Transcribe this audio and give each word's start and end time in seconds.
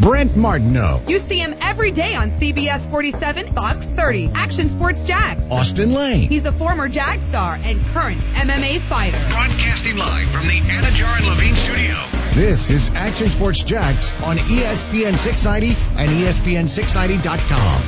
Brent 0.00 0.36
Martineau. 0.36 1.02
You 1.08 1.18
see 1.18 1.38
him 1.38 1.56
every 1.60 1.90
day 1.90 2.14
on 2.14 2.30
CBS 2.30 2.88
47, 2.90 3.54
Fox 3.54 3.86
30, 3.86 4.30
Action 4.34 4.68
Sports 4.68 5.02
Jax. 5.02 5.44
Austen 5.50 5.92
Lane. 5.92 6.28
He's 6.28 6.46
a 6.46 6.52
former 6.52 6.88
Jag 6.88 7.20
star 7.22 7.58
and 7.62 7.84
current 7.88 8.20
MMA 8.34 8.80
fighter. 8.82 9.18
Broadcasting 9.28 9.96
live 9.96 10.28
from 10.30 10.46
the 10.46 10.60
Anidjar 10.60 11.18
and 11.18 11.26
Levine 11.26 11.56
studio. 11.56 11.96
This 12.34 12.70
is 12.70 12.90
Action 12.94 13.28
Sports 13.28 13.64
Jax 13.64 14.12
on 14.22 14.36
ESPN 14.36 15.18
690 15.18 15.76
and 15.96 16.10
E 16.10 16.24
ESPN690.com. 16.24 17.82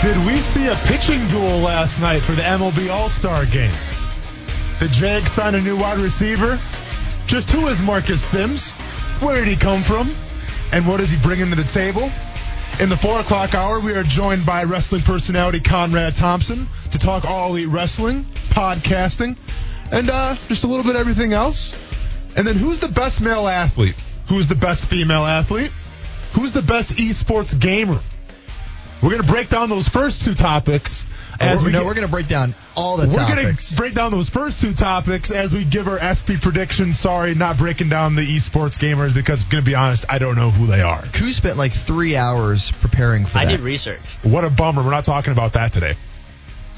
Did 0.00 0.26
we 0.26 0.38
see 0.38 0.66
a 0.66 0.74
pitching 0.86 1.26
duel 1.28 1.58
last 1.58 2.00
night 2.00 2.22
for 2.22 2.32
the 2.32 2.42
MLB 2.42 2.90
All 2.90 3.10
Star 3.10 3.44
game? 3.46 3.72
The 4.80 4.88
Jags 4.88 5.32
signed 5.32 5.56
a 5.56 5.60
new 5.60 5.76
wide 5.76 5.98
receiver. 5.98 6.58
Just 7.34 7.50
who 7.50 7.66
is 7.66 7.82
Marcus 7.82 8.22
Simms? 8.22 8.70
Where 9.18 9.34
did 9.34 9.48
he 9.48 9.56
come 9.56 9.82
from? 9.82 10.08
And 10.70 10.86
what 10.86 10.98
does 10.98 11.10
he 11.10 11.16
bring 11.16 11.40
into 11.40 11.56
the 11.56 11.64
table? 11.64 12.08
In 12.78 12.88
the 12.88 12.96
four 12.96 13.18
o'clock 13.18 13.56
hour, 13.56 13.80
we 13.80 13.92
are 13.96 14.04
joined 14.04 14.46
by 14.46 14.62
wrestling 14.62 15.02
personality 15.02 15.58
Conrad 15.58 16.14
Thompson 16.14 16.68
to 16.92 16.98
talk 17.00 17.24
all 17.24 17.50
elite 17.50 17.66
wrestling, 17.66 18.22
podcasting, 18.50 19.36
and 19.90 20.10
uh, 20.10 20.36
just 20.46 20.62
a 20.62 20.68
little 20.68 20.84
bit 20.84 20.94
of 20.94 21.00
everything 21.00 21.32
else. 21.32 21.76
And 22.36 22.46
then 22.46 22.54
who's 22.54 22.78
the 22.78 22.86
best 22.86 23.20
male 23.20 23.48
athlete? 23.48 23.96
Who's 24.28 24.46
the 24.46 24.54
best 24.54 24.86
female 24.86 25.24
athlete? 25.24 25.72
Who's 26.34 26.52
the 26.52 26.62
best 26.62 26.92
esports 26.92 27.58
gamer? 27.58 28.00
We're 29.02 29.10
going 29.10 29.22
to 29.22 29.32
break 29.32 29.48
down 29.48 29.70
those 29.70 29.88
first 29.88 30.24
two 30.24 30.36
topics. 30.36 31.04
As 31.40 31.60
we're, 31.60 31.66
we 31.66 31.72
no, 31.72 31.78
get- 31.80 31.86
we're 31.86 31.94
going 31.94 32.06
to 32.06 32.10
break 32.10 32.28
down 32.28 32.54
all 32.76 32.96
the 32.96 33.06
topics. 33.06 33.16
we're 33.28 33.34
going 33.42 33.56
to 33.56 33.76
break 33.76 33.94
down 33.94 34.10
those 34.12 34.28
first 34.28 34.60
two 34.60 34.72
topics 34.74 35.30
as 35.30 35.52
we 35.52 35.64
give 35.64 35.88
our 35.88 35.98
ESPY 35.98 36.36
predictions. 36.38 36.98
Sorry, 36.98 37.34
not 37.34 37.58
breaking 37.58 37.88
down 37.88 38.14
the 38.14 38.22
esports 38.22 38.78
gamers 38.78 39.12
because, 39.14 39.42
going 39.44 39.64
to 39.64 39.68
be 39.70 39.74
honest, 39.74 40.04
I 40.08 40.18
don't 40.18 40.36
know 40.36 40.50
who 40.50 40.66
they 40.66 40.80
are. 40.80 41.02
Koo 41.12 41.32
spent 41.32 41.56
like 41.56 41.72
three 41.72 42.16
hours 42.16 42.70
preparing 42.72 43.26
for 43.26 43.38
I 43.38 43.46
that. 43.46 43.50
did 43.52 43.60
research. 43.60 44.00
What 44.22 44.44
a 44.44 44.50
bummer. 44.50 44.82
We're 44.82 44.90
not 44.90 45.04
talking 45.04 45.32
about 45.32 45.54
that 45.54 45.72
today. 45.72 45.94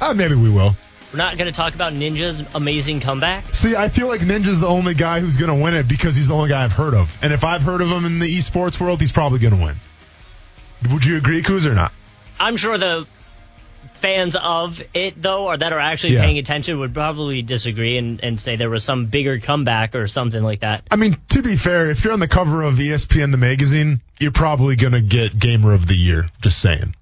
Uh, 0.00 0.14
maybe 0.14 0.34
we 0.34 0.50
will. 0.50 0.76
We're 1.12 1.18
not 1.18 1.38
going 1.38 1.46
to 1.46 1.52
talk 1.56 1.74
about 1.74 1.92
Ninja's 1.92 2.42
amazing 2.54 3.00
comeback. 3.00 3.54
See, 3.54 3.76
I 3.76 3.88
feel 3.88 4.08
like 4.08 4.20
Ninja's 4.22 4.58
the 4.60 4.66
only 4.66 4.92
guy 4.94 5.20
who's 5.20 5.36
going 5.36 5.56
to 5.56 5.62
win 5.62 5.74
it 5.74 5.86
because 5.88 6.16
he's 6.16 6.28
the 6.28 6.34
only 6.34 6.48
guy 6.50 6.64
I've 6.64 6.72
heard 6.72 6.94
of. 6.94 7.16
And 7.22 7.32
if 7.32 7.44
I've 7.44 7.62
heard 7.62 7.80
of 7.80 7.88
him 7.88 8.04
in 8.04 8.18
the 8.18 8.26
esports 8.26 8.80
world, 8.80 9.00
he's 9.00 9.12
probably 9.12 9.38
going 9.38 9.56
to 9.56 9.62
win. 9.62 9.76
Would 10.92 11.04
you 11.04 11.16
agree, 11.16 11.42
Kuz, 11.42 11.64
or 11.64 11.74
not? 11.74 11.92
I'm 12.38 12.56
sure 12.56 12.76
the 12.76 13.06
fans 14.00 14.36
of 14.36 14.82
it, 14.94 15.20
though, 15.20 15.46
or 15.46 15.56
that 15.56 15.72
are 15.72 15.78
actually 15.80 16.14
Yeah. 16.14 16.22
paying 16.22 16.38
attention, 16.38 16.78
would 16.78 16.94
probably 16.94 17.42
disagree 17.42 17.98
and, 17.98 18.20
and 18.22 18.40
say 18.40 18.56
there 18.56 18.70
was 18.70 18.84
some 18.84 19.06
bigger 19.06 19.38
comeback 19.38 19.94
or 19.94 20.06
something 20.06 20.42
like 20.42 20.60
that. 20.60 20.84
I 20.90 20.96
mean, 20.96 21.16
to 21.30 21.42
be 21.42 21.56
fair, 21.56 21.90
if 21.90 22.04
you're 22.04 22.12
on 22.12 22.20
the 22.20 22.28
cover 22.28 22.62
of 22.62 22.74
ESPN 22.76 23.30
the 23.30 23.36
magazine, 23.38 24.00
you're 24.20 24.32
probably 24.32 24.76
going 24.76 24.92
to 24.92 25.00
get 25.00 25.38
Gamer 25.38 25.72
of 25.72 25.86
the 25.86 25.94
Year. 25.94 26.26
Just 26.40 26.58
saying. 26.60 26.94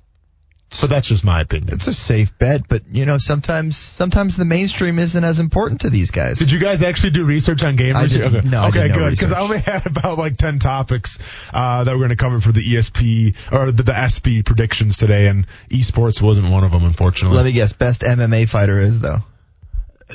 But 0.80 0.90
that's 0.90 1.08
just 1.08 1.24
my 1.24 1.40
opinion. 1.40 1.72
It's 1.74 1.86
a 1.86 1.92
safe 1.94 2.36
bet, 2.38 2.68
but 2.68 2.82
you 2.90 3.04
know 3.06 3.16
sometimes 3.18 3.76
sometimes 3.76 4.36
the 4.36 4.44
mainstream 4.44 4.98
isn't 4.98 5.22
as 5.24 5.40
important 5.40 5.82
to 5.82 5.90
these 5.90 6.10
guys. 6.10 6.38
Did 6.38 6.50
you 6.50 6.58
guys 6.58 6.82
actually 6.82 7.10
do 7.10 7.24
research 7.24 7.62
on 7.62 7.76
gamers? 7.76 7.94
I 7.94 8.06
didn't- 8.06 8.34
okay, 8.36 8.48
no, 8.48 8.64
okay 8.66 8.82
did 8.82 8.88
no 8.90 8.94
good. 8.96 9.10
Because 9.10 9.32
I 9.32 9.40
only 9.40 9.58
had 9.60 9.86
about 9.86 10.18
like 10.18 10.36
ten 10.36 10.58
topics 10.58 11.18
uh, 11.52 11.84
that 11.84 11.92
we're 11.92 11.98
going 11.98 12.10
to 12.10 12.16
cover 12.16 12.40
for 12.40 12.52
the 12.52 12.62
ESP 12.62 13.34
or 13.52 13.70
the, 13.72 13.82
the 13.82 13.96
ESPY 13.96 14.42
predictions 14.42 14.96
today, 14.96 15.28
and 15.28 15.46
esports 15.70 16.20
wasn't 16.20 16.50
one 16.50 16.64
of 16.64 16.72
them, 16.72 16.84
unfortunately. 16.84 17.36
Let 17.36 17.46
me 17.46 17.52
guess. 17.52 17.72
Best 17.72 18.02
MMA 18.02 18.48
fighter 18.48 18.78
is 18.80 19.00
though. 19.00 19.18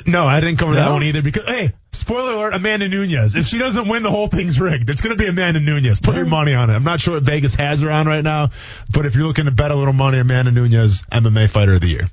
No, 0.06 0.26
I 0.26 0.40
didn't 0.40 0.58
cover 0.58 0.74
that 0.74 0.90
one 0.92 1.02
either. 1.02 1.22
Because 1.22 1.44
hey, 1.46 1.72
spoiler 1.92 2.32
alert: 2.32 2.54
Amanda 2.54 2.88
Nunes. 2.88 3.34
If 3.34 3.46
she 3.46 3.58
doesn't 3.58 3.88
win, 3.88 4.02
the 4.02 4.10
whole 4.10 4.28
thing's 4.28 4.60
rigged. 4.60 4.90
It's 4.90 5.00
going 5.00 5.16
to 5.16 5.22
be 5.22 5.28
Amanda 5.28 5.60
Nunes. 5.60 6.00
Put 6.00 6.16
your 6.16 6.26
money 6.26 6.54
on 6.54 6.70
it. 6.70 6.74
I'm 6.74 6.84
not 6.84 7.00
sure 7.00 7.14
what 7.14 7.22
Vegas 7.22 7.54
has 7.56 7.80
her 7.82 7.90
on 7.90 8.06
right 8.06 8.24
now, 8.24 8.50
but 8.90 9.06
if 9.06 9.14
you're 9.14 9.26
looking 9.26 9.46
to 9.46 9.50
bet 9.50 9.70
a 9.70 9.74
little 9.74 9.92
money, 9.92 10.18
Amanda 10.18 10.50
Nunes, 10.50 11.02
MMA 11.12 11.50
Fighter 11.50 11.74
of 11.74 11.80
the 11.80 11.88
Year. 11.88 12.10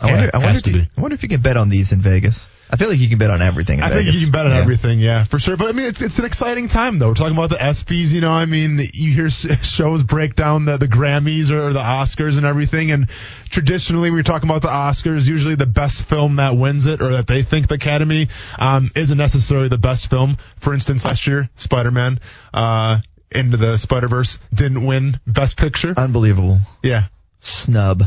I 0.00 0.06
wonder, 0.06 0.24
Yeah, 0.24 0.30
I, 0.34 0.38
wonder 0.38 0.58
if 0.58 0.66
you. 0.66 0.82
I 0.96 1.00
wonder 1.00 1.14
if 1.14 1.22
you 1.22 1.28
can 1.28 1.40
bet 1.40 1.56
on 1.56 1.68
these 1.68 1.92
in 1.92 2.00
Vegas. 2.00 2.48
I 2.70 2.76
feel 2.76 2.88
like 2.88 2.98
you 2.98 3.08
can 3.08 3.18
bet 3.18 3.30
on 3.30 3.42
everything 3.42 3.78
in 3.78 3.84
I 3.84 3.90
Vegas. 3.90 4.04
think 4.06 4.14
you 4.16 4.26
can 4.26 4.32
bet 4.32 4.46
on 4.46 4.52
Yeah. 4.52 4.58
everything, 4.58 4.98
yeah, 4.98 5.24
for 5.24 5.38
sure. 5.38 5.56
But 5.56 5.68
I 5.68 5.72
mean, 5.72 5.86
it's 5.86 6.00
it's 6.02 6.18
an 6.18 6.24
exciting 6.24 6.66
time 6.68 6.98
though. 6.98 7.08
We're 7.08 7.14
talking 7.14 7.36
about 7.36 7.50
the 7.50 7.56
ESPYS, 7.56 8.12
you 8.12 8.20
know. 8.20 8.32
I 8.32 8.46
mean, 8.46 8.78
you 8.92 9.12
hear 9.12 9.30
shows 9.30 10.02
break 10.02 10.34
down 10.34 10.64
the 10.64 10.76
the 10.78 10.88
Grammys 10.88 11.50
or 11.50 11.72
the 11.72 11.78
Oscars 11.82 12.36
and 12.36 12.46
everything, 12.46 12.90
and 12.90 13.08
traditionally 13.50 14.10
we 14.10 14.18
are 14.20 14.24
talking 14.24 14.48
about 14.48 14.62
the 14.62 14.68
Oscars. 14.68 15.28
Usually, 15.28 15.54
the 15.54 15.66
best 15.66 16.04
film 16.08 16.36
that 16.36 16.56
wins 16.56 16.86
it 16.86 17.00
or 17.02 17.12
that 17.12 17.26
they 17.26 17.42
think 17.42 17.68
the 17.68 17.74
Academy 17.74 18.28
um, 18.58 18.90
isn't 18.96 19.18
necessarily 19.18 19.68
the 19.68 19.78
best 19.78 20.08
film. 20.10 20.36
For 20.58 20.72
instance, 20.74 21.04
last 21.04 21.26
year, 21.26 21.48
Spider 21.56 21.90
Man. 21.90 22.18
Uh, 22.52 22.98
into 23.30 23.56
the 23.56 23.76
Spider 23.78 24.06
Verse 24.08 24.38
didn't 24.52 24.84
win 24.84 25.18
Best 25.26 25.56
Picture. 25.56 25.92
Unbelievable 25.96 26.60
Yeah, 26.84 27.06
snub. 27.40 28.04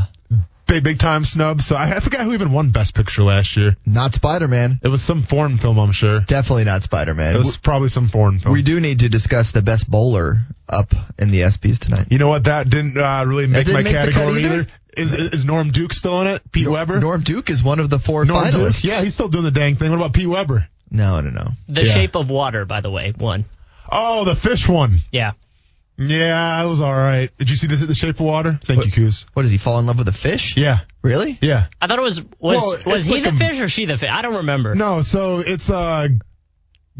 Big 0.68 0.84
big 0.84 0.98
time 1.00 1.24
snub. 1.24 1.60
So 1.62 1.74
I, 1.74 1.96
I 1.96 2.00
forgot 2.00 2.20
who 2.20 2.32
even 2.34 2.52
won 2.52 2.70
Best 2.70 2.94
Picture 2.94 3.22
last 3.24 3.56
year. 3.56 3.76
Not 3.84 4.14
Spider 4.14 4.46
Man. 4.46 4.78
It 4.82 4.88
was 4.88 5.02
some 5.02 5.22
foreign 5.22 5.58
film, 5.58 5.78
I'm 5.78 5.90
sure. 5.92 6.20
Definitely 6.20 6.64
not 6.64 6.84
Spider 6.84 7.14
Man. 7.14 7.30
It 7.30 7.32
Man. 7.32 7.38
was 7.38 7.56
probably 7.56 7.88
some 7.88 8.08
foreign 8.08 8.38
film. 8.38 8.52
We 8.52 8.62
do 8.62 8.78
need 8.78 9.00
to 9.00 9.08
discuss 9.08 9.50
the 9.50 9.62
best 9.62 9.90
bowler 9.90 10.42
up 10.68 10.92
in 11.18 11.30
the 11.30 11.40
ESPYS 11.40 11.78
tonight. 11.80 12.06
You 12.10 12.18
know 12.18 12.28
what? 12.28 12.44
That 12.44 12.68
didn't 12.70 12.96
uh, 12.96 13.24
really 13.26 13.46
make 13.48 13.66
didn't 13.66 13.74
my 13.74 13.82
make 13.82 13.92
category 13.92 14.44
either? 14.44 14.54
either. 14.60 14.66
Is 14.96 15.14
is 15.14 15.44
Norm 15.44 15.70
Duke 15.70 15.92
still 15.92 16.20
in 16.22 16.26
it? 16.28 16.42
Pete 16.52 16.66
Weber? 16.68 16.98
Norm 17.00 17.22
Duke 17.22 17.50
is 17.50 17.62
one 17.62 17.78
of 17.80 17.88
the 17.88 17.98
four 17.98 18.24
Norm 18.24 18.44
finalists. 18.46 18.82
Duke? 18.82 18.90
Yeah, 18.92 19.02
he's 19.02 19.14
still 19.14 19.28
doing 19.28 19.44
the 19.44 19.50
dang 19.52 19.76
thing. 19.76 19.90
What 19.90 19.96
about 19.96 20.12
Pete 20.12 20.28
Weber? 20.28 20.68
No, 20.90 21.20
no, 21.20 21.30
no. 21.30 21.50
The 21.68 21.84
Yeah. 21.84 21.92
Shape 21.92 22.16
of 22.16 22.30
Water, 22.30 22.64
by 22.64 22.80
the 22.80 22.90
way, 22.90 23.12
won. 23.16 23.44
Oh, 23.90 24.24
the 24.24 24.34
fish 24.36 24.68
one. 24.68 24.96
Yeah. 25.12 25.32
Yeah, 25.98 26.62
it 26.64 26.68
was 26.68 26.80
all 26.80 26.94
right. 26.94 27.28
Did 27.38 27.50
you 27.50 27.56
see 27.56 27.66
this 27.66 27.82
at 27.82 27.88
the 27.88 27.94
Shape 27.94 28.14
of 28.14 28.20
Water? 28.20 28.58
Thank 28.64 28.86
you, 28.86 28.92
Coos. 28.92 29.26
What 29.34 29.42
does 29.42 29.50
he 29.50 29.58
fall 29.58 29.80
in 29.80 29.86
love 29.86 29.98
with 29.98 30.06
a 30.08 30.12
fish? 30.12 30.56
Yeah, 30.56 30.80
Really? 31.02 31.38
yeah. 31.42 31.66
I 31.80 31.88
thought 31.88 31.98
it 31.98 32.02
was 32.02 32.22
was 32.38 32.82
Well, 32.86 32.94
was 32.94 33.06
he 33.06 33.14
like 33.14 33.22
the 33.24 33.30
a- 33.30 33.32
fish 33.32 33.60
or 33.60 33.68
she 33.68 33.86
the 33.86 33.98
fish? 33.98 34.08
I 34.12 34.22
don't 34.22 34.36
remember. 34.36 34.74
No, 34.76 35.02
so 35.02 35.40
it's 35.40 35.68
uh 35.70 36.06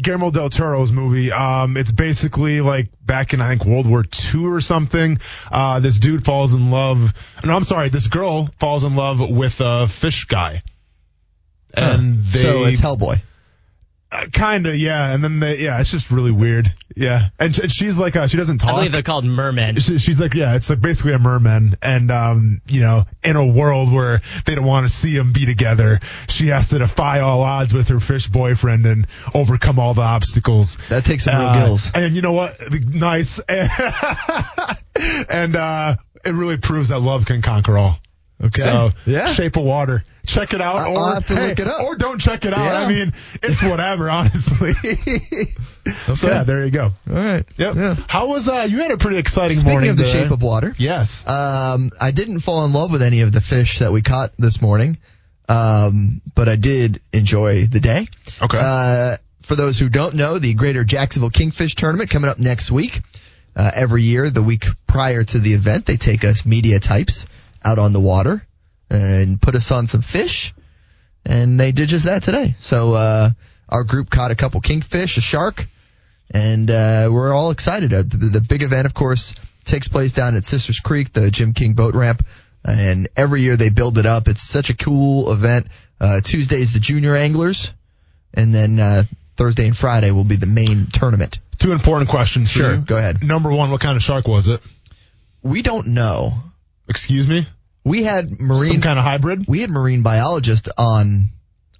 Guillermo 0.01 0.31
del 0.31 0.49
Toro's 0.49 0.91
movie. 0.93 1.31
Um, 1.31 1.75
it's 1.77 1.91
basically 1.91 2.61
like 2.61 2.89
back 3.05 3.33
in 3.33 3.41
I 3.41 3.49
think 3.49 3.65
World 3.65 3.85
War 3.87 4.03
II 4.33 4.45
or 4.45 4.61
something. 4.61 5.19
Uh, 5.51 5.79
this 5.81 5.99
dude 5.99 6.23
falls 6.25 6.53
in 6.53 6.71
love. 6.71 7.13
No, 7.43 7.53
I'm 7.53 7.65
sorry. 7.65 7.89
This 7.89 8.07
girl 8.07 8.49
falls 8.59 8.83
in 8.85 8.95
love 8.95 9.19
with 9.29 9.59
a 9.61 9.87
fish 9.89 10.25
guy. 10.25 10.61
And 11.73 12.17
they, 12.23 12.39
so 12.39 12.63
it's 12.65 12.81
Hellboy. 12.81 13.21
Uh, 14.11 14.25
kinda, 14.33 14.75
yeah. 14.75 15.13
And 15.13 15.23
then 15.23 15.39
they, 15.39 15.59
yeah, 15.59 15.79
it's 15.79 15.91
just 15.91 16.09
really 16.09 16.31
weird. 16.31 16.73
Yeah. 16.95 17.29
And, 17.37 17.55
and 17.59 17.71
she's 17.71 17.95
like, 17.99 18.15
uh, 18.15 18.25
she 18.25 18.37
doesn't 18.37 18.57
talk. 18.57 18.71
I 18.71 18.75
believe 18.77 18.91
they're 18.91 19.03
called 19.03 19.23
mermen. 19.23 19.75
She- 19.79 19.99
She's 19.99 20.19
like, 20.19 20.33
yeah, 20.33 20.55
it's 20.55 20.67
like 20.67 20.81
basically 20.81 21.13
a 21.13 21.19
merman. 21.19 21.75
And, 21.83 22.09
um, 22.09 22.61
you 22.67 22.81
know, 22.81 23.05
in 23.23 23.35
a 23.35 23.45
world 23.45 23.93
where 23.93 24.21
they 24.45 24.55
don't 24.55 24.65
want 24.65 24.87
to 24.87 24.93
see 24.93 25.15
them 25.15 25.31
be 25.31 25.45
together, 25.45 25.99
she 26.27 26.47
has 26.47 26.69
to 26.69 26.79
defy 26.79 27.19
all 27.19 27.41
odds 27.43 27.71
with 27.71 27.89
her 27.89 27.99
fish 27.99 28.25
boyfriend 28.27 28.87
and 28.87 29.05
overcome 29.35 29.77
all 29.77 29.93
the 29.93 30.01
obstacles. 30.01 30.77
That 30.89 31.05
takes 31.05 31.25
some 31.25 31.35
real 31.35 31.47
Uh, 31.47 31.65
gills. 31.65 31.91
And 31.93 32.15
you 32.15 32.23
know 32.23 32.33
what? 32.33 32.57
Nice. 32.87 33.39
and, 35.29 35.55
uh, 35.55 35.95
it 36.25 36.33
really 36.33 36.57
proves 36.57 36.89
that 36.89 36.99
love 36.99 37.25
can 37.25 37.41
conquer 37.41 37.77
all. 37.77 37.97
Okay. 38.43 38.61
So, 38.61 38.91
Yeah. 39.05 39.27
Shape 39.27 39.55
of 39.57 39.63
Water. 39.63 40.03
Check 40.29 40.53
it 40.53 40.61
out. 40.61 40.75
Or, 40.77 40.97
I'll 40.97 41.13
have 41.15 41.27
to 41.27 41.35
hey, 41.35 41.49
look 41.49 41.59
it 41.59 41.67
up. 41.67 41.81
Or 41.83 41.95
don't 41.95 42.19
check 42.19 42.45
it 42.45 42.53
out. 42.53 42.63
Yeah. 42.65 42.79
I 42.81 42.87
mean, 42.87 43.13
it's 43.41 43.61
whatever, 43.69 44.09
honestly. 44.09 44.73
So, 46.13 46.27
yeah, 46.27 46.43
there 46.43 46.63
you 46.65 46.71
go. 46.71 46.83
All 47.09 47.15
right. 47.15 47.45
Yep. 47.57 47.75
Yeah. 47.75 47.95
How 48.07 48.27
was, 48.27 48.47
uh, 48.47 48.67
you 48.69 48.77
had 48.79 48.91
a 48.91 48.97
pretty 48.97 49.17
exciting 49.17 49.57
Speaking 49.57 49.71
morning 49.71 49.89
of 49.91 49.97
the 49.97 50.03
today. 50.03 50.23
shape 50.23 50.31
of 50.31 50.41
water, 50.43 50.73
Yes. 50.77 51.25
um, 51.27 51.89
I 51.99 52.11
didn't 52.11 52.41
fall 52.41 52.65
in 52.65 52.73
love 52.73 52.91
with 52.91 53.01
any 53.01 53.21
of 53.21 53.31
the 53.31 53.41
fish 53.41 53.79
that 53.79 53.91
we 53.91 54.01
caught 54.01 54.31
this 54.37 54.61
morning, 54.61 54.97
um, 55.47 56.21
but 56.35 56.47
I 56.47 56.55
did 56.57 57.01
enjoy 57.11 57.65
the 57.65 57.79
day. 57.79 58.05
Okay. 58.41 58.57
Uh, 58.61 59.17
for 59.41 59.55
those 59.55 59.79
who 59.79 59.89
don't 59.89 60.13
know, 60.13 60.37
the 60.37 60.53
Greater 60.53 60.83
Jacksonville 60.83 61.31
Kingfish 61.31 61.73
Tournament 61.75 62.09
coming 62.11 62.29
up 62.29 62.37
next 62.37 62.69
week. 62.71 63.01
Uh, 63.55 63.71
every 63.73 64.03
year, 64.03 64.29
the 64.29 64.43
week 64.43 64.65
prior 64.85 65.23
to 65.23 65.39
the 65.39 65.53
event, 65.53 65.85
they 65.87 65.97
take 65.97 66.23
us 66.23 66.45
media 66.45 66.79
types 66.79 67.25
out 67.65 67.79
on 67.79 67.93
the 67.93 67.99
water 67.99 68.45
and 68.89 69.41
put 69.41 69.55
us 69.55 69.71
on 69.71 69.87
some 69.87 70.01
fish, 70.01 70.53
and 71.25 71.59
they 71.59 71.71
did 71.71 71.89
just 71.89 72.05
that 72.05 72.23
today. 72.23 72.55
So 72.59 72.93
uh, 72.93 73.29
our 73.67 73.83
group 73.83 74.09
caught 74.09 74.31
a 74.31 74.35
couple 74.35 74.61
kingfish, 74.61 75.17
a 75.17 75.21
shark, 75.21 75.67
and 76.31 76.69
uh, 76.69 77.09
we're 77.11 77.33
all 77.33 77.51
excited. 77.51 77.93
Uh, 77.93 78.03
the, 78.03 78.29
the 78.33 78.41
big 78.41 78.63
event, 78.63 78.85
of 78.85 78.93
course, 78.93 79.33
takes 79.65 79.87
place 79.87 80.13
down 80.13 80.35
at 80.35 80.45
Sisters 80.45 80.79
Creek, 80.79 81.13
the 81.13 81.31
Jim 81.31 81.53
King 81.53 81.73
boat 81.73 81.95
ramp, 81.95 82.25
and 82.65 83.09
every 83.15 83.41
year 83.41 83.55
they 83.55 83.69
build 83.69 83.97
it 83.97 84.05
up. 84.05 84.27
It's 84.27 84.41
such 84.41 84.69
a 84.69 84.75
cool 84.75 85.31
event. 85.31 85.67
Uh, 85.99 86.21
Tuesday 86.21 86.61
is 86.61 86.73
the 86.73 86.79
junior 86.79 87.15
anglers, 87.15 87.73
and 88.33 88.53
then 88.53 88.79
uh, 88.79 89.03
Thursday 89.37 89.65
and 89.65 89.75
Friday 89.75 90.11
will 90.11 90.23
be 90.23 90.35
the 90.37 90.45
main 90.45 90.87
tournament. 90.87 91.39
Two 91.57 91.71
important 91.73 92.09
questions. 92.09 92.51
for 92.51 92.59
Sure, 92.59 92.77
go 92.77 92.97
ahead. 92.97 93.23
Number 93.23 93.51
one, 93.51 93.69
what 93.69 93.81
kind 93.81 93.97
of 93.97 94.03
shark 94.03 94.27
was 94.27 94.47
it? 94.47 94.61
We 95.43 95.61
don't 95.61 95.87
know. 95.87 96.33
Excuse 96.87 97.27
me? 97.27 97.47
We 97.89 98.03
had 98.03 98.39
marine 98.39 98.73
Some 98.73 98.81
kind 98.81 98.99
of 98.99 99.03
hybrid? 99.05 99.45
we 99.47 99.61
had 99.61 99.69
marine 99.69 100.01
biologist 100.03 100.69
on 100.77 101.29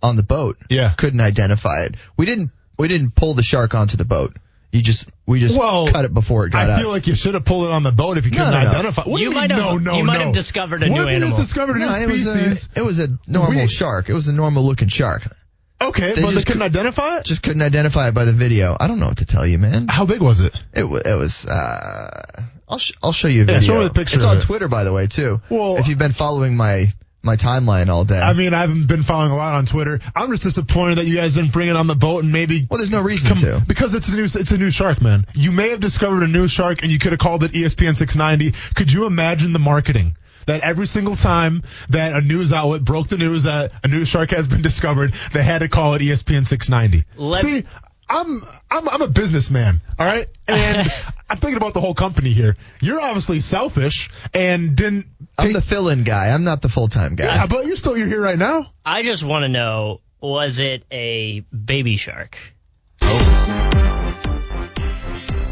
on 0.02 0.16
the 0.16 0.24
boat. 0.24 0.58
Yeah. 0.70 0.94
Couldn't 0.98 1.22
identify 1.22 1.84
it. 1.86 1.96
We 2.18 2.26
didn't 2.26 2.52
we 2.78 2.88
didn't 2.88 3.12
pull 3.16 3.34
the 3.36 3.44
shark 3.44 3.76
onto 3.76 3.96
the 3.98 4.06
boat. 4.06 4.36
You 4.72 4.82
just 4.82 5.10
we 5.26 5.40
just 5.40 5.58
Well, 5.60 5.88
cut 5.88 6.06
it 6.06 6.14
before 6.14 6.46
it 6.46 6.52
got 6.52 6.64
out. 6.64 6.70
I 6.70 6.74
out. 6.74 6.80
feel 6.82 6.90
like 6.90 7.08
you 7.08 7.16
should 7.16 7.34
have 7.34 7.44
pulled 7.46 7.66
it 7.66 7.72
on 7.72 7.84
the 7.84 7.92
boat 7.92 8.18
if 8.18 8.26
you 8.26 8.32
couldn't 8.32 8.52
no, 8.54 8.62
no. 8.62 8.70
identify. 8.70 9.04
What 9.04 9.18
do 9.18 9.24
You 9.24 9.30
mean, 9.32 9.40
might 9.40 9.52
have- 9.52 9.60
no, 9.60 9.78
no, 9.78 9.98
you 9.98 10.04
might 10.04 10.20
no? 10.20 10.26
have 10.26 10.34
discovered 10.34 10.84
a 10.84 10.90
what 10.90 10.96
new 10.96 11.08
animal. 11.08 11.30
just 11.38 11.42
discovered 11.42 11.76
a 11.78 11.80
new 11.80 11.86
no, 11.88 11.96
it 11.96 12.08
was 12.08 12.28
a 12.28 12.80
it 12.80 12.84
was 12.84 13.00
a 13.00 13.08
normal 13.28 13.62
We- 13.64 13.68
shark. 13.68 14.10
It 14.10 14.14
was 14.14 14.28
a 14.28 14.34
normal 14.34 14.64
looking 14.64 14.88
shark. 14.90 15.24
okay, 15.82 16.14
they 16.16 16.22
but 16.22 16.30
they 16.36 16.44
couldn't 16.44 16.60
cou- 16.60 16.66
identify 16.66 17.18
it. 17.18 17.26
Just 17.26 17.42
couldn't 17.44 17.62
identify 17.62 18.08
it 18.10 18.14
by 18.14 18.26
the 18.26 18.34
video. 18.34 18.76
I 18.80 18.88
don't 18.88 19.00
know 19.00 19.08
what 19.08 19.18
to 19.18 19.26
tell 19.26 19.46
you, 19.46 19.58
man. 19.60 19.88
How 19.90 20.06
big 20.06 20.22
was 20.22 20.42
it? 20.42 20.56
It 20.74 20.84
wa- 20.84 21.02
it 21.06 21.16
was. 21.18 21.46
Uh, 21.46 22.44
I'll 22.70 22.78
sh- 22.80 22.92
I'll 23.02 23.12
show 23.14 23.28
you 23.28 23.42
a 23.44 23.46
Yeah, 23.46 23.54
video. 23.60 23.62
show 23.74 23.80
me 23.80 23.88
the 23.88 23.94
picture 23.94 24.16
It's 24.16 24.24
of 24.24 24.30
on 24.32 24.38
it. 24.38 24.42
Twitter, 24.42 24.68
by 24.68 24.84
the 24.84 24.94
way, 24.94 25.08
too. 25.08 25.42
Well- 25.50 25.78
if 25.78 25.88
you've 25.88 25.98
been 26.00 26.12
following 26.14 26.56
my 26.56 26.94
my 27.22 27.36
timeline 27.36 27.90
all 27.90 28.06
day. 28.06 28.18
I 28.18 28.32
mean, 28.32 28.54
I 28.54 28.62
haven't 28.62 28.88
been 28.88 29.04
following 29.04 29.32
a 29.34 29.36
lot 29.36 29.54
on 29.56 29.66
Twitter. 29.66 30.00
I'm 30.16 30.30
just 30.32 30.44
disappointed 30.44 31.00
that 31.00 31.06
you 31.06 31.16
guys 31.18 31.36
didn't 31.36 31.52
bring 31.52 31.68
it 31.68 31.76
on 31.76 31.86
the 31.86 31.96
boat 31.96 32.24
and 32.24 32.32
maybe 32.32 32.66
well, 32.72 32.78
there's 32.78 32.92
no 32.92 33.02
reason 33.02 33.36
to. 33.36 33.62
because 33.68 33.94
it's 33.94 34.08
a 34.08 34.16
new 34.16 34.24
it's 34.24 34.52
a 34.52 34.58
new 34.58 34.72
shark, 34.72 35.02
man. 35.02 35.26
You 35.36 35.52
may 35.52 35.72
have 35.72 35.82
discovered 35.82 36.24
a 36.24 36.28
new 36.28 36.48
shark 36.48 36.82
and 36.82 36.90
you 36.92 36.98
could 36.98 37.12
have 37.12 37.20
called 37.20 37.44
it 37.44 37.52
ESPN 37.52 37.98
690. 37.98 38.58
Could 38.76 38.90
you 38.94 39.06
imagine 39.06 39.52
the 39.52 39.60
marketing? 39.60 40.16
That 40.46 40.62
every 40.62 40.88
single 40.88 41.16
time 41.18 41.64
that 41.90 42.14
a 42.14 42.22
news 42.22 42.54
outlet 42.54 42.84
broke 42.86 43.08
the 43.10 43.18
news 43.18 43.44
that 43.44 43.74
a 43.84 43.88
new 43.90 44.06
shark 44.06 44.32
has 44.32 44.48
been 44.48 44.62
discovered, 44.62 45.14
they 45.34 45.44
had 45.44 45.60
to 45.60 45.68
call 45.68 45.96
it 45.96 46.02
ESPN 46.02 46.46
690. 46.48 47.04
Let- 47.18 47.42
See, 47.42 47.66
I'm 48.10 48.44
I'm 48.72 48.90
I'm 48.90 49.02
a 49.04 49.08
businessman, 49.08 49.82
all 50.00 50.06
right, 50.06 50.28
and 50.48 50.92
I'm 51.30 51.38
thinking 51.38 51.58
about 51.58 51.74
the 51.76 51.80
whole 51.82 51.94
company 51.94 52.32
here. 52.32 52.58
You're 52.82 53.00
obviously 53.00 53.40
selfish 53.40 54.10
and 54.34 54.76
didn't. 54.76 55.06
I'm 55.38 55.54
the 55.54 55.62
fill-in 55.62 56.04
guy. 56.04 56.30
I'm 56.30 56.44
not 56.44 56.62
the 56.62 56.70
full-time 56.70 57.16
guy. 57.16 57.26
yeah, 57.26 57.46
but 57.46 57.66
you're 57.68 57.76
still 57.76 57.96
you're 57.98 58.08
here 58.08 58.22
right 58.22 58.38
now. 58.38 58.72
I 58.84 59.04
just 59.04 59.24
want 59.24 59.44
to 59.44 59.48
know, 59.48 60.02
was 60.20 60.60
it 60.60 60.84
a 60.92 61.42
baby 61.42 61.98
shark? 61.98 62.38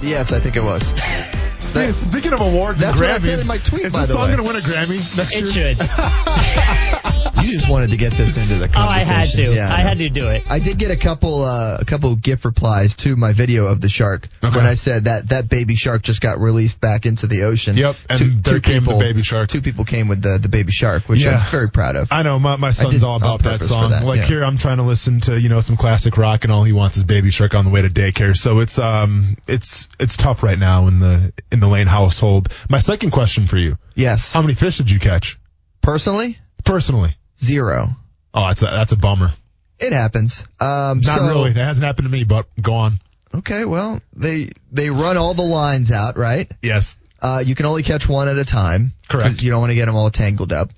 Yes, 0.02 0.32
I 0.32 0.40
think 0.40 0.56
it 0.56 0.64
was. 0.64 0.92
Speaking, 1.94 2.12
speaking 2.12 2.34
of 2.34 2.42
awards 2.42 2.82
That's 2.82 3.00
and 3.00 3.08
what 3.08 3.16
I 3.16 3.18
Grammys, 3.20 3.22
said 3.26 3.40
in 3.40 3.48
my 3.48 3.58
tweet, 3.58 3.82
is 3.86 3.94
by 3.94 4.00
this 4.02 4.08
the 4.10 4.14
song 4.14 4.24
way. 4.30 4.36
going 4.36 4.48
to 4.48 4.54
win 4.54 4.56
a 4.56 4.66
Grammy 4.66 5.18
next 5.18 5.36
It 5.36 5.44
year? 5.56 5.76
should. 5.76 5.78
you 7.44 7.52
just 7.52 7.70
wanted 7.70 7.92
to 7.92 7.98
get 7.98 8.14
this 8.14 8.36
into 8.38 8.56
the 8.56 8.68
conversation. 8.68 9.14
Oh, 9.14 9.16
I 9.16 9.20
had 9.20 9.30
to. 9.30 9.44
Yeah, 9.54 9.68
I 9.74 9.78
know. 9.84 9.90
had 9.90 9.98
to 10.00 10.10
do 10.10 10.28
it. 10.30 10.44
I 10.50 10.60
did 10.60 10.78
get 10.78 10.92
a 10.92 10.98
couple 10.98 11.44
uh, 11.44 11.78
a 11.80 11.86
couple 11.86 12.16
gift 12.16 12.46
replies 12.46 12.96
to 12.98 13.16
my 13.16 13.34
video 13.34 13.66
of 13.68 13.80
the 13.82 13.90
shark 13.90 14.28
Okay. 14.44 14.56
when 14.56 14.66
I 14.66 14.76
said 14.76 15.06
that 15.06 15.30
that 15.30 15.50
baby 15.50 15.76
shark 15.76 16.02
just 16.04 16.22
got 16.22 16.40
released 16.40 16.82
back 16.82 17.06
into 17.06 17.28
the 17.28 17.44
ocean. 17.44 17.78
Yep, 17.78 17.96
and 18.10 18.20
two, 18.20 18.32
there 18.40 18.60
came 18.60 18.84
the 18.84 18.98
baby 19.00 19.24
shark. 19.24 19.50
Two 19.50 19.62
people 19.62 19.86
came 19.86 20.08
with 20.08 20.22
the 20.22 20.40
the 20.42 20.50
baby 20.50 20.72
shark, 20.72 21.08
which 21.08 21.24
Yeah. 21.24 21.38
I'm 21.38 21.52
very 21.52 21.70
proud 21.70 21.96
of. 21.96 22.12
I 22.12 22.24
know 22.24 22.40
my, 22.40 22.56
my 22.58 22.72
son's 22.72 23.04
all 23.04 23.18
about 23.18 23.44
that 23.44 23.62
song. 23.64 23.92
that, 23.92 24.04
like 24.04 24.22
yeah. 24.22 24.26
here, 24.28 24.44
I'm 24.44 24.58
trying 24.58 24.78
to 24.78 24.84
listen 24.84 25.22
to 25.22 25.40
you 25.40 25.50
know 25.50 25.62
some 25.62 25.78
classic 25.78 26.18
rock, 26.18 26.44
and 26.44 26.52
all 26.52 26.64
he 26.64 26.74
wants 26.74 26.98
is 26.98 27.04
Baby 27.04 27.32
Shark 27.32 27.54
on 27.54 27.66
the 27.66 27.72
way 27.72 27.82
to 27.82 27.90
daycare. 27.90 28.36
So 28.36 28.60
it's 28.60 28.78
um 28.80 29.38
it's 29.48 29.88
it's 30.00 30.18
tough 30.18 30.44
right 30.44 30.58
now 30.60 30.88
in 30.88 31.00
the 31.00 31.32
in 31.52 31.60
the 31.60 31.67
Lane 31.68 31.88
household. 31.88 32.50
My 32.70 32.80
second 32.80 33.12
question 33.12 33.48
for 33.48 33.58
you: 33.58 33.78
yes, 33.96 34.34
How 34.34 34.42
many 34.42 34.54
fish 34.56 34.78
did 34.78 34.90
you 34.92 35.00
catch 35.00 35.40
personally 35.82 36.38
personally? 36.66 37.16
zero. 37.40 37.90
Oh, 38.34 38.48
that's 38.48 38.62
a 38.62 38.66
that's 38.66 38.92
a 38.92 38.98
bummer. 38.98 39.32
It 39.80 39.94
happens. 39.94 40.44
Um, 40.60 41.02
Not 41.02 41.20
so- 41.20 41.28
really. 41.28 41.54
That 41.54 41.66
hasn't 41.66 41.86
happened 41.86 42.06
to 42.06 42.12
me, 42.12 42.24
but 42.24 42.48
go 42.62 42.74
on. 42.74 43.00
Okay, 43.36 43.66
well 43.66 44.00
they 44.14 44.50
they 44.72 44.90
run 44.90 45.18
all 45.18 45.34
the 45.34 45.44
lines 45.44 45.92
out, 45.92 46.18
right? 46.18 46.50
Yes. 46.62 46.98
Uh, 47.22 47.44
you 47.46 47.56
can 47.56 47.66
only 47.66 47.84
catch 47.84 48.08
one 48.08 48.28
at 48.28 48.38
a 48.38 48.46
time. 48.46 48.94
Correct. 49.10 49.42
You 49.42 49.50
don't 49.50 49.60
want 49.60 49.72
to 49.72 49.76
get 49.76 49.86
them 49.88 49.96
all 49.96 50.10
tangled 50.12 50.54
up. 50.54 50.70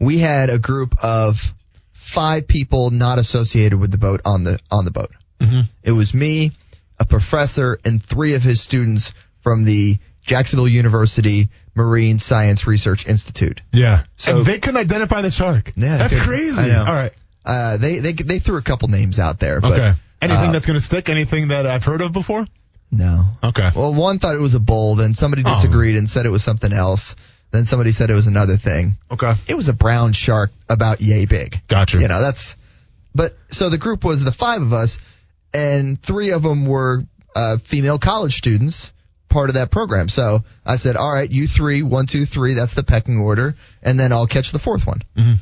We 0.00 0.18
had 0.18 0.48
a 0.48 0.58
group 0.58 0.94
of 1.02 1.52
five 1.92 2.46
people 2.46 2.90
not 2.90 3.18
associated 3.18 3.78
with 3.80 3.90
the 3.90 3.98
boat 3.98 4.20
on 4.24 4.44
the 4.44 4.58
on 4.70 4.84
the 4.84 4.90
boat. 4.92 5.10
Mm-hmm. 5.40 5.62
It 5.82 5.92
was 5.92 6.14
me, 6.14 6.52
a 6.98 7.04
professor, 7.04 7.78
and 7.84 8.02
three 8.02 8.34
of 8.34 8.42
his 8.42 8.60
students 8.60 9.12
from 9.40 9.64
the 9.64 9.98
Jacksonville 10.28 10.68
University 10.68 11.48
Marine 11.74 12.18
Science 12.20 12.66
Research 12.66 13.06
Institute. 13.06 13.60
Yeah. 13.72 14.04
So- 14.16 14.38
and 14.38 14.46
they 14.46 14.58
couldn't 14.60 14.78
identify 14.80 15.22
the 15.22 15.30
shark. 15.30 15.72
Yeah, 15.76 15.96
that's 15.96 16.14
couldn't. 16.14 16.28
crazy. 16.28 16.60
I 16.62 16.68
know. 16.68 16.84
All 16.86 16.94
right. 16.94 17.12
Uh, 17.44 17.76
they 17.78 17.98
they 17.98 18.12
they 18.12 18.38
threw 18.38 18.58
a 18.58 18.62
couple 18.62 18.88
names 18.88 19.18
out 19.18 19.40
there. 19.40 19.60
But, 19.60 19.72
Okay. 19.72 19.94
Anything 20.20 20.48
uh, 20.48 20.52
that's 20.52 20.66
going 20.66 20.78
to 20.78 20.84
stick? 20.84 21.08
Anything 21.08 21.48
that 21.48 21.64
I've 21.66 21.84
heard 21.84 22.00
of 22.02 22.12
before? 22.12 22.46
no. 22.90 23.24
Okay. 23.42 23.68
Well, 23.74 23.94
one 23.94 24.18
thought 24.18 24.34
it 24.34 24.40
was 24.40 24.54
a 24.54 24.60
bull, 24.60 24.94
then 24.96 25.14
somebody 25.14 25.42
Oh. 25.46 25.50
disagreed 25.54 25.96
and 25.96 26.08
said 26.10 26.26
it 26.26 26.30
was 26.30 26.42
something 26.44 26.72
else. 26.72 27.14
Then 27.50 27.64
somebody 27.64 27.92
said 27.92 28.10
it 28.10 28.14
was 28.14 28.26
another 28.26 28.56
thing. 28.56 28.96
Okay. 29.10 29.32
It 29.48 29.54
was 29.54 29.68
a 29.68 29.72
brown 29.72 30.12
shark 30.12 30.50
about 30.68 31.00
yay 31.00 31.24
big. 31.24 31.60
Gotcha. 31.68 31.98
You 32.00 32.08
know, 32.08 32.20
that's, 32.20 32.56
but 33.14 33.36
so 33.50 33.70
the 33.70 33.78
group 33.78 34.04
was 34.04 34.22
the 34.24 34.32
five 34.32 34.60
of 34.60 34.72
us 34.74 34.98
and 35.54 36.00
three 36.02 36.30
of 36.32 36.42
them 36.42 36.66
were, 36.66 37.04
uh, 37.36 37.56
female 37.58 37.98
college 37.98 38.36
students, 38.36 38.92
part 39.28 39.50
of 39.50 39.54
that 39.54 39.70
program. 39.70 40.08
So 40.08 40.40
I 40.64 40.76
said, 40.76 40.96
all 40.96 41.12
right, 41.12 41.30
you 41.30 41.46
three, 41.46 41.82
one, 41.82 42.06
two, 42.06 42.24
three, 42.24 42.54
that's 42.54 42.74
the 42.74 42.82
pecking 42.82 43.18
order. 43.18 43.54
And 43.82 43.98
then 43.98 44.12
I'll 44.12 44.26
catch 44.26 44.52
the 44.52 44.58
fourth 44.58 44.86
one. 44.86 45.02
Mhm. 45.16 45.38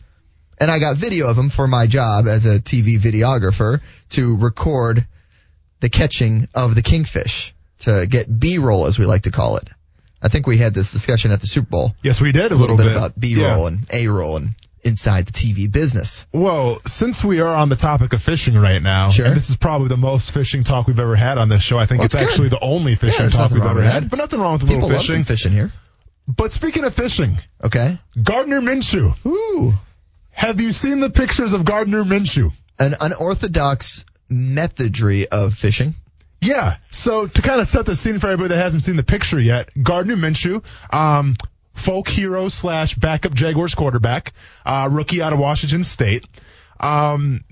And 0.61 0.71
I 0.71 0.79
got 0.79 0.97
video 0.97 1.29
of 1.29 1.37
them 1.37 1.51
for 1.51 1.69
my 1.69 1.87
job 1.87 2.27
as 2.27 2.47
a 2.47 2.59
TV 2.59 2.99
videographer 2.99 3.81
to 4.11 4.37
record 4.37 5.07
the 5.81 5.89
catching 5.91 6.49
of 6.55 6.75
the 6.75 6.83
kingfish 6.83 7.55
to 7.81 8.07
get 8.09 8.41
B-roll 8.41 8.87
as 8.87 8.99
we 8.99 9.05
like 9.05 9.23
to 9.23 9.31
call 9.31 9.59
it. 9.59 9.69
I 10.23 10.29
think 10.29 10.47
we 10.47 10.57
had 10.57 10.73
this 10.73 10.93
discussion 10.93 11.31
at 11.31 11.41
the 11.41 11.47
Super 11.47 11.69
Bowl 11.69 11.95
Yes, 12.03 12.21
we 12.23 12.33
did 12.33 12.51
a 12.51 12.55
a 12.55 12.57
little, 12.57 12.77
little, 12.77 12.91
bit, 12.91 12.97
about 12.97 13.21
B-roll 13.21 13.61
Yeah. 13.61 13.67
and 13.67 13.87
A-roll 13.91 14.39
and 14.39 14.55
inside 14.87 15.27
the 15.27 15.33
TV 15.33 15.71
business. 15.71 16.27
Well, 16.33 16.81
since 16.87 17.23
we 17.25 17.41
are 17.41 17.55
on 17.55 17.69
the 17.69 17.77
topic 17.77 18.13
of 18.13 18.23
fishing 18.23 18.55
right 18.57 18.83
now, 18.83 19.11
Sure. 19.11 19.27
and 19.27 19.37
this 19.37 19.51
is 19.51 19.57
probably 19.57 19.89
the 19.89 19.97
most 19.97 20.31
fishing 20.33 20.65
talk 20.65 20.87
we've 20.87 20.99
ever 21.01 21.17
had 21.17 21.39
on 21.39 21.49
this 21.49 21.63
show. 21.63 21.79
I 21.79 21.87
think 21.87 21.99
Well, 21.99 22.07
it's 22.07 22.15
good. 22.15 22.25
actually 22.29 22.49
the 22.49 22.61
only 22.61 22.95
fishing 22.95 23.25
there's 23.25 23.35
talk 23.35 23.51
we've 23.51 23.63
ever 23.63 23.83
had, 23.83 24.05
that. 24.05 24.11
but 24.11 24.17
nothing 24.19 24.41
wrong 24.41 24.55
with 24.55 24.63
a 24.63 24.67
People 24.67 24.89
little 24.89 25.03
fishing. 25.03 25.25
fishing 25.25 25.53
here. 25.53 25.73
But 26.29 26.53
speaking 26.53 26.85
of 26.85 26.95
fishing, 26.95 27.39
Okay. 27.63 27.99
Gardner 28.23 28.61
Minshew. 28.61 29.15
Ooh. 29.27 29.75
Have 30.33 30.61
you 30.61 30.73
seen 30.73 31.01
the 31.01 31.11
pictures 31.11 31.53
of 31.53 31.65
Gardner 31.65 32.05
Minshew? 32.05 32.53
An 32.79 32.95
unorthodox 33.01 34.05
methodry 34.31 35.27
of 35.27 35.55
fishing. 35.55 35.95
Yeah. 36.41 36.77
So 36.91 37.27
to 37.27 37.43
kind 37.43 37.61
of 37.61 37.69
set 37.69 37.87
the 37.87 37.97
scene 37.97 38.19
for 38.19 38.27
everybody 38.29 38.55
that 38.55 38.63
hasn't 38.63 38.83
seen 38.83 38.97
the 38.97 39.03
picture 39.03 39.41
yet, 39.41 39.71
Gardner 39.81 40.17
Minshew, 40.17 40.63
um, 40.93 41.35
folk 41.77 42.09
hero 42.09 42.49
slash 42.49 42.95
backup 42.95 43.33
Jaguars 43.35 43.75
quarterback, 43.75 44.33
uh, 44.65 44.89
rookie 44.91 45.23
out 45.23 45.33
of 45.33 45.39
Washington 45.39 45.85
State, 45.85 46.25
um, 46.81 47.45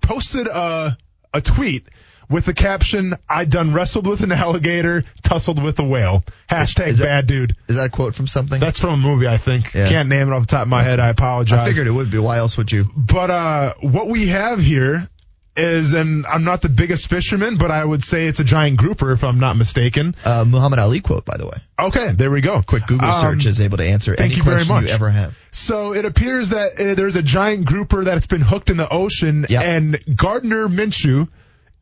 posted 0.00 0.46
a, 0.46 0.96
a 1.34 1.40
tweet 1.40 1.88
with 2.30 2.44
the 2.44 2.54
caption, 2.54 3.14
I 3.28 3.44
done 3.44 3.74
wrestled 3.74 4.06
with 4.06 4.22
an 4.22 4.30
alligator, 4.30 5.02
tussled 5.22 5.60
with 5.60 5.80
a 5.80 5.84
whale. 5.84 6.22
Hashtag 6.48 6.86
Is 6.86 6.98
that- 6.98 7.06
bad 7.06 7.26
dude. 7.26 7.56
Is 7.68 7.74
that 7.76 7.86
a 7.86 7.90
quote 7.90 8.14
from 8.14 8.28
something? 8.28 8.60
That's 8.60 8.78
from 8.78 8.94
a 8.94 8.96
movie, 8.96 9.26
I 9.26 9.36
think. 9.36 9.74
Yeah. 9.74 9.88
Can't 9.88 10.08
name 10.08 10.28
it 10.28 10.32
off 10.32 10.42
the 10.42 10.46
top 10.46 10.62
of 10.62 10.68
my 10.68 10.84
head. 10.84 11.00
I 11.00 11.08
apologize. 11.08 11.58
I 11.58 11.64
figured 11.66 11.88
it 11.88 11.90
would 11.90 12.10
be. 12.10 12.18
Why 12.18 12.38
else 12.38 12.56
would 12.56 12.70
you? 12.70 12.88
But 12.96 13.30
uh, 13.30 13.74
what 13.80 14.06
we 14.06 14.28
have 14.28 14.60
here 14.60 15.08
is, 15.56 15.94
and 15.94 16.26
I'm 16.26 16.44
not 16.44 16.62
the 16.62 16.68
biggest 16.68 17.08
fisherman, 17.10 17.58
but 17.58 17.70
I 17.70 17.84
would 17.84 18.02
say 18.04 18.26
it's 18.26 18.40
a 18.40 18.44
giant 18.44 18.78
grouper 18.78 19.12
if 19.12 19.24
I'm 19.24 19.40
not 19.40 19.56
mistaken. 19.56 20.14
Uh, 20.24 20.44
Muhammad 20.46 20.78
Ali 20.78 21.00
quote, 21.00 21.24
by 21.24 21.36
the 21.36 21.46
way. 21.46 21.58
Okay, 21.78 22.12
there 22.12 22.30
we 22.30 22.40
go. 22.40 22.62
Quick 22.62 22.86
Google 22.86 23.08
Um, 23.08 23.20
search 23.20 23.46
is 23.46 23.60
able 23.60 23.78
to 23.78 23.84
answer 23.84 24.14
thank 24.14 24.32
any 24.32 24.36
you 24.36 24.42
very 24.44 24.56
question 24.56 24.74
much. 24.76 24.84
you 24.88 24.90
ever 24.94 25.10
have. 25.10 25.36
So 25.50 25.92
it 25.92 26.04
appears 26.04 26.50
that 26.50 26.80
uh, 26.80 26.94
there's 26.94 27.16
a 27.16 27.22
giant 27.22 27.66
grouper 27.66 28.04
that's 28.04 28.26
been 28.26 28.42
hooked 28.42 28.70
in 28.70 28.76
the 28.76 28.88
ocean, 28.88 29.44
Yep. 29.48 29.62
and 29.62 30.16
Gardner 30.16 30.68
Minshew 30.68 31.28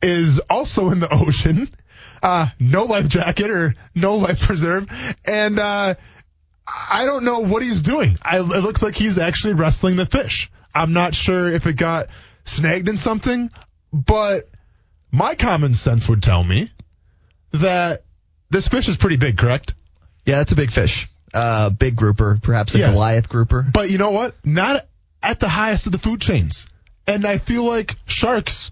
is 0.01 0.39
also 0.49 0.89
in 0.89 0.99
the 0.99 1.13
ocean. 1.27 1.69
Uh, 2.23 2.47
no 2.59 2.83
life 2.83 3.07
jacket 3.07 3.49
or 3.49 3.73
no 3.95 4.15
life 4.15 4.41
preserve, 4.41 4.87
and 5.25 5.57
uh, 5.57 5.93
I 6.67 7.05
don't 7.05 7.23
know 7.23 7.39
what 7.39 7.63
he's 7.63 7.81
doing. 7.81 8.17
I, 8.21 8.39
it 8.39 8.43
looks 8.43 8.83
like 8.83 8.95
he's 8.95 9.17
actually 9.17 9.53
wrestling 9.53 9.95
the 9.95 10.05
fish. 10.05 10.51
I'm 10.75 10.91
not 10.93 11.15
sure 11.15 11.49
if 11.49 11.65
it 11.65 11.77
got 11.77 12.07
snagged 12.49 12.89
in 12.89 12.97
something, 12.97 13.49
but 13.93 14.49
my 15.11 15.35
common 15.35 15.73
sense 15.73 16.07
would 16.09 16.21
tell 16.23 16.43
me 16.43 16.69
that 17.51 18.03
this 18.49 18.67
fish 18.67 18.87
is 18.89 18.97
pretty 18.97 19.17
big, 19.17 19.37
correct? 19.37 19.73
Yeah, 20.25 20.37
that's 20.37 20.51
a 20.51 20.55
big 20.55 20.71
fish. 20.71 21.07
Uh, 21.33 21.69
big 21.69 21.95
grouper, 21.95 22.39
perhaps 22.41 22.75
a 22.75 22.79
Yeah. 22.79 22.91
Goliath 22.91 23.29
grouper. 23.29 23.61
But 23.71 23.89
you 23.89 23.97
know 23.97 24.11
what? 24.11 24.35
Not 24.43 24.85
at 25.21 25.39
the 25.39 25.49
highest 25.49 25.85
of 25.85 25.91
the 25.91 25.99
food 25.99 26.21
chains. 26.21 26.65
And 27.07 27.25
I 27.25 27.37
feel 27.39 27.63
like 27.65 27.95
sharks 28.05 28.71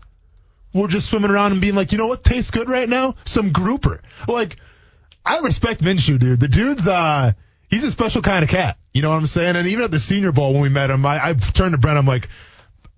were 0.74 0.88
just 0.88 1.10
swimming 1.10 1.32
around 1.32 1.54
and 1.54 1.62
being 1.62 1.76
like, 1.76 1.92
you 1.92 1.98
know 1.98 2.08
what 2.08 2.24
tastes 2.24 2.52
good 2.52 2.70
right 2.70 2.88
now? 2.88 3.16
Some 3.26 3.52
grouper. 3.52 4.02
Like, 4.28 4.58
I 5.26 5.40
respect 5.40 5.82
Minshew, 5.82 6.20
dude. 6.20 6.40
The 6.40 6.48
dude's, 6.48 6.88
uh, 6.88 7.34
he's 7.70 7.84
a 7.84 7.92
special 7.92 8.22
kind 8.22 8.44
of 8.44 8.50
cat. 8.50 8.78
You 8.94 9.02
know 9.02 9.10
what 9.10 9.18
I'm 9.18 9.28
saying? 9.28 9.56
And 9.56 9.68
even 9.68 9.84
at 9.84 9.92
the 9.92 10.00
Senior 10.00 10.32
Bowl 10.32 10.54
when 10.54 10.62
we 10.62 10.70
met 10.70 10.90
him, 10.90 11.06
I, 11.06 11.30
I 11.30 11.34
turned 11.34 11.74
to 11.74 11.78
Brent, 11.78 11.98
I'm 11.98 12.06
like, 12.08 12.30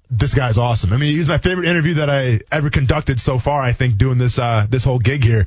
this 0.09 0.33
guy's 0.33 0.57
awesome. 0.57 0.91
I 0.93 0.97
mean, 0.97 1.15
he's 1.15 1.27
my 1.27 1.37
favorite 1.37 1.67
interview 1.67 1.95
that 1.95 2.09
I 2.09 2.41
ever 2.51 2.69
conducted 2.69 3.19
so 3.19 3.37
far, 3.39 3.61
I 3.61 3.73
think, 3.73 3.97
doing 3.97 4.17
this, 4.17 4.39
uh, 4.39 4.65
this 4.69 4.83
whole 4.83 4.99
gig 4.99 5.23
here. 5.23 5.45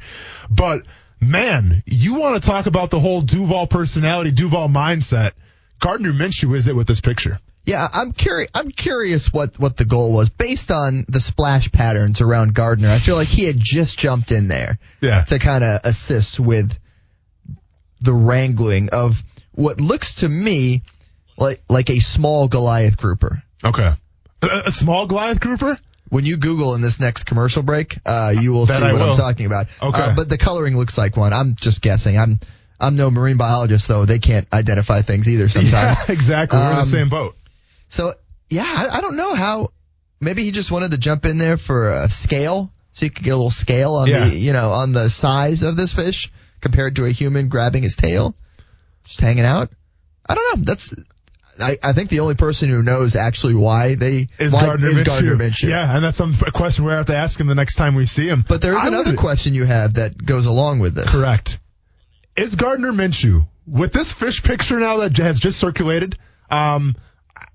But 0.50 0.83
man, 1.21 1.83
you 1.87 2.14
want 2.14 2.40
to 2.40 2.49
talk 2.49 2.66
about 2.66 2.90
the 2.90 3.00
whole 3.00 3.21
Duval 3.23 3.66
personality, 3.66 4.31
Duval 4.31 4.69
mindset. 4.69 5.33
Gardner 5.81 6.12
Minshew 6.12 6.57
is 6.57 6.69
it 6.69 6.76
with 6.76 6.87
this 6.87 7.00
picture. 7.00 7.40
Yeah, 7.64 7.87
I'm 7.92 8.12
curious. 8.12 8.50
I'm 8.54 8.71
curious 8.73 9.33
what 9.33 9.57
what 9.59 9.76
the 9.76 9.85
goal 9.85 10.12
was 10.12 10.28
based 10.31 10.71
on 10.73 11.04
the 11.09 11.21
splash 11.21 11.71
patterns 11.71 12.21
around 12.21 12.54
Gardner. 12.54 12.88
I 12.90 12.99
feel 12.99 13.14
like 13.14 13.28
he 13.28 13.45
had 13.45 13.57
just 13.59 13.99
jumped 13.99 14.33
in 14.33 14.49
there 14.49 14.78
Yeah. 15.00 15.23
to 15.25 15.38
kind 15.38 15.62
of 15.62 15.81
assist 15.85 16.40
with 16.40 16.76
the 18.00 18.12
wrangling 18.12 18.88
of 18.92 19.23
what 19.52 19.81
looks 19.81 20.16
to 20.16 20.28
me 20.28 20.83
like 21.37 21.62
like 21.69 21.88
a 21.88 22.00
small 22.00 22.49
Goliath 22.49 22.97
grouper. 22.97 23.42
Okay. 23.64 23.92
A, 24.42 24.62
a 24.66 24.70
small 24.72 25.06
Goliath 25.06 25.40
grouper? 25.40 25.78
When 26.08 26.26
you 26.26 26.37
Google 26.37 26.75
in 26.75 26.82
this 26.82 27.00
next 27.00 27.25
commercial 27.25 27.62
break, 27.62 27.96
uh, 28.04 28.34
you 28.38 28.52
will 28.52 28.66
see 28.66 28.75
I 28.75 28.92
what 28.92 29.00
I'm 29.00 29.14
talking 29.14 29.46
about. 29.46 29.68
Okay. 29.80 29.99
Uh, 30.02 30.14
but 30.14 30.28
the 30.28 30.37
coloring 30.37 30.76
looks 30.76 30.99
like 30.99 31.16
one. 31.16 31.32
I'm 31.32 31.54
just 31.54 31.80
guessing. 31.80 32.18
I'm 32.18 32.38
I'm 32.78 32.96
no 32.96 33.11
marine 33.11 33.38
biologist 33.38 33.88
though. 33.88 34.04
They 34.04 34.18
can't 34.18 34.46
identify 34.52 35.00
things 35.02 35.26
either 35.28 35.49
sometimes. 35.49 35.99
Yeah, 36.06 36.12
exactly. 36.12 36.58
We're 36.58 36.68
in 36.70 36.75
the 36.75 36.80
Um, 36.80 36.87
same 36.87 37.08
boat. 37.08 37.34
So 37.88 38.12
yeah, 38.50 38.64
I, 38.66 38.99
I 38.99 39.00
don't 39.00 39.16
know 39.16 39.34
how. 39.34 39.68
Maybe 40.20 40.44
he 40.44 40.50
just 40.50 40.70
wanted 40.70 40.90
to 40.90 40.99
jump 40.99 41.25
in 41.25 41.38
there 41.38 41.56
for 41.56 41.90
a 41.90 42.11
scale, 42.11 42.70
so 42.92 43.06
you 43.06 43.11
could 43.11 43.25
get 43.25 43.30
a 43.30 43.37
little 43.37 43.50
scale 43.50 43.94
on 43.94 44.08
Yeah. 44.08 44.28
the 44.28 44.37
you 44.37 44.52
know 44.52 44.70
on 44.70 44.92
the 44.92 45.08
size 45.08 45.62
of 45.62 45.76
this 45.76 45.94
fish 45.94 46.30
compared 46.61 46.96
to 46.96 47.06
a 47.06 47.11
human 47.11 47.49
grabbing 47.49 47.82
his 47.84 47.96
tail, 47.96 48.34
just 49.06 49.20
hanging 49.20 49.44
out. 49.46 49.70
I 50.26 50.34
don't 50.34 50.58
know. 50.58 50.64
That's. 50.64 50.94
I, 51.62 51.78
I 51.83 51.92
think 51.92 52.11
the 52.11 52.21
only 52.21 52.35
person 52.35 52.69
who 52.69 52.83
knows 52.83 53.16
actually 53.16 53.54
why 53.54 53.95
they 53.95 54.28
Is 54.38 54.52
why, 54.52 54.66
Gardner, 54.66 54.88
is 54.88 54.95
Minshew. 54.99 55.04
Gardner 55.07 55.37
Minshew. 55.37 55.69
Yeah, 55.69 55.95
and 55.95 56.04
that's 56.04 56.19
some 56.19 56.35
a 56.47 56.50
question 56.50 56.85
we 56.85 56.92
have 56.92 57.07
to 57.07 57.16
ask 57.16 57.38
him 57.40 57.47
the 57.47 57.54
next 57.54 57.76
time 57.76 57.95
we 57.95 58.07
see 58.07 58.26
him. 58.28 58.45
But 58.47 58.61
there 58.61 58.75
is 58.76 58.83
I 58.83 58.88
another 58.88 59.11
would- 59.12 59.19
question 59.19 59.54
you 59.54 59.64
have 59.64 59.95
that 59.95 60.23
goes 60.23 60.47
along 60.47 60.81
with 60.81 60.95
this. 60.95 61.11
Correct. 61.11 61.59
Is 62.37 62.57
Gardner 62.57 62.92
Minshew 62.92 63.47
with 63.66 63.92
this 63.92 64.11
fish 64.12 64.42
picture 64.42 64.78
now 64.81 64.99
that 64.99 65.16
has 65.19 65.38
just 65.38 65.59
circulated? 65.59 66.19
Um, 66.50 66.97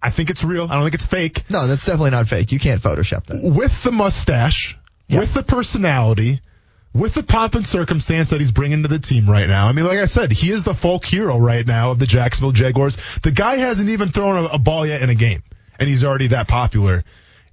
I 0.02 0.10
think 0.12 0.30
it's 0.30 0.44
real. 0.44 0.68
I 0.70 0.76
don't 0.76 0.84
think 0.84 0.96
it's 0.96 1.06
fake. 1.06 1.44
No, 1.50 1.68
that's 1.68 1.86
definitely 1.86 2.12
not 2.12 2.28
fake. 2.28 2.52
You 2.52 2.60
can't 2.60 2.82
Photoshop 2.82 3.26
that. 3.26 3.42
With 3.44 3.84
the 3.84 3.92
mustache, 3.92 4.78
Yeah. 5.08 5.20
with 5.20 5.34
the 5.34 5.44
personality, 5.44 6.42
with 6.98 7.14
the 7.14 7.24
pomp 7.24 7.56
and 7.56 7.66
circumstance 7.66 8.32
that 8.32 8.40
he's 8.40 8.52
bringing 8.52 8.84
to 8.84 8.88
the 8.90 9.00
team 9.00 9.30
right 9.30 9.48
now. 9.48 9.68
I 9.68 9.74
mean, 9.74 9.86
like 9.86 10.00
I 10.00 10.06
said, 10.06 10.32
he 10.32 10.52
is 10.52 10.64
the 10.64 10.74
folk 10.74 11.06
hero 11.06 11.38
right 11.38 11.66
now 11.66 11.92
of 11.92 12.00
the 12.00 12.06
Jacksonville 12.08 12.52
Jaguars. 12.52 12.98
The 13.24 13.32
guy 13.32 13.58
hasn't 13.58 13.90
even 13.90 14.10
thrown 14.10 14.46
a, 14.46 14.48
a 14.54 14.60
ball 14.60 14.86
yet 14.86 15.02
in 15.02 15.10
a 15.10 15.16
game, 15.16 15.44
and 15.80 15.88
he's 15.90 16.04
already 16.04 16.28
that 16.28 16.48
popular. 16.48 17.04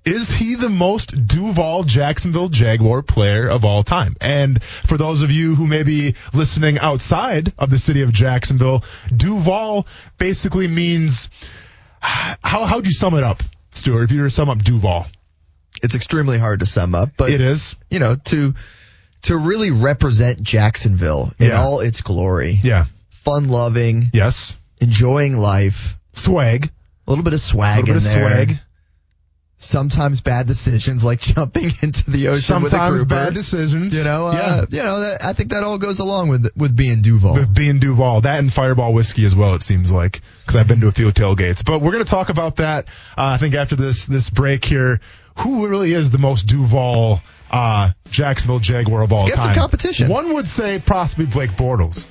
Is 0.04 0.30
he 0.30 0.54
the 0.54 0.68
most 0.68 1.26
Duval 1.28 1.84
Jacksonville 1.84 2.48
Jaguar 2.48 3.00
player 3.02 3.48
of 3.48 3.64
all 3.64 3.82
time? 3.82 4.16
And 4.20 4.62
for 4.62 4.98
those 4.98 5.22
of 5.22 5.30
you 5.30 5.54
who 5.54 5.66
may 5.66 5.82
be 5.82 6.14
listening 6.34 6.78
outside 6.78 7.54
of 7.58 7.70
the 7.70 7.78
city 7.78 8.02
of 8.02 8.12
Jacksonville, 8.12 8.84
Duval 9.16 9.86
basically 10.18 10.68
means 10.68 11.30
how 12.00 12.64
how'd 12.66 12.84
you 12.86 12.92
sum 12.92 13.14
it 13.14 13.24
up, 13.24 13.42
Stuart? 13.70 14.04
If 14.04 14.12
you 14.12 14.20
were 14.20 14.28
to 14.28 14.30
sum 14.30 14.50
up 14.50 14.58
Duval, 14.58 15.06
It's 15.82 15.94
extremely 15.94 16.38
hard 16.38 16.60
to 16.60 16.66
sum 16.66 16.94
up, 16.94 17.10
but 17.16 17.30
it 17.30 17.40
is. 17.40 17.74
you 17.90 17.98
know 17.98 18.14
to 18.26 18.52
to 19.24 19.36
really 19.36 19.70
represent 19.70 20.42
Jacksonville 20.42 21.32
in 21.38 21.48
Yeah. 21.50 21.60
all 21.62 21.80
its 21.80 22.00
glory, 22.00 22.60
Yeah. 22.62 22.86
fun 23.10 23.48
loving, 23.48 24.10
Yes. 24.12 24.54
enjoying 24.80 25.36
life, 25.36 25.96
Swag. 26.14 26.70
a 27.06 27.10
little 27.10 27.24
bit 27.24 27.32
of 27.34 27.40
swag 27.40 27.88
in 27.88 27.96
of 27.96 28.02
there. 28.02 28.28
swag. 28.46 28.58
Sometimes 29.56 30.20
bad 30.20 30.46
decisions 30.46 31.04
like 31.04 31.20
jumping 31.34 31.70
into 31.80 32.10
the 32.10 32.28
ocean 32.28 32.42
Sometimes 32.42 33.04
bad 33.04 33.32
decisions. 33.34 33.94
You 33.96 34.04
know, 34.04 34.30
yeah. 34.30 34.38
uh, 34.38 34.66
you 34.68 34.82
know. 34.82 35.00
That, 35.00 35.24
I 35.24 35.32
think 35.32 35.50
that 35.52 35.62
all 35.62 35.78
goes 35.78 36.00
along 36.00 36.28
with 36.28 36.48
with 36.56 36.76
being 36.76 37.00
Duval. 37.02 37.34
With 37.34 37.54
being 37.54 37.78
Duval, 37.78 38.22
that 38.22 38.40
and 38.40 38.52
Fireball 38.52 38.92
whiskey 38.92 39.24
as 39.24 39.34
well. 39.34 39.54
It 39.54 39.62
seems 39.62 39.90
like 39.90 40.20
because 40.42 40.56
I've 40.56 40.68
been 40.68 40.80
to 40.80 40.88
a 40.88 40.92
few 40.92 41.10
tailgates. 41.12 41.64
But 41.64 41.80
we're 41.80 41.92
going 41.92 42.04
to 42.04 42.10
talk 42.10 42.28
about 42.28 42.56
that. 42.56 42.86
Uh, 43.16 43.22
I 43.24 43.36
think 43.38 43.54
after 43.54 43.76
this 43.76 44.04
this 44.06 44.28
break 44.28 44.64
here, 44.64 45.00
who 45.38 45.66
really 45.68 45.92
is 45.94 46.10
the 46.10 46.18
most 46.18 46.42
Duval 46.46 47.22
uh, 47.50 47.90
Jacksonville 48.10 48.58
Jaguar 48.58 49.02
of 49.02 49.12
all 49.12 49.20
Let's 49.20 49.30
get 49.30 49.36
some 49.42 49.48
time? 49.48 49.56
competition. 49.58 50.08
One 50.08 50.34
would 50.34 50.48
say 50.48 50.78
possibly 50.84 51.26
Blake 51.26 51.52
Bortles, 51.52 52.06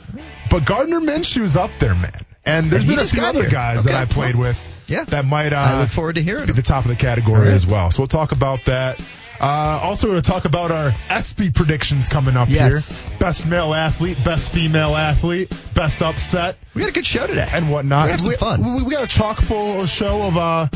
but 0.50 0.66
Gardner 0.66 1.00
Minshew's 1.02 1.56
up 1.56 1.72
there, 1.80 1.96
man. 1.96 2.12
And 2.46 2.70
there's 2.70 2.84
And 2.84 2.96
been 2.96 3.00
a 3.06 3.08
few 3.08 3.22
other 3.22 3.42
here. 3.44 3.50
guys 3.52 3.86
that 3.86 3.96
I 3.96 4.06
played 4.06 4.36
well, 4.36 4.50
with. 4.50 4.68
yeah. 4.88 5.06
that 5.06 5.25
might. 5.25 5.54
Uh, 5.54 5.58
I 5.58 5.80
look 5.82 5.92
forward 5.92 6.16
to 6.16 6.22
hearing 6.22 6.46
be 6.46 6.52
the 6.54 6.62
top 6.62 6.84
of 6.86 6.90
the 6.90 6.98
category 6.98 7.40
right. 7.48 7.48
as 7.54 7.66
well. 7.66 7.90
So 7.92 8.02
we'll 8.02 8.08
talk 8.08 8.32
about 8.34 8.66
that. 8.66 9.00
Uh, 9.40 9.80
also, 9.82 10.08
we're 10.08 10.13
going 10.13 10.24
to 10.24 10.30
talk 10.32 10.46
about 10.46 10.72
our 10.72 10.94
ESPY 11.10 11.50
predictions 11.52 12.08
coming 12.08 12.38
up 12.38 12.50
Yes. 12.50 13.08
here. 13.10 13.18
Best 13.20 13.46
male 13.46 13.74
athlete, 13.74 14.18
best 14.24 14.54
female 14.54 14.96
athlete, 14.96 15.50
best 15.74 16.02
upset, 16.02 16.56
We 16.74 16.82
got 16.82 16.90
a 16.92 16.94
good 16.94 17.06
show 17.06 17.28
today. 17.28 17.50
and 17.52 17.70
whatnot. 17.72 18.06
We're 18.06 18.12
have 18.12 18.22
some 18.22 18.30
we, 18.30 18.36
fun. 18.38 18.75
We, 18.75 18.84
we 18.84 18.92
got 18.92 19.04
a 19.04 19.08
chock 19.08 19.42
full 19.42 19.86
show 19.86 20.22
of 20.22 20.38
uh, 20.38 20.68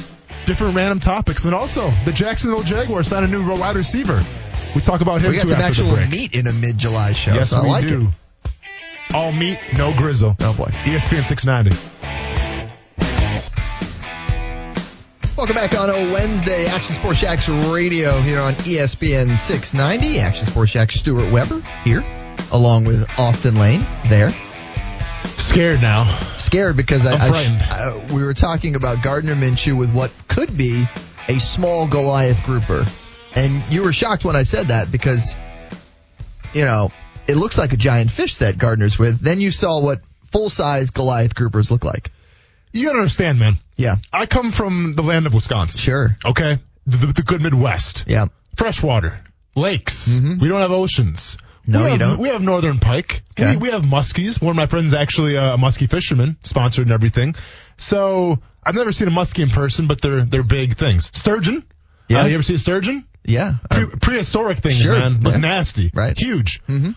different 0.48 0.76
random 0.76 1.00
topics, 1.00 1.46
and 1.46 1.54
also 1.54 1.90
the 2.04 2.12
Jacksonville 2.12 2.64
Jaguars 2.64 3.08
signed 3.08 3.26
a 3.26 3.28
new 3.30 3.48
wide 3.58 3.76
receiver. 3.76 4.22
We 4.78 4.82
talk 4.84 5.02
about 5.02 5.22
him 5.22 5.32
we 5.32 5.38
got 5.38 5.48
some 5.48 5.60
actual 5.60 5.98
meat 6.06 6.36
in 6.36 6.46
a 6.46 6.54
mid 6.54 6.78
July 6.78 7.14
show, 7.14 7.34
Yes, 7.34 7.50
so 7.50 7.58
I 7.58 7.64
we 7.64 7.70
like 7.70 7.84
do. 7.86 8.10
it. 8.44 8.52
All 9.12 9.32
meat, 9.32 9.58
no 9.76 9.92
grizzle. 9.98 10.36
Oh 10.40 10.54
boy. 10.54 10.66
ESPN 10.84 11.26
690. 11.26 11.76
Welcome 15.36 15.56
back 15.56 15.76
on 15.76 15.90
a 15.90 16.14
Wednesday, 16.14 16.68
Action 16.68 16.94
Sports 16.94 17.22
Jax 17.22 17.50
Radio 17.50 18.12
here 18.20 18.40
on 18.40 18.54
ESPN 18.54 19.36
690. 19.36 20.20
Action 20.20 20.46
Sports 20.46 20.74
Jax 20.74 20.94
Stuart 20.94 21.32
Weber 21.32 21.60
here, 21.84 22.04
along 22.52 22.86
with 22.86 23.04
Austen 23.18 23.56
Lane 23.56 23.84
there. 24.10 24.30
Scared 25.40 25.82
now. 25.82 26.04
Scared 26.38 26.78
because 26.78 27.04
I, 27.08 27.14
I'm 27.16 27.34
I 27.34 27.64
uh, 27.72 28.14
we 28.14 28.22
were 28.24 28.36
talking 28.36 28.76
about 28.76 29.02
Gardner 29.02 29.34
Minshew 29.34 29.76
with 29.76 29.92
what 29.92 30.12
could 30.28 30.56
be 30.56 30.86
a 31.30 31.40
small 31.40 31.88
Goliath 31.88 32.44
grouper, 32.46 32.86
and 33.38 33.72
you 33.72 33.84
were 33.84 33.94
shocked 33.94 34.26
when 34.26 34.36
I 34.36 34.44
said 34.44 34.70
that 34.70 34.92
because 34.92 35.36
you 36.54 36.66
know 36.66 36.92
it 37.28 37.36
looks 37.36 37.58
like 37.58 37.72
a 37.72 37.78
giant 37.78 38.12
fish 38.12 38.38
that 38.38 38.58
Gardner's 38.58 38.98
with. 38.98 39.20
Then 39.20 39.40
you 39.40 39.52
saw 39.52 39.82
what 39.82 40.00
full 40.32 40.50
size 40.50 40.90
Goliath 40.90 41.36
groupers 41.36 41.70
look 41.70 41.84
like. 41.84 42.12
You 42.74 42.88
gotta 42.88 43.00
understand, 43.00 43.40
man. 43.40 43.58
Yeah, 43.76 43.98
I 44.12 44.26
come 44.26 44.52
from 44.52 44.96
the 44.96 45.04
land 45.04 45.28
of 45.28 45.34
Wisconsin. 45.34 45.80
sure. 45.80 46.16
Okay, 46.26 46.60
the, 46.86 46.98
the, 46.98 47.08
the 47.14 47.22
good 47.22 47.42
Midwest. 47.42 48.06
Yeah, 48.08 48.28
Freshwater, 48.56 49.22
lakes. 49.56 50.20
We 50.20 50.48
don't 50.48 50.62
have 50.62 50.72
oceans. 50.72 51.38
Mm-hmm. 51.38 51.72
No, 51.72 51.80
we 51.80 51.86
you 51.86 51.92
have, 51.92 52.00
don't. 52.00 52.20
We 52.20 52.30
have 52.30 52.42
northern 52.42 52.80
pike. 52.80 53.22
Okay. 53.40 53.52
We, 53.52 53.58
we 53.58 53.70
have 53.70 53.84
muskies. 53.84 54.42
One 54.42 54.52
of 54.52 54.56
my 54.56 54.68
friends 54.68 54.88
is 54.88 54.94
actually 54.94 55.36
a, 55.36 55.54
a 55.54 55.58
muskie 55.58 55.90
fisherman, 55.90 56.38
sponsored 56.42 56.88
and 56.88 56.94
everything. 56.94 57.36
So 57.78 58.40
I've 58.64 58.76
never 58.76 58.92
seen 58.92 59.08
a 59.08 59.12
muskie 59.12 59.44
in 59.44 59.50
person, 59.50 59.88
but 59.88 60.02
they're 60.02 60.26
they're 60.26 60.44
big 60.44 60.76
things. 60.76 61.12
Sturgeon. 61.14 61.64
Yeah. 62.10 62.22
Uh, 62.22 62.28
you 62.28 62.34
ever 62.36 62.44
see 62.44 62.56
a 62.56 62.60
sturgeon? 62.60 63.06
Yeah. 63.28 63.54
Uh, 63.70 63.76
Pre- 63.76 64.00
prehistoric 64.00 64.58
things, 64.60 64.78
sure, 64.78 64.98
man. 64.98 65.22
Look 65.22 65.34
yeah. 65.36 65.40
nasty. 65.40 65.92
Right. 65.94 66.18
Huge. 66.18 66.62
Mhm. 66.68 66.96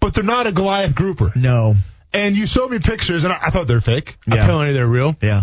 But 0.00 0.12
they're 0.14 0.24
not 0.24 0.46
a 0.46 0.52
Goliath 0.52 0.94
grouper. 0.94 1.32
no. 1.36 1.74
And 2.12 2.36
you 2.36 2.44
showed 2.46 2.70
me 2.72 2.80
pictures, 2.80 3.22
and 3.22 3.32
I, 3.32 3.38
I 3.46 3.50
thought 3.50 3.68
they're 3.68 3.80
fake. 3.80 4.16
I'm 4.28 4.38
telling 4.38 4.66
you 4.66 4.72
they're 4.74 4.84
real. 4.86 5.14
Yeah. 5.22 5.42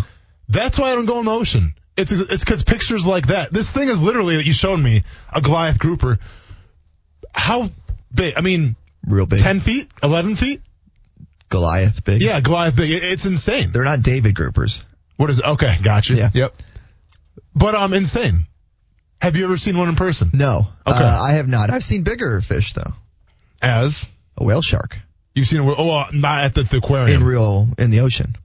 That's 0.50 0.78
why 0.78 0.92
I 0.92 0.96
don't 0.96 1.06
go 1.06 1.20
in 1.20 1.26
the 1.26 1.32
ocean. 1.32 1.74
It's 1.96 2.12
it's 2.12 2.44
because 2.44 2.64
pictures 2.64 3.08
like 3.08 3.28
that. 3.28 3.54
This 3.54 3.72
thing 3.72 3.88
is 3.88 4.04
literally 4.04 4.36
that 4.36 4.46
you 4.46 4.52
showed 4.54 4.76
me 4.78 5.04
a 5.32 5.40
Goliath 5.42 5.80
grouper. 5.80 6.20
How 7.34 7.70
big? 8.14 8.34
I 8.36 8.42
mean, 8.42 8.76
Real 9.08 9.26
big. 9.26 9.40
ten 9.40 9.62
feet, 9.62 9.90
eleven 10.04 10.36
feet. 10.36 10.62
Goliath 11.50 12.04
big. 12.04 12.22
Yeah, 12.22 12.42
Goliath 12.42 12.76
big. 12.76 12.92
It's 12.92 13.26
insane. 13.26 13.72
They're 13.72 13.86
not 13.86 14.02
David 14.02 14.36
groupers. 14.36 14.84
What 15.16 15.30
is? 15.30 15.42
Okay, 15.42 15.78
gotcha. 15.82 16.16
Yeah. 16.16 16.30
Yep. 16.34 16.54
But 17.56 17.76
um, 17.76 17.94
insane. 17.94 18.46
Have 19.22 19.36
you 19.36 19.46
ever 19.46 19.58
seen 19.58 19.78
one 19.78 19.90
in 19.90 19.96
person? 19.96 20.30
No. 20.34 20.68
Okay. 20.88 20.98
Uh, 20.98 21.22
I 21.22 21.34
have 21.34 21.48
not. 21.48 21.70
I've 21.72 21.84
seen 21.84 22.04
bigger 22.04 22.40
fish 22.42 22.74
though. 22.74 22.94
As 23.62 24.06
A 24.38 24.44
whale 24.44 24.62
shark 24.62 24.98
you've 25.34 25.48
seen? 25.48 25.60
a- 25.60 25.64
whale? 25.64 25.76
Oh, 25.78 25.90
uh, 25.96 26.06
not 26.14 26.46
at 26.46 26.54
the, 26.54 26.64
the 26.64 26.78
aquarium. 26.78 27.22
in 27.22 27.28
real 27.28 27.70
in 27.78 27.90
the 27.90 28.02
ocean. 28.02 28.36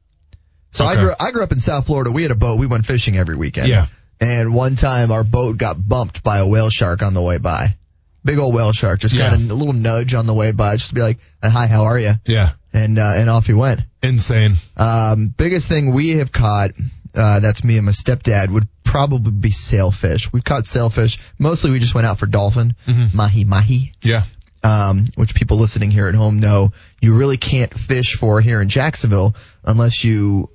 So 0.71 0.87
I 0.87 0.97
grew 0.97 1.13
I 1.21 1.31
grew 1.33 1.43
up 1.43 1.53
in 1.53 1.61
South 1.61 1.87
Florida. 1.87 2.11
We 2.11 2.23
had 2.23 2.31
a 2.31 2.35
boat. 2.37 2.59
We 2.59 2.67
went 2.67 2.87
fishing 2.87 3.17
every 3.19 3.37
weekend. 3.37 3.69
Yeah. 3.69 3.89
And 4.21 4.55
one 4.55 4.75
time 4.77 5.13
our 5.13 5.25
boat 5.25 5.59
got 5.59 5.77
bumped 5.87 6.23
by 6.23 6.39
a 6.39 6.47
whale 6.47 6.71
shark 6.71 7.03
on 7.03 7.13
the 7.13 7.21
way 7.21 7.37
by. 7.39 7.77
Big 8.25 8.39
old 8.39 8.55
whale 8.55 8.73
shark, 8.73 9.01
just 9.01 9.15
Yeah. 9.15 9.31
kind 9.31 9.43
of 9.43 9.51
a 9.51 9.55
little 9.55 9.73
nudge 9.75 10.15
on 10.15 10.27
the 10.27 10.33
way 10.35 10.53
by, 10.53 10.77
just 10.77 10.91
to 10.91 10.95
be 10.95 11.01
like, 11.03 11.19
"Hi, 11.43 11.67
how 11.67 11.85
are 11.85 11.99
you?" 11.99 12.13
yeah. 12.25 12.53
And 12.73 12.99
uh, 12.99 13.13
and 13.17 13.29
off 13.29 13.47
he 13.47 13.53
went. 13.53 13.81
Insane. 14.03 14.55
Um, 14.77 15.35
biggest 15.37 15.69
thing 15.69 15.93
we 15.93 16.11
have 16.11 16.31
caught, 16.33 16.71
uh, 17.15 17.41
that's 17.41 17.63
me 17.65 17.77
and 17.77 17.87
my 17.87 17.93
stepdad, 17.93 18.51
would 18.51 18.69
probably 18.85 19.31
be 19.33 19.51
sailfish. 19.51 20.33
We've 20.33 20.45
caught 20.45 20.67
sailfish. 20.67 21.19
Mostly 21.39 21.71
we 21.71 21.79
just 21.79 21.95
went 21.95 22.07
out 22.07 22.19
for 22.19 22.27
dolphin, 22.27 22.75
Mm-hmm. 22.87 23.17
mahi 23.17 23.45
mahi, 23.45 23.93
Yeah. 24.03 24.25
um, 24.63 25.07
which 25.17 25.35
people 25.35 25.59
listening 25.59 25.91
here 25.91 26.09
at 26.09 26.15
home 26.15 26.41
know 26.41 26.73
you 27.01 27.17
really 27.17 27.37
can't 27.37 27.73
fish 27.73 28.17
for 28.17 28.41
here 28.41 28.61
in 28.61 28.69
Jacksonville 28.69 29.35
unless 29.65 30.05
you, 30.05 30.51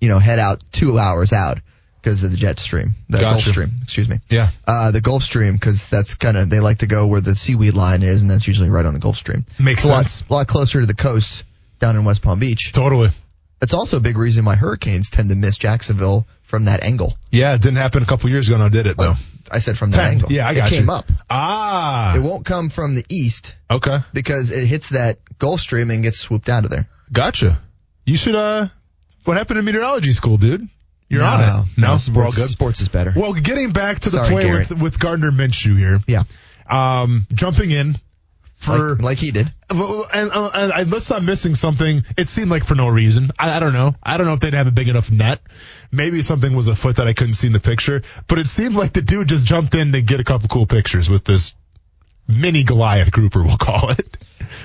you 0.00 0.08
know, 0.08 0.18
head 0.18 0.38
out 0.38 0.62
two 0.72 0.98
hours 0.98 1.32
out 1.32 1.58
because 2.00 2.24
of 2.24 2.32
the 2.32 2.36
jet 2.36 2.58
stream, 2.58 2.96
the 3.08 3.20
Gulf 3.20 3.42
Stream, 3.42 3.70
excuse 3.84 4.08
me. 4.08 4.18
Yeah. 4.28 4.50
Uh, 4.66 4.90
the 4.90 5.00
Gulf 5.00 5.22
Stream, 5.22 5.52
because 5.54 5.88
that's 5.88 6.14
kind 6.16 6.36
of, 6.36 6.50
they 6.50 6.58
like 6.58 6.78
to 6.78 6.88
go 6.88 7.06
where 7.06 7.20
the 7.20 7.36
seaweed 7.36 7.74
line 7.74 8.02
is, 8.02 8.22
and 8.22 8.30
that's 8.30 8.48
usually 8.48 8.70
right 8.70 8.84
on 8.84 8.92
the 8.94 8.98
Gulf 8.98 9.14
Stream. 9.16 9.44
Makes 9.60 9.82
It's 9.84 9.88
a 9.88 9.92
lot, 9.92 10.22
a 10.28 10.32
lot 10.32 10.46
closer 10.48 10.80
to 10.80 10.86
the 10.86 10.94
coast 10.96 11.44
down 11.78 11.94
in 11.94 12.04
West 12.04 12.20
Palm 12.22 12.40
Beach. 12.40 12.72
Totally. 12.72 13.10
It's 13.62 13.72
also 13.74 13.96
a 13.98 14.00
big 14.00 14.18
reason 14.18 14.44
why 14.44 14.56
hurricanes 14.56 15.08
tend 15.08 15.30
to 15.30 15.36
miss 15.36 15.56
Jacksonville 15.56 16.26
from 16.42 16.64
that 16.66 16.82
angle. 16.82 17.16
Yeah, 17.30 17.54
it 17.54 17.62
didn't 17.62 17.76
happen 17.78 18.02
a 18.02 18.06
couple 18.06 18.28
years 18.28 18.48
ago, 18.48 18.58
now 18.58 18.68
did 18.68 18.86
it 18.86 18.96
though? 18.96 19.14
I 19.50 19.60
said 19.60 19.78
from 19.78 19.90
that 19.92 19.98
Ten. 19.98 20.12
angle. 20.14 20.32
Yeah, 20.32 20.48
I 20.48 20.52
it 20.52 20.56
got 20.56 20.70
came 20.70 20.86
you. 20.86 20.92
up. 20.92 21.10
Ah, 21.30 22.14
It 22.16 22.20
won't 22.20 22.44
come 22.44 22.68
from 22.70 22.94
the 22.94 23.04
east 23.08 23.56
okay, 23.70 23.98
because 24.12 24.50
it 24.50 24.66
hits 24.66 24.90
that 24.90 25.18
Gulf 25.38 25.60
Stream 25.60 25.90
and 25.90 26.02
gets 26.02 26.18
swooped 26.18 26.48
out 26.48 26.64
of 26.64 26.70
there. 26.70 26.88
gotcha. 27.12 27.60
You 28.04 28.16
should. 28.16 28.34
uh 28.34 28.66
What 29.24 29.36
happened 29.36 29.58
in 29.60 29.64
meteorology 29.64 30.12
school, 30.12 30.36
dude? 30.38 30.68
You're 31.08 31.20
no, 31.20 31.26
on 31.26 31.40
it. 31.40 31.66
No, 31.78 31.86
we're 31.88 31.92
all 31.92 31.98
sports, 31.98 32.36
good. 32.36 32.48
sports 32.48 32.80
is 32.80 32.88
better. 32.88 33.12
Well, 33.14 33.34
getting 33.34 33.70
back 33.72 34.00
to 34.00 34.10
the 34.10 34.16
Sorry, 34.16 34.30
point 34.30 34.46
Garrett. 34.46 34.70
with, 34.70 34.80
with 34.80 34.98
Gardner 34.98 35.30
Minshew 35.30 35.76
here, 35.78 36.00
yeah, 36.08 36.22
um, 36.70 37.26
jumping 37.32 37.70
in 37.70 37.94
for 38.62 38.90
like, 38.90 39.02
like 39.02 39.18
he 39.18 39.30
did. 39.30 39.52
and, 39.70 40.30
uh, 40.30 40.50
and 40.54 40.72
unless 40.74 41.10
I'm 41.10 41.24
missing 41.24 41.54
something, 41.54 42.02
it 42.16 42.28
seemed 42.28 42.50
like 42.50 42.64
for 42.64 42.74
no 42.74 42.88
reason. 42.88 43.30
I, 43.38 43.56
I 43.56 43.60
don't 43.60 43.72
know. 43.72 43.94
I 44.02 44.16
don't 44.16 44.26
know 44.26 44.34
if 44.34 44.40
they'd 44.40 44.54
have 44.54 44.66
a 44.66 44.72
big 44.72 44.88
enough 44.88 45.10
net. 45.10 45.40
Maybe 45.90 46.22
something 46.22 46.54
was 46.54 46.68
afoot 46.68 46.96
that 46.96 47.06
I 47.06 47.12
couldn't 47.12 47.34
see 47.34 47.48
in 47.48 47.52
the 47.52 47.60
picture, 47.60 48.02
but 48.28 48.38
it 48.38 48.46
seemed 48.46 48.74
like 48.74 48.92
the 48.92 49.02
dude 49.02 49.28
just 49.28 49.44
jumped 49.44 49.74
in 49.74 49.92
to 49.92 50.02
get 50.02 50.20
a 50.20 50.24
couple 50.24 50.48
cool 50.48 50.66
pictures 50.66 51.10
with 51.10 51.24
this 51.24 51.54
mini 52.28 52.64
Goliath 52.64 53.10
grouper, 53.12 53.42
we'll 53.42 53.56
call 53.56 53.90
it, 53.90 54.16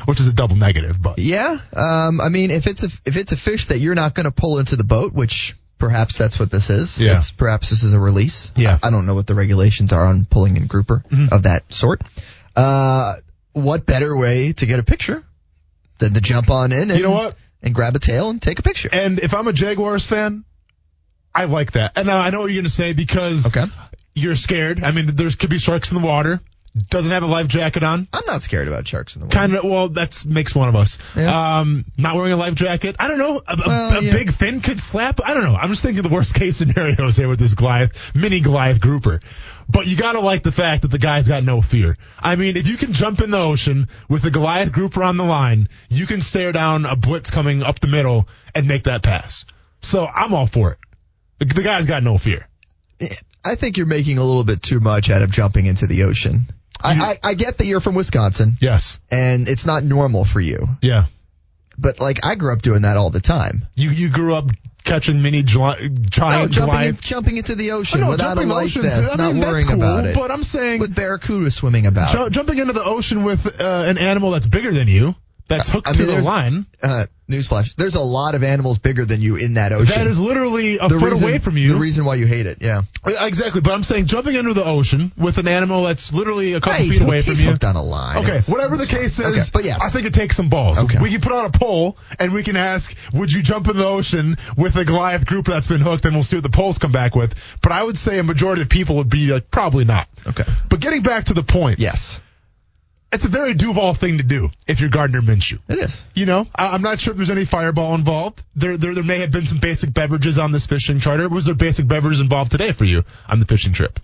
which 0.05 0.19
is 0.19 0.27
a 0.27 0.33
double 0.33 0.55
negative, 0.55 1.01
but 1.01 1.19
Yeah, 1.19 1.57
um, 1.75 2.21
I 2.21 2.29
mean, 2.29 2.51
if 2.51 2.67
it's 2.67 2.83
a 2.83 2.89
if 3.05 3.17
it's 3.17 3.31
a 3.31 3.37
fish 3.37 3.67
that 3.67 3.79
you're 3.79 3.95
not 3.95 4.13
going 4.13 4.25
to 4.25 4.31
pull 4.31 4.59
into 4.59 4.75
the 4.75 4.83
boat, 4.83 5.13
which 5.13 5.55
perhaps 5.77 6.17
that's 6.17 6.39
what 6.39 6.51
this 6.51 6.69
is. 6.69 7.01
Yeah. 7.01 7.17
It's, 7.17 7.31
perhaps 7.31 7.69
this 7.69 7.83
is 7.83 7.93
a 7.93 7.99
release. 7.99 8.51
Yeah. 8.55 8.75
Mm-hmm. 8.75 8.85
I, 8.85 8.87
I 8.87 8.91
don't 8.91 9.05
know 9.05 9.15
what 9.15 9.27
the 9.27 9.35
regulations 9.35 9.93
are 9.93 10.05
on 10.05 10.25
pulling 10.25 10.57
in 10.57 10.67
grouper 10.67 11.03
of 11.31 11.43
that 11.43 11.71
sort. 11.73 12.01
Uh, 12.55 13.13
what 13.57 13.85
better 13.85 14.15
way 14.15 14.53
to 14.53 14.65
get 14.65 14.79
a 14.79 14.83
picture 14.83 15.23
than 15.99 16.13
to 16.13 16.21
jump 16.21 16.49
on 16.49 16.71
in 16.71 16.89
and 16.91 16.99
You 16.99 17.03
know 17.03 17.11
what? 17.11 17.35
and 17.61 17.73
grab 17.73 17.95
a 17.95 17.99
tail 17.99 18.29
and 18.29 18.41
take 18.41 18.59
a 18.59 18.61
picture? 18.63 18.89
And 18.91 19.19
if 19.19 19.33
I'm 19.33 19.47
a 19.47 19.53
Jaguars 19.53 20.05
fan, 20.05 20.45
I 21.33 21.45
like 21.45 21.73
that. 21.73 21.97
And 21.97 22.09
I 22.09 22.29
know 22.29 22.39
what 22.41 22.45
you're 22.47 22.55
going 22.61 22.63
to 22.65 22.69
say 22.69 22.93
because 22.93 23.47
Okay. 23.47 23.65
you're 24.15 24.35
scared. 24.35 24.83
I 24.83 24.91
mean, 24.91 25.07
there's 25.07 25.35
could 25.35 25.49
be 25.49 25.59
sharks 25.59 25.91
in 25.91 25.99
the 26.01 26.05
water. 26.07 26.39
Doesn't 26.89 27.11
have 27.11 27.23
a 27.23 27.27
life 27.27 27.47
jacket 27.47 27.83
on. 27.83 28.07
I'm 28.13 28.23
not 28.25 28.43
scared 28.43 28.67
about 28.67 28.87
sharks 28.87 29.15
in 29.15 29.21
the 29.21 29.27
water. 29.27 29.37
Kind 29.37 29.55
of. 29.55 29.63
Well, 29.63 29.89
that's 29.89 30.25
makes 30.25 30.53
one 30.55 30.69
of 30.69 30.75
us. 30.75 30.97
Yeah. 31.15 31.59
Um, 31.59 31.85
not 31.97 32.15
wearing 32.15 32.33
a 32.33 32.37
life 32.37 32.55
jacket. 32.55 32.95
I 32.99 33.07
don't 33.07 33.17
know. 33.17 33.41
A, 33.47 33.53
a- 33.53 33.57
Well, 33.67 33.97
a 33.97 34.01
yeah. 34.01 34.11
big 34.11 34.31
fin 34.33 34.61
could 34.61 34.79
slap. 34.79 35.19
I 35.23 35.33
don't 35.33 35.43
know. 35.43 35.55
I'm 35.55 35.69
just 35.69 35.81
thinking 35.81 36.03
the 36.03 36.09
worst 36.09 36.33
case 36.39 36.57
scenarios 36.57 37.15
here 37.17 37.27
with 37.29 37.39
this 37.39 37.53
Goliath, 37.55 38.15
mini 38.15 38.39
Goliath 38.41 38.79
grouper. 38.81 39.19
But 39.69 39.85
you 39.87 39.97
gotta 39.97 40.19
like 40.21 40.43
the 40.43 40.51
fact 40.51 40.83
that 40.83 40.89
the 40.89 40.97
guy's 40.99 41.27
got 41.27 41.43
no 41.43 41.61
fear. 41.61 41.97
I 42.19 42.35
mean, 42.37 42.55
if 42.55 42.67
you 42.67 42.77
can 42.77 42.93
jump 42.93 43.19
in 43.21 43.31
the 43.31 43.39
ocean 43.39 43.87
with 44.07 44.23
a 44.25 44.31
Goliath 44.31 44.71
grouper 44.71 45.03
on 45.03 45.17
the 45.17 45.25
line, 45.25 45.67
you 45.89 46.05
can 46.05 46.21
stare 46.21 46.51
down 46.53 46.85
a 46.85 46.95
blitz 46.95 47.31
coming 47.31 47.63
up 47.63 47.79
the 47.79 47.87
middle 47.87 48.27
and 48.55 48.67
make 48.67 48.83
that 48.85 49.03
pass. 49.03 49.45
So 49.81 50.05
I'm 50.05 50.33
all 50.33 50.47
for 50.47 50.71
it. 50.71 50.77
The, 51.39 51.45
the 51.53 51.63
guy's 51.63 51.85
got 51.85 52.01
no 52.01 52.17
fear. 52.17 52.47
I 53.45 53.55
think 53.55 53.77
you're 53.77 53.85
making 53.85 54.17
a 54.17 54.23
little 54.23 54.43
bit 54.43 54.61
too 54.61 54.79
much 54.79 55.09
out 55.09 55.21
of 55.21 55.31
jumping 55.31 55.65
into 55.67 55.85
the 55.87 56.03
ocean. 56.03 56.47
I, 56.83 56.91
I, 57.23 57.29
I 57.31 57.33
get 57.33 57.57
that 57.57 57.65
you're 57.65 57.79
from 57.79 57.95
Wisconsin 57.95 58.57
Yes. 58.61 58.99
and 59.11 59.47
it's 59.49 59.65
not 59.65 59.83
normal 59.83 60.25
for 60.25 60.39
you, 60.39 60.67
Yeah. 60.81 61.05
but 61.77 61.99
like 61.99 62.25
I 62.25 62.35
grew 62.35 62.53
up 62.53 62.61
doing 62.61 62.83
that 62.83 62.97
all 62.97 63.09
the 63.09 63.19
time. 63.19 63.67
You 63.75 63.89
you 63.89 64.09
grew 64.09 64.35
up 64.35 64.45
catching 64.83 65.21
mini 65.21 65.41
No, 65.43 65.75
giant 66.09 66.51
jumping, 66.51 66.81
in, 66.81 66.95
jumping 66.97 67.37
into 67.37 67.55
the 67.55 67.71
ocean 67.71 67.99
Oh, 68.01 68.05
no, 68.05 68.09
without 68.11 68.37
a 68.37 68.41
life 68.41 68.73
vest, 68.73 69.11
I 69.19 69.27
mean, 69.27 69.39
that's 69.39 69.45
worrying 69.51 69.67
cool, 69.67 69.75
about 69.75 70.05
it. 70.05 70.15
But 70.15 70.31
I'm 70.31 70.43
saying 70.43 70.79
with 70.79 70.95
barracuda 70.95 71.51
swimming 71.51 71.87
about. 71.87 72.11
Ju- 72.11 72.29
jumping 72.29 72.57
into 72.57 72.71
the 72.73 72.83
ocean 72.85 73.23
with 73.23 73.45
uh, 73.59 73.83
an 73.85 73.97
animal 73.97 74.31
that's 74.31 74.47
bigger 74.47 74.71
than 74.71 74.87
you, 74.87 75.13
that's 75.47 75.69
hooked 75.69 75.87
I 75.87 75.93
to 75.93 76.05
the 76.05 76.21
line. 76.21 76.65
uh, 76.83 77.05
newsflash: 77.29 77.75
There's 77.75 77.95
a 77.95 78.01
lot 78.01 78.35
of 78.35 78.43
animals 78.43 78.77
bigger 78.77 79.05
than 79.05 79.21
you 79.21 79.35
in 79.35 79.55
that 79.55 79.71
ocean. 79.71 79.95
That 79.97 80.07
is 80.07 80.19
literally 80.19 80.77
a 80.77 80.87
the 80.87 80.99
foot 80.99 81.11
reason, 81.11 81.29
away 81.29 81.39
from 81.39 81.57
you. 81.57 81.69
The 81.69 81.79
reason 81.79 82.05
why 82.05 82.15
you 82.15 82.25
hate 82.25 82.45
it, 82.45 82.59
yeah. 82.61 82.81
Uh, 83.03 83.25
exactly, 83.25 83.61
but 83.61 83.73
I'm 83.73 83.83
saying 83.83 84.05
jumping 84.05 84.35
into 84.35 84.53
the 84.53 84.65
ocean 84.65 85.11
with 85.17 85.37
an 85.37 85.47
animal 85.47 85.83
that's 85.83 86.11
literally 86.13 86.53
a 86.53 86.61
couple 86.61 86.85
feet 86.85 87.01
away 87.01 87.21
from 87.21 87.31
he's 87.31 87.41
you. 87.41 87.49
hooked 87.49 87.63
on 87.63 87.75
a 87.75 87.83
line. 87.83 88.23
Okay, 88.25 88.41
whatever 88.51 88.77
the 88.77 88.85
case 88.87 89.19
is, 89.19 89.25
Okay, 89.25 89.41
but 89.53 89.63
yes, 89.63 89.81
I 89.83 89.89
think 89.89 90.05
it 90.07 90.13
takes 90.13 90.35
some 90.35 90.49
balls. 90.49 90.83
Okay. 90.83 90.99
We 91.01 91.09
can 91.11 91.21
put 91.21 91.31
on 91.31 91.45
a 91.45 91.51
poll 91.51 91.97
and 92.19 92.33
we 92.33 92.43
can 92.43 92.55
ask, 92.57 92.95
would 93.13 93.31
you 93.31 93.41
jump 93.41 93.67
in 93.67 93.77
the 93.77 93.87
ocean 93.87 94.35
with 94.57 94.75
a 94.75 94.85
Goliath 94.85 95.25
group 95.25 95.45
that's 95.45 95.67
been 95.67 95.81
hooked, 95.81 96.05
and 96.05 96.13
we'll 96.15 96.23
see 96.23 96.35
what 96.37 96.43
the 96.43 96.49
polls 96.49 96.77
come 96.77 96.91
back 96.91 97.15
with. 97.15 97.35
But 97.61 97.71
I 97.71 97.83
would 97.83 97.97
say 97.97 98.19
a 98.19 98.23
majority 98.23 98.61
of 98.61 98.69
people 98.69 98.97
would 98.97 99.09
be 99.09 99.27
like, 99.27 99.49
probably 99.51 99.85
not. 99.85 100.07
Okay. 100.25 100.43
But 100.69 100.79
getting 100.79 101.01
back 101.03 101.25
to 101.25 101.33
the 101.33 101.43
point, 101.43 101.79
yes, 101.79 102.21
it's 103.11 103.25
a 103.25 103.29
very 103.29 103.53
Duval 103.53 103.93
thing 103.93 104.17
to 104.17 104.23
do 104.23 104.49
if 104.67 104.79
you're 104.81 104.89
Gardner 104.89 105.21
Minshew. 105.21 105.59
it 105.69 105.77
is. 105.79 106.03
You 106.13 106.25
know, 106.25 106.45
I, 106.55 106.67
I'm 106.69 106.81
not 106.81 106.99
sure 106.99 107.11
if 107.11 107.17
there's 107.17 107.29
any 107.29 107.45
fireball 107.45 107.95
involved. 107.95 108.43
There, 108.55 108.77
there, 108.77 108.93
there 108.93 109.03
may 109.03 109.19
have 109.19 109.31
been 109.31 109.45
some 109.45 109.59
basic 109.59 109.93
beverages 109.93 110.37
on 110.37 110.51
this 110.51 110.65
fishing 110.67 110.99
charter. 110.99 111.29
Was 111.29 111.45
there 111.45 111.55
basic 111.55 111.87
beverages 111.87 112.19
involved 112.19 112.51
today 112.51 112.73
for 112.73 112.85
you 112.85 113.03
on 113.29 113.39
the 113.39 113.45
fishing 113.45 113.73
trip? 113.73 113.99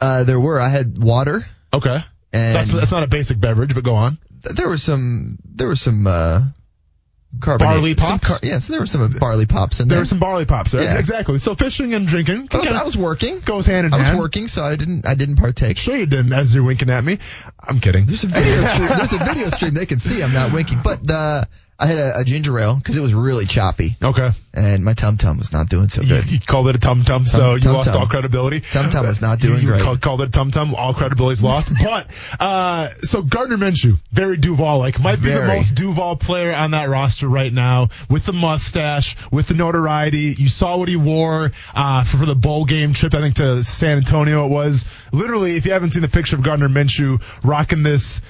Uh, 0.00 0.24
there 0.24 0.40
were. 0.40 0.60
I 0.60 0.68
had 0.68 0.98
water, 1.02 1.46
Okay, 1.72 1.98
and 2.32 2.54
that's 2.54 2.72
that's 2.72 2.92
not 2.92 3.02
a 3.02 3.06
basic 3.06 3.40
beverage, 3.40 3.74
but 3.74 3.82
go 3.84 3.94
on. 3.94 4.18
th- 4.44 4.54
there 4.56 4.68
was 4.68 4.82
some. 4.82 5.38
There 5.44 5.68
was 5.68 5.80
some. 5.80 6.06
Uh, 6.06 6.40
carbonate. 7.40 7.74
Barley 7.74 7.94
pops? 7.94 8.40
yes, 8.42 8.68
there 8.68 8.80
were 8.80 8.86
some 8.86 9.10
barley 9.18 9.46
pops 9.46 9.80
in 9.80 9.88
There 9.88 9.96
there. 9.96 10.02
were 10.02 10.06
some 10.06 10.18
barley 10.18 10.44
pops 10.46 10.72
there. 10.72 10.82
Yeah. 10.82 10.98
Exactly. 10.98 11.38
So 11.38 11.54
fishing 11.54 11.94
and 11.94 12.06
drinking 12.06 12.48
oh, 12.52 12.58
I 12.58 12.60
was, 12.60 12.70
I 12.70 12.84
was 12.84 12.96
working. 12.96 13.40
goes 13.40 13.66
hand 13.66 13.86
in 13.86 13.94
I 13.94 13.98
was 14.10 14.18
working, 14.18 14.48
so 14.48 14.62
I 14.62 14.76
didn't. 14.76 15.06
I 15.06 15.14
didn't 15.14 15.36
partake. 15.36 15.76
Sure 15.78 15.96
you 15.96 16.06
didn't, 16.06 16.32
as 16.32 16.54
you're 16.54 16.64
winking 16.64 16.90
at 16.90 17.02
me. 17.04 17.18
I'm 17.60 17.80
kidding. 17.80 18.06
There's 18.06 18.24
a 18.24 18.28
video 18.28 18.64
stream. 18.64 18.88
There's 18.96 19.12
a 19.12 19.18
video 19.18 19.50
stream 19.50 19.74
they 19.74 19.86
can 19.86 19.98
see. 19.98 20.22
I'm 20.22 20.32
not 20.32 20.52
winking, 20.52 20.80
but 20.82 21.06
the 21.06 21.48
I 21.78 21.86
had 21.86 21.98
a, 21.98 22.18
a 22.20 22.24
ginger 22.24 22.58
ale 22.58 22.76
because 22.76 22.96
it 22.96 23.00
was 23.02 23.12
really 23.12 23.44
choppy, 23.44 23.96
Okay. 24.02 24.30
and 24.54 24.82
my 24.82 24.94
tum 24.94 25.18
tum 25.18 25.36
was 25.36 25.52
not 25.52 25.68
doing 25.68 25.88
so 25.88 26.00
You, 26.00 26.08
good. 26.08 26.30
you 26.30 26.38
called 26.40 26.68
it 26.68 26.76
a 26.76 26.78
tum 26.78 27.04
tum, 27.04 27.26
so 27.26 27.54
you 27.56 27.70
lost 27.70 27.88
tum. 27.88 28.00
all 28.00 28.06
credibility. 28.06 28.60
Tum 28.60 28.88
tum 28.88 29.04
was 29.04 29.20
not 29.20 29.40
doing 29.40 29.56
you, 29.56 29.62
you 29.62 29.68
great. 29.68 29.82
Called, 29.82 30.00
called 30.00 30.22
it 30.22 30.28
a 30.28 30.30
tum 30.30 30.50
tum, 30.50 30.74
all 30.74 30.94
credibility's 30.94 31.42
lost. 31.42 31.68
but 31.84 32.06
uh, 32.40 32.88
so 33.02 33.20
Gardner 33.22 33.58
Minshew, 33.58 33.98
very 34.10 34.38
Duval 34.38 34.78
like, 34.78 34.98
might 34.98 35.16
be 35.16 35.28
the 35.28 35.40
Very. 35.40 35.58
most 35.58 35.74
Duval 35.74 36.16
player 36.16 36.54
on 36.54 36.70
that 36.70 36.88
roster 36.88 37.28
right 37.28 37.52
now, 37.52 37.88
with 38.08 38.24
the 38.24 38.32
mustache, 38.32 39.14
with 39.30 39.46
the 39.48 39.54
notoriety. 39.54 40.34
You 40.38 40.48
saw 40.48 40.78
what 40.78 40.88
he 40.88 40.96
wore 40.96 41.52
uh, 41.74 42.04
for, 42.04 42.16
for 42.16 42.24
the 42.26 42.34
bowl 42.34 42.64
game 42.64 42.94
trip, 42.94 43.12
I 43.14 43.20
think 43.20 43.34
to 43.36 43.62
San 43.62 43.98
Antonio 43.98 44.46
it 44.46 44.48
was. 44.50 44.86
Literally, 45.12 45.56
if 45.56 45.66
you 45.66 45.72
haven't 45.72 45.90
seen 45.90 46.02
the 46.02 46.08
picture 46.08 46.36
of 46.36 46.42
Gardner 46.42 46.70
Minshew 46.70 47.20
rocking 47.44 47.82
this 47.82 48.22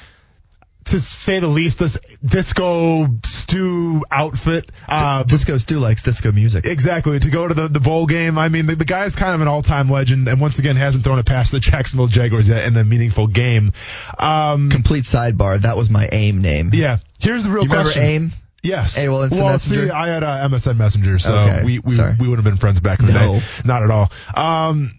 to 0.86 1.00
say 1.00 1.40
the 1.40 1.46
least, 1.48 1.78
this 1.78 1.98
disco 2.24 3.08
stew 3.24 4.02
outfit. 4.10 4.70
Uh, 4.88 5.22
Disco 5.24 5.58
stew 5.58 5.78
likes 5.78 6.02
disco 6.02 6.32
music. 6.32 6.64
Exactly. 6.66 7.18
To 7.18 7.30
go 7.30 7.48
to 7.48 7.54
the, 7.54 7.68
the 7.68 7.80
bowl 7.80 8.06
game, 8.06 8.38
I 8.38 8.48
mean, 8.48 8.66
the, 8.66 8.76
the 8.76 8.84
guy's 8.84 9.16
kind 9.16 9.34
of 9.34 9.40
an 9.40 9.48
all 9.48 9.62
time 9.62 9.90
legend, 9.90 10.28
and 10.28 10.40
once 10.40 10.58
again 10.58 10.76
hasn't 10.76 11.04
thrown 11.04 11.18
it 11.18 11.26
past 11.26 11.52
the 11.52 11.60
Jacksonville 11.60 12.06
Jaguars 12.06 12.48
yet 12.48 12.64
in 12.66 12.76
a 12.76 12.84
meaningful 12.84 13.26
game. 13.26 13.72
Um, 14.18 14.70
Complete 14.70 15.04
sidebar. 15.04 15.58
That 15.60 15.76
was 15.76 15.90
my 15.90 16.08
AIM 16.10 16.40
name. 16.40 16.70
yeah. 16.72 16.98
Here's 17.18 17.44
the 17.44 17.50
real 17.50 17.64
You 17.64 17.70
remember 17.70 17.90
question. 17.92 18.02
AIM? 18.04 18.32
Yes. 18.62 18.98
Instant 18.98 19.10
well, 19.42 19.52
Messenger? 19.52 19.86
see, 19.86 19.90
I 19.90 20.08
had 20.08 20.22
uh, 20.24 20.48
MSN 20.48 20.76
Messenger, 20.76 21.18
so 21.18 21.34
Okay, 21.36 21.64
we 21.64 21.78
we, 21.78 21.92
sorry. 21.94 22.14
we 22.18 22.26
would 22.28 22.36
have 22.38 22.44
been 22.44 22.56
friends 22.56 22.80
back 22.80 23.00
in 23.00 23.06
the 23.06 23.12
No. 23.12 23.34
day. 23.38 23.42
Not 23.64 23.82
at 23.84 23.90
all. 23.90 24.10
Um, 24.34 24.92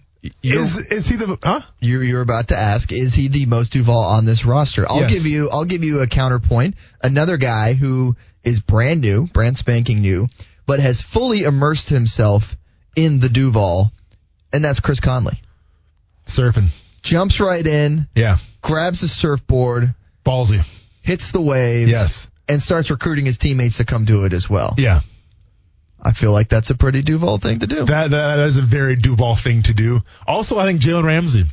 is 0.44 0.78
is 0.80 1.08
he 1.10 1.16
the 1.16 1.38
huh? 1.44 1.62
You 1.80 2.02
you're 2.02 2.22
about 2.22 2.50
to 2.50 2.58
ask, 2.58 2.92
is 2.92 3.14
he 3.14 3.28
the 3.28 3.46
most 3.46 3.74
Duval 3.74 3.98
on 3.98 4.26
this 4.26 4.46
roster? 4.46 4.86
I'll 4.90 5.02
Yes. 5.02 5.12
give 5.14 5.26
you 5.26 5.50
I'll 5.50 5.66
give 5.66 5.84
you 5.84 6.02
a 6.02 6.08
counterpoint. 6.08 6.76
Another 7.02 7.38
guy 7.38 7.74
who 7.74 8.16
is 8.44 8.60
brand 8.60 9.02
new, 9.02 9.28
brand 9.28 9.58
spanking 9.58 10.02
new, 10.02 10.28
but 10.66 10.80
has 10.80 11.02
fully 11.02 11.44
immersed 11.44 11.90
himself 11.90 12.56
in 12.96 13.20
the 13.20 13.30
Duval, 13.30 13.92
and 14.54 14.64
that's 14.64 14.80
Chris 14.80 15.00
Conley. 15.00 15.42
Surfing. 16.26 16.70
Jumps 17.04 17.40
right 17.40 17.66
in, 17.66 18.08
Yeah. 18.16 18.38
grabs 18.62 19.02
the 19.02 19.08
surfboard, 19.08 19.94
Ballsy. 20.26 20.62
hits 21.02 21.32
the 21.32 21.42
waves, 21.42 21.92
Yes. 21.92 22.28
and 22.50 22.62
starts 22.62 22.90
recruiting 22.90 23.26
his 23.26 23.38
teammates 23.38 23.78
to 23.78 23.86
come 23.86 24.04
do 24.06 24.24
it 24.26 24.34
as 24.34 24.50
well. 24.50 24.74
Yeah. 24.78 25.02
I 26.02 26.14
feel 26.14 26.32
like 26.32 26.48
that's 26.48 26.70
a 26.70 26.76
pretty 26.76 27.02
Duval 27.02 27.38
thing 27.38 27.60
to 27.60 27.68
do. 27.68 27.86
That 27.86 28.12
that 28.12 28.40
is 28.40 28.58
a 28.58 28.62
very 28.62 28.96
Duval 28.96 29.36
thing 29.36 29.64
to 29.64 29.74
do. 29.74 30.02
Also, 30.26 30.58
I 30.58 30.66
think 30.66 30.82
Jalen 30.82 31.04
Ramsey 31.04 31.46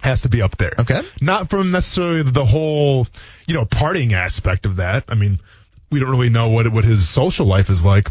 has 0.00 0.22
to 0.22 0.28
be 0.28 0.42
up 0.42 0.56
there. 0.56 0.72
Okay. 0.78 1.02
Not 1.20 1.50
from 1.50 1.70
necessarily 1.70 2.22
the 2.22 2.44
whole, 2.44 3.06
you 3.46 3.54
know, 3.54 3.64
partying 3.64 4.12
aspect 4.12 4.66
of 4.66 4.76
that. 4.76 5.04
I 5.08 5.14
mean, 5.14 5.40
we 5.90 6.00
don't 6.00 6.10
really 6.10 6.30
know 6.30 6.48
what 6.50 6.72
what 6.72 6.84
his 6.84 7.08
social 7.08 7.46
life 7.46 7.70
is 7.70 7.84
like. 7.84 8.08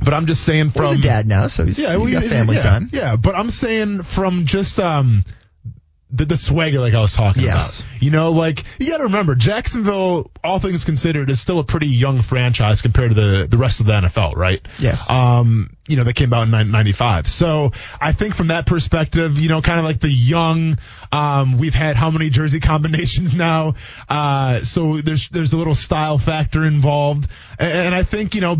But 0.00 0.14
I'm 0.14 0.26
just 0.26 0.44
saying 0.44 0.70
from 0.70 0.82
Well, 0.82 0.92
he's 0.92 1.04
a 1.04 1.08
dad 1.08 1.26
now, 1.26 1.48
so 1.48 1.64
he's, 1.64 1.78
yeah, 1.78 1.88
he's 1.88 1.98
well, 1.98 2.20
got 2.20 2.30
family 2.30 2.56
yeah, 2.56 2.62
time. 2.62 2.88
Yeah, 2.92 3.16
but 3.16 3.34
I'm 3.34 3.50
saying 3.50 4.04
from 4.04 4.44
just 4.46 4.78
um 4.78 5.24
the, 6.10 6.24
the 6.24 6.36
swagger 6.36 6.80
like 6.80 6.94
I 6.94 7.00
was 7.00 7.12
talking 7.12 7.42
Yes. 7.42 7.80
about. 7.80 8.02
You 8.02 8.10
know, 8.10 8.32
like 8.32 8.64
you 8.78 8.88
got 8.88 8.98
to 8.98 9.04
remember 9.04 9.34
Jacksonville, 9.34 10.30
all 10.42 10.58
things 10.58 10.84
considered, 10.84 11.28
is 11.30 11.40
still 11.40 11.58
a 11.58 11.64
pretty 11.64 11.88
young 11.88 12.22
franchise 12.22 12.80
compared 12.82 13.10
to 13.10 13.14
the 13.14 13.46
the 13.48 13.58
rest 13.58 13.80
of 13.80 13.86
the 13.86 13.92
NFL, 13.92 14.34
right? 14.36 14.60
Yes. 14.78 15.10
Um, 15.10 15.76
you 15.86 15.96
know, 15.96 16.04
they 16.04 16.12
came 16.12 16.32
out 16.32 16.42
in 16.44 16.50
nine- 16.50 16.70
95. 16.70 17.28
So 17.28 17.72
I 18.00 18.12
think 18.12 18.34
from 18.34 18.48
that 18.48 18.66
perspective, 18.66 19.38
you 19.38 19.48
know, 19.48 19.60
kind 19.62 19.78
of 19.78 19.84
like 19.84 20.00
the 20.00 20.10
young, 20.10 20.78
um, 21.12 21.58
we've 21.58 21.74
had 21.74 21.96
how 21.96 22.10
many 22.10 22.30
jersey 22.30 22.60
combinations 22.72 23.34
now? 23.34 23.74
Uh, 24.08 24.60
so 24.60 24.98
there's, 24.98 25.28
there's 25.30 25.52
a 25.54 25.56
little 25.56 25.74
style 25.74 26.18
factor 26.18 26.64
involved. 26.64 27.28
And, 27.58 27.72
and 27.72 27.94
I 27.94 28.02
think, 28.02 28.34
you 28.34 28.40
know, 28.42 28.56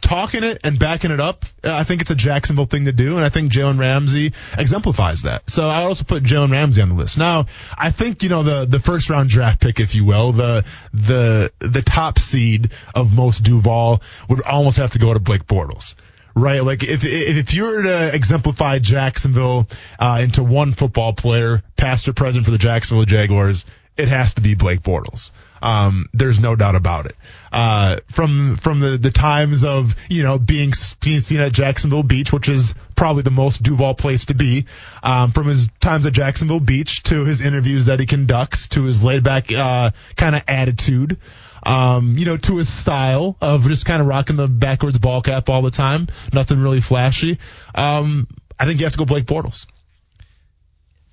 talking 0.00 0.44
it 0.44 0.60
and 0.64 0.78
backing 0.78 1.10
it 1.10 1.20
up, 1.20 1.44
uh, 1.64 1.74
I 1.74 1.84
think 1.84 2.00
it's 2.00 2.10
a 2.10 2.14
Jacksonville 2.14 2.66
thing 2.66 2.86
to 2.86 2.92
do, 2.92 3.16
and 3.16 3.24
I 3.24 3.28
think 3.28 3.52
Jalen 3.52 3.78
Ramsey 3.78 4.32
exemplifies 4.56 5.22
that. 5.22 5.48
So 5.50 5.68
I 5.68 5.84
also 5.84 6.04
put 6.04 6.22
Jalen 6.22 6.50
Ramsey 6.50 6.82
on 6.82 6.88
the 6.88 6.94
list. 6.94 7.18
Now, 7.18 7.46
I 7.76 7.90
think 7.90 8.22
you 8.22 8.28
know 8.28 8.42
the 8.42 8.64
the 8.64 8.80
first 8.80 9.10
round 9.10 9.28
draft 9.30 9.60
pick, 9.60 9.80
if 9.80 9.94
you 9.94 10.04
will, 10.04 10.32
the 10.32 10.64
the 10.92 11.52
the 11.58 11.82
top 11.82 12.18
seed 12.18 12.70
of 12.94 13.14
most 13.14 13.42
Duval 13.44 14.02
would 14.28 14.42
almost 14.42 14.78
have 14.78 14.92
to 14.92 14.98
go 14.98 15.12
to 15.12 15.20
Blake 15.20 15.46
Bortles. 15.46 15.94
Right, 16.34 16.62
like 16.62 16.84
if 16.84 17.04
if 17.04 17.52
you 17.54 17.64
were 17.64 17.82
to 17.82 18.14
exemplify 18.14 18.78
Jacksonville 18.78 19.66
uh, 19.98 20.20
into 20.22 20.44
one 20.44 20.72
football 20.72 21.12
player, 21.12 21.64
past 21.76 22.08
or 22.08 22.12
present 22.12 22.44
for 22.44 22.52
the 22.52 22.58
Jacksonville 22.58 23.06
Jaguars, 23.06 23.64
it 23.96 24.06
has 24.06 24.34
to 24.34 24.40
be 24.40 24.54
Blake 24.54 24.82
Bortles. 24.82 25.32
Um, 25.62 26.06
there's 26.12 26.38
no 26.38 26.56
doubt 26.56 26.74
about 26.74 27.06
it. 27.06 27.16
Uh, 27.52 27.98
from 28.08 28.56
from 28.56 28.80
the, 28.80 28.98
the 28.98 29.10
times 29.10 29.64
of 29.64 29.94
you 30.08 30.22
know 30.22 30.38
being 30.38 30.72
being 31.02 31.20
seen 31.20 31.40
at 31.40 31.52
Jacksonville 31.52 32.02
Beach, 32.02 32.32
which 32.32 32.48
is 32.48 32.74
probably 32.94 33.22
the 33.22 33.30
most 33.30 33.62
Duval 33.62 33.94
place 33.94 34.26
to 34.26 34.34
be, 34.34 34.66
um, 35.02 35.32
from 35.32 35.46
his 35.46 35.68
times 35.80 36.06
at 36.06 36.12
Jacksonville 36.12 36.60
Beach 36.60 37.02
to 37.04 37.24
his 37.24 37.40
interviews 37.40 37.86
that 37.86 38.00
he 38.00 38.06
conducts, 38.06 38.68
to 38.68 38.84
his 38.84 39.02
laid 39.02 39.22
back 39.22 39.50
uh, 39.52 39.90
kind 40.16 40.36
of 40.36 40.42
attitude. 40.46 41.18
Um, 41.60 42.16
you 42.16 42.24
know, 42.24 42.36
to 42.36 42.56
his 42.56 42.72
style 42.72 43.36
of 43.40 43.64
just 43.64 43.84
kind 43.84 44.00
of 44.00 44.06
rocking 44.06 44.36
the 44.36 44.46
backwards 44.46 44.98
ball 44.98 45.22
cap 45.22 45.48
all 45.48 45.60
the 45.60 45.72
time, 45.72 46.06
nothing 46.32 46.60
really 46.60 46.80
flashy. 46.80 47.38
Um, 47.74 48.28
I 48.58 48.64
think 48.64 48.78
you 48.80 48.86
have 48.86 48.92
to 48.92 48.98
go 48.98 49.04
Blake 49.04 49.26
Bortles. 49.26 49.66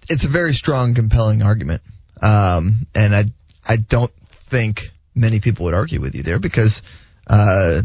It's 0.08 0.24
a 0.24 0.28
very 0.28 0.54
strong, 0.54 0.94
compelling 0.94 1.42
argument, 1.42 1.82
um, 2.22 2.86
and 2.94 3.16
I 3.16 3.26
I 3.68 3.78
don't 3.78 4.12
think 4.50 4.92
many 5.14 5.40
people 5.40 5.66
would 5.66 5.74
argue 5.74 6.02
with 6.02 6.16
you 6.16 6.24
there 6.24 6.40
because, 6.40 6.82
uh, 7.28 7.82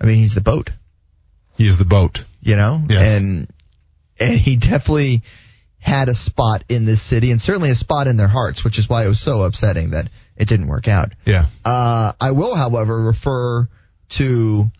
I 0.00 0.04
mean, 0.04 0.16
he's 0.18 0.34
the 0.34 0.40
boat. 0.40 0.70
He 1.56 1.66
is 1.66 1.78
the 1.78 1.84
boat. 1.84 2.24
You 2.40 2.56
know, 2.56 2.84
Yes. 2.88 3.10
and 3.16 3.48
and 4.20 4.38
he 4.38 4.56
definitely 4.56 5.22
had 5.78 6.08
a 6.08 6.14
spot 6.14 6.64
in 6.68 6.84
this 6.84 7.02
city 7.02 7.30
and 7.30 7.40
certainly 7.40 7.70
a 7.70 7.74
spot 7.74 8.06
in 8.06 8.16
their 8.16 8.28
hearts, 8.28 8.64
which 8.64 8.78
is 8.78 8.88
why 8.88 9.04
it 9.04 9.08
was 9.08 9.20
so 9.20 9.42
upsetting 9.42 9.90
that 9.90 10.08
it 10.36 10.48
didn't 10.48 10.68
work 10.68 10.88
out. 10.88 11.12
Yeah. 11.24 11.46
Uh, 11.64 12.12
I 12.20 12.30
will, 12.32 12.54
however, 12.54 13.00
refer 13.00 13.68
to 14.10 14.70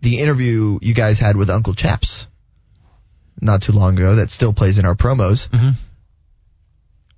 the 0.00 0.18
interview 0.18 0.78
you 0.82 0.94
guys 0.94 1.18
had 1.18 1.36
with 1.36 1.50
Uncle 1.50 1.74
Chaps 1.74 2.26
not 3.40 3.62
too 3.62 3.72
long 3.72 3.96
ago 3.96 4.16
that 4.16 4.30
still 4.30 4.52
plays 4.52 4.78
in 4.78 4.84
our 4.84 4.94
promos. 4.94 5.48
Mhm. 5.48 5.74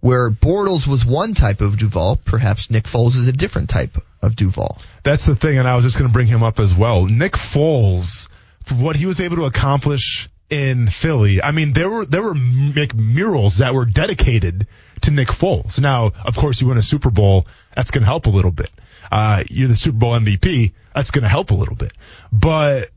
Where 0.00 0.30
Bortles 0.30 0.86
was 0.86 1.04
one 1.04 1.34
type 1.34 1.60
of 1.60 1.76
Duval, 1.76 2.16
perhaps 2.24 2.70
Nick 2.70 2.84
Foles 2.84 3.16
is 3.16 3.28
a 3.28 3.32
different 3.32 3.68
type 3.68 3.98
of 4.22 4.34
Duval. 4.34 4.78
That's 5.02 5.26
the 5.26 5.36
thing, 5.36 5.58
and 5.58 5.68
I 5.68 5.76
was 5.76 5.84
just 5.84 5.98
going 5.98 6.08
to 6.08 6.12
bring 6.12 6.26
him 6.26 6.42
up 6.42 6.58
as 6.58 6.74
well. 6.74 7.04
Nick 7.06 7.32
Foles, 7.32 8.28
for 8.64 8.74
what 8.74 8.96
he 8.96 9.06
was 9.06 9.20
able 9.20 9.36
to 9.36 9.44
accomplish 9.44 10.30
in 10.48 10.88
Philly, 10.88 11.42
I 11.42 11.52
mean, 11.52 11.72
there 11.74 11.90
were 11.90 12.04
there 12.04 12.22
were 12.22 12.34
like 12.34 12.94
murals 12.94 13.58
that 13.58 13.74
were 13.74 13.84
dedicated 13.84 14.66
to 15.02 15.10
Nick 15.10 15.28
Foles. 15.28 15.80
Now, 15.80 16.12
of 16.24 16.36
course, 16.36 16.60
you 16.60 16.68
win 16.68 16.78
a 16.78 16.82
Super 16.82 17.10
Bowl, 17.10 17.46
that's 17.74 17.90
going 17.90 18.02
to 18.02 18.06
help 18.06 18.26
a 18.26 18.30
little 18.30 18.50
bit. 18.50 18.70
Uh, 19.10 19.44
you're 19.48 19.68
the 19.68 19.76
Super 19.76 19.98
Bowl 19.98 20.12
MVP, 20.12 20.72
that's 20.94 21.10
going 21.10 21.22
to 21.22 21.28
help 21.28 21.50
a 21.50 21.54
little 21.54 21.76
bit. 21.76 21.92
But 22.32 22.90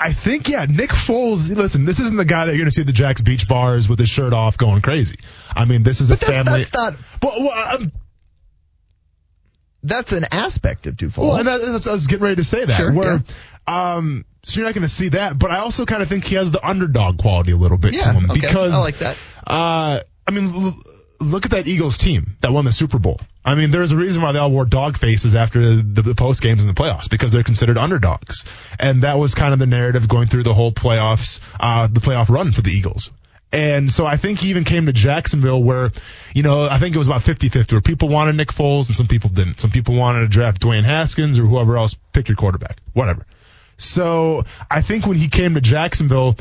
I 0.00 0.12
think, 0.12 0.48
yeah, 0.48 0.66
Nick 0.68 0.90
Foles. 0.90 1.54
Listen, 1.54 1.84
this 1.84 2.00
isn't 2.00 2.16
the 2.16 2.24
guy 2.24 2.46
that 2.46 2.52
you're 2.52 2.58
going 2.58 2.70
to 2.70 2.74
see 2.74 2.80
at 2.80 2.86
the 2.86 2.92
Jack's 2.92 3.20
Beach 3.20 3.46
bars 3.46 3.88
with 3.88 3.98
his 3.98 4.08
shirt 4.08 4.32
off, 4.32 4.56
going 4.56 4.80
crazy. 4.80 5.18
I 5.54 5.66
mean, 5.66 5.82
this 5.82 6.00
is 6.00 6.08
But 6.08 6.22
a 6.22 6.26
that's, 6.26 6.38
family. 6.38 6.58
that's 6.60 6.72
not, 6.72 6.94
But, 7.20 7.32
well, 7.38 7.74
um, 7.74 7.92
that's 9.82 10.12
an 10.12 10.24
aspect 10.30 10.86
of 10.86 10.96
Duval. 10.96 11.28
Well, 11.28 11.36
and 11.36 11.46
that, 11.46 11.86
I 11.86 11.92
was 11.92 12.06
getting 12.06 12.24
ready 12.24 12.36
to 12.36 12.44
say 12.44 12.64
that. 12.64 12.76
Sure, 12.76 12.92
where, 12.92 13.22
um, 13.66 14.24
so 14.44 14.60
you're 14.60 14.68
not 14.68 14.74
going 14.74 14.82
to 14.82 14.88
see 14.88 15.10
that, 15.10 15.38
but 15.38 15.50
I 15.50 15.58
also 15.58 15.84
kind 15.84 16.02
of 16.02 16.08
think 16.08 16.24
he 16.24 16.34
has 16.36 16.50
the 16.50 16.66
underdog 16.66 17.18
quality 17.18 17.52
a 17.52 17.56
little 17.56 17.78
bit 17.78 17.94
yeah, 17.94 18.04
to 18.04 18.12
him 18.12 18.24
okay. 18.30 18.40
because 18.40 18.74
I 18.74 18.78
like 18.78 18.98
that. 18.98 19.16
Uh, 19.46 20.00
I 20.26 20.30
mean, 20.32 20.52
l- 20.54 20.78
look 21.20 21.44
at 21.44 21.50
that 21.52 21.66
Eagles 21.66 21.98
team 21.98 22.36
that 22.40 22.52
won 22.52 22.64
the 22.64 22.72
Super 22.72 22.98
Bowl. 22.98 23.20
I 23.44 23.54
mean, 23.54 23.70
there's 23.70 23.92
a 23.92 23.96
reason 23.96 24.20
why 24.20 24.32
they 24.32 24.38
all 24.38 24.50
wore 24.50 24.66
dog 24.66 24.98
faces 24.98 25.34
after 25.34 25.76
the, 25.76 26.02
the 26.02 26.14
post 26.14 26.42
games 26.42 26.62
in 26.62 26.68
the 26.68 26.74
playoffs 26.74 27.08
because 27.08 27.32
they're 27.32 27.42
considered 27.42 27.78
underdogs, 27.78 28.44
and 28.78 29.02
that 29.02 29.18
was 29.18 29.34
kind 29.34 29.52
of 29.52 29.58
the 29.58 29.66
narrative 29.66 30.08
going 30.08 30.28
through 30.28 30.42
the 30.42 30.54
whole 30.54 30.72
playoffs, 30.72 31.40
uh, 31.58 31.86
the 31.86 32.00
playoff 32.00 32.28
run 32.28 32.52
for 32.52 32.60
the 32.60 32.70
Eagles. 32.70 33.10
And 33.52 33.90
so 33.90 34.06
I 34.06 34.16
think 34.16 34.38
he 34.38 34.50
even 34.50 34.64
came 34.64 34.86
to 34.86 34.92
Jacksonville 34.92 35.62
where, 35.62 35.90
you 36.34 36.42
know, 36.42 36.68
I 36.68 36.78
think 36.78 36.94
it 36.94 36.98
was 36.98 37.08
about 37.08 37.22
50-50 37.22 37.72
where 37.72 37.80
people 37.80 38.08
wanted 38.08 38.36
Nick 38.36 38.48
Foles 38.48 38.86
and 38.86 38.96
some 38.96 39.08
people 39.08 39.30
didn't. 39.30 39.58
Some 39.58 39.70
people 39.70 39.96
wanted 39.96 40.20
to 40.20 40.28
draft 40.28 40.62
Dwayne 40.62 40.84
Haskins 40.84 41.36
or 41.36 41.46
whoever 41.46 41.76
else, 41.76 41.96
pick 42.12 42.28
your 42.28 42.36
quarterback, 42.36 42.78
whatever. 42.92 43.26
So 43.76 44.44
I 44.70 44.82
think 44.82 45.06
when 45.06 45.16
he 45.16 45.28
came 45.28 45.54
to 45.54 45.60
Jacksonville, 45.60 46.36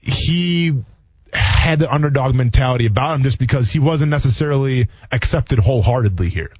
he 0.00 0.84
had 1.32 1.78
the 1.78 1.92
underdog 1.92 2.34
mentality 2.34 2.86
about 2.86 3.16
him 3.16 3.22
just 3.22 3.38
because 3.38 3.70
he 3.70 3.78
wasn't 3.78 4.10
necessarily 4.10 4.88
accepted 5.10 5.58
wholeheartedly 5.58 6.28
here. 6.28 6.50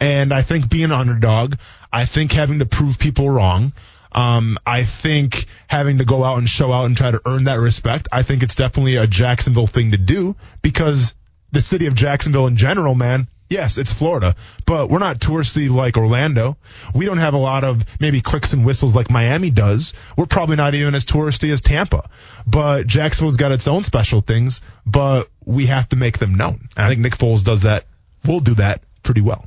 And 0.00 0.32
I 0.32 0.42
think 0.42 0.68
being 0.68 0.86
an 0.86 0.92
underdog, 0.92 1.54
I 1.92 2.06
think 2.06 2.32
having 2.32 2.58
to 2.58 2.66
prove 2.66 2.98
people 2.98 3.30
wrong, 3.30 3.72
um, 4.12 4.58
I 4.66 4.84
think 4.84 5.46
having 5.68 5.98
to 5.98 6.04
go 6.04 6.22
out 6.22 6.38
and 6.38 6.48
show 6.48 6.72
out 6.72 6.86
and 6.86 6.96
try 6.96 7.10
to 7.10 7.20
earn 7.24 7.44
that 7.44 7.58
respect, 7.60 8.08
I 8.12 8.22
think 8.22 8.42
it's 8.42 8.54
definitely 8.54 8.96
a 8.96 9.06
Jacksonville 9.06 9.66
thing 9.66 9.92
to 9.92 9.98
do 9.98 10.36
because 10.60 11.14
the 11.52 11.60
city 11.60 11.86
of 11.86 11.94
Jacksonville 11.94 12.46
in 12.46 12.56
general, 12.56 12.94
man, 12.94 13.28
yes, 13.48 13.78
it's 13.78 13.92
Florida, 13.92 14.34
but 14.66 14.90
we're 14.90 14.98
not 14.98 15.18
touristy 15.18 15.70
like 15.70 15.96
Orlando. 15.96 16.56
We 16.94 17.04
don't 17.04 17.18
have 17.18 17.34
a 17.34 17.38
lot 17.38 17.64
of 17.64 17.84
maybe 18.00 18.20
clicks 18.20 18.54
and 18.54 18.64
whistles 18.64 18.96
like 18.96 19.10
Miami 19.10 19.50
does. 19.50 19.92
We're 20.16 20.26
probably 20.26 20.56
not 20.56 20.74
even 20.74 20.94
as 20.94 21.04
touristy 21.04 21.52
as 21.52 21.60
Tampa. 21.60 22.08
But 22.46 22.86
Jacksonville's 22.86 23.36
got 23.36 23.52
its 23.52 23.68
own 23.68 23.82
special 23.82 24.20
things, 24.20 24.60
but 24.86 25.28
we 25.46 25.66
have 25.66 25.88
to 25.90 25.96
make 25.96 26.18
them 26.18 26.34
known. 26.34 26.68
And 26.76 26.86
I 26.86 26.88
think 26.88 27.00
Nick 27.00 27.16
Foles 27.16 27.44
does 27.44 27.62
that. 27.62 27.84
We'll 28.24 28.40
do 28.40 28.54
that 28.54 28.82
pretty 29.02 29.20
well. 29.20 29.46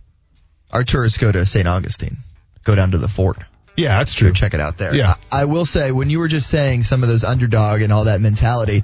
Our 0.72 0.84
tourists 0.84 1.18
go 1.18 1.32
to 1.32 1.46
St. 1.46 1.68
Augustine, 1.68 2.18
go 2.64 2.76
down 2.76 2.92
to 2.92 2.98
the 2.98 3.08
fort. 3.08 3.38
Yeah, 3.78 3.98
that's 3.98 4.14
Go 4.14 4.20
true. 4.28 4.34
check 4.34 4.54
it 4.54 4.60
out 4.60 4.78
there. 4.78 4.94
Yeah. 4.96 5.16
I, 5.32 5.42
I 5.42 5.46
will 5.46 5.66
say, 5.66 5.92
when 5.92 6.10
you 6.10 6.20
were 6.20 6.28
just 6.30 6.50
saying 6.50 6.84
some 6.84 7.04
of 7.04 7.10
those 7.10 7.24
underdog 7.26 7.82
and 7.82 7.92
all 7.92 8.06
that 8.06 8.22
mentality, 8.22 8.84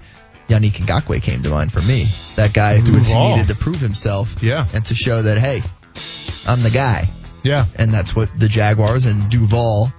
Yannick 0.49 0.73
Ngakoue 0.73 1.21
came 1.21 1.43
to 1.43 1.49
mind 1.49 1.71
for 1.71 1.81
me. 1.81 2.07
That 2.35 2.53
guy 2.53 2.77
who 2.79 2.93
was 2.93 3.09
needed 3.09 3.47
to 3.47 3.55
prove 3.55 3.77
himself 3.77 4.35
Yeah. 4.43 4.67
and 4.73 4.83
to 4.85 4.95
show 4.95 5.21
that, 5.21 5.37
hey, 5.37 5.61
I'm 6.45 6.61
the 6.61 6.69
guy. 6.71 7.09
Yeah. 7.43 7.65
And 7.75 7.93
that's 7.93 8.15
what 8.15 8.29
the 8.37 8.47
Jaguars 8.49 9.05
and 9.05 9.29
Duval 9.31 9.91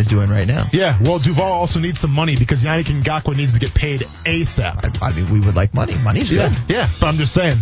is 0.00 0.06
doing 0.06 0.28
right 0.30 0.46
now. 0.46 0.64
Yeah, 0.72 0.98
well, 1.00 1.18
Duval 1.18 1.52
also 1.52 1.78
needs 1.78 2.00
some 2.00 2.12
money 2.12 2.36
because 2.36 2.64
Yannick 2.64 2.86
Ngakoue 3.02 3.36
needs 3.36 3.52
to 3.52 3.60
get 3.60 3.74
paid 3.74 4.00
ASAP. 4.24 5.00
I, 5.00 5.08
I 5.08 5.12
mean, 5.12 5.30
we 5.30 5.40
would 5.40 5.54
like 5.54 5.74
money. 5.74 5.96
Money's 5.98 6.30
good. 6.30 6.52
Yeah, 6.68 6.90
but 6.98 7.06
I'm 7.06 7.16
just 7.16 7.34
saying, 7.34 7.58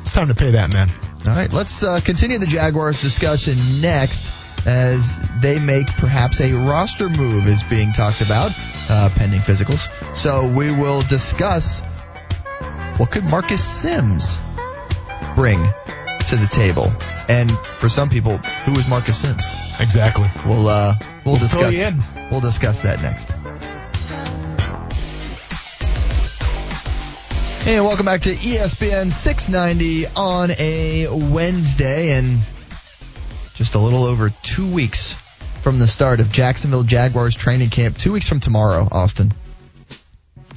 it's 0.00 0.12
time 0.12 0.28
to 0.28 0.34
pay 0.34 0.52
that 0.52 0.72
man. 0.72 0.90
All 1.26 1.34
right, 1.34 1.52
let's 1.52 1.82
uh, 1.82 2.00
continue 2.00 2.38
the 2.38 2.46
Jaguars 2.46 3.00
discussion 3.00 3.56
next 3.80 4.24
as 4.66 5.18
they 5.40 5.58
make 5.58 5.86
perhaps 5.86 6.40
a 6.40 6.52
roster 6.52 7.08
move 7.08 7.46
is 7.46 7.62
being 7.64 7.92
talked 7.92 8.20
about, 8.20 8.52
uh, 8.88 9.10
pending 9.14 9.40
physicals. 9.40 9.88
So 10.16 10.46
we 10.48 10.70
will 10.70 11.02
discuss 11.02 11.82
what 12.96 13.10
could 13.10 13.24
Marcus 13.24 13.64
Simms 13.64 14.38
bring 15.34 15.58
to 16.26 16.36
the 16.36 16.46
table, 16.46 16.92
and 17.28 17.50
for 17.78 17.88
some 17.88 18.08
people, 18.08 18.38
who 18.38 18.72
is 18.72 18.88
Marcus 18.88 19.20
Simms? 19.20 19.54
Exactly. 19.78 20.28
We'll 20.46 20.68
uh, 20.68 20.96
we'll, 21.24 21.34
We'll 21.34 21.40
discuss 21.40 21.76
we'll 22.30 22.40
discuss 22.40 22.80
that 22.82 23.02
next. 23.02 23.30
And 27.66 27.84
welcome 27.84 28.06
back 28.06 28.22
to 28.22 28.30
ESPN 28.30 29.12
690 29.12 30.06
on 30.16 30.50
a 30.58 31.06
Wednesday 31.10 32.12
and 32.16 32.38
just 33.54 33.74
a 33.74 33.78
little 33.78 34.04
over 34.04 34.30
two 34.42 34.66
weeks 34.72 35.14
from 35.60 35.78
the 35.78 35.86
start 35.86 36.20
of 36.20 36.32
Jacksonville 36.32 36.82
Jaguars 36.84 37.36
training 37.36 37.68
camp. 37.68 37.98
Two 37.98 38.12
weeks 38.12 38.26
from 38.28 38.40
tomorrow, 38.40 38.88
Austen. 38.90 39.32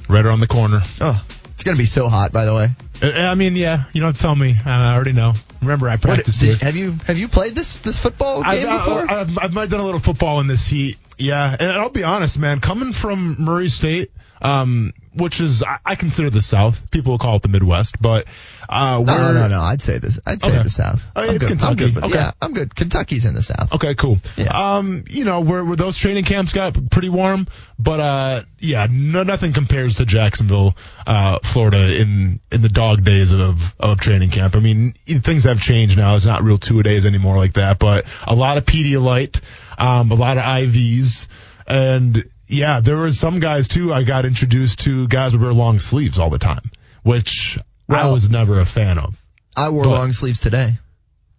Right 0.08 0.24
around 0.24 0.40
the 0.40 0.46
corner. 0.46 0.80
Oh, 1.00 1.24
it's 1.52 1.62
going 1.62 1.76
to 1.76 1.80
be 1.80 1.86
so 1.86 2.08
hot, 2.08 2.32
by 2.32 2.46
the 2.46 2.54
way. 2.54 2.68
Uh, 3.02 3.10
I 3.10 3.34
mean, 3.34 3.54
yeah, 3.54 3.84
you 3.92 4.00
don't 4.00 4.08
have 4.08 4.16
to 4.16 4.22
tell 4.22 4.34
me. 4.34 4.56
I 4.64 4.94
already 4.94 5.12
know. 5.12 5.34
Remember, 5.64 5.88
I 5.88 5.92
What, 5.92 6.02
practiced 6.02 6.40
did- 6.40 6.48
with. 6.50 6.62
have 6.62 6.76
you 6.76 6.94
have 7.06 7.18
you 7.18 7.28
played 7.28 7.54
this 7.54 7.76
this 7.76 7.98
football 7.98 8.42
game 8.42 8.68
I've, 8.68 8.78
before? 8.84 9.10
I've, 9.10 9.38
I've, 9.38 9.56
I've 9.56 9.70
done 9.70 9.80
a 9.80 9.84
little 9.84 10.00
football 10.00 10.40
in 10.40 10.46
this 10.46 10.66
heat. 10.68 10.98
Yeah, 11.18 11.56
and 11.58 11.70
I'll 11.72 11.90
be 11.90 12.02
honest, 12.04 12.38
man. 12.38 12.60
Coming 12.60 12.92
from 12.92 13.36
Murray 13.38 13.68
State, 13.68 14.10
um, 14.44 14.92
which 15.16 15.40
is 15.40 15.62
I, 15.62 15.78
I 15.84 15.94
consider 15.96 16.28
the 16.30 16.42
South. 16.42 16.90
People 16.90 17.12
will 17.12 17.18
call 17.18 17.36
it 17.36 17.42
the 17.42 17.48
Midwest, 17.48 18.00
but 18.00 18.26
uh, 18.68 19.02
no, 19.04 19.12
we're, 19.12 19.32
no, 19.32 19.48
no. 19.48 19.60
I'd 19.60 19.80
say 19.82 19.98
this. 19.98 20.18
I'd 20.26 20.40
say 20.42 20.48
Okay. 20.48 20.62
the 20.62 20.70
South. 20.70 21.02
Oh, 21.16 21.22
I'm 21.22 21.34
it's 21.34 21.46
good. 21.46 21.62
I'm 21.62 21.76
Kentucky. 21.76 21.76
good. 21.76 21.94
With, 21.94 22.04
Okay. 22.04 22.14
Yeah, 22.14 22.30
I'm 22.42 22.52
good. 22.52 22.74
Kentucky's 22.74 23.24
in 23.24 23.34
the 23.34 23.42
South. 23.42 23.72
Okay, 23.72 23.94
cool. 23.94 24.18
Yeah. 24.36 24.76
Um, 24.76 25.04
you 25.08 25.24
know, 25.24 25.40
where 25.40 25.64
where 25.64 25.76
those 25.76 25.96
training 25.96 26.24
camps 26.24 26.52
got 26.52 26.76
pretty 26.90 27.08
warm, 27.08 27.46
but 27.78 28.00
uh, 28.00 28.42
yeah, 28.58 28.86
no, 28.90 29.22
nothing 29.22 29.52
compares 29.52 29.96
to 29.96 30.04
Jacksonville, 30.06 30.76
uh, 31.06 31.38
Florida 31.42 31.98
in 32.00 32.40
in 32.52 32.60
the 32.62 32.68
dog 32.68 33.02
days 33.04 33.32
of 33.32 33.74
of 33.80 33.98
training 34.00 34.30
camp. 34.30 34.56
I 34.56 34.60
mean, 34.60 34.92
things 35.06 35.44
have 35.44 35.60
changed 35.60 35.96
now. 35.96 36.16
It's 36.16 36.26
not 36.26 36.42
real 36.42 36.58
two 36.58 36.80
a 36.80 36.82
days 36.82 37.06
anymore 37.06 37.38
like 37.38 37.54
that, 37.54 37.78
but 37.78 38.04
a 38.26 38.34
lot 38.34 38.58
of 38.58 38.66
Pedialyte, 38.66 39.40
um, 39.78 40.10
a 40.10 40.14
lot 40.14 40.36
of 40.36 40.42
IVs, 40.44 41.28
and 41.66 42.24
yeah, 42.46 42.80
there 42.80 42.96
was 42.96 43.18
some 43.18 43.40
guys 43.40 43.68
too. 43.68 43.92
I 43.92 44.02
got 44.04 44.24
introduced 44.24 44.80
to 44.80 45.06
guys 45.08 45.32
who 45.32 45.38
wear 45.38 45.52
long 45.52 45.80
sleeves 45.80 46.18
all 46.18 46.30
the 46.30 46.38
time, 46.38 46.70
which 47.02 47.58
I 47.88 48.10
was 48.12 48.28
never 48.30 48.60
a 48.60 48.66
fan 48.66 48.98
of. 48.98 49.16
I 49.56 49.68
wore 49.70 49.84
But- 49.84 49.90
long 49.90 50.12
sleeves 50.12 50.40
today. 50.40 50.74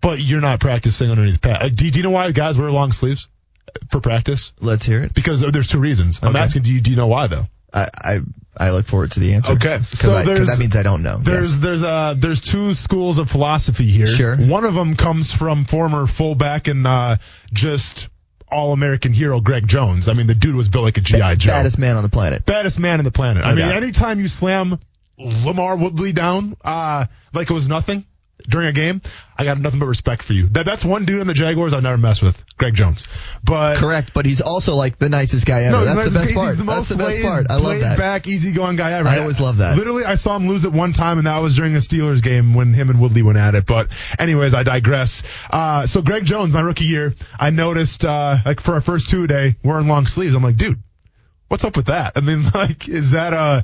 But 0.02 0.20
you're 0.22 0.42
not 0.42 0.60
practicing 0.60 1.10
underneath 1.10 1.42
pad. 1.42 1.64
Uh, 1.64 1.70
do, 1.70 1.90
do 1.90 1.98
you 2.00 2.04
know 2.04 2.12
why 2.12 2.32
guys 2.32 2.58
wear 2.60 2.70
long 2.70 2.92
sleeves 2.92 3.28
for 3.90 4.00
practice? 4.02 4.52
Let's 4.60 4.86
hear 4.86 5.02
it. 5.02 5.16
Because 5.16 5.44
uh, 5.44 5.50
there's 5.50 5.68
two 5.68 5.80
reasons. 5.80 6.20
I'm 6.22 6.36
asking, 6.36 6.62
do 6.62 6.72
you 6.72 6.80
do 6.80 6.92
you 6.92 6.96
know 6.98 7.08
why 7.08 7.26
though? 7.28 7.48
I, 7.74 7.90
I, 8.04 8.20
I 8.56 8.70
look 8.72 8.86
forward 8.86 9.12
to 9.14 9.20
the 9.20 9.34
answer. 9.34 9.54
Okay, 9.54 9.80
so 9.82 10.14
I- 10.14 10.24
that 10.24 10.58
means 10.60 10.76
I 10.76 10.84
don't 10.84 11.02
know. 11.02 11.18
There's 11.18 11.54
Yes. 11.54 11.58
there's 11.58 11.84
uh 11.84 12.14
there's 12.16 12.42
two 12.42 12.74
schools 12.76 13.18
of 13.18 13.32
philosophy 13.32 13.88
here. 13.88 14.06
Sure. 14.06 14.36
One 14.38 14.64
of 14.64 14.76
them 14.76 14.96
comes 14.96 15.32
from 15.32 15.66
former 15.66 16.06
fullback 16.06 16.68
and 16.68 16.86
uh 16.86 17.18
just 17.52 18.08
all 18.56 18.72
American 18.74 19.12
hero 19.14 19.42
Greg 19.42 19.68
Jones. 19.68 20.08
I 20.08 20.14
mean, 20.14 20.28
the 20.28 20.36
dude 20.36 20.56
was 20.56 20.70
built 20.70 20.86
like 20.86 20.98
a 20.98 21.02
GI 21.02 21.36
Joe. 21.38 21.52
baddest 21.52 21.78
man 21.78 21.98
on 21.98 22.04
the 22.04 22.10
planet. 22.10 22.46
baddest 22.46 22.80
man 22.80 23.00
in 23.00 23.06
the 23.06 23.12
planet. 23.12 23.44
I 23.44 23.50
mean, 23.50 23.68
doubt. 23.68 23.76
anytime 23.76 24.20
you 24.20 24.28
slam 24.28 24.78
LaMarr 25.20 25.80
Woodley 25.80 26.14
down 26.14 26.56
uh, 26.64 27.06
like 27.34 27.50
it 27.50 27.54
was 27.54 27.68
nothing 27.68 28.06
during 28.50 28.68
a 28.68 28.72
game, 28.72 29.02
I 29.38 29.44
got 29.44 29.60
nothing 29.60 29.80
but 29.80 29.88
respect 29.88 30.24
for 30.24 30.34
you. 30.34 30.48
That 30.50 30.66
that's 30.66 30.86
one 30.86 31.06
dude 31.06 31.22
in 31.22 31.28
the 31.28 31.34
Jaguars 31.34 31.74
I'll 31.74 31.82
never 31.82 31.98
mess 31.98 32.22
with, 32.22 32.44
Greg 32.58 32.74
Jones. 32.76 33.04
But 33.44 33.78
Correct, 33.78 34.12
but 34.14 34.26
he's 34.26 34.42
also 34.42 34.76
like 34.76 34.98
the 34.98 35.10
nicest 35.10 35.46
guy 35.46 35.64
ever. 35.64 35.72
no, 35.80 35.86
That's 35.86 36.04
he's 36.04 36.14
the 36.14 36.20
best 36.20 36.30
he's 36.30 36.38
part. 36.40 36.58
the 36.58 36.64
That's 36.64 36.90
the 36.90 36.96
best 36.98 37.18
laid- 37.20 37.26
part. 37.28 37.46
I 37.50 37.56
love 37.58 37.80
that. 37.82 37.98
back, 37.98 38.28
easygoing 38.28 38.76
guy 38.78 38.94
ever. 38.94 39.08
I 39.10 39.20
always 39.20 39.40
love 39.40 39.58
that. 39.58 39.78
Literally, 39.78 40.06
I 40.06 40.16
saw 40.16 40.36
him 40.36 40.48
lose 40.48 40.66
it 40.66 40.72
one 40.72 40.94
time, 40.94 41.18
and 41.18 41.28
that 41.28 41.40
was 41.42 41.56
during 41.56 41.76
a 41.76 41.80
Steelers 41.80 42.22
game 42.24 42.54
when 42.54 42.74
him 42.74 42.90
and 42.90 43.00
Woodley 43.02 43.22
went 43.24 43.38
at 43.38 43.56
it. 43.56 43.66
But 43.66 43.90
anyways, 44.18 44.54
I 44.54 44.64
digress. 44.64 45.24
Uh, 45.50 45.86
so 45.86 46.02
Greg 46.02 46.26
Jones, 46.26 46.54
my 46.54 46.62
rookie 46.62 46.86
year, 46.86 47.16
I 47.40 47.50
noticed 47.50 48.06
uh, 48.06 48.38
like 48.46 48.62
for 48.62 48.74
our 48.76 48.82
first 48.82 49.10
two 49.10 49.24
a 49.24 49.28
day 49.28 49.56
wearing 49.64 49.88
long 49.88 50.06
sleeves. 50.06 50.36
I'm 50.36 50.44
like, 50.44 50.58
dude. 50.58 50.82
What's 51.48 51.64
up 51.64 51.76
with 51.78 51.88
that? 51.88 52.14
I 52.16 52.22
mean, 52.22 52.44
like, 52.54 52.88
is 52.88 53.12
that 53.12 53.34
uh 53.34 53.62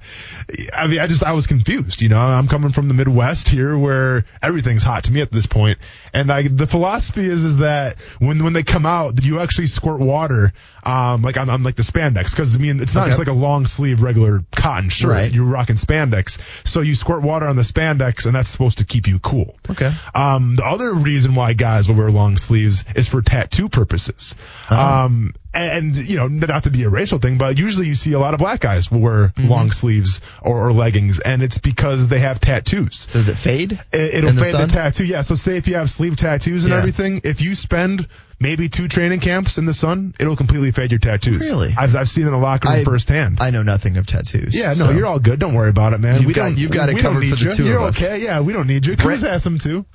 I 0.76 0.88
mean, 0.88 1.00
I 1.00 1.08
just 1.08 1.24
I 1.24 1.32
was 1.34 1.48
confused. 1.48 2.02
You 2.02 2.10
know, 2.10 2.20
I'm 2.20 2.48
coming 2.48 2.72
from 2.72 2.88
the 2.88 2.94
Midwest 2.94 3.48
here, 3.48 3.78
where 3.78 4.26
everything's 4.42 4.84
hot 4.84 5.06
to 5.06 5.12
me 5.12 5.22
at 5.22 5.32
this 5.32 5.46
point. 5.46 5.52
point, 5.52 5.80
and 6.14 6.32
I 6.32 6.48
the 6.48 6.66
philosophy 6.66 7.26
is 7.26 7.44
is 7.44 7.58
that 7.58 8.00
when 8.20 8.44
when 8.44 8.54
they 8.54 8.64
come 8.64 8.86
out, 8.86 9.18
that 9.18 9.26
you 9.26 9.40
actually 9.42 9.68
squirt 9.68 10.00
water, 10.00 10.54
um, 10.84 11.22
like 11.24 11.36
on, 11.38 11.50
on 11.50 11.62
like 11.64 11.76
the 11.76 11.84
spandex, 11.84 12.32
because 12.32 12.56
I 12.56 12.60
mean, 12.60 12.80
it's 12.80 12.96
not 12.96 13.02
Okay. 13.02 13.10
just 13.10 13.20
like 13.20 13.28
a 13.28 13.34
long 13.34 13.66
sleeve 13.66 14.02
regular 14.02 14.44
cotton 14.56 14.90
shirt. 14.90 15.10
Right. 15.12 15.32
You're 15.32 15.44
rocking 15.46 15.76
spandex, 15.76 16.40
so 16.66 16.80
you 16.82 16.96
squirt 16.96 17.22
water 17.22 17.48
on 17.48 17.58
the 17.58 17.64
spandex, 17.64 18.26
and 18.26 18.34
that's 18.34 18.48
supposed 18.50 18.78
to 18.78 18.86
keep 18.86 19.08
you 19.08 19.20
cool. 19.20 19.58
Okay. 19.70 19.92
Um, 20.16 20.56
the 20.56 20.64
other 20.66 20.94
reason 20.94 21.36
why 21.36 21.52
guys 21.54 21.90
will 21.90 21.96
wear 21.96 22.10
long 22.12 22.38
sleeves 22.38 22.86
is 22.96 23.10
for 23.10 23.22
tattoo 23.22 23.68
purposes. 23.68 24.36
Um, 24.70 25.34
and, 25.54 25.96
you 25.98 26.18
know, 26.18 26.28
not 26.28 26.64
to 26.64 26.70
be 26.70 26.84
a 26.84 26.90
racial 26.90 27.20
thing, 27.20 27.38
but 27.38 27.58
usually 27.58 27.88
you 27.88 27.96
see 27.96 28.14
a 28.14 28.20
lot 28.20 28.34
of 28.34 28.40
black 28.40 28.60
guys 28.62 28.90
will 28.90 29.00
wear 29.02 29.28
mm-hmm. 29.30 29.48
long 29.50 29.72
sleeves 29.72 30.22
or, 30.42 30.68
or 30.68 30.72
leggings, 30.72 31.20
and 31.20 31.44
it's 31.44 31.58
because 31.58 32.08
they 32.08 32.20
have 32.20 32.40
tattoos. 32.40 33.08
Does 33.08 33.28
it 33.30 33.36
fade? 33.36 33.74
It, 33.92 34.22
the 34.22 34.28
fade 34.28 34.36
the, 34.38 34.46
sun? 34.46 34.70
tattoo. 34.70 35.06
Yeah. 35.06 35.22
So 35.22 35.36
say 35.36 35.58
if 35.58 35.68
you 35.68 35.76
have 35.76 35.90
sleeve 35.90 36.16
tattoos 36.16 36.64
and 36.64 36.72
Yeah. 36.72 36.80
everything, 36.80 37.22
if 37.24 37.42
you 37.42 37.56
spend 37.56 38.08
maybe 38.40 38.70
two 38.70 38.88
training 38.88 39.20
camps 39.20 39.58
in 39.58 39.66
the 39.66 39.74
sun, 39.74 40.16
it'll 40.20 40.36
completely 40.36 40.72
fade 40.72 40.92
your 40.92 41.00
tattoos. 41.00 41.42
Really? 41.50 41.76
I've, 41.78 41.96
I've 41.96 42.10
seen 42.10 42.24
it 42.24 42.28
in 42.28 42.34
the 42.34 42.40
locker 42.40 42.70
room 42.70 42.80
I- 42.80 42.84
firsthand. 42.84 43.40
I 43.42 43.50
know 43.52 43.62
nothing 43.62 43.98
of 43.98 44.08
tattoos. 44.08 44.56
yeah, 44.56 44.70
no, 44.70 44.74
so- 44.74 44.92
you're 44.92 45.06
all 45.06 45.20
good. 45.20 45.40
Don't 45.40 45.54
worry 45.54 45.70
about 45.70 45.94
it, 45.94 46.00
man. 46.00 46.16
You've 46.18 46.26
we 46.28 46.34
got- 46.34 46.50
don't. 46.50 46.58
you've 46.58 46.72
got 46.72 46.90
it 46.90 46.98
covered 46.98 47.26
for 47.26 47.36
the 47.36 47.46
you. 47.46 47.52
two 47.52 47.64
of 47.64 47.68
You're 47.70 47.80
us. 47.82 48.02
okay. 48.02 48.24
Yeah, 48.24 48.40
we 48.42 48.54
don't 48.54 48.68
need 48.68 48.86
you. 48.86 48.96
Cruz 48.96 49.22
Brett- 49.22 49.34
has 49.34 49.44
them 49.44 49.60
too. 49.60 49.86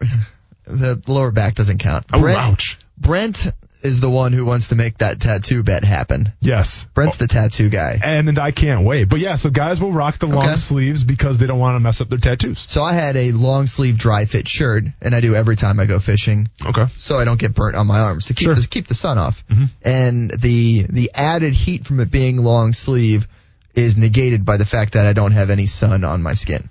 the 0.64 1.00
lower 1.06 1.30
back 1.30 1.54
doesn't 1.54 1.78
count. 1.78 2.06
Oh, 2.12 2.20
Brent, 2.20 2.38
ouch. 2.38 2.78
Brent 2.98 3.46
is 3.86 4.00
the 4.00 4.10
one 4.10 4.32
who 4.34 4.44
wants 4.44 4.68
to 4.68 4.74
make 4.74 4.98
that 4.98 5.20
tattoo 5.20 5.62
bet 5.62 5.84
happen. 5.84 6.30
Yes. 6.40 6.84
Brent's 6.92 7.16
the 7.16 7.26
tattoo 7.26 7.70
guy. 7.70 7.98
and, 8.02 8.28
and 8.28 8.38
I 8.38 8.50
can't 8.50 8.84
wait. 8.84 9.04
But 9.04 9.20
yeah, 9.20 9.36
so 9.36 9.48
guys 9.48 9.80
will 9.80 9.92
rock 9.92 10.18
the 10.18 10.26
long 10.26 10.44
Okay. 10.48 10.56
sleeves 10.56 11.02
because 11.04 11.38
they 11.38 11.46
don't 11.46 11.58
want 11.58 11.76
to 11.76 11.80
mess 11.80 12.00
up 12.00 12.08
their 12.10 12.18
tattoos. 12.18 12.66
So 12.68 12.82
I 12.82 12.92
had 12.92 13.16
a 13.16 13.32
long 13.32 13.66
sleeve 13.66 13.96
dry 13.96 14.26
fit 14.26 14.46
shirt, 14.48 14.84
and 15.00 15.14
I 15.14 15.20
do 15.20 15.34
every 15.34 15.56
time 15.56 15.80
I 15.80 15.86
go 15.86 15.98
fishing, 15.98 16.48
Okay. 16.64 16.86
so 16.98 17.16
I 17.18 17.24
don't 17.24 17.38
get 17.40 17.54
burnt 17.54 17.76
on 17.76 17.86
my 17.86 18.00
arms 18.00 18.26
to 18.26 18.34
keep 18.34 18.46
Sure. 18.46 18.54
the, 18.54 18.66
keep 18.68 18.86
the 18.88 18.94
sun 18.94 19.16
off. 19.16 19.46
Mm-hmm. 19.48 19.64
And 19.84 20.30
the 20.30 20.82
the 20.90 21.10
added 21.14 21.54
heat 21.54 21.86
from 21.86 22.00
it 22.00 22.10
being 22.10 22.36
long 22.36 22.72
sleeve 22.74 23.26
is 23.74 23.96
negated 23.96 24.44
by 24.44 24.56
the 24.56 24.66
fact 24.66 24.94
that 24.94 25.06
I 25.06 25.12
don't 25.12 25.32
have 25.32 25.50
any 25.50 25.66
sun 25.66 26.02
on 26.04 26.22
my 26.22 26.34
skin. 26.34 26.70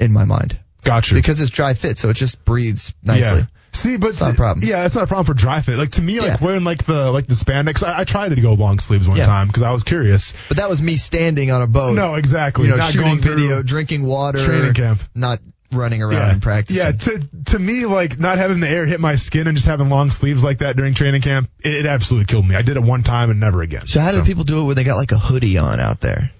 In 0.00 0.12
my 0.12 0.24
mind, 0.24 0.56
Gotcha. 0.84 1.14
because 1.14 1.40
it's 1.40 1.50
dry 1.50 1.74
fit, 1.74 1.98
so 1.98 2.08
it 2.10 2.14
just 2.14 2.44
breathes 2.44 2.94
nicely. 3.02 3.40
Yeah. 3.40 3.46
See, 3.72 3.96
but 3.96 4.08
It's 4.08 4.20
not 4.20 4.32
a 4.32 4.36
problem. 4.36 4.66
Yeah, 4.66 4.84
it's 4.84 4.94
not 4.94 5.04
a 5.04 5.06
problem 5.06 5.26
for 5.26 5.34
dry 5.34 5.60
fit. 5.62 5.76
Like 5.78 5.90
to 5.92 6.02
me, 6.02 6.18
like 6.20 6.40
Yeah. 6.40 6.44
wearing 6.46 6.64
like 6.64 6.84
the 6.84 7.10
like 7.12 7.26
the 7.26 7.34
spandex. 7.34 7.86
I, 7.86 8.00
I 8.00 8.04
tried 8.04 8.30
to 8.34 8.40
go 8.40 8.54
long 8.54 8.78
sleeves 8.78 9.06
one 9.06 9.16
Yeah. 9.16 9.26
time 9.26 9.46
because 9.46 9.62
I 9.62 9.70
was 9.70 9.84
curious. 9.84 10.34
But 10.48 10.56
that 10.56 10.68
was 10.68 10.82
me 10.82 10.96
standing 10.96 11.50
on 11.50 11.62
a 11.62 11.66
boat. 11.66 11.94
No, 11.94 12.14
exactly. 12.14 12.64
You 12.64 12.70
know, 12.70 12.76
Not 12.78 12.92
shooting 12.92 13.18
video, 13.20 13.62
drinking 13.62 14.04
water, 14.04 14.38
training 14.38 14.74
camp. 14.74 15.00
not 15.14 15.40
running 15.70 16.02
around 16.02 16.12
Yeah, 16.14 16.30
and 16.32 16.42
practicing. 16.42 16.82
yeah. 16.82 16.92
To 16.92 17.28
to 17.52 17.58
me, 17.58 17.84
like 17.86 18.18
not 18.18 18.38
having 18.38 18.60
the 18.60 18.68
air 18.68 18.86
hit 18.86 19.00
my 19.00 19.14
skin 19.16 19.46
and 19.46 19.56
just 19.56 19.66
having 19.68 19.90
long 19.90 20.10
sleeves 20.10 20.42
like 20.42 20.58
that 20.58 20.76
during 20.76 20.94
training 20.94 21.20
camp, 21.20 21.50
it, 21.60 21.74
it 21.74 21.86
absolutely 21.86 22.24
killed 22.26 22.48
me. 22.48 22.56
I 22.56 22.62
did 22.62 22.76
it 22.78 22.82
one 22.82 23.02
time 23.02 23.30
and 23.30 23.38
never 23.38 23.62
again. 23.62 23.86
So 23.86 24.00
how 24.00 24.10
do 24.12 24.22
people 24.24 24.44
do 24.44 24.62
it 24.62 24.64
when 24.64 24.76
they 24.76 24.84
got 24.84 24.96
like 24.96 25.12
a 25.12 25.18
hoodie 25.18 25.58
on 25.58 25.78
out 25.78 26.00
there? 26.00 26.30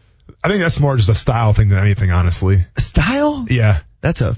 I 0.43 0.49
think 0.49 0.61
that's 0.62 0.81
more 0.81 0.97
just 0.97 1.09
a 1.09 1.14
style 1.14 1.53
thing 1.53 1.69
than 1.69 1.79
anything, 1.79 2.11
honestly. 2.11 2.64
Style? 2.79 3.47
Yeah. 3.51 3.81
That's 4.01 4.21
a 4.23 4.37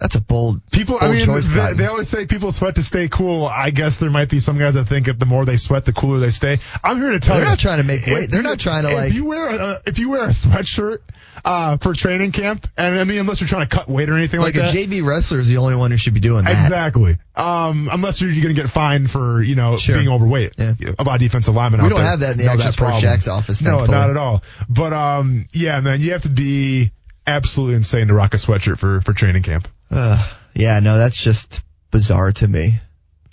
that's 0.00 0.14
a 0.14 0.20
bold 0.20 0.60
People, 0.70 0.98
I 1.00 1.12
mean, 1.12 1.24
choice. 1.24 1.48
they, 1.48 1.72
they 1.72 1.86
always 1.86 2.08
say 2.08 2.26
people 2.26 2.52
sweat 2.52 2.74
to 2.74 2.82
stay 2.82 3.08
cool. 3.08 3.46
I 3.46 3.70
guess 3.70 3.96
there 3.96 4.10
might 4.10 4.28
be 4.28 4.40
some 4.40 4.58
guys 4.58 4.74
that 4.74 4.84
think 4.88 5.08
if 5.08 5.18
the 5.18 5.24
more 5.24 5.44
they 5.46 5.56
sweat, 5.56 5.86
the 5.86 5.92
cooler 5.94 6.18
they 6.18 6.30
stay. 6.30 6.58
I'm 6.84 7.00
here 7.00 7.12
to 7.12 7.20
tell 7.20 7.36
you. 7.36 7.40
They're 7.42 7.50
not 7.50 7.58
trying 7.58 7.78
to 7.78 7.84
make 7.84 8.06
if 8.06 8.12
weight. 8.12 8.30
They're 8.30 8.42
not 8.42 8.60
trying 8.60 8.82
to, 8.84 8.90
if 8.90 8.94
like- 8.96 9.12
you 9.14 9.24
wear 9.24 9.48
a, 9.48 9.82
if 9.86 9.98
you 9.98 10.10
wear 10.10 10.24
a 10.24 10.28
sweatshirt 10.28 10.98
uh, 11.44 11.78
for 11.78 11.94
training 11.94 12.32
camp, 12.32 12.66
and 12.76 12.98
I 12.98 13.04
mean, 13.04 13.20
unless 13.20 13.40
you're 13.40 13.48
trying 13.48 13.66
to 13.66 13.74
cut 13.74 13.88
weight 13.88 14.10
or 14.10 14.14
anything 14.14 14.40
like, 14.40 14.54
like 14.54 14.64
a 14.70 14.72
that. 14.72 14.74
JV 14.88 15.02
wrestler 15.06 15.38
is 15.38 15.48
the 15.48 15.56
only 15.58 15.76
one 15.76 15.90
who 15.90 15.96
should 15.96 16.14
be 16.14 16.20
doing 16.20 16.44
that. 16.44 16.64
Exactly. 16.64 17.16
Um, 17.34 17.88
unless 17.90 18.20
you're, 18.20 18.30
you're 18.30 18.42
going 18.42 18.54
to 18.54 18.60
get 18.60 18.70
fined 18.70 19.10
for 19.10 19.42
you 19.42 19.54
know 19.54 19.76
Sure. 19.78 19.96
being 19.96 20.08
overweight. 20.08 20.54
Yeah. 20.58 20.74
Of 20.98 21.18
defensive 21.18 21.54
linemen 21.54 21.82
We 21.82 21.88
don't 21.88 21.98
there 21.98 22.06
have 22.06 22.20
that 22.20 22.32
in 22.32 22.38
the 22.38 22.44
know 22.44 22.52
Action 22.52 22.72
Sports. 22.72 23.00
Jack's 23.00 23.28
office, 23.28 23.62
No, 23.62 23.84
not 23.86 24.10
at 24.10 24.16
all. 24.18 24.42
But 24.68 24.92
um, 24.92 25.46
yeah, 25.52 25.80
man, 25.80 26.00
you 26.02 26.12
have 26.12 26.22
to 26.22 26.28
be 26.30 26.92
absolutely 27.26 27.76
insane 27.76 28.08
to 28.08 28.14
rock 28.14 28.34
a 28.34 28.36
sweatshirt 28.36 28.78
for 28.78 29.00
for 29.00 29.12
training 29.14 29.42
camp. 29.42 29.68
Ugh. 29.90 30.30
yeah, 30.54 30.80
no, 30.80 30.98
that's 30.98 31.22
just 31.22 31.62
bizarre 31.90 32.32
to 32.32 32.48
me. 32.48 32.80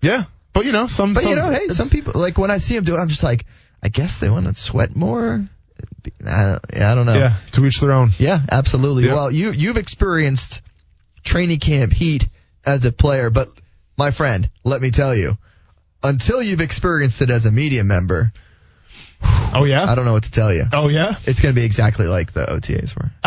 Yeah, 0.02 0.24
but 0.54 0.66
you 0.66 0.72
know, 0.72 0.88
some. 0.88 1.14
But 1.14 1.24
some, 1.24 1.30
you 1.30 1.36
know, 1.36 1.50
hey, 1.50 1.68
some 1.70 1.90
people 1.90 2.14
like 2.16 2.38
when 2.38 2.52
I 2.52 2.58
see 2.58 2.76
them 2.76 2.84
do 2.84 2.96
it, 2.96 3.00
I'm 3.00 3.08
just 3.10 3.24
like, 3.24 3.46
I 3.82 3.90
guess 3.90 4.20
they 4.20 4.30
want 4.30 4.46
to 4.46 4.54
sweat 4.54 4.96
more. 4.96 5.48
I 6.26 6.46
don't, 6.46 6.66
yeah, 6.76 6.92
I 6.92 6.96
don't 6.96 7.06
know. 7.06 7.18
Yeah, 7.18 7.34
to 7.54 7.66
each 7.66 7.80
their 7.80 7.94
own. 7.94 8.12
Yeah, 8.20 8.40
absolutely. 8.52 9.06
Yeah. 9.06 9.14
Well, 9.14 9.32
you 9.32 9.52
you've 9.52 9.78
experienced 9.78 10.62
training 11.24 11.60
camp 11.60 11.94
heat 11.94 12.28
as 12.66 12.86
a 12.86 12.92
player, 12.92 13.30
but 13.30 13.48
my 13.98 14.12
friend, 14.12 14.50
let 14.64 14.82
me 14.82 14.92
tell 14.92 15.16
you, 15.16 15.38
until 16.04 16.42
you've 16.42 16.62
experienced 16.62 17.22
it 17.22 17.30
as 17.30 17.46
a 17.46 17.52
media 17.52 17.84
member, 17.84 18.30
Oh 19.56 19.66
yeah. 19.66 19.86
I 19.86 19.96
don't 19.96 20.06
know 20.06 20.14
what 20.14 20.24
to 20.24 20.32
tell 20.32 20.54
you. 20.54 20.64
Oh 20.72 20.90
yeah. 20.90 21.16
It's 21.26 21.40
going 21.40 21.54
to 21.54 21.60
be 21.60 21.66
exactly 21.66 22.08
like 22.08 22.34
the 22.34 22.46
OTAs 22.46 22.96
were. 22.96 23.12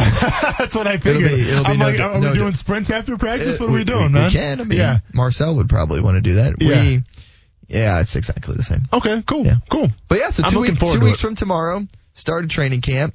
That's 0.58 0.74
what 0.74 0.86
I 0.86 0.98
figured. 0.98 1.30
be- 1.30 1.40
it'll 1.40 1.64
be 1.64 1.70
I'm 1.70 1.78
no 1.78 1.84
like, 1.86 1.96
di- 1.96 2.02
oh, 2.02 2.08
are 2.08 2.20
no 2.20 2.28
we 2.28 2.34
di- 2.34 2.38
doing 2.40 2.54
sprints 2.54 2.90
after 2.90 3.16
practice? 3.16 3.60
What 3.60 3.68
are 3.70 3.72
we, 3.72 3.84
doing, 3.84 4.06
we, 4.06 4.08
man? 4.10 4.26
We 4.26 4.32
can. 4.32 4.60
I 4.60 4.64
mean, 4.64 4.78
yeah. 4.78 4.98
Marcel 5.14 5.56
would 5.56 5.68
probably 5.68 6.00
want 6.00 6.16
to 6.16 6.20
do 6.20 6.34
that. 6.34 6.54
Yeah. 6.60 6.82
We, 6.82 7.02
yeah, 7.68 8.00
it's 8.00 8.14
exactly 8.16 8.54
the 8.56 8.62
same. 8.62 8.82
Okay. 8.92 9.22
Cool. 9.26 9.44
Yeah. 9.44 9.56
Cool. 9.68 9.90
But 10.08 10.18
yeah, 10.18 10.30
so 10.30 10.42
two, 10.44 10.60
week, 10.60 10.78
two 10.78 11.00
weeks 11.00 11.18
it. 11.18 11.22
from 11.22 11.34
tomorrow, 11.34 11.86
started 12.14 12.50
training 12.50 12.80
camp, 12.80 13.14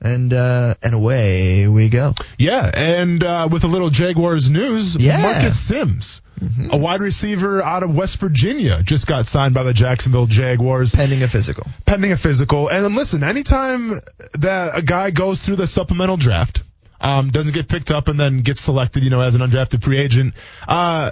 and 0.00 0.32
uh, 0.32 0.74
and 0.82 0.94
away 0.94 1.68
we 1.68 1.88
go. 1.88 2.14
Yeah, 2.38 2.70
and 2.72 3.22
uh, 3.22 3.48
with 3.50 3.64
a 3.64 3.68
little 3.68 3.90
Jaguars 3.90 4.50
news, 4.50 4.96
Yeah. 4.96 5.14
Mm-hmm. 5.14 5.22
Marcus 5.22 5.60
Simms, 5.60 6.22
a 6.70 6.76
wide 6.76 7.00
receiver 7.00 7.62
out 7.62 7.82
of 7.82 7.94
West 7.94 8.18
Virginia, 8.20 8.82
just 8.82 9.06
got 9.06 9.26
signed 9.26 9.54
by 9.54 9.64
the 9.64 9.72
Jacksonville 9.74 10.26
Jaguars. 10.26 10.94
Pending 10.94 11.22
a 11.22 11.28
physical. 11.28 11.66
pending 11.84 12.12
a 12.12 12.16
physical. 12.16 12.68
And 12.68 12.94
listen, 12.94 13.22
anytime 13.24 14.00
that 14.34 14.78
a 14.78 14.82
guy 14.82 15.10
goes 15.10 15.44
through 15.44 15.56
the 15.56 15.66
supplemental 15.66 16.16
draft, 16.16 16.62
um, 17.00 17.30
doesn't 17.30 17.54
get 17.54 17.68
picked 17.68 17.90
up 17.90 18.08
and 18.08 18.18
then 18.18 18.42
gets 18.42 18.60
selected, 18.60 19.04
you 19.04 19.10
know, 19.10 19.20
as 19.20 19.34
an 19.34 19.40
undrafted 19.40 19.82
free 19.82 19.98
agent, 19.98 20.34
uh, 20.66 21.10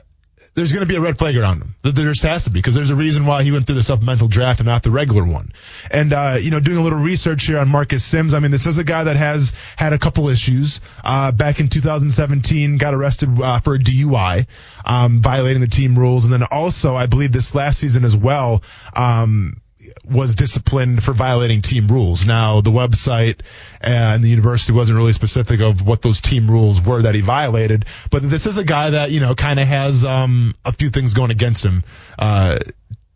there's 0.56 0.72
going 0.72 0.80
to 0.80 0.88
be 0.88 0.96
a 0.96 1.00
red 1.00 1.18
flag 1.18 1.36
around 1.36 1.60
him. 1.60 1.74
There 1.82 1.92
just 2.10 2.22
has 2.22 2.44
to 2.44 2.50
be 2.50 2.60
because 2.60 2.74
there's 2.74 2.88
a 2.88 2.96
reason 2.96 3.26
why 3.26 3.42
he 3.42 3.52
went 3.52 3.66
through 3.66 3.76
the 3.76 3.82
supplemental 3.82 4.26
draft 4.26 4.58
and 4.60 4.66
not 4.66 4.82
the 4.82 4.90
regular 4.90 5.22
one. 5.22 5.52
And 5.90 6.14
uh, 6.14 6.38
you 6.40 6.50
know, 6.50 6.60
doing 6.60 6.78
a 6.78 6.82
little 6.82 6.98
research 6.98 7.44
here 7.44 7.58
on 7.58 7.68
Marcus 7.68 8.02
Simms, 8.02 8.32
I 8.32 8.38
mean, 8.38 8.50
this 8.50 8.64
is 8.64 8.78
a 8.78 8.84
guy 8.84 9.04
that 9.04 9.16
has 9.16 9.52
had 9.76 9.92
a 9.92 9.98
couple 9.98 10.28
issues. 10.28 10.80
Uh, 11.04 11.30
back 11.30 11.60
in 11.60 11.68
2017, 11.68 12.78
got 12.78 12.94
arrested 12.94 13.38
uh, 13.38 13.60
for 13.60 13.74
a 13.74 13.78
DUI, 13.78 14.46
um, 14.86 15.20
violating 15.20 15.60
the 15.60 15.68
team 15.68 15.96
rules, 15.96 16.24
and 16.24 16.32
then 16.32 16.42
also, 16.42 16.96
I 16.96 17.04
believe 17.04 17.32
this 17.32 17.54
last 17.54 17.78
season 17.78 18.06
as 18.06 18.16
well. 18.16 18.62
Um, 18.94 19.60
was 20.04 20.34
disciplined 20.34 21.02
for 21.02 21.12
violating 21.12 21.62
team 21.62 21.88
rules. 21.88 22.26
Now, 22.26 22.60
the 22.60 22.70
website 22.70 23.40
and 23.80 24.22
the 24.22 24.28
university 24.28 24.72
wasn't 24.72 24.98
really 24.98 25.12
specific 25.12 25.60
of 25.60 25.86
what 25.86 26.02
those 26.02 26.20
team 26.20 26.50
rules 26.50 26.80
were 26.80 27.02
that 27.02 27.14
he 27.14 27.20
violated, 27.20 27.86
but 28.10 28.28
this 28.28 28.46
is 28.46 28.56
a 28.56 28.64
guy 28.64 28.90
that, 28.90 29.10
you 29.10 29.20
know, 29.20 29.34
kind 29.34 29.60
of 29.60 29.66
has 29.66 30.04
um, 30.04 30.54
a 30.64 30.72
few 30.72 30.90
things 30.90 31.14
going 31.14 31.30
against 31.30 31.64
him. 31.64 31.84
Uh, 32.18 32.58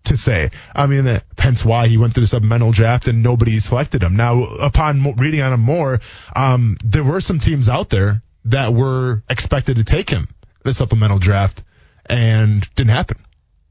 to 0.05 0.17
say. 0.17 0.51
I 0.75 0.87
mean, 0.87 1.21
hence 1.37 1.63
why 1.63 1.87
he 1.87 1.99
went 1.99 2.15
through 2.15 2.23
the 2.23 2.29
supplemental 2.29 2.73
draft 2.73 3.07
and 3.07 3.23
nobody 3.23 3.61
selected 3.61 4.03
him. 4.03 4.17
Now, 4.17 4.45
upon 4.45 5.15
reading 5.17 5.43
on 5.43 5.53
him 5.53 5.61
more, 5.61 6.01
um, 6.35 6.79
there 6.83 7.05
were 7.05 7.21
some 7.21 7.39
teams 7.39 7.69
out 7.69 7.91
there 7.91 8.23
that 8.47 8.73
were 8.73 9.23
expected 9.29 9.77
to 9.77 9.85
take 9.85 10.09
him 10.09 10.29
the 10.65 10.73
supplemental 10.73 11.19
draft 11.19 11.63
and 12.07 12.69
didn't 12.75 12.91
happen. 12.91 13.19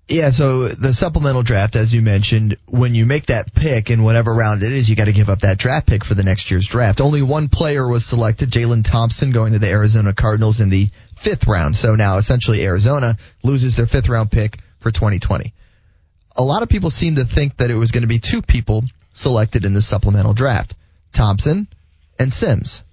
Yeah, 0.09 0.31
so 0.31 0.67
the 0.69 0.91
supplemental 0.91 1.43
draft, 1.43 1.75
as 1.75 1.93
you 1.93 2.01
mentioned, 2.01 2.57
when 2.65 2.95
you 2.95 3.05
make 3.05 3.27
that 3.27 3.53
pick 3.53 3.91
in 3.91 4.01
whatever 4.01 4.33
round 4.33 4.63
it 4.63 4.71
is, 4.71 4.89
you 4.89 4.95
got 4.95 5.05
to 5.05 5.13
give 5.13 5.29
up 5.29 5.41
that 5.41 5.59
draft 5.59 5.85
pick 5.85 6.03
for 6.03 6.15
the 6.15 6.23
next 6.23 6.49
year's 6.49 6.65
draft. 6.65 6.99
Only 6.99 7.21
one 7.21 7.47
player 7.47 7.87
was 7.87 8.07
selected, 8.07 8.49
Jalen 8.49 8.83
Thompson, 8.83 9.31
going 9.31 9.53
to 9.53 9.59
the 9.59 9.69
Arizona 9.69 10.11
Cardinals 10.11 10.61
in 10.61 10.69
the 10.69 10.89
fifth 11.15 11.45
round. 11.45 11.77
So 11.77 11.93
now 11.93 12.17
essentially 12.17 12.65
Arizona 12.65 13.17
loses 13.43 13.77
their 13.77 13.85
fifth 13.85 14.09
round 14.09 14.31
pick 14.31 14.57
for 14.79 14.89
2020. 14.89 15.53
A 16.37 16.43
lot 16.43 16.63
of 16.63 16.69
people 16.69 16.89
seem 16.89 17.15
to 17.15 17.23
think 17.23 17.57
that 17.57 17.69
it 17.69 17.75
was 17.75 17.91
going 17.91 18.01
to 18.01 18.07
be 18.07 18.19
two 18.19 18.41
people 18.41 18.85
selected 19.13 19.63
in 19.63 19.75
the 19.75 19.81
supplemental 19.81 20.33
draft, 20.33 20.73
Thompson 21.13 21.67
and 22.17 22.33
Simms. 22.33 22.83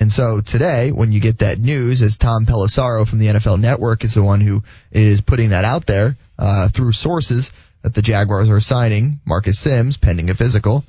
And 0.00 0.10
so 0.10 0.40
today, 0.40 0.90
when 0.92 1.12
you 1.12 1.20
get 1.20 1.40
that 1.40 1.58
news, 1.58 2.00
as 2.00 2.16
Tom 2.16 2.46
Pelissero 2.46 3.06
from 3.06 3.18
the 3.18 3.26
NFL 3.26 3.60
Network 3.60 4.02
is 4.02 4.14
the 4.14 4.22
one 4.22 4.40
who 4.40 4.62
is 4.90 5.20
putting 5.20 5.50
that 5.50 5.64
out 5.66 5.86
there 5.86 6.16
uh, 6.38 6.70
through 6.70 6.92
sources 6.92 7.52
that 7.82 7.94
the 7.94 8.00
Jaguars 8.02 8.48
are 8.48 8.60
signing 8.60 9.20
Marcus 9.26 9.58
Simms 9.58 9.98
pending 9.98 10.30
a 10.30 10.34
physical, 10.34 10.84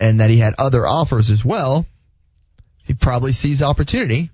and 0.00 0.20
that 0.20 0.30
he 0.30 0.38
had 0.38 0.54
other 0.58 0.86
offers 0.86 1.30
as 1.30 1.44
well, 1.44 1.84
he 2.84 2.94
probably 2.94 3.32
sees 3.32 3.60
opportunity 3.62 4.30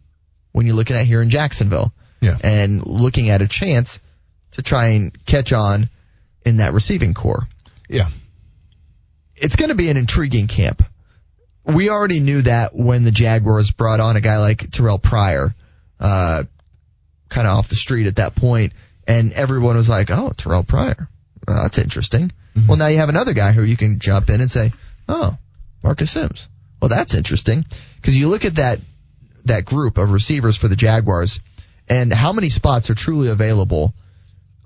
when 0.53 0.64
you're 0.66 0.77
looking 0.77 0.96
at 0.96 1.07
here 1.07 1.20
in 1.20 1.31
Jacksonville 1.31 1.92
Yeah. 2.20 2.38
and 2.44 2.87
looking 2.87 3.31
at 3.31 3.42
a 3.42 3.48
chance 3.48 3.98
to 4.53 4.62
try 4.62 4.90
and 4.90 5.24
catch 5.27 5.53
on 5.53 5.90
in 6.46 6.59
that 6.59 6.72
receiving 6.72 7.14
core 7.14 7.48
Yeah. 7.88 8.11
it's 9.35 9.57
going 9.57 9.70
to 9.70 9.74
be 9.74 9.88
an 9.90 9.96
intriguing 9.96 10.46
camp. 10.46 10.85
We 11.64 11.88
already 11.88 12.20
knew 12.20 12.42
that 12.42 12.74
when 12.74 13.05
the 13.05 13.11
Jaguars 13.11 13.70
brought 13.70 14.00
on 14.00 14.16
a 14.16 14.20
guy 14.20 14.38
like 14.38 14.70
Terrell 14.70 14.98
Pryor, 14.98 15.55
uh, 15.98 16.44
kind 17.29 17.46
of 17.46 17.59
off 17.59 17.68
the 17.68 17.77
street 17.77 18.07
at 18.07 18.16
that 18.16 18.35
point, 18.35 18.72
and 19.07 19.33
everyone 19.33 19.77
was 19.77 19.88
like, 19.88 20.11
"Oh, 20.11 20.33
Terrell 20.37 20.64
Pryor, 20.64 21.09
well, 21.46 21.62
that's 21.62 21.79
interesting." 21.79 22.33
Well, 22.68 22.77
now 22.77 22.87
you 22.87 22.98
have 22.98 23.09
another 23.09 23.33
guy 23.33 23.53
who 23.53 23.62
you 23.62 23.77
can 23.77 23.98
jump 23.98 24.31
in 24.31 24.40
and 24.40 24.50
say, 24.50 24.72
"Oh, 25.09 25.37
Marcus 25.83 26.11
Simms." 26.11 26.48
Well, 26.81 26.88
that's 26.88 27.14
interesting 27.14 27.64
because 27.96 28.16
you 28.16 28.29
look 28.29 28.44
at 28.44 28.57
that 28.57 28.81
that 29.46 29.64
group 29.64 29.98
of 29.98 30.11
receivers 30.11 30.57
for 30.57 30.68
the 30.68 30.77
Jaguars, 30.77 31.40
and 31.88 32.12
how 32.12 32.33
many 32.33 32.50
spots 32.50 32.90
are 32.90 32.94
truly 32.94 33.29
available 33.29 33.94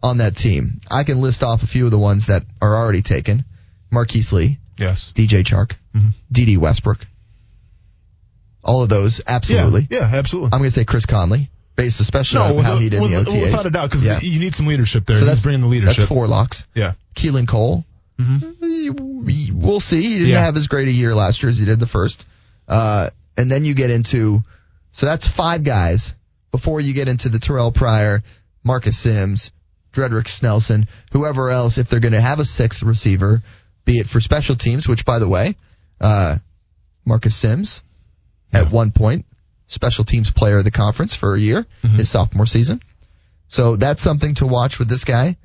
on 0.02 0.18
that 0.18 0.36
team. 0.36 0.80
I 0.90 1.04
can 1.04 1.20
list 1.20 1.42
off 1.42 1.62
a 1.62 1.66
few 1.66 1.84
of 1.84 1.90
the 1.90 1.98
ones 1.98 2.26
that 2.26 2.44
are 2.60 2.76
already 2.76 3.02
taken. 3.02 3.44
Marquise 3.90 4.32
Lee, 4.32 4.58
Yes. 4.78 5.12
DJ 5.14 5.42
Chark, 5.44 5.72
Mm-hmm. 5.94 6.08
D.D. 6.30 6.56
Westbrook. 6.56 7.06
All 8.62 8.82
of 8.82 8.88
those, 8.88 9.20
absolutely. 9.26 9.86
Yeah. 9.90 10.10
Yeah. 10.10 10.16
Absolutely. 10.18 10.50
I'm 10.52 10.58
going 10.60 10.68
to 10.68 10.74
say 10.74 10.84
Chris 10.84 11.06
Conley, 11.06 11.50
based 11.76 12.00
especially 12.00 12.40
on 12.40 12.58
how 12.64 12.76
he 12.78 12.88
did 12.90 13.02
in 13.02 13.10
the 13.10 13.16
OTAs. 13.24 13.42
without 13.42 13.66
a 13.66 13.70
doubt, 13.70 13.90
because 13.90 14.04
Yeah. 14.04 14.20
you 14.20 14.38
need 14.40 14.54
some 14.54 14.66
leadership 14.66 15.06
there. 15.06 15.16
so 15.16 15.20
He's 15.20 15.28
that's 15.28 15.42
bringing 15.42 15.60
the 15.62 15.68
leadership. 15.68 15.96
That's 15.96 16.08
four 16.08 16.26
locks. 16.26 16.66
Yeah. 16.74 16.94
Keelan 17.14 17.46
Cole. 17.48 17.84
Mhm. 18.20 19.52
We'll 19.54 19.80
see. 19.80 20.02
He 20.02 20.14
didn't 20.14 20.28
Yeah. 20.28 20.44
have 20.44 20.56
as 20.56 20.66
great 20.66 20.88
a 20.88 20.92
year 20.92 21.14
last 21.14 21.42
year 21.42 21.50
as 21.50 21.58
he 21.58 21.64
did 21.66 21.78
the 21.78 21.86
first. 21.86 22.26
Uh, 22.66 23.10
and 23.36 23.50
then 23.50 23.64
you 23.64 23.74
get 23.74 23.90
into, 23.90 24.42
so 24.92 25.06
that's 25.06 25.26
five 25.28 25.62
guys 25.62 26.14
before 26.50 26.80
you 26.80 26.92
get 26.94 27.08
into 27.08 27.28
the 27.28 27.38
Terrell 27.38 27.70
Pryor, 27.72 28.22
Marcus 28.64 28.98
Simms, 28.98 29.52
Dredrick 29.92 30.24
Snelson, 30.26 30.88
whoever 31.12 31.48
else, 31.50 31.78
if 31.78 31.88
they're 31.88 32.00
going 32.00 32.12
to 32.12 32.20
have 32.20 32.40
a 32.40 32.44
sixth 32.44 32.82
receiver, 32.82 33.42
be 33.88 33.98
it 34.00 34.06
for 34.06 34.20
special 34.20 34.54
teams, 34.54 34.86
which 34.86 35.06
by 35.06 35.18
the 35.18 35.28
way, 35.28 35.56
uh, 35.98 36.36
Marcus 37.06 37.34
Simms 37.34 37.80
at 38.52 38.70
one 38.70 38.90
point, 38.92 39.24
special 39.66 40.04
teams 40.04 40.30
player 40.30 40.58
of 40.58 40.64
the 40.64 40.70
conference 40.70 41.14
for 41.14 41.34
a 41.34 41.40
year, 41.40 41.66
his 41.96 42.10
sophomore 42.10 42.44
season. 42.44 42.82
So 43.48 43.76
that's 43.76 44.02
something 44.02 44.34
to 44.36 44.46
watch 44.46 44.78
with 44.78 44.90
this 44.90 45.04
guy. 45.04 45.38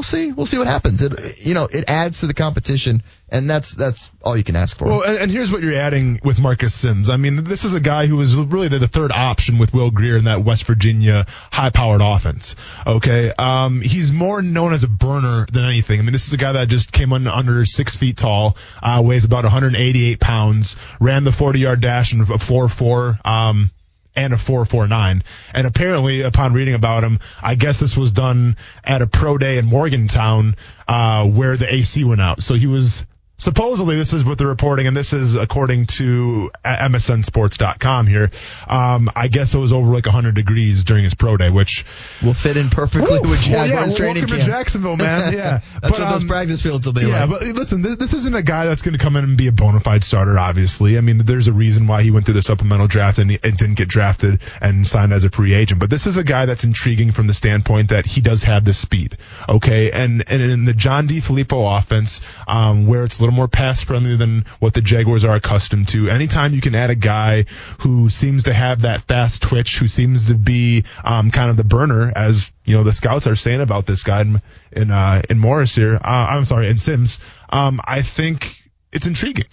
We'll 0.00 0.04
see. 0.04 0.32
We'll 0.32 0.46
see 0.46 0.56
what 0.56 0.66
happens. 0.66 1.02
It, 1.02 1.44
you 1.44 1.52
know, 1.52 1.68
it 1.70 1.84
adds 1.86 2.20
to 2.20 2.26
the 2.26 2.32
competition, 2.32 3.02
and 3.28 3.50
that's 3.50 3.74
that's 3.74 4.10
all 4.22 4.34
you 4.34 4.42
can 4.42 4.56
ask 4.56 4.78
for. 4.78 4.86
Well, 4.86 5.02
and, 5.02 5.18
and 5.18 5.30
here's 5.30 5.52
what 5.52 5.60
you're 5.60 5.74
adding 5.74 6.20
with 6.24 6.38
Marcus 6.38 6.72
Simms. 6.74 7.10
I 7.10 7.18
mean, 7.18 7.44
this 7.44 7.64
is 7.64 7.74
a 7.74 7.80
guy 7.80 8.06
who 8.06 8.16
was 8.16 8.34
really 8.34 8.68
the, 8.68 8.78
the 8.78 8.88
third 8.88 9.12
option 9.12 9.58
with 9.58 9.74
Will 9.74 9.90
Grier 9.90 10.16
in 10.16 10.24
that 10.24 10.42
West 10.42 10.64
Virginia 10.64 11.26
high-powered 11.52 12.00
offense. 12.00 12.56
Okay, 12.86 13.30
um, 13.38 13.82
he's 13.82 14.10
more 14.10 14.40
known 14.40 14.72
as 14.72 14.84
a 14.84 14.88
burner 14.88 15.44
than 15.52 15.66
anything. 15.66 16.00
I 16.00 16.02
mean, 16.02 16.12
this 16.12 16.28
is 16.28 16.32
a 16.32 16.38
guy 16.38 16.52
that 16.52 16.68
just 16.68 16.92
came 16.92 17.12
un, 17.12 17.26
under 17.26 17.66
six 17.66 17.94
feet 17.94 18.16
tall, 18.16 18.56
uh, 18.82 19.02
weighs 19.04 19.26
about 19.26 19.44
188 19.44 20.18
pounds, 20.18 20.76
ran 20.98 21.24
the 21.24 21.30
40-yard 21.30 21.82
dash 21.82 22.14
in 22.14 22.22
a 22.22 22.24
4-4. 22.24 23.26
Um, 23.26 23.70
and 24.16 24.32
a 24.32 24.38
449. 24.38 25.22
And 25.54 25.66
apparently, 25.66 26.22
upon 26.22 26.52
reading 26.52 26.74
about 26.74 27.04
him, 27.04 27.18
I 27.42 27.54
guess 27.54 27.80
this 27.80 27.96
was 27.96 28.12
done 28.12 28.56
at 28.84 29.02
a 29.02 29.06
pro 29.06 29.38
day 29.38 29.58
in 29.58 29.66
Morgantown, 29.66 30.56
uh, 30.88 31.26
where 31.26 31.56
the 31.56 31.72
AC 31.72 32.04
went 32.04 32.20
out. 32.20 32.42
So 32.42 32.54
he 32.54 32.66
was 32.66 33.04
supposedly, 33.40 33.96
this 33.96 34.12
is 34.12 34.24
what 34.24 34.38
they're 34.38 34.46
reporting, 34.46 34.86
and 34.86 34.96
this 34.96 35.12
is 35.12 35.34
according 35.34 35.86
to 35.86 36.50
MSNSports.com 36.64 38.06
here. 38.06 38.30
Um, 38.68 39.10
I 39.16 39.28
guess 39.28 39.54
it 39.54 39.58
was 39.58 39.72
over 39.72 39.92
like 39.92 40.06
100 40.06 40.34
degrees 40.34 40.84
during 40.84 41.02
his 41.04 41.14
pro 41.14 41.36
day, 41.36 41.50
which 41.50 41.84
will 42.22 42.34
fit 42.34 42.56
in 42.56 42.70
perfectly 42.70 43.18
Woo! 43.18 43.28
with 43.30 43.46
Well, 43.48 43.66
Jaguars 43.66 43.90
yeah, 43.90 43.96
training 43.96 44.14
welcome 44.22 44.28
camp. 44.28 44.40
to 44.40 44.46
Jacksonville, 44.46 44.96
man. 44.96 45.32
Yeah, 45.40 45.60
That's 45.80 45.96
But, 45.96 46.00
what 46.00 46.10
those 46.10 46.22
um, 46.22 46.28
practice 46.28 46.62
fields 46.62 46.86
will 46.86 46.92
be 46.92 47.02
yeah, 47.02 47.24
like. 47.24 47.30
but 47.30 47.42
listen, 47.56 47.82
this, 47.82 47.96
this 47.96 48.14
isn't 48.14 48.34
a 48.34 48.42
guy 48.42 48.66
that's 48.66 48.82
going 48.82 48.92
to 48.92 48.98
come 49.02 49.16
in 49.16 49.24
and 49.24 49.36
be 49.36 49.46
a 49.48 49.52
bona 49.52 49.80
fide 49.80 50.04
starter. 50.04 50.38
Obviously, 50.38 50.98
I 50.98 51.00
mean, 51.00 51.18
there's 51.18 51.46
a 51.46 51.52
reason 51.52 51.86
why 51.86 52.02
he 52.02 52.10
went 52.10 52.26
through 52.26 52.34
the 52.34 52.42
supplemental 52.42 52.86
draft 52.88 53.18
and, 53.18 53.30
he, 53.30 53.38
and 53.42 53.56
didn't 53.56 53.76
get 53.76 53.88
drafted 53.88 54.40
and 54.60 54.86
signed 54.86 55.12
as 55.12 55.24
a 55.24 55.30
free 55.30 55.54
agent. 55.54 55.80
But 55.80 55.88
this 55.88 56.06
is 56.06 56.16
a 56.16 56.24
guy 56.24 56.46
that's 56.46 56.64
intriguing 56.64 57.12
from 57.12 57.26
the 57.26 57.34
standpoint 57.34 57.90
that 57.90 58.06
he 58.06 58.20
does 58.20 58.42
have 58.42 58.64
the 58.64 58.74
speed. 58.74 59.16
Okay, 59.48 59.90
and 59.92 60.24
and 60.28 60.42
in 60.42 60.64
the 60.64 60.74
John 60.74 61.06
DeFilippo 61.08 61.78
offense, 61.78 62.20
um, 62.48 62.86
where 62.86 63.04
it's 63.04 63.20
a 63.20 63.24
little 63.30 63.36
more 63.36 63.48
pass 63.48 63.82
friendly 63.82 64.16
than 64.16 64.44
what 64.58 64.74
the 64.74 64.82
Jaguars 64.82 65.24
are 65.24 65.36
accustomed 65.36 65.88
to. 65.88 66.08
Anytime 66.08 66.52
you 66.52 66.60
can 66.60 66.74
add 66.74 66.90
a 66.90 66.94
guy 66.94 67.44
who 67.80 68.10
seems 68.10 68.44
to 68.44 68.52
have 68.52 68.82
that 68.82 69.02
fast 69.02 69.42
twitch, 69.42 69.78
who 69.78 69.88
seems 69.88 70.28
to 70.28 70.34
be 70.34 70.84
um, 71.04 71.30
kind 71.30 71.50
of 71.50 71.56
the 71.56 71.64
burner, 71.64 72.12
as 72.14 72.50
you 72.64 72.76
know 72.76 72.82
the 72.82 72.92
scouts 72.92 73.26
are 73.26 73.36
saying 73.36 73.60
about 73.60 73.86
this 73.86 74.02
guy 74.02 74.22
in 74.22 74.42
in, 74.72 74.90
uh, 74.90 75.22
in 75.30 75.38
Morris 75.38 75.74
here. 75.74 75.94
Uh, 75.94 76.26
I'm 76.30 76.44
sorry, 76.44 76.68
in 76.68 76.78
Simms. 76.78 77.20
Um, 77.48 77.80
I 77.84 78.02
think 78.02 78.56
it's 78.92 79.06
intriguing. 79.06 79.46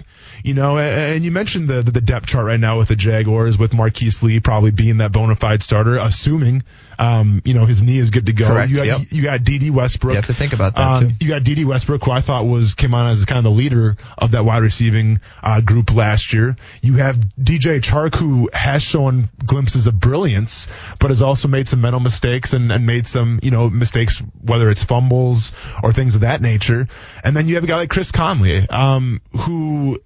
You 0.47 0.53
know, 0.53 0.77
and, 0.77 1.25
you 1.25 1.31
mentioned 1.31 1.67
the, 1.67 1.81
the 1.81 1.99
depth 1.99 2.27
chart 2.27 2.45
right 2.45 2.59
now 2.59 2.77
with 2.77 2.87
the 2.87 2.95
Jaguars, 2.95 3.57
with 3.57 3.73
Marquise 3.73 4.23
Lee 4.23 4.39
probably 4.39 4.71
being 4.71 4.99
that 4.99 5.11
bona 5.11 5.35
fide 5.35 5.61
starter, 5.61 5.97
assuming, 5.97 6.63
um, 6.97 7.41
you 7.43 7.53
know, 7.53 7.65
his 7.65 7.81
knee 7.81 7.97
is 7.97 8.11
good 8.11 8.27
to 8.27 8.31
go. 8.31 8.47
Correct, 8.47 8.69
You 8.69 8.77
got, 8.77 8.85
yep. 8.85 9.01
you 9.09 9.23
got 9.23 9.43
D.D. 9.43 9.71
Westbrook. 9.71 10.13
You 10.13 10.15
have 10.15 10.27
to 10.27 10.33
think 10.33 10.53
about 10.53 10.75
that, 10.75 10.81
Um, 10.81 11.09
too. 11.09 11.15
You 11.19 11.27
got 11.27 11.43
D.D. 11.43 11.65
Westbrook, 11.65 12.05
who 12.05 12.11
I 12.11 12.21
thought 12.21 12.45
was 12.45 12.75
came 12.75 12.93
on 12.93 13.11
as 13.11 13.25
kind 13.25 13.39
of 13.39 13.43
the 13.43 13.51
leader 13.51 13.97
of 14.17 14.31
that 14.31 14.45
wide 14.45 14.61
receiving 14.61 15.19
uh, 15.43 15.59
group 15.59 15.93
last 15.93 16.31
year. 16.31 16.55
You 16.81 16.93
have 16.93 17.17
DJ 17.37 17.81
Chark, 17.81 18.15
who 18.15 18.49
has 18.53 18.81
shown 18.81 19.29
glimpses 19.45 19.85
of 19.85 19.99
brilliance, 19.99 20.69
but 21.01 21.09
has 21.09 21.21
also 21.21 21.49
made 21.49 21.67
some 21.67 21.81
mental 21.81 21.99
mistakes 21.99 22.53
and, 22.53 22.71
and 22.71 22.85
made 22.85 23.05
some, 23.05 23.41
you 23.43 23.51
know, 23.51 23.69
mistakes, 23.69 24.23
whether 24.41 24.69
it's 24.69 24.85
fumbles 24.85 25.51
or 25.83 25.91
things 25.91 26.15
of 26.15 26.21
that 26.21 26.39
nature. 26.39 26.87
And 27.21 27.35
then 27.35 27.49
you 27.49 27.55
have 27.55 27.65
a 27.65 27.67
guy 27.67 27.75
like 27.75 27.89
Chris 27.89 28.13
Conley, 28.13 28.65
um, 28.69 29.19
who 29.33 29.99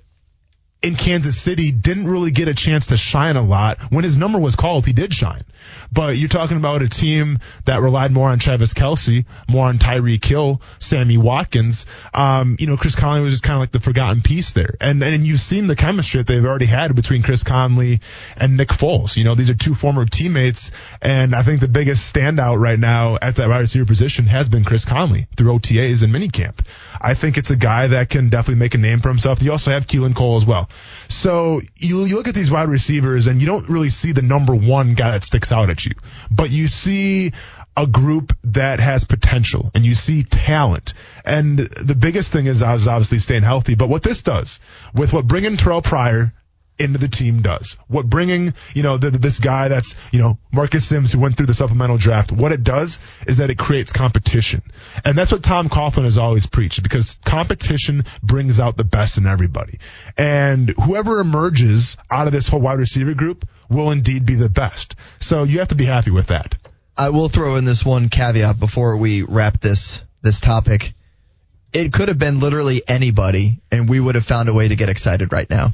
in 0.82 0.96
Kansas 0.96 1.40
City 1.40 1.72
didn't 1.72 2.08
really 2.08 2.32
get 2.32 2.48
a 2.48 2.56
chance 2.56 2.88
to 2.88 2.98
shine 2.98 3.36
a 3.36 3.42
lot. 3.44 3.80
When 3.92 4.04
his 4.04 4.18
number 4.18 4.40
was 4.40 4.56
called, 4.56 4.88
he 4.88 4.94
did 4.94 5.14
shine. 5.14 5.44
But 5.92 6.18
you're 6.18 6.30
talking 6.30 6.58
about 6.58 6.82
a 6.82 6.90
team 6.90 7.38
that 7.66 7.82
relied 7.82 8.12
more 8.12 8.30
on 8.30 8.40
Travis 8.40 8.74
Kelce, 8.74 9.26
more 9.48 9.68
on 9.68 9.78
Tyreek 9.78 10.26
Hill, 10.26 10.60
Sammy 10.80 11.18
Watkins. 11.18 11.86
Um, 12.16 12.58
you 12.60 12.66
know, 12.66 12.78
Chris 12.78 12.96
Conley 12.96 13.22
was 13.22 13.34
just 13.34 13.44
kind 13.44 13.56
of 13.56 13.60
like 13.60 13.72
the 13.72 13.80
forgotten 13.80 14.22
piece 14.22 14.54
there. 14.54 14.74
And 14.82 15.04
and 15.04 15.26
you've 15.26 15.40
seen 15.40 15.68
the 15.68 15.76
chemistry 15.76 16.20
that 16.20 16.28
they've 16.28 16.44
already 16.44 16.66
had 16.66 16.96
between 16.96 17.22
Chris 17.22 17.44
Conley 17.44 18.02
and 18.36 18.58
Nick 18.58 18.70
Foles. 18.70 19.18
You 19.18 19.24
know, 19.24 19.36
these 19.36 19.52
are 19.52 19.56
two 19.56 19.76
former 19.76 20.06
teammates, 20.06 20.72
and 21.02 21.36
I 21.36 21.44
think 21.44 21.62
the 21.62 21.68
biggest 21.68 22.14
standout 22.14 22.60
right 22.60 22.80
now 22.80 23.18
at 23.22 23.36
that 23.36 23.50
wide 23.50 23.60
receiver 23.60 23.86
position 23.86 24.26
has 24.26 24.50
been 24.50 24.64
Chris 24.64 24.86
Conley 24.86 25.28
through 25.38 25.60
OTAs 25.60 26.02
and 26.02 26.14
minicamp. 26.14 26.66
I 27.00 27.14
think 27.14 27.38
it's 27.38 27.52
a 27.52 27.56
guy 27.56 27.88
that 27.88 28.10
can 28.10 28.30
definitely 28.30 28.60
make 28.60 28.74
a 28.74 28.78
name 28.78 29.02
for 29.02 29.10
himself. 29.10 29.42
You 29.42 29.52
also 29.52 29.72
have 29.72 29.86
Keelan 29.86 30.16
Cole 30.16 30.38
as 30.38 30.46
well. 30.46 30.70
So 31.08 31.62
you, 31.78 32.06
you 32.06 32.16
look 32.16 32.28
at 32.28 32.36
these 32.36 32.52
wide 32.52 32.70
receivers 32.70 33.28
and 33.28 33.42
you 33.42 33.48
don't 33.48 33.70
really 33.70 33.90
see 33.90 34.12
the 34.12 34.22
number 34.22 34.56
one 34.56 34.94
guy 34.94 35.12
that 35.12 35.24
sticks 35.24 35.52
out 35.52 35.70
at 35.70 35.86
you, 35.86 35.92
but 36.30 36.50
you 36.50 36.68
see 36.68 37.34
a 37.76 37.88
group 37.88 38.36
that 38.44 38.80
has 38.80 39.06
potential 39.06 39.72
and 39.74 39.86
you 39.86 39.96
see 39.96 40.24
talent. 40.24 40.94
And 41.24 41.58
the 41.58 41.96
biggest 41.96 42.32
thing 42.32 42.48
is 42.48 42.62
obviously 42.64 43.20
staying 43.20 43.44
healthy. 43.44 43.76
But 43.76 43.90
what 43.90 44.04
this 44.04 44.22
does 44.22 44.60
with 44.94 45.14
what 45.14 45.28
bringing 45.28 45.58
Terrell 45.58 45.82
Pryor 45.82 46.34
into 46.82 47.00
the 47.00 47.08
team 47.08 47.42
does. 47.42 47.78
What 47.88 48.08
bringing, 48.08 48.54
you 48.74 48.84
know, 48.84 48.98
the, 48.98 49.12
this 49.12 49.40
guy 49.40 49.68
that's, 49.68 49.96
you 50.12 50.20
know, 50.20 50.38
Marcus 50.52 50.86
Simms 50.86 51.12
who 51.12 51.20
went 51.20 51.38
through 51.38 51.46
the 51.46 51.54
supplemental 51.54 51.98
draft, 51.98 52.32
what 52.32 52.52
it 52.52 52.64
does 52.64 53.00
is 53.28 53.38
that 53.38 53.50
it 53.50 53.58
creates 53.58 53.94
competition. 53.94 54.62
And 55.06 55.18
that's 55.18 55.32
what 55.32 55.44
Tom 55.44 55.70
Coughlin 55.70 56.04
has 56.04 56.18
always 56.18 56.48
preached 56.48 56.82
because 56.84 57.16
competition 57.24 58.04
brings 58.24 58.60
out 58.60 58.78
the 58.78 58.84
best 58.84 59.18
in 59.18 59.28
everybody. 59.28 59.80
And 60.18 60.70
whoever 60.70 61.20
emerges 61.20 61.98
out 62.10 62.28
of 62.28 62.34
this 62.34 62.48
whole 62.48 62.62
wide 62.62 62.80
receiver 62.80 63.14
group 63.14 63.48
will 63.70 63.92
indeed 63.92 64.26
be 64.26 64.36
the 64.36 64.50
best. 64.50 64.96
So 65.20 65.44
you 65.44 65.60
have 65.60 65.70
to 65.70 65.76
be 65.76 65.86
happy 65.86 66.12
with 66.12 66.28
that. 66.28 66.56
I 66.98 67.10
will 67.10 67.30
throw 67.30 67.56
in 67.56 67.66
this 67.66 67.86
one 67.86 68.10
caveat 68.10 68.60
before 68.60 68.98
we 68.98 69.22
wrap 69.22 69.60
this 69.60 70.02
this 70.22 70.40
topic. 70.40 70.94
It 71.74 71.94
could 71.94 72.10
have 72.10 72.20
been 72.20 72.42
literally 72.42 72.84
anybody, 72.86 73.62
and 73.72 73.90
we 73.90 74.00
would 74.00 74.16
have 74.16 74.26
found 74.26 74.50
a 74.50 74.54
way 74.54 74.68
to 74.68 74.76
get 74.76 74.90
excited 74.90 75.32
right 75.32 75.50
now 75.50 75.72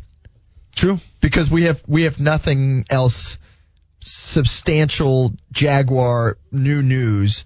True. 0.77 0.99
because 1.19 1.51
we 1.51 1.63
have 1.63 1.83
we 1.87 2.03
have 2.03 2.19
nothing 2.19 2.85
else 2.89 3.37
substantial 3.99 5.33
Jaguar 5.51 6.37
new 6.51 6.81
news. 6.81 7.45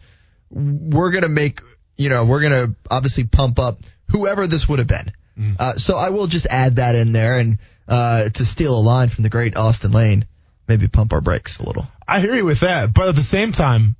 We're 0.49 1.11
gonna 1.11 1.29
make 1.29 1.61
you 1.95 2.09
know 2.09 2.25
we're 2.25 2.41
gonna 2.41 2.75
obviously 2.89 3.23
pump 3.23 3.57
up 3.57 3.79
whoever 4.09 4.47
this 4.47 4.67
would 4.67 4.79
have 4.79 4.87
been. 4.87 5.13
Uh, 5.57 5.73
so 5.73 5.95
I 5.97 6.09
will 6.09 6.27
just 6.27 6.45
add 6.47 6.75
that 6.75 6.93
in 6.95 7.13
there 7.13 7.39
and 7.39 7.57
uh, 7.87 8.29
to 8.29 8.45
steal 8.45 8.77
a 8.77 8.83
line 8.83 9.09
from 9.09 9.23
the 9.23 9.29
great 9.29 9.55
Austen 9.57 9.91
Lane, 9.91 10.25
maybe 10.67 10.87
pump 10.87 11.13
our 11.13 11.21
brakes 11.21 11.57
a 11.57 11.63
little. 11.63 11.87
I 12.07 12.19
hear 12.19 12.35
you 12.35 12.45
with 12.45 12.59
that, 12.59 12.93
but 12.93 13.07
at 13.07 13.15
the 13.15 13.23
same 13.23 13.51
time, 13.51 13.95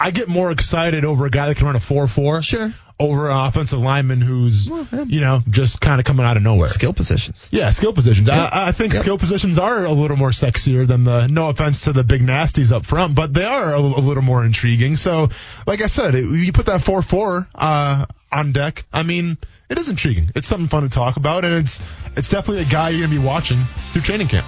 I 0.00 0.10
get 0.10 0.28
more 0.28 0.50
excited 0.50 1.04
over 1.04 1.26
a 1.26 1.30
guy 1.30 1.48
that 1.48 1.56
can 1.56 1.66
run 1.66 1.76
a 1.76 1.78
4-4 1.78 2.42
Sure. 2.42 2.74
Over 3.02 3.30
an 3.30 3.36
offensive 3.36 3.80
lineman 3.80 4.20
who's, 4.20 4.68
Well, 4.70 4.86
yeah. 4.92 5.04
you 5.04 5.20
know, 5.20 5.42
just 5.48 5.80
kind 5.80 6.00
of 6.00 6.04
coming 6.06 6.24
out 6.24 6.36
of 6.36 6.42
nowhere. 6.42 6.68
Skill 6.68 6.92
positions. 6.92 7.48
Yeah, 7.52 7.70
skill 7.70 7.92
positions. 7.92 8.28
Yeah. 8.28 8.44
I, 8.44 8.68
I 8.68 8.72
think 8.72 8.92
Yep. 8.92 9.02
skill 9.02 9.18
positions 9.18 9.58
are 9.58 9.84
a 9.84 9.92
little 9.92 10.16
more 10.16 10.30
sexier 10.30 10.86
than 10.86 11.04
the, 11.04 11.26
no 11.26 11.48
offense 11.48 11.84
to 11.84 11.92
the 11.92 12.04
big 12.04 12.22
nasties 12.22 12.72
up 12.72 12.86
front, 12.86 13.14
but 13.14 13.34
they 13.34 13.44
are 13.44 13.74
a, 13.74 13.78
a 13.78 14.02
little 14.02 14.22
more 14.22 14.44
intriguing. 14.44 14.96
So, 14.96 15.28
like 15.66 15.80
I 15.82 15.86
said, 15.86 16.14
it, 16.14 16.24
you 16.24 16.52
put 16.52 16.66
that 16.66 16.80
4-4, 16.80 17.46
uh, 17.54 18.06
on 18.30 18.52
deck. 18.52 18.84
I 18.92 19.02
mean, 19.02 19.36
it 19.68 19.78
is 19.78 19.88
intriguing. 19.88 20.30
It's 20.34 20.48
something 20.48 20.68
fun 20.68 20.82
to 20.84 20.88
talk 20.88 21.16
about, 21.16 21.44
and 21.44 21.54
it's, 21.54 21.80
it's 22.16 22.28
definitely 22.28 22.62
a 22.62 22.66
guy 22.66 22.90
you're 22.90 23.00
going 23.06 23.10
to 23.10 23.20
be 23.20 23.26
watching 23.26 23.58
through 23.92 24.02
training 24.02 24.28
camp. 24.28 24.46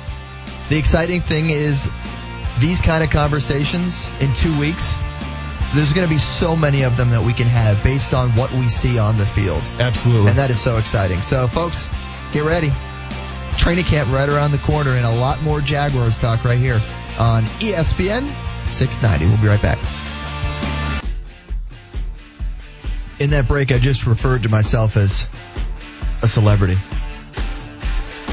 The 0.70 0.78
exciting 0.78 1.20
thing 1.20 1.50
is 1.50 1.88
these 2.61 2.80
kind 2.80 3.05
of 3.05 3.11
conversations 3.11 4.09
in 4.20 4.32
two 4.34 4.59
weeks. 4.59 4.94
There's 5.75 5.93
going 5.93 6.07
to 6.07 6.12
be 6.12 6.18
so 6.20 6.55
many 6.55 6.83
of 6.85 6.97
them 6.97 7.11
that 7.11 7.22
we 7.22 7.33
can 7.33 7.49
have 7.49 7.83
based 7.83 8.14
on 8.14 8.31
what 8.37 8.53
we 8.53 8.68
see 8.68 8.97
on 8.99 9.16
the 9.18 9.27
field. 9.27 9.61
Absolutely. 9.81 10.29
And 10.31 10.39
that 10.39 10.51
is 10.51 10.61
so 10.61 10.79
exciting. 10.79 11.20
So, 11.20 11.49
folks, 11.49 11.89
get 12.33 12.45
ready. 12.45 12.70
Training 13.59 13.85
camp 13.85 14.12
right 14.12 14.29
around 14.29 14.53
the 14.53 14.59
corner 14.59 14.93
and 14.93 15.05
a 15.05 15.11
lot 15.11 15.43
more 15.43 15.61
Jaguars 15.61 16.18
talk 16.18 16.45
right 16.45 16.59
here 16.59 16.81
on 17.18 17.43
ESPN 17.61 18.25
690. 18.70 19.27
We'll 19.27 19.43
be 19.43 19.49
right 19.49 19.61
back. 19.61 19.79
In 23.18 23.31
that 23.31 23.49
break, 23.49 23.72
I 23.72 23.79
just 23.79 24.07
referred 24.07 24.43
to 24.45 24.49
myself 24.49 24.97
as 24.97 25.29
a 26.22 26.29
celebrity. 26.29 26.77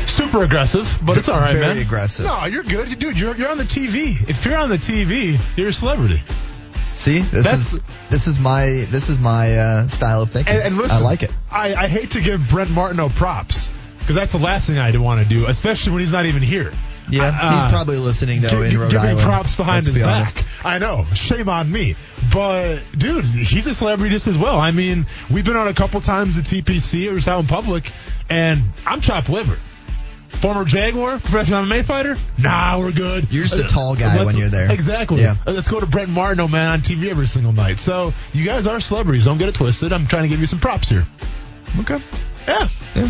Super 0.06 0.44
aggressive, 0.44 1.00
but 1.04 1.18
it's 1.18 1.30
all 1.30 1.40
right, 1.40 1.54
Very 1.54 1.76
man. 1.76 1.78
aggressive. 1.80 2.26
No, 2.26 2.46
you're 2.46 2.64
good, 2.64 3.00
dude. 3.00 3.20
You're 3.20 3.36
you're 3.36 3.50
on 3.50 3.58
the 3.58 3.64
TV. 3.64 4.30
If 4.30 4.46
you're 4.46 4.58
on 4.58 4.70
the 4.70 4.78
TV, 4.78 5.40
you're 5.56 5.70
a 5.70 5.74
celebrity. 5.74 6.22
See, 7.02 7.20
this 7.20 7.44
That's- 7.46 7.74
is 7.74 7.80
this 8.12 8.28
is 8.28 8.38
my 8.40 8.66
this 8.92 9.10
is 9.10 9.18
my 9.18 9.56
uh, 9.56 9.88
style 9.88 10.22
of 10.22 10.30
thinking. 10.30 10.54
And, 10.54 10.64
and 10.64 10.78
listen, 10.78 10.98
I 10.98 11.02
like 11.02 11.24
it. 11.24 11.32
I, 11.50 11.74
I 11.74 11.88
hate 11.88 12.12
to 12.12 12.22
give 12.22 12.48
Brent 12.50 12.70
Martineau 12.70 13.10
props 13.10 13.70
because 14.00 14.16
that's 14.16 14.34
the 14.34 14.38
last 14.40 14.68
thing 14.68 14.78
I'd 14.78 14.96
want 14.98 15.22
to 15.22 15.28
do, 15.28 15.48
especially 15.48 15.94
when 15.94 16.02
he's 16.02 16.12
not 16.14 16.26
even 16.28 16.44
here. 16.44 16.72
Yeah, 17.10 17.32
Uh, 17.34 17.56
he's 17.64 17.72
probably 17.72 17.98
listening 17.98 18.42
though 18.42 18.50
Gi- 18.50 18.76
in 18.76 18.80
Rhode 18.80 18.92
giving 18.92 19.10
Island. 19.10 19.22
props 19.26 19.56
behind 19.56 19.86
his 19.88 19.96
be 19.96 20.02
back. 20.02 20.16
honest. 20.18 20.46
I 20.64 20.78
know. 20.78 21.06
Shame 21.16 21.50
on 21.50 21.72
me. 21.72 21.96
But 22.32 22.84
dude, 22.96 23.26
he's 23.26 23.66
a 23.68 23.74
celebrity 23.74 24.14
just 24.14 24.28
as 24.28 24.38
well. 24.38 24.60
I 24.60 24.70
mean, 24.72 25.08
we've 25.30 25.44
been 25.44 25.56
on 25.56 25.68
a 25.68 25.74
couple 25.74 26.00
times 26.02 26.38
at 26.38 26.46
TPC 26.46 27.08
or 27.12 27.32
out 27.32 27.40
in 27.40 27.48
public, 27.48 27.92
and 28.30 28.62
I'm 28.86 29.02
chopped 29.02 29.28
liver. 29.30 29.58
Former 30.40 30.66
Jaguar, 30.66 31.20
professional 31.20 31.64
MMA 31.66 31.84
fighter? 31.86 32.18
Nah, 32.38 32.80
we're 32.80 32.92
good. 32.92 33.28
You're 33.32 33.44
just 33.46 33.62
a 33.62 33.66
Uh, 33.66 33.68
tall 33.68 33.96
guy 33.96 34.16
let's- 34.18 34.26
when 34.26 34.38
you're 34.38 34.50
there. 34.50 34.72
Exactly. 34.72 35.22
Yeah. 35.22 35.36
Uh, 35.46 35.52
Let's 35.52 35.68
go 35.70 35.80
to 35.80 35.86
Brent 35.86 36.10
Martineau, 36.10 36.48
man, 36.48 36.68
on 36.68 36.82
TV 36.82 37.10
every 37.12 37.28
single 37.28 37.54
night. 37.54 37.80
So 37.80 38.14
you 38.34 38.44
guys 38.44 38.66
are 38.66 38.80
celebrities. 38.80 39.26
Don't 39.26 39.38
get 39.38 39.50
it 39.50 39.56
twisted. 39.56 39.94
I'm 39.94 40.08
trying 40.08 40.24
to 40.24 40.30
give 40.30 40.40
you 40.40 40.48
some 40.48 40.58
props 40.60 40.90
here. 40.90 41.06
Okay. 41.80 42.02
Yeah. 42.48 42.68
Yeah. 42.96 43.10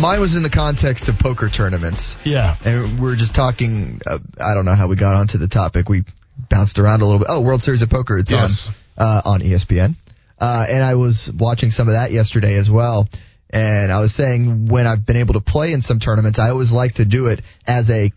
Mine 0.00 0.20
was 0.20 0.34
in 0.36 0.42
the 0.42 0.50
context 0.50 1.08
of 1.08 1.18
poker 1.18 1.48
tournaments. 1.48 2.16
Yeah. 2.24 2.56
And 2.64 2.98
we 2.98 3.10
are 3.12 3.16
just 3.16 3.34
talking. 3.34 4.00
Uh, 4.06 4.18
I 4.40 4.54
don't 4.54 4.64
know 4.64 4.74
how 4.74 4.88
we 4.88 4.96
got 4.96 5.14
onto 5.14 5.38
the 5.38 5.48
topic. 5.48 5.88
We 5.88 6.04
bounced 6.48 6.78
around 6.78 7.02
a 7.02 7.04
little 7.04 7.18
bit. 7.20 7.28
Oh, 7.30 7.40
World 7.40 7.62
Series 7.62 7.82
of 7.82 7.90
Poker. 7.90 8.18
It's 8.18 8.30
Yes. 8.30 8.68
on 8.98 9.06
uh, 9.06 9.22
on 9.24 9.40
ESPN. 9.42 9.94
Uh, 10.40 10.66
and 10.68 10.82
I 10.84 10.94
was 10.96 11.30
watching 11.32 11.70
some 11.70 11.88
of 11.88 11.94
that 11.94 12.10
yesterday 12.12 12.54
as 12.56 12.70
well. 12.70 13.08
And 13.50 13.90
I 13.90 14.00
was 14.00 14.14
saying 14.14 14.66
when 14.66 14.86
I've 14.86 15.06
been 15.06 15.16
able 15.16 15.34
to 15.34 15.40
play 15.40 15.72
in 15.72 15.82
some 15.82 15.98
tournaments, 16.00 16.38
I 16.38 16.50
always 16.50 16.72
like 16.72 16.94
to 16.94 17.04
do 17.04 17.26
it 17.26 17.40
as 17.66 17.90
a 17.90 18.12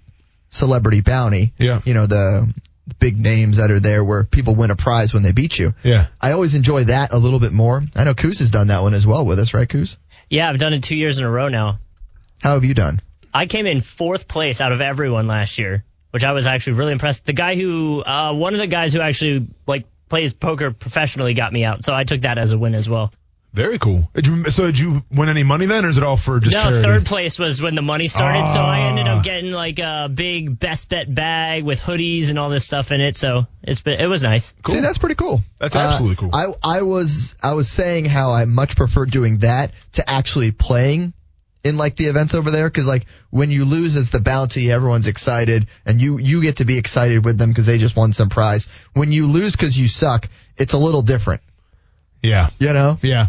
celebrity 0.49 1.01
bounty. 1.01 1.53
Yeah. 1.57 1.81
You 1.85 1.93
know 1.93 2.05
the 2.05 2.53
big 2.99 3.19
names 3.19 3.57
that 3.57 3.71
are 3.71 3.79
there 3.79 4.03
where 4.03 4.23
people 4.23 4.55
win 4.55 4.71
a 4.71 4.75
prize 4.75 5.13
when 5.13 5.23
they 5.23 5.31
beat 5.31 5.57
you. 5.57 5.73
Yeah. 5.83 6.07
I 6.19 6.31
always 6.33 6.55
enjoy 6.55 6.85
that 6.85 7.13
a 7.13 7.17
little 7.17 7.39
bit 7.39 7.53
more. 7.53 7.81
I 7.95 8.03
know 8.03 8.13
Coos 8.13 8.39
has 8.39 8.51
done 8.51 8.67
that 8.67 8.81
one 8.81 8.93
as 8.93 9.07
well 9.07 9.25
with 9.25 9.39
us, 9.39 9.53
right, 9.53 9.69
Coos? 9.69 9.97
Yeah, 10.29 10.49
I've 10.49 10.57
done 10.57 10.73
it 10.73 10.83
two 10.83 10.95
years 10.97 11.17
in 11.17 11.23
a 11.23 11.29
row 11.29 11.47
now. 11.47 11.79
How 12.41 12.55
have 12.55 12.65
you 12.65 12.73
done? 12.73 13.01
I 13.33 13.45
came 13.45 13.65
in 13.65 13.81
fourth 13.81 14.27
place 14.27 14.59
out 14.61 14.71
of 14.71 14.81
everyone 14.81 15.27
last 15.27 15.57
year, 15.57 15.85
which 16.11 16.23
I 16.23 16.33
was 16.33 16.47
actually 16.47 16.73
really 16.73 16.91
impressed. 16.91 17.25
The 17.25 17.33
guy 17.33 17.55
who, 17.55 18.03
uh, 18.03 18.33
one 18.33 18.53
of 18.53 18.59
the 18.59 18.67
guys 18.67 18.93
who 18.93 19.01
actually 19.01 19.47
like 19.67 19.85
plays 20.09 20.33
poker 20.33 20.71
professionally 20.71 21.33
got 21.33 21.53
me 21.53 21.63
out, 21.63 21.85
so 21.85 21.93
I 21.93 22.03
took 22.03 22.21
that 22.21 22.37
as 22.37 22.51
a 22.51 22.57
win 22.57 22.75
as 22.75 22.89
well. 22.89 23.13
Very 23.53 23.79
cool. 23.79 24.09
Did 24.13 24.27
you, 24.27 24.49
so 24.49 24.67
did 24.67 24.79
you 24.79 25.03
win 25.11 25.27
any 25.27 25.43
money 25.43 25.65
then, 25.65 25.83
or 25.83 25.89
is 25.89 25.97
it 25.97 26.03
all 26.05 26.15
for 26.15 26.39
just 26.39 26.55
no, 26.55 26.63
charity? 26.63 26.83
third 26.83 27.05
place 27.05 27.37
was 27.37 27.61
when 27.61 27.75
the 27.75 27.81
money 27.81 28.07
started, 28.07 28.47
so 28.47 28.61
I 28.61 28.87
ended 28.87 29.07
Ah. 29.09 29.17
up 29.17 29.23
getting 29.25 29.51
like 29.51 29.79
a 29.79 30.07
big 30.13 30.57
best 30.57 30.87
bet 30.87 31.13
bag 31.13 31.65
with 31.65 31.81
hoodies 31.81 32.29
and 32.29 32.39
all 32.39 32.49
this 32.49 32.63
stuff 32.63 32.93
in 32.93 33.01
it. 33.01 33.17
So 33.17 33.47
it's 33.61 33.81
been, 33.81 33.99
it 33.99 34.05
was 34.07 34.23
nice. 34.23 34.53
Cool. 34.63 34.75
See, 34.75 34.81
that's 34.81 34.99
pretty 34.99 35.15
cool. 35.15 35.41
That's 35.59 35.75
absolutely 35.75 36.15
cool. 36.15 36.29
I 36.33 36.53
I 36.63 36.81
was 36.83 37.35
I 37.43 37.53
was 37.53 37.69
saying 37.69 38.05
how 38.05 38.31
I 38.31 38.45
much 38.45 38.77
prefer 38.77 39.05
doing 39.05 39.39
that 39.39 39.73
to 39.93 40.09
actually 40.09 40.51
playing 40.51 41.11
in 41.65 41.75
like 41.75 41.97
the 41.97 42.05
events 42.05 42.33
over 42.33 42.51
there 42.51 42.69
because 42.69 42.87
like 42.87 43.05
when 43.31 43.51
you 43.51 43.65
lose 43.65 43.97
as 43.97 44.11
the 44.11 44.21
bounty, 44.21 44.71
everyone's 44.71 45.07
excited 45.07 45.67
and 45.85 46.01
you 46.01 46.19
you 46.19 46.41
get 46.41 46.55
to 46.57 46.65
be 46.65 46.77
excited 46.77 47.25
with 47.25 47.37
them 47.37 47.49
because 47.49 47.65
they 47.65 47.77
just 47.77 47.97
won 47.97 48.13
some 48.13 48.29
prize. 48.29 48.69
When 48.93 49.11
you 49.11 49.27
lose 49.27 49.57
because 49.57 49.77
you 49.77 49.89
suck, 49.89 50.29
it's 50.55 50.71
a 50.71 50.77
little 50.77 51.01
different, 51.01 51.41
yeah. 52.23 52.49
you 52.57 52.71
know. 52.71 52.97
Yeah. 53.01 53.27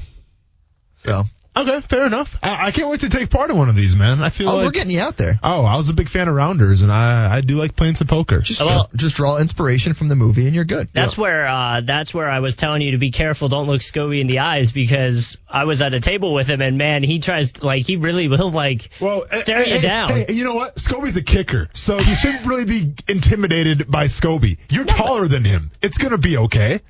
So 1.02 1.24
Okay, 1.54 1.82
fair 1.82 2.06
enough. 2.06 2.38
I, 2.42 2.68
I 2.68 2.70
can't 2.70 2.88
wait 2.88 3.00
to 3.00 3.10
take 3.10 3.28
part 3.28 3.50
in 3.50 3.58
one 3.58 3.68
of 3.68 3.76
these, 3.76 3.94
man. 3.94 4.22
I 4.22 4.30
feel 4.30 4.48
oh, 4.48 4.56
like 4.56 4.64
we're 4.64 4.70
getting 4.70 4.90
you 4.90 5.00
out 5.00 5.18
there. 5.18 5.38
oh, 5.42 5.64
I 5.64 5.76
was 5.76 5.90
a 5.90 5.92
big 5.92 6.08
fan 6.08 6.26
of 6.26 6.34
rounders, 6.34 6.80
and 6.80 6.90
I 6.90 7.36
I 7.36 7.40
do 7.42 7.56
like 7.56 7.76
playing 7.76 7.96
some 7.96 8.06
poker. 8.06 8.40
Just 8.40 8.60
Well- 8.60 8.88
just 8.96 9.16
draw 9.16 9.36
inspiration 9.36 9.92
from 9.92 10.08
the 10.08 10.16
movie 10.16 10.46
and 10.46 10.54
you're 10.54 10.64
good. 10.64 10.88
That's 10.94 11.16
where 11.18 11.46
uh, 11.46 11.82
that's 11.82 12.14
where 12.14 12.28
I 12.28 12.40
was 12.40 12.56
telling 12.56 12.80
you 12.80 12.92
to 12.92 12.98
be 12.98 13.10
careful. 13.10 13.48
Don't 13.48 13.66
look 13.66 13.82
Scobee 13.82 14.20
in 14.20 14.28
the 14.28 14.38
eyes 14.38 14.72
because 14.72 15.36
I 15.48 15.64
was 15.64 15.82
at 15.82 15.92
a 15.92 16.00
table 16.00 16.32
with 16.32 16.46
him 16.46 16.62
and 16.62 16.78
man, 16.78 17.02
he 17.02 17.18
tries 17.18 17.62
like 17.62 17.86
he 17.86 17.96
really 17.96 18.28
will 18.28 18.50
like 18.50 18.88
well, 18.98 19.26
stare 19.30 19.62
hey, 19.62 19.74
you 19.74 19.76
hey, 19.76 19.82
down. 19.82 20.08
Hey, 20.08 20.32
you 20.32 20.44
know 20.44 20.54
what? 20.54 20.76
Scobee's 20.76 21.16
a 21.18 21.22
kicker, 21.22 21.68
so 21.74 21.98
you 21.98 22.14
shouldn't 22.14 22.46
really 22.46 22.64
be 22.64 22.94
intimidated 23.08 23.90
by 23.90 24.06
Scobee. 24.06 24.56
You're 24.70 24.86
taller 24.86 25.28
than 25.28 25.44
him. 25.44 25.70
It's 25.82 25.98
gonna 25.98 26.18
be 26.18 26.38
okay. 26.38 26.80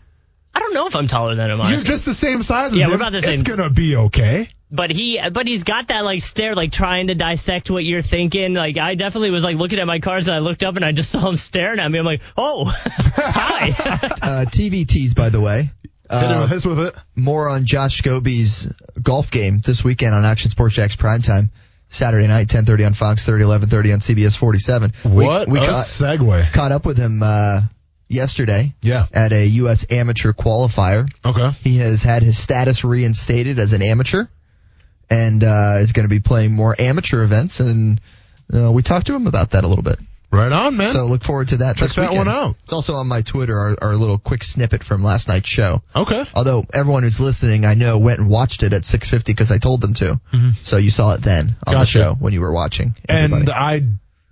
I 0.54 0.60
don't 0.60 0.74
know 0.74 0.86
if 0.86 0.94
I'm 0.96 1.06
taller 1.06 1.34
than 1.34 1.50
him. 1.50 1.58
You're 1.60 1.78
just 1.80 2.04
the 2.04 2.14
same 2.14 2.42
size 2.42 2.72
as 2.72 2.78
Yeah, 2.78 2.84
him. 2.84 2.90
we're 2.90 2.96
about 2.96 3.12
the 3.12 3.22
same. 3.22 3.34
It's 3.34 3.42
gonna 3.42 3.70
be 3.70 3.96
okay. 3.96 4.48
but 4.70 4.90
he 4.90 5.20
but 5.32 5.46
he's 5.46 5.64
got 5.64 5.88
that 5.88 6.04
like 6.04 6.20
stare 6.22 6.54
like 6.54 6.72
trying 6.72 7.06
to 7.08 7.14
dissect 7.14 7.70
what 7.70 7.84
you're 7.84 8.00
thinking 8.00 8.54
like 8.54 8.78
i 8.78 8.94
definitely 8.94 9.30
was 9.30 9.44
like 9.44 9.56
looking 9.58 9.78
at 9.78 9.86
my 9.86 9.98
cards 10.00 10.28
and 10.28 10.34
i 10.34 10.38
looked 10.38 10.62
up 10.62 10.76
and 10.76 10.84
i 10.84 10.92
just 10.92 11.10
saw 11.12 11.28
him 11.28 11.36
staring 11.36 11.78
at 11.78 11.90
me 11.90 11.98
i'm 11.98 12.06
like 12.06 12.22
oh 12.38 12.64
hi 13.16 13.68
Uh, 14.22 14.44
TVTs, 14.46 15.14
by 15.14 15.28
the 15.28 15.40
way. 15.40 15.62
Hit 15.62 15.70
Uh, 16.10 16.46
him- 16.46 16.70
with 16.70 16.86
it. 16.86 16.96
more 17.16 17.48
on 17.50 17.64
Josh 17.66 18.00
Scobee's 18.02 18.72
golf 19.02 19.30
game 19.30 19.58
this 19.64 19.82
weekend 19.84 20.14
on 20.14 20.24
Action 20.24 20.50
Sports 20.50 20.74
Jax 20.74 20.96
primetime. 20.96 21.50
Saturday 21.88 22.26
night, 22.26 22.48
10:30 22.48 22.86
on 22.86 22.94
Fox 22.94 23.24
30, 23.26 23.44
11:30 23.44 23.92
on 23.94 24.00
CBS 24.00 24.36
47. 24.36 24.92
We- 25.04 25.26
What 25.26 25.48
we, 25.48 25.58
a 25.58 25.66
caught, 25.66 25.84
segue. 25.84 26.52
caught 26.52 26.72
up 26.72 26.86
with 26.86 26.96
him 26.96 27.22
uh, 27.22 27.60
yesterday 28.12 28.74
Yeah. 28.82 29.06
at 29.12 29.32
a 29.32 29.44
U.S. 29.46 29.86
amateur 29.90 30.32
qualifier. 30.32 31.08
Okay. 31.24 31.50
He 31.62 31.78
has 31.78 32.02
had 32.02 32.22
his 32.22 32.38
status 32.38 32.84
reinstated 32.84 33.58
as 33.58 33.72
an 33.72 33.82
amateur 33.82 34.24
and 35.10 35.42
uh, 35.44 35.76
is 35.80 35.92
going 35.92 36.04
to 36.04 36.08
be 36.14 36.20
playing 36.20 36.52
more 36.54 36.74
amateur 36.78 37.22
events. 37.22 37.60
And 37.60 38.00
uh, 38.52 38.72
we 38.72 38.82
talked 38.82 39.06
to 39.08 39.14
him 39.14 39.26
about 39.26 39.50
that 39.50 39.64
a 39.64 39.68
little 39.68 39.84
bit. 39.84 39.98
Right 40.30 40.50
on, 40.50 40.78
man. 40.78 40.90
So 40.94 41.04
look 41.04 41.24
forward 41.24 41.48
to 41.48 41.58
that. 41.58 41.76
Check 41.76 41.90
that 41.90 42.08
weekend. 42.10 42.26
one 42.26 42.34
out. 42.34 42.56
It's 42.62 42.72
also 42.72 42.94
on 42.94 43.06
my 43.06 43.20
Twitter, 43.20 43.54
our, 43.54 43.76
our 43.82 43.94
little 43.94 44.16
quick 44.16 44.42
snippet 44.42 44.82
from 44.82 45.02
last 45.02 45.28
night's 45.28 45.46
show. 45.48 45.82
okay. 45.94 46.24
Although 46.34 46.64
everyone 46.72 47.02
who's 47.02 47.20
listening, 47.20 47.66
I 47.66 47.74
know, 47.74 47.98
went 47.98 48.18
and 48.18 48.30
watched 48.30 48.62
it 48.62 48.72
at 48.72 48.82
6:50 48.84 49.26
because 49.26 49.50
I 49.50 49.58
told 49.58 49.82
them 49.82 49.92
to. 49.94 50.18
So 50.62 50.78
you 50.78 50.88
saw 50.88 51.12
it 51.14 51.20
then 51.20 51.56
on 51.66 51.74
the 51.78 51.84
show 51.84 52.14
when 52.18 52.32
you 52.32 52.40
were 52.40 52.52
watching. 52.52 52.94
everybody. 53.06 53.42
And 53.42 53.50
I 53.50 53.82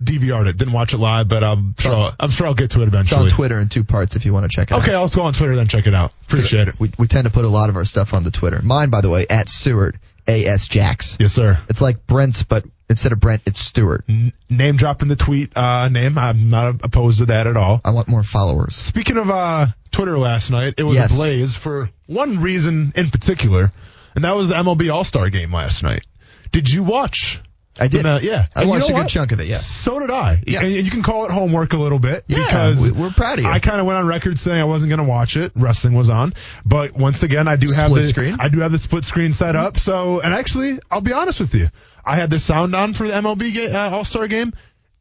DVR'd 0.03 0.47
it. 0.47 0.57
Didn't 0.57 0.73
watch 0.73 0.93
it 0.93 0.97
live, 0.97 1.27
but 1.27 1.43
I'm 1.43 1.75
sure 1.77 1.91
I'll, 1.95 2.15
I'm 2.19 2.29
sure 2.29 2.47
I'll 2.47 2.53
get 2.53 2.71
to 2.71 2.81
it 2.81 2.87
eventually. 2.87 3.25
it's 3.25 3.33
on. 3.33 3.37
Twitter 3.37 3.59
in 3.59 3.69
two 3.69 3.83
parts 3.83 4.15
if 4.15 4.25
you 4.25 4.33
want 4.33 4.49
to 4.49 4.55
check 4.55 4.71
it 4.71 4.73
out. 4.73 4.81
Okay, 4.83 4.93
I'll 4.93 5.07
go 5.09 5.21
on 5.23 5.33
Twitter 5.33 5.55
then 5.55 5.67
check 5.67 5.87
it 5.87 5.93
out. 5.93 6.11
Appreciate 6.27 6.67
it. 6.67 6.79
We, 6.79 6.91
we 6.97 7.07
tend 7.07 7.25
to 7.25 7.31
put 7.31 7.45
a 7.45 7.49
lot 7.49 7.69
of 7.69 7.75
our 7.77 7.85
stuff 7.85 8.13
on 8.13 8.23
the 8.23 8.31
Twitter. 8.31 8.61
Mine, 8.63 8.89
by 8.89 9.01
the 9.01 9.09
way, 9.09 9.25
at 9.29 9.49
Stuart 9.49 9.95
AS 10.27 10.67
Jax. 10.67 11.17
Yes, 11.19 11.33
sir. 11.33 11.59
It's 11.69 11.81
like 11.81 12.05
Brent's, 12.07 12.43
but 12.43 12.63
instead 12.89 13.11
of 13.11 13.19
Brent, 13.19 13.41
it's 13.45 13.59
Stuart. 13.59 14.05
N- 14.09 14.33
name 14.49 14.75
dropping 14.75 15.07
the 15.07 15.15
tweet 15.15 15.55
uh, 15.57 15.89
name. 15.89 16.17
I'm 16.17 16.49
not 16.49 16.75
opposed 16.83 17.19
to 17.19 17.25
that 17.27 17.47
at 17.47 17.57
all. 17.57 17.81
I 17.83 17.91
want 17.91 18.07
more 18.07 18.23
followers. 18.23 18.75
Speaking 18.75 19.17
of 19.17 19.29
uh, 19.29 19.67
Twitter 19.91 20.17
last 20.17 20.51
night, 20.51 20.75
it 20.77 20.83
was 20.83 20.95
Yes. 20.95 21.13
ablaze 21.13 21.55
for 21.55 21.89
one 22.07 22.39
reason 22.39 22.93
in 22.95 23.09
particular, 23.09 23.71
and 24.15 24.23
that 24.23 24.35
was 24.35 24.47
the 24.49 24.55
MLB 24.55 24.93
All 24.93 25.03
Star 25.03 25.29
Game 25.29 25.53
last 25.53 25.83
night. 25.83 26.05
Did 26.51 26.69
you 26.69 26.83
watch? 26.83 27.39
I 27.79 27.87
did. 27.87 28.03
the- 28.05 28.19
yeah, 28.21 28.45
I 28.55 28.61
And 28.61 28.65
you 28.67 28.69
watched 28.71 28.81
know 28.89 28.95
a 28.95 28.99
good 28.99 29.03
what? 29.05 29.09
chunk 29.09 29.31
of 29.31 29.39
it. 29.39 29.47
Yeah. 29.47 29.55
So 29.55 29.99
did 29.99 30.11
I. 30.11 30.43
Yeah. 30.45 30.61
And 30.61 30.73
you 30.73 30.91
can 30.91 31.03
call 31.03 31.25
it 31.25 31.31
homework 31.31 31.73
a 31.73 31.77
little 31.77 31.99
bit 31.99 32.25
Yeah, 32.27 32.37
because 32.39 32.81
we- 32.91 32.91
we're 32.91 33.09
proud 33.11 33.39
of 33.39 33.45
you. 33.45 33.49
I 33.49 33.59
kind 33.59 33.79
of 33.79 33.85
went 33.85 33.97
on 33.97 34.05
record 34.07 34.37
saying 34.37 34.59
I 34.59 34.65
wasn't 34.65 34.89
going 34.89 34.99
to 34.99 35.05
watch 35.05 35.37
it. 35.37 35.51
Wrestling 35.55 35.93
was 35.93 36.09
on, 36.09 36.33
but 36.65 36.95
once 36.95 37.23
again, 37.23 37.47
I 37.47 37.55
do 37.55 37.67
have 37.67 37.87
Split 37.91 38.03
the 38.03 38.09
screen? 38.09 38.35
I 38.39 38.49
do 38.49 38.59
have 38.59 38.71
the 38.73 38.79
split 38.79 39.03
screen 39.05 39.31
set 39.31 39.55
up. 39.55 39.77
So, 39.79 40.19
and 40.19 40.33
actually, 40.33 40.79
I'll 40.91 41.01
be 41.01 41.13
honest 41.13 41.39
with 41.39 41.55
you, 41.55 41.69
I 42.05 42.15
had 42.17 42.29
the 42.29 42.39
sound 42.39 42.75
on 42.75 42.93
for 42.93 43.07
the 43.07 43.13
MLB 43.13 43.53
ga- 43.53 43.71
uh, 43.73 43.89
All 43.91 44.03
Star 44.03 44.27
Game, 44.27 44.51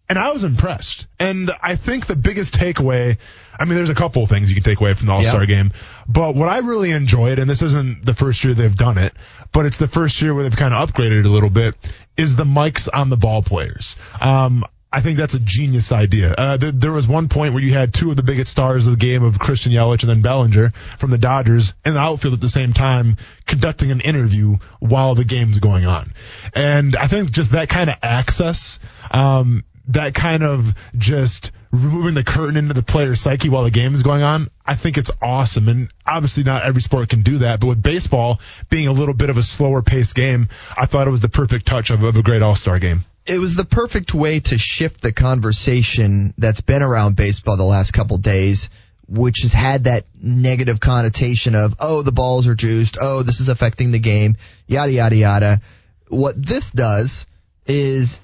and 0.08 0.18
I 0.18 0.30
was 0.32 0.44
impressed. 0.44 1.06
And 1.18 1.50
I 1.62 1.74
think 1.76 2.06
the 2.06 2.16
biggest 2.16 2.54
takeaway, 2.54 3.16
I 3.58 3.64
mean, 3.64 3.74
there's 3.74 3.90
a 3.90 3.94
couple 3.94 4.22
of 4.22 4.28
things 4.28 4.48
you 4.48 4.54
can 4.54 4.64
take 4.64 4.80
away 4.80 4.94
from 4.94 5.06
the 5.06 5.12
All 5.12 5.22
Star 5.24 5.40
Yeah. 5.40 5.46
Game, 5.46 5.72
but 6.08 6.34
what 6.34 6.48
I 6.48 6.58
really 6.58 6.90
enjoyed, 6.92 7.38
and 7.38 7.48
this 7.50 7.62
isn't 7.62 8.04
the 8.04 8.14
first 8.14 8.42
year 8.44 8.54
they've 8.54 8.74
done 8.74 8.98
it, 8.98 9.12
but 9.52 9.66
it's 9.66 9.78
the 9.78 9.88
first 9.88 10.20
year 10.22 10.34
where 10.34 10.42
they've 10.44 10.56
kind 10.56 10.74
of 10.74 10.90
upgraded 10.92 11.20
it 11.20 11.26
a 11.26 11.30
little 11.30 11.50
bit, 11.50 11.74
is 12.16 12.36
the 12.36 12.44
mics 12.44 12.88
on 12.92 13.08
the 13.08 13.16
ball 13.16 13.42
players. 13.42 13.96
Um, 14.20 14.64
I 14.92 15.02
think 15.02 15.18
that's 15.18 15.34
a 15.34 15.40
genius 15.40 15.92
idea. 15.92 16.34
Uh, 16.36 16.58
th- 16.58 16.74
there 16.76 16.90
was 16.90 17.06
one 17.06 17.28
point 17.28 17.54
where 17.54 17.62
you 17.62 17.72
had 17.72 17.94
two 17.94 18.10
of 18.10 18.16
the 18.16 18.24
biggest 18.24 18.50
stars 18.50 18.88
of 18.88 18.94
the 18.94 18.98
game 18.98 19.22
of 19.22 19.38
Christian 19.38 19.70
Yelich 19.72 20.02
and 20.02 20.10
then 20.10 20.20
Bellinger 20.20 20.72
from 20.98 21.10
the 21.10 21.18
Dodgers 21.18 21.74
in 21.84 21.94
the 21.94 22.00
outfield 22.00 22.34
at 22.34 22.40
the 22.40 22.48
same 22.48 22.72
time 22.72 23.16
conducting 23.46 23.92
an 23.92 24.00
interview 24.00 24.56
while 24.80 25.14
the 25.14 25.24
game's 25.24 25.60
going 25.60 25.86
on. 25.86 26.12
And 26.54 26.96
I 26.96 27.06
think 27.06 27.30
just 27.30 27.52
that 27.52 27.68
kind 27.68 27.88
of 27.88 27.96
access, 28.02 28.80
um, 29.12 29.64
that 29.92 30.14
kind 30.14 30.42
of 30.42 30.74
just 30.96 31.52
removing 31.72 32.14
the 32.14 32.24
curtain 32.24 32.56
into 32.56 32.74
the 32.74 32.82
player's 32.82 33.20
psyche 33.20 33.48
while 33.48 33.64
the 33.64 33.70
game 33.70 33.94
is 33.94 34.02
going 34.02 34.22
on, 34.22 34.48
I 34.66 34.74
think 34.74 34.98
it's 34.98 35.10
awesome. 35.22 35.68
And 35.68 35.92
obviously 36.06 36.42
not 36.42 36.64
every 36.64 36.82
sport 36.82 37.08
can 37.08 37.22
do 37.22 37.38
that, 37.38 37.60
but 37.60 37.66
with 37.68 37.82
baseball 37.82 38.40
being 38.68 38.88
a 38.88 38.92
little 38.92 39.14
bit 39.14 39.30
of 39.30 39.38
a 39.38 39.42
slower 39.42 39.82
paced 39.82 40.14
game, 40.14 40.48
I 40.76 40.86
thought 40.86 41.06
it 41.06 41.10
was 41.10 41.22
the 41.22 41.28
perfect 41.28 41.66
touch 41.66 41.90
of, 41.90 42.02
of 42.02 42.16
a 42.16 42.22
great 42.22 42.42
all-star 42.42 42.78
game. 42.78 43.04
it 43.26 43.38
was 43.38 43.54
the 43.54 43.64
perfect 43.64 44.14
way 44.14 44.40
to 44.40 44.58
shift 44.58 45.02
the 45.02 45.12
conversation 45.12 46.34
that's 46.38 46.60
been 46.60 46.82
around 46.82 47.16
baseball 47.16 47.56
the 47.56 47.64
last 47.64 47.92
couple 47.92 48.18
days, 48.18 48.70
which 49.06 49.42
has 49.42 49.52
had 49.52 49.84
that 49.84 50.04
negative 50.20 50.80
connotation 50.80 51.54
of, 51.54 51.74
oh, 51.78 52.02
the 52.02 52.12
balls 52.12 52.48
are 52.48 52.54
juiced, 52.54 52.96
oh, 53.00 53.22
this 53.22 53.40
is 53.40 53.48
affecting 53.48 53.92
the 53.92 53.98
game, 53.98 54.36
yada, 54.66 54.92
yada, 54.92 55.16
yada. 55.16 55.60
What 56.08 56.34
this 56.44 56.70
does 56.70 57.26
is 57.66 58.20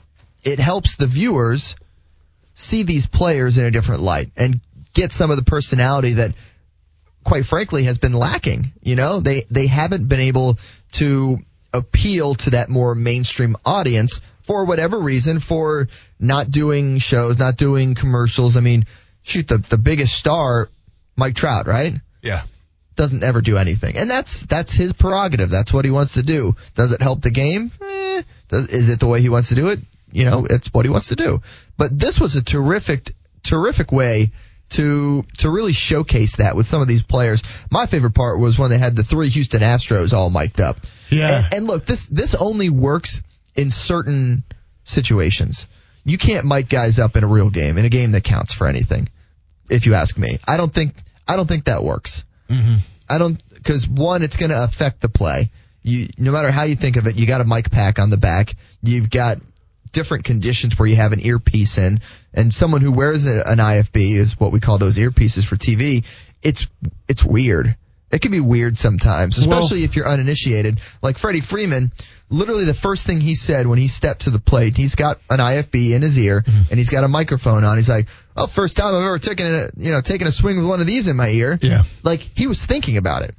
it 0.46 0.60
helps 0.60 0.96
the 0.96 1.06
viewers 1.06 1.76
see 2.54 2.84
these 2.84 3.06
players 3.06 3.58
in 3.58 3.66
a 3.66 3.70
different 3.70 4.00
light 4.00 4.30
and 4.36 4.60
get 4.94 5.12
some 5.12 5.30
of 5.30 5.36
the 5.36 5.44
personality 5.44 6.14
that 6.14 6.32
quite 7.24 7.44
frankly 7.44 7.82
has 7.82 7.98
been 7.98 8.14
lacking. 8.14 8.72
You 8.80 8.96
know, 8.96 9.20
they 9.20 9.44
they 9.50 9.66
haven't 9.66 10.08
been 10.08 10.20
able 10.20 10.58
to 10.92 11.38
appeal 11.74 12.36
to 12.36 12.50
that 12.50 12.70
more 12.70 12.94
mainstream 12.94 13.56
audience 13.64 14.20
for 14.44 14.64
whatever 14.64 14.98
reason 14.98 15.40
for 15.40 15.88
not 16.18 16.50
doing 16.50 16.98
shows, 16.98 17.38
not 17.38 17.56
doing 17.56 17.94
commercials. 17.94 18.56
I 18.56 18.60
mean, 18.60 18.86
shoot 19.22 19.48
the 19.48 19.58
the 19.58 19.78
biggest 19.78 20.14
star 20.16 20.70
Mike 21.16 21.34
Trout, 21.34 21.66
right? 21.66 21.94
Yeah. 22.22 22.44
Doesn't 22.94 23.24
ever 23.24 23.42
do 23.42 23.58
anything. 23.58 23.96
And 23.96 24.08
that's 24.08 24.42
that's 24.42 24.72
his 24.72 24.92
prerogative. 24.92 25.50
That's 25.50 25.72
what 25.72 25.84
he 25.84 25.90
wants 25.90 26.14
to 26.14 26.22
do. 26.22 26.54
Does 26.74 26.92
it 26.92 27.02
help 27.02 27.20
the 27.20 27.30
game? 27.30 27.72
Eh. 27.82 28.22
Does, 28.48 28.68
is 28.68 28.88
it 28.88 29.00
the 29.00 29.08
way 29.08 29.20
he 29.20 29.28
wants 29.28 29.48
to 29.48 29.56
do 29.56 29.68
it? 29.68 29.80
You 30.16 30.24
know, 30.24 30.46
it's 30.48 30.72
what 30.72 30.86
he 30.86 30.90
wants 30.90 31.08
to 31.08 31.16
do. 31.16 31.42
But 31.76 31.98
this 31.98 32.18
was 32.18 32.36
a 32.36 32.42
terrific 32.42 33.12
terrific 33.42 33.92
way 33.92 34.32
to 34.70 35.24
to 35.38 35.50
really 35.50 35.74
showcase 35.74 36.36
that 36.36 36.56
with 36.56 36.66
some 36.66 36.80
of 36.80 36.88
these 36.88 37.02
players. 37.02 37.42
My 37.70 37.84
favorite 37.84 38.14
part 38.14 38.40
was 38.40 38.58
when 38.58 38.70
they 38.70 38.78
had 38.78 38.96
the 38.96 39.04
three 39.04 39.28
Houston 39.28 39.60
Astros 39.60 40.14
all 40.14 40.30
mic'd 40.30 40.60
up. 40.60 40.78
Yeah. 41.10 41.44
And, 41.44 41.54
and 41.54 41.66
look, 41.66 41.84
this 41.84 42.06
this 42.06 42.34
only 42.34 42.70
works 42.70 43.20
in 43.54 43.70
certain 43.70 44.44
situations. 44.84 45.68
You 46.04 46.16
can't 46.16 46.46
mic 46.46 46.70
guys 46.70 46.98
up 46.98 47.16
in 47.16 47.24
a 47.24 47.28
real 47.28 47.50
game, 47.50 47.76
in 47.76 47.84
a 47.84 47.90
game 47.90 48.12
that 48.12 48.24
counts 48.24 48.54
for 48.54 48.66
anything. 48.66 49.10
If 49.68 49.84
you 49.84 49.94
ask 49.94 50.16
me, 50.16 50.38
I 50.48 50.56
don't 50.56 50.72
think 50.72 50.94
I 51.28 51.36
don't 51.36 51.46
think 51.46 51.64
that 51.64 51.84
works. 51.84 52.24
Mm-hmm. 52.48 52.76
I 53.08 53.18
don't 53.18 53.42
because 53.54 53.86
one, 53.86 54.22
it's 54.22 54.38
going 54.38 54.50
to 54.50 54.64
affect 54.64 55.02
the 55.02 55.10
play. 55.10 55.50
You 55.82 56.08
no 56.16 56.32
matter 56.32 56.50
how 56.50 56.62
you 56.62 56.74
think 56.74 56.96
of 56.96 57.06
it, 57.06 57.16
you 57.16 57.26
got 57.26 57.42
a 57.42 57.44
mic 57.44 57.70
pack 57.70 57.98
on 57.98 58.08
the 58.08 58.16
back. 58.16 58.54
You've 58.82 59.10
got 59.10 59.38
different 59.96 60.24
conditions 60.24 60.78
where 60.78 60.86
you 60.86 60.96
have 60.96 61.12
an 61.12 61.24
earpiece 61.24 61.78
in, 61.78 62.00
and 62.34 62.54
someone 62.54 62.82
who 62.82 62.92
wears 62.92 63.24
a, 63.26 63.42
an 63.46 63.58
IFB 63.58 64.14
is 64.16 64.38
what 64.38 64.52
we 64.52 64.60
call 64.60 64.76
those 64.78 64.98
earpieces 64.98 65.44
for 65.44 65.56
TV. 65.56 66.04
It's 66.42 66.66
it's 67.08 67.24
weird. 67.24 67.76
It 68.12 68.20
can 68.20 68.30
be 68.30 68.40
weird 68.40 68.76
sometimes, 68.78 69.44
Well- 69.46 69.58
especially 69.58 69.82
if 69.84 69.96
you're 69.96 70.06
uninitiated. 70.08 70.80
Like 71.02 71.18
Freddie 71.18 71.40
Freeman, 71.40 71.90
literally 72.30 72.64
the 72.64 72.74
first 72.74 73.04
thing 73.06 73.20
he 73.20 73.34
said 73.34 73.66
when 73.66 73.78
he 73.78 73.88
stepped 73.88 74.22
to 74.22 74.30
the 74.30 74.38
plate, 74.38 74.76
he's 74.76 74.94
got 74.94 75.18
an 75.28 75.38
IFB 75.40 75.92
in 75.96 76.02
his 76.02 76.16
ear 76.18 76.42
Mm-hmm. 76.46 76.62
and 76.70 76.78
he's 76.78 76.90
got 76.90 77.02
a 77.04 77.08
microphone 77.08 77.64
on. 77.64 77.76
He's 77.78 77.88
like, 77.88 78.06
"Oh, 78.36 78.46
first 78.46 78.76
time 78.76 78.94
I've 78.94 79.02
ever 79.02 79.18
taken 79.18 79.46
a 79.46 79.70
you 79.78 79.90
know 79.92 80.02
taken 80.02 80.26
a 80.28 80.32
swing 80.32 80.56
with 80.58 80.66
one 80.66 80.80
of 80.80 80.86
these 80.86 81.08
in 81.08 81.16
my 81.16 81.30
ear." 81.30 81.58
Yeah. 81.62 81.84
Like 82.04 82.20
he 82.36 82.46
was 82.46 82.64
thinking 82.64 82.96
about 82.98 83.22
it. 83.22 83.34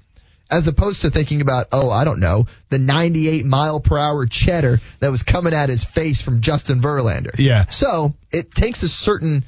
As 0.49 0.67
opposed 0.67 1.01
to 1.01 1.09
thinking 1.09 1.41
about, 1.41 1.67
oh, 1.73 1.89
I 1.89 2.05
don't 2.05 2.21
know, 2.21 2.47
the 2.69 2.79
98 2.79 3.45
mile 3.45 3.81
per 3.81 3.97
hour 3.97 4.25
cheddar 4.25 4.79
that 4.99 5.09
was 5.09 5.23
coming 5.23 5.53
at 5.53 5.67
his 5.67 5.83
face 5.83 6.21
from 6.21 6.39
Justin 6.41 6.81
Verlander. 6.81 7.37
Yeah. 7.37 7.67
So 7.69 8.15
it 8.31 8.51
takes 8.51 8.83
a 8.83 8.89
certain 8.89 9.43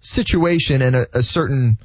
situation 0.00 0.82
and 0.82 0.94
a, 0.94 1.06
a 1.14 1.22
certain 1.22 1.78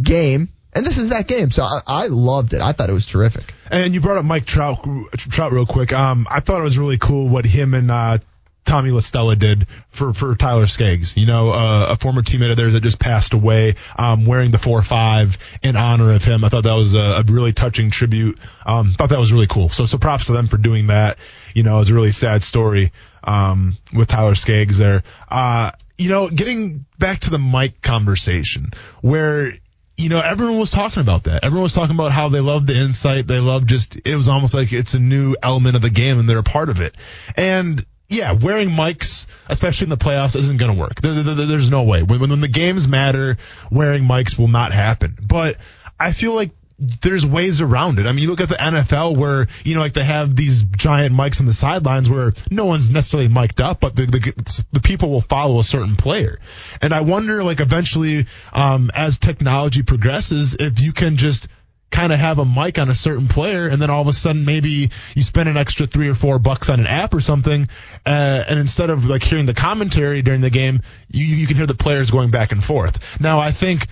game, 0.00 0.48
and 0.72 0.84
this 0.84 0.98
is 0.98 1.10
that 1.10 1.28
game. 1.28 1.50
So 1.50 1.62
I, 1.62 1.80
I 1.86 2.06
loved 2.08 2.52
it. 2.52 2.60
I 2.60 2.72
thought 2.72 2.90
it 2.90 2.94
was 2.94 3.06
terrific. 3.06 3.54
And 3.70 3.94
you 3.94 4.00
brought 4.00 4.18
up 4.18 4.24
Mike 4.24 4.46
Trout, 4.46 4.84
Trout 5.16 5.52
real 5.52 5.66
quick. 5.66 5.92
Um, 5.92 6.26
I 6.28 6.40
thought 6.40 6.60
it 6.60 6.64
was 6.64 6.78
really 6.78 6.98
cool 6.98 7.28
what 7.28 7.44
him 7.44 7.74
and 7.74 7.90
uh, 7.90 8.18
Tommy 8.64 8.90
La 8.90 9.00
Stella 9.00 9.36
did 9.36 9.66
for, 9.90 10.12
for 10.12 10.34
Tyler 10.34 10.66
Skaggs. 10.66 11.16
You 11.16 11.26
know, 11.26 11.50
uh, 11.50 11.86
a 11.90 11.96
former 11.96 12.22
teammate 12.22 12.50
of 12.50 12.56
theirs 12.56 12.74
that 12.74 12.82
just 12.82 12.98
passed 12.98 13.34
away, 13.34 13.74
um, 13.96 14.26
wearing 14.26 14.50
the 14.50 14.58
four 14.58 14.82
five 14.82 15.38
in 15.62 15.76
honor 15.76 16.12
of 16.12 16.24
him. 16.24 16.44
I 16.44 16.48
thought 16.48 16.64
that 16.64 16.74
was 16.74 16.94
a, 16.94 16.98
a 16.98 17.22
really 17.24 17.52
touching 17.52 17.90
tribute. 17.90 18.38
Um, 18.64 18.92
thought 18.92 19.10
that 19.10 19.18
was 19.18 19.32
really 19.32 19.46
cool. 19.46 19.68
So 19.68 19.86
so 19.86 19.98
props 19.98 20.26
to 20.26 20.32
them 20.32 20.48
for 20.48 20.56
doing 20.56 20.88
that. 20.88 21.18
You 21.54 21.62
know, 21.62 21.76
it 21.76 21.78
was 21.80 21.90
a 21.90 21.94
really 21.94 22.12
sad 22.12 22.42
story 22.42 22.92
um, 23.24 23.76
with 23.92 24.08
Tyler 24.08 24.34
Skaggs 24.34 24.78
there. 24.78 25.02
Uh, 25.28 25.72
you 25.98 26.08
know, 26.08 26.28
getting 26.28 26.86
back 26.98 27.20
to 27.20 27.30
the 27.30 27.38
mic 27.38 27.82
conversation 27.82 28.70
where 29.02 29.52
you 30.00 30.08
know, 30.08 30.20
everyone 30.20 30.58
was 30.58 30.70
talking 30.70 31.02
about 31.02 31.24
that. 31.24 31.44
Everyone 31.44 31.64
was 31.64 31.74
talking 31.74 31.94
about 31.94 32.10
how 32.10 32.30
they 32.30 32.40
love 32.40 32.66
the 32.66 32.74
insight. 32.74 33.26
They 33.26 33.38
love 33.38 33.66
just, 33.66 33.96
it 34.06 34.16
was 34.16 34.30
almost 34.30 34.54
like 34.54 34.72
it's 34.72 34.94
a 34.94 34.98
new 34.98 35.36
element 35.42 35.76
of 35.76 35.82
the 35.82 35.90
game 35.90 36.18
and 36.18 36.26
they're 36.26 36.38
a 36.38 36.42
part 36.42 36.70
of 36.70 36.80
it. 36.80 36.96
And 37.36 37.84
yeah, 38.10 38.32
wearing 38.32 38.68
mics, 38.70 39.26
especially 39.48 39.86
in 39.86 39.90
the 39.90 39.96
playoffs, 39.96 40.36
isn't 40.36 40.58
going 40.58 40.74
to 40.74 40.78
work. 40.78 41.00
There, 41.00 41.14
there- 41.14 41.34
there- 41.34 41.46
there's 41.46 41.70
no 41.70 41.84
way. 41.84 42.02
When, 42.02 42.20
when 42.20 42.40
the 42.40 42.48
games 42.48 42.86
matter, 42.86 43.38
wearing 43.70 44.04
mics 44.04 44.38
will 44.38 44.48
not 44.48 44.72
happen. 44.72 45.16
But 45.22 45.56
I 45.98 46.12
feel 46.12 46.34
like 46.34 46.50
there's 47.02 47.26
ways 47.26 47.60
around 47.60 47.98
it. 47.98 48.06
I 48.06 48.12
mean, 48.12 48.22
you 48.22 48.30
look 48.30 48.40
at 48.40 48.48
the 48.48 48.54
NFL 48.54 49.14
where, 49.14 49.48
you 49.64 49.74
know, 49.74 49.80
like 49.82 49.92
they 49.92 50.02
have 50.02 50.34
these 50.34 50.62
giant 50.62 51.14
mics 51.14 51.38
on 51.38 51.44
the 51.46 51.52
sidelines 51.52 52.08
where 52.08 52.32
no 52.50 52.64
one's 52.64 52.88
necessarily 52.90 53.28
mic'd 53.28 53.60
up, 53.60 53.80
but 53.80 53.94
the, 53.94 54.06
the, 54.06 54.64
the 54.72 54.80
people 54.80 55.10
will 55.10 55.20
follow 55.20 55.58
a 55.58 55.64
certain 55.64 55.96
player. 55.96 56.40
And 56.80 56.94
I 56.94 57.02
wonder, 57.02 57.44
like, 57.44 57.60
eventually, 57.60 58.26
um, 58.54 58.90
as 58.94 59.18
technology 59.18 59.82
progresses, 59.82 60.56
if 60.58 60.80
you 60.80 60.94
can 60.94 61.16
just 61.18 61.48
kind 61.90 62.12
of 62.12 62.18
have 62.18 62.38
a 62.38 62.44
mic 62.44 62.78
on 62.78 62.88
a 62.88 62.94
certain 62.94 63.28
player 63.28 63.68
and 63.68 63.82
then 63.82 63.90
all 63.90 64.00
of 64.00 64.06
a 64.06 64.12
sudden 64.12 64.44
maybe 64.44 64.90
you 65.14 65.22
spend 65.22 65.48
an 65.48 65.56
extra 65.56 65.86
three 65.86 66.08
or 66.08 66.14
four 66.14 66.38
bucks 66.38 66.68
on 66.68 66.80
an 66.80 66.86
app 66.86 67.14
or 67.14 67.20
something, 67.20 67.68
uh, 68.06 68.44
and 68.48 68.58
instead 68.58 68.90
of 68.90 69.04
like 69.04 69.22
hearing 69.22 69.46
the 69.46 69.54
commentary 69.54 70.22
during 70.22 70.40
the 70.40 70.50
game, 70.50 70.80
you, 71.10 71.24
you 71.24 71.46
can 71.46 71.56
hear 71.56 71.66
the 71.66 71.74
players 71.74 72.10
going 72.10 72.30
back 72.30 72.52
and 72.52 72.62
forth. 72.62 73.20
Now, 73.20 73.40
I 73.40 73.52
think 73.52 73.86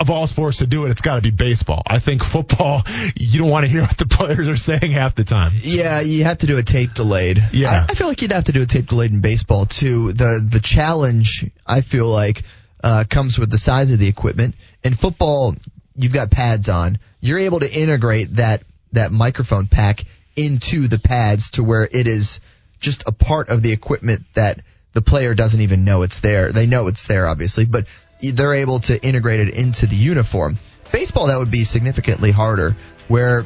of 0.00 0.10
all 0.10 0.26
sports 0.26 0.58
to 0.58 0.66
do 0.66 0.84
it, 0.84 0.90
it's 0.90 1.00
got 1.00 1.16
to 1.16 1.22
be 1.22 1.30
baseball. 1.30 1.82
I 1.86 1.98
think 1.98 2.22
football, 2.22 2.82
you 3.16 3.40
don't 3.40 3.50
want 3.50 3.64
to 3.64 3.68
hear 3.68 3.82
what 3.82 3.98
the 3.98 4.06
players 4.06 4.48
are 4.48 4.56
saying 4.56 4.92
half 4.92 5.14
the 5.14 5.24
time. 5.24 5.52
Yeah, 5.54 6.00
you 6.00 6.24
have 6.24 6.38
to 6.38 6.46
do 6.46 6.56
a 6.58 6.62
tape 6.62 6.94
delayed. 6.94 7.42
Yeah. 7.52 7.86
I, 7.88 7.92
I 7.92 7.94
feel 7.94 8.06
like 8.06 8.22
you'd 8.22 8.32
have 8.32 8.44
to 8.44 8.52
do 8.52 8.62
a 8.62 8.66
tape 8.66 8.86
delayed 8.86 9.10
in 9.10 9.20
baseball 9.20 9.66
too. 9.66 10.12
The 10.12 10.46
the 10.48 10.60
challenge 10.60 11.50
I 11.66 11.80
feel 11.80 12.06
like 12.06 12.42
uh, 12.82 13.04
comes 13.08 13.38
with 13.38 13.50
the 13.50 13.58
size 13.58 13.90
of 13.90 13.98
the 13.98 14.06
equipment. 14.06 14.54
In 14.84 14.94
football, 14.94 15.54
you've 15.98 16.12
got 16.12 16.30
pads 16.30 16.68
on. 16.68 16.98
You're 17.20 17.40
able 17.40 17.60
to 17.60 17.70
integrate 17.70 18.36
that 18.36 18.62
that 18.92 19.12
microphone 19.12 19.66
pack 19.66 20.04
into 20.36 20.88
the 20.88 20.98
pads 20.98 21.50
to 21.52 21.64
where 21.64 21.86
it 21.90 22.06
is 22.06 22.40
just 22.80 23.02
a 23.06 23.12
part 23.12 23.50
of 23.50 23.62
the 23.62 23.72
equipment 23.72 24.22
that 24.34 24.60
the 24.94 25.02
player 25.02 25.34
doesn't 25.34 25.60
even 25.60 25.84
know 25.84 26.02
it's 26.02 26.20
there. 26.20 26.50
They 26.52 26.66
know 26.66 26.86
it's 26.86 27.06
there, 27.06 27.26
obviously, 27.26 27.64
but 27.66 27.86
they're 28.22 28.54
able 28.54 28.80
to 28.80 29.04
integrate 29.04 29.40
it 29.40 29.54
into 29.54 29.86
the 29.86 29.96
uniform. 29.96 30.58
Baseball, 30.92 31.26
that 31.26 31.36
would 31.38 31.50
be 31.50 31.64
significantly 31.64 32.30
harder. 32.30 32.76
Where 33.08 33.44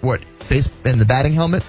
what 0.00 0.22
face 0.24 0.68
in 0.84 0.98
the 0.98 1.04
batting 1.04 1.32
helmet 1.32 1.64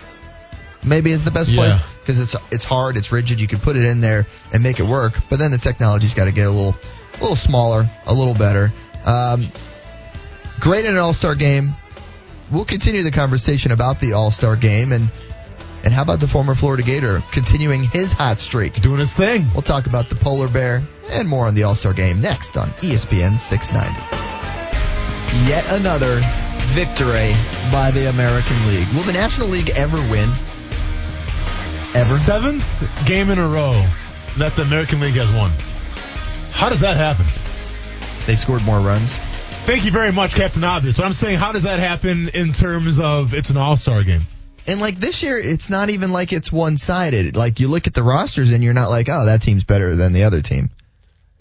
maybe 0.86 1.11
is 1.11 1.24
the 1.24 1.32
best 1.32 1.49
Yeah. 1.49 1.57
place 1.57 1.80
because 2.01 2.20
it's 2.20 2.36
it's 2.51 2.63
hard, 2.65 2.97
it's 2.97 3.11
rigid. 3.11 3.39
You 3.39 3.47
can 3.47 3.59
put 3.59 3.76
it 3.76 3.86
in 3.86 4.01
there 4.01 4.28
and 4.53 4.61
make 4.61 4.80
it 4.80 4.86
work, 4.86 5.13
but 5.30 5.39
then 5.39 5.51
the 5.51 5.57
technology's 5.57 6.13
got 6.13 6.26
to 6.26 6.32
get 6.32 6.47
a 6.47 6.51
little 6.51 6.76
a 7.15 7.22
little 7.22 7.36
smaller, 7.36 7.89
a 8.05 8.13
little 8.13 8.34
better. 8.36 8.72
Um, 9.05 9.47
great 10.60 10.86
in 10.86 10.91
an 10.91 10.97
All 10.97 11.14
Star 11.14 11.36
game. 11.36 11.74
We'll 12.51 12.66
continue 12.66 13.03
the 13.03 13.12
conversation 13.12 13.72
about 13.72 13.99
the 13.99 14.14
All 14.14 14.32
Star 14.32 14.55
game 14.55 14.91
and 14.91 15.12
and 15.84 15.93
how 15.93 16.01
about 16.01 16.20
the 16.20 16.28
former 16.28 16.55
Florida 16.55 16.84
Gator 16.84 17.24
continuing 17.32 17.84
his 17.84 18.12
hot 18.12 18.39
streak? 18.39 18.82
Doing 18.82 18.99
his 18.99 19.14
thing. 19.14 19.45
We'll 19.53 19.62
talk 19.62 19.88
about 19.88 20.10
the 20.10 20.16
polar 20.16 20.49
bear 20.49 20.82
and 21.12 21.28
more 21.28 21.47
on 21.47 21.55
the 21.55 21.64
All 21.64 21.76
Star 21.76 21.93
game 21.93 22.22
next 22.22 22.57
on 22.57 22.70
ESPN 22.82 23.39
690. 23.39 25.49
Yet 25.49 25.66
another 25.72 26.20
victory 26.74 27.34
by 27.72 27.91
the 27.91 28.10
American 28.10 28.68
League. 28.68 28.88
Will 28.93 29.03
the 29.03 29.14
National 29.14 29.47
League 29.47 29.70
ever 29.72 29.97
win? 30.12 30.30
Ever? 31.95 32.18
Seventh 32.18 32.66
game 33.05 33.30
in 33.30 33.39
a 33.39 33.47
row 33.47 33.86
that 34.38 34.53
the 34.55 34.64
American 34.64 34.99
League 34.99 35.16
has 35.16 35.32
won. 35.32 35.51
How 36.51 36.70
does 36.70 36.82
that 36.82 36.97
happen? 36.97 37.26
They 38.26 38.36
scored 38.36 38.64
more 38.64 38.80
runs. 38.80 39.18
Thank 39.66 39.86
you 39.86 39.91
very 39.91 40.12
much, 40.12 40.34
Captain 40.34 40.64
Obvious. 40.64 40.97
But 40.97 41.05
I'm 41.05 41.14
saying, 41.14 41.38
how 41.38 41.51
does 41.51 41.64
that 41.64 41.80
happen 41.80 42.30
in 42.30 42.53
terms 42.53 42.99
of 42.99 43.34
it's 43.36 43.51
an 43.51 43.57
All 43.57 43.78
Star 43.78 44.03
game? 44.03 44.22
And 44.66 44.82
like 44.82 44.99
this 44.99 45.22
year, 45.22 45.38
it's 45.38 45.70
not 45.70 45.89
even 45.91 46.12
like 46.12 46.34
it's 46.34 46.51
one 46.51 46.78
sided. 46.78 47.36
Like 47.36 47.60
you 47.60 47.68
look 47.68 47.86
at 47.86 47.93
the 47.93 48.01
rosters 48.03 48.51
and 48.51 48.64
you're 48.64 48.74
not 48.74 48.89
like, 48.89 49.07
oh, 49.10 49.26
that 49.26 49.41
team's 49.43 49.64
better 49.64 49.95
than 49.95 50.12
the 50.14 50.24
other 50.24 50.41
team. 50.41 50.70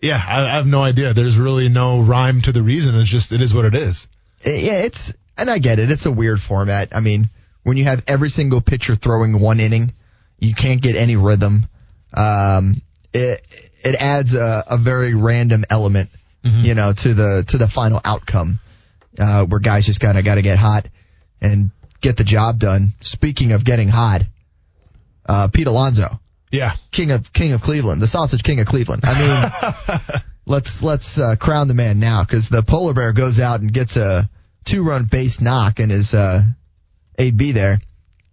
Yeah, 0.02 0.22
I, 0.24 0.44
I 0.44 0.54
have 0.56 0.66
no 0.66 0.82
idea. 0.82 1.14
There's 1.14 1.38
really 1.38 1.68
no 1.70 2.00
rhyme 2.02 2.42
to 2.42 2.52
the 2.52 2.62
reason. 2.62 2.94
It's 2.96 3.08
just 3.08 3.32
it 3.32 3.40
is 3.40 3.54
what 3.54 3.64
it 3.64 3.74
is. 3.74 4.08
I- 4.44 4.50
yeah, 4.50 4.78
it's, 4.82 5.12
and 5.38 5.50
I 5.50 5.58
get 5.58 5.78
it. 5.78 5.90
It's 5.90 6.04
a 6.06 6.12
weird 6.12 6.40
format. 6.40 6.94
I 6.94 7.00
mean, 7.00 7.30
when 7.62 7.76
you 7.78 7.84
have 7.84 8.04
every 8.06 8.28
single 8.28 8.60
pitcher 8.60 8.94
throwing 8.94 9.40
one 9.40 9.58
inning, 9.58 9.92
you 10.38 10.54
can't 10.54 10.82
get 10.82 10.96
any 10.96 11.16
rhythm. 11.16 11.66
Um, 12.14 12.82
it, 13.14 13.40
it 13.84 13.94
adds 13.96 14.34
a, 14.34 14.64
a 14.68 14.76
very 14.76 15.14
random 15.14 15.64
element, 15.70 16.10
you 16.42 16.74
know, 16.74 16.92
to 16.92 17.14
the, 17.14 17.44
to 17.48 17.58
the 17.58 17.68
final 17.68 18.00
outcome, 18.04 18.60
uh, 19.18 19.44
where 19.46 19.60
guys 19.60 19.86
just 19.86 20.00
gotta, 20.00 20.22
gotta 20.22 20.42
get 20.42 20.58
hot 20.58 20.88
and 21.40 21.70
get 22.00 22.16
the 22.16 22.24
job 22.24 22.58
done. 22.58 22.92
Speaking 23.00 23.52
of 23.52 23.64
getting 23.64 23.88
hot, 23.88 24.22
uh, 25.26 25.48
Pete 25.48 25.66
Alonso. 25.66 26.20
Yeah, 26.50 26.72
king 26.90 27.10
of 27.10 27.30
king 27.32 27.52
of 27.52 27.60
Cleveland, 27.60 28.00
the 28.00 28.06
sausage 28.06 28.42
king 28.42 28.58
of 28.60 28.66
Cleveland. 28.66 29.02
I 29.04 29.20
mean, 29.20 30.20
let's 30.46 30.82
let's 30.82 31.18
uh, 31.18 31.36
crown 31.36 31.68
the 31.68 31.74
man 31.74 32.00
now 32.00 32.24
because 32.24 32.48
the 32.48 32.62
polar 32.62 32.94
bear 32.94 33.12
goes 33.12 33.38
out 33.38 33.60
and 33.60 33.70
gets 33.70 33.96
a 33.96 34.30
two 34.64 34.82
run 34.82 35.04
base 35.04 35.42
knock 35.42 35.78
and 35.78 35.92
is 35.92 36.14
uh, 36.14 36.42
AB 37.18 37.52
there. 37.52 37.80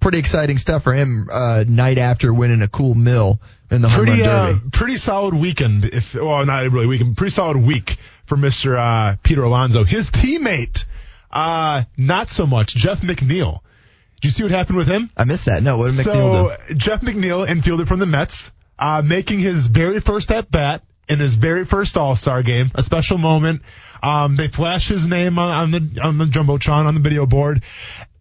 Pretty 0.05 0.19
exciting 0.19 0.59
stuff 0.59 0.83
for 0.83 0.93
him. 0.93 1.29
Uh, 1.33 1.63
night 1.67 1.97
after 1.97 2.31
winning 2.31 2.61
a 2.61 2.67
cool 2.67 2.93
mill 2.93 3.39
in 3.71 3.81
the 3.81 3.89
home 3.89 4.05
pretty 4.05 4.21
run 4.21 4.29
uh, 4.29 4.47
derby. 4.53 4.69
pretty 4.69 4.97
solid 4.97 5.33
weekend. 5.33 5.83
If 5.83 6.13
well, 6.13 6.45
not 6.45 6.61
really 6.71 6.85
weekend, 6.85 7.17
pretty 7.17 7.31
solid 7.31 7.57
week 7.57 7.97
for 8.27 8.37
Mister 8.37 8.77
uh, 8.77 9.15
Peter 9.23 9.41
Alonso. 9.41 9.83
His 9.83 10.11
teammate, 10.11 10.85
uh, 11.31 11.85
not 11.97 12.29
so 12.29 12.45
much. 12.45 12.75
Jeff 12.75 13.01
McNeil. 13.01 13.61
Did 14.21 14.25
you 14.25 14.29
see 14.29 14.43
what 14.43 14.51
happened 14.51 14.77
with 14.77 14.87
him? 14.87 15.09
I 15.17 15.23
missed 15.23 15.45
that. 15.45 15.63
No, 15.63 15.79
what 15.79 15.89
did 15.89 16.05
McNeil 16.05 16.55
so 16.55 16.55
do? 16.67 16.75
Jeff 16.75 17.01
McNeil, 17.01 17.47
infielder 17.47 17.87
from 17.87 17.97
the 17.97 18.05
Mets, 18.05 18.51
uh, 18.77 19.01
making 19.03 19.39
his 19.39 19.65
very 19.65 20.01
first 20.01 20.29
at 20.29 20.51
bat 20.51 20.83
in 21.09 21.17
his 21.17 21.33
very 21.33 21.65
first 21.65 21.97
All 21.97 22.15
Star 22.15 22.43
game, 22.43 22.69
a 22.75 22.83
special 22.83 23.17
moment. 23.17 23.63
Um, 24.03 24.35
they 24.35 24.49
flash 24.49 24.87
his 24.87 25.07
name 25.07 25.39
on, 25.39 25.51
on 25.51 25.71
the 25.71 25.99
on 26.03 26.19
the 26.19 26.25
jumbotron 26.25 26.85
on 26.85 26.93
the 26.93 27.01
video 27.01 27.25
board, 27.25 27.63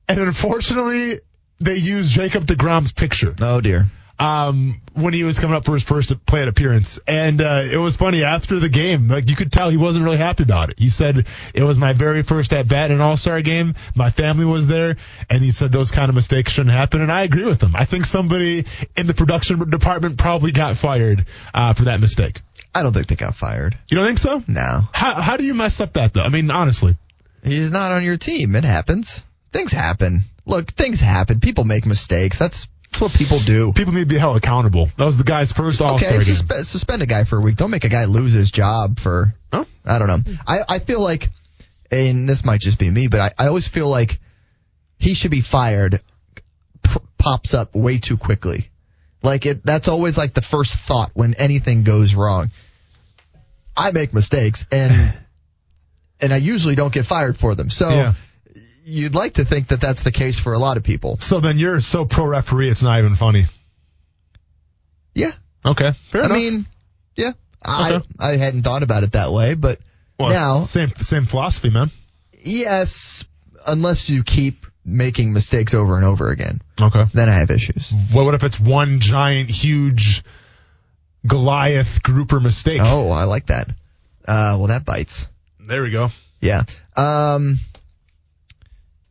and 0.09 0.18
unfortunately, 0.18 1.20
they 1.61 1.77
used 1.77 2.13
Jacob 2.13 2.47
deGrom's 2.47 2.93
picture 2.93 3.35
Oh 3.41 3.61
dear. 3.61 3.87
um, 4.19 4.81
when 4.93 5.13
he 5.13 5.25
was 5.25 5.39
coming 5.41 5.57
up 5.57 5.65
for 5.65 5.75
his 5.75 5.83
first 5.83 6.25
plate 6.25 6.47
appearance. 6.47 7.01
And 7.07 7.41
uh, 7.41 7.63
it 7.65 7.77
was 7.79 7.97
funny 7.97 8.23
after 8.23 8.61
the 8.61 8.69
game, 8.69 9.09
like 9.09 9.29
you 9.29 9.35
could 9.35 9.51
tell 9.51 9.71
he 9.71 9.77
wasn't 9.77 10.05
really 10.05 10.19
happy 10.19 10.45
about 10.45 10.71
it. 10.71 10.79
He 10.79 10.89
said 10.89 11.27
it 11.55 11.63
was 11.65 11.79
my 11.79 11.93
very 11.95 12.23
first 12.23 12.53
at 12.53 12.69
bat 12.69 12.91
in 12.91 12.97
an 12.97 13.01
All 13.01 13.17
Star 13.17 13.43
game. 13.43 13.75
My 13.97 14.11
family 14.11 14.45
was 14.45 14.67
there, 14.69 14.97
and 15.29 15.43
he 15.43 15.51
said 15.51 15.73
those 15.73 15.91
kind 15.91 16.09
of 16.11 16.15
mistakes 16.15 16.53
shouldn't 16.53 16.75
happen. 16.77 17.01
And 17.01 17.11
I 17.11 17.23
agree 17.25 17.45
with 17.47 17.61
him. 17.63 17.75
I 17.75 17.87
think 17.87 18.05
somebody 18.05 18.67
in 18.97 19.07
the 19.09 19.15
production 19.15 19.69
department 19.69 20.17
probably 20.19 20.53
got 20.53 20.77
fired 20.77 21.25
uh, 21.53 21.75
for 21.75 21.85
that 21.85 22.01
mistake. 22.01 22.41
I 22.73 22.83
don't 22.83 22.93
think 22.93 23.07
they 23.09 23.17
got 23.17 23.35
fired. 23.37 23.77
You 23.89 23.97
don't 23.99 24.07
think 24.07 24.19
so? 24.19 24.43
No, 24.49 24.81
How 24.93 25.21
how 25.21 25.37
do 25.37 25.45
you 25.45 25.55
mess 25.55 25.81
up 25.81 25.93
that 25.95 26.13
though? 26.15 26.23
I 26.23 26.29
mean, 26.29 26.51
honestly. 26.51 26.97
he's 27.43 27.71
not 27.73 27.91
on 27.93 28.05
your 28.05 28.17
team. 28.17 28.55
It 28.57 28.65
happens. 28.65 29.25
Things 29.53 29.71
happen. 29.73 30.23
Look, 30.47 30.70
things 30.72 31.01
happen. 31.01 31.40
People 31.40 31.64
make 31.64 31.86
mistakes. 31.86 32.38
That's, 32.38 32.68
that's 32.90 33.01
what 33.01 33.12
people 33.12 33.38
do. 33.38 33.72
People 33.72 33.92
need 33.95 34.01
to 34.01 34.07
be 34.14 34.18
held 34.18 34.36
accountable. 34.36 34.90
That 34.99 35.05
was 35.07 35.16
the 35.18 35.24
guy's 35.24 35.53
first 35.53 35.80
All 35.80 35.99
Star 35.99 36.12
Okay, 36.14 36.24
game. 36.24 36.64
suspend 36.64 37.03
a 37.03 37.07
guy 37.07 37.24
for 37.24 37.38
a 37.38 37.40
week. 37.40 37.57
Don't 37.57 37.70
make 37.70 37.84
a 37.84 37.88
guy 37.88 38.05
lose 38.05 38.32
his 38.34 38.51
job 38.51 39.01
for. 39.01 39.34
Huh? 39.53 39.64
I 39.84 39.99
don't 39.99 40.09
know. 40.09 40.32
I, 40.47 40.59
I 40.68 40.78
feel 40.80 41.01
like, 41.01 41.30
and 41.90 42.28
this 42.28 42.45
might 42.45 42.61
just 42.61 42.78
be 42.78 42.90
me, 42.90 43.09
but 43.09 43.20
I, 43.20 43.30
I 43.45 43.47
always 43.49 43.66
feel 43.66 43.88
like 43.88 44.18
he 44.99 45.14
should 45.14 45.30
be 45.30 45.40
fired. 45.40 46.01
P- 46.82 47.01
pops 47.18 47.55
up 47.55 47.74
way 47.74 47.99
too 47.99 48.16
quickly. 48.18 48.70
Like 49.22 49.47
it. 49.47 49.64
That's 49.64 49.88
always 49.88 50.18
like 50.18 50.34
the 50.34 50.42
first 50.42 50.74
thought 50.74 51.11
when 51.14 51.34
anything 51.34 51.82
goes 51.82 52.14
wrong. 52.14 52.51
I 53.76 53.90
make 53.90 54.12
mistakes 54.12 54.66
and 54.70 54.92
and 56.20 56.32
I 56.32 56.36
usually 56.36 56.74
don't 56.74 56.92
get 56.92 57.07
fired 57.07 57.36
for 57.38 57.55
them. 57.55 57.70
So 57.70 57.88
Yeah. 57.88 58.14
You'd 58.85 59.14
like 59.14 59.35
to 59.35 59.45
think 59.45 59.68
that 59.68 59.80
that's 59.80 60.03
the 60.03 60.12
case 60.12 60.39
for 60.39 60.53
a 60.53 60.59
lot 60.59 60.76
of 60.76 60.82
people. 60.85 61.18
So 61.20 61.41
then 61.41 61.59
you're 61.59 61.80
so 61.80 62.05
pro 62.05 62.26
referee, 62.26 62.68
it's 62.70 62.82
not 62.82 62.99
even 62.99 63.16
funny. 63.16 63.47
Yeah. 65.14 65.30
Okay, 65.64 65.93
fair 66.11 66.22
I 66.22 66.24
enough. 66.26 66.37
mean, 66.37 66.66
yeah. 67.16 67.32
I 67.64 67.95
Okay. 67.95 68.09
I 68.20 68.37
hadn't 68.37 68.62
thought 68.62 68.82
about 68.82 69.03
it 69.05 69.12
that 69.12 69.32
way, 69.32 69.55
but 69.55 69.78
well, 70.18 70.28
now 70.28 70.59
same 70.59 70.91
same 71.01 71.24
philosophy, 71.26 71.70
man. 71.70 71.91
yes, 72.43 73.24
unless 73.66 74.11
you 74.11 74.22
keep 74.22 74.66
making 74.85 75.32
mistakes 75.32 75.72
over 75.72 75.97
and 75.97 76.05
over 76.05 76.28
again, 76.28 76.61
Okay. 76.78 77.07
then 77.14 77.28
I 77.30 77.32
have 77.32 77.51
issues. 77.51 77.93
Well, 78.14 78.26
what 78.26 78.35
if 78.35 78.45
it's 78.45 78.61
one 78.61 79.01
giant, 79.01 79.49
huge 79.49 80.22
Goliath 81.26 82.03
grouper 82.03 82.39
mistake? 82.41 82.82
Oh, 82.82 83.11
I 83.11 83.24
like 83.24 83.47
that. 83.47 83.68
Uh, 84.28 84.57
well, 84.59 84.66
that 84.66 84.85
bites. 84.85 85.26
There 85.59 85.80
we 85.82 85.91
go. 85.91 86.11
Yeah. 86.43 86.64
Um. 86.97 87.59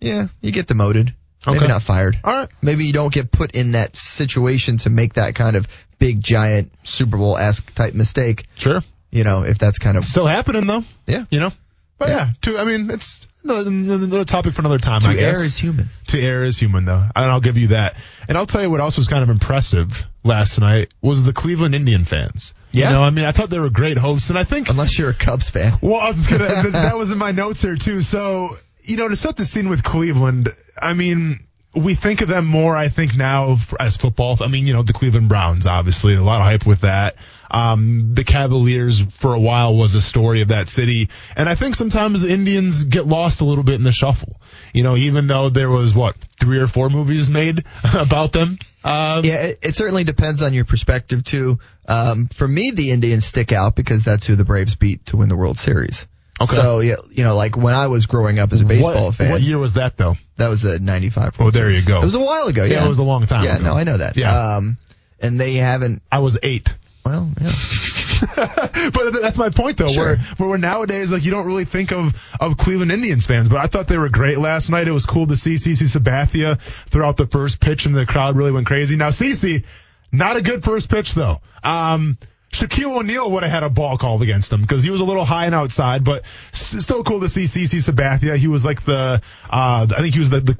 Yeah, 0.03 0.27
you 0.41 0.51
get 0.51 0.67
demoted. 0.67 1.13
Maybe 1.45 1.57
Okay. 1.59 1.67
not 1.67 1.83
fired. 1.83 2.17
All 2.23 2.33
right. 2.33 2.49
Maybe 2.61 2.85
you 2.85 2.93
don't 2.93 3.13
get 3.13 3.31
put 3.31 3.51
in 3.55 3.73
that 3.73 3.95
situation 3.97 4.77
to 4.77 4.89
make 4.89 5.15
that 5.15 5.35
kind 5.35 5.55
of 5.57 5.67
big, 5.99 6.21
giant 6.21 6.71
Super 6.83 7.17
Bowl 7.17 7.37
esque 7.37 7.73
type 7.75 7.93
mistake. 7.93 8.45
Sure. 8.55 8.81
You 9.11 9.23
know, 9.25 9.43
if 9.43 9.57
that's 9.57 9.77
kind 9.77 9.97
of 9.97 10.05
Still 10.05 10.25
happening 10.25 10.67
though. 10.67 10.83
yeah. 11.05 11.25
You 11.29 11.41
know. 11.41 11.51
But 11.99 12.09
Yeah. 12.09 12.15
yeah, 12.15 12.27
to 12.43 12.57
I 12.59 12.63
mean, 12.63 12.89
it's 12.89 13.27
another, 13.43 14.23
topic 14.25 14.53
for 14.53 14.61
another 14.61 14.77
time. 14.79 15.01
To 15.01 15.09
I 15.09 15.13
guess. 15.15 15.37
err 15.37 15.43
is 15.45 15.57
human. 15.57 15.89
to 16.07 16.19
err 16.21 16.43
is 16.45 16.57
human 16.57 16.85
though, 16.85 17.03
and 17.15 17.25
I'll 17.31 17.41
give 17.41 17.57
you 17.57 17.67
that. 17.67 17.97
And 18.29 18.37
I'll 18.37 18.45
tell 18.47 18.61
you 18.61 18.69
what 18.69 18.79
else 18.79 18.97
was 18.97 19.07
kind 19.09 19.21
of 19.23 19.29
impressive 19.29 20.05
last 20.23 20.59
night 20.59 20.93
was 21.01 21.23
the 21.25 21.33
Cleveland 21.33 21.75
Indian 21.75 22.05
fans. 22.05 22.53
Yeah. 22.71 22.87
You 22.87 22.93
know, 22.95 23.03
I 23.03 23.09
mean, 23.09 23.25
I 23.25 23.31
thought 23.33 23.49
they 23.49 23.59
were 23.59 23.69
great 23.69 23.97
hosts, 23.97 24.29
and 24.29 24.39
I 24.39 24.43
think 24.45 24.69
Unless 24.69 24.97
you're 24.97 25.09
a 25.09 25.13
Cubs 25.13 25.49
fan. 25.49 25.73
Well, 25.81 25.99
I 25.99 26.07
was 26.07 26.25
just 26.25 26.29
gonna. 26.29 26.45
that 26.71 26.97
was 26.97 27.11
in 27.11 27.17
my 27.17 27.31
notes 27.31 27.61
here 27.61 27.75
too. 27.75 28.01
So, 28.01 28.57
you 28.83 28.97
know, 28.97 29.07
to 29.07 29.15
set 29.15 29.37
the 29.37 29.45
scene 29.45 29.69
with 29.69 29.83
Cleveland, 29.83 30.49
I 30.81 30.93
mean, 30.93 31.39
we 31.75 31.95
think 31.95 32.21
of 32.21 32.27
them 32.27 32.45
more, 32.45 32.75
I 32.75 32.89
think, 32.89 33.15
now 33.15 33.57
as 33.79 33.97
football. 33.97 34.37
I 34.41 34.47
mean, 34.47 34.67
you 34.67 34.73
know, 34.73 34.83
the 34.83 34.93
Cleveland 34.93 35.29
Browns, 35.29 35.65
obviously, 35.65 36.13
a 36.13 36.21
lot 36.21 36.41
of 36.41 36.45
hype 36.45 36.65
with 36.65 36.81
that. 36.81 37.15
Um, 37.49 38.13
the 38.13 38.23
Cavaliers 38.23 39.01
for 39.01 39.33
a 39.33 39.39
while 39.39 39.75
was 39.75 39.95
a 39.95 40.01
story 40.01 40.41
of 40.41 40.47
that 40.49 40.69
city, 40.69 41.09
and 41.35 41.47
I 41.47 41.55
think 41.55 41.75
sometimes 41.75 42.21
the 42.21 42.29
Indians 42.29 42.83
get 42.83 43.05
lost 43.05 43.41
a 43.41 43.45
little 43.45 43.63
bit 43.63 43.75
in 43.75 43.83
the 43.83 43.91
shuffle. 43.91 44.39
You 44.73 44.83
know, 44.83 44.95
even 44.95 45.27
though 45.27 45.49
there 45.49 45.69
was 45.69 45.93
what 45.93 46.15
three 46.39 46.59
or 46.59 46.67
four 46.67 46.89
movies 46.89 47.29
made 47.29 47.63
about 47.93 48.33
them. 48.33 48.57
Um, 48.83 49.23
Yeah, 49.23 49.43
it, 49.43 49.59
it 49.61 49.75
certainly 49.75 50.03
depends 50.03 50.41
on 50.41 50.53
your 50.53 50.65
perspective 50.65 51.23
too. 51.23 51.59
Um, 51.87 52.27
for 52.27 52.47
me, 52.47 52.71
the 52.71 52.91
Indians 52.91 53.25
stick 53.25 53.51
out 53.51 53.75
because 53.75 54.03
that's 54.03 54.25
who 54.25 54.35
the 54.35 54.45
Braves 54.45 54.75
beat 54.75 55.05
to 55.07 55.17
win 55.17 55.29
the 55.29 55.37
World 55.37 55.57
Series. 55.57 56.07
Okay. 56.43 56.55
So 56.55 56.79
yeah, 56.79 56.95
you 57.11 57.23
know, 57.23 57.35
like 57.35 57.57
when 57.57 57.73
I 57.73 57.87
was 57.87 58.05
growing 58.05 58.39
up 58.39 58.51
as 58.53 58.61
a 58.61 58.65
baseball 58.65 59.05
what, 59.05 59.15
fan, 59.15 59.31
What 59.31 59.41
year 59.41 59.57
was 59.57 59.73
that 59.73 59.97
though? 59.97 60.15
that 60.37 60.49
was 60.49 60.63
a 60.63 60.79
95. 60.79 61.35
Oh, 61.39 61.51
there 61.51 61.69
you 61.69 61.85
go. 61.85 61.99
It 61.99 62.03
was 62.05 62.15
a 62.15 62.19
while 62.19 62.47
ago. 62.47 62.63
Yeah, 62.63 62.75
Yeah, 62.75 62.85
it 62.85 62.89
was 62.89 62.99
a 62.99 63.03
long 63.03 63.25
time 63.27 63.43
Yeah, 63.45 63.55
ago. 63.57 63.65
no, 63.65 63.73
I 63.73 63.83
know 63.83 63.97
that. 63.97 64.17
Yeah. 64.17 64.55
Um, 64.55 64.77
and 65.21 65.39
they 65.39 65.55
haven't. 65.55 66.01
I 66.11 66.19
was 66.19 66.37
eight. 66.43 66.75
Well, 67.05 67.31
yeah. 67.41 67.51
but 68.35 69.11
that's 69.21 69.37
my 69.37 69.49
point 69.49 69.77
though. 69.77 69.87
Sure. 69.87 70.15
Where 70.37 70.49
where 70.49 70.57
nowadays 70.57 71.11
like 71.11 71.25
you 71.25 71.31
don't 71.31 71.45
really 71.45 71.65
think 71.65 71.91
of 71.91 72.15
of 72.39 72.57
Cleveland 72.57 72.91
Indians 72.91 73.25
fans, 73.25 73.49
but 73.49 73.57
I 73.57 73.67
thought 73.67 73.87
they 73.87 73.97
were 73.97 74.09
great 74.09 74.37
last 74.37 74.69
night. 74.69 74.87
It 74.87 74.91
was 74.91 75.05
cool 75.05 75.27
to 75.27 75.35
see 75.35 75.55
CC 75.55 75.83
Sabathia 75.83 76.59
throughout 76.89 77.17
the 77.17 77.27
first 77.27 77.59
pitch, 77.59 77.85
and 77.85 77.95
the 77.95 78.05
crowd 78.05 78.37
really 78.37 78.51
went 78.51 78.67
crazy. 78.67 78.95
Now 78.95 79.09
CC, 79.09 79.65
not 80.11 80.37
a 80.37 80.41
good 80.41 80.63
first 80.63 80.89
pitch 80.89 81.13
though. 81.13 81.41
Um, 81.63 82.17
Shaquille 82.53 82.99
O'Neal 82.99 83.31
would 83.31 83.43
have 83.43 83.51
had 83.51 83.63
a 83.63 83.69
ball 83.69 83.97
called 83.97 84.21
against 84.21 84.53
him 84.53 84.61
because 84.61 84.83
he 84.83 84.91
was 84.91 85.01
a 85.01 85.05
little 85.05 85.25
high 85.25 85.45
and 85.45 85.55
outside, 85.55 86.03
but 86.03 86.23
st- 86.51 86.83
still 86.83 87.03
cool 87.03 87.19
to 87.21 87.29
see 87.29 87.45
CC 87.45 87.83
Sabathia. 87.83 88.37
He 88.37 88.47
was 88.47 88.63
like 88.63 88.83
the, 88.83 89.21
uh, 89.49 89.87
I 89.89 90.01
think 90.01 90.13
he 90.13 90.19
was 90.19 90.29
the, 90.29 90.39
the 90.39 90.57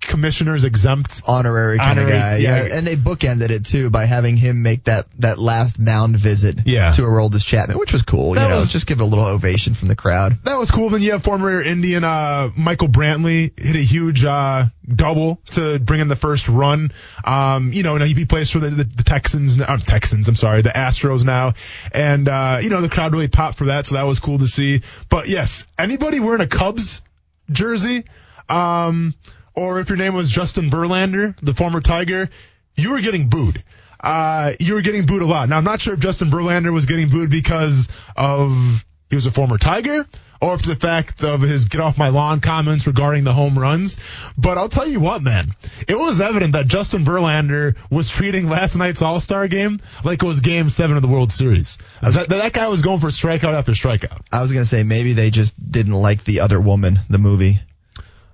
commissioner's 0.00 0.64
exempt. 0.64 1.22
honorary 1.26 1.78
kind 1.78 1.98
Honorary, 1.98 2.16
of 2.16 2.18
guy. 2.22 2.36
Yeah. 2.38 2.66
yeah. 2.66 2.76
and 2.78 2.86
they 2.86 2.96
bookended 2.96 3.50
it 3.50 3.64
too 3.66 3.90
by 3.90 4.06
having 4.06 4.36
him 4.36 4.62
make 4.62 4.84
that 4.84 5.06
that 5.18 5.38
last 5.38 5.78
mound 5.78 6.16
visit 6.16 6.60
Yeah. 6.66 6.92
to 6.92 7.02
Aroldis 7.02 7.44
Chapman, 7.44 7.78
which 7.78 7.92
was 7.92 8.02
cool. 8.02 8.32
That 8.34 8.42
you 8.44 8.48
know, 8.48 8.60
was- 8.60 8.72
just 8.72 8.86
give 8.86 9.00
it 9.00 9.02
a 9.02 9.06
little 9.06 9.24
ovation 9.26 9.74
from 9.74 9.88
the 9.88 9.96
crowd. 9.96 10.38
That 10.44 10.58
was 10.58 10.70
cool. 10.70 10.90
Then 10.90 11.02
you 11.02 11.12
have 11.12 11.22
former 11.22 11.60
Indian 11.60 12.02
uh, 12.04 12.50
Michael 12.56 12.88
Brantley 12.88 13.58
hit 13.58 13.76
a 13.76 13.80
huge 13.82 14.24
uh, 14.24 14.66
double 14.92 15.40
to 15.50 15.78
bring 15.78 16.00
in 16.00 16.08
the 16.08 16.16
first 16.16 16.48
run. 16.48 16.92
Um, 17.24 17.72
you 17.72 17.82
know, 17.82 17.96
now 17.98 18.04
he 18.06 18.24
plays 18.24 18.50
for 18.50 18.58
the, 18.58 18.70
the, 18.70 18.84
the 18.84 19.02
Texans, 19.04 19.60
uh, 19.60 19.76
Texans. 19.78 20.28
I'm 20.28 20.36
sorry, 20.36 20.62
the 20.62 20.70
Astros 20.70 21.24
now, 21.24 21.52
and 21.92 22.28
uh, 22.28 22.58
you 22.62 22.70
know 22.70 22.80
the 22.80 22.88
crowd 22.88 23.12
really 23.12 23.28
popped 23.28 23.58
for 23.58 23.66
that, 23.66 23.86
so 23.86 23.94
that 23.96 24.04
was 24.04 24.18
cool 24.18 24.38
to 24.38 24.48
see. 24.48 24.82
But 25.08 25.28
yes, 25.28 25.64
anybody 25.78 26.20
wearing 26.20 26.40
a 26.40 26.46
Cubs 26.46 27.02
jersey, 27.50 28.04
um, 28.48 29.14
or 29.54 29.80
if 29.80 29.88
your 29.88 29.98
name 29.98 30.14
was 30.14 30.28
Justin 30.28 30.70
Verlander, 30.70 31.38
the 31.42 31.54
former 31.54 31.80
Tiger, 31.80 32.30
you 32.76 32.90
were 32.90 33.00
getting 33.00 33.28
booed. 33.28 33.62
Uh, 33.98 34.52
you 34.58 34.74
were 34.74 34.82
getting 34.82 35.04
booed 35.04 35.22
a 35.22 35.26
lot. 35.26 35.48
Now 35.48 35.58
I'm 35.58 35.64
not 35.64 35.80
sure 35.80 35.94
if 35.94 36.00
Justin 36.00 36.30
Verlander 36.30 36.72
was 36.72 36.86
getting 36.86 37.10
booed 37.10 37.30
because 37.30 37.88
of 38.16 38.84
he 39.10 39.16
was 39.16 39.26
a 39.26 39.30
former 39.30 39.58
Tiger 39.58 40.06
or 40.40 40.54
if 40.54 40.62
the 40.62 40.76
fact 40.76 41.22
of 41.22 41.42
his 41.42 41.66
get 41.66 41.80
off 41.80 41.98
my 41.98 42.08
lawn 42.08 42.40
comments 42.40 42.86
regarding 42.86 43.24
the 43.24 43.32
home 43.32 43.58
runs. 43.58 43.98
But 44.38 44.56
I'll 44.56 44.68
tell 44.68 44.86
you 44.86 45.00
what, 45.00 45.22
man, 45.22 45.54
it 45.86 45.98
was 45.98 46.20
evident 46.20 46.54
that 46.54 46.66
Justin 46.66 47.04
Verlander 47.04 47.76
was 47.90 48.08
treating 48.08 48.48
last 48.48 48.76
night's 48.76 49.02
All 49.02 49.20
Star 49.20 49.48
game 49.48 49.80
like 50.02 50.22
it 50.22 50.26
was 50.26 50.40
Game 50.40 50.70
Seven 50.70 50.96
of 50.96 51.02
the 51.02 51.08
World 51.08 51.32
Series. 51.32 51.76
That, 52.00 52.28
that 52.30 52.52
guy 52.52 52.68
was 52.68 52.80
going 52.82 53.00
for 53.00 53.08
strikeout 53.08 53.54
after 53.54 53.72
strikeout. 53.72 54.22
I 54.32 54.40
was 54.40 54.52
gonna 54.52 54.64
say 54.64 54.82
maybe 54.82 55.12
they 55.12 55.30
just 55.30 55.54
didn't 55.70 55.92
like 55.92 56.24
the 56.24 56.40
other 56.40 56.60
woman, 56.60 56.98
the 57.10 57.18
movie, 57.18 57.58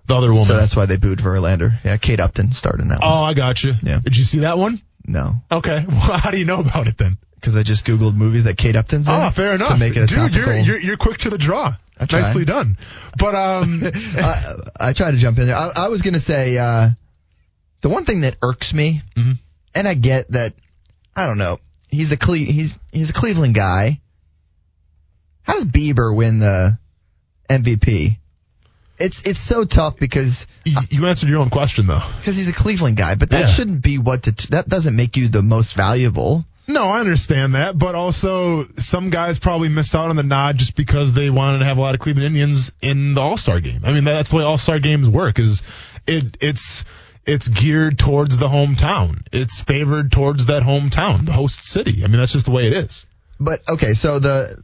The 0.06 0.14
other 0.16 0.28
woman. 0.30 0.44
so 0.44 0.56
that's 0.56 0.76
why 0.76 0.86
they 0.86 0.96
booed 0.96 1.18
Verlander. 1.18 1.72
Yeah, 1.84 1.96
Kate 1.96 2.20
Upton 2.20 2.52
starred 2.52 2.80
in 2.80 2.88
that 2.88 3.00
one. 3.00 3.08
oh, 3.10 3.22
I 3.22 3.34
got 3.34 3.62
you. 3.64 3.74
Yeah. 3.82 4.00
Did 4.00 4.16
you 4.16 4.24
see 4.24 4.40
that 4.40 4.56
one? 4.58 4.80
No, 5.06 5.34
Okay. 5.52 5.84
Well, 5.88 6.18
how 6.18 6.30
do 6.30 6.38
you 6.38 6.44
know 6.44 6.60
about 6.60 6.86
it 6.88 6.98
then? 6.98 7.16
because 7.36 7.56
I 7.56 7.62
just 7.62 7.84
googled 7.84 8.16
movies 8.16 8.44
that 8.44 8.56
Kate 8.56 8.74
Upton's 8.74 9.08
in. 9.08 9.14
Oh, 9.14 9.30
fair 9.30 9.52
enough. 9.54 9.68
To 9.68 9.76
make 9.76 9.94
it 9.94 10.02
a 10.02 10.06
Dude, 10.06 10.16
topical. 10.16 10.40
you're, 10.54 10.56
you're 10.58 10.80
you're 10.80 10.96
quick 10.96 11.18
to 11.18 11.30
the 11.30 11.38
draw. 11.38 11.74
Nicely 12.10 12.44
done. 12.44 12.76
But 13.18 13.34
um, 13.36 13.82
I, 14.16 14.52
I 14.80 14.92
try 14.94 15.10
to 15.12 15.16
jump 15.16 15.38
in 15.38 15.46
there. 15.46 15.54
I, 15.56 15.70
I 15.76 15.88
was 15.88 16.02
gonna 16.02 16.18
say 16.20 16.58
uh, 16.58 16.88
the 17.82 17.88
one 17.88 18.04
thing 18.04 18.22
that 18.22 18.36
irks 18.42 18.74
me, 18.74 19.02
Mhm. 19.16 19.38
and 19.76 19.86
I 19.88 19.94
get 19.94 20.30
that. 20.32 20.54
I 21.14 21.26
don't 21.26 21.38
know. 21.38 21.58
He's 21.88 22.10
a 22.12 22.16
Cle- 22.16 22.34
he's 22.34 22.74
he's 22.90 23.10
a 23.10 23.12
Cleveland 23.12 23.54
guy. 23.54 24.00
How 25.42 25.54
does 25.54 25.64
Bieber 25.66 26.14
win 26.14 26.40
the 26.40 26.78
MVP? 27.48 28.18
It's 28.98 29.20
it's 29.24 29.38
so 29.40 29.64
tough 29.64 29.96
because 29.98 30.46
you, 30.64 30.74
uh, 30.76 30.82
you 30.90 31.06
answered 31.06 31.28
your 31.28 31.40
own 31.40 31.50
question 31.50 31.86
though. 31.86 32.02
because 32.20 32.36
he's 32.36 32.48
a 32.48 32.52
Cleveland 32.54 32.96
guy, 32.96 33.14
but 33.14 33.30
that 33.30 33.40
Yeah. 33.40 33.46
shouldn't 33.46 33.82
be 33.82 33.98
what 33.98 34.22
det- 34.22 34.48
that 34.50 34.68
doesn't 34.68 34.96
make 34.96 35.16
you 35.16 35.28
the 35.28 35.42
most 35.42 35.74
valuable. 35.74 36.44
No, 36.68 36.86
I 36.88 36.98
understand 37.00 37.54
that, 37.54 37.78
but 37.78 37.94
also 37.94 38.66
some 38.78 39.10
guys 39.10 39.38
probably 39.38 39.68
missed 39.68 39.94
out 39.94 40.10
on 40.10 40.16
the 40.16 40.24
nod 40.24 40.58
just 40.58 40.74
because 40.74 41.12
they 41.12 41.30
wanted 41.30 41.58
to 41.60 41.64
have 41.64 41.78
a 41.78 41.80
lot 41.80 41.94
of 41.94 42.00
Cleveland 42.00 42.26
Indians 42.26 42.72
in 42.82 43.14
the 43.14 43.20
All 43.20 43.36
Star 43.36 43.60
game. 43.60 43.82
I 43.84 43.92
mean, 43.92 44.04
that's 44.04 44.30
the 44.30 44.36
way 44.36 44.42
All 44.42 44.58
Star 44.58 44.78
games 44.80 45.08
work. 45.08 45.38
Is 45.38 45.62
it? 46.06 46.36
It's 46.40 46.84
it's 47.26 47.48
geared 47.48 47.98
towards 47.98 48.38
the 48.38 48.48
hometown. 48.48 49.18
It's 49.32 49.60
favored 49.60 50.10
towards 50.12 50.46
that 50.46 50.62
hometown, 50.62 51.26
the 51.26 51.32
host 51.32 51.66
city. 51.68 52.02
I 52.02 52.06
mean, 52.08 52.18
that's 52.18 52.32
just 52.32 52.46
the 52.46 52.52
way 52.52 52.66
it 52.68 52.72
is. 52.72 53.04
But 53.38 53.60
okay, 53.68 53.94
so 53.94 54.18
the 54.18 54.56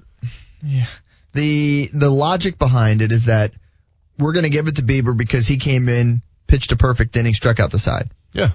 yeah, 0.65 0.87
the 1.35 1.89
the 1.93 2.11
logic 2.11 2.59
behind 2.59 3.03
it 3.03 3.13
is 3.13 3.27
that 3.27 3.53
we're 4.23 4.33
going 4.33 4.45
to 4.45 4.51
give 4.51 4.69
it 4.69 4.77
to 4.77 4.83
Bieber 4.83 5.17
because 5.17 5.47
he 5.47 5.57
came 5.57 5.89
in, 5.89 6.23
pitched 6.47 6.73
a 6.73 6.77
perfect 6.77 7.17
inning, 7.17 7.35
struck 7.35 7.61
out 7.61 7.71
the 7.71 7.79
side. 7.79 8.11
Yeah. 8.33 8.51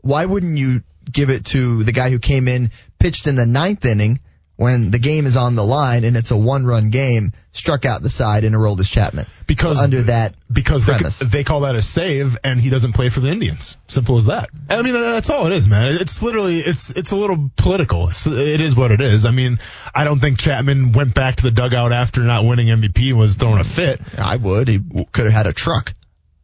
Why 0.00 0.24
wouldn't 0.24 0.56
you 0.56 0.82
give 1.10 1.30
it 1.30 1.46
to 1.46 1.84
the 1.84 1.92
guy 1.92 2.10
who 2.10 2.18
came 2.18 2.48
in, 2.48 2.70
pitched 2.98 3.26
in 3.26 3.36
the 3.36 3.46
ninth 3.46 3.84
inning 3.84 4.20
when 4.58 4.90
the 4.90 4.98
game 4.98 5.24
is 5.24 5.36
on 5.36 5.54
the 5.54 5.62
line 5.62 6.02
and 6.02 6.16
it's 6.16 6.32
a 6.32 6.36
one-run 6.36 6.90
game, 6.90 7.30
struck 7.52 7.84
out 7.84 8.02
the 8.02 8.10
side 8.10 8.42
and 8.42 8.56
Aroldis 8.56 8.90
Chapman? 8.90 9.24
Because 9.46 9.80
under 9.80 10.02
that 10.02 10.34
because 10.52 10.84
they, 10.84 10.94
premise. 10.94 11.20
they 11.20 11.44
call 11.44 11.60
that 11.60 11.76
a 11.76 11.82
save 11.82 12.36
and 12.42 12.60
he 12.60 12.68
doesn't 12.68 12.92
play 12.92 13.08
for 13.08 13.20
the 13.20 13.28
Indians. 13.28 13.76
Simple 13.86 14.16
as 14.16 14.26
that. 14.26 14.50
I 14.68 14.82
mean, 14.82 14.96
uh, 14.96 15.12
that's 15.12 15.30
all 15.30 15.46
it 15.46 15.52
is, 15.52 15.68
man. 15.68 15.98
It's 16.00 16.22
literally, 16.22 16.58
it's, 16.58 16.90
it's 16.90 17.12
a 17.12 17.16
little 17.16 17.50
political. 17.56 18.08
It 18.08 18.60
is 18.60 18.74
what 18.74 18.90
it 18.90 19.00
is. 19.00 19.24
I 19.24 19.30
mean, 19.30 19.60
I 19.94 20.02
don't 20.02 20.18
think 20.18 20.40
Chapman 20.40 20.90
went 20.90 21.14
back 21.14 21.36
to 21.36 21.44
the 21.44 21.52
dugout 21.52 21.92
after 21.92 22.22
not 22.24 22.44
winning 22.44 22.66
MVP 22.66 23.10
and 23.10 23.18
was 23.18 23.36
throwing 23.36 23.60
a 23.60 23.64
fit. 23.64 24.00
I 24.18 24.36
would. 24.36 24.66
He 24.66 24.80
could 25.12 25.26
have 25.26 25.32
had 25.32 25.46
a 25.46 25.52
truck. 25.52 25.94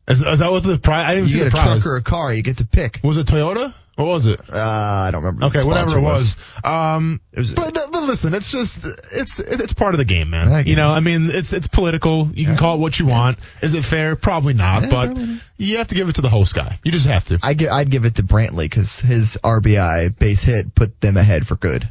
Is, 0.09 0.23
is 0.23 0.39
that 0.41 0.51
what 0.51 0.63
the 0.63 0.79
prize? 0.79 1.07
I 1.09 1.15
didn't 1.15 1.29
You 1.29 1.31
see 1.33 1.39
get 1.39 1.53
the 1.53 1.59
a 1.59 1.63
truck 1.63 1.87
or 1.87 1.97
a 1.97 2.03
car, 2.03 2.33
you 2.35 2.43
get 2.43 2.59
to 2.59 2.67
pick. 2.67 3.01
was 3.03 3.17
it 3.17 3.27
Toyota? 3.27 3.73
What 3.97 4.07
was 4.09 4.27
it? 4.27 4.41
Uh, 4.53 4.59
I 4.59 5.11
don't 5.13 5.23
remember. 5.23 5.47
Okay, 5.47 5.63
whatever 5.63 5.99
it 5.99 6.01
was. 6.01 6.37
Um, 6.65 7.21
It 7.33 7.39
was- 7.39 7.53
but, 7.55 7.73
but 7.75 8.03
listen, 8.03 8.35
it's 8.35 8.51
just 8.51 8.85
it's 9.13 9.39
it's 9.39 9.73
part 9.73 9.95
of 9.95 9.99
the 9.99 10.05
game, 10.05 10.31
man. 10.31 10.67
You 10.67 10.75
know. 10.75 10.89
I 10.89 10.99
mean, 10.99 11.31
it's 11.31 11.53
it's 11.53 11.69
political. 11.69 12.29
You 12.35 12.45
can 12.45 12.57
call 12.57 12.75
it 12.75 12.79
what 12.81 12.99
you 12.99 13.07
want. 13.07 13.39
Is 13.63 13.75
it 13.75 13.85
fair? 13.85 14.17
Probably 14.17 14.53
not. 14.53 14.83
Yeah, 14.83 14.89
but 14.91 15.15
probably 15.15 15.39
you 15.59 15.77
have 15.79 15.87
to 15.89 15.95
give 15.95 16.09
it 16.09 16.17
to 16.17 16.23
the 16.23 16.29
host 16.29 16.57
guy. 16.57 16.81
You 16.83 16.91
just 16.91 17.07
have 17.07 17.25
to. 17.27 17.39
I 17.45 17.55
I'd 17.71 17.89
give 17.89 18.05
it 18.05 18.17
to 18.17 18.25
Brantley 18.25 18.65
because 18.65 18.99
his 18.99 19.39
RBI 19.45 20.19
base 20.19 20.43
hit 20.43 20.75
put 20.75 21.01
them 21.01 21.17
ahead 21.17 21.47
for 21.47 21.55
good. 21.55 21.89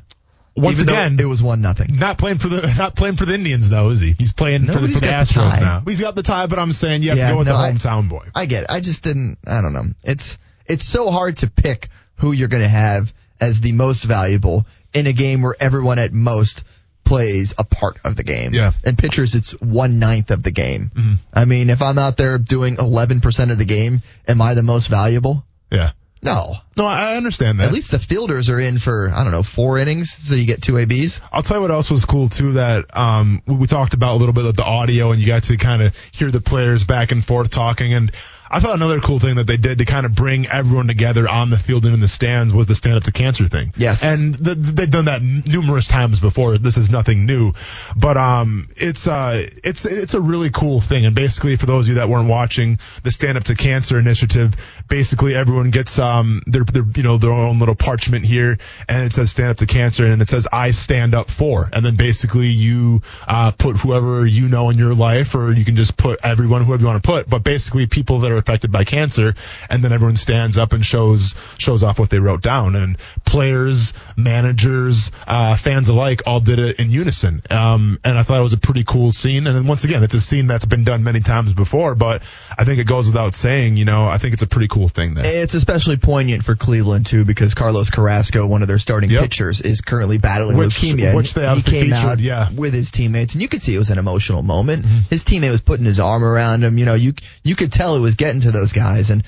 Once 0.55 0.79
Even 0.79 0.93
again, 0.93 1.17
it 1.19 1.25
was 1.25 1.41
one 1.41 1.61
nothing. 1.61 1.93
not 1.95 2.17
playing 2.19 2.37
for 2.37 2.47
the 2.47 2.61
not 2.77 2.95
playing 2.95 3.15
for 3.15 3.25
the 3.25 3.33
Indians 3.33 3.69
though, 3.69 3.89
is 3.89 3.99
he? 3.99 4.13
He's 4.17 4.33
playing 4.33 4.65
No, 4.65 4.73
for 4.73 4.79
the, 4.81 4.87
he's 4.87 4.99
for 4.99 5.05
the 5.05 5.11
got 5.11 5.27
the 5.27 5.33
Astros 5.33 5.51
tie. 5.55 5.59
now. 5.61 5.83
He's 5.87 5.99
got 5.99 6.13
the 6.15 6.21
tie, 6.23 6.45
but 6.45 6.59
I'm 6.59 6.71
saying 6.73 7.01
you 7.01 7.09
have 7.09 7.17
Yeah, 7.17 7.29
to 7.29 7.33
go 7.33 7.37
with 7.39 7.47
no, 7.47 7.53
the 7.57 7.63
I- 7.63 7.71
hometown 7.71 8.07
boy. 8.07 8.27
I 8.35 8.45
get 8.45 8.63
it. 8.65 8.69
I 8.69 8.79
just 8.79 9.03
didn't. 9.03 9.39
I 9.47 9.61
don't 9.61 9.73
know. 9.73 9.85
It's 10.03 10.37
it's 10.67 10.83
so 10.85 11.09
hard 11.09 11.37
to 11.37 11.47
pick 11.49 11.89
who 12.17 12.31
you're 12.33 12.47
going 12.49 12.61
to 12.63 12.69
have 12.69 13.11
as 13.41 13.59
the 13.61 13.71
most 13.71 14.03
valuable 14.03 14.67
in 14.93 15.07
a 15.07 15.13
game 15.13 15.41
where 15.41 15.55
everyone 15.59 15.97
at 15.97 16.13
most 16.13 16.63
plays 17.03 17.53
a 17.57 17.63
part 17.63 17.97
of 18.05 18.15
the 18.15 18.23
game. 18.23 18.53
Yeah. 18.53 18.71
And 18.85 18.97
pitchers, 18.97 19.35
it's 19.35 19.51
one 19.59 19.97
ninth 19.99 20.29
of 20.31 20.41
the 20.43 20.51
game. 20.51 20.91
Mhm. 20.95 21.17
I 21.33 21.45
mean, 21.45 21.69
if 21.69 21.81
I'm 21.81 21.97
out 21.97 22.15
there 22.15 22.37
doing 22.37 22.77
11% 22.77 23.51
of 23.51 23.57
the 23.57 23.65
game, 23.65 24.01
am 24.27 24.41
I 24.41 24.53
the 24.53 24.63
most 24.63 24.87
valuable? 24.87 25.43
Yeah. 25.71 25.91
No. 26.23 26.55
No, 26.75 26.85
I 26.85 27.17
understand 27.17 27.59
that. 27.59 27.67
At 27.67 27.73
least 27.73 27.91
the 27.91 27.99
fielders 27.99 28.49
are 28.49 28.59
in 28.59 28.79
for 28.79 29.11
I 29.13 29.23
don't 29.23 29.31
know 29.31 29.43
four 29.43 29.77
innings, 29.77 30.11
so 30.11 30.35
you 30.35 30.45
get 30.45 30.61
two 30.61 30.77
ABs. 30.77 31.21
I'll 31.31 31.43
tell 31.43 31.57
you 31.57 31.61
what 31.61 31.71
else 31.71 31.91
was 31.91 32.05
cool 32.05 32.29
too 32.29 32.53
that 32.53 32.95
um 32.97 33.41
we, 33.45 33.67
talked 33.67 33.93
about 33.93 34.15
a 34.15 34.17
little 34.17 34.33
bit 34.33 34.45
of 34.45 34.55
the 34.55 34.63
audio 34.63 35.11
and 35.11 35.21
you 35.21 35.27
got 35.27 35.43
to 35.43 35.57
kind 35.57 35.81
of 35.81 35.95
hear 36.13 36.31
the 36.31 36.41
players 36.41 36.83
back 36.83 37.11
and 37.11 37.23
forth 37.23 37.49
talking 37.49 37.93
and 37.93 38.11
I 38.53 38.59
thought 38.59 38.75
another 38.75 38.99
cool 38.99 39.19
thing 39.19 39.37
that 39.37 39.47
they 39.47 39.57
did 39.57 39.79
to 39.79 39.85
kind 39.85 40.05
of 40.05 40.13
bring 40.13 40.45
everyone 40.45 40.85
together 40.85 41.27
on 41.27 41.49
the 41.49 41.57
field 41.57 41.85
and 41.85 41.95
in 41.95 41.99
the 41.99 42.07
stands 42.07 42.53
was 42.53 42.67
the 42.67 42.75
stand 42.75 42.97
up 42.97 43.03
to 43.05 43.11
cancer 43.11 43.47
thing. 43.47 43.73
Yes. 43.75 44.03
And 44.03 44.37
th- 44.37 44.57
they've 44.57 44.89
done 44.89 45.05
that 45.05 45.23
numerous 45.23 45.87
times 45.87 46.19
before. 46.19 46.59
This 46.59 46.77
is 46.77 46.91
nothing 46.91 47.25
new, 47.25 47.53
but 47.95 48.15
um 48.15 48.67
it's 48.77 49.07
uh 49.07 49.47
it's 49.63 49.85
it's 49.87 50.13
a 50.13 50.21
really 50.21 50.51
cool 50.51 50.81
thing 50.81 51.05
and 51.05 51.15
basically 51.15 51.55
for 51.55 51.65
those 51.65 51.85
of 51.85 51.89
you 51.89 51.95
that 51.95 52.09
weren't 52.09 52.29
watching 52.29 52.77
the 53.01 53.09
stand 53.09 53.39
up 53.39 53.45
to 53.45 53.55
cancer 53.55 53.97
initiative, 53.97 54.53
basically 54.87 55.35
everyone 55.35 55.71
gets 55.71 55.97
um 55.99 56.41
their 56.45 56.63
their 56.63 56.83
you 56.95 57.03
know 57.03 57.17
their 57.17 57.31
own 57.31 57.59
little 57.59 57.75
parchment 57.75 58.25
here 58.25 58.57
and 58.87 59.05
it 59.05 59.13
says 59.13 59.31
stand 59.31 59.49
up 59.49 59.57
to 59.57 59.65
cancer 59.65 60.05
and 60.05 60.21
it 60.21 60.29
says 60.29 60.47
I 60.51 60.71
stand 60.71 61.15
up 61.15 61.29
for 61.29 61.69
and 61.71 61.85
then 61.85 61.95
basically 61.95 62.47
you 62.47 63.01
uh 63.27 63.51
put 63.51 63.77
whoever 63.77 64.25
you 64.25 64.49
know 64.49 64.69
in 64.69 64.77
your 64.77 64.93
life 64.93 65.35
or 65.35 65.51
you 65.51 65.65
can 65.65 65.75
just 65.75 65.97
put 65.97 66.19
everyone 66.23 66.63
whoever 66.63 66.81
you 66.81 66.87
want 66.87 67.03
to 67.03 67.07
put 67.07 67.29
but 67.29 67.43
basically 67.43 67.87
people 67.87 68.19
that 68.19 68.31
are 68.31 68.37
affected 68.37 68.71
by 68.71 68.83
cancer, 68.83 69.33
and 69.69 69.83
then 69.83 69.93
everyone 69.93 70.15
stands 70.15 70.57
up 70.57 70.73
and 70.73 70.85
shows 70.85 71.35
shows 71.57 71.83
off 71.83 71.99
what 71.99 72.09
they 72.09 72.19
wrote 72.19 72.41
down. 72.41 72.75
And 72.75 72.97
players, 73.25 73.93
managers, 74.15 75.11
uh, 75.27 75.55
fans 75.55 75.89
alike 75.89 76.23
all 76.25 76.39
did 76.39 76.59
it 76.59 76.79
in 76.79 76.91
unison. 76.91 77.41
Um, 77.49 77.99
and 78.03 78.17
I 78.17 78.23
thought 78.23 78.39
it 78.39 78.43
was 78.43 78.53
a 78.53 78.57
pretty 78.57 78.83
cool 78.83 79.11
scene. 79.11 79.47
And 79.47 79.55
then 79.55 79.67
once 79.67 79.83
again, 79.83 80.03
it's 80.03 80.13
a 80.13 80.21
scene 80.21 80.47
that's 80.47 80.65
been 80.65 80.83
done 80.83 81.03
many 81.03 81.21
times 81.21 81.53
before, 81.53 81.95
but 81.95 82.23
I 82.57 82.65
think 82.65 82.79
it 82.79 82.85
goes 82.85 83.07
without 83.07 83.35
saying. 83.35 83.77
You 83.77 83.85
know, 83.85 84.07
I 84.07 84.17
think 84.17 84.33
it's 84.33 84.43
a 84.43 84.47
pretty 84.47 84.67
cool 84.73 84.89
thing 84.89 85.13
there. 85.13 85.23
It's 85.43 85.53
especially 85.53 85.97
poignant 85.97 86.43
for 86.43 86.55
Cleveland 86.55 87.05
too 87.05 87.25
because 87.25 87.53
Carlos 87.53 87.89
Carrasco, 87.89 88.45
one 88.47 88.61
of 88.61 88.67
their 88.67 88.79
starting 88.79 89.09
Yep. 89.11 89.21
pitchers, 89.21 89.61
is 89.61 89.81
currently 89.81 90.17
battling 90.17 90.57
Which- 90.57 90.75
leukemia. 90.81 91.15
which 91.15 91.33
they 91.33 91.47
he 91.55 91.61
came 91.61 91.81
featured, 91.91 91.95
out 91.95 92.19
yeah. 92.19 92.45
Mm-hmm. 92.45 92.55
with 92.55 92.73
his 92.73 92.91
teammates, 92.91 93.33
and 93.35 93.41
you 93.41 93.47
could 93.47 93.61
see 93.61 93.75
it 93.75 93.77
was 93.77 93.89
an 93.91 93.97
emotional 93.99 94.41
moment. 94.41 94.85
His 95.09 95.23
teammate 95.23 95.51
was 95.51 95.61
putting 95.61 95.85
his 95.85 95.99
arm 95.99 96.23
around 96.23 96.63
him. 96.63 96.77
You 96.77 96.85
know, 96.85 96.95
you 96.95 97.13
you 97.43 97.55
could 97.55 97.71
tell 97.71 97.95
it 97.95 97.99
was 97.99 98.15
getting 98.15 98.41
to 98.41 98.51
those 98.51 98.73
guys, 98.73 99.09
and 99.09 99.23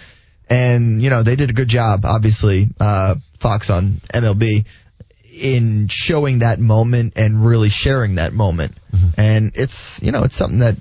and 0.49 1.01
you 1.01 1.09
know 1.09 1.23
they 1.23 1.35
did 1.35 1.49
a 1.49 1.53
good 1.53 1.67
job. 1.69 2.05
Obviously, 2.05 2.67
uh, 2.79 3.15
Fox 3.39 3.69
on 3.69 4.01
MLB 4.13 4.65
in 5.41 5.87
showing 5.89 6.39
that 6.39 6.59
moment 6.59 7.13
and 7.17 7.45
really 7.45 7.69
sharing 7.69 8.15
that 8.15 8.33
moment, 8.33 8.73
Mm-hmm. 8.95 9.09
and 9.19 9.51
it's 9.55 10.01
you 10.01 10.11
know 10.11 10.23
it's 10.23 10.35
something 10.35 10.59
that 10.59 10.77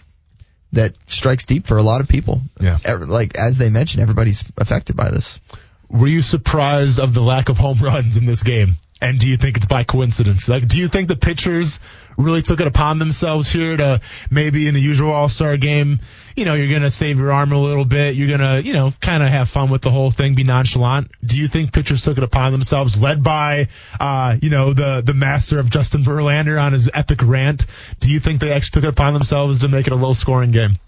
that 0.75 0.95
strikes 1.07 1.45
deep 1.45 1.67
for 1.67 1.77
a 1.77 1.83
lot 1.83 2.01
of 2.01 2.09
people. 2.09 2.43
Yeah. 2.61 2.79
Like 2.87 3.37
as 3.37 3.59
they 3.59 3.71
mentioned, 3.71 4.03
everybody's 4.03 4.45
affected 4.57 4.97
by 4.97 5.11
this. 5.11 5.41
Were 5.89 6.07
you 6.07 6.23
surprised 6.23 6.99
of 6.99 7.15
the 7.15 7.21
lack 7.21 7.49
of 7.49 7.59
home 7.59 7.79
runs 7.83 8.17
in 8.17 8.27
this 8.27 8.43
game? 8.43 8.77
And 9.05 9.21
do 9.21 9.29
you 9.29 9.37
think 9.37 9.59
it's 9.59 9.67
by 9.67 9.85
coincidence? 9.85 10.49
Like, 10.49 10.67
do 10.67 10.79
you 10.79 10.89
think 10.89 11.09
the 11.09 11.17
pitchers 11.17 11.79
really 12.17 12.41
took 12.41 12.61
it 12.61 12.67
upon 12.67 12.99
themselves 12.99 13.53
here 13.53 13.77
to 13.77 14.01
maybe 14.31 14.67
in 14.67 14.73
the 14.73 14.81
usual 14.81 15.13
All 15.13 15.29
Star 15.29 15.59
game, 15.59 16.01
you 16.35 16.47
know, 16.47 16.55
you're 16.55 16.73
gonna 16.73 16.91
save 16.91 17.19
your 17.19 17.31
arm 17.31 17.53
a 17.53 17.59
little 17.59 17.85
bit, 17.85 18.15
you're 18.15 18.35
gonna, 18.35 18.61
you 18.61 18.73
know, 18.73 18.95
kind 19.03 19.23
of 19.23 19.29
have 19.29 19.51
fun 19.51 19.69
with 19.69 19.83
the 19.83 19.91
whole 19.91 20.11
thing, 20.11 20.35
be 20.35 20.43
nonchalant. 20.43 21.11
Do 21.23 21.39
you 21.39 21.49
think 21.49 21.75
pitchers 21.75 22.01
took 22.01 22.17
it 22.17 22.25
upon 22.25 22.53
themselves, 22.53 23.01
led 23.01 23.23
by, 23.23 23.69
uh, 24.01 24.39
you 24.41 24.49
know, 24.49 24.73
the 24.73 25.03
the 25.05 25.13
master 25.13 25.59
of 25.59 25.69
Justin 25.69 26.03
Verlander 26.03 26.59
on 26.59 26.73
his 26.73 26.89
epic 26.95 27.19
rant? 27.23 27.67
Do 28.01 28.11
you 28.11 28.21
think 28.21 28.41
they 28.41 28.53
actually 28.53 28.81
took 28.81 28.85
it 28.85 28.95
upon 28.95 29.13
themselves 29.13 29.59
to 29.59 29.69
make 29.69 29.87
it 29.87 29.93
a 29.93 29.97
low 29.97 30.15
scoring 30.15 30.51
game? 30.51 30.79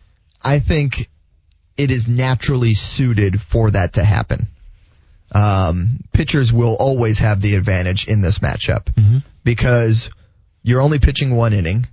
I 0.43 0.61
think 0.61 1.11
it 1.77 1.91
is 1.91 2.09
naturally 2.09 2.73
suited 2.73 3.43
for 3.43 3.73
that 3.73 3.93
to 3.95 4.05
happen. 4.05 4.49
Um, 5.33 6.01
pitchers 6.13 6.53
will 6.53 6.77
always 6.79 7.19
have 7.19 7.41
the 7.41 7.57
advantage 7.57 8.07
in 8.09 8.21
this 8.21 8.39
matchup 8.39 8.89
because 9.45 10.11
you're 10.63 10.81
only 10.81 10.99
pitching 10.99 11.35
one 11.35 11.53
inning, 11.53 11.87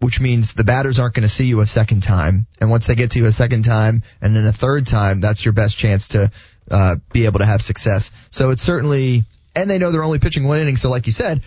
which 0.00 0.20
means 0.20 0.52
the 0.54 0.64
batters 0.64 0.98
aren't 0.98 1.14
going 1.14 1.22
to 1.22 1.34
see 1.34 1.46
you 1.46 1.60
a 1.60 1.66
second 1.66 2.02
time. 2.02 2.46
And 2.60 2.70
once 2.70 2.86
they 2.86 2.94
get 2.94 3.12
to 3.12 3.18
you 3.18 3.26
a 3.26 3.32
second 3.32 3.64
time 3.64 4.02
and 4.20 4.34
then 4.34 4.46
a 4.46 4.52
third 4.52 4.86
time, 4.86 5.20
that's 5.20 5.44
your 5.44 5.52
best 5.52 5.78
chance 5.78 6.08
to 6.08 6.30
uh, 6.70 6.96
be 7.12 7.26
able 7.26 7.38
to 7.38 7.46
have 7.46 7.62
success. 7.62 8.10
So 8.30 8.50
it's 8.50 8.62
certainly, 8.62 9.24
and 9.54 9.70
they 9.70 9.78
know 9.78 9.90
they're 9.90 10.04
only 10.04 10.18
pitching 10.18 10.46
one 10.46 10.60
inning. 10.60 10.76
So 10.76 10.90
like 10.90 11.06
you 11.06 11.12
said, 11.12 11.42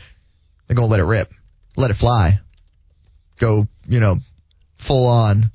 they're 0.68 0.76
going 0.76 0.88
to 0.88 0.92
let 0.92 1.00
it 1.00 1.06
rip, 1.06 1.32
let 1.76 1.92
it 1.92 1.96
fly, 1.96 2.40
go, 3.40 3.68
you 3.88 4.00
know, 4.00 4.18
full 4.78 5.08
on 5.08 5.52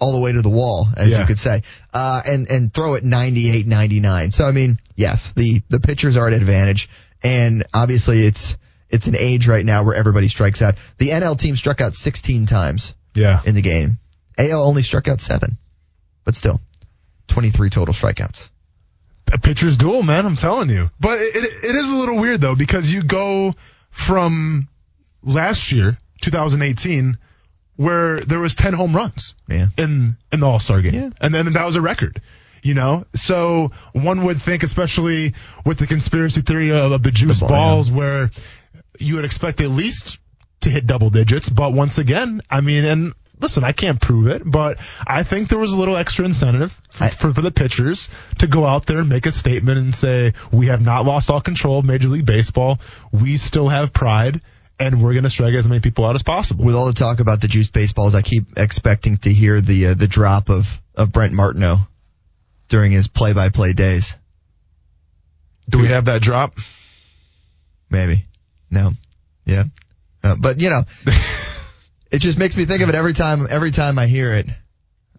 all 0.00 0.12
the 0.12 0.18
way 0.20 0.32
to 0.32 0.42
the 0.42 0.48
wall, 0.50 0.88
as 0.96 1.10
Yeah. 1.12 1.20
you 1.20 1.26
could 1.26 1.38
say, 1.38 1.62
uh, 1.92 2.22
and 2.24 2.48
and 2.48 2.72
throw 2.72 2.94
it 2.94 3.04
98, 3.04 3.66
99. 3.66 4.30
So 4.30 4.46
I 4.46 4.52
mean, 4.52 4.78
yes, 4.96 5.32
the 5.36 5.62
the 5.68 5.80
pitchers 5.80 6.16
are 6.16 6.26
at 6.26 6.32
advantage, 6.32 6.88
and 7.22 7.64
obviously 7.74 8.24
it's 8.26 8.56
it's 8.88 9.06
an 9.06 9.14
age 9.16 9.46
right 9.46 9.64
now 9.64 9.84
where 9.84 9.94
everybody 9.94 10.28
strikes 10.28 10.62
out. 10.62 10.74
The 10.98 11.10
NL 11.10 11.38
team 11.38 11.54
struck 11.56 11.80
out 11.80 11.94
16 11.94 12.46
times 12.46 12.94
Yeah. 13.14 13.40
in 13.44 13.54
the 13.54 13.62
game. 13.62 13.98
AL 14.38 14.62
only 14.66 14.82
struck 14.82 15.06
out 15.06 15.20
seven, 15.20 15.58
but 16.24 16.34
still, 16.34 16.60
23 17.28 17.70
total 17.70 17.94
strikeouts. 17.94 18.48
a 19.32 19.38
pitcher's 19.38 19.76
duel, 19.76 20.02
man. 20.02 20.26
I'm 20.26 20.34
telling 20.36 20.70
you. 20.70 20.90
But 20.98 21.20
it, 21.20 21.36
it, 21.36 21.64
it 21.70 21.76
is 21.76 21.88
a 21.90 21.94
little 21.94 22.16
weird 22.16 22.40
though 22.40 22.56
because 22.56 22.90
you 22.90 23.02
go 23.04 23.54
from 23.90 24.66
last 25.22 25.70
year, 25.70 25.98
2018, 26.22 27.16
where 27.80 28.20
there 28.20 28.38
was 28.40 28.54
10 28.54 28.74
home 28.74 28.94
runs 28.94 29.34
Yeah. 29.48 29.68
in 29.78 30.16
in 30.30 30.40
the 30.40 30.46
All 30.46 30.58
Star 30.58 30.82
game, 30.82 30.92
Yeah. 30.94 31.08
and 31.18 31.32
then 31.34 31.50
that 31.54 31.64
was 31.64 31.76
a 31.76 31.80
record. 31.80 32.20
You 32.62 32.74
know, 32.74 33.06
so 33.14 33.70
one 33.94 34.24
would 34.26 34.38
think, 34.42 34.62
especially 34.62 35.32
with 35.64 35.78
the 35.78 35.86
conspiracy 35.86 36.42
theory 36.42 36.72
of, 36.72 36.92
of 36.92 37.02
the 37.02 37.10
juice 37.10 37.40
The 37.40 37.46
ball, 37.46 37.76
balls, 37.76 37.90
where 37.90 38.30
you 38.98 39.14
would 39.16 39.24
expect 39.24 39.62
at 39.62 39.70
least 39.70 40.18
to 40.60 40.68
hit 40.68 40.86
double 40.86 41.08
digits. 41.08 41.48
But 41.48 41.72
once 41.72 41.96
again, 41.96 42.42
I 42.50 42.60
mean, 42.60 42.84
and 42.84 43.14
listen, 43.40 43.64
I 43.64 43.72
can't 43.72 43.98
prove 43.98 44.26
it, 44.26 44.42
but 44.44 44.76
I 45.06 45.22
think 45.22 45.48
there 45.48 45.58
was 45.58 45.72
a 45.72 45.78
little 45.78 45.96
extra 45.96 46.26
incentive 46.26 46.78
for, 46.90 47.08
for, 47.08 47.32
for 47.32 47.40
the 47.40 47.50
pitchers 47.50 48.10
to 48.40 48.46
go 48.46 48.66
out 48.66 48.84
there 48.84 48.98
and 48.98 49.08
make 49.08 49.24
a 49.24 49.32
statement 49.32 49.78
and 49.78 49.94
say, 49.94 50.34
we 50.52 50.66
have 50.66 50.82
not 50.82 51.06
lost 51.06 51.30
all 51.30 51.40
control 51.40 51.78
of 51.78 51.86
Major 51.86 52.08
League 52.08 52.26
Baseball. 52.26 52.78
We 53.10 53.38
still 53.38 53.70
have 53.70 53.94
pride. 53.94 54.42
And 54.80 55.02
we're 55.02 55.12
going 55.12 55.24
to 55.24 55.30
strike 55.30 55.52
as 55.54 55.68
many 55.68 55.80
people 55.80 56.06
out 56.06 56.14
as 56.14 56.22
possible. 56.22 56.64
With 56.64 56.74
all 56.74 56.86
the 56.86 56.94
talk 56.94 57.20
about 57.20 57.42
the 57.42 57.48
juice 57.48 57.68
baseballs, 57.68 58.14
I 58.14 58.22
keep 58.22 58.44
expecting 58.56 59.18
to 59.18 59.32
hear 59.32 59.60
the 59.60 59.88
uh, 59.88 59.94
the 59.94 60.08
drop 60.08 60.48
of 60.48 60.80
of 60.94 61.12
Brent 61.12 61.34
Martineau 61.34 61.76
during 62.68 62.90
his 62.90 63.06
play-by-play 63.06 63.74
days. 63.74 64.16
Do 65.68 65.78
we 65.78 65.88
have 65.88 66.06
that 66.06 66.22
drop? 66.22 66.54
Maybe. 67.90 68.24
No. 68.70 68.92
Yeah. 69.44 69.64
Uh, 70.22 70.36
but 70.40 70.60
you 70.60 70.70
know, 70.70 70.82
it 72.10 72.18
just 72.18 72.38
makes 72.38 72.56
me 72.56 72.64
think 72.64 72.82
of 72.82 72.88
it 72.88 72.94
every 72.94 73.12
time. 73.12 73.46
Every 73.50 73.70
time 73.70 73.98
I 73.98 74.06
hear 74.06 74.32
it. 74.32 74.46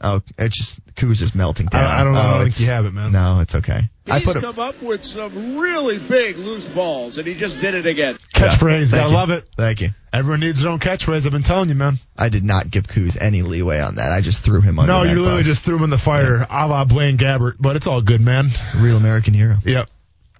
Oh, 0.03 0.21
it's 0.39 0.57
just 0.57 0.79
Coos 0.95 1.21
is 1.21 1.35
melting 1.35 1.67
down. 1.67 1.83
I- 1.83 2.01
I 2.01 2.03
don't 2.03 2.13
know. 2.13 2.19
I 2.19 2.25
Oh, 2.27 2.31
don't 2.39 2.41
think 2.49 2.59
you 2.59 2.65
have 2.67 2.85
it, 2.85 2.93
man. 2.93 3.11
No, 3.11 3.39
it's 3.39 3.53
okay. 3.55 3.89
I 4.09 4.17
He's 4.17 4.27
put 4.27 4.35
it. 4.37 4.41
come 4.41 4.57
up 4.57 4.81
with 4.81 5.03
some 5.03 5.57
really 5.57 5.99
big 5.99 6.37
loose 6.37 6.67
balls, 6.67 7.19
and 7.19 7.27
he 7.27 7.35
just 7.35 7.61
did 7.61 7.75
it 7.75 7.85
again. 7.85 8.17
Catchphrase. 8.33 8.89
Thank 8.89 9.01
Gotta 9.03 9.09
you. 9.09 9.15
love 9.15 9.29
it. 9.29 9.47
Thank 9.55 9.81
you. 9.81 9.89
Everyone 10.11 10.39
needs 10.39 10.61
their 10.61 10.71
own 10.71 10.79
catchphrase. 10.79 11.25
I've 11.27 11.31
been 11.31 11.43
telling 11.43 11.69
you, 11.69 11.75
man. 11.75 11.99
I 12.17 12.29
did 12.29 12.43
not 12.43 12.69
give 12.71 12.87
Coos 12.87 13.15
any 13.15 13.43
leeway 13.43 13.79
on 13.79 13.95
that. 13.95 14.11
I 14.11 14.21
just 14.21 14.43
threw 14.43 14.59
him 14.59 14.79
under 14.79 14.91
No, 14.91 15.03
that 15.03 15.09
you 15.11 15.15
literally 15.19 15.39
bus. 15.41 15.45
just 15.47 15.63
threw 15.63 15.77
him 15.77 15.83
in 15.83 15.89
the 15.91 15.97
fire, 15.99 16.45
a 16.49 16.67
la 16.67 16.83
Blaine 16.83 17.17
Gabbert. 17.17 17.55
But 17.59 17.75
it's 17.75 17.85
all 17.87 18.01
good, 18.01 18.21
man. 18.21 18.49
real 18.77 18.97
American 18.97 19.33
hero. 19.35 19.57
Yep. 19.63 19.87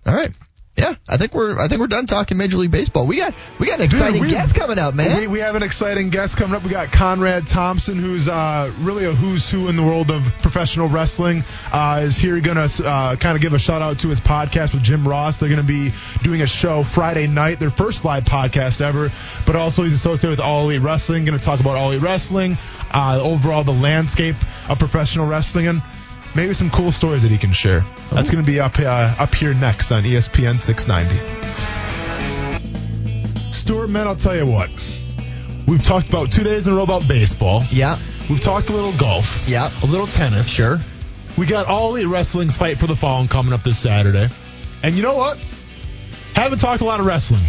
All 0.07 0.15
right. 0.15 0.31
Yeah, 0.77 0.95
I 1.07 1.17
think 1.17 1.33
we're 1.33 1.59
I 1.59 1.67
think 1.67 1.81
we're 1.81 1.87
done 1.87 2.05
talking 2.05 2.37
Major 2.37 2.55
League 2.55 2.71
Baseball. 2.71 3.05
We 3.05 3.17
got 3.17 3.33
we 3.59 3.67
got 3.67 3.79
an 3.79 3.85
exciting 3.85 4.21
we- 4.21 4.29
guest 4.29 4.55
coming 4.55 4.79
up, 4.79 4.95
man. 4.95 5.17
We, 5.19 5.27
we 5.27 5.39
have 5.39 5.55
an 5.55 5.63
exciting 5.63 6.09
guest 6.11 6.37
coming 6.37 6.55
up. 6.55 6.63
We 6.63 6.69
got 6.69 6.93
Conrad 6.93 7.45
Thompson, 7.45 7.97
who's 7.97 8.29
uh, 8.29 8.73
really 8.79 9.03
a 9.03 9.11
who's 9.11 9.49
who 9.49 9.67
in 9.67 9.75
the 9.75 9.83
world 9.83 10.11
of 10.11 10.23
professional 10.41 10.87
wrestling. 10.87 11.43
Uh, 11.73 12.03
is 12.05 12.17
here 12.17 12.39
going 12.39 12.55
to 12.55 12.85
uh, 12.87 13.17
kind 13.17 13.35
of 13.35 13.41
give 13.41 13.51
a 13.51 13.59
shout 13.59 13.81
out 13.81 13.99
to 13.99 14.07
his 14.07 14.21
podcast 14.21 14.73
with 14.73 14.81
Jim 14.81 15.05
Ross. 15.05 15.37
They're 15.37 15.49
going 15.49 15.61
to 15.61 15.67
be 15.67 15.91
doing 16.23 16.41
a 16.41 16.47
show 16.47 16.83
Friday 16.83 17.27
night, 17.27 17.59
their 17.59 17.69
first 17.69 18.05
live 18.05 18.23
podcast 18.23 18.79
ever. 18.79 19.11
But 19.45 19.57
also 19.57 19.83
he's 19.83 19.93
associated 19.93 20.31
with 20.31 20.39
All 20.39 20.63
Elite 20.69 20.81
Wrestling. 20.81 21.25
Going 21.25 21.37
to 21.37 21.43
talk 21.43 21.59
about 21.59 21.75
All 21.75 21.91
Elite 21.91 22.01
Wrestling, 22.01 22.57
uh, 22.91 23.19
overall 23.21 23.65
the 23.65 23.73
landscape 23.73 24.37
of 24.69 24.79
professional 24.79 25.27
wrestling, 25.27 25.67
and 25.67 25.81
maybe 26.35 26.53
some 26.53 26.69
cool 26.69 26.91
stories 26.91 27.21
that 27.23 27.31
he 27.31 27.37
can 27.37 27.53
share. 27.53 27.85
That's 28.11 28.29
going 28.29 28.43
to 28.43 28.49
be 28.51 28.59
up 28.59 28.79
uh, 28.79 29.15
up 29.19 29.33
here 29.35 29.53
next 29.53 29.91
on 29.91 30.03
ESPN 30.03 30.59
690. 30.59 32.51
Stuart, 33.51 33.89
man, 33.89 34.07
I'll 34.07 34.15
tell 34.15 34.35
you 34.35 34.45
what. 34.45 34.69
We've 35.67 35.83
talked 35.83 36.09
about 36.09 36.31
two 36.31 36.43
days 36.43 36.67
in 36.67 36.73
a 36.73 36.77
row 36.77 36.83
about 36.83 37.07
baseball. 37.07 37.63
yeah, 37.71 37.97
We've 38.29 38.41
talked 38.41 38.69
a 38.69 38.73
little 38.73 38.93
golf. 38.97 39.43
yeah, 39.47 39.69
A 39.83 39.85
little 39.85 40.07
tennis. 40.07 40.47
sure. 40.47 40.79
We 41.37 41.45
got 41.45 41.67
All 41.67 41.95
Elite 41.95 42.07
Wrestling's 42.07 42.57
Fight 42.57 42.77
for 42.79 42.87
the 42.87 42.95
Fallen 42.95 43.27
coming 43.27 43.53
up 43.53 43.63
this 43.63 43.79
Saturday. 43.79 44.27
And 44.83 44.95
you 44.95 45.03
know 45.03 45.15
what? 45.15 45.37
Haven't 46.35 46.59
talked 46.59 46.81
a 46.81 46.85
lot 46.85 46.99
of 46.99 47.05
wrestling. 47.05 47.41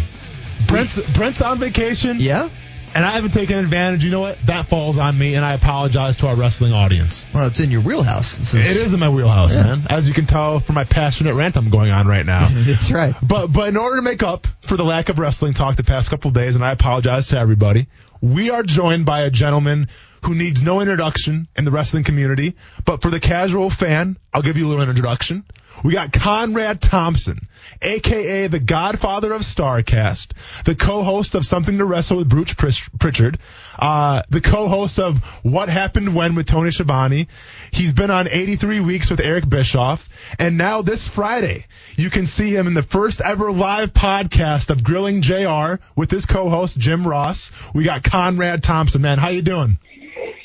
Brent's, 0.67 0.99
Brent's 1.13 1.41
on 1.41 1.59
vacation. 1.59 2.17
Yeah. 2.19 2.49
And 2.95 3.03
I 3.03 3.11
haven't 3.13 3.31
taken 3.31 3.57
advantage. 3.57 4.03
You 4.05 4.11
know 4.11 4.19
what? 4.19 4.37
That 4.45 4.67
falls 4.67 4.97
on 4.97 5.17
me, 5.17 5.33
and 5.35 5.43
I 5.43 5.53
apologize 5.53 6.17
to 6.17 6.27
our 6.27 6.35
wrestling 6.35 6.73
audience. 6.73 7.25
Well, 7.33 7.47
it's 7.47 7.59
in 7.59 7.71
your 7.71 7.81
wheelhouse. 7.81 8.35
This 8.35 8.53
It 8.53 8.85
is 8.85 8.93
in 8.93 8.99
my 8.99 9.09
wheelhouse, 9.09 9.55
Yeah. 9.55 9.63
man. 9.63 9.81
As 9.89 10.07
you 10.07 10.13
can 10.13 10.25
tell 10.27 10.59
from 10.59 10.75
my 10.75 10.83
passionate 10.83 11.33
rant 11.33 11.57
I'm 11.57 11.69
going 11.69 11.91
on 11.91 12.07
right 12.07 12.25
now. 12.25 12.47
That's 12.51 12.91
right. 12.91 13.15
But 13.21 13.47
but 13.47 13.69
in 13.69 13.77
order 13.77 13.95
to 13.95 14.01
make 14.03 14.21
up 14.23 14.47
for 14.67 14.77
the 14.77 14.85
lack 14.85 15.09
of 15.09 15.17
wrestling 15.17 15.53
talk 15.53 15.75
the 15.75 15.83
past 15.83 16.09
couple 16.09 16.29
days, 16.31 16.55
and 16.55 16.63
I 16.63 16.71
apologize 16.71 17.29
to 17.29 17.39
everybody, 17.39 17.87
we 18.21 18.51
are 18.51 18.63
joined 18.63 19.05
by 19.05 19.21
a 19.21 19.29
gentleman 19.31 19.87
who 20.23 20.35
needs 20.35 20.61
no 20.61 20.79
introduction 20.79 21.47
in 21.55 21.65
the 21.65 21.71
wrestling 21.71 22.03
community. 22.03 22.55
But 22.85 23.01
for 23.01 23.09
the 23.09 23.19
casual 23.19 23.69
fan, 23.69 24.17
I'll 24.33 24.41
give 24.43 24.55
you 24.57 24.67
a 24.67 24.69
little 24.69 24.87
introduction. 24.87 25.43
We 25.83 25.93
got 25.93 26.13
Conrad 26.13 26.81
Thompson, 26.81 27.47
aka 27.81 28.47
the 28.47 28.59
Godfather 28.59 29.33
of 29.33 29.41
Starrcast, 29.41 30.27
the 30.63 30.75
co-host 30.75 31.35
of 31.35 31.45
Something 31.45 31.77
to 31.77 31.85
Wrestle 31.85 32.17
with 32.17 32.29
Bruce 32.29 32.53
Prichard, 32.53 33.37
uh, 33.77 34.23
the 34.29 34.39
co-host 34.39 34.97
of 34.99 35.17
What 35.43 35.67
Happened 35.67 36.15
When 36.15 36.35
with 36.35 36.47
Tony 36.47 36.71
Schiavone. 36.71 37.27
He's 37.71 37.91
been 37.91 38.11
on 38.11 38.29
83 38.29 38.79
Weeks 38.79 39.09
with 39.09 39.19
Eric 39.19 39.49
Bischoff, 39.49 40.07
and 40.39 40.57
now 40.57 40.83
this 40.83 41.05
Friday 41.05 41.65
you 41.97 42.09
can 42.09 42.25
see 42.25 42.55
him 42.55 42.67
in 42.67 42.75
the 42.75 42.83
first 42.83 43.19
ever 43.19 43.51
live 43.51 43.93
podcast 43.93 44.69
of 44.69 44.85
Grilling 44.85 45.21
JR 45.21 45.83
with 45.97 46.09
his 46.09 46.25
co-host 46.25 46.77
Jim 46.77 47.05
Ross. 47.05 47.51
We 47.75 47.83
got 47.83 48.03
Conrad 48.03 48.63
Thompson. 48.63 49.01
Man, 49.01 49.17
how 49.17 49.29
you 49.29 49.41
doing? 49.41 49.79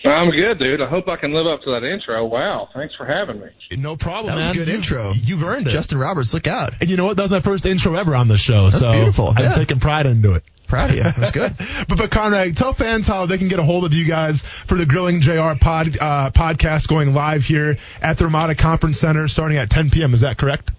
I'm 0.05 0.31
good, 0.31 0.59
dude. 0.59 0.81
I 0.83 0.89
hope 0.89 1.09
I 1.11 1.17
can 1.17 1.33
live 1.33 1.47
up 1.47 1.63
to 1.63 1.73
that 1.73 1.85
intro. 1.85 2.25
Wow, 2.27 2.69
thanks 2.75 2.95
for 2.95 3.05
having 3.07 3.41
me. 3.41 3.47
No 3.77 3.97
problem, 3.97 4.27
That 4.27 4.37
was 4.37 4.45
man. 4.47 4.55
a 4.55 4.59
good 4.59 4.69
You- 4.69 4.75
intro. 4.75 5.13
You've 5.13 5.43
earned 5.43 5.67
it. 5.67 5.71
Justin 5.71 5.99
Roberts, 5.99 6.33
look 6.33 6.47
out. 6.47 6.73
and 6.81 6.89
you 6.89 6.97
know 6.97 7.05
what? 7.05 7.17
That 7.17 7.25
was 7.25 7.31
my 7.33 7.41
first 7.41 7.67
intro 7.67 7.95
ever 7.95 8.15
on 8.15 8.29
the 8.29 8.39
show. 8.39 8.65
That's 8.65 8.81
so 8.81 8.93
beautiful, 8.93 9.33
I'm 9.37 9.45
yeah. 9.45 9.53
taking 9.53 9.81
pride 9.81 10.07
into 10.07 10.35
it. 10.35 10.45
Proud 10.67 10.91
of 10.91 10.97
you. 10.97 11.03
That's 11.03 11.31
good. 11.31 11.55
but, 11.89 11.97
but 11.97 12.11
Conrad, 12.11 12.55
tell 12.57 12.75
fans 12.75 13.07
how 13.07 13.25
they 13.25 13.39
can 13.39 13.49
get 13.49 13.59
a 13.59 13.63
hold 13.63 13.85
of 13.87 13.95
you 13.95 14.05
guys 14.05 14.43
for 14.43 14.75
the 14.75 14.85
Grilling 14.85 15.21
JR 15.23 15.55
pod, 15.59 15.97
uh, 15.99 16.31
podcast 16.31 16.89
going 16.89 17.15
live 17.15 17.45
here 17.45 17.79
at 18.03 18.19
the 18.19 18.25
Ramada 18.25 18.55
Conference 18.55 19.01
Center 19.01 19.29
starting 19.29 19.57
at 19.57 19.71
10 19.71 19.89
p.m. 19.91 20.13
Is 20.13 20.21
that 20.21 20.37
correct? 20.37 20.71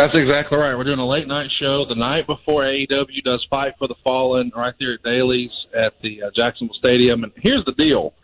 That's 0.00 0.16
exactly 0.16 0.56
right. 0.56 0.74
We're 0.74 0.84
doing 0.84 0.98
a 0.98 1.06
late 1.06 1.28
night 1.28 1.50
show 1.60 1.84
the 1.84 1.94
night 1.94 2.26
before 2.26 2.62
AEW 2.62 3.22
does 3.22 3.46
Fight 3.50 3.74
for 3.78 3.86
the 3.86 3.96
Fallen 4.02 4.50
right 4.56 4.72
there 4.80 4.94
at 4.94 5.02
Daily's 5.02 5.50
at 5.74 5.92
the 6.00 6.22
uh, 6.22 6.30
Jacksonville 6.34 6.74
Stadium. 6.78 7.22
And 7.22 7.34
here's 7.36 7.66
the 7.66 7.72
deal. 7.72 8.14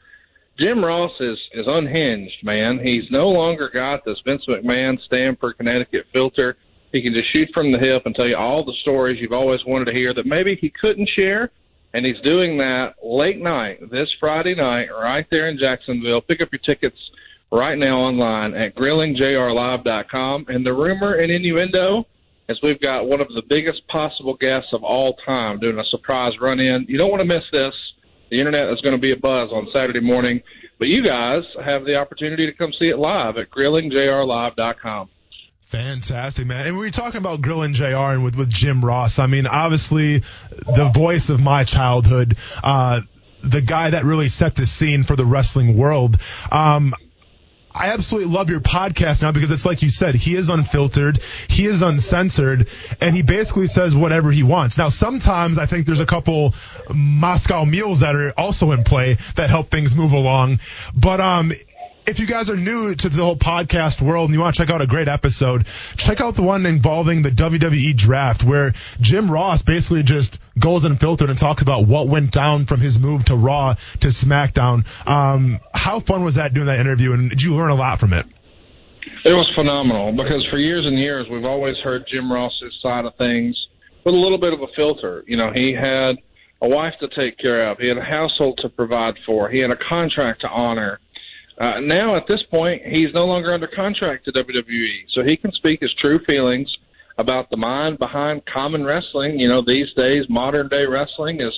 Jim 0.58 0.82
Ross 0.82 1.10
is, 1.20 1.38
is 1.52 1.66
unhinged, 1.66 2.42
man. 2.42 2.80
He's 2.82 3.10
no 3.10 3.28
longer 3.28 3.68
got 3.68 4.06
this 4.06 4.16
Vince 4.24 4.46
McMahon 4.48 4.98
Stamford, 5.04 5.58
Connecticut 5.58 6.06
filter. 6.14 6.56
He 6.92 7.02
can 7.02 7.12
just 7.12 7.30
shoot 7.30 7.50
from 7.52 7.72
the 7.72 7.78
hip 7.78 8.06
and 8.06 8.14
tell 8.14 8.26
you 8.26 8.36
all 8.36 8.64
the 8.64 8.72
stories 8.80 9.20
you've 9.20 9.34
always 9.34 9.60
wanted 9.66 9.88
to 9.88 9.94
hear 9.94 10.14
that 10.14 10.24
maybe 10.24 10.56
he 10.58 10.70
couldn't 10.70 11.10
share. 11.14 11.50
And 11.92 12.06
he's 12.06 12.22
doing 12.22 12.56
that 12.56 12.94
late 13.04 13.38
night, 13.38 13.90
this 13.90 14.08
Friday 14.18 14.54
night, 14.54 14.88
right 14.98 15.26
there 15.30 15.46
in 15.50 15.58
Jacksonville. 15.58 16.22
Pick 16.22 16.40
up 16.40 16.48
your 16.52 16.60
tickets 16.60 16.96
right 17.50 17.78
now 17.78 18.00
online 18.00 18.54
at 18.54 18.74
grillingjrlive.com. 18.74 20.46
And 20.48 20.66
the 20.66 20.74
rumor 20.74 21.14
and 21.14 21.30
innuendo 21.30 22.06
is 22.48 22.58
we've 22.62 22.80
got 22.80 23.06
one 23.06 23.20
of 23.20 23.28
the 23.28 23.42
biggest 23.48 23.86
possible 23.88 24.34
guests 24.34 24.72
of 24.72 24.84
all 24.84 25.14
time 25.24 25.58
doing 25.58 25.78
a 25.78 25.84
surprise 25.84 26.32
run 26.40 26.60
in. 26.60 26.86
You 26.88 26.98
don't 26.98 27.10
want 27.10 27.22
to 27.22 27.28
miss 27.28 27.44
this. 27.52 27.74
The 28.30 28.38
internet 28.38 28.68
is 28.68 28.80
going 28.80 28.94
to 28.94 29.00
be 29.00 29.12
a 29.12 29.16
buzz 29.16 29.50
on 29.52 29.68
Saturday 29.72 30.00
morning, 30.00 30.42
but 30.78 30.88
you 30.88 31.02
guys 31.02 31.44
have 31.64 31.84
the 31.84 31.96
opportunity 32.00 32.46
to 32.46 32.52
come 32.52 32.72
see 32.78 32.88
it 32.88 32.98
live 32.98 33.36
at 33.36 33.50
grillingjrlive.com. 33.50 35.08
Fantastic, 35.66 36.46
man. 36.46 36.66
And 36.66 36.78
we 36.78 36.86
were 36.86 36.90
talking 36.90 37.18
about 37.18 37.40
Grilling 37.40 37.72
JR 37.72 37.84
and 37.86 38.24
with, 38.24 38.36
with 38.36 38.48
Jim 38.48 38.84
Ross. 38.84 39.18
I 39.18 39.26
mean, 39.26 39.46
obviously, 39.46 40.18
the 40.18 40.90
voice 40.94 41.28
of 41.28 41.40
my 41.40 41.64
childhood, 41.64 42.36
uh, 42.62 43.00
the 43.42 43.60
guy 43.60 43.90
that 43.90 44.04
really 44.04 44.28
set 44.28 44.54
the 44.54 44.66
scene 44.66 45.02
for 45.02 45.16
the 45.16 45.24
wrestling 45.24 45.76
world. 45.76 46.18
Um, 46.52 46.94
I 47.78 47.90
absolutely 47.90 48.32
love 48.32 48.48
your 48.48 48.60
podcast 48.60 49.20
now 49.20 49.32
because 49.32 49.50
it's 49.50 49.66
like 49.66 49.82
you 49.82 49.90
said, 49.90 50.14
he 50.14 50.34
is 50.34 50.48
unfiltered, 50.48 51.20
he 51.48 51.66
is 51.66 51.82
uncensored, 51.82 52.68
and 53.00 53.14
he 53.14 53.22
basically 53.22 53.66
says 53.66 53.94
whatever 53.94 54.32
he 54.32 54.42
wants. 54.42 54.78
Now, 54.78 54.88
sometimes 54.88 55.58
I 55.58 55.66
think 55.66 55.84
there's 55.84 56.00
a 56.00 56.06
couple 56.06 56.54
Moscow 56.92 57.64
meals 57.64 58.00
that 58.00 58.14
are 58.14 58.32
also 58.36 58.72
in 58.72 58.82
play 58.82 59.18
that 59.34 59.50
help 59.50 59.70
things 59.70 59.94
move 59.94 60.12
along. 60.12 60.60
But, 60.94 61.20
um, 61.20 61.52
if 62.06 62.20
you 62.20 62.26
guys 62.26 62.50
are 62.50 62.56
new 62.56 62.94
to 62.94 63.08
the 63.08 63.22
whole 63.22 63.36
podcast 63.36 64.00
world 64.00 64.26
and 64.26 64.34
you 64.34 64.40
want 64.40 64.54
to 64.54 64.62
check 64.62 64.72
out 64.72 64.80
a 64.80 64.86
great 64.86 65.08
episode, 65.08 65.66
check 65.96 66.20
out 66.20 66.36
the 66.36 66.42
one 66.42 66.64
involving 66.64 67.22
the 67.22 67.30
WWE 67.30 67.96
draft 67.96 68.44
where 68.44 68.72
Jim 69.00 69.30
Ross 69.30 69.62
basically 69.62 70.04
just 70.04 70.38
goes 70.58 70.84
unfiltered 70.84 71.28
and 71.30 71.38
talks 71.38 71.62
about 71.62 71.86
what 71.86 72.06
went 72.06 72.30
down 72.30 72.66
from 72.66 72.80
his 72.80 72.98
move 72.98 73.24
to 73.24 73.34
Raw 73.34 73.74
to 74.00 74.08
SmackDown. 74.08 74.86
Um, 75.06 75.58
how 75.74 75.98
fun 75.98 76.24
was 76.24 76.36
that 76.36 76.54
doing 76.54 76.66
that 76.66 76.78
interview 76.78 77.12
and 77.12 77.28
did 77.28 77.42
you 77.42 77.54
learn 77.54 77.70
a 77.70 77.74
lot 77.74 77.98
from 77.98 78.12
it? 78.12 78.26
It 79.24 79.34
was 79.34 79.50
phenomenal 79.56 80.12
because 80.12 80.46
for 80.50 80.58
years 80.58 80.86
and 80.86 80.98
years 80.98 81.26
we've 81.28 81.44
always 81.44 81.76
heard 81.78 82.04
Jim 82.08 82.30
Ross's 82.30 82.74
side 82.82 83.04
of 83.04 83.16
things 83.16 83.56
with 84.04 84.14
a 84.14 84.18
little 84.18 84.38
bit 84.38 84.54
of 84.54 84.62
a 84.62 84.68
filter. 84.76 85.24
You 85.26 85.36
know, 85.36 85.50
he 85.52 85.72
had 85.72 86.18
a 86.62 86.68
wife 86.68 86.94
to 87.00 87.08
take 87.08 87.36
care 87.38 87.68
of, 87.68 87.78
he 87.78 87.88
had 87.88 87.98
a 87.98 88.04
household 88.04 88.58
to 88.62 88.68
provide 88.68 89.14
for, 89.26 89.48
he 89.50 89.58
had 89.58 89.72
a 89.72 89.76
contract 89.88 90.42
to 90.42 90.48
honor. 90.48 91.00
Uh, 91.58 91.80
now 91.80 92.16
at 92.16 92.26
this 92.28 92.42
point, 92.50 92.82
he's 92.84 93.12
no 93.14 93.24
longer 93.24 93.52
under 93.52 93.66
contract 93.66 94.26
to 94.26 94.32
WWE, 94.32 95.04
so 95.14 95.24
he 95.24 95.36
can 95.36 95.52
speak 95.52 95.80
his 95.80 95.94
true 95.94 96.18
feelings 96.26 96.70
about 97.18 97.48
the 97.48 97.56
mind 97.56 97.98
behind 97.98 98.42
common 98.44 98.84
wrestling. 98.84 99.38
You 99.38 99.48
know, 99.48 99.62
these 99.62 99.90
days, 99.96 100.24
modern 100.28 100.68
day 100.68 100.84
wrestling 100.86 101.40
is 101.40 101.54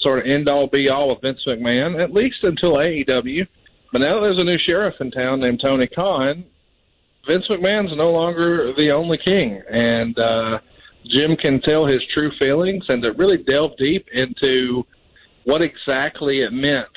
sort 0.00 0.20
of 0.20 0.26
end 0.26 0.48
all 0.48 0.66
be 0.66 0.88
all 0.88 1.08
with 1.08 1.20
Vince 1.20 1.40
McMahon, 1.46 2.02
at 2.02 2.12
least 2.12 2.42
until 2.42 2.76
AEW. 2.76 3.46
But 3.92 4.00
now 4.00 4.20
there's 4.20 4.40
a 4.40 4.44
new 4.44 4.58
sheriff 4.58 4.94
in 5.00 5.10
town 5.10 5.40
named 5.40 5.60
Tony 5.62 5.86
Khan, 5.86 6.44
Vince 7.26 7.46
McMahon's 7.48 7.96
no 7.96 8.10
longer 8.10 8.74
the 8.76 8.90
only 8.92 9.18
king, 9.18 9.62
and 9.70 10.18
uh, 10.18 10.58
Jim 11.06 11.36
can 11.36 11.60
tell 11.62 11.86
his 11.86 12.02
true 12.14 12.30
feelings 12.38 12.84
and 12.88 13.02
to 13.02 13.12
really 13.12 13.38
delve 13.38 13.76
deep 13.78 14.06
into 14.12 14.84
what 15.44 15.62
exactly 15.62 16.42
it 16.42 16.52
meant 16.52 16.88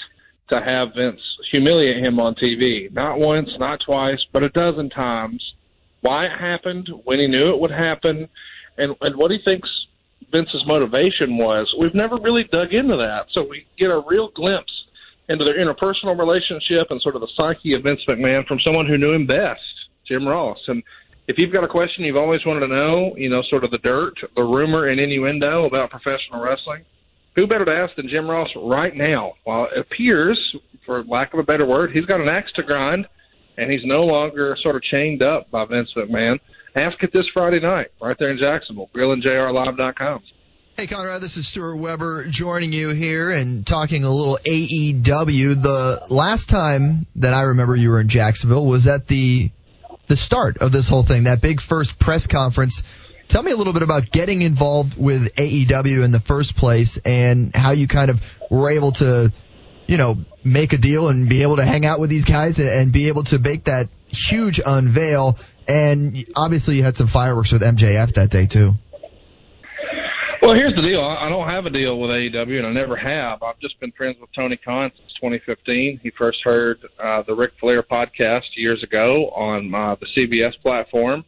to 0.49 0.61
have 0.61 0.95
Vince 0.95 1.21
humiliate 1.51 2.03
him 2.03 2.19
on 2.19 2.35
TV. 2.35 2.91
Not 2.91 3.19
once, 3.19 3.49
not 3.59 3.79
twice, 3.85 4.23
but 4.31 4.43
a 4.43 4.49
dozen 4.49 4.89
times. 4.89 5.53
Why 6.01 6.25
it 6.25 6.39
happened, 6.39 6.89
when 7.03 7.19
he 7.19 7.27
knew 7.27 7.49
it 7.49 7.59
would 7.59 7.71
happen, 7.71 8.29
and, 8.77 8.95
and 9.01 9.15
what 9.15 9.31
he 9.31 9.39
thinks 9.45 9.69
Vince's 10.31 10.63
motivation 10.65 11.37
was. 11.37 11.73
We've 11.79 11.93
never 11.93 12.17
really 12.17 12.43
dug 12.45 12.73
into 12.73 12.97
that, 12.97 13.27
so 13.31 13.43
we 13.43 13.65
get 13.77 13.91
a 13.91 14.03
real 14.07 14.29
glimpse 14.29 14.73
into 15.29 15.43
their 15.43 15.59
interpersonal 15.59 16.17
relationship 16.17 16.87
and 16.89 17.01
sort 17.01 17.15
of 17.15 17.21
the 17.21 17.29
psyche 17.35 17.73
of 17.73 17.83
Vince 17.83 18.01
McMahon 18.07 18.45
from 18.47 18.59
someone 18.61 18.87
who 18.87 18.97
knew 18.97 19.13
him 19.13 19.25
best, 19.25 19.61
Jim 20.07 20.27
Ross. 20.27 20.59
And 20.67 20.83
if 21.27 21.37
you've 21.37 21.53
got 21.53 21.63
a 21.63 21.67
question 21.67 22.05
you've 22.05 22.17
always 22.17 22.45
wanted 22.45 22.61
to 22.61 22.67
know, 22.67 23.15
you 23.17 23.29
know, 23.29 23.41
sort 23.49 23.63
of 23.63 23.71
the 23.71 23.77
dirt, 23.79 24.17
the 24.35 24.43
rumor 24.43 24.87
and 24.87 24.99
innuendo 24.99 25.65
about 25.65 25.89
professional 25.89 26.41
wrestling, 26.41 26.85
who 27.37 27.47
better 27.47 27.63
to 27.63 27.73
ask 27.73 27.95
than 27.95 28.09
Jim 28.09 28.29
Ross 28.29 28.49
right 28.57 28.93
now? 28.93 29.35
While 29.45 29.67
it 29.73 29.79
appears, 29.79 30.39
for 30.85 31.03
lack 31.05 31.33
of 31.33 31.39
a 31.39 31.43
better 31.43 31.65
word, 31.65 31.91
he's 31.93 32.05
got 32.05 32.19
an 32.19 32.29
axe 32.29 32.51
to 32.55 32.63
grind 32.63 33.07
and 33.57 33.71
he's 33.71 33.81
no 33.83 34.03
longer 34.03 34.55
sort 34.63 34.75
of 34.75 34.83
chained 34.83 35.23
up 35.23 35.49
by 35.49 35.65
Vince 35.65 35.89
McMahon. 35.95 36.39
Ask 36.75 37.01
it 37.01 37.11
this 37.11 37.25
Friday 37.33 37.59
night, 37.59 37.87
right 38.01 38.15
there 38.19 38.29
in 38.29 38.37
Jacksonville, 38.37 38.89
grillingjrlive.com. 38.95 40.21
Hey, 40.77 40.85
Conrad, 40.85 41.21
this 41.21 41.37
is 41.37 41.47
Stuart 41.47 41.77
Weber 41.77 42.25
joining 42.29 42.71
you 42.71 42.89
here 42.89 43.31
and 43.31 43.65
talking 43.65 44.03
a 44.03 44.11
little 44.11 44.37
AEW. 44.47 45.59
The 45.59 46.05
last 46.11 46.49
time 46.49 47.07
that 47.15 47.33
I 47.33 47.43
remember 47.43 47.75
you 47.75 47.89
were 47.89 47.99
in 47.99 48.09
Jacksonville 48.09 48.65
was 48.65 48.85
at 48.85 49.07
the 49.07 49.49
the 50.05 50.15
start 50.15 50.59
of 50.59 50.71
this 50.71 50.87
whole 50.87 51.03
thing, 51.03 51.23
that 51.23 51.41
big 51.41 51.59
first 51.59 51.99
press 51.99 52.27
conference. 52.27 52.83
Tell 53.27 53.43
me 53.43 53.51
a 53.51 53.55
little 53.55 53.73
bit 53.73 53.83
about 53.83 54.11
getting 54.11 54.41
involved 54.41 54.97
with 54.97 55.35
AEW 55.35 56.03
in 56.03 56.11
the 56.11 56.19
first 56.19 56.55
place 56.55 56.97
and 56.97 57.55
how 57.55 57.71
you 57.71 57.87
kind 57.87 58.09
of 58.09 58.21
were 58.49 58.69
able 58.69 58.93
to, 58.93 59.31
you 59.85 59.97
know, 59.97 60.17
make 60.43 60.73
a 60.73 60.77
deal 60.77 61.09
and 61.09 61.27
be 61.27 61.41
able 61.41 61.57
to 61.57 61.65
hang 61.65 61.85
out 61.85 61.99
with 61.99 62.09
these 62.09 62.25
guys 62.25 62.57
and 62.57 62.93
be 62.93 63.09
able 63.09 63.23
to 63.23 63.39
make 63.39 63.65
that 63.65 63.89
huge 64.07 64.61
unveil. 64.65 65.37
And 65.67 66.25
obviously 66.35 66.77
you 66.77 66.83
had 66.83 66.95
some 66.95 67.07
fireworks 67.07 67.51
with 67.51 67.61
MJF 67.61 68.13
that 68.13 68.29
day 68.29 68.45
too. 68.45 68.73
Well, 70.41 70.53
here's 70.53 70.75
the 70.75 70.81
deal. 70.81 71.01
I 71.01 71.29
don't 71.29 71.49
have 71.49 71.65
a 71.65 71.69
deal 71.69 71.99
with 71.99 72.11
AEW, 72.11 72.59
and 72.59 72.67
I 72.67 72.71
never 72.71 72.95
have. 72.95 73.43
I've 73.43 73.59
just 73.59 73.77
been 73.79 73.91
friends 73.91 74.17
with 74.21 74.29
Tony 74.33 74.55
Khan 74.55 74.91
since 74.95 75.11
2015. 75.15 75.99
He 76.01 76.11
first 76.11 76.39
heard 76.43 76.79
uh, 77.03 77.23
the 77.23 77.35
Ric 77.35 77.53
Flair 77.59 77.81
podcast 77.81 78.45
years 78.55 78.81
ago 78.83 79.29
on 79.35 79.73
uh, 79.73 79.95
the 79.95 80.05
CBS 80.15 80.53
platform, 80.61 81.25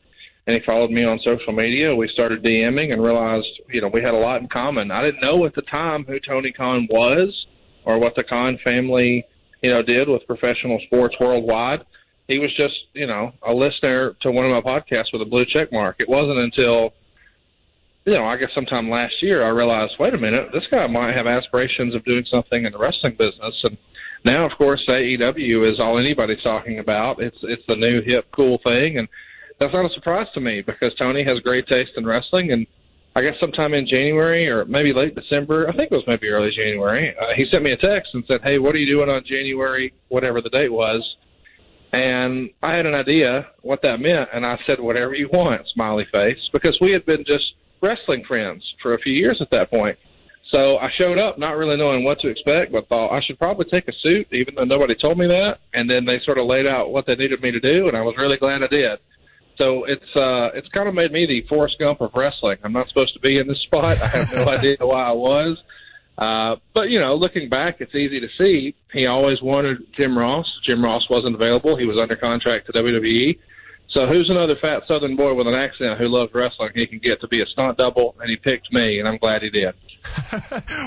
and 0.49 0.59
he 0.59 0.65
followed 0.65 0.89
me 0.89 1.03
on 1.03 1.19
social 1.19 1.53
media. 1.53 1.95
We 1.95 2.07
started 2.07 2.41
DMing 2.41 2.91
and 2.91 3.03
realized, 3.03 3.45
you 3.69 3.81
know, 3.81 3.87
we 3.87 4.01
had 4.01 4.15
a 4.15 4.17
lot 4.17 4.41
in 4.41 4.47
common. 4.47 4.89
I 4.89 5.03
didn't 5.03 5.21
know 5.21 5.45
at 5.45 5.53
the 5.53 5.61
time 5.61 6.05
who 6.05 6.19
Tony 6.19 6.51
Khan 6.51 6.87
was 6.89 7.45
or 7.85 7.99
what 7.99 8.15
the 8.15 8.23
Khan 8.23 8.57
family, 8.65 9.27
you 9.61 9.69
know, 9.69 9.83
did 9.83 10.09
with 10.09 10.25
professional 10.25 10.79
sports 10.87 11.15
worldwide. 11.19 11.85
He 12.27 12.39
was 12.39 12.51
just, 12.55 12.73
you 12.93 13.05
know, 13.05 13.31
a 13.43 13.53
listener 13.53 14.15
to 14.21 14.31
one 14.31 14.47
of 14.47 14.51
my 14.51 14.61
podcasts 14.61 15.13
with 15.13 15.21
a 15.21 15.25
blue 15.25 15.45
check 15.45 15.71
mark. 15.71 15.97
It 15.99 16.09
wasn't 16.09 16.39
until 16.39 16.93
you 18.05 18.15
know, 18.15 18.25
I 18.25 18.37
guess 18.37 18.49
sometime 18.55 18.89
last 18.89 19.21
year 19.21 19.45
I 19.45 19.49
realized, 19.49 19.93
wait 19.99 20.15
a 20.15 20.17
minute, 20.17 20.49
this 20.51 20.65
guy 20.71 20.87
might 20.87 21.13
have 21.13 21.27
aspirations 21.27 21.93
of 21.93 22.03
doing 22.05 22.25
something 22.25 22.65
in 22.65 22.71
the 22.71 22.79
wrestling 22.79 23.13
business. 23.13 23.61
And 23.65 23.77
now, 24.25 24.47
of 24.47 24.57
course, 24.57 24.83
AEW 24.87 25.71
is 25.71 25.79
all 25.79 25.99
anybody's 25.99 26.41
talking 26.41 26.79
about. 26.79 27.21
It's 27.21 27.37
it's 27.43 27.61
the 27.67 27.75
new 27.75 28.01
hip 28.01 28.25
cool 28.31 28.59
thing, 28.65 28.97
and 28.97 29.07
that's 29.59 29.73
not 29.73 29.89
a 29.89 29.93
surprise 29.93 30.27
to 30.33 30.39
me 30.39 30.61
because 30.61 30.93
Tony 30.95 31.23
has 31.23 31.39
great 31.39 31.67
taste 31.67 31.91
in 31.97 32.05
wrestling. 32.05 32.51
And 32.51 32.65
I 33.15 33.21
guess 33.21 33.35
sometime 33.39 33.73
in 33.73 33.87
January 33.87 34.49
or 34.49 34.65
maybe 34.65 34.93
late 34.93 35.15
December, 35.15 35.67
I 35.67 35.73
think 35.73 35.91
it 35.91 35.95
was 35.95 36.07
maybe 36.07 36.29
early 36.29 36.51
January, 36.51 37.15
uh, 37.17 37.33
he 37.35 37.45
sent 37.51 37.63
me 37.63 37.73
a 37.73 37.77
text 37.77 38.13
and 38.13 38.23
said, 38.27 38.41
"Hey, 38.43 38.59
what 38.59 38.73
are 38.73 38.77
you 38.77 38.91
doing 38.91 39.09
on 39.09 39.23
January, 39.25 39.93
whatever 40.07 40.41
the 40.41 40.49
date 40.49 40.71
was?" 40.71 41.17
And 41.91 42.51
I 42.61 42.71
had 42.71 42.85
an 42.85 42.95
idea 42.95 43.47
what 43.61 43.81
that 43.81 43.99
meant, 43.99 44.29
and 44.31 44.45
I 44.45 44.59
said, 44.67 44.79
"Whatever 44.79 45.15
you 45.15 45.27
want," 45.33 45.67
smiley 45.73 46.05
face, 46.11 46.49
because 46.53 46.77
we 46.79 46.91
had 46.91 47.05
been 47.05 47.25
just 47.25 47.53
wrestling 47.81 48.23
friends 48.25 48.63
for 48.81 48.93
a 48.93 48.99
few 48.99 49.13
years 49.13 49.41
at 49.41 49.49
that 49.51 49.71
point. 49.71 49.97
So 50.51 50.77
I 50.77 50.89
showed 50.97 51.19
up 51.19 51.37
not 51.37 51.57
really 51.57 51.77
knowing 51.77 52.03
what 52.03 52.19
to 52.21 52.27
expect, 52.27 52.71
but 52.71 52.87
thought 52.89 53.11
I 53.11 53.21
should 53.21 53.37
probably 53.39 53.65
take 53.65 53.87
a 53.87 53.93
suit, 53.93 54.27
even 54.31 54.55
though 54.55 54.63
nobody 54.63 54.95
told 54.95 55.17
me 55.17 55.27
that. 55.27 55.59
And 55.73 55.89
then 55.89 56.05
they 56.05 56.19
sort 56.25 56.39
of 56.39 56.45
laid 56.45 56.67
out 56.67 56.91
what 56.91 57.05
they 57.05 57.15
needed 57.15 57.41
me 57.41 57.51
to 57.51 57.59
do, 57.59 57.87
and 57.87 57.95
I 57.95 58.01
was 58.01 58.15
really 58.17 58.37
glad 58.37 58.63
I 58.63 58.67
did. 58.67 58.99
So 59.59 59.83
it's 59.83 60.15
uh, 60.15 60.51
it's 60.53 60.69
kind 60.69 60.87
of 60.87 60.95
made 60.95 61.11
me 61.11 61.25
the 61.25 61.41
Forrest 61.49 61.77
Gump 61.79 61.99
of 61.99 62.11
wrestling. 62.15 62.57
I'm 62.63 62.71
not 62.71 62.87
supposed 62.87 63.13
to 63.13 63.19
be 63.19 63.37
in 63.37 63.47
this 63.47 63.59
spot. 63.63 64.01
I 64.01 64.07
have 64.07 64.33
no 64.33 64.45
idea 64.45 64.77
why 64.79 65.03
I 65.03 65.11
was. 65.11 65.57
Uh, 66.17 66.55
but 66.73 66.89
you 66.89 66.99
know, 66.99 67.15
looking 67.15 67.49
back, 67.49 67.77
it's 67.79 67.93
easy 67.93 68.19
to 68.21 68.27
see 68.37 68.75
he 68.93 69.05
always 69.05 69.41
wanted 69.41 69.77
Jim 69.93 70.17
Ross. 70.17 70.45
Jim 70.65 70.83
Ross 70.83 71.09
wasn't 71.09 71.35
available; 71.35 71.75
he 71.75 71.85
was 71.85 71.99
under 71.99 72.15
contract 72.15 72.67
to 72.67 72.73
WWE. 72.73 73.37
So 73.89 74.05
who's 74.05 74.29
another 74.29 74.55
fat 74.55 74.83
Southern 74.87 75.15
boy 75.15 75.33
with 75.33 75.47
an 75.47 75.55
accent 75.55 75.99
who 75.99 76.07
loves 76.07 76.33
wrestling? 76.33 76.71
He 76.75 76.85
can 76.85 76.99
get 76.99 77.19
to 77.21 77.27
be 77.27 77.41
a 77.41 77.45
stunt 77.47 77.77
double, 77.77 78.15
and 78.21 78.29
he 78.29 78.37
picked 78.37 78.71
me, 78.71 78.99
and 78.99 79.07
I'm 79.07 79.17
glad 79.17 79.41
he 79.41 79.49
did. 79.49 79.73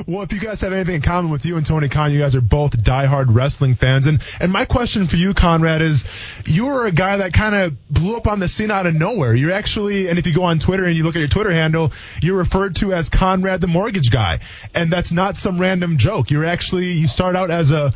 Well, 0.06 0.22
if 0.22 0.32
you 0.32 0.40
guys 0.40 0.60
have 0.62 0.72
anything 0.72 0.96
in 0.96 1.00
common 1.02 1.30
with 1.30 1.44
you 1.44 1.56
and 1.56 1.66
Tony 1.66 1.88
Khan, 1.88 2.12
you 2.12 2.20
guys 2.20 2.34
are 2.34 2.40
both 2.40 2.76
diehard 2.82 3.26
wrestling 3.28 3.74
fans. 3.74 4.06
And 4.06 4.22
and 4.40 4.52
my 4.52 4.64
question 4.64 5.06
for 5.06 5.16
you, 5.16 5.34
Conrad, 5.34 5.82
is 5.82 6.04
you 6.46 6.66
were 6.66 6.86
a 6.86 6.92
guy 6.92 7.18
that 7.18 7.32
kind 7.32 7.54
of 7.54 7.88
blew 7.88 8.16
up 8.16 8.26
on 8.26 8.40
the 8.40 8.48
scene 8.48 8.70
out 8.70 8.86
of 8.86 8.94
nowhere. 8.94 9.34
You're 9.34 9.52
actually, 9.52 10.08
and 10.08 10.18
if 10.18 10.26
you 10.26 10.34
go 10.34 10.44
on 10.44 10.58
Twitter 10.58 10.84
and 10.84 10.96
you 10.96 11.04
look 11.04 11.16
at 11.16 11.20
your 11.20 11.28
Twitter 11.28 11.52
handle, 11.52 11.92
you're 12.20 12.38
referred 12.38 12.76
to 12.76 12.92
as 12.92 13.08
Conrad 13.08 13.60
the 13.60 13.66
Mortgage 13.66 14.10
Guy, 14.10 14.40
and 14.74 14.92
that's 14.92 15.12
not 15.12 15.36
some 15.36 15.58
random 15.58 15.98
joke. 15.98 16.30
You're 16.30 16.44
actually 16.44 16.92
you 16.92 17.08
start 17.08 17.36
out 17.36 17.50
as 17.50 17.70
a 17.70 17.92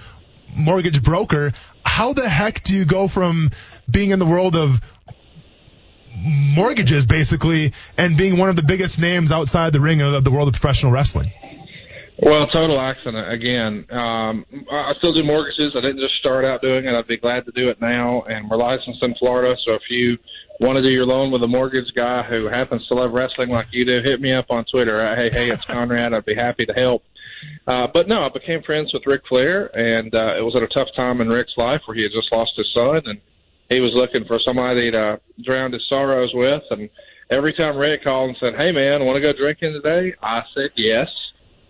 mortgage 0.56 1.02
broker. 1.02 1.52
How 1.84 2.12
the 2.12 2.28
heck 2.28 2.62
do 2.62 2.74
you 2.74 2.84
go 2.84 3.08
from 3.08 3.50
being 3.90 4.10
in 4.10 4.18
the 4.18 4.26
world 4.26 4.56
of 4.56 4.80
mortgages 6.16 7.04
basically 7.06 7.72
and 7.98 8.16
being 8.16 8.38
one 8.38 8.48
of 8.48 8.56
the 8.56 8.62
biggest 8.62 8.98
names 8.98 9.32
outside 9.32 9.72
the 9.72 9.80
ring 9.80 10.00
of 10.00 10.24
the 10.24 10.30
world 10.30 10.48
of 10.48 10.54
professional 10.54 10.92
wrestling? 10.92 11.30
Well, 12.18 12.46
total 12.48 12.80
accident 12.80 13.30
again. 13.30 13.84
Um, 13.90 14.46
I 14.70 14.94
still 14.96 15.12
do 15.12 15.22
mortgages. 15.22 15.72
I 15.76 15.80
didn't 15.80 16.00
just 16.00 16.14
start 16.14 16.46
out 16.46 16.62
doing 16.62 16.86
it. 16.86 16.94
I'd 16.94 17.06
be 17.06 17.18
glad 17.18 17.44
to 17.44 17.52
do 17.52 17.68
it 17.68 17.78
now. 17.78 18.22
And 18.22 18.48
we're 18.48 18.56
licensed 18.56 19.04
in 19.04 19.14
Florida, 19.16 19.54
so 19.66 19.74
if 19.74 19.82
you 19.90 20.16
want 20.58 20.76
to 20.76 20.82
do 20.82 20.90
your 20.90 21.04
loan 21.04 21.30
with 21.30 21.42
a 21.42 21.48
mortgage 21.48 21.92
guy 21.94 22.22
who 22.22 22.46
happens 22.46 22.86
to 22.86 22.94
love 22.94 23.12
wrestling 23.12 23.50
like 23.50 23.66
you 23.70 23.84
do, 23.84 24.00
hit 24.02 24.20
me 24.22 24.32
up 24.32 24.46
on 24.48 24.64
Twitter. 24.64 25.14
Hey, 25.14 25.28
hey, 25.30 25.50
it's 25.50 25.64
Conrad. 25.66 26.14
I'd 26.14 26.24
be 26.24 26.34
happy 26.34 26.64
to 26.64 26.72
help. 26.72 27.04
Uh, 27.66 27.86
but 27.92 28.08
no, 28.08 28.22
I 28.22 28.30
became 28.30 28.62
friends 28.62 28.94
with 28.94 29.02
Ric 29.06 29.22
Flair, 29.28 29.70
and 29.76 30.14
uh, 30.14 30.36
it 30.38 30.42
was 30.42 30.56
at 30.56 30.62
a 30.62 30.68
tough 30.68 30.88
time 30.96 31.20
in 31.20 31.28
Ric's 31.28 31.52
life 31.58 31.82
where 31.84 31.94
he 31.94 32.02
had 32.02 32.12
just 32.12 32.32
lost 32.32 32.52
his 32.56 32.72
son, 32.74 33.02
and 33.04 33.20
he 33.68 33.80
was 33.80 33.92
looking 33.94 34.24
for 34.24 34.38
somebody 34.46 34.90
to 34.90 35.20
drown 35.42 35.72
his 35.72 35.86
sorrows 35.88 36.30
with. 36.34 36.62
And 36.70 36.88
every 37.30 37.52
time 37.52 37.76
Ric 37.76 38.04
called 38.04 38.30
and 38.30 38.38
said, 38.38 38.60
"Hey, 38.60 38.72
man, 38.72 39.04
want 39.04 39.16
to 39.16 39.20
go 39.20 39.32
drinking 39.32 39.80
today?" 39.82 40.14
I 40.22 40.42
said 40.54 40.70
yes. 40.76 41.08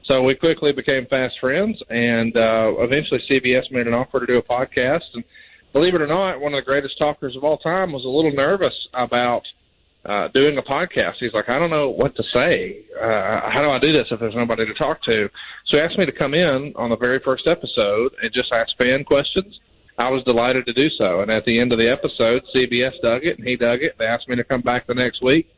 So 0.08 0.22
we 0.22 0.34
quickly 0.34 0.72
became 0.72 1.06
fast 1.06 1.34
friends, 1.40 1.82
and 1.90 2.36
uh, 2.36 2.74
eventually 2.78 3.22
CBS 3.28 3.72
made 3.72 3.88
an 3.88 3.94
offer 3.94 4.20
to 4.20 4.26
do 4.26 4.36
a 4.38 4.42
podcast. 4.42 5.02
And 5.14 5.24
believe 5.72 5.94
it 5.94 6.00
or 6.00 6.06
not, 6.06 6.40
one 6.40 6.54
of 6.54 6.64
the 6.64 6.70
greatest 6.70 6.96
talkers 6.96 7.34
of 7.34 7.42
all 7.42 7.58
time 7.58 7.92
was 7.92 8.04
a 8.04 8.08
little 8.08 8.32
nervous 8.32 8.74
about 8.94 9.42
uh, 10.04 10.28
doing 10.28 10.56
a 10.58 10.62
podcast. 10.62 11.14
He's 11.18 11.32
like, 11.32 11.48
I 11.48 11.58
don't 11.58 11.70
know 11.70 11.90
what 11.90 12.14
to 12.14 12.22
say. 12.32 12.84
Uh, 12.94 13.50
how 13.50 13.62
do 13.62 13.70
I 13.70 13.80
do 13.80 13.90
this 13.90 14.06
if 14.12 14.20
there's 14.20 14.36
nobody 14.36 14.64
to 14.64 14.74
talk 14.74 15.02
to? 15.04 15.28
So 15.66 15.76
he 15.76 15.82
asked 15.82 15.98
me 15.98 16.06
to 16.06 16.12
come 16.12 16.34
in 16.34 16.72
on 16.76 16.90
the 16.90 16.96
very 16.96 17.18
first 17.18 17.48
episode 17.48 18.14
and 18.22 18.32
just 18.32 18.52
ask 18.52 18.68
fan 18.78 19.02
questions. 19.02 19.58
I 19.98 20.10
was 20.10 20.22
delighted 20.24 20.66
to 20.66 20.72
do 20.72 20.90
so. 20.90 21.20
And 21.20 21.30
at 21.30 21.44
the 21.44 21.58
end 21.58 21.72
of 21.72 21.78
the 21.78 21.90
episode, 21.90 22.44
CBS 22.54 23.00
dug 23.02 23.24
it 23.24 23.38
and 23.38 23.46
he 23.46 23.56
dug 23.56 23.82
it. 23.82 23.96
They 23.98 24.04
asked 24.04 24.28
me 24.28 24.36
to 24.36 24.44
come 24.44 24.60
back 24.60 24.86
the 24.86 24.94
next 24.94 25.22
week. 25.22 25.48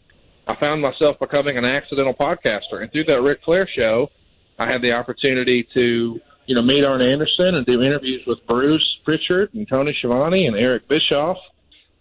I 0.47 0.55
found 0.55 0.81
myself 0.81 1.19
becoming 1.19 1.57
an 1.57 1.65
accidental 1.65 2.15
podcaster. 2.15 2.81
And 2.81 2.91
through 2.93 3.05
that 3.05 3.21
Ric 3.21 3.41
Flair 3.45 3.69
show, 3.69 4.11
I 4.59 4.71
had 4.71 4.81
the 4.81 4.93
opportunity 4.93 5.67
to, 5.75 6.21
you 6.47 6.55
know, 6.55 6.63
meet 6.63 6.85
Arn 6.85 7.03
Anderson 7.03 7.57
and 7.57 7.67
do 7.67 7.83
interviews 7.83 8.23
with 8.27 8.39
Bruce 8.47 8.99
Prichard 9.05 9.53
and 9.55 9.69
Tony 9.69 9.95
Schiavone 9.99 10.47
and 10.47 10.57
Eric 10.57 10.89
Bischoff 10.89 11.37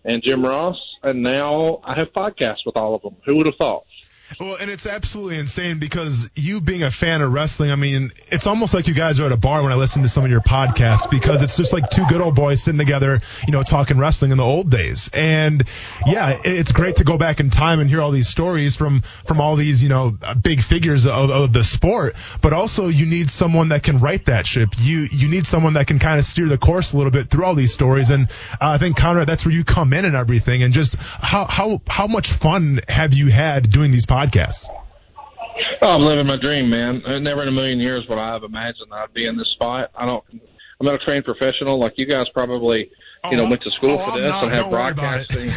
and 0.06 0.22
Jim 0.24 0.46
Ross. 0.46 0.78
And 1.04 1.24
now 1.24 1.82
I 1.84 1.96
have 1.98 2.14
podcasts 2.14 2.66
with 2.66 2.78
all 2.78 2.96
of 2.96 3.02
them. 3.02 3.16
Who 3.26 3.36
would 3.38 3.48
have 3.48 3.56
thought? 3.56 3.86
Well, 4.40 4.58
and 4.60 4.70
it's 4.70 4.86
absolutely 4.86 5.38
insane 5.38 5.80
because 5.80 6.30
you 6.36 6.60
being 6.60 6.84
a 6.84 6.92
fan 6.92 7.22
of 7.22 7.32
wrestling, 7.32 7.72
I 7.72 7.76
mean, 7.76 8.12
it's 8.30 8.46
almost 8.46 8.74
like 8.74 8.88
you 8.90 8.94
guys 8.94 9.22
are 9.22 9.26
at 9.26 9.32
a 9.32 9.38
bar 9.38 9.64
when 9.64 9.72
I 9.72 9.76
listen 9.76 10.02
to 10.02 10.10
some 10.10 10.26
of 10.26 10.30
your 10.30 10.42
podcasts 10.42 11.10
because 11.10 11.44
it's 11.44 11.56
just 11.56 11.72
like 11.72 11.90
two 11.90 12.06
good 12.10 12.20
old 12.20 12.36
boys 12.36 12.62
sitting 12.62 12.78
together, 12.78 13.22
you 13.48 13.54
know, 13.54 13.64
talking 13.64 13.98
wrestling 13.98 14.32
in 14.32 14.38
the 14.38 14.44
old 14.44 14.70
days. 14.70 15.10
And 15.14 15.64
yeah, 16.06 16.38
it's 16.44 16.74
great 16.74 16.98
to 16.98 17.06
go 17.06 17.18
back 17.18 17.40
in 17.40 17.50
time 17.50 17.80
and 17.80 17.90
hear 17.90 18.02
all 18.02 18.12
these 18.12 18.28
stories 18.28 18.76
from, 18.76 19.02
from 19.26 19.40
all 19.40 19.56
these, 19.56 19.82
you 19.82 19.88
know, 19.88 20.18
big 20.42 20.62
figures 20.62 21.08
of, 21.08 21.30
of 21.30 21.54
the 21.54 21.64
sport, 21.64 22.16
but 22.42 22.52
also 22.52 22.90
you 22.90 23.06
need 23.06 23.30
someone 23.30 23.70
that 23.70 23.82
can 23.82 24.02
right 24.02 24.24
that 24.26 24.46
ship. 24.46 24.70
You, 24.78 25.08
you 25.10 25.30
need 25.30 25.48
someone 25.48 25.74
that 25.74 25.88
can 25.88 26.00
kind 26.00 26.20
of 26.20 26.26
steer 26.26 26.48
the 26.48 26.58
course 26.58 26.92
a 26.92 26.98
little 26.98 27.12
bit 27.12 27.30
through 27.30 27.46
all 27.46 27.56
these 27.56 27.72
stories. 27.72 28.10
And 28.10 28.30
uh, 28.60 28.72
I 28.72 28.78
think 28.78 28.98
Conrad, 28.98 29.28
that's 29.28 29.46
where 29.46 29.56
you 29.56 29.64
come 29.64 29.94
in 29.94 30.04
and 30.04 30.16
everything. 30.18 30.64
And 30.64 30.74
just 30.74 30.96
how, 30.96 31.46
how, 31.46 31.82
how 31.88 32.08
much 32.08 32.34
fun 32.34 32.82
have 32.90 33.14
you 33.14 33.28
had 33.28 33.72
doing 33.72 33.92
these 33.92 34.06
podcasts? 34.06 34.17
Podcasts? 34.18 34.68
Oh, 35.82 35.90
I'm 35.90 36.02
living 36.02 36.26
my 36.26 36.38
dream, 36.38 36.70
man. 36.70 37.04
Uh, 37.06 37.20
never 37.20 37.44
in 37.44 37.50
a 37.50 37.52
million 37.52 37.80
years 37.80 38.04
would 38.10 38.18
I 38.18 38.34
have 38.34 38.44
imagined 38.44 38.92
that 38.92 38.96
I'd 38.96 39.14
be 39.14 39.28
in 39.28 39.38
this 39.38 39.50
spot. 39.50 39.92
I 39.96 40.06
don't. 40.08 40.24
I'm 40.80 40.86
not 40.86 40.96
a 40.96 41.00
trained 41.00 41.26
professional 41.26 41.80
like 41.80 41.94
you 41.98 42.06
guys 42.06 42.26
probably. 42.34 42.90
You 43.32 43.36
know, 43.36 43.46
oh, 43.46 43.50
went 43.50 43.62
to 43.64 43.72
school 43.72 44.00
oh, 44.00 44.06
for 44.06 44.22
this 44.22 44.30
not, 44.30 44.44
and 44.44 44.54
have 44.54 44.70
broadcasting. 44.70 45.50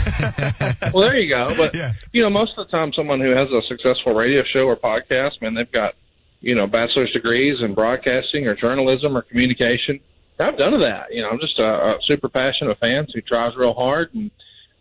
well, 0.92 1.04
there 1.04 1.18
you 1.18 1.28
go. 1.28 1.46
But 1.56 1.74
yeah. 1.74 1.92
you 2.10 2.22
know, 2.22 2.30
most 2.30 2.58
of 2.58 2.66
the 2.66 2.70
time, 2.70 2.92
someone 2.94 3.20
who 3.20 3.30
has 3.30 3.42
a 3.42 3.60
successful 3.68 4.14
radio 4.14 4.42
show 4.44 4.66
or 4.66 4.76
podcast, 4.76 5.40
man, 5.40 5.54
they've 5.54 5.70
got 5.70 5.94
you 6.40 6.54
know 6.54 6.66
bachelor's 6.66 7.12
degrees 7.12 7.58
in 7.62 7.74
broadcasting 7.74 8.48
or 8.48 8.54
journalism 8.56 9.16
or 9.16 9.22
communication. 9.22 10.00
I've 10.40 10.56
done 10.56 10.74
of 10.74 10.80
that. 10.80 11.12
You 11.12 11.22
know, 11.22 11.28
I'm 11.28 11.38
just 11.38 11.58
a, 11.58 11.68
a 11.68 11.98
super 12.08 12.28
passionate 12.28 12.78
fan 12.80 13.06
who 13.14 13.20
tries 13.20 13.54
real 13.56 13.74
hard 13.74 14.14
and 14.14 14.30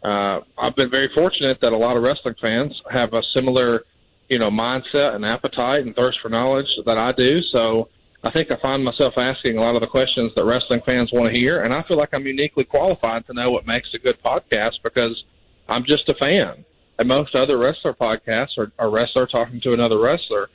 uh, 0.04 0.40
I've 0.58 0.76
been 0.76 0.90
very 0.90 1.10
fortunate 1.14 1.60
that 1.62 1.74
a 1.74 1.78
lot 1.78 1.98
of 1.98 2.04
wrestling 2.04 2.36
fans 2.42 2.80
have 2.90 3.14
a 3.14 3.22
similar, 3.34 3.84
you 4.30 4.40
know, 4.40 4.50
mindset 4.50 5.16
and 5.16 5.26
appetite 5.26 5.86
and 5.86 5.96
thirst 5.96 6.20
for 6.22 6.30
knowledge 6.30 6.68
that 6.86 6.98
I 6.98 7.12
do. 7.12 7.42
So 7.42 7.90
I 8.24 8.32
think 8.32 8.52
I 8.52 8.58
find 8.58 8.84
myself 8.84 9.14
asking 9.18 9.58
a 9.58 9.62
lot 9.62 9.76
of 9.76 9.82
the 9.82 9.88
questions 9.88 10.32
that 10.36 10.46
wrestling 10.46 10.82
fans 10.86 11.12
want 11.12 11.34
to 11.34 11.40
hear, 11.40 11.58
and 11.60 11.74
I 11.74 11.84
feel 11.84 11.98
like 11.98 12.10
I'm 12.14 12.26
uniquely 12.26 12.64
qualified 12.64 13.26
to 13.28 13.34
know 13.34 13.50
what 13.50 13.66
makes 13.66 13.90
a 13.94 13.98
good 13.98 14.22
podcast 14.24 14.82
because 14.84 15.24
I'm 15.68 15.86
just 15.86 16.08
a 16.10 16.14
fan. 16.16 16.66
And 16.98 17.08
most 17.08 17.34
other 17.36 17.58
wrestler 17.58 17.94
podcasts 17.94 18.58
are 18.58 18.72
a 18.78 18.90
wrestler 18.90 19.26
talking 19.26 19.62
to 19.62 19.74
another 19.74 19.98
wrestler. 19.98 20.50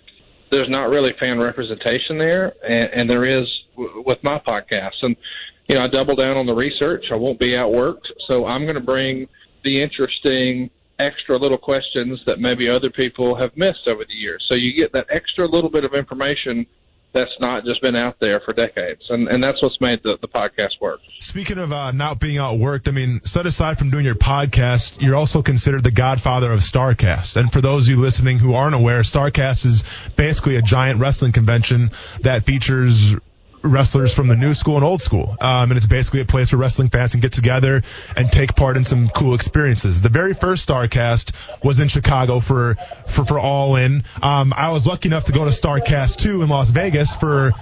There's 0.50 0.68
not 0.68 0.90
really 0.90 1.14
fan 1.18 1.38
representation 1.38 2.18
there, 2.18 2.52
and, 2.62 2.90
and 2.92 3.10
there 3.10 3.24
is 3.24 3.44
w- 3.76 4.02
with 4.06 4.22
my 4.22 4.38
podcast. 4.38 5.02
And 5.02 5.16
you 5.66 5.74
know, 5.74 5.82
I 5.82 5.86
double 5.88 6.14
down 6.14 6.36
on 6.36 6.46
the 6.46 6.54
research. 6.54 7.06
I 7.12 7.16
won't 7.16 7.38
be 7.38 7.50
outworked, 7.50 8.06
so 8.28 8.46
I'm 8.46 8.62
going 8.62 8.74
to 8.74 8.80
bring 8.80 9.28
the 9.64 9.80
interesting 9.80 10.70
extra 10.98 11.36
little 11.36 11.58
questions 11.58 12.20
that 12.26 12.38
maybe 12.38 12.68
other 12.68 12.90
people 12.90 13.34
have 13.36 13.56
missed 13.56 13.86
over 13.86 14.04
the 14.04 14.14
years. 14.14 14.44
So 14.48 14.54
you 14.54 14.74
get 14.76 14.92
that 14.92 15.06
extra 15.10 15.46
little 15.46 15.70
bit 15.70 15.84
of 15.84 15.94
information 15.94 16.66
that's 17.12 17.30
not 17.40 17.64
just 17.64 17.80
been 17.80 17.94
out 17.94 18.16
there 18.20 18.40
for 18.40 18.52
decades. 18.52 19.08
And, 19.08 19.28
and 19.28 19.42
that's 19.42 19.62
what's 19.62 19.80
made 19.80 20.00
the, 20.02 20.18
the 20.20 20.26
podcast 20.26 20.80
work. 20.80 21.00
Speaking 21.20 21.58
of 21.58 21.72
uh, 21.72 21.92
not 21.92 22.18
being 22.18 22.38
outworked, 22.38 22.88
I 22.88 22.90
mean, 22.90 23.20
set 23.24 23.46
aside 23.46 23.78
from 23.78 23.90
doing 23.90 24.04
your 24.04 24.16
podcast, 24.16 25.00
you're 25.00 25.14
also 25.14 25.40
considered 25.40 25.84
the 25.84 25.92
godfather 25.92 26.52
of 26.52 26.58
Starrcast. 26.58 27.36
And 27.36 27.52
for 27.52 27.60
those 27.60 27.86
of 27.86 27.94
you 27.94 28.00
listening 28.00 28.38
who 28.38 28.54
aren't 28.54 28.74
aware, 28.74 29.00
Starrcast 29.00 29.64
is 29.64 29.84
basically 30.16 30.56
a 30.56 30.62
giant 30.62 30.98
wrestling 31.00 31.30
convention 31.30 31.92
that 32.22 32.46
features 32.46 33.14
wrestlers 33.64 34.12
from 34.12 34.28
the 34.28 34.36
new 34.36 34.54
school 34.54 34.76
and 34.76 34.84
old 34.84 35.00
school. 35.00 35.36
Um, 35.40 35.70
and 35.70 35.76
it's 35.76 35.86
basically 35.86 36.20
a 36.20 36.24
place 36.24 36.52
where 36.52 36.60
wrestling 36.60 36.90
fans 36.90 37.12
can 37.12 37.20
get 37.20 37.32
together 37.32 37.82
and 38.16 38.30
take 38.30 38.54
part 38.54 38.76
in 38.76 38.84
some 38.84 39.08
cool 39.08 39.34
experiences. 39.34 40.00
The 40.00 40.10
very 40.10 40.34
first 40.34 40.68
Starrcast 40.68 41.32
was 41.64 41.80
in 41.80 41.88
Chicago 41.88 42.40
for, 42.40 42.76
for, 43.06 43.24
for 43.24 43.38
All 43.38 43.76
In. 43.76 44.04
Um, 44.22 44.52
I 44.54 44.70
was 44.70 44.86
lucky 44.86 45.08
enough 45.08 45.24
to 45.24 45.32
go 45.32 45.44
to 45.44 45.50
Starrcast 45.50 46.18
2 46.18 46.42
in 46.42 46.48
Las 46.48 46.70
Vegas 46.70 47.14
for 47.14 47.52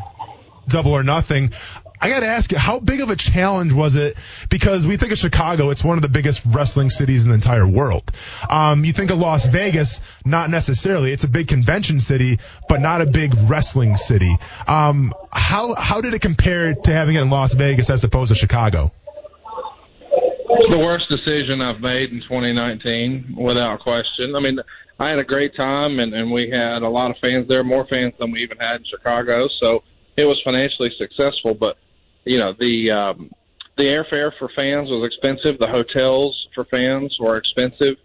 Double 0.68 0.92
or 0.92 1.02
Nothing. 1.02 1.52
I 2.02 2.08
got 2.08 2.20
to 2.20 2.26
ask 2.26 2.50
you, 2.50 2.58
how 2.58 2.80
big 2.80 3.00
of 3.00 3.10
a 3.10 3.16
challenge 3.16 3.72
was 3.72 3.94
it? 3.94 4.16
Because 4.50 4.84
we 4.84 4.96
think 4.96 5.12
of 5.12 5.18
Chicago, 5.18 5.70
it's 5.70 5.84
one 5.84 5.96
of 5.98 6.02
the 6.02 6.08
biggest 6.08 6.42
wrestling 6.44 6.90
cities 6.90 7.22
in 7.22 7.30
the 7.30 7.36
entire 7.36 7.66
world. 7.66 8.02
Um, 8.50 8.84
you 8.84 8.92
think 8.92 9.12
of 9.12 9.18
Las 9.18 9.46
Vegas, 9.46 10.00
not 10.24 10.50
necessarily. 10.50 11.12
It's 11.12 11.22
a 11.22 11.28
big 11.28 11.46
convention 11.46 12.00
city, 12.00 12.40
but 12.68 12.80
not 12.80 13.02
a 13.02 13.06
big 13.06 13.34
wrestling 13.44 13.96
city. 13.96 14.36
Um, 14.66 15.14
how 15.30 15.76
how 15.76 16.00
did 16.00 16.12
it 16.12 16.20
compare 16.20 16.74
to 16.74 16.92
having 16.92 17.14
it 17.14 17.22
in 17.22 17.30
Las 17.30 17.54
Vegas 17.54 17.88
as 17.88 18.02
opposed 18.02 18.30
to 18.30 18.34
Chicago? 18.34 18.90
The 20.70 20.78
worst 20.78 21.08
decision 21.08 21.62
I've 21.62 21.80
made 21.80 22.10
in 22.10 22.20
2019, 22.22 23.36
without 23.38 23.78
question. 23.78 24.34
I 24.34 24.40
mean, 24.40 24.58
I 24.98 25.10
had 25.10 25.20
a 25.20 25.24
great 25.24 25.54
time, 25.54 26.00
and, 26.00 26.12
and 26.12 26.32
we 26.32 26.50
had 26.50 26.82
a 26.82 26.88
lot 26.88 27.12
of 27.12 27.16
fans 27.18 27.46
there, 27.46 27.62
more 27.62 27.86
fans 27.86 28.12
than 28.18 28.32
we 28.32 28.42
even 28.42 28.58
had 28.58 28.80
in 28.80 28.84
Chicago. 28.90 29.48
So 29.60 29.84
it 30.16 30.24
was 30.24 30.40
financially 30.44 30.90
successful, 30.98 31.54
but 31.54 31.76
you 32.24 32.38
know 32.38 32.54
the 32.58 32.90
um, 32.90 33.30
the 33.76 33.84
airfare 33.84 34.32
for 34.38 34.48
fans 34.54 34.88
was 34.90 35.06
expensive. 35.06 35.58
The 35.58 35.68
hotels 35.68 36.48
for 36.54 36.64
fans 36.64 37.16
were 37.18 37.36
expensive. 37.36 37.96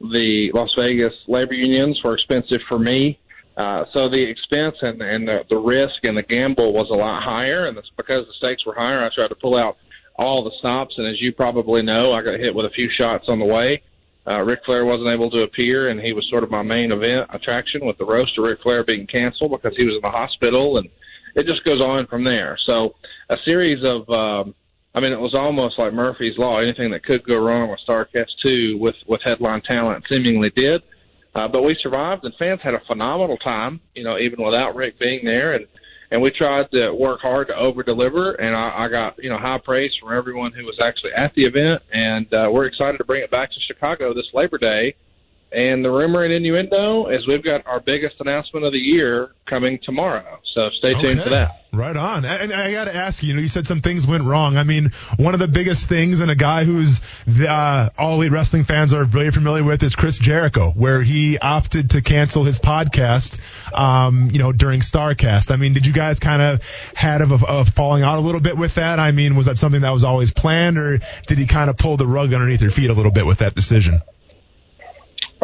The 0.00 0.50
Las 0.52 0.70
Vegas 0.76 1.14
labor 1.26 1.54
unions 1.54 2.00
were 2.04 2.14
expensive 2.14 2.60
for 2.68 2.78
me. 2.78 3.18
Uh, 3.56 3.84
so 3.92 4.08
the 4.08 4.20
expense 4.20 4.74
and, 4.82 5.00
and 5.00 5.28
the, 5.28 5.44
the 5.48 5.56
risk 5.56 5.94
and 6.02 6.18
the 6.18 6.22
gamble 6.22 6.72
was 6.72 6.88
a 6.90 6.94
lot 6.94 7.22
higher, 7.22 7.66
and 7.66 7.78
it's 7.78 7.90
because 7.96 8.26
the 8.26 8.32
stakes 8.36 8.66
were 8.66 8.74
higher. 8.74 9.04
I 9.04 9.10
tried 9.14 9.28
to 9.28 9.36
pull 9.36 9.56
out 9.56 9.76
all 10.16 10.42
the 10.42 10.50
stops, 10.58 10.94
and 10.98 11.06
as 11.06 11.20
you 11.20 11.32
probably 11.32 11.82
know, 11.82 12.12
I 12.12 12.22
got 12.22 12.38
hit 12.40 12.54
with 12.54 12.66
a 12.66 12.70
few 12.70 12.90
shots 12.90 13.26
on 13.28 13.38
the 13.38 13.46
way. 13.46 13.82
Uh, 14.26 14.42
Ric 14.42 14.60
Flair 14.64 14.84
wasn't 14.84 15.08
able 15.08 15.30
to 15.30 15.42
appear, 15.42 15.88
and 15.88 16.00
he 16.00 16.12
was 16.12 16.26
sort 16.30 16.42
of 16.42 16.50
my 16.50 16.62
main 16.62 16.92
event 16.92 17.28
attraction 17.30 17.84
with 17.84 17.98
the 17.98 18.06
roast 18.06 18.36
of 18.38 18.44
Ric 18.44 18.60
Flair 18.62 18.82
being 18.82 19.06
canceled 19.06 19.50
because 19.50 19.76
he 19.76 19.84
was 19.84 19.96
in 19.96 20.00
the 20.02 20.10
hospital, 20.10 20.78
and 20.78 20.88
it 21.34 21.46
just 21.46 21.62
goes 21.64 21.80
on 21.80 22.06
from 22.06 22.24
there. 22.24 22.58
So 22.64 22.94
a 23.28 23.38
series 23.44 23.84
of, 23.84 24.08
um, 24.10 24.54
I 24.94 25.00
mean, 25.00 25.12
it 25.12 25.20
was 25.20 25.34
almost 25.34 25.78
like 25.78 25.92
Murphy's 25.92 26.38
Law. 26.38 26.58
Anything 26.58 26.90
that 26.92 27.04
could 27.04 27.24
go 27.24 27.38
wrong 27.38 27.68
with 27.70 27.80
Starrcast 27.88 28.30
2 28.44 28.78
with, 28.78 28.96
with 29.06 29.20
headline 29.24 29.62
talent 29.62 30.04
seemingly 30.10 30.50
did. 30.50 30.82
Uh, 31.34 31.48
but 31.48 31.64
we 31.64 31.74
survived, 31.82 32.24
and 32.24 32.32
fans 32.38 32.60
had 32.62 32.74
a 32.74 32.80
phenomenal 32.86 33.36
time, 33.38 33.80
you 33.94 34.04
know, 34.04 34.18
even 34.18 34.40
without 34.42 34.76
Ric 34.76 34.98
being 34.98 35.24
there. 35.24 35.54
And 35.54 35.66
and 36.10 36.22
we 36.22 36.30
tried 36.30 36.70
to 36.70 36.92
work 36.92 37.20
hard 37.20 37.48
to 37.48 37.56
over 37.56 37.82
deliver 37.82 38.32
and 38.32 38.54
I, 38.54 38.84
I 38.84 38.88
got 38.88 39.22
you 39.22 39.30
know 39.30 39.38
high 39.38 39.58
praise 39.58 39.90
from 40.00 40.16
everyone 40.16 40.52
who 40.52 40.64
was 40.64 40.78
actually 40.80 41.12
at 41.12 41.34
the 41.34 41.44
event 41.44 41.82
and 41.92 42.32
uh, 42.32 42.48
we're 42.52 42.66
excited 42.66 42.98
to 42.98 43.04
bring 43.04 43.22
it 43.22 43.32
back 43.32 43.50
to 43.50 43.60
Chicago 43.66 44.14
this 44.14 44.28
Labor 44.32 44.58
Day 44.58 44.94
and 45.54 45.84
the 45.84 45.90
rumor 45.90 46.24
and 46.24 46.32
innuendo 46.32 47.06
is 47.06 47.26
we've 47.26 47.42
got 47.44 47.66
our 47.66 47.80
biggest 47.80 48.16
announcement 48.20 48.66
of 48.66 48.72
the 48.72 48.78
year 48.78 49.30
coming 49.46 49.78
tomorrow. 49.82 50.38
So 50.54 50.70
stay 50.78 50.92
tuned 50.94 51.20
Okay. 51.20 51.22
for 51.24 51.30
that. 51.30 51.60
Right 51.72 51.96
on. 51.96 52.24
And 52.24 52.52
I 52.52 52.70
got 52.70 52.84
to 52.84 52.94
ask 52.94 53.20
you, 53.22 53.28
you 53.30 53.34
know, 53.34 53.40
you 53.40 53.48
said 53.48 53.66
some 53.66 53.80
things 53.80 54.06
went 54.06 54.22
wrong. 54.22 54.56
I 54.56 54.62
mean, 54.62 54.92
one 55.16 55.34
of 55.34 55.40
the 55.40 55.48
biggest 55.48 55.88
things, 55.88 56.20
and 56.20 56.30
a 56.30 56.36
guy 56.36 56.62
who's 56.62 57.00
uh, 57.48 57.88
all 57.98 58.14
elite 58.14 58.30
wrestling 58.30 58.62
fans 58.62 58.92
are 58.92 59.04
very 59.04 59.32
familiar 59.32 59.64
with, 59.64 59.82
is 59.82 59.96
Chris 59.96 60.16
Jericho, 60.18 60.70
where 60.70 61.02
he 61.02 61.36
opted 61.38 61.90
to 61.90 62.00
cancel 62.00 62.44
his 62.44 62.60
podcast, 62.60 63.38
um, 63.76 64.30
you 64.32 64.38
know, 64.38 64.52
during 64.52 64.80
Starrcast. 64.80 65.50
I 65.50 65.56
mean, 65.56 65.72
did 65.72 65.84
you 65.84 65.92
guys 65.92 66.20
kind 66.20 66.40
of 66.40 66.62
had 66.94 67.22
of 67.22 67.32
a 67.42 67.64
falling 67.64 68.04
out 68.04 68.18
a 68.18 68.22
little 68.22 68.40
bit 68.40 68.56
with 68.56 68.76
that? 68.76 69.00
I 69.00 69.10
mean, 69.10 69.34
was 69.34 69.46
that 69.46 69.58
something 69.58 69.80
that 69.80 69.90
was 69.90 70.04
always 70.04 70.30
planned, 70.30 70.78
or 70.78 71.00
did 71.26 71.38
he 71.38 71.46
kind 71.46 71.68
of 71.68 71.76
pull 71.76 71.96
the 71.96 72.06
rug 72.06 72.32
underneath 72.32 72.62
your 72.62 72.70
feet 72.70 72.90
a 72.90 72.94
little 72.94 73.12
bit 73.12 73.26
with 73.26 73.38
that 73.38 73.56
decision? 73.56 74.00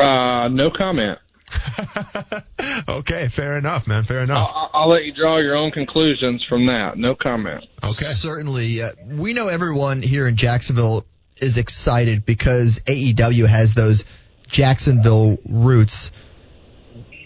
Uh, 0.01 0.48
no 0.48 0.70
comment. 0.70 1.18
okay, 2.89 3.28
fair 3.28 3.59
enough, 3.59 3.86
man. 3.86 4.05
Fair 4.05 4.20
enough. 4.20 4.52
I'll, 4.55 4.70
I'll 4.72 4.89
let 4.89 5.05
you 5.05 5.12
draw 5.12 5.39
your 5.39 5.56
own 5.56 5.70
conclusions 5.72 6.44
from 6.48 6.66
that. 6.66 6.97
No 6.97 7.14
comment. 7.14 7.64
Okay. 7.82 8.05
Certainly. 8.05 8.82
Uh, 8.82 8.90
we 9.09 9.32
know 9.32 9.48
everyone 9.48 10.02
here 10.02 10.28
in 10.28 10.36
Jacksonville 10.36 11.05
is 11.36 11.56
excited 11.56 12.24
because 12.24 12.81
AEW 12.81 13.47
has 13.47 13.74
those 13.74 14.05
Jacksonville 14.47 15.39
roots. 15.48 16.10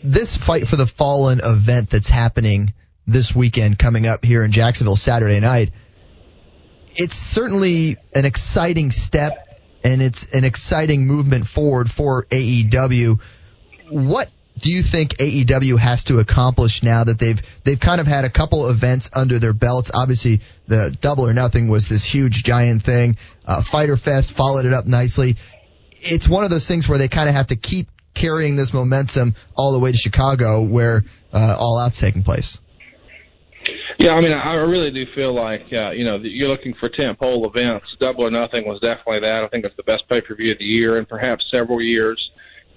This 0.03 0.37
fight 0.37 0.69
for 0.69 0.77
the 0.77 0.87
fallen 0.87 1.41
event 1.43 1.91
that's 1.91 2.09
happening 2.09 2.73
this 3.07 3.35
weekend 3.35 3.79
coming 3.79 4.07
up 4.07 4.25
here 4.25 4.43
in 4.45 4.53
Jacksonville 4.53 4.97
Saturday 4.97 5.41
night, 5.41 5.73
it's 6.97 7.17
certainly 7.17 7.97
an 8.15 8.25
exciting 8.25 8.91
step 8.91 9.54
and 9.85 10.03
it's 10.03 10.33
an 10.33 10.45
exciting 10.45 11.07
movement 11.07 11.47
forward 11.47 11.91
for 11.91 12.25
AEW. 12.25 13.21
What 13.91 14.31
do 14.59 14.71
you 14.71 14.83
think 14.83 15.17
AEW 15.19 15.79
has 15.79 16.05
to 16.05 16.19
accomplish 16.19 16.83
now 16.83 17.05
that 17.05 17.19
they've 17.19 17.41
they've 17.65 17.79
kind 17.79 18.01
of 18.01 18.07
had 18.07 18.25
a 18.25 18.31
couple 18.31 18.69
events 18.69 19.11
under 19.13 19.39
their 19.39 19.53
belts? 19.53 19.91
Obviously, 19.93 20.41
the 20.67 20.97
Double 21.01 21.27
or 21.27 21.35
Nothing 21.35 21.69
was 21.69 21.89
this 21.89 22.05
huge 22.05 22.45
giant 22.45 22.83
thing. 22.83 23.17
Uh, 23.45 23.63
Fighter 23.63 23.97
Fest 23.97 24.33
followed 24.33 24.65
it 24.65 24.73
up 24.73 24.87
nicely. 24.87 25.37
It's 26.01 26.29
one 26.29 26.45
of 26.45 26.51
those 26.51 26.67
things 26.67 26.89
where 26.89 26.99
they 26.99 27.09
kind 27.09 27.29
of 27.29 27.35
have 27.35 27.49
to 27.49 27.57
keep 27.57 27.89
carrying 28.15 28.57
this 28.57 28.73
momentum 28.73 29.35
all 29.57 29.73
the 29.73 29.81
way 29.81 29.91
to 29.91 29.99
Chicago, 29.99 30.63
where 30.63 31.05
uh, 31.33 31.57
All 31.59 31.79
Out's 31.79 31.99
taking 31.99 32.23
place. 32.23 32.59
Yeah, 33.99 34.13
I 34.15 34.21
mean, 34.21 34.33
I 34.33 34.55
really 34.55 34.91
do 34.91 35.07
feel 35.15 35.33
like 35.33 35.73
uh, 35.73 35.91
you 35.91 36.05
know 36.05 36.17
you're 36.17 36.49
looking 36.49 36.75
for 36.75 36.89
tentpole 36.89 37.47
events. 37.47 37.87
Double 38.01 38.27
or 38.27 38.31
Nothing 38.31 38.67
was 38.67 38.81
definitely 38.81 39.21
that. 39.21 39.45
I 39.45 39.49
think 39.49 39.65
it's 39.65 39.77
the 39.77 39.85
best 39.85 40.09
pay 40.09 40.21
per 40.21 40.35
view 40.35 40.53
of 40.53 40.59
the 40.59 40.65
year 40.65 40.99
in 40.99 41.07
perhaps 41.07 41.45
several 41.53 41.81
years. 41.81 42.31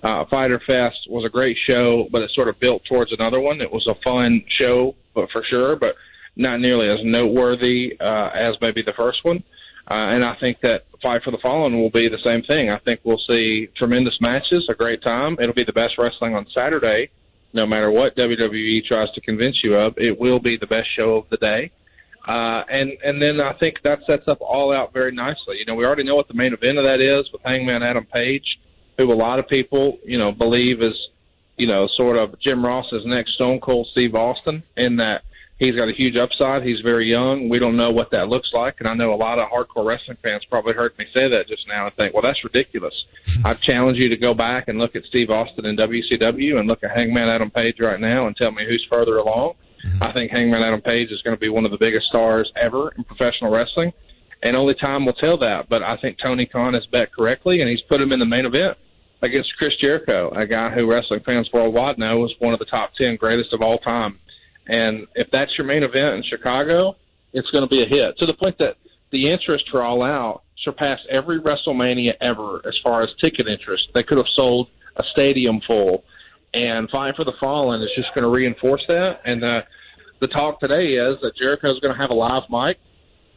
Uh, 0.04 0.26
Fighter 0.30 0.62
Fest 0.68 1.08
was 1.10 1.26
a 1.26 1.30
great 1.30 1.58
show, 1.68 2.08
but 2.12 2.22
it 2.22 2.30
sort 2.36 2.50
of 2.50 2.60
built 2.60 2.84
towards 2.86 3.12
another 3.12 3.40
one. 3.40 3.62
It 3.62 3.72
was 3.72 3.88
a 3.88 3.96
fun 4.04 4.44
show, 4.60 4.96
but 5.16 5.30
for 5.32 5.44
sure, 5.50 5.76
but 5.76 5.96
not 6.36 6.60
nearly 6.60 6.88
as 6.88 7.00
noteworthy 7.04 7.98
uh, 8.00 8.30
as 8.36 8.54
maybe 8.62 8.84
the 8.84 8.94
first 8.94 9.20
one. 9.24 9.44
Uh, 9.90 10.10
and 10.12 10.24
I 10.24 10.36
think 10.40 10.62
that 10.62 10.84
Fight 11.02 11.24
for 11.24 11.32
the 11.32 11.40
Fallen 11.42 11.80
will 11.80 11.90
be 11.90 12.10
the 12.10 12.20
same 12.24 12.44
thing. 12.44 12.70
I 12.70 12.78
think 12.80 13.00
we'll 13.04 13.22
see 13.30 13.70
tremendous 13.76 14.20
matches, 14.22 14.68
a 14.70 14.76
great 14.76 15.02
time. 15.02 15.38
It'll 15.40 15.56
be 15.56 15.64
the 15.64 15.74
best 15.74 15.98
wrestling 15.98 16.36
on 16.36 16.46
Saturday, 16.56 17.10
no 17.54 17.66
matter 17.66 17.90
what 17.90 18.16
WWE 18.16 18.86
tries 18.86 19.12
to 19.16 19.22
convince 19.22 19.64
you 19.64 19.76
of. 19.76 19.96
It 19.98 20.20
will 20.20 20.40
be 20.40 20.58
the 20.58 20.68
best 20.68 20.88
show 20.98 21.18
of 21.18 21.30
the 21.30 21.38
day. 21.38 21.72
Uh, 22.28 22.64
and, 22.70 22.92
and 23.06 23.22
then 23.22 23.40
I 23.40 23.54
think 23.54 23.82
that 23.84 24.00
sets 24.06 24.28
up 24.28 24.40
all 24.42 24.76
out 24.76 24.92
very 24.94 25.14
nicely. 25.14 25.58
You 25.60 25.66
know, 25.66 25.76
we 25.76 25.86
already 25.86 26.04
know 26.04 26.16
what 26.16 26.28
the 26.28 26.34
main 26.34 26.54
event 26.54 26.78
of 26.78 26.84
that 26.84 27.02
is 27.02 27.32
with 27.32 27.42
Hangman 27.44 27.84
Adam 27.84 28.06
Page, 28.06 28.60
who 28.98 29.12
a 29.12 29.16
lot 29.16 29.40
of 29.40 29.48
people, 29.48 29.98
you 30.04 30.18
know, 30.18 30.32
believe 30.32 30.82
is, 30.82 30.96
you 31.56 31.68
know, 31.68 31.88
sort 31.96 32.18
of 32.18 32.38
Jim 32.40 32.66
Ross's 32.66 33.06
next 33.06 33.36
Stone 33.36 33.62
Cold 33.62 33.88
Steve 33.92 34.14
Austin 34.14 34.64
in 34.76 34.98
that 34.98 35.24
he's 35.60 35.76
got 35.76 35.90
a 35.90 35.94
huge 35.94 36.18
upside. 36.18 36.64
He's 36.64 36.82
very 36.82 37.10
young. 37.10 37.50
We 37.50 37.60
don't 37.60 37.76
know 37.76 37.92
what 37.92 38.12
that 38.12 38.28
looks 38.28 38.50
like. 38.54 38.76
And 38.80 38.88
I 38.88 38.94
know 38.94 39.08
a 39.08 39.18
lot 39.18 39.42
of 39.42 39.50
hardcore 39.50 39.86
wrestling 39.86 40.18
fans 40.22 40.46
probably 40.46 40.74
heard 40.74 40.98
me 40.98 41.06
say 41.16 41.28
that 41.30 41.48
just 41.48 41.68
now 41.68 41.88
and 41.88 41.96
think, 41.96 42.14
well, 42.14 42.24
that's 42.24 42.44
ridiculous. 42.44 42.94
I 43.46 43.54
challenge 43.54 43.98
you 43.98 44.10
to 44.10 44.18
go 44.18 44.34
back 44.34 44.68
and 44.68 44.78
look 44.80 44.96
at 44.96 45.04
Steve 45.06 45.30
Austin 45.30 45.66
in 45.66 45.78
WCW 45.78 46.60
and 46.60 46.68
look 46.68 46.84
at 46.84 46.96
Hangman 46.96 47.30
Adam 47.30 47.52
Page 47.52 47.80
right 47.80 48.00
now 48.00 48.26
and 48.26 48.36
tell 48.36 48.52
me 48.52 48.66
who's 48.68 48.86
further 48.92 49.18
along. 49.18 49.56
Mm-hmm. 49.86 50.04
I 50.04 50.14
think 50.14 50.32
Hangman 50.32 50.64
Adam 50.64 50.82
Page 50.82 51.12
is 51.12 51.22
going 51.22 51.36
to 51.36 51.40
be 51.40 51.50
one 51.50 51.66
of 51.66 51.72
the 51.72 51.78
biggest 51.78 52.08
stars 52.08 52.52
ever 52.56 52.92
in 52.92 53.04
professional 53.04 53.52
wrestling. 53.52 53.94
And 54.44 54.56
only 54.56 54.76
time 54.76 55.06
will 55.06 55.14
tell 55.14 55.38
that. 55.38 55.68
But 55.68 55.82
I 55.82 55.98
think 55.98 56.18
Tony 56.24 56.46
Khan 56.46 56.76
has 56.76 56.86
bet 56.86 57.12
correctly 57.12 57.60
and 57.60 57.70
he's 57.70 57.82
put 57.82 58.00
him 58.00 58.12
in 58.12 58.20
the 58.20 58.26
main 58.26 58.46
event 58.46 58.78
against 59.22 59.58
Chris 59.58 59.76
Jericho, 59.82 60.32
a 60.36 60.46
guy 60.46 60.70
who 60.70 60.92
wrestling 60.92 61.22
fans 61.26 61.50
worldwide 61.52 61.98
know 61.98 62.24
is 62.26 62.32
one 62.38 62.54
of 62.54 62.60
the 62.60 62.66
top 62.66 62.94
10 63.02 63.16
greatest 63.16 63.52
of 63.52 63.62
all 63.62 63.80
time. 63.80 64.20
And 64.68 65.08
if 65.16 65.32
that's 65.32 65.58
your 65.58 65.66
main 65.66 65.84
event 65.84 66.16
in 66.16 66.24
Chicago, 66.24 66.96
it's 67.34 67.50
going 67.52 67.64
to 67.64 67.70
be 67.70 67.82
a 67.82 67.86
hit 67.86 68.18
to 68.20 68.26
the 68.26 68.34
point 68.34 68.58
that 68.60 68.78
the 69.12 69.30
interest 69.30 69.66
for 69.72 69.84
All 69.84 70.04
Out 70.04 70.44
surpassed 70.64 71.04
every 71.10 71.40
WrestleMania 71.40 72.16
ever 72.20 72.62
as 72.66 72.78
far 72.84 73.02
as 73.02 73.10
ticket 73.22 73.48
interest. 73.48 73.88
They 73.94 74.04
could 74.04 74.18
have 74.18 74.28
sold 74.36 74.70
a 74.96 75.04
stadium 75.12 75.62
full. 75.62 76.04
And 76.54 76.90
Fight 76.90 77.16
for 77.16 77.24
the 77.24 77.34
Fallen 77.40 77.82
is 77.82 77.90
just 77.96 78.10
going 78.16 78.24
to 78.24 78.30
reinforce 78.30 78.84
that. 78.88 79.22
And 79.26 79.44
uh, 79.44 79.62
the 80.20 80.28
talk 80.28 80.60
today 80.60 80.94
is 80.94 81.18
that 81.22 81.34
Jericho's 81.38 81.80
going 81.80 81.94
to 81.94 82.02
have 82.02 82.10
a 82.10 82.16
live 82.16 82.44
mic. 82.50 82.78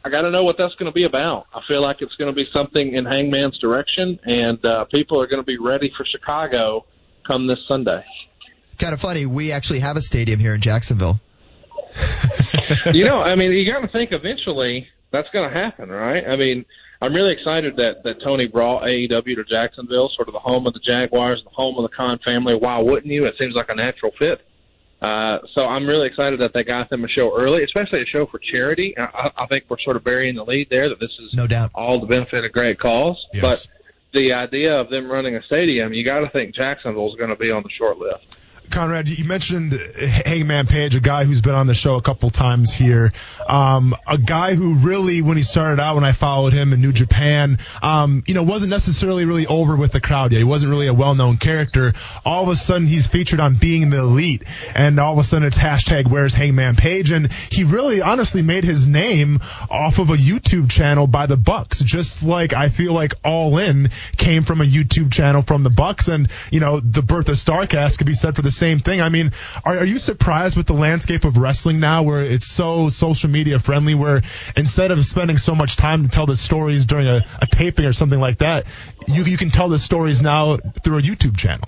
I 0.03 0.09
got 0.09 0.23
to 0.23 0.31
know 0.31 0.43
what 0.43 0.57
that's 0.57 0.73
going 0.75 0.91
to 0.91 0.95
be 0.95 1.03
about. 1.03 1.45
I 1.53 1.61
feel 1.67 1.81
like 1.81 2.01
it's 2.01 2.15
going 2.15 2.33
to 2.33 2.35
be 2.35 2.49
something 2.51 2.95
in 2.95 3.05
Hangman's 3.05 3.59
direction, 3.59 4.19
and 4.25 4.63
uh, 4.65 4.85
people 4.85 5.21
are 5.21 5.27
going 5.27 5.41
to 5.41 5.45
be 5.45 5.59
ready 5.59 5.91
for 5.95 6.05
Chicago 6.05 6.85
come 7.23 7.45
this 7.45 7.59
Sunday. 7.67 8.03
Kind 8.81 8.93
of 8.95 8.99
funny. 8.99 9.27
We 9.27 9.51
actually 9.51 9.79
have 9.79 9.95
a 9.95 10.01
stadium 10.01 10.39
here 10.39 10.55
in 10.55 10.61
Jacksonville. 10.61 11.19
you 12.93 13.05
know, 13.05 13.21
I 13.21 13.35
mean, 13.35 13.51
you 13.51 13.63
got 13.71 13.81
to 13.81 13.87
think 13.87 14.11
eventually 14.11 14.87
that's 15.11 15.29
going 15.29 15.47
to 15.51 15.55
happen, 15.55 15.89
right? 15.89 16.23
I 16.27 16.35
mean, 16.35 16.65
I'm 16.99 17.13
really 17.13 17.31
excited 17.31 17.77
that 17.77 18.03
that 18.03 18.21
Tony 18.23 18.47
brought 18.47 18.83
AEW 18.83 19.35
to 19.35 19.43
Jacksonville, 19.43 20.09
sort 20.15 20.27
of 20.29 20.33
the 20.33 20.39
home 20.39 20.65
of 20.65 20.73
the 20.73 20.79
Jaguars, 20.79 21.43
the 21.43 21.51
home 21.51 21.77
of 21.77 21.83
the 21.83 21.95
Khan 21.95 22.19
family. 22.25 22.55
Why 22.55 22.79
wouldn't 22.81 23.05
you? 23.05 23.25
It 23.25 23.35
seems 23.37 23.53
like 23.53 23.71
a 23.71 23.75
natural 23.75 24.13
fit. 24.17 24.41
Uh, 24.99 25.39
so 25.55 25.67
I'm 25.67 25.85
really 25.85 26.07
excited 26.07 26.39
that 26.41 26.53
they 26.53 26.63
got 26.63 26.89
them 26.89 27.03
a 27.03 27.07
show 27.07 27.35
early, 27.37 27.63
especially 27.63 28.01
a 28.01 28.05
show 28.05 28.25
for 28.25 28.39
charity. 28.39 28.95
I, 28.97 29.31
I 29.37 29.45
think 29.47 29.65
we're 29.67 29.79
sort 29.79 29.95
of 29.95 30.03
burying 30.03 30.35
the 30.35 30.43
lead 30.43 30.69
there 30.69 30.89
that 30.89 30.99
this 30.99 31.11
is 31.19 31.33
No 31.33 31.45
doubt. 31.47 31.71
all 31.75 31.99
the 31.99 32.07
benefit 32.07 32.45
of 32.45 32.51
great 32.51 32.79
cause. 32.79 33.17
Yes. 33.33 33.41
But 33.41 33.67
the 34.13 34.33
idea 34.33 34.79
of 34.79 34.89
them 34.89 35.11
running 35.11 35.35
a 35.35 35.43
stadium, 35.43 35.93
you 35.93 36.03
got 36.03 36.19
to 36.19 36.29
think 36.29 36.55
Jacksonville 36.55 37.09
is 37.09 37.15
going 37.15 37.29
to 37.31 37.35
be 37.35 37.49
on 37.51 37.63
the 37.63 37.69
short 37.69 37.97
list. 37.97 38.37
Conrad, 38.71 39.07
you 39.07 39.25
mentioned 39.25 39.73
Hangman 39.73 40.67
Page, 40.67 40.95
a 40.95 40.99
guy 40.99 41.25
who's 41.25 41.41
been 41.41 41.53
on 41.53 41.67
the 41.67 41.75
show 41.75 41.95
a 41.95 42.01
couple 42.01 42.29
times 42.29 42.73
here. 42.73 43.11
Um, 43.47 43.95
a 44.07 44.17
guy 44.17 44.55
who 44.55 44.75
really, 44.75 45.21
when 45.21 45.37
he 45.37 45.43
started 45.43 45.81
out, 45.81 45.95
when 45.95 46.03
I 46.03 46.13
followed 46.13 46.53
him 46.53 46.73
in 46.73 46.81
New 46.81 46.91
Japan, 46.91 47.59
um, 47.83 48.23
you 48.25 48.33
know, 48.33 48.43
wasn't 48.43 48.69
necessarily 48.69 49.25
really 49.25 49.45
over 49.47 49.75
with 49.75 49.91
the 49.91 50.01
crowd 50.01 50.31
yet. 50.31 50.39
He 50.39 50.43
wasn't 50.43 50.71
really 50.71 50.87
a 50.87 50.93
well-known 50.93 51.37
character. 51.37 51.93
All 52.25 52.43
of 52.43 52.49
a 52.49 52.55
sudden, 52.55 52.87
he's 52.87 53.07
featured 53.07 53.39
on 53.39 53.55
Being 53.55 53.89
the 53.89 53.99
Elite, 53.99 54.45
and 54.73 54.99
all 54.99 55.13
of 55.13 55.19
a 55.19 55.23
sudden, 55.23 55.47
it's 55.47 55.57
hashtag 55.57 56.07
Where's 56.07 56.33
Hangman 56.33 56.75
Page, 56.75 57.11
and 57.11 57.31
he 57.31 57.63
really, 57.63 58.01
honestly, 58.01 58.41
made 58.41 58.63
his 58.63 58.87
name 58.87 59.39
off 59.69 59.99
of 59.99 60.09
a 60.09 60.15
YouTube 60.15 60.71
channel 60.71 61.07
by 61.07 61.25
the 61.25 61.37
Bucks. 61.37 61.81
Just 61.81 62.23
like 62.23 62.53
I 62.53 62.69
feel 62.69 62.93
like 62.93 63.13
All 63.23 63.57
In 63.57 63.89
came 64.17 64.43
from 64.43 64.61
a 64.61 64.65
YouTube 64.65 65.11
channel 65.11 65.41
from 65.41 65.63
the 65.63 65.69
Bucks, 65.69 66.07
and 66.07 66.29
you 66.51 66.59
know, 66.59 66.79
the 66.79 67.01
birth 67.01 67.27
of 67.29 67.35
Starrcast 67.35 67.97
could 67.97 68.07
be 68.07 68.13
said 68.13 68.35
for 68.35 68.41
the 68.41 68.51
same 68.61 68.79
thing. 68.79 69.01
I 69.01 69.09
mean, 69.09 69.31
are, 69.65 69.79
are 69.79 69.85
you 69.85 69.99
surprised 69.99 70.55
with 70.55 70.67
the 70.67 70.73
landscape 70.73 71.25
of 71.25 71.37
wrestling 71.37 71.79
now 71.79 72.03
where 72.03 72.21
it's 72.21 72.45
so 72.45 72.89
social 72.89 73.29
media 73.29 73.59
friendly 73.59 73.95
where 73.95 74.21
instead 74.55 74.91
of 74.91 75.03
spending 75.05 75.37
so 75.37 75.55
much 75.55 75.77
time 75.77 76.03
to 76.03 76.09
tell 76.09 76.27
the 76.27 76.35
stories 76.35 76.85
during 76.85 77.07
a, 77.07 77.25
a 77.41 77.47
taping 77.47 77.85
or 77.85 77.93
something 77.93 78.19
like 78.19 78.37
that, 78.37 78.65
you, 79.07 79.23
you 79.23 79.37
can 79.37 79.49
tell 79.49 79.69
the 79.69 79.79
stories 79.79 80.21
now 80.21 80.57
through 80.83 80.99
a 80.99 81.01
YouTube 81.01 81.37
channel? 81.37 81.67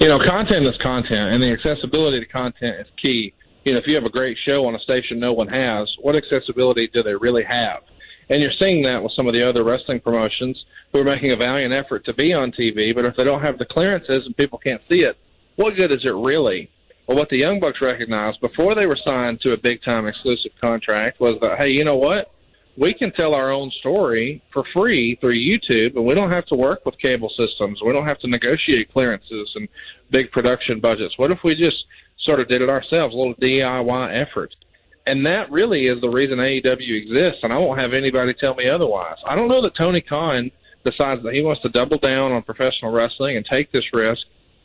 you 0.00 0.08
know, 0.08 0.18
content 0.18 0.66
is 0.66 0.76
content, 0.82 1.32
and 1.32 1.42
the 1.42 1.50
accessibility 1.50 2.20
to 2.20 2.26
content 2.26 2.80
is 2.80 2.86
key. 3.02 3.32
You 3.64 3.72
know, 3.72 3.78
if 3.78 3.86
you 3.86 3.94
have 3.94 4.04
a 4.04 4.10
great 4.10 4.36
show 4.44 4.66
on 4.66 4.74
a 4.74 4.78
station 4.80 5.18
no 5.18 5.32
one 5.32 5.48
has, 5.48 5.88
what 6.02 6.16
accessibility 6.16 6.90
do 6.92 7.02
they 7.02 7.14
really 7.14 7.44
have? 7.44 7.82
And 8.28 8.42
you're 8.42 8.52
seeing 8.58 8.82
that 8.82 9.02
with 9.02 9.12
some 9.12 9.26
of 9.26 9.32
the 9.32 9.48
other 9.48 9.64
wrestling 9.64 10.00
promotions 10.00 10.62
who 10.92 11.00
are 11.00 11.04
making 11.04 11.30
a 11.30 11.36
valiant 11.36 11.74
effort 11.74 12.04
to 12.06 12.12
be 12.12 12.34
on 12.34 12.52
TV, 12.52 12.94
but 12.94 13.04
if 13.04 13.16
they 13.16 13.24
don't 13.24 13.42
have 13.42 13.58
the 13.58 13.64
clearances 13.64 14.26
and 14.26 14.36
people 14.36 14.58
can't 14.58 14.82
see 14.90 15.04
it, 15.04 15.16
what 15.56 15.76
good 15.76 15.92
is 15.92 16.04
it 16.04 16.14
really? 16.14 16.70
Well, 17.06 17.18
what 17.18 17.28
the 17.28 17.36
Young 17.36 17.60
Bucks 17.60 17.80
recognized 17.82 18.40
before 18.40 18.74
they 18.74 18.86
were 18.86 18.98
signed 19.06 19.40
to 19.42 19.52
a 19.52 19.58
big 19.58 19.82
time 19.82 20.06
exclusive 20.06 20.52
contract 20.60 21.20
was 21.20 21.34
that, 21.42 21.58
hey, 21.58 21.68
you 21.68 21.84
know 21.84 21.96
what? 21.96 22.30
We 22.76 22.92
can 22.92 23.12
tell 23.12 23.34
our 23.34 23.52
own 23.52 23.70
story 23.78 24.42
for 24.52 24.64
free 24.74 25.16
through 25.20 25.34
YouTube, 25.34 25.94
and 25.96 26.04
we 26.04 26.14
don't 26.14 26.32
have 26.32 26.46
to 26.46 26.56
work 26.56 26.84
with 26.84 26.98
cable 26.98 27.30
systems. 27.38 27.80
We 27.84 27.92
don't 27.92 28.08
have 28.08 28.18
to 28.20 28.26
negotiate 28.26 28.92
clearances 28.92 29.52
and 29.54 29.68
big 30.10 30.32
production 30.32 30.80
budgets. 30.80 31.14
What 31.16 31.30
if 31.30 31.38
we 31.44 31.54
just 31.54 31.84
sort 32.24 32.40
of 32.40 32.48
did 32.48 32.62
it 32.62 32.70
ourselves, 32.70 33.14
a 33.14 33.16
little 33.16 33.34
DIY 33.34 34.16
effort? 34.16 34.56
And 35.06 35.26
that 35.26 35.52
really 35.52 35.82
is 35.82 36.00
the 36.00 36.08
reason 36.08 36.38
AEW 36.38 37.02
exists, 37.02 37.40
and 37.42 37.52
I 37.52 37.58
won't 37.58 37.80
have 37.80 37.92
anybody 37.92 38.34
tell 38.34 38.54
me 38.54 38.68
otherwise. 38.68 39.18
I 39.26 39.36
don't 39.36 39.48
know 39.48 39.60
that 39.60 39.76
Tony 39.76 40.00
Khan 40.00 40.50
decides 40.84 41.22
that 41.22 41.34
he 41.34 41.42
wants 41.42 41.60
to 41.62 41.68
double 41.68 41.98
down 41.98 42.32
on 42.32 42.42
professional 42.42 42.92
wrestling 42.92 43.36
and 43.36 43.44
take 43.44 43.70
this 43.70 43.84
risk 43.92 44.22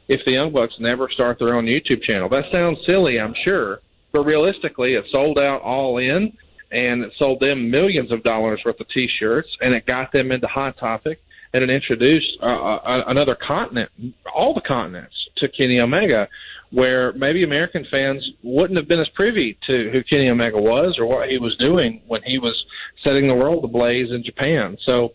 if 0.10 0.26
the 0.26 0.34
Young 0.34 0.52
Bucks 0.52 0.74
never 0.80 1.08
start 1.10 1.38
their 1.40 1.56
own 1.56 1.66
YouTube 1.66 2.02
channel. 2.02 2.28
That 2.28 2.52
sounds 2.52 2.80
silly, 2.86 3.20
I'm 3.20 3.36
sure, 3.46 3.80
but 4.12 4.26
realistically, 4.26 4.96
it 4.96 5.06
sold 5.12 5.38
out 5.40 5.62
all 5.62 6.00
in, 6.00 6.36
and 6.72 7.04
it 7.04 7.14
sold 7.18 7.40
them 7.40 7.70
millions 7.70 8.12
of 8.12 8.24
dollars 8.24 8.60
worth 8.66 8.80
of 8.80 8.90
T-shirts, 8.90 9.48
and 9.62 9.74
it 9.74 9.86
got 9.86 10.12
them 10.12 10.32
into 10.32 10.48
Hot 10.48 10.78
Topic, 10.78 11.22
and 11.54 11.64
it 11.64 11.70
introduced 11.70 12.38
uh, 12.42 12.46
uh, 12.46 13.04
another 13.08 13.36
continent, 13.36 13.92
all 14.34 14.56
the 14.56 14.62
continents, 14.62 15.16
to 15.38 15.48
Kenny 15.48 15.80
Omega, 15.80 16.28
where 16.72 17.14
maybe 17.14 17.44
American 17.44 17.86
fans 17.90 18.28
wouldn't 18.44 18.78
have 18.78 18.88
been 18.88 19.00
as 19.00 19.10
privy 19.10 19.58
to 19.70 19.92
who 19.92 20.04
Kenny 20.04 20.30
Omega 20.30 20.60
was 20.60 20.98
or 21.00 21.06
what 21.06 21.30
he 21.30 21.38
was 21.38 21.56
doing 21.58 22.02
when 22.08 22.22
he 22.24 22.40
was 22.40 22.66
setting 23.04 23.28
the 23.28 23.34
world 23.34 23.64
ablaze 23.64 24.12
in 24.12 24.24
Japan. 24.24 24.78
So 24.86 25.14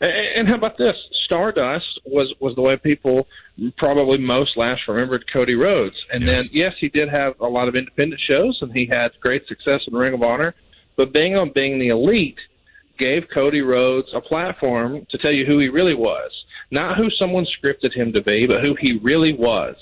and 0.00 0.48
how 0.48 0.56
about 0.56 0.76
this? 0.76 0.94
Stardust 1.24 2.00
was 2.04 2.32
was 2.40 2.54
the 2.54 2.60
way 2.62 2.76
people 2.76 3.26
probably 3.78 4.18
most 4.18 4.56
last 4.56 4.82
remembered 4.88 5.24
Cody 5.32 5.54
Rhodes. 5.54 5.96
And 6.12 6.22
yes. 6.22 6.42
then 6.42 6.50
yes, 6.52 6.72
he 6.80 6.88
did 6.88 7.08
have 7.08 7.40
a 7.40 7.46
lot 7.46 7.68
of 7.68 7.76
independent 7.76 8.20
shows 8.20 8.58
and 8.60 8.72
he 8.72 8.86
had 8.86 9.12
great 9.20 9.46
success 9.46 9.80
in 9.86 9.94
Ring 9.94 10.14
of 10.14 10.22
Honor. 10.22 10.54
But 10.96 11.12
being 11.12 11.36
on 11.36 11.50
being 11.50 11.78
the 11.78 11.88
elite 11.88 12.38
gave 12.98 13.28
Cody 13.32 13.62
Rhodes 13.62 14.08
a 14.14 14.20
platform 14.20 15.06
to 15.10 15.18
tell 15.18 15.32
you 15.32 15.44
who 15.46 15.58
he 15.58 15.68
really 15.68 15.94
was. 15.94 16.30
Not 16.70 16.96
who 16.96 17.10
someone 17.10 17.46
scripted 17.46 17.94
him 17.94 18.12
to 18.12 18.22
be, 18.22 18.46
but 18.46 18.62
who 18.62 18.76
he 18.80 18.98
really 18.98 19.32
was. 19.32 19.76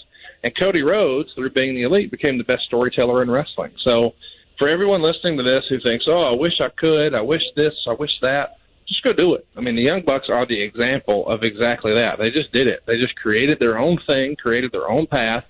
And 0.44 0.56
Cody 0.58 0.82
Rhodes, 0.82 1.32
through 1.34 1.50
being 1.50 1.74
the 1.74 1.82
elite, 1.82 2.10
became 2.10 2.38
the 2.38 2.44
best 2.44 2.64
storyteller 2.64 3.22
in 3.22 3.30
wrestling. 3.30 3.72
So 3.84 4.14
for 4.58 4.68
everyone 4.68 5.00
listening 5.00 5.36
to 5.38 5.42
this 5.42 5.64
who 5.68 5.80
thinks, 5.80 6.04
Oh, 6.08 6.22
I 6.22 6.34
wish 6.34 6.60
I 6.60 6.68
could, 6.68 7.14
I 7.14 7.22
wish 7.22 7.42
this, 7.56 7.74
I 7.86 7.92
wish 7.94 8.10
that 8.22 8.58
just 8.86 9.02
go 9.02 9.12
do 9.12 9.34
it. 9.34 9.46
I 9.56 9.60
mean, 9.60 9.76
the 9.76 9.82
Young 9.82 10.02
Bucks 10.02 10.28
are 10.28 10.46
the 10.46 10.60
example 10.60 11.28
of 11.28 11.42
exactly 11.42 11.94
that. 11.94 12.18
They 12.18 12.30
just 12.30 12.52
did 12.52 12.68
it. 12.68 12.82
They 12.86 12.98
just 12.98 13.16
created 13.16 13.58
their 13.58 13.78
own 13.78 13.98
thing, 14.06 14.36
created 14.36 14.72
their 14.72 14.90
own 14.90 15.06
path, 15.06 15.44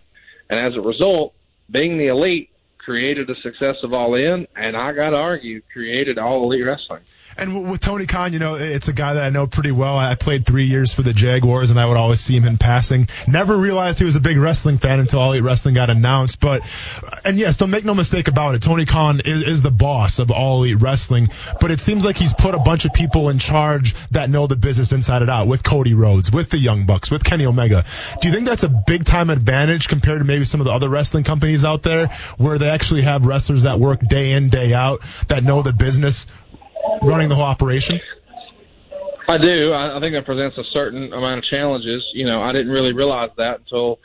and 0.48 0.60
as 0.60 0.76
a 0.76 0.80
result, 0.80 1.34
being 1.70 1.98
the 1.98 2.09
elite 2.09 2.50
created 2.84 3.26
the 3.26 3.36
success 3.42 3.76
of 3.82 3.92
All 3.92 4.14
In, 4.14 4.46
and 4.56 4.76
I 4.76 4.92
got 4.92 5.10
to 5.10 5.18
argue, 5.18 5.62
created 5.72 6.18
All 6.18 6.44
Elite 6.44 6.68
Wrestling. 6.68 7.02
And 7.36 7.70
with 7.70 7.80
Tony 7.80 8.06
Khan, 8.06 8.32
you 8.32 8.38
know, 8.38 8.56
it's 8.56 8.88
a 8.88 8.92
guy 8.92 9.14
that 9.14 9.24
I 9.24 9.30
know 9.30 9.46
pretty 9.46 9.72
well. 9.72 9.96
I 9.96 10.14
played 10.16 10.44
three 10.44 10.66
years 10.66 10.92
for 10.92 11.00
the 11.02 11.14
Jaguars, 11.14 11.70
and 11.70 11.80
I 11.80 11.86
would 11.86 11.96
always 11.96 12.20
see 12.20 12.36
him 12.36 12.44
in 12.44 12.59
passing. 12.59 13.09
Never 13.26 13.56
realized 13.56 13.98
he 13.98 14.04
was 14.04 14.16
a 14.16 14.20
big 14.20 14.36
wrestling 14.36 14.78
fan 14.78 15.00
until 15.00 15.20
All 15.20 15.32
Elite 15.32 15.42
Wrestling 15.42 15.74
got 15.74 15.88
announced. 15.88 16.40
But, 16.40 16.62
uh, 17.02 17.16
and 17.24 17.38
yes, 17.38 17.56
don't 17.56 17.70
make 17.70 17.84
no 17.84 17.94
mistake 17.94 18.28
about 18.28 18.54
it. 18.54 18.62
Tony 18.62 18.84
Khan 18.84 19.22
is, 19.24 19.44
is 19.44 19.62
the 19.62 19.70
boss 19.70 20.18
of 20.18 20.30
All 20.30 20.62
Elite 20.62 20.82
Wrestling, 20.82 21.28
but 21.60 21.70
it 21.70 21.80
seems 21.80 22.04
like 22.04 22.16
he's 22.16 22.34
put 22.34 22.54
a 22.54 22.59
bunch 22.59 22.84
of 22.84 22.92
people 22.92 23.30
in 23.30 23.38
charge 23.38 23.94
that 24.10 24.28
know 24.28 24.46
the 24.46 24.56
business 24.56 24.92
inside 24.92 25.22
and 25.22 25.30
out 25.30 25.46
with 25.46 25.62
Cody 25.62 25.94
Rhodes, 25.94 26.30
with 26.30 26.50
the 26.50 26.59
Young 26.59 26.84
Bucks, 26.84 27.10
with 27.10 27.24
Kenny 27.24 27.46
Omega. 27.46 27.84
Do 28.20 28.28
you 28.28 28.34
think 28.34 28.46
that's 28.46 28.62
a 28.62 28.68
big 28.68 29.04
time 29.04 29.30
advantage 29.30 29.88
compared 29.88 30.18
to 30.18 30.24
maybe 30.24 30.44
some 30.44 30.60
of 30.60 30.66
the 30.66 30.72
other 30.72 30.90
wrestling 30.90 31.24
companies 31.24 31.64
out 31.64 31.82
there 31.82 32.09
where 32.36 32.59
they 32.59 32.68
actually 32.74 33.03
have 33.03 33.27
wrestlers 33.27 33.62
that 33.62 33.78
work 33.78 34.01
day 34.01 34.32
in, 34.32 34.49
day 34.49 34.73
out, 34.73 35.03
that 35.28 35.44
know 35.44 35.62
the 35.62 35.73
business 35.73 36.27
running 37.03 37.28
the 37.28 37.35
whole 37.35 37.44
operation? 37.44 38.01
I 39.28 39.39
do. 39.39 39.73
I, 39.73 39.97
I 39.97 40.01
think 40.01 40.15
that 40.15 40.24
presents 40.24 40.59
a 40.59 40.65
certain 40.73 41.12
amount 41.12 41.39
of 41.39 41.44
challenges. 41.44 42.05
You 42.12 42.27
know, 42.27 42.43
I 42.43 42.53
didn't 42.53 42.73
really 42.73 42.93
realize 42.93 43.31
that 43.36 43.61
until 43.61 43.99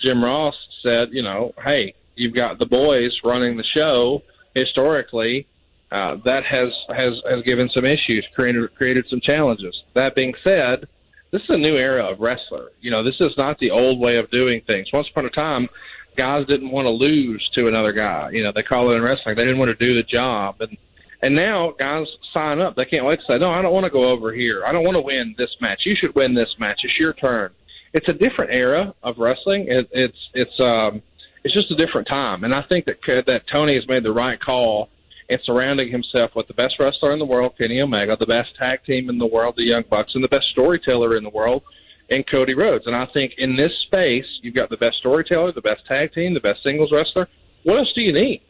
Jim 0.00 0.22
Ross 0.22 0.54
said, 0.84 1.10
you 1.12 1.22
know, 1.22 1.54
hey, 1.64 1.94
you've 2.16 2.34
got 2.34 2.58
the 2.58 2.66
boys 2.66 3.12
running 3.24 3.56
the 3.56 3.64
show 3.64 4.22
historically. 4.54 5.46
Uh, 5.92 6.16
that 6.24 6.44
has 6.44 6.68
has 6.88 7.12
has 7.28 7.42
given 7.44 7.70
some 7.70 7.84
issues, 7.84 8.26
created 8.34 8.74
created 8.74 9.06
some 9.08 9.20
challenges. 9.20 9.80
That 9.94 10.16
being 10.16 10.34
said, 10.42 10.88
this 11.30 11.42
is 11.42 11.50
a 11.50 11.58
new 11.58 11.76
era 11.76 12.04
of 12.04 12.20
wrestler. 12.20 12.72
You 12.80 12.90
know, 12.90 13.04
this 13.04 13.16
is 13.20 13.36
not 13.36 13.58
the 13.58 13.70
old 13.70 14.00
way 14.00 14.16
of 14.16 14.30
doing 14.30 14.60
things. 14.66 14.88
Once 14.92 15.08
upon 15.08 15.26
a 15.26 15.30
time, 15.30 15.68
guys 16.16 16.46
didn't 16.46 16.70
want 16.70 16.86
to 16.86 16.90
lose 16.90 17.48
to 17.54 17.66
another 17.66 17.92
guy. 17.92 18.30
You 18.30 18.42
know, 18.42 18.52
they 18.54 18.62
call 18.62 18.90
it 18.90 18.96
in 18.96 19.02
wrestling. 19.02 19.36
They 19.36 19.44
didn't 19.44 19.58
want 19.58 19.76
to 19.76 19.86
do 19.86 19.94
the 19.94 20.02
job, 20.02 20.56
and 20.60 20.76
and 21.22 21.34
now 21.34 21.72
guys 21.78 22.06
sign 22.32 22.60
up. 22.60 22.76
They 22.76 22.84
can't 22.84 23.04
wait 23.04 23.20
to 23.20 23.24
say, 23.30 23.38
no, 23.38 23.50
I 23.50 23.62
don't 23.62 23.72
want 23.72 23.84
to 23.84 23.90
go 23.90 24.04
over 24.04 24.32
here. 24.32 24.64
I 24.66 24.72
don't 24.72 24.84
want 24.84 24.96
to 24.96 25.02
win 25.02 25.34
this 25.38 25.56
match. 25.60 25.82
You 25.86 25.96
should 25.98 26.14
win 26.14 26.34
this 26.34 26.54
match. 26.58 26.80
It's 26.82 26.98
your 26.98 27.14
turn. 27.14 27.50
It's 27.94 28.08
a 28.08 28.12
different 28.12 28.54
era 28.54 28.94
of 29.02 29.18
wrestling. 29.18 29.66
It, 29.68 29.88
it's 29.92 30.18
it's 30.34 30.60
um 30.60 31.02
it's 31.44 31.54
just 31.54 31.70
a 31.70 31.76
different 31.76 32.08
time. 32.08 32.44
And 32.44 32.54
I 32.54 32.62
think 32.62 32.86
that 32.86 33.26
that 33.26 33.42
Tony 33.50 33.74
has 33.74 33.86
made 33.88 34.02
the 34.02 34.12
right 34.12 34.40
call 34.40 34.88
in 35.28 35.38
surrounding 35.44 35.90
himself 35.90 36.34
with 36.34 36.46
the 36.48 36.54
best 36.54 36.74
wrestler 36.78 37.12
in 37.12 37.18
the 37.18 37.24
world, 37.24 37.54
Kenny 37.58 37.80
Omega, 37.80 38.16
the 38.18 38.26
best 38.26 38.54
tag 38.58 38.84
team 38.84 39.08
in 39.08 39.18
the 39.18 39.26
world, 39.26 39.54
the 39.56 39.64
Young 39.64 39.84
Bucks, 39.88 40.12
and 40.14 40.22
the 40.22 40.28
best 40.28 40.46
storyteller 40.52 41.16
in 41.16 41.24
the 41.24 41.30
world, 41.30 41.62
in 42.08 42.22
Cody 42.24 42.54
Rhodes. 42.54 42.86
And 42.86 42.94
I 42.94 43.06
think 43.06 43.34
in 43.38 43.56
this 43.56 43.72
space, 43.86 44.26
you've 44.42 44.54
got 44.54 44.70
the 44.70 44.76
best 44.76 44.96
storyteller, 44.98 45.52
the 45.52 45.60
best 45.60 45.86
tag 45.86 46.12
team, 46.12 46.34
the 46.34 46.40
best 46.40 46.62
singles 46.62 46.92
wrestler. 46.92 47.28
What 47.62 47.78
else 47.78 47.92
do 47.94 48.02
you 48.02 48.12
need? 48.12 48.42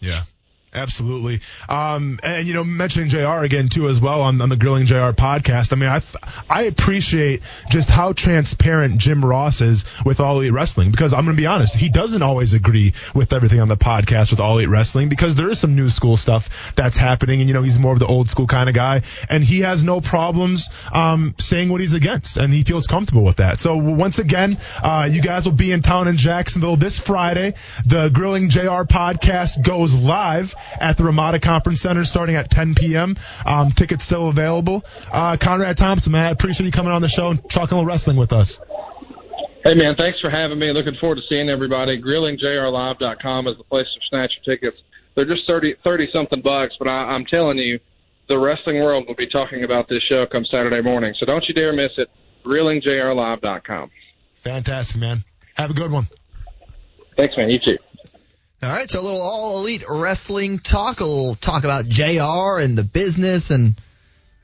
Yeah. 0.00 0.24
Absolutely. 0.74 1.40
Um, 1.66 2.20
and 2.22 2.46
you 2.46 2.52
know, 2.52 2.62
mentioning 2.62 3.08
JR 3.08 3.42
again 3.42 3.70
too 3.70 3.88
as 3.88 4.02
well 4.02 4.20
on, 4.20 4.40
on 4.42 4.50
the 4.50 4.56
Grilling 4.56 4.84
JR 4.84 5.12
podcast. 5.12 5.72
I 5.72 5.76
mean, 5.76 5.88
I, 5.88 6.02
I 6.48 6.64
appreciate 6.64 7.40
just 7.70 7.88
how 7.88 8.12
transparent 8.12 8.98
Jim 8.98 9.24
Ross 9.24 9.62
is 9.62 9.86
with 10.04 10.20
All 10.20 10.36
Elite 10.36 10.52
Wrestling 10.52 10.90
because 10.90 11.14
I'm 11.14 11.24
going 11.24 11.34
to 11.36 11.40
be 11.40 11.46
honest, 11.46 11.74
he 11.74 11.88
doesn't 11.88 12.20
always 12.20 12.52
agree 12.52 12.92
with 13.14 13.32
everything 13.32 13.60
on 13.60 13.68
the 13.68 13.78
podcast 13.78 14.30
with 14.30 14.40
All 14.40 14.58
Elite 14.58 14.68
Wrestling 14.68 15.08
because 15.08 15.36
there 15.36 15.48
is 15.48 15.58
some 15.58 15.74
new 15.74 15.88
school 15.88 16.18
stuff 16.18 16.74
that's 16.76 16.98
happening 16.98 17.40
and 17.40 17.48
you 17.48 17.54
know, 17.54 17.62
he's 17.62 17.78
more 17.78 17.94
of 17.94 17.98
the 17.98 18.06
old 18.06 18.28
school 18.28 18.46
kind 18.46 18.68
of 18.68 18.74
guy 18.74 19.02
and 19.30 19.42
he 19.42 19.60
has 19.60 19.82
no 19.82 20.02
problems, 20.02 20.68
um, 20.92 21.34
saying 21.38 21.70
what 21.70 21.80
he's 21.80 21.94
against 21.94 22.36
and 22.36 22.52
he 22.52 22.62
feels 22.62 22.86
comfortable 22.86 23.24
with 23.24 23.36
that. 23.36 23.58
So 23.58 23.78
once 23.78 24.18
again, 24.18 24.58
uh, 24.82 25.08
you 25.10 25.22
guys 25.22 25.46
will 25.46 25.52
be 25.52 25.72
in 25.72 25.80
town 25.80 26.08
in 26.08 26.18
Jacksonville 26.18 26.76
this 26.76 26.98
Friday. 26.98 27.54
The 27.86 28.10
Grilling 28.10 28.50
JR 28.50 28.84
podcast 28.84 29.62
goes 29.62 29.96
live 29.96 30.54
at 30.80 30.96
the 30.96 31.04
Ramada 31.04 31.38
Conference 31.38 31.80
Center 31.80 32.04
starting 32.04 32.36
at 32.36 32.50
10 32.50 32.74
p.m. 32.74 33.16
Um, 33.44 33.72
tickets 33.72 34.04
still 34.04 34.28
available. 34.28 34.84
Uh, 35.10 35.36
Conrad 35.38 35.76
Thompson, 35.76 36.12
man, 36.12 36.26
I 36.26 36.30
appreciate 36.30 36.66
you 36.66 36.72
coming 36.72 36.92
on 36.92 37.02
the 37.02 37.08
show 37.08 37.30
and 37.30 37.50
talking 37.50 37.74
a 37.74 37.80
little 37.80 37.86
wrestling 37.86 38.16
with 38.16 38.32
us. 38.32 38.58
Hey 39.64 39.74
man, 39.74 39.96
thanks 39.96 40.18
for 40.20 40.30
having 40.30 40.58
me. 40.58 40.72
Looking 40.72 40.94
forward 40.94 41.16
to 41.16 41.22
seeing 41.28 41.50
everybody. 41.50 42.00
GrillingJRLive.com 42.00 43.48
is 43.48 43.56
the 43.58 43.64
place 43.64 43.86
to 43.86 44.00
snatch 44.08 44.32
your 44.36 44.56
tickets. 44.56 44.80
They're 45.14 45.24
just 45.24 45.48
30, 45.48 45.74
30 45.84 46.08
something 46.12 46.40
bucks, 46.40 46.74
but 46.78 46.86
I, 46.86 47.10
I'm 47.10 47.24
telling 47.26 47.58
you, 47.58 47.80
the 48.28 48.38
wrestling 48.38 48.82
world 48.82 49.06
will 49.08 49.14
be 49.14 49.26
talking 49.26 49.64
about 49.64 49.88
this 49.88 50.02
show 50.08 50.26
come 50.26 50.44
Saturday 50.44 50.80
morning. 50.80 51.14
So 51.18 51.26
don't 51.26 51.44
you 51.48 51.54
dare 51.54 51.72
miss 51.72 51.90
it. 51.96 52.08
GrillingJRLive.com. 52.44 53.90
Fantastic, 54.42 55.00
man. 55.00 55.24
Have 55.54 55.70
a 55.70 55.74
good 55.74 55.90
one. 55.90 56.06
Thanks, 57.16 57.36
man. 57.36 57.50
You 57.50 57.58
too. 57.58 57.78
All 58.60 58.68
right, 58.68 58.90
so 58.90 59.00
a 59.00 59.02
little 59.02 59.22
all 59.22 59.60
elite 59.60 59.84
wrestling 59.88 60.58
talk, 60.58 60.98
a 60.98 61.04
little 61.04 61.36
talk 61.36 61.62
about 61.62 61.86
JR 61.86 62.58
and 62.58 62.76
the 62.76 62.82
business 62.82 63.52
and 63.52 63.80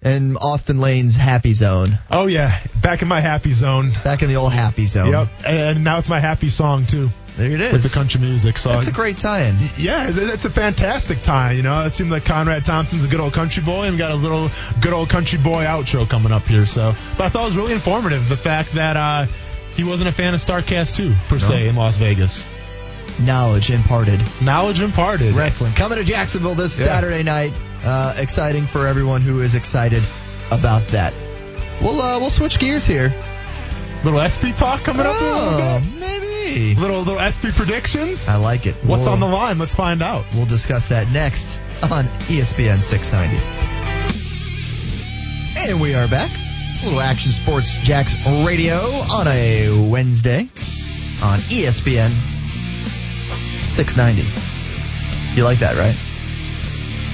and 0.03 0.36
Austen 0.41 0.81
Lane's 0.81 1.16
happy 1.16 1.53
zone. 1.53 1.99
Oh 2.12 2.27
yeah, 2.27 2.61
back 2.81 3.03
in 3.03 3.09
my 3.09 3.20
happy 3.20 3.53
zone. 3.53 3.91
Back 4.05 4.23
in 4.23 4.28
the 4.28 4.36
old 4.36 4.53
happy 4.53 4.86
zone. 4.86 5.11
Yep, 5.11 5.28
and 5.45 5.82
now 5.82 5.99
it's 5.99 6.09
my 6.09 6.20
happy 6.20 6.49
song 6.49 6.86
too. 6.86 7.09
There 7.36 7.51
it 7.51 7.61
is. 7.61 7.73
With 7.73 7.82
the 7.82 7.89
country 7.89 8.20
music. 8.20 8.57
So 8.57 8.69
That's 8.69 8.86
a 8.86 8.93
great 8.93 9.19
tie-in. 9.19 9.57
Yeah, 9.77 10.11
that's 10.11 10.45
a 10.45 10.51
fantastic 10.51 11.23
tie. 11.23 11.51
You 11.53 11.62
know, 11.62 11.85
it 11.85 11.93
seems 11.93 12.12
like 12.12 12.24
Conrad 12.24 12.65
Thompson's 12.65 13.03
a 13.03 13.09
good 13.09 13.19
old 13.19 13.32
country 13.32 13.65
boy, 13.65 13.86
and 13.86 13.95
we 13.95 13.99
got 13.99 14.12
a 14.12 14.15
little 14.15 14.49
good 14.81 14.93
old 14.93 15.09
country 15.09 15.41
boy 15.41 15.65
outro 15.65 16.09
coming 16.09 16.31
up 16.31 16.45
here. 16.45 16.66
So, 16.66 16.95
but 17.19 17.24
I 17.24 17.28
thought 17.31 17.43
it 17.43 17.47
was 17.47 17.57
really 17.57 17.73
informative 17.73 18.28
the 18.28 18.36
fact 18.36 18.74
that 18.74 18.97
uh, 18.97 19.27
he 19.74 19.82
wasn't 19.82 20.09
a 20.09 20.12
fan 20.12 20.35
of 20.35 20.41
Starrcast 20.41 20.95
2 20.95 21.12
per 21.28 21.35
no. 21.35 21.39
se 21.41 21.66
in 21.66 21.74
Las 21.74 21.99
Vegas. 21.99 22.45
Knowledge 23.20 23.70
imparted. 23.70 24.23
Knowledge 24.43 24.82
imparted. 24.82 25.35
Wrestling 25.35 25.73
coming 25.73 25.99
to 25.99 26.05
Jacksonville 26.05 26.55
this 26.55 26.78
yeah. 26.78 26.86
Saturday 26.86 27.23
night. 27.23 27.53
Uh, 27.85 28.15
exciting 28.19 28.66
for 28.66 28.86
everyone 28.86 29.20
who 29.20 29.41
is 29.41 29.55
excited 29.55 30.03
about 30.51 30.86
that. 30.89 31.15
We'll 31.81 32.01
uh, 32.01 32.19
we'll 32.19 32.31
switch 32.31 32.59
gears 32.59 32.86
here. 32.86 33.15
Little 34.05 34.20
ESPY 34.20 34.53
talk 34.53 34.82
coming 34.82 35.07
up. 35.07 35.16
Oh, 35.19 35.82
maybe. 35.99 36.74
Little 36.74 36.99
little 36.99 37.20
ESPY 37.20 37.53
predictions. 37.53 38.28
I 38.28 38.36
like 38.36 38.66
it. 38.66 38.74
What's 38.85 39.05
we'll, 39.05 39.15
on 39.15 39.20
the 39.20 39.27
line? 39.27 39.59
Let's 39.59 39.74
find 39.74 40.03
out. 40.03 40.24
We'll 40.35 40.47
discuss 40.47 40.89
that 40.89 41.11
next 41.11 41.59
on 41.82 42.07
ESPN 42.27 42.82
690. 42.82 43.39
And 45.57 45.81
we 45.81 45.95
are 45.95 46.09
back. 46.09 46.31
A 46.82 46.85
little 46.85 47.01
Action 47.01 47.32
Sports 47.32 47.77
Jax 47.78 48.15
Radio 48.27 48.77
on 48.77 49.27
a 49.28 49.89
Wednesday 49.91 50.51
on 51.23 51.39
ESPN 51.41 52.12
690. 53.74 54.22
You 55.36 55.44
like 55.44 55.59
that, 55.59 55.76
right? 55.76 55.96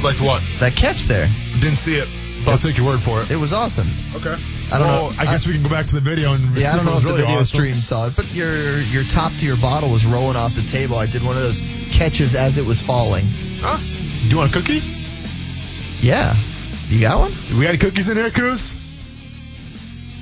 Like 0.05 0.20
what? 0.20 0.43
That 0.61 0.77
catch 0.77 1.05
there. 1.05 1.28
Didn't 1.61 1.77
see 1.77 1.97
it, 1.97 2.09
but 2.45 2.53
I'll 2.53 2.59
take 2.59 2.77
your 2.77 2.87
word 2.87 3.01
for 3.01 3.23
it. 3.23 3.31
It 3.31 3.37
was 3.37 3.53
awesome. 3.53 3.89
Okay. 4.15 4.37
I 4.73 4.78
don't 4.78 4.87
well, 4.87 5.11
know. 5.11 5.16
I 5.19 5.24
guess 5.24 5.47
we 5.47 5.55
can 5.55 5.62
go 5.62 5.69
back 5.69 5.87
to 5.87 5.95
the 5.95 6.01
video 6.01 6.35
and 6.35 6.55
Yeah, 6.57 6.69
I 6.69 6.70
see 6.73 6.77
don't 6.77 6.85
know 6.87 6.93
it 6.93 6.95
was 6.95 7.03
if 7.05 7.09
the 7.09 7.15
really 7.15 7.23
video 7.27 7.41
awesome. 7.41 7.59
stream 7.59 7.74
saw 7.77 8.07
it, 8.07 8.16
but 8.16 8.32
your 8.32 8.78
your 8.81 9.05
top 9.05 9.32
to 9.41 9.47
your 9.47 9.57
bottle 9.57 9.91
was 9.91 10.05
rolling 10.05 10.37
off 10.37 10.55
the 10.55 10.62
table. 10.62 10.97
I 10.97 11.07
did 11.07 11.23
one 11.23 11.37
of 11.37 11.43
those 11.43 11.61
catches 11.91 12.35
as 12.35 12.59
it 12.59 12.65
was 12.65 12.81
falling. 12.82 13.24
Huh? 13.61 13.78
Do 13.78 14.28
you 14.28 14.37
want 14.37 14.51
a 14.51 14.59
cookie? 14.59 14.82
Yeah. 16.01 16.35
You 16.89 17.01
got 17.01 17.20
one? 17.20 17.35
We 17.53 17.62
got 17.62 17.70
any 17.70 17.78
cookies 17.78 18.09
in 18.09 18.16
here, 18.16 18.31
Cruz? 18.31 18.74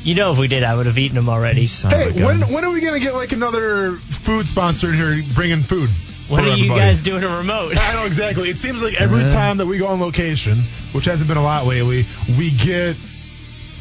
You 0.03 0.15
know, 0.15 0.31
if 0.33 0.39
we 0.39 0.49
did, 0.49 0.63
I 0.63 0.75
would 0.75 0.87
have 0.87 0.99
eaten 0.99 1.17
them 1.17 1.29
already. 1.29 1.67
Son 1.67 1.91
Hey, 1.91 2.13
when 2.13 2.41
when 2.53 2.65
are 2.65 2.71
we 2.73 2.81
gonna 2.81 3.01
get 3.01 3.15
like 3.15 3.33
another 3.33 3.97
food 3.99 4.47
sponsor 4.49 4.89
in 4.89 4.95
here 4.95 5.25
bringing 5.35 5.63
food? 5.63 5.91
What 6.29 6.45
for 6.45 6.51
are 6.51 6.57
you 6.57 6.69
guys 6.69 7.01
doing 7.01 7.25
a 7.25 7.37
remote? 7.39 7.77
I 7.77 7.95
know 7.95 8.05
exactly. 8.05 8.51
It 8.51 8.59
seems 8.59 8.83
like 8.83 8.95
every 9.01 9.23
Uh-huh. 9.25 9.33
time 9.33 9.57
that 9.59 9.67
we 9.67 9.79
go 9.79 9.87
on 9.89 10.01
location, 10.01 10.63
which 10.93 11.07
hasn't 11.07 11.27
been 11.29 11.39
a 11.39 11.43
lot 11.43 11.67
lately, 11.67 12.07
we 12.37 12.51
get, 12.51 12.97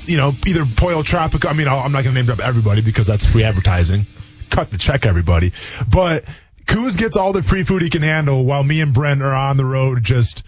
you 0.06 0.18
know, 0.18 0.34
either 0.46 0.66
Pollo 0.66 1.04
Tropical. 1.04 1.50
I 1.50 1.54
mean, 1.54 1.68
I'll, 1.68 1.80
I'm 1.80 1.92
not 1.92 2.04
going 2.04 2.14
to 2.16 2.20
name 2.22 2.26
drop 2.26 2.40
everybody 2.40 2.82
because 2.82 3.06
that's 3.08 3.26
free 3.26 3.44
advertising. 3.44 4.06
Cut 4.50 4.72
the 4.72 4.78
check, 4.78 5.06
everybody. 5.06 5.52
But 5.92 6.24
Kuz 6.66 6.98
gets 6.98 7.18
all 7.18 7.34
the 7.34 7.44
free 7.44 7.64
food 7.64 7.82
he 7.82 7.90
can 7.90 8.02
handle 8.02 8.46
while 8.46 8.64
me 8.64 8.80
and 8.82 8.94
Brent 8.94 9.22
are 9.22 9.34
on 9.34 9.58
the 9.58 9.66
road 9.66 10.04
just 10.04 10.44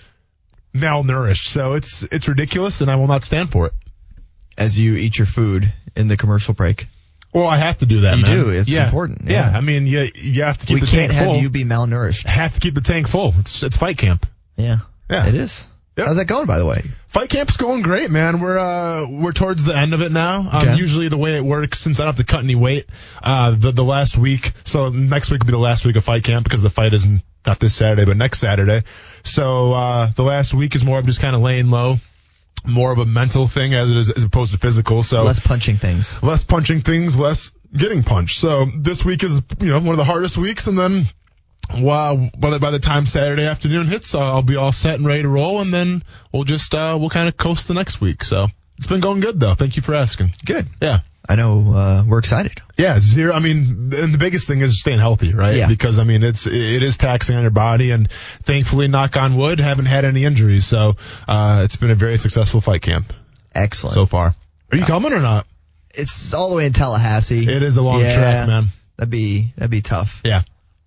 malnourished. 0.73 1.47
So 1.47 1.73
it's 1.73 2.03
it's 2.03 2.27
ridiculous, 2.27 2.81
and 2.81 2.89
I 2.89 2.95
will 2.95 3.07
not 3.07 3.23
stand 3.23 3.51
for 3.51 3.67
it. 3.67 3.73
As 4.57 4.79
you 4.79 4.95
eat 4.95 5.17
your 5.17 5.27
food 5.27 5.71
in 5.95 6.07
the 6.07 6.17
commercial 6.17 6.53
break. 6.53 6.87
Well, 7.33 7.47
I 7.47 7.57
have 7.57 7.77
to 7.79 7.85
do 7.85 8.01
that. 8.01 8.17
You 8.17 8.23
man. 8.23 8.35
do. 8.35 8.49
It's 8.49 8.69
Yeah. 8.69 8.85
important. 8.85 9.29
Yeah. 9.29 9.51
Yeah. 9.51 9.57
I 9.57 9.61
mean, 9.61 9.85
you 9.87 10.09
you 10.15 10.43
have 10.43 10.57
to 10.57 10.65
keep 10.65 10.75
we 10.75 10.79
the 10.81 10.87
tank 10.87 10.87
full. 10.87 10.97
We 10.97 11.07
can't 11.07 11.13
have 11.13 11.25
full. 11.35 11.41
you 11.43 11.49
be 11.49 11.63
malnourished. 11.65 12.25
have 12.27 12.53
to 12.53 12.59
keep 12.59 12.73
the 12.75 12.81
tank 12.81 13.07
full. 13.07 13.33
It's 13.39 13.61
it's 13.63 13.77
fight 13.77 13.97
camp. 13.97 14.25
Yeah. 14.57 14.77
Yeah. 15.09 15.27
It 15.27 15.35
is. 15.35 15.67
Yep. 15.97 16.07
How's 16.07 16.15
that 16.17 16.25
going, 16.25 16.45
by 16.47 16.59
the 16.59 16.65
way? 16.65 16.81
Fight 17.09 17.29
camp's 17.29 17.57
going 17.57 17.81
great, 17.81 18.09
man. 18.09 18.39
We're 18.39 18.57
uh 18.57 19.07
we're 19.09 19.31
towards 19.31 19.65
the 19.65 19.75
end 19.75 19.93
of 19.93 20.01
it 20.01 20.11
now. 20.11 20.47
Um, 20.51 20.61
Okay. 20.61 20.75
Usually 20.77 21.07
the 21.09 21.17
way 21.17 21.35
it 21.35 21.43
works, 21.43 21.79
since 21.79 21.99
I 21.99 22.03
don't 22.05 22.15
have 22.15 22.25
to 22.25 22.31
cut 22.31 22.43
any 22.43 22.55
weight, 22.55 22.85
uh 23.21 23.51
the 23.51 23.71
the 23.71 23.83
last 23.83 24.17
week, 24.17 24.51
so 24.63 24.89
next 24.89 25.29
week 25.29 25.41
will 25.41 25.47
be 25.47 25.51
the 25.51 25.57
last 25.57 25.85
week 25.85 25.95
of 25.97 26.03
fight 26.05 26.23
camp 26.23 26.43
because 26.45 26.61
the 26.61 26.69
fight 26.69 26.93
isn't 26.93 27.21
not 27.45 27.59
this 27.59 27.75
Saturday 27.75 28.05
but 28.05 28.15
next 28.17 28.39
Saturday. 28.39 28.83
So 29.23 29.73
uh 29.73 30.11
the 30.15 30.23
last 30.23 30.53
week 30.53 30.75
is 30.75 30.83
more 30.85 30.99
of 30.99 31.05
just 31.05 31.19
kind 31.19 31.35
of 31.35 31.41
laying 31.41 31.69
low, 31.69 31.97
more 32.65 32.91
of 32.91 32.99
a 32.99 33.05
mental 33.05 33.47
thing 33.47 33.73
as 33.73 33.91
it 33.91 33.97
is 33.97 34.09
as 34.09 34.23
opposed 34.23 34.53
to 34.53 34.59
physical. 34.59 35.03
So 35.03 35.23
Less 35.23 35.39
punching 35.39 35.77
things. 35.77 36.21
less 36.23 36.43
punching 36.43 36.81
things, 36.81 37.17
less 37.17 37.51
getting 37.75 38.03
punched. 38.03 38.39
So 38.39 38.65
this 38.75 39.03
week 39.05 39.23
is 39.23 39.41
you 39.61 39.69
know 39.69 39.79
one 39.79 39.89
of 39.89 39.97
the 39.97 40.03
hardest 40.05 40.37
weeks, 40.37 40.67
and 40.67 40.77
then 40.77 41.03
wow, 41.77 42.29
by 42.37 42.49
the 42.51 42.59
by 42.59 42.71
the 42.71 42.79
time 42.79 43.05
Saturday 43.05 43.45
afternoon 43.45 43.87
hits, 43.87 44.13
uh, 44.15 44.19
I'll 44.19 44.41
be 44.41 44.55
all 44.55 44.71
set 44.71 44.95
and 44.95 45.05
ready 45.05 45.21
to 45.23 45.29
roll, 45.29 45.61
and 45.61 45.73
then 45.73 46.03
we'll 46.33 46.43
just 46.43 46.73
uh, 46.73 46.97
we'll 46.99 47.09
kind 47.09 47.27
of 47.29 47.37
coast 47.37 47.67
the 47.67 47.73
next 47.73 48.01
week. 48.01 48.23
So 48.23 48.47
it's 48.77 48.87
been 48.87 49.01
going 49.01 49.19
good 49.19 49.39
though. 49.39 49.55
Thank 49.55 49.75
you 49.75 49.81
for 49.81 49.93
asking. 49.95 50.33
Good. 50.45 50.67
Yeah. 50.81 50.99
I 51.29 51.35
know 51.35 51.63
uh, 51.75 52.03
we're 52.07 52.17
excited. 52.17 52.59
Yeah, 52.75 52.97
zero. 52.99 53.33
I 53.33 53.39
mean, 53.39 53.93
and 53.95 54.11
the 54.13 54.17
biggest 54.17 54.47
thing 54.47 54.61
is 54.61 54.79
staying 54.79 54.97
healthy, 54.97 55.33
right? 55.33 55.55
Yeah. 55.55 55.67
Because 55.67 55.99
I 55.99 56.03
mean, 56.03 56.23
it's 56.23 56.47
it 56.47 56.81
is 56.81 56.97
taxing 56.97 57.35
on 57.35 57.43
your 57.43 57.51
body, 57.51 57.91
and 57.91 58.09
thankfully, 58.11 58.87
knock 58.87 59.15
on 59.15 59.37
wood, 59.37 59.59
haven't 59.59 59.85
had 59.85 60.05
any 60.05 60.25
injuries. 60.25 60.65
So 60.65 60.95
uh, 61.27 61.61
it's 61.65 61.75
been 61.75 61.91
a 61.91 61.95
very 61.95 62.17
successful 62.17 62.61
fight 62.61 62.81
camp 62.81 63.13
Excellent. 63.53 63.93
so 63.93 64.07
far. 64.07 64.33
Are 64.71 64.77
you 64.77 64.85
coming 64.85 65.13
or 65.13 65.19
not? 65.19 65.45
it's 65.93 66.33
all 66.33 66.49
the 66.49 66.55
way 66.55 66.65
in 66.65 66.73
Tallahassee. 66.73 67.47
It 67.51 67.63
is 67.63 67.77
a 67.77 67.81
long 67.81 67.99
Yeah. 68.01 68.15
track, 68.15 68.47
man. 68.47 68.67
That'd 68.97 69.11
be 69.11 69.53
that'd 69.55 69.69
be 69.71 69.81
tough. 69.81 70.21
Yeah. 70.25 70.41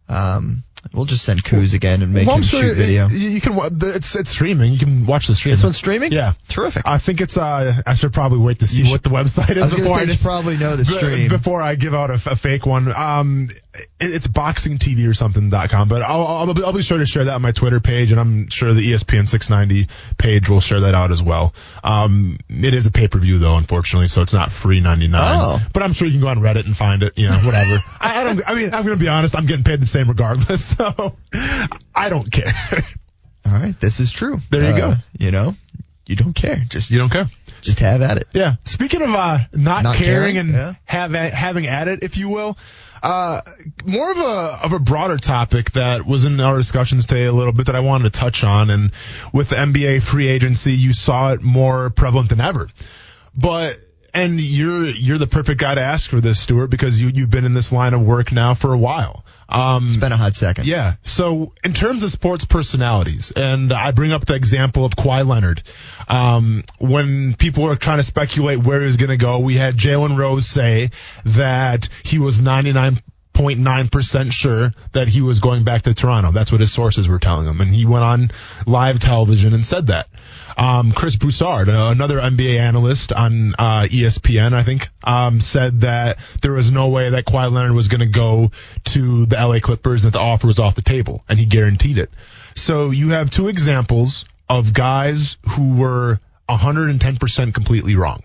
Um, 0.09 0.65
we'll 0.95 1.05
just 1.05 1.25
send 1.25 1.43
Kuz 1.43 1.75
again 1.75 2.03
and 2.03 2.13
make 2.13 2.27
well, 2.27 2.37
him 2.37 2.43
sure 2.43 2.61
shoot 2.61 2.77
video. 2.77 3.09
You, 3.09 3.29
you 3.31 3.41
can. 3.41 3.59
It's 3.81 4.15
it's 4.15 4.31
streaming. 4.31 4.73
You 4.73 4.79
can 4.79 5.07
watch 5.07 5.27
the 5.27 5.35
stream. 5.35 5.53
this 5.53 5.63
one's 5.63 5.77
streaming. 5.77 6.13
Yeah. 6.13 6.35
Terrific. 6.49 6.83
I 6.87 6.99
think 6.99 7.21
it's. 7.21 7.37
Uh, 7.37 7.81
I 7.87 7.95
should 7.95 8.13
probably 8.13 8.39
wait 8.39 8.61
to 8.61 8.67
see 8.67 8.91
what 8.91 9.03
the 9.03 9.11
website 9.11 9.57
is 9.57 9.73
I 9.73 9.77
before 9.77 9.97
say 9.97 10.03
I 10.03 10.07
just 10.07 10.25
probably 10.25 10.57
know 10.57 10.77
the 10.77 10.85
stream. 10.85 11.29
before 11.29 11.63
I 11.63 11.75
give 11.75 11.95
out 11.95 12.11
a 12.11 12.19
fake 12.19 12.67
one. 12.67 12.93
Um, 12.95 13.49
it, 13.75 13.87
it's 14.01 14.27
boxing 14.27 14.79
TV 14.79 15.09
or 15.09 15.15
something 15.15 15.51
dot 15.51 15.71
com. 15.71 15.89
But 15.89 16.03
I'll, 16.03 16.27
I'll 16.27 16.55
be, 16.55 16.63
I'll 16.63 16.73
be 16.73 16.83
sure 16.83 16.99
to 16.99 17.07
share 17.07 17.25
that 17.25 17.35
on 17.35 17.43
my 17.43 17.53
Twitter 17.53 17.81
page, 17.81 18.11
and 18.11 18.21
I'm 18.21 18.49
sure 18.49 18.75
the 18.75 18.93
ESPN 18.93 19.27
690 19.27 19.89
page 20.19 20.49
will 20.49 20.61
share 20.61 20.81
that 20.81 20.95
out 20.95 21.11
as 21.11 21.23
well. 21.23 21.55
Um, 21.83 22.39
it 22.49 22.75
is 22.75 22.87
a 22.87 22.91
pay 22.91 23.09
per 23.09 23.19
view 23.19 23.39
though, 23.39 23.57
unfortunately, 23.57 24.09
so 24.09 24.23
it's 24.23 24.33
not 24.33 24.53
free 24.53 24.81
99. 24.81 25.21
Oh. 25.23 25.59
But 25.73 25.83
I'm 25.83 25.93
sure 25.93 26.07
you 26.07 26.15
can 26.15 26.21
go 26.21 26.29
on 26.29 26.39
Reddit 26.39 26.67
and 26.67 26.77
find 26.77 27.03
it. 27.03 27.17
You 27.17 27.29
know, 27.29 27.39
whatever. 27.39 27.79
I, 28.01 28.21
I 28.21 28.25
don't. 28.25 28.43
I 28.47 28.55
mean, 28.55 28.75
I'm 28.75 28.85
gonna 28.85 28.97
be 28.97 29.09
honest. 29.09 29.37
I'm 29.37 29.47
getting 29.47 29.65
paid 29.65 29.81
the 29.81 29.87
same 29.87 30.09
regardless, 30.09 30.75
so 30.83 31.17
I 31.95 32.09
don't 32.09 32.31
care. 32.31 32.53
all 33.47 33.53
right, 33.53 33.79
this 33.81 34.01
is 34.01 34.11
true. 34.11 34.39
There 34.51 34.63
you 34.63 34.69
Uh, 34.83 34.95
go. 34.95 34.95
You 35.19 35.31
know, 35.31 35.55
you 36.07 36.17
don't 36.17 36.35
care. 36.35 36.63
Just 36.69 36.91
you 36.91 36.99
don't 36.99 37.11
care. 37.11 37.29
just 37.61 37.79
have 37.81 38.03
at 38.03 38.17
it. 38.17 38.29
Yeah. 38.33 38.55
Speaking 38.65 39.03
of 39.03 39.11
uh, 39.11 39.39
not, 39.53 39.85
Not 39.85 39.97
caring, 39.97 40.35
caring, 40.35 40.37
and 40.39 40.53
yeah. 40.55 40.73
have 40.85 41.13
having 41.13 41.67
at 41.67 41.89
it, 41.89 42.03
if 42.03 42.17
you 42.17 42.29
will, 42.29 42.59
uh, 43.03 43.41
more 43.85 44.11
of 44.11 44.19
a 44.19 44.59
of 44.65 44.73
a 44.73 44.79
broader 44.79 45.17
topic 45.19 45.73
that 45.73 46.05
was 46.07 46.25
in 46.25 46.41
our 46.41 46.57
discussions 46.57 47.07
today 47.07 47.25
a 47.27 47.33
little 47.33 47.53
bit 47.53 47.67
that 47.67 47.77
I 47.77 47.81
wanted 47.81 48.13
to 48.13 48.19
touch 48.19 48.43
on, 48.45 48.71
and 48.71 48.91
with 49.33 49.51
the 49.51 49.57
NBA 49.57 50.03
free 50.03 50.27
agency, 50.29 50.73
you 50.73 50.93
saw 50.93 51.33
it 51.33 51.43
more 51.43 51.91
prevalent 51.91 52.29
than 52.31 52.41
ever. 52.41 52.69
But 53.37 53.79
and 54.15 54.41
you're 54.41 54.87
you're 54.89 55.19
the 55.19 55.27
perfect 55.27 55.61
guy 55.61 55.75
to 55.75 55.81
ask 55.83 56.11
for 56.11 56.21
this, 56.21 56.41
Stuart, 56.41 56.67
because 56.69 57.01
you 57.01 57.09
you've 57.09 57.31
been 57.31 57.45
in 57.45 57.55
this 57.55 57.71
line 57.73 57.95
of 57.95 58.03
work 58.05 58.33
now 58.33 58.55
for 58.55 58.73
a 58.73 58.79
while. 58.79 59.25
Um, 59.53 59.89
It's 59.89 59.99
been 59.99 60.13
a 60.13 60.17
hot 60.17 60.35
second. 60.35 60.67
yeah. 60.67 60.95
So 61.05 61.53
in 61.63 61.75
terms 61.75 62.03
of 62.03 62.11
sports 62.11 62.47
personalities, 62.47 63.33
and 63.37 63.73
I 63.73 63.91
bring 63.91 64.13
up 64.13 64.25
the 64.25 64.35
example 64.35 64.85
of 64.85 64.93
Kawhi 64.93 65.27
Leonard. 65.27 65.63
Um, 66.09 66.65
when 66.79 67.35
people 67.35 67.65
were 67.65 67.77
trying 67.77 67.99
to 67.99 68.03
speculate 68.03 68.59
where 68.59 68.81
he 68.81 68.87
was 68.87 68.97
going 68.97 69.11
to 69.11 69.17
go, 69.17 69.39
we 69.41 69.55
had 69.55 69.77
Jalen 69.77 70.17
Rose 70.17 70.47
say 70.47 70.91
that 71.27 71.89
he 72.03 72.19
was 72.19 72.41
99.9% 73.35 74.33
sure 74.33 74.73
that 74.93 75.09
he 75.09 75.21
was 75.21 75.41
going 75.41 75.65
back 75.65 75.83
to 75.83 75.95
Toronto. 75.95 76.33
That's 76.33 76.53
what 76.53 76.61
his 76.61 76.73
sources 76.73 77.09
were 77.09 77.19
telling 77.19 77.47
him. 77.47 77.61
And 77.61 77.75
he 77.75 77.87
went 77.87 78.05
on 78.05 78.31
live 78.67 78.99
television 78.99 79.55
and 79.55 79.65
said 79.65 79.89
that. 79.89 80.09
Um, 80.57 80.93
Chris 80.93 81.17
Broussard, 81.17 81.69
uh, 81.69 81.91
another 81.93 82.19
NBA 82.19 82.59
analyst 82.59 83.13
on 83.13 83.55
uh, 83.59 83.87
ESPN, 83.91 84.53
I 84.53 84.63
think, 84.63 84.89
um, 85.03 85.41
said 85.41 85.81
that 85.81 86.19
there 86.43 86.53
was 86.53 86.71
no 86.71 86.89
way 86.89 87.11
that 87.11 87.25
Kawhi 87.25 87.51
Leonard 87.51 87.73
was 87.73 87.89
going 87.89 88.01
to 88.01 88.07
go 88.07 88.51
to 88.85 89.27
the 89.27 89.37
LA 89.37 89.61
Clippers, 89.61 90.05
and 90.05 90.13
that 90.13 90.19
the 90.19 90.23
offer 90.23 90.47
was 90.47 90.59
off 90.59 90.75
the 90.75 90.83
table, 90.83 91.25
and 91.29 91.39
he 91.39 91.47
guaranteed 91.47 91.99
it. 91.99 92.11
So 92.55 92.91
you 92.91 93.11
have 93.11 93.31
two 93.31 93.49
examples 93.49 94.27
of 94.49 94.75
guys 94.75 95.39
who 95.49 95.77
were 95.77 96.21
110% 96.49 97.55
completely 97.55 97.97
wrong. 97.97 98.21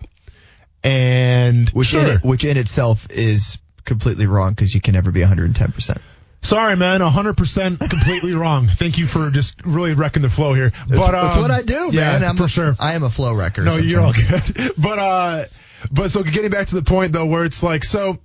And 0.84 1.68
Which 1.70 1.88
sure, 1.88 2.12
in 2.12 2.18
which 2.18 2.44
in 2.44 2.56
itself 2.56 3.08
is 3.10 3.58
completely 3.88 4.26
wrong 4.26 4.52
because 4.52 4.74
you 4.74 4.80
can 4.80 4.94
never 4.94 5.10
be 5.10 5.20
110. 5.20 5.72
percent 5.72 6.00
sorry, 6.42 6.76
man, 6.76 7.00
100% 7.00 7.78
completely 7.90 8.32
wrong. 8.34 8.68
Thank 8.68 8.98
you 8.98 9.06
for 9.06 9.30
just 9.30 9.64
really 9.64 9.94
wrecking 9.94 10.22
the 10.22 10.30
flow 10.30 10.54
here. 10.54 10.70
That's, 10.88 11.06
but 11.06 11.12
that's 11.12 11.36
um, 11.36 11.42
what 11.42 11.50
I 11.50 11.62
do, 11.62 11.90
yeah, 11.92 12.18
man. 12.18 12.24
I'm 12.24 12.36
for 12.36 12.44
a, 12.44 12.48
sure. 12.48 12.74
I 12.78 12.94
am 12.94 13.02
a 13.02 13.10
flow 13.10 13.34
wrecker. 13.34 13.62
No, 13.62 13.76
you're 13.76 14.00
all 14.00 14.12
good. 14.12 14.72
But 14.78 14.98
uh, 14.98 15.44
but 15.90 16.10
so 16.10 16.22
getting 16.22 16.50
back 16.50 16.68
to 16.68 16.74
the 16.74 16.82
point 16.82 17.12
though, 17.12 17.26
where 17.26 17.44
it's 17.44 17.62
like, 17.62 17.84
so 17.84 18.18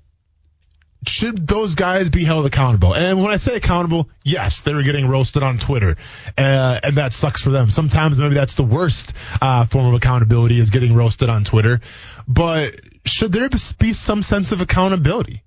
should 1.06 1.48
those 1.48 1.76
guys 1.76 2.10
be 2.10 2.24
held 2.24 2.46
accountable? 2.46 2.96
And 2.96 3.22
when 3.22 3.32
I 3.32 3.38
say 3.38 3.56
accountable, 3.56 4.10
yes, 4.24 4.62
they 4.62 4.74
were 4.74 4.84
getting 4.84 5.08
roasted 5.08 5.44
on 5.44 5.58
Twitter, 5.58 5.96
uh, 6.38 6.80
and 6.84 6.96
that 6.96 7.14
sucks 7.14 7.42
for 7.42 7.50
them. 7.50 7.70
Sometimes 7.70 8.20
maybe 8.20 8.36
that's 8.36 8.56
the 8.56 8.64
worst 8.64 9.14
uh, 9.42 9.66
form 9.66 9.88
of 9.88 9.94
accountability 9.96 10.60
is 10.60 10.70
getting 10.70 10.94
roasted 10.94 11.30
on 11.30 11.44
Twitter. 11.44 11.82
But 12.28 12.76
should 13.06 13.32
there 13.32 13.50
be 13.80 13.94
some 13.94 14.24
sense 14.24 14.52
of 14.52 14.62
accountability? 14.62 15.44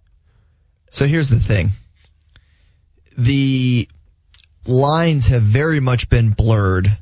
So 0.90 1.06
here's 1.06 1.28
the 1.28 1.40
thing. 1.40 1.70
The 3.18 3.88
lines 4.66 5.28
have 5.28 5.42
very 5.42 5.80
much 5.80 6.08
been 6.08 6.30
blurred 6.30 6.96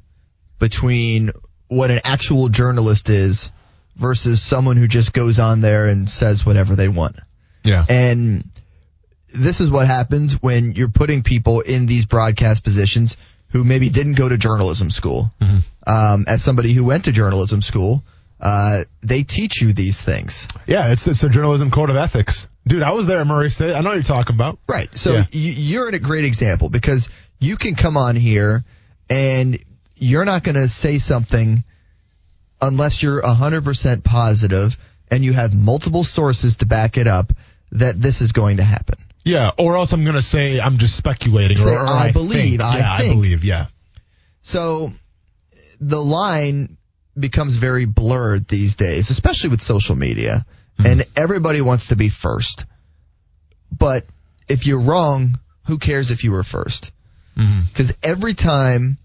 between 0.58 1.30
what 1.68 1.90
an 1.90 2.00
actual 2.04 2.48
journalist 2.48 3.08
is 3.08 3.50
versus 3.96 4.42
someone 4.42 4.76
who 4.76 4.88
just 4.88 5.12
goes 5.12 5.38
on 5.38 5.60
there 5.60 5.86
and 5.86 6.08
says 6.08 6.44
whatever 6.44 6.76
they 6.76 6.88
want. 6.88 7.16
Yeah. 7.64 7.84
And 7.88 8.44
this 9.28 9.60
is 9.60 9.70
what 9.70 9.86
happens 9.86 10.34
when 10.34 10.72
you're 10.72 10.88
putting 10.88 11.22
people 11.22 11.60
in 11.60 11.86
these 11.86 12.06
broadcast 12.06 12.62
positions 12.62 13.16
who 13.50 13.64
maybe 13.64 13.88
didn't 13.88 14.14
go 14.14 14.28
to 14.28 14.36
journalism 14.36 14.90
school. 14.90 15.32
Um, 15.86 16.24
as 16.28 16.42
somebody 16.42 16.72
who 16.72 16.84
went 16.84 17.04
to 17.04 17.12
journalism 17.12 17.62
school, 17.62 18.02
uh, 18.40 18.84
they 19.02 19.22
teach 19.22 19.60
you 19.62 19.72
these 19.72 20.00
things. 20.00 20.48
Yeah, 20.66 20.92
it's 20.92 21.06
it's 21.06 21.22
a 21.24 21.28
journalism 21.28 21.70
code 21.70 21.90
of 21.90 21.96
ethics. 21.96 22.48
Dude, 22.66 22.82
I 22.82 22.92
was 22.92 23.06
there 23.06 23.18
at 23.20 23.26
Murray 23.26 23.50
State. 23.50 23.74
I 23.74 23.80
know 23.80 23.90
what 23.90 23.94
you're 23.96 24.02
talking 24.02 24.34
about. 24.34 24.58
Right. 24.68 24.88
So 24.96 25.12
Yeah. 25.14 25.24
you, 25.32 25.52
you're 25.52 25.88
in 25.88 25.94
a 25.94 25.98
great 25.98 26.24
example 26.24 26.68
because 26.70 27.10
you 27.38 27.56
can 27.56 27.74
come 27.74 27.96
on 27.98 28.16
here 28.16 28.64
and 29.10 29.58
you're 29.96 30.24
not 30.24 30.44
going 30.44 30.54
to 30.54 30.68
say 30.70 30.98
something 30.98 31.62
unless 32.62 33.02
you're 33.02 33.20
100% 33.20 34.02
positive 34.02 34.76
and 35.10 35.22
you 35.22 35.34
have 35.34 35.52
multiple 35.52 36.04
sources 36.04 36.56
to 36.56 36.66
back 36.66 36.96
it 36.96 37.06
up 37.06 37.32
that 37.72 38.00
this 38.00 38.22
is 38.22 38.32
going 38.32 38.56
to 38.56 38.64
happen. 38.64 38.96
Yeah, 39.24 39.50
or 39.58 39.76
else 39.76 39.92
I'm 39.92 40.04
gonna 40.04 40.20
say 40.20 40.60
I'm 40.60 40.76
just 40.76 40.96
speculating. 40.96 41.56
Say, 41.56 41.70
or, 41.70 41.80
or 41.80 41.86
I 41.88 42.08
I 42.08 42.12
believe, 42.12 42.60
think. 42.60 42.62
I 42.62 42.78
yeah, 42.78 42.98
think. 42.98 43.10
I 43.10 43.14
believe. 43.14 43.42
Yeah. 43.44 43.66
So 44.42 44.92
the 45.80 46.00
line 46.02 46.76
becomes 47.18 47.56
very 47.56 47.84
blurred 47.84 48.48
these 48.48 48.74
days, 48.74 49.10
especially 49.10 49.50
with 49.50 49.60
social 49.60 49.94
media. 49.96 50.46
Mm-hmm. 50.78 50.86
And 50.86 51.06
everybody 51.16 51.60
wants 51.60 51.88
to 51.88 51.96
be 51.96 52.08
first. 52.08 52.64
But 53.70 54.04
if 54.48 54.66
you're 54.66 54.80
wrong, 54.80 55.38
who 55.66 55.78
cares 55.78 56.10
if 56.10 56.24
you 56.24 56.32
were 56.32 56.42
first? 56.42 56.92
Mm-hmm. 57.36 57.62
Because 57.68 57.96
every 58.02 58.34
time, 58.34 58.98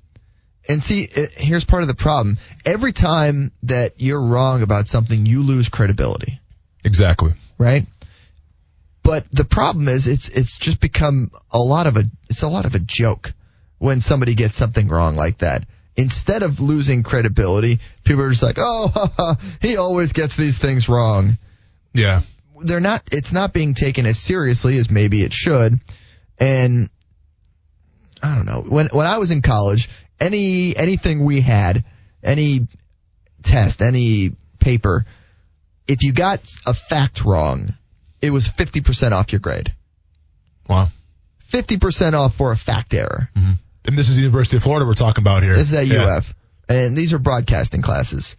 and 0.67 0.83
see, 0.83 1.03
it, 1.03 1.31
here's 1.37 1.63
part 1.65 1.83
of 1.83 1.87
the 1.87 1.95
problem. 1.95 2.37
Every 2.65 2.91
time 2.91 3.51
that 3.63 3.93
you're 3.97 4.21
wrong 4.21 4.61
about 4.61 4.87
something, 4.87 5.25
you 5.25 5.41
lose 5.43 5.69
credibility, 5.69 6.39
Exactly. 6.83 7.33
right? 7.57 7.85
But 9.03 9.25
the 9.31 9.45
problem 9.45 9.87
is, 9.87 10.07
it's 10.07 10.29
it's 10.29 10.57
just 10.59 10.79
become 10.79 11.31
a 11.51 11.57
lot 11.57 11.87
of 11.87 11.97
a 11.97 12.03
it's 12.29 12.43
a 12.43 12.47
lot 12.47 12.65
of 12.65 12.75
a 12.75 12.79
joke 12.79 13.33
when 13.79 14.01
somebody 14.01 14.35
gets 14.35 14.55
something 14.55 14.87
wrong 14.87 15.15
like 15.15 15.39
that. 15.39 15.67
Instead 15.95 16.43
of 16.43 16.59
losing 16.59 17.03
credibility, 17.03 17.79
people 18.03 18.23
are 18.23 18.29
just 18.29 18.43
like, 18.43 18.57
oh, 18.57 19.35
he 19.61 19.77
always 19.77 20.13
gets 20.13 20.35
these 20.35 20.57
things 20.57 20.87
wrong. 20.87 21.37
Yeah. 21.93 22.21
they're 22.61 22.79
not 22.79 23.03
it's 23.11 23.33
not 23.33 23.53
being 23.53 23.73
taken 23.73 24.05
as 24.05 24.19
seriously 24.19 24.77
as 24.77 24.89
maybe 24.89 25.23
it 25.23 25.33
should. 25.33 25.79
And 26.39 26.89
i 28.21 28.35
don't 28.35 28.45
know. 28.45 28.63
When 28.67 28.87
when 28.91 29.07
i 29.07 29.17
was 29.17 29.31
in 29.31 29.41
college 29.41 29.89
any 30.19 30.75
anything 30.75 31.23
we 31.25 31.41
had 31.41 31.83
any 32.23 32.67
test 33.43 33.81
any 33.81 34.33
paper 34.59 35.05
if 35.87 36.03
you 36.03 36.13
got 36.13 36.53
a 36.65 36.73
fact 36.73 37.25
wrong 37.25 37.73
it 38.21 38.31
was 38.31 38.47
50% 38.47 39.11
off 39.13 39.31
your 39.31 39.39
grade. 39.39 39.73
Wow. 40.67 40.89
50% 41.51 42.13
off 42.13 42.35
for 42.35 42.51
a 42.51 42.57
fact 42.57 42.93
error 42.93 43.29
mm-hmm. 43.35 43.53
And 43.89 43.97
this 43.97 44.07
is 44.07 44.17
the 44.17 44.21
University 44.21 44.55
of 44.55 44.61
Florida 44.61 44.85
we're 44.85 44.93
talking 44.93 45.23
about 45.23 45.41
here. 45.41 45.55
This 45.55 45.71
is 45.71 45.73
at 45.73 45.87
Yeah. 45.87 46.03
UF, 46.03 46.35
and 46.69 46.95
these 46.95 47.11
are 47.13 47.17
broadcasting 47.17 47.81
classes. 47.81 48.35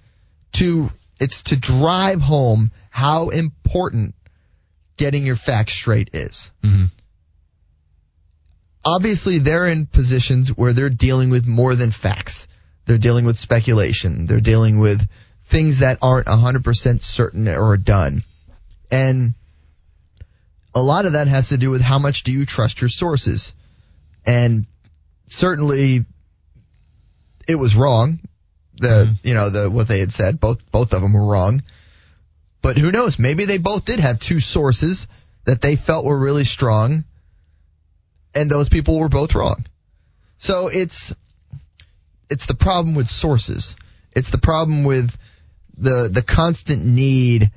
To 0.52 0.93
it's 1.18 1.43
to 1.44 1.56
drive 1.56 2.20
home 2.20 2.70
how 2.89 3.31
important 3.31 4.14
getting 4.97 5.27
your 5.27 5.35
facts 5.35 5.72
straight 5.72 6.10
is. 6.12 6.52
Mhm. 6.62 6.93
Obviously, 8.85 9.39
they're 9.39 9.66
in 9.66 9.86
positions 9.86 10.51
where 10.51 10.72
they're 10.72 10.89
dealing 10.89 11.31
with 11.31 11.47
more 11.47 11.74
than 11.74 11.90
facts. 11.90 12.47
They're 12.85 12.97
dealing 12.97 13.24
with 13.24 13.36
speculation. 13.36 14.27
They're 14.27 14.40
dealing 14.40 14.78
with 14.78 15.05
things 15.44 15.81
that 15.81 15.98
aren't 16.01 16.28
100% 16.28 17.02
certain 17.02 17.48
or 17.48 17.77
done. 17.77 18.22
And 18.89 19.35
a 20.77 20.81
lot 20.81 21.06
of 21.06 21.14
that 21.14 21.27
has 21.27 21.48
to 21.48 21.59
do 21.59 21.70
with 21.70 21.81
how 21.81 21.98
much 21.98 22.22
do 22.22 22.31
you 22.31 22.47
trust 22.47 22.81
your 22.81 22.89
sources. 22.89 23.52
And 24.24 24.66
certainly 25.31 26.05
it 27.48 27.55
was 27.55 27.74
wrong. 27.74 28.20
The 28.74 28.89
mm-hmm. 28.89 29.28
you 29.28 29.35
know 29.35 29.51
the 29.51 29.70
what 29.70 29.89
they 29.89 30.01
had 30.01 30.12
said 30.12 30.40
both 30.40 30.70
both 30.70 30.93
of 30.93 31.01
them 31.01 31.12
were 31.12 31.24
wrong. 31.24 31.62
But 32.62 32.77
who 32.77 32.90
knows? 32.90 33.19
Maybe 33.19 33.47
they 33.47 33.59
both 33.59 33.86
did 33.86 34.01
have 34.01 34.19
two 34.19 34.40
sources 34.40 35.07
that 35.44 35.62
they 35.62 35.77
felt 35.77 36.05
were 36.05 36.19
really 36.19 36.44
strong, 36.44 37.05
and 38.35 38.51
those 38.51 38.69
people 38.69 38.98
were 38.98 39.09
both 39.09 39.35
wrong. 39.35 39.65
So 40.36 40.69
it's 40.69 41.15
it's 42.28 42.47
the 42.47 42.55
problem 42.55 42.94
with 42.94 43.09
sources. 43.09 43.77
It's 44.12 44.31
the 44.31 44.39
problem 44.39 44.85
with 44.85 45.16
the 45.77 46.11
the 46.12 46.23
constant 46.23 46.85
need 46.85 47.51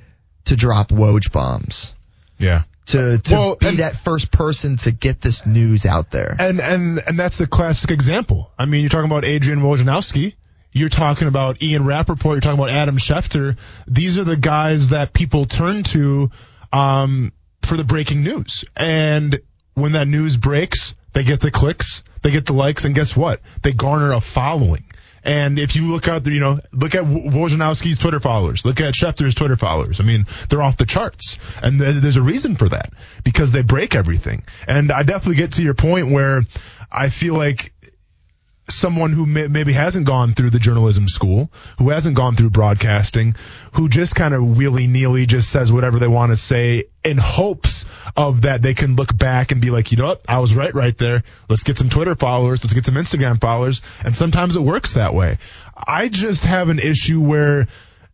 to 0.46 0.56
drop 0.56 0.88
Woj 0.88 1.32
bombs 1.32 1.94
Yeah. 2.38 2.62
To 2.86 3.18
to 3.18 3.34
Well, 3.34 3.56
be 3.56 3.68
and- 3.68 3.78
that 3.78 3.96
first 3.96 4.30
person 4.30 4.76
to 4.78 4.90
get 4.92 5.20
this 5.20 5.46
news 5.46 5.86
out 5.86 6.10
there. 6.10 6.36
And 6.38 6.60
and 6.60 7.00
and 7.06 7.18
that's 7.18 7.40
a 7.40 7.46
classic 7.46 7.90
example. 7.90 8.50
I 8.58 8.66
mean, 8.66 8.80
you're 8.82 8.90
talking 8.90 9.10
about 9.10 9.24
Adrian 9.24 9.60
Wojnarowski. 9.60 10.34
You're 10.72 10.88
talking 10.88 11.28
about 11.28 11.62
Ian 11.62 11.84
Rapoport. 11.84 12.34
You're 12.34 12.40
talking 12.40 12.58
about 12.58 12.70
Adam 12.70 12.98
Schefter. 12.98 13.56
These 13.86 14.18
are 14.18 14.24
the 14.24 14.36
guys 14.36 14.88
that 14.90 15.12
people 15.12 15.44
turn 15.46 15.84
to 15.84 16.30
um, 16.72 17.32
for 17.62 17.76
the 17.76 17.84
breaking 17.84 18.22
news. 18.24 18.64
And 18.76 19.40
when 19.74 19.92
that 19.92 20.08
news 20.08 20.36
breaks, 20.36 20.94
they 21.12 21.22
get 21.22 21.40
the 21.40 21.52
clicks, 21.52 22.02
they 22.22 22.32
get 22.32 22.44
the 22.46 22.54
likes, 22.54 22.84
and 22.84 22.92
guess 22.94 23.16
what? 23.16 23.40
They 23.62 23.72
garner 23.72 24.12
a 24.12 24.20
following. 24.20 24.84
And 25.24 25.58
if 25.58 25.74
you 25.74 25.90
look 25.90 26.06
out 26.08 26.24
there, 26.24 26.32
you 26.32 26.40
know, 26.40 26.60
look 26.72 26.94
at 26.94 27.06
Wo- 27.06 27.30
Wojnarowski's 27.30 27.98
Twitter 27.98 28.20
followers, 28.20 28.64
look 28.64 28.80
at 28.80 28.94
Schefter's 28.94 29.34
Twitter 29.34 29.56
followers. 29.56 30.00
I 30.00 30.04
mean, 30.04 30.26
they're 30.48 30.62
off 30.62 30.76
the 30.76 30.86
charts. 30.86 31.38
And 31.62 31.80
th- 31.80 32.02
there's 32.02 32.16
a 32.16 32.22
reason 32.22 32.56
for 32.56 32.68
that 32.68 32.92
because 33.24 33.52
they 33.52 33.62
break 33.62 33.94
everything. 33.94 34.44
And 34.68 34.92
I 34.92 35.02
definitely 35.02 35.36
get 35.36 35.52
to 35.52 35.62
your 35.62 35.74
point 35.74 36.10
where 36.10 36.42
I 36.92 37.08
feel 37.08 37.34
like 37.34 37.72
someone 38.68 39.12
who 39.12 39.26
may, 39.26 39.48
maybe 39.48 39.72
hasn't 39.72 40.06
gone 40.06 40.32
through 40.32 40.50
the 40.50 40.58
journalism 40.58 41.06
school, 41.08 41.50
who 41.78 41.90
hasn't 41.90 42.16
gone 42.16 42.34
through 42.36 42.50
broadcasting, 42.50 43.34
who 43.72 43.88
just 43.88 44.14
kind 44.14 44.34
of 44.34 44.56
willy 44.56 44.86
nilly 44.86 45.26
just 45.26 45.50
says 45.50 45.72
whatever 45.72 45.98
they 45.98 46.08
want 46.08 46.30
to 46.32 46.36
say 46.36 46.84
in 47.04 47.18
hopes 47.18 47.84
of 48.16 48.42
that 48.42 48.62
they 48.62 48.74
can 48.74 48.96
look 48.96 49.16
back 49.16 49.52
and 49.52 49.60
be 49.60 49.70
like, 49.70 49.92
you 49.92 49.98
know 49.98 50.06
what, 50.06 50.22
I 50.26 50.38
was 50.38 50.54
right 50.54 50.74
right 50.74 50.96
there. 50.96 51.22
Let's 51.48 51.64
get 51.64 51.76
some 51.76 51.90
Twitter 51.90 52.14
followers, 52.14 52.64
let's 52.64 52.72
get 52.72 52.86
some 52.86 52.94
Instagram 52.94 53.40
followers, 53.40 53.82
and 54.04 54.16
sometimes 54.16 54.56
it 54.56 54.60
works 54.60 54.94
that 54.94 55.14
way. 55.14 55.38
I 55.76 56.08
just 56.08 56.44
have 56.44 56.68
an 56.70 56.78
issue 56.78 57.20
where 57.20 57.68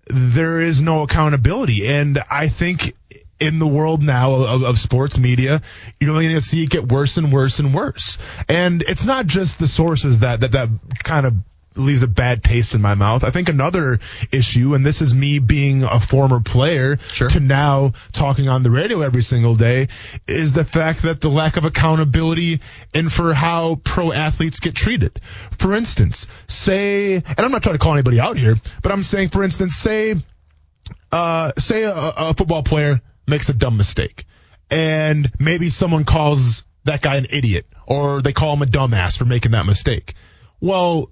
there 0.06 0.60
is 0.60 0.80
no 0.80 1.02
accountability, 1.02 1.86
and 1.86 2.18
I 2.30 2.48
think 2.48 2.94
in 3.40 3.58
the 3.58 3.66
world 3.66 4.02
now 4.02 4.34
of, 4.34 4.62
of 4.62 4.78
sports 4.78 5.18
media, 5.18 5.62
you're 5.98 6.10
only 6.10 6.26
going 6.26 6.36
to 6.36 6.40
see 6.40 6.62
it 6.62 6.70
get 6.70 6.86
worse 6.90 7.16
and 7.16 7.32
worse 7.32 7.58
and 7.58 7.74
worse. 7.74 8.18
And 8.48 8.82
it's 8.82 9.04
not 9.04 9.26
just 9.26 9.58
the 9.58 9.66
sources 9.66 10.20
that 10.20 10.40
that 10.40 10.52
that 10.52 10.68
kind 11.02 11.26
of 11.26 11.34
leaves 11.76 12.02
a 12.02 12.08
bad 12.08 12.42
taste 12.42 12.74
in 12.74 12.82
my 12.82 12.94
mouth. 12.94 13.22
I 13.22 13.30
think 13.30 13.48
another 13.48 14.00
issue, 14.32 14.74
and 14.74 14.84
this 14.84 15.00
is 15.00 15.14
me 15.14 15.38
being 15.38 15.84
a 15.84 16.00
former 16.00 16.40
player 16.40 16.98
Sure. 17.12 17.28
to 17.28 17.40
now 17.40 17.92
talking 18.12 18.48
on 18.48 18.62
the 18.62 18.70
radio 18.70 19.02
every 19.02 19.22
single 19.22 19.54
day, 19.54 19.88
is 20.26 20.52
the 20.52 20.64
fact 20.64 21.02
that 21.02 21.20
the 21.20 21.28
lack 21.28 21.56
of 21.56 21.64
accountability 21.64 22.60
and 22.92 23.10
for 23.10 23.32
how 23.34 23.76
pro 23.84 24.12
athletes 24.12 24.58
get 24.60 24.74
treated. 24.74 25.20
For 25.58 25.74
instance, 25.74 26.26
say, 26.48 27.14
and 27.14 27.38
I'm 27.38 27.52
not 27.52 27.62
trying 27.62 27.76
to 27.76 27.78
call 27.78 27.92
anybody 27.92 28.18
out 28.18 28.36
here, 28.36 28.56
but 28.82 28.90
I'm 28.90 29.04
saying, 29.04 29.28
for 29.28 29.44
instance, 29.44 29.76
say 29.76 30.16
uh, 31.12 31.52
say 31.58 31.82
a, 31.84 31.94
a 31.94 32.34
football 32.34 32.62
player 32.62 33.00
makes 33.30 33.48
a 33.48 33.54
dumb 33.54 33.76
mistake, 33.76 34.26
and 34.70 35.30
maybe 35.38 35.70
someone 35.70 36.04
calls 36.04 36.64
that 36.84 37.02
guy 37.02 37.16
an 37.16 37.26
idiot, 37.30 37.66
or 37.86 38.20
they 38.20 38.32
call 38.32 38.54
him 38.54 38.62
a 38.62 38.66
dumbass 38.66 39.16
for 39.16 39.24
making 39.24 39.52
that 39.52 39.66
mistake. 39.66 40.14
Well, 40.60 41.10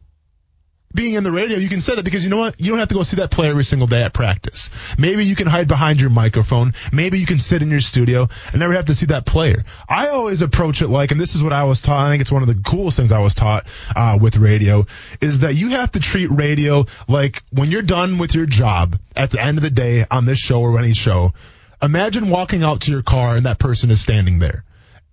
being 0.95 1.15
in 1.15 1.23
the 1.23 1.31
radio, 1.31 1.59
you 1.59 1.69
can 1.69 1.83
say 1.83 1.95
that 1.95 2.05
because 2.05 2.25
you 2.25 2.31
know 2.31 2.39
what? 2.39 2.59
You 2.59 2.71
don't 2.71 2.79
have 2.79 2.89
to 2.89 2.95
go 2.95 3.03
see 3.03 3.17
that 3.17 3.31
player 3.31 3.51
every 3.51 3.65
single 3.65 3.87
day 3.87 4.03
at 4.03 4.15
practice. 4.15 4.71
Maybe 4.97 5.25
you 5.25 5.35
can 5.35 5.47
hide 5.47 5.69
behind 5.69 6.01
your 6.01 6.09
microphone. 6.09 6.73
Maybe 6.93 7.19
you 7.19 7.27
can 7.27 7.39
sit 7.39 7.63
in 7.63 7.71
your 7.71 7.81
studio 7.81 8.29
and 8.51 8.61
never 8.61 8.73
have 8.73 8.87
to 8.87 8.95
see 8.95 9.07
that 9.07 9.27
player. 9.27 9.65
I 9.89 10.09
always 10.09 10.41
approach 10.41 10.81
it 10.81 10.89
like, 10.89 11.11
and 11.11 11.21
this 11.21 11.35
is 11.35 11.43
what 11.43 11.53
I 11.53 11.65
was 11.65 11.83
taught. 11.83 12.07
I 12.07 12.11
think 12.11 12.23
it's 12.23 12.33
one 12.33 12.43
of 12.43 12.49
the 12.49 12.55
coolest 12.55 12.97
things 12.97 13.13
I 13.13 13.19
was 13.19 13.35
taught 13.35 13.67
uh, 13.95 14.19
with 14.21 14.39
radio 14.39 14.87
is 15.21 15.41
that 15.41 15.55
you 15.55 15.71
have 15.71 15.93
to 15.93 16.01
treat 16.01 16.31
radio 16.31 16.87
like 17.07 17.43
when 17.53 17.71
you're 17.71 17.83
done 17.83 18.17
with 18.17 18.35
your 18.35 18.47
job 18.47 18.99
at 19.15 19.31
the 19.31 19.43
end 19.43 19.59
of 19.59 19.63
the 19.63 19.71
day 19.71 20.07
on 20.11 20.25
this 20.25 20.39
show 20.39 20.63
or 20.63 20.79
any 20.79 20.95
show. 20.95 21.35
Imagine 21.83 22.29
walking 22.29 22.63
out 22.63 22.83
to 22.83 22.91
your 22.91 23.03
car 23.03 23.37
and 23.37 23.47
that 23.47 23.59
person 23.59 23.91
is 23.91 24.01
standing 24.01 24.39
there. 24.39 24.65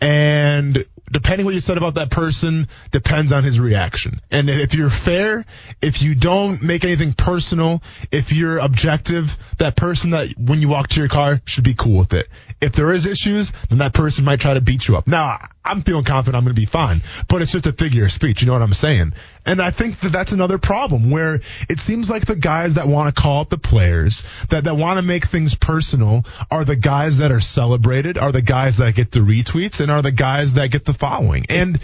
And 0.02 0.86
depending 1.12 1.46
what 1.46 1.54
you 1.54 1.60
said 1.60 1.78
about 1.78 1.96
that 1.96 2.10
person 2.10 2.68
depends 2.92 3.32
on 3.32 3.44
his 3.44 3.60
reaction. 3.60 4.22
And 4.32 4.50
if 4.50 4.74
you're 4.74 4.90
fair, 4.90 5.46
if 5.82 6.02
you 6.02 6.16
don't 6.16 6.62
make 6.62 6.84
anything 6.84 7.14
personal, 7.14 7.84
if 8.12 8.34
you're 8.34 8.58
objective, 8.58 9.38
that 9.60 9.76
person 9.76 10.12
that 10.12 10.34
when 10.38 10.62
you 10.62 10.70
walk 10.70 10.90
to 10.90 11.00
your 11.00 11.10
car 11.10 11.42
should 11.46 11.64
be 11.64 11.74
cool 11.74 12.00
with 12.00 12.14
it. 12.14 12.28
If 12.62 12.74
there 12.74 12.92
is 12.92 13.06
issues, 13.06 13.52
then 13.70 13.80
that 13.80 13.94
person 13.94 14.26
might 14.26 14.40
try 14.40 14.56
to 14.56 14.62
beat 14.62 14.88
you 14.88 14.98
up. 14.98 15.08
Now, 15.08 15.38
I'm 15.64 15.82
feeling 15.82 16.04
confident 16.04 16.36
I'm 16.36 16.44
going 16.44 16.56
to 16.56 16.62
be 16.62 16.66
fine, 16.66 17.02
but 17.28 17.42
it's 17.42 17.52
just 17.52 17.68
a 17.68 17.74
figure 17.74 18.06
of 18.06 18.12
speech. 18.12 18.42
You 18.42 18.48
know 18.48 18.54
what 18.54 18.62
I'm 18.62 18.74
saying? 18.74 19.14
And 19.46 19.62
I 19.62 19.72
think 19.72 20.00
that 20.00 20.12
that's 20.12 20.32
another 20.32 20.58
problem 20.58 21.12
where 21.12 21.42
it 21.70 21.80
seems 21.80 22.10
like 22.10 22.26
the 22.26 22.36
guys 22.36 22.76
that 22.76 22.88
want 22.88 23.14
to 23.14 23.22
call 23.22 23.42
out 23.42 23.50
the 23.50 23.58
players, 23.58 24.24
that, 24.50 24.64
that 24.64 24.76
want 24.76 24.98
to 24.98 25.04
make 25.04 25.28
things 25.28 25.54
personal 25.54 26.24
are 26.50 26.66
the 26.66 26.76
guys 26.76 27.20
that 27.20 27.32
are 27.32 27.42
celebrated, 27.42 28.18
are 28.18 28.32
the 28.32 28.42
guys 28.42 28.78
that 28.78 28.96
get 28.96 29.12
the 29.12 29.20
retweets, 29.20 29.82
and 29.82 29.92
are 29.92 30.02
the 30.02 30.12
guys 30.12 30.54
that 30.54 30.72
get 30.72 30.86
the 30.86 30.94
following. 30.96 31.46
And 31.50 31.80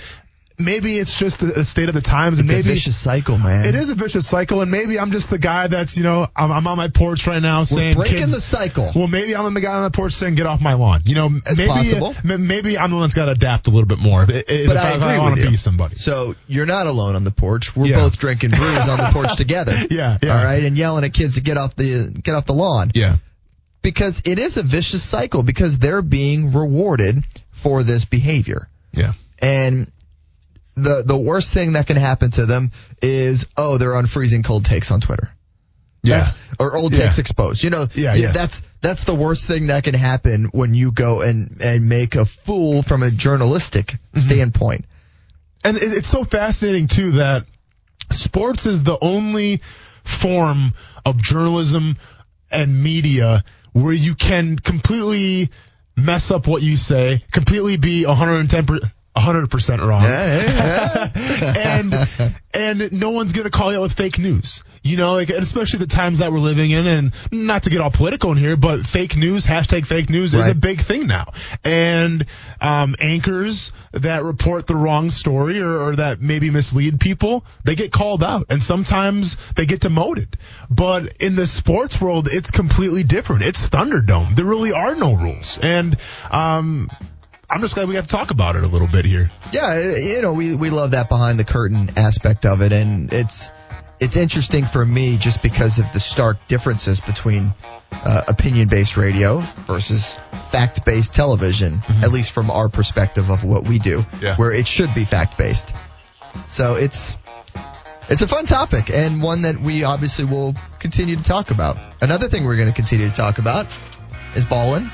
maybe 0.59 0.99
it's 0.99 1.17
just 1.17 1.39
the, 1.39 1.65
state 1.65 1.89
of 1.89 1.95
the 1.95 2.01
times, 2.01 2.37
and 2.39 2.45
It's 2.47 2.53
maybe 2.55 2.69
a 2.69 2.73
vicious 2.73 2.95
cycle, 2.95 3.39
man. 3.39 3.65
it 3.65 3.73
is 3.73 3.89
a 3.89 3.95
vicious 3.95 4.27
cycle, 4.27 4.61
and 4.61 4.69
maybe 4.69 4.99
I'm 4.99 5.11
just 5.11 5.29
the 5.31 5.39
guy 5.39 5.65
that's 5.65 5.97
you 5.97 6.03
know 6.03 6.27
I'm, 6.35 6.51
I'm 6.51 6.67
on 6.67 6.77
my 6.77 6.87
porch 6.89 7.25
right 7.25 7.41
now 7.41 7.61
We're 7.61 7.65
saying 7.65 7.95
breaking 7.95 8.17
kids. 8.17 8.33
the 8.33 8.41
cycle. 8.41 8.91
well, 8.95 9.07
maybe 9.07 9.35
I'm 9.35 9.51
the 9.55 9.61
guy 9.61 9.73
on 9.73 9.83
the 9.83 9.89
porch 9.91 10.13
saying 10.13 10.35
get 10.35 10.45
off 10.45 10.61
my 10.61 10.73
lawn. 10.75 11.01
You 11.05 11.15
know, 11.15 11.29
That's 11.29 11.57
maybe 11.57 11.67
possible. 11.69 12.13
maybe 12.23 12.77
I'm 12.77 12.91
the 12.91 12.95
one 12.97 13.03
that's 13.05 13.15
got 13.15 13.25
to 13.25 13.31
adapt 13.31 13.67
a 13.67 13.71
little 13.71 13.87
bit 13.87 13.97
more. 13.97 14.21
If, 14.23 14.29
if, 14.29 14.67
But 14.67 14.75
if 14.75 14.81
I 14.83 14.91
agree 14.91 15.17
want 15.17 15.37
to 15.37 15.49
be 15.49 15.57
somebody. 15.57 15.95
So 15.95 16.35
you're 16.47 16.67
not 16.67 16.85
alone 16.85 17.15
on 17.15 17.23
the 17.23 17.31
porch. 17.31 17.75
We're 17.75 17.87
Yeah. 17.87 17.95
both 18.01 18.19
drinking 18.19 18.51
brews 18.51 18.87
on 18.87 18.99
the 18.99 19.09
porch 19.13 19.35
together. 19.35 19.73
Yeah, 19.89 20.17
yeah. 20.21 20.37
All 20.37 20.43
right, 20.43 20.63
and 20.63 20.77
yelling 20.77 21.03
at 21.05 21.13
kids 21.13 21.35
to 21.35 21.41
get 21.41 21.57
off 21.57 21.75
the 21.75 22.11
get 22.23 22.35
off 22.35 22.45
the 22.45 22.53
lawn 22.53 22.91
Yeah. 22.93 23.17
because 23.81 24.21
it 24.25 24.37
is 24.37 24.57
a 24.57 24.63
vicious 24.63 25.01
cycle 25.03 25.41
because 25.41 25.79
they're 25.79 26.03
being 26.03 26.51
rewarded 26.51 27.23
for 27.51 27.81
this 27.81 28.05
behavior. 28.05 28.67
Yeah. 28.93 29.13
And 29.41 29.91
the 30.75 31.03
the 31.05 31.17
worst 31.17 31.53
thing 31.53 31.73
that 31.73 31.87
can 31.87 31.97
happen 31.97 32.31
to 32.31 32.45
them 32.45 32.71
is 33.01 33.45
oh 33.57 33.77
they're 33.77 33.95
on 33.95 34.05
freezing 34.05 34.43
cold 34.43 34.65
takes 34.65 34.91
on 34.91 35.01
Twitter. 35.01 35.31
Yeah. 36.03 36.17
That's- 36.19 36.37
or 36.59 36.75
old 36.75 36.93
Yeah. 36.93 37.03
takes 37.03 37.19
exposed. 37.19 37.63
You 37.63 37.69
know, 37.71 37.87
Yeah, 37.93 38.13
yeah. 38.15 38.31
that's 38.31 38.61
that's 38.81 39.03
the 39.03 39.15
worst 39.15 39.47
thing 39.47 39.67
that 39.67 39.83
can 39.83 39.93
happen 39.93 40.45
when 40.51 40.73
you 40.73 40.91
go 40.91 41.21
and 41.21 41.57
and 41.61 41.87
make 41.89 42.15
a 42.15 42.25
fool 42.25 42.83
from 42.83 43.03
a 43.03 43.11
journalistic 43.11 43.87
Mm-hmm. 43.87 44.19
standpoint. 44.19 44.85
and 45.63 45.77
it, 45.77 45.93
it's 45.93 46.07
so 46.09 46.23
fascinating 46.23 46.87
too 46.87 47.11
that 47.13 47.45
sports 48.11 48.65
is 48.65 48.83
the 48.83 48.97
only 49.01 49.61
form 50.03 50.73
of 51.05 51.17
journalism 51.21 51.97
and 52.51 52.81
media 52.83 53.43
where 53.73 53.93
you 53.93 54.15
can 54.15 54.57
completely 54.57 55.49
mess 55.95 56.31
up 56.31 56.47
what 56.47 56.61
you 56.61 56.77
say, 56.77 57.23
completely 57.31 57.77
be 57.77 58.05
110 58.05 58.91
100% 59.15 59.85
wrong. 59.85 60.03
and 61.57 62.31
and 62.53 62.91
no 62.91 63.09
one's 63.11 63.33
gonna 63.33 63.49
call 63.49 63.71
you 63.71 63.79
out 63.79 63.81
with 63.81 63.93
fake 63.93 64.17
news. 64.17 64.63
You 64.83 64.97
know, 64.97 65.13
like 65.13 65.29
and 65.29 65.43
especially 65.43 65.79
the 65.79 65.87
times 65.87 66.19
that 66.19 66.31
we're 66.31 66.39
living 66.39 66.71
in, 66.71 66.87
and 66.87 67.13
not 67.31 67.63
to 67.63 67.69
get 67.69 67.81
all 67.81 67.91
political 67.91 68.31
in 68.31 68.37
here, 68.37 68.55
but 68.55 68.85
fake 68.85 69.15
news, 69.15 69.45
hashtag 69.45 69.85
fake 69.85 70.09
news, 70.09 70.33
is 70.33 70.47
a 70.47 70.55
big 70.55 70.81
thing 70.81 71.05
now. 71.05 71.33
And 71.63 72.25
um, 72.59 72.95
anchors 72.99 73.73
that 73.91 74.23
report 74.23 74.65
the 74.65 74.75
wrong 74.75 75.11
story 75.11 75.59
or, 75.59 75.77
or 75.77 75.95
that 75.97 76.21
maybe 76.21 76.49
mislead 76.49 76.99
people, 76.99 77.45
they 77.63 77.75
get 77.75 77.91
called 77.91 78.23
out, 78.23 78.47
and 78.49 78.63
sometimes 78.63 79.37
they 79.55 79.67
get 79.67 79.81
demoted. 79.81 80.35
But 80.69 81.21
in 81.21 81.35
the 81.35 81.45
sports 81.45 82.01
world, 82.01 82.27
it's 82.31 82.49
completely 82.49 83.03
different. 83.03 83.43
It's 83.43 83.69
Thunderdome. 83.69 84.35
There 84.35 84.45
really 84.45 84.71
are 84.71 84.95
no 84.95 85.13
rules, 85.13 85.59
and 85.61 85.95
um, 86.31 86.89
I'm 87.51 87.59
just 87.61 87.75
glad 87.75 87.87
we 87.87 87.93
got 87.93 88.03
to 88.05 88.09
talk 88.09 88.31
about 88.31 88.55
it 88.55 88.63
a 88.63 88.67
little 88.67 88.87
bit 88.87 89.03
here. 89.03 89.29
Yeah, 89.51 89.77
you 89.97 90.21
know, 90.21 90.31
we, 90.33 90.55
we 90.55 90.69
love 90.69 90.91
that 90.91 91.09
behind 91.09 91.37
the 91.37 91.43
curtain 91.43 91.91
aspect 91.97 92.45
of 92.45 92.61
it, 92.61 92.71
and 92.71 93.11
it's 93.11 93.49
it's 93.99 94.15
interesting 94.15 94.65
for 94.65 94.83
me 94.85 95.17
just 95.17 95.43
because 95.43 95.77
of 95.77 95.91
the 95.91 95.99
stark 95.99 96.37
differences 96.47 97.01
between 97.01 97.53
uh, 97.91 98.23
opinion 98.27 98.67
based 98.69 98.95
radio 98.97 99.41
versus 99.67 100.15
fact 100.51 100.85
based 100.85 101.13
television, 101.13 101.81
at 102.01 102.11
least 102.11 102.31
from 102.31 102.49
our 102.49 102.69
perspective 102.69 103.29
of 103.29 103.43
what 103.43 103.63
we 103.65 103.79
do, 103.79 104.03
Yeah. 104.21 104.37
where 104.37 104.51
it 104.51 104.65
should 104.67 104.93
be 104.95 105.03
fact 105.05 105.37
based. 105.37 105.75
So 106.47 106.75
it's 106.75 107.17
it's 108.09 108.21
a 108.21 108.27
fun 108.27 108.45
topic 108.45 108.89
and 108.89 109.21
one 109.21 109.41
that 109.43 109.59
we 109.59 109.83
obviously 109.83 110.25
will 110.25 110.55
continue 110.79 111.15
to 111.17 111.23
talk 111.23 111.51
about. 111.51 111.77
Another 112.01 112.27
thing 112.29 112.45
we're 112.45 112.55
going 112.57 112.69
to 112.69 112.73
continue 112.75 113.07
to 113.09 113.13
talk 113.15 113.37
about 113.39 113.67
is 114.35 114.45
ballin' 114.45 114.89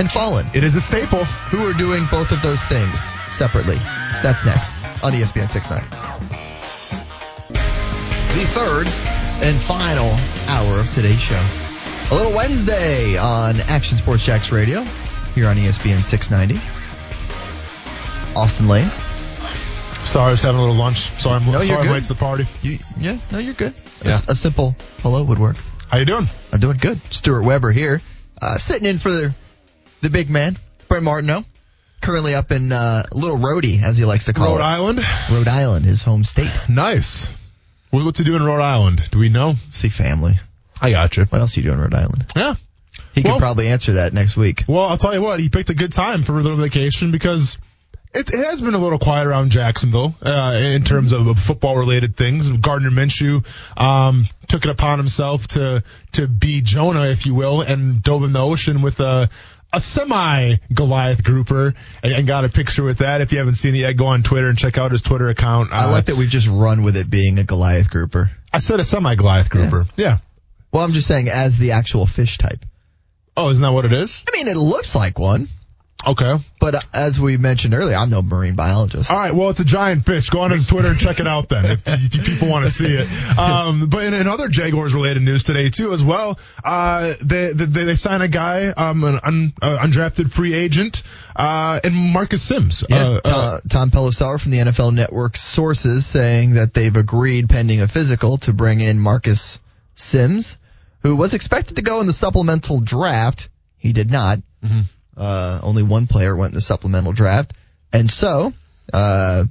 and 0.00 0.10
fallen 0.10 0.46
It 0.54 0.64
is 0.64 0.74
a 0.74 0.80
staple. 0.80 1.24
who 1.24 1.68
are 1.68 1.74
doing 1.74 2.06
both 2.10 2.32
of 2.32 2.40
those 2.42 2.62
things 2.64 3.12
separately. 3.30 3.76
That's 4.22 4.44
next 4.46 4.72
on 5.04 5.12
ESPN 5.12 5.48
69. 5.50 5.84
The 7.50 8.46
third 8.54 8.86
and 9.44 9.60
final 9.60 10.10
hour 10.48 10.80
of 10.80 10.90
today's 10.92 11.20
show. 11.20 11.42
A 12.10 12.14
little 12.14 12.32
Wednesday 12.32 13.16
on 13.18 13.60
Action 13.62 13.98
Sports 13.98 14.24
Jax 14.24 14.50
Radio 14.50 14.82
here 15.34 15.46
on 15.48 15.56
ESPN 15.56 16.02
690. 16.02 16.60
Austen 18.34 18.68
Lane. 18.68 18.90
Sorry, 20.04 20.28
I 20.28 20.30
was 20.30 20.40
having 20.42 20.58
a 20.58 20.62
little 20.62 20.76
lunch. 20.76 21.10
Sorry, 21.20 21.36
I'm, 21.36 21.44
No, 21.46 21.52
you're 21.52 21.62
sorry 21.76 21.86
I'm 21.88 21.92
late 21.92 22.02
to 22.04 22.08
the 22.08 22.14
party. 22.14 22.46
You, 22.62 22.78
yeah, 22.98 23.18
no, 23.30 23.38
you're 23.38 23.54
good. 23.54 23.74
A 24.02 24.08
Yeah. 24.08 24.14
s- 24.14 24.22
A, 24.28 24.34
simple 24.36 24.74
hello 25.02 25.22
would 25.24 25.38
work. 25.38 25.56
How 25.88 25.98
you 25.98 26.06
doing? 26.06 26.28
I'm 26.52 26.58
doing 26.60 26.78
good. 26.78 26.98
Stuart 27.12 27.42
Weber 27.42 27.70
here, 27.70 28.00
uh, 28.40 28.56
sitting 28.58 28.86
in 28.86 28.98
for 28.98 29.10
the, 29.10 29.34
the 30.02 30.10
big 30.10 30.30
man, 30.30 30.58
Brent 30.88 31.04
Martineau. 31.04 31.44
Currently 32.00 32.34
up 32.34 32.50
in 32.50 32.72
uh, 32.72 33.02
Little 33.12 33.36
Rhody, 33.36 33.80
as 33.84 33.98
he 33.98 34.06
likes 34.06 34.24
to 34.24 34.32
call 34.32 34.54
Rhode 34.56 34.60
it. 34.60 34.64
Island. 34.64 35.00
Rhode 35.30 35.48
Island, 35.48 35.84
his 35.84 36.02
home 36.02 36.24
state. 36.24 36.50
Nice. 36.68 37.28
What- 37.90 38.04
What's 38.04 38.18
he 38.18 38.24
doing 38.24 38.40
in 38.40 38.46
Rhode 38.46 38.62
Island? 38.62 39.02
Do 39.10 39.18
we 39.18 39.28
know? 39.28 39.54
See 39.68 39.90
family. 39.90 40.38
I 40.80 40.92
got 40.92 41.16
you. 41.18 41.24
What 41.26 41.42
else 41.42 41.56
are 41.56 41.60
you 41.60 41.64
doing 41.64 41.76
in 41.78 41.82
Rhode 41.84 41.94
Island? 41.94 42.26
Yeah. 42.34 42.54
He 43.14 43.20
Well- 43.22 43.34
could 43.34 43.40
probably 43.40 43.68
answer 43.68 43.94
that 43.94 44.14
next 44.14 44.36
week. 44.36 44.64
Well, 44.66 44.84
I'll 44.86 44.96
tell 44.96 45.12
you 45.14 45.20
what. 45.20 45.40
He 45.40 45.50
picked 45.50 45.68
a 45.68 45.74
good 45.74 45.92
time 45.92 46.22
for 46.22 46.42
the 46.42 46.54
vacation 46.56 47.10
because 47.10 47.58
it, 48.14 48.32
it 48.32 48.46
has 48.46 48.62
been 48.62 48.74
a 48.74 48.78
little 48.78 48.98
quiet 48.98 49.26
around 49.26 49.50
Jacksonville 49.50 50.14
uh, 50.22 50.58
in 50.58 50.82
terms 50.84 51.12
of, 51.12 51.38
football 51.38 51.76
related 51.76 52.16
things. 52.16 52.48
Gardner 52.48 52.90
Minshew 52.90 53.44
um, 53.76 54.26
took 54.48 54.64
it 54.64 54.70
upon 54.70 54.98
himself 54.98 55.46
to 55.48 55.82
to 56.12 56.26
be 56.26 56.60
Jonah, 56.62 57.06
if 57.06 57.26
you 57.26 57.34
will, 57.34 57.60
and 57.60 58.02
dove 58.02 58.24
in 58.24 58.32
the 58.32 58.40
ocean 58.40 58.80
with 58.82 58.98
a 59.00 59.28
a 59.72 59.80
semi 59.80 60.56
Goliath 60.72 61.22
grouper 61.22 61.74
and, 62.02 62.12
and 62.12 62.26
got 62.26 62.44
a 62.44 62.48
picture 62.48 62.82
with 62.82 62.98
that. 62.98 63.20
If 63.20 63.32
you 63.32 63.38
haven't 63.38 63.54
seen 63.54 63.74
it 63.74 63.78
yet, 63.78 63.92
go 63.96 64.06
on 64.06 64.22
Twitter 64.22 64.48
and 64.48 64.58
check 64.58 64.78
out 64.78 64.92
his 64.92 65.02
Twitter 65.02 65.28
account. 65.28 65.72
I 65.72 65.84
Uh, 65.86 65.92
like 65.92 66.06
that 66.06 66.16
we've 66.16 66.28
just 66.28 66.48
run 66.48 66.82
with 66.82 66.96
it 66.96 67.08
being 67.10 67.38
a 67.38 67.44
Goliath 67.44 67.90
grouper. 67.90 68.30
I 68.52 68.58
said 68.58 68.80
a 68.80 68.84
semi 68.84 69.14
Goliath 69.14 69.50
grouper. 69.50 69.86
yeah. 69.96 70.18
Well, 70.72 70.84
I'm 70.84 70.90
just 70.90 71.08
saying 71.08 71.28
as 71.28 71.58
the 71.58 71.72
actual 71.72 72.06
fish 72.06 72.38
type. 72.38 72.64
Oh, 73.36 73.48
isn't 73.50 73.62
that 73.62 73.72
what 73.72 73.84
it 73.84 73.92
is? 73.92 74.24
I 74.28 74.36
mean, 74.36 74.48
it 74.48 74.56
looks 74.56 74.94
like 74.94 75.18
one, 75.18 75.48
Okay. 76.06 76.36
but 76.58 76.74
uh, 76.74 76.80
as 76.94 77.20
we 77.20 77.36
mentioned 77.36 77.74
earlier, 77.74 77.96
I'm 77.96 78.10
no 78.10 78.22
marine 78.22 78.54
biologist. 78.54 79.10
All 79.10 79.18
right, 79.18 79.34
well, 79.34 79.50
it's 79.50 79.60
a 79.60 79.64
giant 79.64 80.06
fish. 80.06 80.30
Go 80.30 80.40
on 80.40 80.50
his 80.50 80.66
Twitter 80.66 80.88
and 80.88 80.98
check 80.98 81.20
it 81.20 81.26
out 81.26 81.48
then, 81.48 81.64
if, 81.66 81.82
if 81.86 82.24
people 82.24 82.48
want 82.48 82.64
to 82.64 82.70
see 82.70 82.86
it. 82.86 83.38
Um, 83.38 83.88
but 83.88 84.04
in, 84.04 84.14
in 84.14 84.26
other 84.26 84.48
Jaguars 84.48 84.94
related 84.94 85.22
news 85.22 85.44
today 85.44 85.68
too, 85.70 85.92
as 85.92 86.02
well, 86.02 86.38
uh, 86.64 87.12
they, 87.22 87.52
they 87.52 87.84
they 87.84 87.94
sign 87.96 88.22
a 88.22 88.28
guy, 88.28 88.68
um, 88.68 89.04
an 89.04 89.20
un, 89.22 89.52
uh, 89.60 89.78
undrafted 89.78 90.30
free 90.32 90.54
agent, 90.54 91.02
uh, 91.36 91.80
and 91.82 91.94
Marcus 92.12 92.42
Simms. 92.42 92.84
Yeah, 92.88 92.96
uh, 92.96 93.20
Tom, 93.20 93.34
uh, 93.34 93.60
Tom 93.68 93.90
Pelissero 93.90 94.40
from 94.40 94.52
the 94.52 94.58
NFL 94.58 94.94
Network 94.94 95.36
sources 95.36 96.06
saying 96.06 96.54
that 96.54 96.74
they've 96.74 96.96
agreed 96.96 97.48
pending 97.48 97.80
a 97.80 97.88
physical 97.88 98.38
to 98.38 98.52
bring 98.52 98.80
in 98.80 98.98
Marcus 98.98 99.60
Simms, 99.94 100.56
who 101.02 101.16
was 101.16 101.34
expected 101.34 101.76
to 101.76 101.82
go 101.82 102.00
in 102.00 102.06
the 102.06 102.12
supplemental 102.12 102.80
draft. 102.80 103.48
He 103.76 103.92
did 103.92 104.10
not. 104.10 104.38
Mm-hmm. 104.64 104.80
Uh, 105.16 105.60
only 105.62 105.82
one 105.82 106.06
player 106.06 106.34
went 106.34 106.52
in 106.52 106.54
the 106.54 106.60
supplemental 106.60 107.12
draft. 107.12 107.52
And 107.92 108.10
so, 108.10 108.52
uh, 108.92 109.44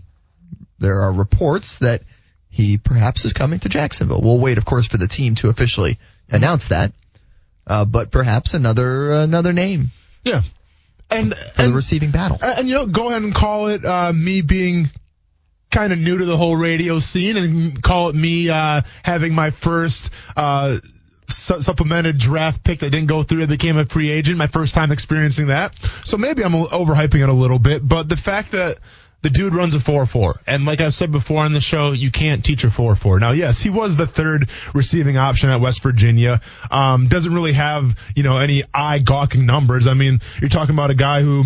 there 0.79 1.01
are 1.01 1.11
reports 1.11 1.79
that 1.79 2.01
he 2.49 2.77
perhaps 2.77 3.25
is 3.25 3.33
coming 3.33 3.59
to 3.59 3.69
Jacksonville. 3.69 4.21
We'll 4.21 4.39
wait, 4.39 4.57
of 4.57 4.65
course, 4.65 4.87
for 4.87 4.97
the 4.97 5.07
team 5.07 5.35
to 5.35 5.49
officially 5.49 5.99
announce 6.29 6.69
that. 6.69 6.93
Uh, 7.67 7.85
but 7.85 8.09
perhaps 8.11 8.53
another, 8.53 9.11
another 9.11 9.53
name 9.53 9.91
yeah, 10.23 10.41
and 11.09 11.33
for 11.33 11.61
and, 11.61 11.71
the 11.71 11.75
receiving 11.75 12.11
battle. 12.11 12.37
and 12.41 12.67
you 12.67 12.75
know, 12.75 12.87
go 12.87 13.09
ahead 13.09 13.21
and 13.21 13.33
call 13.33 13.67
it 13.67 13.83
uh, 13.85 14.11
me 14.13 14.41
being 14.41 14.89
kind 15.71 15.93
of 15.93 15.99
new 15.99 16.17
to 16.17 16.25
the 16.25 16.37
whole 16.37 16.55
radio 16.55 16.99
scene, 16.99 17.37
and 17.37 17.81
call 17.81 18.09
it 18.09 18.15
me 18.15 18.49
uh, 18.49 18.81
having 19.03 19.33
my 19.33 19.51
first. 19.51 20.09
Su- 21.29 21.61
supplemented 21.61 22.17
draft 22.17 22.63
pick 22.63 22.79
that 22.79 22.89
didn't 22.89 23.07
go 23.07 23.23
through 23.23 23.41
and 23.41 23.49
became 23.49 23.77
a 23.77 23.85
free 23.85 24.09
agent. 24.09 24.37
My 24.37 24.47
first 24.47 24.75
time 24.75 24.91
experiencing 24.91 25.47
that. 25.47 25.77
So 26.03 26.17
maybe 26.17 26.43
I'm 26.43 26.53
overhyping 26.53 27.21
it 27.21 27.29
a 27.29 27.33
little 27.33 27.59
bit, 27.59 27.87
but 27.87 28.09
the 28.09 28.17
fact 28.17 28.51
that 28.51 28.77
the 29.21 29.29
dude 29.29 29.53
runs 29.53 29.75
a 29.75 29.79
4-4. 29.79 30.35
And 30.47 30.65
like 30.65 30.79
I've 30.79 30.93
said 30.93 31.11
before 31.11 31.43
on 31.43 31.53
the 31.53 31.59
show, 31.59 31.91
you 31.91 32.09
can't 32.11 32.43
teach 32.43 32.63
a 32.63 32.67
4-4. 32.67 33.19
Now, 33.19 33.31
yes, 33.31 33.59
he 33.59 33.69
was 33.69 33.95
the 33.95 34.07
third 34.07 34.49
receiving 34.73 35.17
option 35.17 35.49
at 35.49 35.59
West 35.59 35.83
Virginia. 35.83 36.41
Um, 36.71 37.07
doesn't 37.07 37.33
really 37.33 37.53
have, 37.53 37.99
you 38.15 38.23
know, 38.23 38.37
any 38.37 38.63
eye-gawking 38.73 39.45
numbers. 39.45 39.87
I 39.87 39.93
mean, 39.93 40.21
you're 40.39 40.49
talking 40.49 40.73
about 40.73 40.89
a 40.89 40.95
guy 40.95 41.21
who 41.21 41.43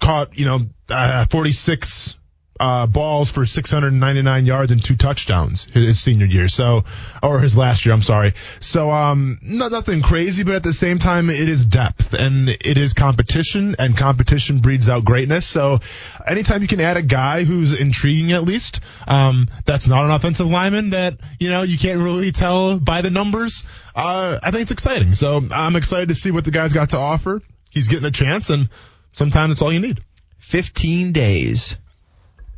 caught, 0.00 0.38
you 0.38 0.46
know, 0.46 0.60
uh, 0.90 1.26
46 1.26 2.16
uh, 2.60 2.86
balls 2.86 3.30
for 3.30 3.44
699 3.44 4.46
yards 4.46 4.72
and 4.72 4.82
two 4.82 4.96
touchdowns 4.96 5.64
his, 5.72 6.00
senior 6.00 6.26
year. 6.26 6.48
So, 6.48 6.84
or 7.22 7.40
his 7.40 7.56
last 7.56 7.84
year, 7.84 7.94
I'm 7.94 8.02
sorry. 8.02 8.34
So, 8.60 8.90
um, 8.90 9.38
not, 9.42 9.72
nothing 9.72 10.02
crazy, 10.02 10.44
but 10.44 10.54
at 10.54 10.62
the 10.62 10.72
same 10.72 10.98
time, 10.98 11.30
it 11.30 11.48
is 11.48 11.64
depth 11.64 12.14
and 12.14 12.48
it 12.48 12.78
is 12.78 12.92
competition 12.92 13.76
and 13.78 13.96
competition 13.96 14.60
breeds 14.60 14.88
out 14.88 15.04
greatness. 15.04 15.46
So 15.46 15.80
anytime 16.26 16.62
you 16.62 16.68
can 16.68 16.80
add 16.80 16.96
a 16.96 17.02
guy 17.02 17.44
who's 17.44 17.72
intriguing 17.78 18.32
at 18.32 18.44
least, 18.44 18.80
um, 19.08 19.48
that's 19.64 19.88
not 19.88 20.04
an 20.04 20.10
offensive 20.10 20.46
lineman 20.46 20.90
that, 20.90 21.14
you 21.40 21.50
know, 21.50 21.62
you 21.62 21.78
can't 21.78 22.00
really 22.00 22.32
tell 22.32 22.78
by 22.78 23.02
the 23.02 23.10
numbers, 23.10 23.64
uh, 23.94 24.38
I 24.42 24.50
think 24.50 24.62
it's 24.62 24.72
exciting. 24.72 25.14
So 25.14 25.40
I'm 25.50 25.76
excited 25.76 26.08
to 26.08 26.14
see 26.14 26.30
what 26.30 26.44
the 26.44 26.50
guy's 26.50 26.72
got 26.72 26.90
to 26.90 26.98
offer. 26.98 27.42
He's 27.70 27.88
getting 27.88 28.06
a 28.06 28.10
chance 28.10 28.50
and 28.50 28.68
sometimes 29.12 29.52
it's 29.52 29.62
all 29.62 29.72
you 29.72 29.80
need. 29.80 30.00
15 30.38 31.12
days 31.12 31.76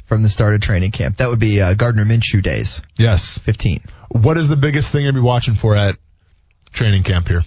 from 0.06 0.22
the 0.22 0.28
start 0.30 0.54
of 0.54 0.60
training 0.60 0.92
camp. 0.92 1.18
That 1.18 1.28
would 1.28 1.38
be 1.40 1.60
uh, 1.60 1.74
Gardner 1.74 2.04
Minshew 2.04 2.42
days, 2.42 2.80
Yes. 2.98 3.38
15. 3.38 3.80
What 4.10 4.38
is 4.38 4.48
the 4.48 4.56
biggest 4.56 4.90
thing 4.92 5.04
you're 5.04 5.12
be 5.12 5.20
watching 5.20 5.54
for 5.54 5.74
at 5.76 5.96
training 6.72 7.02
camp 7.02 7.28
here? 7.28 7.42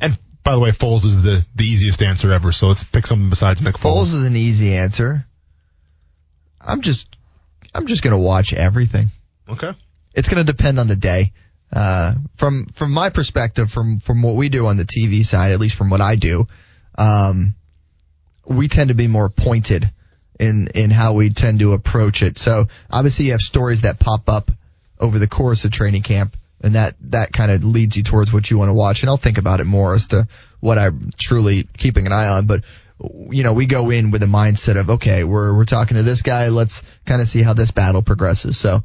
And 0.00 0.18
by 0.44 0.52
the 0.52 0.60
way, 0.60 0.70
Foles 0.70 1.04
is 1.06 1.22
the, 1.22 1.44
the 1.54 1.64
easiest 1.64 2.02
answer 2.02 2.32
ever, 2.32 2.52
so 2.52 2.68
let's 2.68 2.84
pick 2.84 3.06
something 3.06 3.30
besides 3.30 3.62
Nick 3.62 3.74
Foles. 3.74 3.96
Foles 4.06 4.14
is 4.14 4.24
an 4.24 4.36
easy 4.36 4.74
answer. 4.74 5.26
I'm 6.60 6.82
just, 6.82 7.16
I'm 7.74 7.86
just 7.86 8.02
gonna 8.02 8.18
watch 8.18 8.52
everything. 8.52 9.08
Okay. 9.48 9.72
It's 10.14 10.28
gonna 10.28 10.44
depend 10.44 10.78
on 10.78 10.88
the 10.88 10.96
day. 10.96 11.32
Uh, 11.70 12.14
from 12.36 12.66
from 12.74 12.92
my 12.92 13.10
perspective, 13.10 13.70
from 13.70 14.00
from 14.00 14.22
what 14.22 14.34
we 14.36 14.48
do 14.48 14.66
on 14.66 14.78
the 14.78 14.84
TV 14.86 15.22
side, 15.24 15.52
at 15.52 15.60
least 15.60 15.76
from 15.76 15.90
what 15.90 16.00
I 16.00 16.16
do, 16.16 16.46
um, 16.96 17.54
we 18.46 18.68
tend 18.68 18.88
to 18.88 18.94
be 18.94 19.06
more 19.06 19.28
pointed 19.28 19.90
in 20.38 20.68
in 20.74 20.90
how 20.90 21.14
we 21.14 21.30
tend 21.30 21.60
to 21.60 21.72
approach 21.72 22.22
it. 22.22 22.38
So 22.38 22.66
obviously, 22.90 23.26
you 23.26 23.32
have 23.32 23.40
stories 23.40 23.82
that 23.82 23.98
pop 23.98 24.28
up 24.28 24.50
over 24.98 25.18
the 25.18 25.28
course 25.28 25.64
of 25.64 25.70
training 25.70 26.02
camp, 26.02 26.36
and 26.62 26.74
that 26.74 26.94
that 27.10 27.32
kind 27.32 27.50
of 27.50 27.64
leads 27.64 27.96
you 27.96 28.02
towards 28.02 28.32
what 28.32 28.50
you 28.50 28.58
want 28.58 28.68
to 28.68 28.74
watch. 28.74 29.02
And 29.02 29.10
I'll 29.10 29.16
think 29.16 29.38
about 29.38 29.60
it 29.60 29.64
more 29.64 29.94
as 29.94 30.08
to 30.08 30.28
what 30.60 30.78
I'm 30.78 31.10
truly 31.18 31.68
keeping 31.76 32.06
an 32.06 32.12
eye 32.12 32.28
on. 32.28 32.46
But 32.46 32.62
you 33.30 33.44
know, 33.44 33.52
we 33.52 33.66
go 33.66 33.90
in 33.90 34.10
with 34.10 34.22
a 34.22 34.26
mindset 34.26 34.78
of 34.78 34.90
okay, 34.90 35.24
we're 35.24 35.54
we're 35.56 35.64
talking 35.64 35.96
to 35.96 36.02
this 36.02 36.22
guy. 36.22 36.48
Let's 36.48 36.82
kind 37.06 37.20
of 37.20 37.28
see 37.28 37.42
how 37.42 37.54
this 37.54 37.70
battle 37.70 38.02
progresses. 38.02 38.58
So 38.58 38.84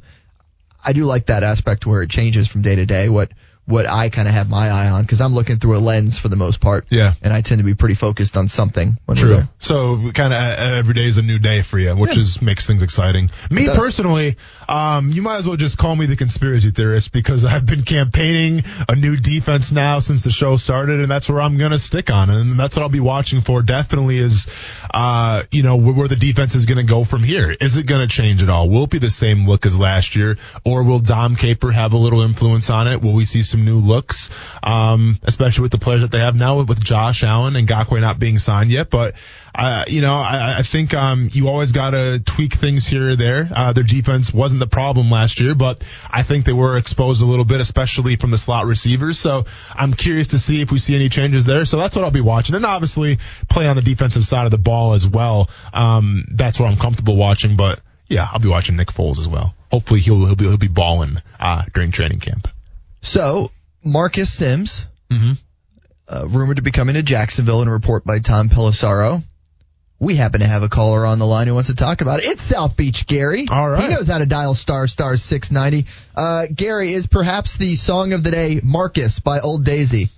I 0.84 0.92
do 0.92 1.04
like 1.04 1.26
that 1.26 1.42
aspect 1.42 1.86
where 1.86 2.02
it 2.02 2.10
changes 2.10 2.48
from 2.48 2.62
day 2.62 2.76
to 2.76 2.86
day. 2.86 3.08
What 3.08 3.32
what 3.66 3.86
I 3.86 4.10
kind 4.10 4.28
of 4.28 4.34
have 4.34 4.48
my 4.50 4.68
eye 4.68 4.90
on 4.90 5.02
because 5.02 5.20
I'm 5.22 5.34
looking 5.34 5.58
through 5.58 5.76
a 5.76 5.80
lens 5.80 6.18
for 6.18 6.28
the 6.28 6.36
most 6.36 6.60
part. 6.60 6.86
Yeah. 6.90 7.14
And 7.22 7.32
I 7.32 7.40
tend 7.40 7.60
to 7.60 7.64
be 7.64 7.74
pretty 7.74 7.94
focused 7.94 8.36
on 8.36 8.48
something. 8.48 8.98
When 9.06 9.16
True. 9.16 9.44
So 9.58 10.10
kind 10.12 10.32
of 10.34 10.58
every 10.78 10.92
day 10.94 11.06
is 11.06 11.16
a 11.18 11.22
new 11.22 11.38
day 11.38 11.62
for 11.62 11.78
you, 11.78 11.96
which 11.96 12.14
Yeah. 12.16 12.22
is 12.22 12.42
makes 12.42 12.66
things 12.66 12.82
exciting. 12.82 13.30
Me 13.50 13.66
personally, 13.66 14.36
um, 14.68 15.10
you 15.12 15.22
might 15.22 15.36
as 15.36 15.46
well 15.46 15.56
just 15.56 15.78
call 15.78 15.96
me 15.96 16.06
the 16.06 16.16
conspiracy 16.16 16.70
theorist 16.70 17.12
because 17.12 17.44
I've 17.54 17.64
been 17.64 17.82
campaigning 17.84 18.64
a 18.88 18.94
new 18.96 19.16
defense 19.16 19.72
now 19.72 19.98
since 20.00 20.24
the 20.24 20.30
show 20.30 20.56
started, 20.58 21.00
and 21.00 21.10
that's 21.10 21.28
where 21.30 21.40
I'm 21.40 21.56
gonna 21.56 21.78
stick 21.78 22.10
on, 22.10 22.28
and 22.30 22.58
that's 22.58 22.76
what 22.76 22.82
I'll 22.82 22.88
be 22.90 23.00
watching 23.00 23.40
for. 23.40 23.62
Definitely 23.62 24.18
is, 24.18 24.46
uh, 24.92 25.42
you 25.50 25.62
know, 25.62 25.76
where, 25.76 25.94
where 25.94 26.08
the 26.08 26.16
defense 26.16 26.54
is 26.54 26.66
gonna 26.66 26.82
go 26.84 27.04
from 27.04 27.22
here. 27.22 27.54
Is 27.60 27.76
it 27.78 27.86
gonna 27.86 28.06
change 28.08 28.42
at 28.42 28.50
all? 28.50 28.68
Will 28.68 28.84
it 28.84 28.90
be 28.90 28.98
the 28.98 29.10
same 29.10 29.46
look 29.48 29.64
as 29.64 29.78
last 29.78 30.16
year, 30.16 30.36
or 30.64 30.82
will 30.82 30.98
Dom 31.00 31.36
Capers 31.36 31.74
have 31.74 31.92
a 31.94 31.96
little 31.96 32.20
influence 32.20 32.68
on 32.68 32.88
it? 32.88 33.00
Will 33.00 33.12
we 33.14 33.24
see 33.24 33.42
some 33.54 33.64
new 33.64 33.78
looks, 33.78 34.30
um, 34.62 35.18
especially 35.22 35.62
with 35.62 35.72
the 35.72 35.78
players 35.78 36.02
that 36.02 36.10
they 36.10 36.18
have 36.18 36.34
now 36.34 36.62
with 36.62 36.82
Josh 36.82 37.22
Allen 37.22 37.54
and 37.54 37.68
Ngakoue 37.68 38.00
not 38.00 38.18
being 38.18 38.38
signed 38.38 38.70
yet? 38.70 38.90
But 38.90 39.14
uh, 39.54 39.84
you 39.86 40.00
know, 40.00 40.14
I, 40.16 40.58
I 40.58 40.62
think 40.62 40.94
um, 40.94 41.30
you 41.32 41.48
always 41.48 41.70
got 41.70 41.90
to 41.90 42.18
tweak 42.18 42.54
things 42.54 42.84
here 42.86 43.10
or 43.10 43.16
there. 43.16 43.48
Uh, 43.54 43.72
their 43.72 43.84
defense 43.84 44.34
wasn't 44.34 44.58
the 44.58 44.66
problem 44.66 45.10
last 45.10 45.38
year, 45.38 45.54
but 45.54 45.84
I 46.10 46.24
think 46.24 46.44
they 46.44 46.52
were 46.52 46.76
exposed 46.76 47.22
a 47.22 47.26
little 47.26 47.44
bit, 47.44 47.60
especially 47.60 48.16
from 48.16 48.32
the 48.32 48.38
slot 48.38 48.66
receivers. 48.66 49.18
So 49.18 49.44
I'm 49.72 49.94
curious 49.94 50.28
to 50.28 50.40
see 50.40 50.60
if 50.60 50.72
we 50.72 50.80
see 50.80 50.96
any 50.96 51.08
changes 51.08 51.44
there. 51.44 51.64
So 51.64 51.76
that's 51.76 51.94
what 51.94 52.04
I'll 52.04 52.10
be 52.10 52.20
watching, 52.20 52.56
and 52.56 52.66
obviously 52.66 53.18
play 53.48 53.68
on 53.68 53.76
the 53.76 53.82
defensive 53.82 54.24
side 54.24 54.44
of 54.44 54.50
the 54.50 54.58
ball 54.58 54.94
as 54.94 55.06
well. 55.06 55.48
Um, 55.72 56.24
that's 56.32 56.58
what 56.58 56.68
I'm 56.68 56.76
comfortable 56.76 57.16
watching, 57.16 57.56
but. 57.56 57.80
Yeah, 58.06 58.28
I'll 58.30 58.38
be 58.38 58.48
watching 58.48 58.76
Nick 58.76 58.88
Foles 58.88 59.18
as 59.18 59.26
well. 59.26 59.54
Hopefully 59.70 59.98
he'll 60.00 60.26
he'll 60.26 60.36
be 60.36 60.44
he'll 60.44 60.58
be 60.58 60.68
balling 60.68 61.16
uh, 61.40 61.64
during 61.72 61.90
training 61.90 62.20
camp. 62.20 62.48
So 63.04 63.50
Marcus 63.84 64.32
Simms, 64.32 64.86
Mhm. 65.10 65.38
uh, 66.08 66.26
rumored 66.28 66.56
to 66.56 66.62
be 66.62 66.70
coming 66.70 66.94
to 66.94 67.02
Jacksonville 67.02 67.62
in 67.62 67.68
a 67.68 67.72
report 67.72 68.04
by 68.04 68.18
Tom 68.18 68.48
Pelissero. 68.48 69.22
We 70.00 70.16
happen 70.16 70.40
to 70.40 70.46
have 70.46 70.62
a 70.62 70.68
caller 70.68 71.06
on 71.06 71.18
the 71.18 71.26
line 71.26 71.46
who 71.46 71.54
wants 71.54 71.68
to 71.68 71.74
talk 71.74 72.00
about 72.00 72.18
it. 72.20 72.26
It's 72.26 72.42
South 72.42 72.76
Beach 72.76 73.06
Gary. 73.06 73.46
All 73.50 73.68
right. 73.70 73.82
He 73.88 73.94
knows 73.94 74.08
how 74.08 74.18
to 74.18 74.26
dial 74.26 74.54
star 74.54 74.86
star 74.86 75.16
690. 75.16 75.86
Uh, 76.16 76.46
Gary 76.54 76.92
is 76.92 77.06
perhaps 77.06 77.56
the 77.56 77.74
song 77.76 78.12
of 78.12 78.24
the 78.24 78.30
day 78.30 78.60
Marcus 78.62 79.18
by 79.20 79.38
Old 79.40 79.64
Daisy. 79.64 80.10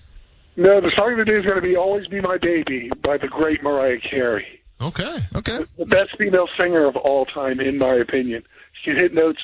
No, 0.56 0.80
the 0.80 0.90
song 0.96 1.12
of 1.12 1.18
the 1.18 1.24
day 1.26 1.36
is 1.36 1.44
going 1.44 1.56
to 1.56 1.60
be 1.68 1.76
"Always 1.76 2.06
Be 2.06 2.20
My 2.20 2.38
Baby" 2.38 2.90
by 3.02 3.18
the 3.18 3.28
great 3.28 3.62
Mariah 3.62 3.98
Carey, 4.00 4.46
Okay. 4.80 5.18
Okay. 5.34 5.58
the 5.76 5.84
best 5.86 6.16
female 6.16 6.48
singer 6.58 6.84
of 6.86 6.96
all 6.96 7.26
time, 7.26 7.60
in 7.60 7.76
my 7.78 7.94
opinion. 7.96 8.42
She 8.82 8.90
can 8.92 8.98
hit 9.00 9.12
notes 9.12 9.38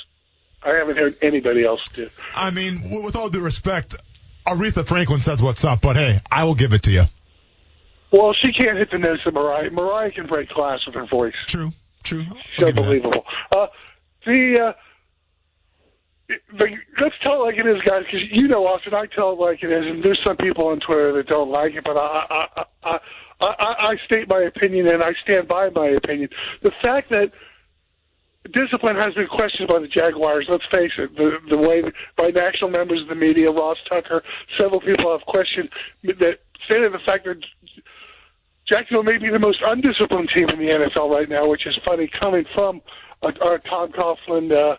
I 0.64 0.70
haven't 0.74 0.96
heard 0.96 1.16
anybody 1.22 1.64
else 1.64 1.80
do. 1.94 2.08
I 2.34 2.50
mean, 2.50 3.02
with 3.04 3.16
all 3.16 3.28
due 3.28 3.40
respect, 3.40 3.96
Aretha 4.46 4.86
Franklin 4.86 5.20
says 5.20 5.42
what's 5.42 5.64
up, 5.64 5.80
but 5.80 5.96
hey, 5.96 6.20
I 6.30 6.44
will 6.44 6.54
give 6.54 6.72
it 6.72 6.84
to 6.84 6.90
you. 6.90 7.04
Well, 8.12 8.34
she 8.34 8.52
can't 8.52 8.76
hit 8.76 8.90
the 8.90 8.98
notes 8.98 9.22
of 9.26 9.34
Mariah. 9.34 9.70
Mariah 9.70 10.10
can 10.12 10.26
break 10.26 10.50
glass 10.50 10.84
with 10.86 10.94
her 10.94 11.06
voice. 11.06 11.34
True. 11.46 11.72
True. 12.02 12.20
It's 12.20 12.62
I'll 12.62 12.66
give 12.66 12.68
you 12.68 12.72
that. 12.72 12.78
unbelievable. 12.78 13.24
Uh, 13.50 13.66
the, 14.26 14.60
uh, 14.60 14.72
the 16.58 16.76
let's 17.00 17.14
tell 17.22 17.42
it 17.42 17.46
like 17.46 17.56
it 17.56 17.66
is, 17.66 17.80
guys, 17.82 18.04
because 18.04 18.28
you 18.30 18.48
know, 18.48 18.66
Austen, 18.66 18.94
I 18.94 19.06
tell 19.06 19.32
it 19.32 19.38
like 19.38 19.62
it 19.62 19.70
is, 19.70 19.86
and 19.86 20.02
there's 20.04 20.20
some 20.24 20.36
people 20.36 20.68
on 20.68 20.80
Twitter 20.80 21.12
that 21.14 21.26
don't 21.26 21.50
like 21.50 21.72
it, 21.72 21.84
but 21.84 21.96
I, 21.96 22.02
I, 22.02 22.46
I, 22.56 22.64
I, 22.84 22.98
I, 23.40 23.74
I 23.90 23.96
state 24.04 24.28
my 24.28 24.42
opinion 24.42 24.88
and 24.88 25.02
I 25.02 25.12
stand 25.24 25.48
by 25.48 25.70
my 25.70 25.88
opinion. 25.88 26.28
The 26.62 26.72
fact 26.82 27.10
that 27.10 27.32
discipline 28.50 28.96
has 28.96 29.14
been 29.14 29.28
questioned 29.28 29.68
by 29.68 29.78
the 29.78 29.88
Jaguars. 29.88 30.46
Let's 30.48 30.64
face 30.72 30.92
it, 30.98 31.14
the 31.16 31.38
the 31.48 31.58
way 31.58 31.82
by 32.16 32.28
national 32.28 32.70
members 32.70 33.02
of 33.02 33.08
the 33.08 33.14
media, 33.14 33.50
Ross 33.50 33.78
Tucker, 33.88 34.22
several 34.58 34.80
people 34.80 35.12
have 35.12 35.26
questioned 35.26 35.68
that, 36.02 36.40
stated 36.66 36.92
the 36.92 36.98
fact 37.06 37.24
that 37.24 37.38
Jacksonville 38.68 39.04
may 39.04 39.18
be 39.18 39.30
the 39.30 39.38
most 39.38 39.58
undisciplined 39.66 40.30
team 40.34 40.48
in 40.48 40.58
the 40.58 40.72
NFL 40.72 41.10
right 41.10 41.28
now, 41.28 41.48
which 41.48 41.66
is 41.66 41.76
funny 41.86 42.10
coming 42.20 42.44
from 42.54 42.80
a 43.22 43.32
Tom 43.32 43.92
Coughlin, 43.92 44.52
uh, 44.52 44.76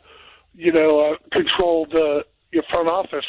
you 0.55 0.71
know, 0.71 0.99
uh, 0.99 1.15
controlled 1.31 1.93
uh, 1.95 2.23
your 2.53 2.63
front 2.71 2.89
office. 2.89 3.25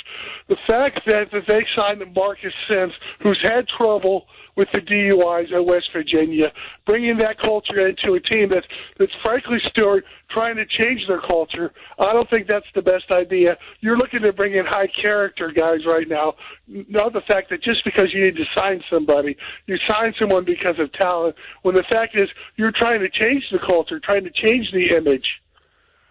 The 0.48 0.56
fact 0.68 1.00
that, 1.06 1.30
that 1.32 1.42
they 1.48 1.64
signed 1.76 2.02
Marcus 2.14 2.52
Simms, 2.68 2.92
who's 3.22 3.38
had 3.42 3.66
trouble 3.68 4.26
with 4.56 4.68
the 4.72 4.80
DUIs 4.80 5.52
at 5.52 5.64
West 5.64 5.88
Virginia, 5.92 6.52
bringing 6.86 7.18
that 7.18 7.40
culture 7.42 7.88
into 7.88 8.14
a 8.14 8.20
team 8.20 8.48
that's 8.48 8.66
that's 8.98 9.12
frankly, 9.24 9.58
Stuart, 9.70 10.04
trying 10.30 10.56
to 10.56 10.64
change 10.64 11.00
their 11.08 11.20
culture. 11.20 11.72
I 11.98 12.12
don't 12.12 12.28
think 12.30 12.46
that's 12.48 12.66
the 12.74 12.82
best 12.82 13.04
idea. 13.10 13.56
You're 13.80 13.96
looking 13.96 14.22
to 14.22 14.32
bring 14.32 14.54
in 14.54 14.64
high 14.64 14.88
character 15.00 15.52
guys 15.54 15.80
right 15.86 16.08
now, 16.08 16.34
not 16.68 17.12
the 17.12 17.22
fact 17.26 17.50
that 17.50 17.62
just 17.62 17.84
because 17.84 18.08
you 18.12 18.22
need 18.22 18.36
to 18.36 18.44
sign 18.56 18.80
somebody, 18.92 19.36
you 19.66 19.76
sign 19.88 20.14
someone 20.18 20.44
because 20.44 20.78
of 20.78 20.92
talent. 20.92 21.34
When 21.62 21.74
the 21.74 21.84
fact 21.90 22.16
is, 22.16 22.28
you're 22.56 22.72
trying 22.72 23.00
to 23.00 23.08
change 23.08 23.44
the 23.50 23.58
culture, 23.58 24.00
trying 24.00 24.24
to 24.24 24.30
change 24.30 24.70
the 24.72 24.94
image 24.96 25.26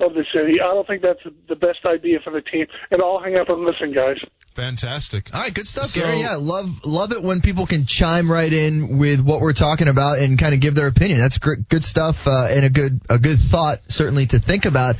of 0.07 0.13
the 0.13 0.25
city. 0.35 0.61
I 0.61 0.67
don't 0.67 0.85
think 0.87 1.01
that's 1.01 1.19
the 1.47 1.55
best 1.55 1.85
idea 1.85 2.19
for 2.23 2.31
the 2.31 2.41
team. 2.41 2.65
And 2.91 3.01
I'll 3.01 3.19
hang 3.19 3.37
up 3.37 3.49
and 3.49 3.61
listen, 3.61 3.93
guys. 3.93 4.17
Fantastic. 4.55 5.33
All 5.33 5.41
right, 5.41 5.53
good 5.53 5.67
stuff, 5.67 5.87
So- 5.87 6.01
Gary. 6.01 6.19
Yeah, 6.19 6.35
love 6.35 6.85
love 6.85 7.11
it 7.11 7.23
when 7.23 7.41
people 7.41 7.65
can 7.65 7.85
chime 7.87 8.31
right 8.31 8.51
in 8.51 8.97
with 8.99 9.19
what 9.19 9.41
we're 9.41 9.53
talking 9.53 9.87
about 9.87 10.19
and 10.19 10.37
kind 10.37 10.53
of 10.53 10.59
give 10.59 10.75
their 10.75 10.87
opinion. 10.87 11.17
That's 11.19 11.39
great, 11.39 11.67
good 11.69 11.83
stuff 11.83 12.27
uh, 12.27 12.47
and 12.51 12.63
a 12.63 12.69
good 12.69 13.01
a 13.09 13.17
good 13.17 13.39
thought 13.39 13.79
certainly 13.87 14.27
to 14.27 14.39
think 14.39 14.65
about. 14.65 14.97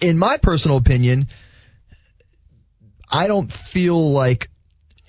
In 0.00 0.18
my 0.18 0.36
personal 0.38 0.76
opinion, 0.78 1.28
I 3.10 3.26
don't 3.26 3.52
feel 3.52 4.10
like 4.12 4.48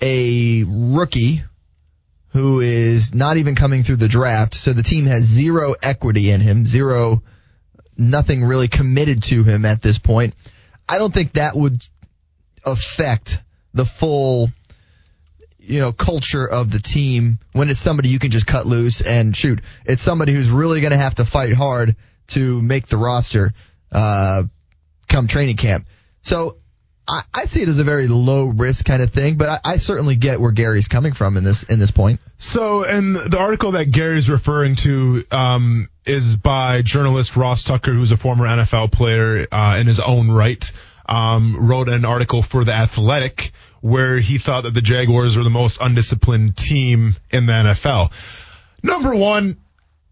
a 0.02 0.64
rookie 0.66 1.42
who 2.28 2.60
is 2.60 3.14
not 3.14 3.36
even 3.36 3.54
coming 3.54 3.82
through 3.82 3.96
the 3.96 4.08
draft, 4.08 4.54
so 4.54 4.72
the 4.72 4.82
team 4.82 5.06
has 5.06 5.22
zero 5.24 5.74
equity 5.82 6.30
in 6.30 6.40
him, 6.40 6.66
zero 6.66 7.22
nothing 7.96 8.44
really 8.44 8.68
committed 8.68 9.22
to 9.24 9.44
him 9.44 9.64
at 9.64 9.82
this 9.82 9.98
point. 9.98 10.34
I 10.88 10.98
don't 10.98 11.12
think 11.12 11.34
that 11.34 11.56
would 11.56 11.84
affect 12.64 13.38
the 13.72 13.84
full 13.84 14.48
you 15.58 15.80
know 15.80 15.92
culture 15.92 16.46
of 16.46 16.70
the 16.70 16.78
team 16.78 17.38
when 17.52 17.70
it's 17.70 17.80
somebody 17.80 18.08
you 18.08 18.18
can 18.18 18.30
just 18.30 18.46
cut 18.46 18.66
loose 18.66 19.00
and 19.00 19.36
shoot 19.36 19.60
it's 19.84 20.02
somebody 20.02 20.32
who's 20.32 20.50
really 20.50 20.80
going 20.80 20.92
to 20.92 20.96
have 20.96 21.14
to 21.14 21.24
fight 21.24 21.52
hard 21.54 21.96
to 22.28 22.60
make 22.60 22.86
the 22.86 22.96
roster 22.96 23.52
uh 23.92 24.42
come 25.08 25.26
training 25.26 25.56
camp 25.56 25.86
so 26.22 26.58
I, 27.06 27.22
I 27.34 27.44
see 27.46 27.62
it 27.62 27.68
as 27.68 27.78
a 27.78 27.84
very 27.84 28.08
low 28.08 28.46
risk 28.46 28.84
kind 28.84 29.02
of 29.02 29.10
thing, 29.10 29.36
but 29.36 29.48
I, 29.48 29.72
I 29.72 29.76
certainly 29.76 30.16
get 30.16 30.40
where 30.40 30.52
Gary's 30.52 30.88
coming 30.88 31.12
from 31.12 31.36
in 31.36 31.44
this 31.44 31.62
in 31.64 31.78
this 31.78 31.90
point. 31.90 32.20
So, 32.38 32.84
and 32.84 33.14
the 33.14 33.38
article 33.38 33.72
that 33.72 33.90
Gary's 33.90 34.30
referring 34.30 34.76
to 34.76 35.24
um, 35.30 35.88
is 36.06 36.36
by 36.36 36.82
journalist 36.82 37.36
Ross 37.36 37.62
Tucker, 37.62 37.92
who's 37.92 38.12
a 38.12 38.16
former 38.16 38.46
NFL 38.46 38.92
player 38.92 39.46
uh, 39.50 39.76
in 39.78 39.86
his 39.86 40.00
own 40.00 40.30
right. 40.30 40.70
Um, 41.06 41.68
wrote 41.68 41.90
an 41.90 42.06
article 42.06 42.42
for 42.42 42.64
the 42.64 42.72
Athletic 42.72 43.52
where 43.82 44.18
he 44.18 44.38
thought 44.38 44.62
that 44.62 44.72
the 44.72 44.80
Jaguars 44.80 45.36
were 45.36 45.44
the 45.44 45.50
most 45.50 45.76
undisciplined 45.78 46.56
team 46.56 47.14
in 47.30 47.44
the 47.44 47.52
NFL. 47.52 48.10
Number 48.82 49.14
one, 49.14 49.58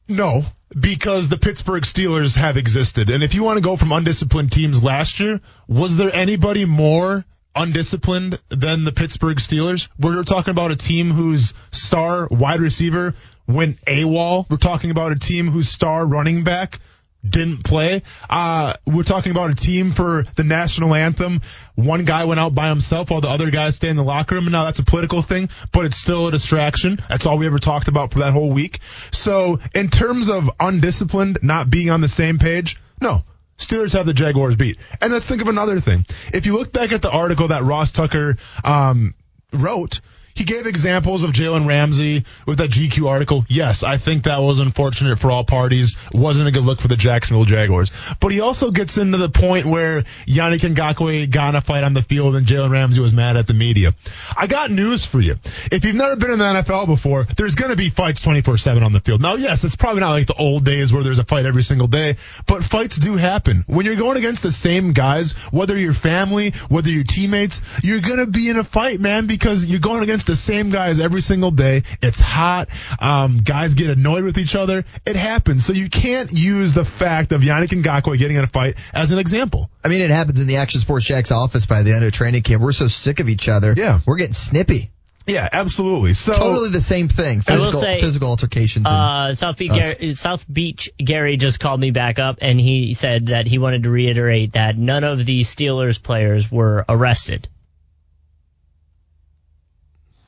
no, 0.09 0.44
because 0.78 1.28
the 1.28 1.39
Pittsburgh 1.39 1.82
Steelers 1.82 2.36
have 2.36 2.57
existed. 2.57 3.11
And 3.11 3.23
if 3.23 3.35
you 3.35 3.43
want 3.43 3.59
to 3.59 3.62
go 3.62 3.77
from 3.77 3.93
undisciplined 3.93 4.53
teams 4.53 4.82
last 4.82 5.20
year, 5.20 5.40
was 5.69 5.97
there 5.97 6.15
anybody 6.15 6.65
more 6.65 7.24
undisciplined 7.55 8.39
than 8.49 8.85
the 8.85 8.93
Pittsburgh 8.93 9.36
Steelers? 9.36 9.89
We're 9.99 10.23
talking 10.23 10.53
about 10.53 10.70
a 10.70 10.77
team 10.77 11.11
whose 11.11 11.55
star 11.70 12.28
wide 12.31 12.61
receiver 12.61 13.15
went 13.47 13.85
AWOL. 13.85 14.47
We're 14.51 14.57
talking 14.57 14.90
about 14.90 15.12
a 15.12 15.19
team 15.19 15.49
whose 15.49 15.69
star 15.69 16.07
running 16.07 16.44
back 16.44 16.81
didn't 17.27 17.65
play. 17.65 18.03
Uh, 18.28 18.74
we're 18.86 19.03
talking 19.03 19.31
about 19.31 19.51
a 19.51 19.55
team 19.55 19.93
for 19.93 20.24
the 20.35 20.44
national 20.44 20.94
anthem. 20.94 21.40
One 21.74 22.05
guy 22.05 22.24
went 22.24 22.40
out 22.40 22.55
by 22.55 22.69
himself 22.69 23.11
while 23.11 23.20
the 23.20 23.28
other 23.28 23.51
guys 23.51 23.77
stay 23.77 23.89
in 23.89 23.97
the 23.97 24.05
locker 24.05 24.35
room. 24.35 24.44
And 24.44 24.53
now 24.53 24.65
that's 24.65 24.81
a 24.81 24.85
political 24.85 25.23
thing, 25.23 25.49
but 25.73 25.85
it's 25.85 25.97
still 25.97 26.28
a 26.28 26.31
distraction. 26.31 26.99
That's 27.09 27.27
all 27.27 27.39
we 27.39 27.47
ever 27.47 27.59
talked 27.59 27.89
about 27.89 28.12
for 28.12 28.20
that 28.20 28.32
whole 28.32 28.51
week. 28.51 28.81
So 29.12 29.61
in 29.74 29.89
terms 29.89 30.28
of 30.28 30.51
undisciplined, 30.59 31.39
not 31.43 31.70
being 31.70 31.90
on 31.90 32.01
the 32.01 32.09
same 32.09 32.39
page, 32.39 32.81
no. 33.01 33.23
Steelers 33.59 33.93
have 33.93 34.07
the 34.07 34.15
Jaguars 34.15 34.57
beat. 34.57 34.78
And 35.01 35.12
let's 35.12 35.28
think 35.28 35.43
of 35.43 35.49
another 35.49 35.78
thing. 35.78 36.05
If 36.32 36.47
you 36.47 36.59
look 36.59 36.73
back 36.73 36.90
at 36.90 37.03
the 37.03 37.11
article 37.11 37.49
that 37.49 37.62
Ross 37.62 37.93
Tucker 37.93 38.36
um, 38.65 39.15
wrote, 39.53 40.01
he 40.35 40.45
gave 40.45 40.67
examples 40.67 41.23
of 41.23 41.33
Jalen 41.33 41.67
Ramsey 41.67 42.25
with 42.47 42.59
that 42.59 42.71
GQ 42.71 43.09
article. 43.09 43.45
Yes, 43.49 43.83
I 43.83 43.99
think 43.99 44.25
that 44.25 44.39
was 44.39 44.59
unfortunate 44.59 45.19
for 45.19 45.31
all 45.31 45.45
parties. 45.45 45.97
Wasn't 46.13 46.49
a 46.49 46.51
good 46.51 46.65
look 46.65 46.81
for 46.81 46.89
the 46.89 46.97
Jacksonville 46.97 47.45
Jaguars. 47.45 47.91
But 48.21 48.33
he 48.33 48.41
also 48.41 48.71
gets 48.71 48.99
into 48.99 49.19
the 49.19 49.29
point 49.29 49.67
where 49.67 50.03
Yannick 50.27 50.61
Ngakoue 50.61 51.31
got 51.31 51.51
in 51.51 51.57
a 51.57 51.61
fight 51.61 51.85
on 51.85 51.93
the 51.93 52.03
field 52.03 52.37
and 52.37 52.47
Jalen 52.47 52.71
Ramsey 52.71 53.01
was 53.01 53.13
mad 53.13 53.37
at 53.37 53.47
the 53.47 53.55
media. 53.55 53.95
I 54.37 54.47
got 54.47 54.71
news 54.71 55.05
for 55.05 55.21
you. 55.21 55.37
If 55.71 55.85
you've 55.85 55.97
never 55.97 56.17
been 56.17 56.31
in 56.31 56.39
the 56.39 56.45
NFL 56.45 56.87
before, 56.87 57.25
there's 57.37 57.55
going 57.55 57.71
to 57.71 57.77
be 57.77 57.91
fights 57.91 58.23
24-7 58.23 58.85
on 58.85 58.93
the 58.93 59.01
field. 59.01 59.21
Now, 59.21 59.35
yes, 59.35 59.65
it's 59.65 59.77
probably 59.77 60.01
not 60.01 60.11
like 60.11 60.27
the 60.27 60.35
old 60.35 60.65
days 60.65 60.93
where 60.93 61.03
there's 61.03 61.19
a 61.19 61.25
fight 61.25 61.47
every 61.47 61.63
single 61.63 61.89
day, 61.89 62.17
but 62.47 62.65
fights 62.65 62.97
do 62.97 63.17
happen. 63.17 63.65
When 63.67 63.87
you're 63.87 63.97
going 63.97 64.17
against 64.17 64.43
the 64.43 64.51
same 64.51 64.93
guys, 64.93 65.33
whether 65.51 65.77
you're 65.77 65.93
family, 65.93 66.51
whether 66.69 66.89
you're 66.89 67.05
teammates, 67.05 67.61
you're 67.83 68.01
going 68.01 68.19
to 68.19 68.27
be 68.27 68.49
in 68.49 68.57
a 68.57 68.65
fight, 68.65 69.01
man, 69.01 69.27
because 69.27 69.65
you're 69.65 69.81
going 69.81 70.03
against 70.03 70.22
the 70.24 70.36
same 70.36 70.70
guys 70.70 71.01
every 71.01 71.23
single 71.23 71.51
day. 71.51 71.82
It's 72.01 72.20
hot. 72.20 72.69
Um, 72.99 73.39
guys 73.39 73.74
get 73.74 73.90
annoyed 73.90 74.24
with 74.24 74.39
each 74.39 74.55
other. 74.55 74.85
It 75.07 75.16
happens. 75.16 75.65
So 75.65 75.73
you 75.73 75.89
can't 75.89 76.32
use 76.32 76.73
the 76.74 76.85
fact 76.85 77.32
of 77.32 77.40
Yannick 77.43 77.69
Ngakoue 77.69 78.19
getting 78.19 78.36
in 78.36 78.44
a 78.44 78.49
fight 78.49 78.77
as 78.94 79.12
an 79.12 79.19
example. 79.19 79.70
I 79.85 79.89
mean, 79.89 80.03
it 80.03 80.11
happens 80.11 80.40
in 80.40 80.47
the 80.47 80.57
Action 80.57 80.81
Sports 80.81 81.07
Jax 81.07 81.31
office 81.31 81.66
by 81.66 81.82
the 81.82 81.94
end 81.94 82.05
of 82.05 82.12
training 82.12 82.43
camp. 82.43 82.62
We're 82.62 82.73
so 82.73 82.89
sick 82.89 83.20
of 83.20 83.28
each 83.28 83.49
other. 83.49 83.74
Yeah. 83.77 84.01
We're 84.07 84.16
getting 84.16 84.35
snippy. 84.35 84.90
Yeah, 85.27 85.49
absolutely. 85.53 86.15
So 86.15 86.32
Totally 86.32 86.70
the 86.70 86.82
same 86.82 87.09
thing. 87.09 87.43
I 87.47 87.53
will 87.53 87.61
Physical, 87.61 87.81
say, 87.81 88.01
physical 88.01 88.28
altercations. 88.28 88.86
Uh, 88.86 89.35
South 89.35 89.57
Beach, 89.57 89.73
Gary, 89.73 90.15
South 90.15 90.53
Beach 90.53 90.90
Gary 90.99 91.36
just 91.36 91.61
called 91.61 91.81
me 91.81 91.90
back 91.90 92.19
up 92.19 92.39
and 92.43 92.61
he 92.61 92.94
said 92.94 93.27
that 93.27 93.47
he 93.47 93.59
wanted 93.59 93.85
to 93.85 93.90
reiterate 93.90 94.55
that 94.55 94.77
none 94.77 95.05
of 95.05 95.24
the 95.24 95.40
Steelers 95.40 96.03
players 96.03 96.51
were 96.51 96.85
arrested. 96.89 97.49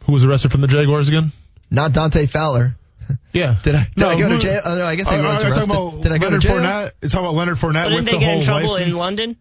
Who 0.06 0.12
was 0.12 0.24
arrested 0.24 0.52
from 0.52 0.60
the 0.60 0.68
Jaguars 0.68 1.08
again? 1.08 1.32
not 1.70 1.92
Dante 1.92 2.26
Fowler. 2.26 2.76
Yeah. 3.34 3.56
Did 3.64 3.74
I, 3.74 3.88
did 3.96 4.06
I 4.06 4.16
go 4.18 4.28
to 4.28 4.38
jail? 4.38 4.60
Oh, 4.64 4.78
no, 4.78 4.86
I 4.86 4.94
guess 4.94 5.08
I 5.08 5.18
Oh, 5.18 5.22
was 5.24 5.42
arrested. 5.44 6.02
Did 6.02 6.12
I 6.12 6.18
go 6.18 6.26
Leonard 6.28 6.42
to 6.42 6.48
jail? 6.48 6.56
Fournette? 6.56 6.90
It's 7.02 7.12
talking 7.12 7.26
about 7.26 7.34
Leonard 7.36 7.56
Fournette 7.58 7.84
But 7.84 7.92
with 7.94 8.04
didn't 8.06 8.06
they 8.06 8.12
the 8.12 8.18
get 8.18 8.34
in 8.36 8.42
trouble 8.42 8.68
license. 8.68 8.92
in 8.92 8.98
London? 8.98 9.36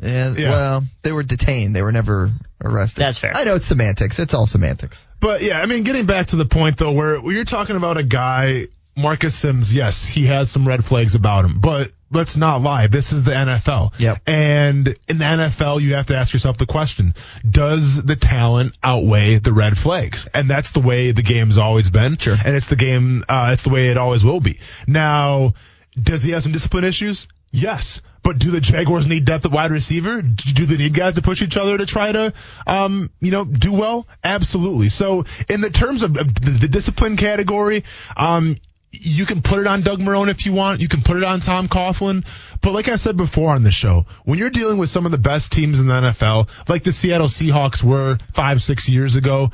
Yeah, 0.00 0.34
Yeah. 0.34 0.50
Well, 0.50 0.84
they 1.02 1.12
were 1.12 1.22
detained. 1.24 1.74
They 1.76 1.82
were 1.82 1.90
never 1.92 2.30
arrested. 2.64 3.00
That's 3.02 3.18
fair. 3.18 3.32
I 3.34 3.42
know 3.44 3.56
it's 3.56 3.66
semantics. 3.66 4.18
It's 4.20 4.32
all 4.32 4.46
semantics. 4.46 5.04
But 5.20 5.42
yeah, 5.42 5.60
I 5.60 5.66
mean, 5.66 5.82
getting 5.82 6.06
back 6.06 6.28
to 6.28 6.36
the 6.36 6.44
point 6.46 6.78
though, 6.78 6.92
where 6.92 7.20
where 7.20 7.34
you're 7.34 7.44
talking 7.44 7.74
about 7.76 7.96
a 7.98 8.02
guy, 8.04 8.68
Marcus 8.96 9.34
Simms, 9.34 9.74
yes, 9.74 10.04
he 10.04 10.26
has 10.26 10.50
some 10.50 10.66
red 10.66 10.84
flags 10.84 11.14
about 11.16 11.44
him, 11.44 11.58
but 11.60 11.92
let's 12.12 12.36
not 12.36 12.62
lie. 12.62 12.86
This 12.86 13.12
is 13.12 13.24
the 13.24 13.32
NFL. 13.32 13.98
Yep. 13.98 14.22
And 14.26 14.88
in 15.08 15.18
the 15.18 15.24
NFL, 15.24 15.80
you 15.80 15.94
have 15.94 16.06
to 16.06 16.16
ask 16.16 16.32
yourself 16.32 16.58
the 16.58 16.66
question, 16.66 17.14
does 17.48 18.02
the 18.02 18.16
talent 18.16 18.76
outweigh 18.82 19.38
the 19.38 19.52
red 19.52 19.78
flags? 19.78 20.28
And 20.32 20.48
that's 20.48 20.72
the 20.72 20.80
way 20.80 21.12
the 21.12 21.22
game's 21.22 21.58
always 21.58 21.90
been. 21.90 22.16
Sure. 22.16 22.36
And 22.44 22.54
it's 22.56 22.66
the 22.66 22.76
game, 22.76 23.24
uh, 23.28 23.50
it's 23.52 23.64
the 23.64 23.70
way 23.70 23.88
it 23.88 23.96
always 23.96 24.24
will 24.24 24.40
be. 24.40 24.60
Now, 24.86 25.54
does 26.00 26.22
he 26.22 26.32
have 26.32 26.42
some 26.42 26.52
discipline 26.52 26.84
issues? 26.84 27.26
Yes. 27.50 28.00
But 28.22 28.38
do 28.38 28.50
the 28.50 28.60
Jaguars 28.60 29.06
need 29.06 29.24
depth 29.24 29.44
at 29.44 29.50
wide 29.50 29.72
receiver? 29.72 30.22
Do 30.22 30.66
they 30.66 30.76
need 30.76 30.94
guys 30.94 31.14
to 31.14 31.22
push 31.22 31.42
each 31.42 31.56
other 31.56 31.76
to 31.76 31.86
try 31.86 32.12
to, 32.12 32.32
um, 32.66 33.10
you 33.20 33.32
know, 33.32 33.44
do 33.44 33.72
well? 33.72 34.06
Absolutely. 34.22 34.88
So 34.90 35.24
in 35.48 35.60
the 35.60 35.70
terms 35.70 36.02
of, 36.02 36.14
the 36.14 36.68
discipline 36.68 37.16
category, 37.16 37.84
um, 38.16 38.56
you 38.92 39.24
can 39.24 39.40
put 39.40 39.58
it 39.58 39.66
on 39.66 39.80
Doug 39.80 40.00
Marrone 40.00 40.28
if 40.28 40.44
you 40.44 40.52
want. 40.52 40.82
You 40.82 40.88
can 40.88 41.02
put 41.02 41.16
it 41.16 41.24
on 41.24 41.40
Tom 41.40 41.66
Coughlin. 41.66 42.24
But 42.60 42.72
like 42.72 42.88
I 42.88 42.96
said 42.96 43.16
before 43.16 43.50
on 43.50 43.62
the 43.62 43.70
show, 43.70 44.06
when 44.24 44.38
you're 44.38 44.50
dealing 44.50 44.78
with 44.78 44.90
some 44.90 45.06
of 45.06 45.12
the 45.12 45.18
best 45.18 45.50
teams 45.50 45.80
in 45.80 45.86
the 45.86 45.94
NFL, 45.94 46.48
like 46.68 46.84
the 46.84 46.92
Seattle 46.92 47.28
Seahawks 47.28 47.82
were 47.82 48.18
five, 48.34 48.62
six 48.62 48.88
years 48.88 49.16
ago, 49.16 49.50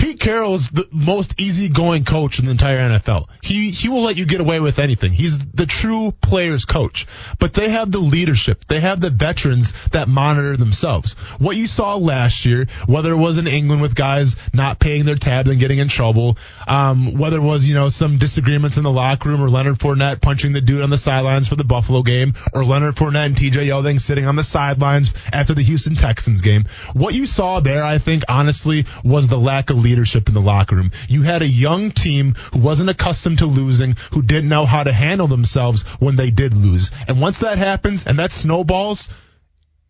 Pete 0.00 0.18
Carroll 0.18 0.54
is 0.54 0.70
the 0.70 0.88
most 0.90 1.38
easygoing 1.38 2.04
coach 2.04 2.38
in 2.38 2.46
the 2.46 2.52
entire 2.52 2.78
NFL. 2.78 3.26
He 3.42 3.70
he 3.70 3.90
will 3.90 4.00
let 4.00 4.16
you 4.16 4.24
get 4.24 4.40
away 4.40 4.58
with 4.58 4.78
anything. 4.78 5.12
He's 5.12 5.38
the 5.38 5.66
true 5.66 6.12
players 6.22 6.64
coach. 6.64 7.06
But 7.38 7.52
they 7.52 7.68
have 7.68 7.92
the 7.92 7.98
leadership. 7.98 8.64
They 8.66 8.80
have 8.80 9.02
the 9.02 9.10
veterans 9.10 9.74
that 9.90 10.08
monitor 10.08 10.56
themselves. 10.56 11.12
What 11.38 11.58
you 11.58 11.66
saw 11.66 11.96
last 11.96 12.46
year, 12.46 12.66
whether 12.86 13.12
it 13.12 13.18
was 13.18 13.36
in 13.36 13.46
England 13.46 13.82
with 13.82 13.94
guys 13.94 14.36
not 14.54 14.78
paying 14.78 15.04
their 15.04 15.16
tab 15.16 15.48
and 15.48 15.60
getting 15.60 15.78
in 15.78 15.88
trouble, 15.88 16.38
um, 16.66 17.18
whether 17.18 17.36
it 17.36 17.42
was 17.42 17.66
you 17.66 17.74
know 17.74 17.90
some 17.90 18.16
disagreements 18.16 18.78
in 18.78 18.84
the 18.84 18.90
locker 18.90 19.28
room 19.28 19.42
or 19.42 19.50
Leonard 19.50 19.78
Fournette 19.78 20.22
punching 20.22 20.52
the 20.52 20.62
dude 20.62 20.80
on 20.80 20.88
the 20.88 20.96
sidelines 20.96 21.46
for 21.46 21.56
the 21.56 21.64
Buffalo 21.64 22.02
game, 22.02 22.32
or 22.54 22.64
Leonard 22.64 22.96
Fournette 22.96 23.26
and 23.26 23.36
T.J. 23.36 23.66
Yeldon 23.66 24.00
sitting 24.00 24.24
on 24.24 24.36
the 24.36 24.44
sidelines 24.44 25.12
after 25.30 25.52
the 25.52 25.62
Houston 25.62 25.94
Texans 25.94 26.40
game. 26.40 26.64
What 26.94 27.12
you 27.12 27.26
saw 27.26 27.60
there, 27.60 27.84
I 27.84 27.98
think, 27.98 28.24
honestly, 28.30 28.86
was 29.04 29.28
the 29.28 29.38
lack 29.38 29.68
of 29.68 29.76
leadership 29.76 29.89
in 29.90 30.34
the 30.34 30.40
locker 30.40 30.76
room. 30.76 30.92
You 31.08 31.22
had 31.22 31.42
a 31.42 31.48
young 31.48 31.90
team 31.90 32.34
who 32.52 32.60
wasn't 32.60 32.90
accustomed 32.90 33.38
to 33.38 33.46
losing, 33.46 33.96
who 34.12 34.22
didn't 34.22 34.48
know 34.48 34.64
how 34.64 34.82
to 34.82 34.92
handle 34.92 35.26
themselves 35.26 35.82
when 35.98 36.16
they 36.16 36.30
did 36.30 36.54
lose. 36.54 36.90
And 37.08 37.20
once 37.20 37.38
that 37.38 37.58
happens 37.58 38.06
and 38.06 38.18
that 38.18 38.32
snowballs, 38.32 39.08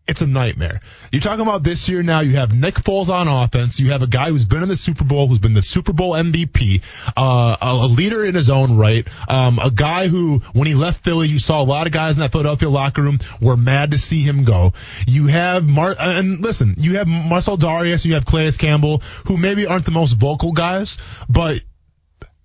it's 0.07 0.21
a 0.21 0.27
nightmare. 0.27 0.81
You're 1.11 1.21
talking 1.21 1.41
about 1.41 1.63
this 1.63 1.87
year 1.87 2.03
now. 2.03 2.19
You 2.21 2.35
have 2.35 2.53
Nick 2.53 2.75
Foles 2.75 3.09
on 3.09 3.27
offense. 3.27 3.79
You 3.79 3.91
have 3.91 4.01
a 4.01 4.07
guy 4.07 4.29
who's 4.29 4.45
been 4.45 4.63
in 4.63 4.69
the 4.69 4.75
Super 4.75 5.03
Bowl, 5.03 5.27
who's 5.27 5.39
been 5.39 5.53
the 5.53 5.61
Super 5.61 5.93
Bowl 5.93 6.13
MVP, 6.13 6.81
uh, 7.15 7.57
a, 7.61 7.87
leader 7.87 8.25
in 8.25 8.35
his 8.35 8.49
own 8.49 8.77
right, 8.77 9.07
um, 9.29 9.59
a 9.59 9.69
guy 9.69 10.07
who, 10.07 10.39
when 10.53 10.67
he 10.67 10.75
left 10.75 11.03
Philly, 11.03 11.27
you 11.27 11.39
saw 11.39 11.61
a 11.61 11.63
lot 11.63 11.87
of 11.87 11.93
guys 11.93 12.17
in 12.17 12.21
that 12.21 12.31
Philadelphia 12.31 12.69
locker 12.69 13.01
room 13.01 13.19
were 13.39 13.55
mad 13.55 13.91
to 13.91 13.97
see 13.97 14.21
him 14.21 14.43
go. 14.43 14.73
You 15.07 15.27
have 15.27 15.63
Mar, 15.63 15.95
and 15.97 16.41
listen, 16.41 16.73
you 16.77 16.95
have 16.95 17.07
Marcell 17.07 17.57
Dareus, 17.57 18.03
and 18.03 18.05
you 18.05 18.13
have 18.15 18.25
Calais 18.25 18.51
Campbell, 18.51 19.01
who 19.27 19.37
maybe 19.37 19.67
aren't 19.67 19.85
the 19.85 19.91
most 19.91 20.13
vocal 20.13 20.51
guys, 20.51 20.97
but 21.29 21.61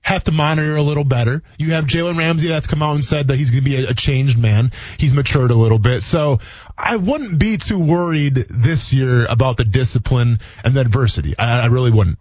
have 0.07 0.23
to 0.23 0.31
monitor 0.31 0.77
a 0.77 0.83
little 0.83 1.03
better. 1.03 1.43
You 1.59 1.73
have 1.73 1.85
Jalen 1.85 2.17
Ramsey 2.17 2.47
that's 2.47 2.69
come 2.69 2.81
out 2.81 2.95
and 2.95 3.05
said 3.05 3.27
that 3.27 3.37
he's 3.37 3.51
going 3.51 3.65
to 3.65 3.69
be 3.69 3.85
a, 3.85 3.91
a 3.91 3.95
changed 3.95 4.39
man. 4.39 4.71
He's 4.99 5.13
matured 5.13 5.51
a 5.51 5.57
little 5.57 5.81
bit. 5.81 6.01
So 6.05 6.39
I 6.79 6.97
wouldn't 6.97 7.39
be 7.39 7.57
too 7.57 7.79
worried 7.79 8.35
this 8.35 8.93
year 8.93 9.27
about 9.27 9.57
the 9.57 9.65
discipline 9.65 10.41
and 10.63 10.75
the 10.75 10.81
adversity. 10.81 11.37
I, 11.39 11.63
I 11.63 11.67
really 11.67 11.91
wouldn't. 11.91 12.19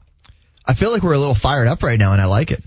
I 0.65 0.73
feel 0.73 0.91
like 0.91 1.03
we're 1.03 1.14
a 1.14 1.18
little 1.19 1.36
fired 1.36 1.68
up 1.68 1.84
right 1.84 1.99
now, 1.99 2.14
and 2.14 2.22
I 2.22 2.26
like 2.26 2.52
it. 2.52 2.64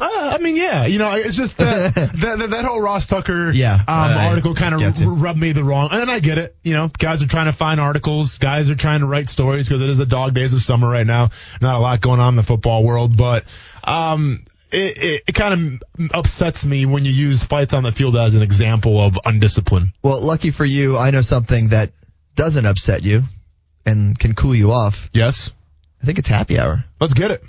Uh, 0.00 0.06
I 0.34 0.38
mean, 0.38 0.56
yeah, 0.56 0.86
you 0.86 0.98
know, 1.00 1.12
it's 1.14 1.36
just 1.36 1.56
that 1.58 1.94
that, 1.94 2.38
that, 2.38 2.50
that 2.50 2.64
whole 2.64 2.80
Ross 2.80 3.06
Tucker 3.08 3.50
Yeah, 3.50 3.74
um, 3.74 4.28
article 4.28 4.54
kind 4.54 4.74
of 4.74 4.80
you. 5.00 5.14
rubbed 5.14 5.40
me 5.40 5.50
the 5.50 5.64
wrong. 5.64 5.88
And 5.90 6.08
I 6.08 6.20
get 6.20 6.38
it. 6.38 6.56
You 6.62 6.74
know, 6.74 6.88
guys 6.88 7.22
are 7.22 7.26
trying 7.26 7.46
to 7.46 7.52
find 7.52 7.80
articles. 7.80 8.38
Guys 8.38 8.70
are 8.70 8.76
trying 8.76 9.00
to 9.00 9.06
write 9.06 9.28
stories 9.28 9.68
because 9.68 9.82
it 9.82 9.88
is 9.88 9.98
the 9.98 10.06
dog 10.06 10.34
days 10.34 10.54
of 10.54 10.62
summer 10.62 10.88
right 10.88 11.06
now. 11.06 11.30
Not 11.60 11.74
a 11.74 11.80
lot 11.80 12.00
going 12.00 12.20
on 12.20 12.34
in 12.34 12.36
the 12.36 12.44
football 12.44 12.84
world, 12.84 13.16
but 13.16 13.44
um, 13.82 14.44
it, 14.70 14.98
it, 14.98 15.22
it 15.28 15.32
kind 15.32 15.80
of 15.98 16.10
upsets 16.12 16.64
me 16.64 16.86
when 16.86 17.04
you 17.04 17.12
use 17.12 17.42
fights 17.42 17.74
on 17.74 17.82
the 17.82 17.92
field 17.92 18.16
as 18.16 18.34
an 18.34 18.42
example 18.42 19.00
of 19.00 19.14
undiscipline. 19.14 19.92
Well, 20.02 20.20
lucky 20.24 20.50
for 20.50 20.64
you, 20.64 20.96
I 20.96 21.10
know 21.10 21.22
something 21.22 21.68
that 21.68 21.90
doesn't 22.34 22.66
upset 22.66 23.04
you 23.04 23.22
and 23.84 24.18
can 24.18 24.34
cool 24.34 24.54
you 24.54 24.70
off. 24.70 25.08
Yes, 25.12 25.50
I 26.02 26.06
think 26.06 26.18
it's 26.18 26.28
happy 26.28 26.58
hour. 26.58 26.84
let's 27.00 27.14
get 27.14 27.30
it. 27.30 27.42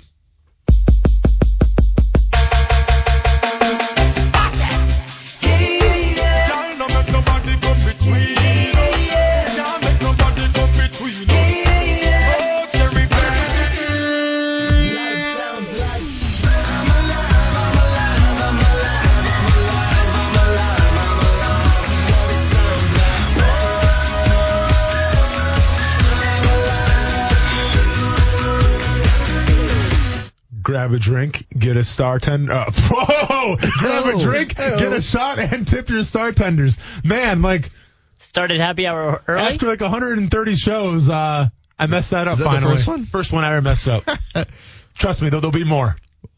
Grab 30.90 31.00
a 31.00 31.02
drink, 31.02 31.46
get 31.56 31.76
a 31.76 31.84
star 31.84 32.18
tender. 32.18 32.52
Uh, 32.52 32.70
whoa! 32.90 33.56
Grab 33.56 34.06
a 34.06 34.12
Oh, 34.14 34.20
drink, 34.20 34.54
oh. 34.58 34.78
get 34.78 34.92
a 34.92 35.00
shot, 35.00 35.38
and 35.38 35.66
tip 35.66 35.88
your 35.88 36.02
star 36.04 36.32
tenders. 36.32 36.78
Man, 37.04 37.42
like 37.42 37.70
Started 38.18 38.60
happy 38.60 38.86
hour 38.86 39.22
early. 39.28 39.40
after 39.40 39.66
like 39.66 39.80
130 39.80 40.54
shows, 40.56 41.08
uh, 41.08 41.48
I 41.78 41.86
messed 41.86 42.10
that 42.10 42.26
up 42.28 42.34
Is 42.34 42.38
that 42.40 42.44
the 42.44 42.50
finally. 42.50 42.72
first 42.74 42.86
one? 42.88 43.04
First 43.04 43.32
one 43.32 43.44
I 43.44 43.48
ever 43.52 43.62
messed 43.62 43.88
up. 43.88 44.04
Trust 44.96 45.22
me, 45.22 45.30
though, 45.30 45.40
there'll 45.40 45.52
be 45.52 45.64
more. 45.64 45.96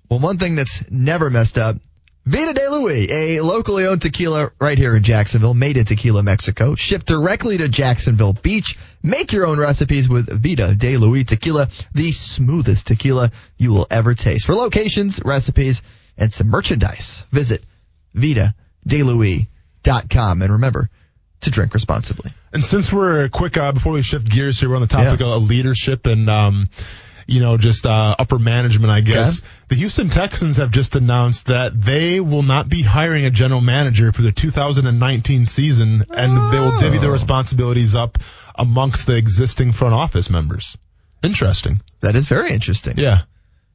Well, 0.09 0.21
one 0.21 0.39
thing 0.39 0.55
that's 0.55 0.89
never 0.91 1.31
messed 1.31 1.59
up 1.59 1.77
Vida 2.25 2.55
de 2.55 2.71
Luis, 2.71 3.11
a 3.11 3.41
locally 3.41 3.85
owned 3.85 4.01
tequila 4.01 4.53
right 4.61 4.79
here 4.79 4.95
in 4.95 5.03
Jacksonville, 5.03 5.55
made 5.55 5.77
in 5.77 5.85
Tequila, 5.85 6.23
Mexico, 6.23 6.77
shipped 6.77 7.07
directly 7.07 7.59
to 7.59 7.69
Jacksonville 7.69 8.33
Beach. 8.33 8.79
Make 9.03 9.33
your 9.33 9.45
own 9.45 9.59
recipes 9.59 10.09
with 10.09 10.29
Vida 10.41 10.77
de 10.77 10.99
Luis 10.99 11.25
tequila, 11.25 11.69
the 11.95 12.13
smoothest 12.13 12.87
tequila 12.87 13.33
you 13.57 13.73
will 13.73 13.89
ever 13.91 14.15
taste. 14.15 14.47
For 14.47 14.55
locations, 14.55 15.21
recipes, 15.25 15.83
and 16.17 16.33
some 16.33 16.47
merchandise, 16.47 17.25
visit 17.33 17.65
VidaDeLuis.com. 18.15 20.43
And 20.43 20.53
remember 20.53 20.91
to 21.41 21.51
drink 21.51 21.75
responsibly. 21.75 22.33
And 22.53 22.63
since 22.63 22.93
we're 22.93 23.31
quick 23.31 23.57
uh, 23.57 23.73
before 23.73 23.95
we 23.95 24.03
shift 24.03 24.31
gears 24.31 24.61
here, 24.61 24.69
we're 24.69 24.77
on 24.77 24.83
the 24.83 24.87
topic 24.87 25.19
yeah. 25.19 25.35
of 25.35 25.43
leadership 25.43 26.07
and 26.07 26.31
um, 26.31 26.69
you 27.27 27.41
know 27.41 27.57
just 27.57 27.87
uh, 27.87 28.17
upper 28.19 28.39
management, 28.39 28.91
I 28.91 29.01
guess. 29.01 29.39
Okay. 29.39 29.49
The 29.69 29.75
Houston 29.77 30.11
Texans 30.11 30.59
have 30.59 30.71
just 30.71 30.97
announced 30.97 31.47
that 31.47 31.73
they 31.75 32.21
will 32.21 32.43
not 32.43 32.69
be 32.69 32.83
hiring 32.83 33.25
a 33.25 33.31
general 33.31 33.61
manager 33.61 34.13
for 34.13 34.23
the 34.23 34.33
2019 34.33 35.47
season, 35.47 36.05
and 36.11 36.39
oh. 36.39 36.51
they 36.51 36.59
will 36.59 36.79
divvy 36.79 36.99
the 36.99 37.11
responsibilities 37.11 37.95
up 37.95 38.19
amongst 38.55 39.07
the 39.07 39.17
existing 39.17 39.73
front 39.73 39.95
office 39.95 40.31
members. 40.31 40.77
Interesting. 41.23 41.81
That 42.01 42.17
is 42.17 42.29
very 42.29 42.53
interesting. 42.53 42.99
Yeah. 42.99 43.23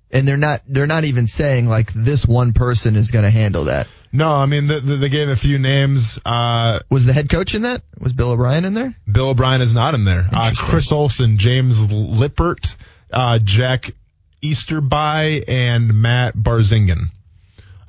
And 0.09 0.27
they're 0.27 0.37
not 0.37 0.61
they're 0.67 0.87
not 0.87 1.03
even 1.03 1.27
saying 1.27 1.67
like 1.67 1.91
this 1.93 2.25
one 2.25 2.53
person 2.53 2.95
is 2.95 3.11
going 3.11 3.23
to 3.23 3.29
handle 3.29 3.65
that. 3.65 3.87
No, 4.11 4.31
I 4.31 4.45
mean 4.45 4.67
the, 4.67 4.79
the, 4.79 4.95
they 4.95 5.09
gave 5.09 5.27
a 5.27 5.35
few 5.35 5.59
names. 5.59 6.17
Uh, 6.25 6.79
was 6.89 7.05
the 7.05 7.11
head 7.11 7.29
coach 7.29 7.55
in 7.55 7.63
that? 7.63 7.81
Was 7.99 8.13
Bill 8.13 8.31
O'Brien 8.31 8.63
in 8.63 8.73
there? 8.73 8.95
Bill 9.11 9.29
O'Brien 9.29 9.61
is 9.61 9.73
not 9.73 9.95
in 9.95 10.05
there. 10.05 10.29
Uh, 10.31 10.53
Chris 10.55 10.93
Olsen, 10.93 11.37
James 11.37 11.87
Liipfert, 11.87 12.77
uh, 13.11 13.39
Jack 13.41 13.91
Easterby, 14.41 15.43
and 15.47 16.01
Matt 16.01 16.35
Bazirgan. 16.35 17.09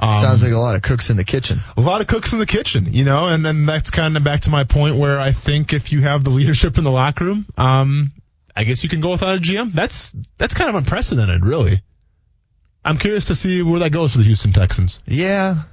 Um, 0.00 0.22
Sounds 0.22 0.42
like 0.44 0.52
a 0.52 0.58
lot 0.58 0.76
of 0.76 0.82
cooks 0.82 1.10
in 1.10 1.16
the 1.16 1.24
kitchen. 1.24 1.58
A 1.76 1.80
lot 1.80 2.00
of 2.00 2.06
cooks 2.06 2.32
in 2.32 2.38
the 2.38 2.46
kitchen, 2.46 2.92
you 2.92 3.04
know, 3.04 3.26
and 3.26 3.44
then 3.44 3.66
that's 3.66 3.90
kind 3.90 4.16
of 4.16 4.22
back 4.22 4.42
to 4.42 4.50
my 4.50 4.64
point 4.64 4.96
where 4.96 5.18
I 5.18 5.32
think 5.32 5.72
if 5.72 5.90
you 5.90 6.02
have 6.02 6.22
the 6.22 6.30
leadership 6.30 6.78
in 6.78 6.84
the 6.84 6.90
locker 6.90 7.24
room, 7.24 7.46
um, 7.56 8.12
I 8.54 8.64
guess 8.64 8.84
you 8.84 8.88
can 8.88 9.00
go 9.00 9.10
without 9.10 9.36
a 9.36 9.40
GM. 9.40 9.72
That's 9.72 10.14
that's 10.36 10.54
kind 10.54 10.70
of 10.70 10.76
unprecedented, 10.76 11.44
really. 11.44 11.82
I'm 12.84 12.98
curious 12.98 13.26
to 13.26 13.34
see 13.34 13.60
where 13.62 13.80
that 13.80 13.90
goes 13.90 14.12
for 14.12 14.18
the 14.18 14.24
Houston 14.24 14.52
Texans. 14.52 15.00
Yeah, 15.04 15.64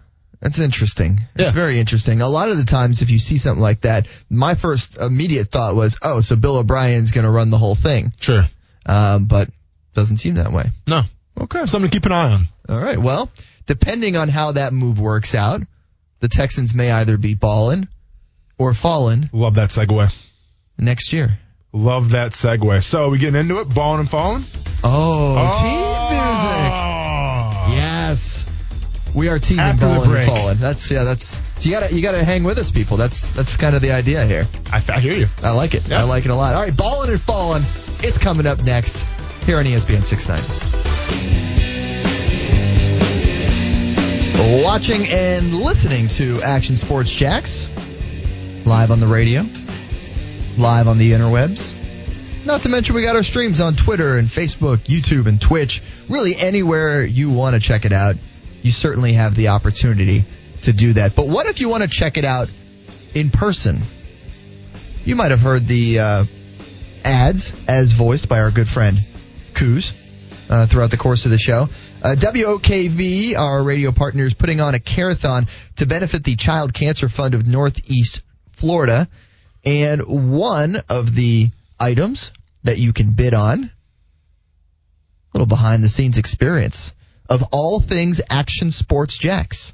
that's 0.41 0.59
interesting. 0.59 1.21
It's 1.35 1.49
yeah. 1.49 1.51
very 1.51 1.79
interesting. 1.79 2.21
A 2.21 2.27
lot 2.27 2.49
of 2.49 2.57
the 2.57 2.65
times, 2.65 3.03
if 3.03 3.11
you 3.11 3.19
see 3.19 3.37
something 3.37 3.61
like 3.61 3.81
that, 3.81 4.07
my 4.29 4.55
first 4.55 4.97
immediate 4.97 5.49
thought 5.49 5.75
was, 5.75 5.97
oh, 6.01 6.21
so 6.21 6.35
Bill 6.35 6.57
O'Brien's 6.57 7.11
going 7.11 7.25
to 7.25 7.31
run 7.31 7.51
the 7.51 7.57
whole 7.57 7.75
thing. 7.75 8.11
Sure. 8.19 8.45
Um, 8.85 9.25
but 9.25 9.49
doesn't 9.93 10.17
seem 10.17 10.35
that 10.35 10.51
way. 10.51 10.65
No. 10.87 11.01
Okay. 11.39 11.65
Something 11.65 11.89
to 11.89 11.95
keep 11.95 12.05
an 12.05 12.11
eye 12.11 12.33
on. 12.33 12.47
All 12.69 12.79
right. 12.79 12.97
Well, 12.97 13.29
depending 13.65 14.15
on 14.15 14.29
how 14.29 14.53
that 14.53 14.73
move 14.73 14.99
works 14.99 15.35
out, 15.35 15.61
the 16.19 16.27
Texans 16.27 16.73
may 16.73 16.91
either 16.91 17.17
be 17.17 17.33
balling 17.33 17.87
or 18.57 18.73
falling. 18.73 19.29
Love 19.33 19.55
that 19.55 19.69
segue. 19.69 20.13
Next 20.77 21.13
year. 21.13 21.39
Love 21.73 22.11
that 22.11 22.31
segue. 22.31 22.83
So 22.83 23.09
we 23.09 23.17
getting 23.17 23.39
into 23.39 23.59
it? 23.59 23.73
Balling 23.73 24.01
and 24.01 24.09
falling? 24.09 24.43
Oh, 24.83 25.35
oh. 25.37 25.51
tease 25.61 26.11
music. 26.11 26.91
Yes. 27.67 28.45
We 29.15 29.29
are 29.29 29.39
teasing 29.39 29.59
After 29.59 29.85
balling 29.85 30.13
and 30.13 30.27
falling. 30.27 30.57
That's 30.57 30.91
yeah. 30.91 31.05
That's 31.05 31.41
you 31.61 31.71
gotta 31.71 31.95
you 31.95 32.01
gotta 32.01 32.23
hang 32.23 32.43
with 32.43 32.57
us, 32.57 32.69
people. 32.69 32.97
That's 32.97 33.29
that's 33.29 33.55
kind 33.55 33.73
of 33.73 33.81
the 33.81 33.93
idea 33.93 34.25
here. 34.25 34.45
I, 34.73 34.83
I 34.89 34.99
hear 34.99 35.13
you. 35.13 35.27
I 35.41 35.51
like 35.51 35.73
it. 35.73 35.87
Yeah. 35.87 36.01
I 36.01 36.03
like 36.03 36.25
it 36.25 36.31
a 36.31 36.35
lot. 36.35 36.53
All 36.53 36.61
right, 36.61 36.75
balling 36.75 37.09
and 37.09 37.21
falling. 37.21 37.63
It's 38.03 38.17
coming 38.17 38.45
up 38.45 38.61
next 38.63 39.05
here 39.45 39.57
on 39.57 39.63
ESPN 39.63 40.03
690. 40.03 40.83
Watching 44.63 45.07
and 45.09 45.55
listening 45.55 46.09
to 46.09 46.41
Action 46.41 46.75
Sports 46.75 47.09
Jax 47.09 47.69
live 48.65 48.91
on 48.91 48.99
the 48.99 49.07
radio, 49.07 49.45
live 50.57 50.87
on 50.87 50.97
the 50.97 51.13
interwebs. 51.13 51.73
Not 52.45 52.63
to 52.63 52.69
mention, 52.69 52.95
we 52.95 53.01
got 53.01 53.15
our 53.15 53.23
streams 53.23 53.61
on 53.61 53.75
Twitter 53.75 54.17
and 54.17 54.27
Facebook, 54.27 54.77
YouTube, 54.79 55.27
and 55.27 55.41
Twitch. 55.41 55.81
Really, 56.09 56.35
anywhere 56.35 57.03
you 57.03 57.29
want 57.29 57.55
to 57.55 57.61
check 57.61 57.85
it 57.85 57.91
out, 57.91 58.15
you 58.65 58.71
certainly 58.71 59.13
have 59.13 59.35
the 59.35 59.49
opportunity 59.49 60.23
to 60.63 60.73
do 60.73 60.93
that. 60.93 61.15
But 61.15 61.27
what 61.27 61.45
if 61.45 61.61
you 61.61 61.69
want 61.69 61.83
to 61.83 61.89
check 61.89 62.17
it 62.17 62.25
out 62.25 62.49
in 63.13 63.29
person? 63.29 63.79
You 65.05 65.15
might 65.15 65.29
have 65.29 65.39
heard 65.39 65.67
the 65.67 65.99
uh, 65.99 66.25
ads 67.03 67.53
as 67.67 67.91
voiced 67.91 68.27
by 68.27 68.39
our 68.39 68.49
good 68.49 68.67
friend 68.67 68.97
Coos 69.53 69.93
uh, 70.49 70.65
throughout 70.65 70.89
the 70.89 70.97
course 70.97 71.25
of 71.25 71.31
the 71.31 71.37
show. 71.37 71.69
Uh, 72.03 72.15
WOKV, 72.17 73.37
our 73.37 73.63
radio 73.63 73.91
partner, 73.91 74.23
is 74.23 74.33
putting 74.33 74.59
on 74.59 74.73
a 74.73 74.79
carathon 74.79 75.45
to 75.75 75.85
benefit 75.85 76.23
the 76.23 76.35
Child 76.35 76.73
Cancer 76.73 77.07
Fund 77.07 77.35
of 77.35 77.45
Northeast 77.45 78.23
Florida. 78.53 79.07
And 79.63 80.33
one 80.41 80.77
of 80.89 81.13
the 81.13 81.51
items 81.79 82.31
that 82.63 82.79
you 82.79 82.93
can 82.93 83.11
bid 83.11 83.35
on. 83.35 83.65
A 83.65 83.69
little 85.35 85.45
behind 85.45 85.83
the 85.83 85.89
scenes 85.89 86.17
experience 86.17 86.93
of 87.29 87.43
all 87.51 87.79
things 87.79 88.21
action 88.29 88.71
sports 88.71 89.17
Jax, 89.17 89.73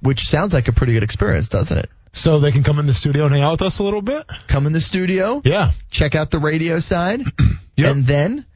which 0.00 0.28
sounds 0.28 0.54
like 0.54 0.68
a 0.68 0.72
pretty 0.72 0.94
good 0.94 1.02
experience, 1.02 1.48
doesn't 1.48 1.78
it? 1.78 1.90
So 2.12 2.40
they 2.40 2.52
can 2.52 2.62
come 2.62 2.78
in 2.78 2.86
the 2.86 2.94
studio 2.94 3.26
and 3.26 3.34
hang 3.34 3.42
out 3.42 3.52
with 3.52 3.62
us 3.62 3.78
a 3.78 3.84
little 3.84 4.02
bit? 4.02 4.26
Come 4.48 4.66
in 4.66 4.72
the 4.72 4.80
studio. 4.80 5.40
Yeah. 5.44 5.72
Check 5.90 6.14
out 6.14 6.30
the 6.30 6.38
radio 6.38 6.80
side. 6.80 7.20
yep. 7.76 7.90
And 7.94 8.06
then 8.06 8.46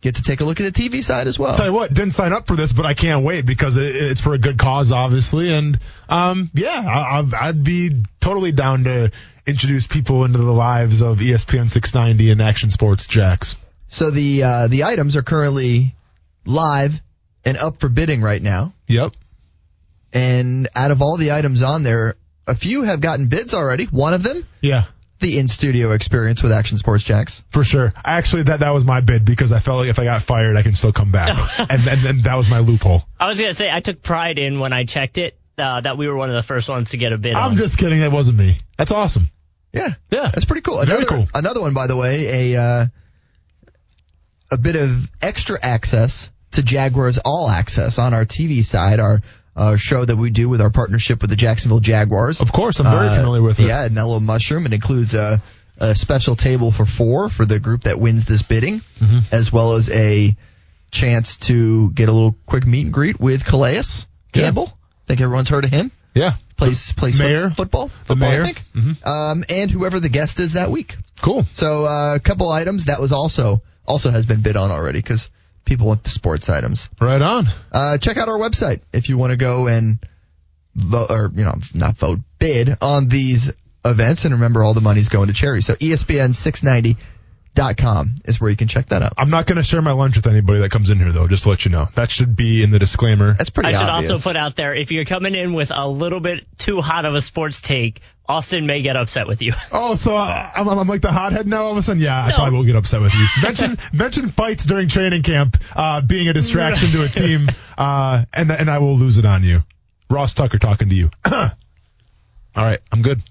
get 0.00 0.16
to 0.16 0.22
take 0.22 0.40
a 0.40 0.44
look 0.44 0.60
at 0.60 0.72
the 0.72 0.88
TV 0.88 1.02
side 1.02 1.26
as 1.26 1.38
well. 1.38 1.54
Tell 1.54 1.66
you 1.66 1.72
what, 1.72 1.92
didn't 1.92 2.12
sign 2.12 2.32
up 2.32 2.46
for 2.46 2.56
this, 2.56 2.72
but 2.72 2.86
I 2.86 2.94
can't 2.94 3.24
wait 3.24 3.46
because 3.46 3.76
it, 3.76 3.94
it's 3.94 4.20
for 4.20 4.34
a 4.34 4.38
good 4.38 4.58
cause, 4.58 4.92
obviously. 4.92 5.52
And 5.52 5.78
um, 6.08 6.50
yeah, 6.54 6.70
I, 6.70 7.24
I'd 7.48 7.64
be 7.64 8.02
totally 8.20 8.52
down 8.52 8.84
to 8.84 9.10
introduce 9.46 9.86
people 9.86 10.24
into 10.24 10.38
the 10.38 10.52
lives 10.52 11.02
of 11.02 11.18
ESPN 11.18 11.68
690 11.70 12.30
and 12.30 12.42
Action 12.42 12.70
Sports 12.70 13.06
Jax. 13.06 13.56
So 13.88 14.10
the 14.10 14.42
uh, 14.42 14.68
the 14.68 14.84
items 14.84 15.16
are 15.16 15.22
currently 15.22 15.94
live 16.46 17.00
and 17.44 17.56
up 17.56 17.80
for 17.80 17.88
bidding 17.88 18.22
right 18.22 18.40
now. 18.40 18.74
Yep. 18.88 19.12
And 20.12 20.68
out 20.74 20.90
of 20.90 21.00
all 21.00 21.16
the 21.16 21.32
items 21.32 21.62
on 21.62 21.82
there, 21.82 22.16
a 22.46 22.54
few 22.54 22.82
have 22.82 23.00
gotten 23.00 23.28
bids 23.28 23.54
already. 23.54 23.84
One 23.86 24.14
of 24.14 24.22
them, 24.22 24.46
yeah, 24.60 24.84
the 25.20 25.38
in 25.38 25.48
studio 25.48 25.92
experience 25.92 26.42
with 26.42 26.52
Action 26.52 26.76
Sports 26.76 27.04
Jax. 27.04 27.42
For 27.50 27.64
sure. 27.64 27.94
Actually, 28.04 28.44
that 28.44 28.60
that 28.60 28.70
was 28.74 28.84
my 28.84 29.00
bid 29.00 29.24
because 29.24 29.52
I 29.52 29.60
felt 29.60 29.78
like 29.78 29.88
if 29.88 29.98
I 29.98 30.04
got 30.04 30.22
fired, 30.22 30.56
I 30.56 30.62
can 30.62 30.74
still 30.74 30.92
come 30.92 31.10
back, 31.10 31.36
and, 31.58 31.88
and 31.88 32.04
and 32.04 32.24
that 32.24 32.36
was 32.36 32.50
my 32.50 32.58
loophole. 32.58 33.04
I 33.18 33.26
was 33.26 33.40
gonna 33.40 33.54
say 33.54 33.70
I 33.70 33.80
took 33.80 34.02
pride 34.02 34.38
in 34.38 34.60
when 34.60 34.72
I 34.74 34.84
checked 34.84 35.16
it 35.16 35.38
uh, 35.56 35.80
that 35.80 35.96
we 35.96 36.08
were 36.08 36.16
one 36.16 36.28
of 36.28 36.34
the 36.34 36.42
first 36.42 36.68
ones 36.68 36.90
to 36.90 36.98
get 36.98 37.12
a 37.12 37.18
bid. 37.18 37.34
I'm 37.34 37.52
on. 37.52 37.56
just 37.56 37.78
kidding. 37.78 38.00
That 38.00 38.12
wasn't 38.12 38.38
me. 38.38 38.58
That's 38.76 38.92
awesome. 38.92 39.30
Yeah, 39.72 39.88
yeah, 40.10 40.30
that's 40.32 40.44
pretty 40.44 40.60
cool. 40.60 40.84
Very 40.84 40.98
Another, 40.98 41.06
cool. 41.06 41.24
Another 41.32 41.60
one, 41.62 41.72
by 41.72 41.86
the 41.86 41.96
way, 41.96 42.52
a 42.52 42.60
uh, 42.60 42.86
a 44.50 44.58
bit 44.58 44.76
of 44.76 45.10
extra 45.22 45.58
access 45.62 46.28
to 46.52 46.62
Jaguars 46.62 47.18
All 47.24 47.48
Access 47.48 47.98
on 47.98 48.14
our 48.14 48.24
TV 48.24 48.64
side, 48.64 49.00
our 49.00 49.20
uh, 49.56 49.76
show 49.76 50.04
that 50.04 50.16
we 50.16 50.30
do 50.30 50.48
with 50.48 50.60
our 50.60 50.70
partnership 50.70 51.20
with 51.20 51.30
the 51.30 51.36
Jacksonville 51.36 51.80
Jaguars. 51.80 52.40
Of 52.40 52.52
course, 52.52 52.80
I'm 52.80 52.86
very 52.86 53.08
Uh, 53.08 53.16
familiar 53.16 53.42
with 53.42 53.60
it. 53.60 53.66
Yeah, 53.66 53.88
Mellow 53.90 54.18
Mushroom. 54.20 54.64
It 54.66 54.72
includes 54.72 55.14
a, 55.14 55.42
a 55.78 55.94
special 55.94 56.36
table 56.36 56.72
for 56.72 56.86
four 56.86 57.28
for 57.28 57.44
the 57.44 57.58
group 57.60 57.82
that 57.82 57.98
wins 58.00 58.24
this 58.24 58.42
bidding, 58.42 58.80
Mm-hmm. 59.00 59.18
as 59.34 59.52
well 59.52 59.74
as 59.74 59.90
a 59.90 60.34
chance 60.90 61.36
to 61.38 61.90
get 61.92 62.08
a 62.08 62.12
little 62.12 62.36
quick 62.46 62.66
meet 62.66 62.84
and 62.84 62.92
greet 62.92 63.18
with 63.20 63.44
Calais 63.44 63.82
Campbell. 64.32 64.68
I 64.68 65.06
think 65.08 65.20
everyone's 65.20 65.48
heard 65.48 65.64
of 65.64 65.70
him. 65.70 65.90
Yeah. 66.14 66.34
Plays 66.56 66.92
plays 66.92 67.18
mayor. 67.18 67.50
football. 67.50 67.88
The 67.88 67.94
football, 68.04 68.30
mayor. 68.30 68.42
I 68.42 68.44
think. 68.52 68.62
Mhm. 68.74 69.06
Um, 69.06 69.44
and 69.48 69.70
whoever 69.70 69.98
the 70.00 70.10
guest 70.10 70.38
is 70.38 70.52
that 70.52 70.70
week. 70.70 70.96
Cool. 71.20 71.44
So 71.52 71.84
uh, 71.86 72.14
a 72.16 72.20
couple 72.20 72.50
items 72.50 72.84
that 72.86 73.00
was 73.00 73.10
also 73.12 73.62
also 73.86 74.10
has 74.10 74.26
been 74.26 74.42
bid 74.42 74.56
on 74.56 74.70
already 74.70 74.98
because 75.00 75.28
people 75.64 75.86
want 75.86 76.04
the 76.04 76.10
sports 76.10 76.48
items. 76.48 76.88
Right 77.00 77.22
on. 77.22 77.46
Uh, 77.70 77.98
check 77.98 78.16
out 78.16 78.28
our 78.28 78.38
website 78.38 78.80
if 78.92 79.08
you 79.08 79.18
want 79.18 79.32
to 79.32 79.36
go 79.36 79.68
and 79.68 79.98
vote, 80.74 81.10
or 81.10 81.30
you 81.34 81.44
know, 81.44 81.54
not 81.74 81.96
vote, 81.96 82.20
bid 82.38 82.76
on 82.80 83.08
these 83.08 83.52
events. 83.84 84.24
And 84.24 84.34
remember, 84.34 84.62
all 84.62 84.74
the 84.74 84.80
money's 84.80 85.08
going 85.08 85.28
to 85.28 85.32
charity. 85.32 85.62
So 85.62 85.74
E 85.80 85.90
ESPN690.com 85.90 88.14
is 88.24 88.40
where 88.40 88.50
you 88.50 88.56
can 88.56 88.68
check 88.68 88.88
that 88.88 89.02
out. 89.02 89.14
I'm 89.18 89.30
not 89.30 89.46
going 89.46 89.56
to 89.56 89.62
share 89.62 89.82
my 89.82 89.92
lunch 89.92 90.16
with 90.16 90.26
anybody 90.26 90.60
that 90.60 90.70
comes 90.70 90.90
in 90.90 90.98
here, 90.98 91.12
though, 91.12 91.26
just 91.26 91.44
to 91.44 91.50
let 91.50 91.64
you 91.64 91.70
know. 91.70 91.88
That 91.94 92.10
should 92.10 92.36
be 92.36 92.62
in 92.62 92.70
the 92.70 92.78
disclaimer. 92.78 93.34
That's 93.34 93.50
pretty 93.50 93.70
I 93.70 93.72
should 93.72 93.88
obvious. 93.88 94.10
also 94.10 94.28
put 94.28 94.36
out 94.36 94.56
there 94.56 94.74
if 94.74 94.92
you're 94.92 95.04
coming 95.04 95.34
in 95.34 95.52
with 95.52 95.70
a 95.74 95.88
little 95.88 96.20
bit 96.20 96.46
too 96.58 96.80
hot 96.80 97.04
of 97.04 97.14
a 97.14 97.20
sports 97.20 97.60
take, 97.60 98.00
Austen 98.28 98.66
may 98.66 98.82
get 98.82 98.96
upset 98.96 99.26
with 99.26 99.42
you. 99.42 99.52
Oh, 99.72 99.94
so 99.94 100.16
uh, 100.16 100.50
I'm, 100.54 100.68
I'm 100.68 100.86
like 100.88 101.00
the 101.00 101.10
hothead 101.12 101.46
now 101.46 101.64
all 101.64 101.72
of 101.72 101.78
a 101.78 101.82
sudden? 101.82 102.02
Yeah, 102.02 102.24
I 102.24 102.32
probably 102.32 102.56
will 102.56 102.64
get 102.64 102.76
upset 102.76 103.00
with 103.00 103.12
you. 103.14 103.26
Mention 103.42 103.78
mention 103.92 104.30
fights 104.30 104.64
during 104.64 104.88
training 104.88 105.22
camp 105.22 105.56
uh, 105.74 106.00
being 106.02 106.28
a 106.28 106.32
distraction 106.32 106.90
to 106.92 107.02
a 107.02 107.08
team, 107.08 107.48
uh, 107.76 108.24
and 108.32 108.50
and 108.52 108.70
I 108.70 108.78
will 108.78 108.96
lose 108.96 109.18
it 109.18 109.24
on 109.26 109.42
you. 109.42 109.62
Ross 110.08 110.34
Tucker 110.34 110.58
talking 110.58 110.88
to 110.90 110.94
you. 110.94 111.10
all 111.24 111.50
right, 112.54 112.80
I'm 112.92 113.02
good. 113.02 113.22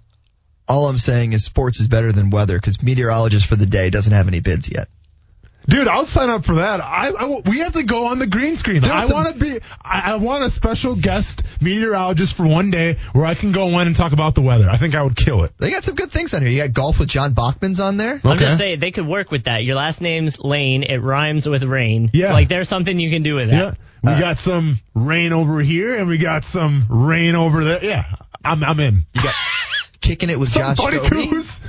all 0.68 0.88
I'm 0.88 0.98
saying 0.98 1.34
is 1.34 1.46
sports 1.46 1.80
is 1.80 1.88
better 1.88 2.12
than 2.12 2.30
weather 2.32 2.58
because 2.58 2.82
meteorologist 2.82 3.46
for 3.46 3.56
the 3.56 3.66
day 3.68 3.90
doesn't 3.92 4.14
have 4.14 4.28
any 4.28 4.40
bids 4.40 4.70
yet. 4.70 4.90
Dude, 5.68 5.88
I'll 5.88 6.06
sign 6.08 6.30
up 6.30 6.44
for 6.46 6.56
that. 6.56 6.82
I, 6.82 7.10
I- 7.10 7.42
we 7.50 7.60
have 7.60 7.74
to 7.74 7.84
go 7.84 8.08
on 8.08 8.20
the 8.20 8.28
green 8.28 8.56
screen. 8.56 8.84
I 8.84 9.06
want 9.12 9.34
to 9.34 9.40
be. 9.40 9.60
I, 9.84 10.14
I 10.14 10.16
want 10.16 10.44
a 10.44 10.50
special 10.50 10.96
guest 10.96 11.44
meteorologist 11.62 12.34
for 12.34 12.46
one 12.48 12.72
day 12.72 12.98
where 13.14 13.26
I 13.26 13.36
can 13.36 13.52
go 13.52 13.68
in 13.80 13.88
and 13.88 13.96
talk 13.96 14.12
about 14.12 14.34
the 14.36 14.42
weather. 14.42 14.68
I 14.70 14.78
think 14.78 14.96
I 14.96 15.04
would 15.04 15.16
kill 15.16 15.44
it. 15.44 15.52
They 15.60 15.70
got 15.72 15.84
some 15.84 15.96
good 15.96 16.12
things 16.12 16.34
on 16.34 16.42
here. 16.42 16.50
You 16.50 16.62
got 16.64 16.74
golf 16.74 17.00
with 17.00 17.10
John 17.10 17.34
Bachman's 17.34 17.80
on 17.80 17.98
there. 17.98 18.20
I'm 18.24 18.38
just 18.40 18.58
saying 18.58 18.80
they 18.80 18.92
could 18.92 19.06
work 19.08 19.30
with 19.32 19.44
that. 19.46 19.64
Your 19.64 19.76
last 19.76 20.02
name's 20.02 20.40
Lane. 20.40 20.84
It 20.84 20.98
rhymes 20.98 21.48
with 21.48 21.64
rain. 21.64 22.10
Yeah. 22.14 22.34
Like 22.34 22.50
there's 22.50 22.68
something 22.68 22.98
you 23.00 23.10
can 23.10 23.22
do 23.24 23.36
with 23.36 23.50
that. 23.52 23.78
Yeah, 24.04 24.14
we 24.16 24.20
got 24.20 24.40
some 24.40 24.80
rain 24.96 25.32
over 25.32 25.60
here 25.62 25.96
and 25.98 26.08
we 26.08 26.18
got 26.18 26.44
some 26.44 26.86
rain 26.90 27.36
over 27.36 27.64
there. 27.64 27.84
Yeah, 27.86 28.16
I'm 28.44 28.64
I'm 28.64 28.80
in. 28.80 29.06
You 29.14 29.22
got 29.22 29.36
kicking 30.02 30.30
it 30.32 30.40
with 30.40 30.50
Some 30.50 30.64
Josh 30.64 30.78
buddy 30.78 30.98
Scobee. 30.98 31.30
coos. 31.30 31.62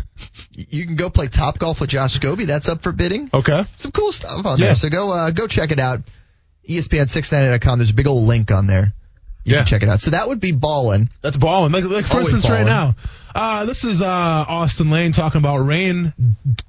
You 0.54 0.84
can 0.86 0.96
go 0.96 1.08
play 1.10 1.28
top 1.28 1.58
golf 1.58 1.80
with 1.80 1.90
Josh 1.90 2.18
Scobee. 2.18 2.46
That's 2.46 2.68
up 2.68 2.82
for 2.82 2.92
bidding. 2.92 3.30
Okay. 3.32 3.64
Some 3.76 3.90
cool 3.92 4.12
stuff 4.12 4.44
on 4.44 4.58
Yeah. 4.58 4.66
there. 4.66 4.74
So 4.76 4.88
go 4.90 5.10
uh, 5.10 5.30
go 5.30 5.46
check 5.46 5.70
it 5.70 5.80
out. 5.80 6.00
E 6.64 6.78
ESPN690.com. 6.78 7.78
There's 7.78 7.90
a 7.90 7.94
big 7.94 8.06
old 8.06 8.26
link 8.28 8.50
on 8.50 8.66
there. 8.66 8.92
You 9.44 9.52
Yeah. 9.54 9.58
can 9.60 9.66
check 9.66 9.82
it 9.82 9.88
out. 9.88 10.00
So 10.00 10.10
that 10.10 10.28
would 10.28 10.40
be 10.40 10.52
ballin'. 10.52 11.08
That's 11.22 11.36
balling. 11.36 11.72
Like, 11.72 11.84
like 11.84 12.06
for 12.06 12.18
Always 12.18 12.32
instance, 12.34 12.48
right 12.52 12.66
now, 12.66 12.94
uh, 13.34 13.64
this 13.64 13.82
is 13.82 14.00
uh, 14.02 14.06
Austen 14.06 14.90
Lane 14.90 15.10
talking 15.12 15.38
about 15.40 15.58
rain. 15.58 16.12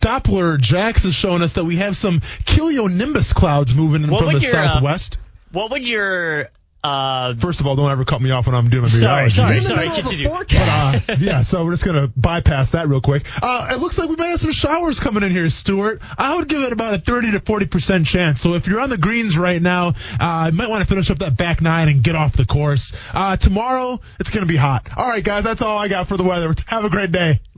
Doppler 0.01 0.60
Jax 0.60 1.05
is 1.05 1.14
showing 1.14 1.41
us 1.43 1.53
that 1.53 1.65
we 1.65 1.76
have 1.76 1.95
some 1.97 2.22
cumulonimbus 2.45 3.35
clouds 3.35 3.76
moving 3.76 4.03
in 4.03 4.10
What 4.10 4.19
from 4.19 4.27
the 4.30 4.34
would 4.35 4.43
your, 4.43 4.55
uh, 4.55 4.73
southwest. 4.73 5.18
What 5.51 5.69
would 5.72 5.88
your 5.88 6.47
uh 6.84 7.34
First 7.35 7.61
of 7.61 7.68
all, 7.68 7.76
don't 7.76 7.91
ever 7.91 8.03
cut 8.05 8.22
me 8.22 8.31
off 8.31 8.45
when 8.45 8.55
I'm 8.55 8.69
doing 8.69 8.84
my 8.84 8.88
Sorry, 8.89 9.26
meteorology. 9.26 9.35
sorry, 9.35 9.57
In 9.57 9.64
the 9.64 9.68
sorry, 9.69 9.88
middle 9.88 9.99
a 9.99 10.01
continue. 10.01 10.27
forecast. 10.30 11.10
Uh, 11.10 11.15
yeah, 11.19 11.41
so 11.41 11.64
we're 11.64 11.72
just 11.72 11.85
gonna 11.85 12.07
bypass 12.15 12.72
that 12.72 12.88
real 12.89 12.99
quick. 13.01 13.26
Uh, 13.41 13.69
it 13.72 13.80
looks 13.80 13.97
like 13.97 14.10
we 14.10 14.15
may 14.18 14.30
have 14.31 14.41
some 14.41 14.51
showers 14.51 14.99
coming 14.99 15.23
in 15.23 15.31
here, 15.31 15.49
Stuart. 15.49 16.01
I 16.18 16.35
would 16.35 16.47
give 16.49 16.61
it 16.61 16.73
about 16.73 16.93
a 16.93 16.97
30 16.97 17.31
to 17.31 17.39
40 17.39 17.65
percent 17.68 18.05
chance. 18.05 18.41
So 18.41 18.55
if 18.55 18.68
you're 18.68 18.81
on 18.81 18.89
the 18.89 18.97
greens 18.97 19.38
right 19.38 19.61
now, 19.61 19.93
uh, 20.19 20.49
you 20.51 20.57
might 20.57 20.69
want 20.69 20.81
to 20.84 20.89
finish 20.89 21.10
up 21.10 21.19
that 21.19 21.38
back 21.38 21.61
nine 21.61 21.88
and 21.88 22.03
get 22.03 22.15
off 22.15 22.35
the 22.35 22.45
course. 22.45 22.91
Uh, 23.14 23.38
tomorrow 23.38 24.01
it's 24.19 24.30
gonna 24.30 24.45
be 24.45 24.57
hot. 24.57 24.89
All 24.97 25.07
right, 25.07 25.23
guys, 25.23 25.43
that's 25.45 25.61
all 25.61 25.77
I 25.77 25.88
got 25.88 26.07
for 26.10 26.18
the 26.18 26.23
weather. 26.23 26.53
Have 26.68 26.84
a 26.85 26.89
great 26.89 27.11
day. 27.11 27.39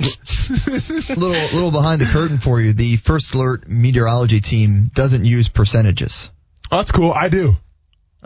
little 1.10 1.32
little 1.32 1.72
behind 1.72 2.00
the 2.02 2.06
curtain 2.12 2.38
for 2.38 2.62
you. 2.62 2.74
The 2.74 2.98
First 2.98 3.34
Alert 3.34 3.68
meteorology 3.68 4.40
team 4.42 4.92
doesn't 4.94 5.26
use 5.26 5.50
percentages. 5.50 6.30
Oh, 6.72 6.78
that's 6.78 6.92
cool. 6.92 7.12
I 7.12 7.30
do. 7.30 7.56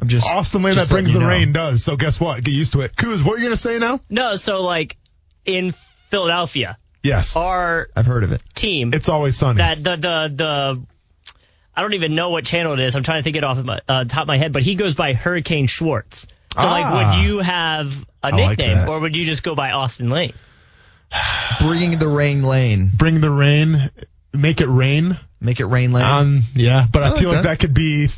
I'm 0.02 0.08
just 0.08 0.28
Austen 0.28 0.62
Lane 0.64 0.76
that 0.76 0.90
brings 0.90 1.14
the 1.14 1.20
know. 1.20 1.28
rain 1.28 1.52
does. 1.52 1.84
So 1.84 1.96
guess 1.98 2.20
what? 2.20 2.44
Get 2.44 2.54
used 2.54 2.74
to 2.74 2.82
it. 2.82 2.96
Kuz, 2.96 3.24
what 3.24 3.36
are 3.36 3.38
you 3.40 3.46
gonna 3.46 3.58
say 3.58 3.80
now? 3.80 4.00
No, 4.10 4.36
so 4.36 4.62
like 4.64 4.96
in 5.46 5.74
Philadelphia, 6.10 6.78
Yes, 7.04 7.36
our 7.36 7.88
I've 7.96 8.06
heard 8.06 8.24
of 8.24 8.32
it. 8.32 8.42
team 8.56 8.92
it's 8.94 9.10
always 9.10 9.38
sunny. 9.38 9.58
that 9.58 9.84
the 9.84 9.96
the 9.98 10.32
the 10.36 10.82
I 11.76 11.82
don't 11.82 11.94
even 11.94 12.14
know 12.16 12.30
what 12.32 12.46
channel 12.46 12.74
it 12.74 12.80
is. 12.82 12.96
I'm 12.96 13.04
trying 13.04 13.20
to 13.20 13.24
think 13.24 13.36
it 13.38 13.44
off 13.44 13.58
of 13.58 13.66
my 13.66 13.80
uh, 13.88 14.04
top 14.06 14.24
of 14.24 14.28
my 14.28 14.38
head, 14.38 14.52
but 14.54 14.64
he 14.64 14.76
goes 14.76 14.96
by 14.96 15.14
Hurricane 15.14 15.68
Schwartz. 15.68 16.22
So 16.22 16.28
Ah. 16.68 16.72
like, 16.72 17.16
would 17.16 17.24
you 17.26 17.40
have 17.40 18.06
a 18.24 18.32
nickname, 18.32 18.78
that. 18.80 18.90
or 18.90 19.00
would 19.00 19.16
you 19.16 19.26
just 19.26 19.44
go 19.44 19.56
by 19.56 19.72
Austen 19.72 20.10
Lane? 20.10 20.34
Bringing 21.62 21.98
the 22.00 22.08
rain 22.08 22.44
lane. 22.44 22.92
Bring 22.94 23.22
the 23.22 23.32
rain. 23.32 23.90
Make 24.34 24.62
it 24.62 24.68
rain. 24.68 25.18
Make 25.42 25.60
it 25.60 25.66
rain 25.66 25.92
lane. 25.92 26.06
Um, 26.06 26.42
yeah, 26.56 26.86
but 26.92 27.04
I 27.04 27.12
I 27.14 27.16
feel 27.16 27.30
like 27.30 27.38
like 27.38 27.44
that. 27.44 27.50
that 27.52 27.60
could 27.60 27.74
be. 27.74 28.10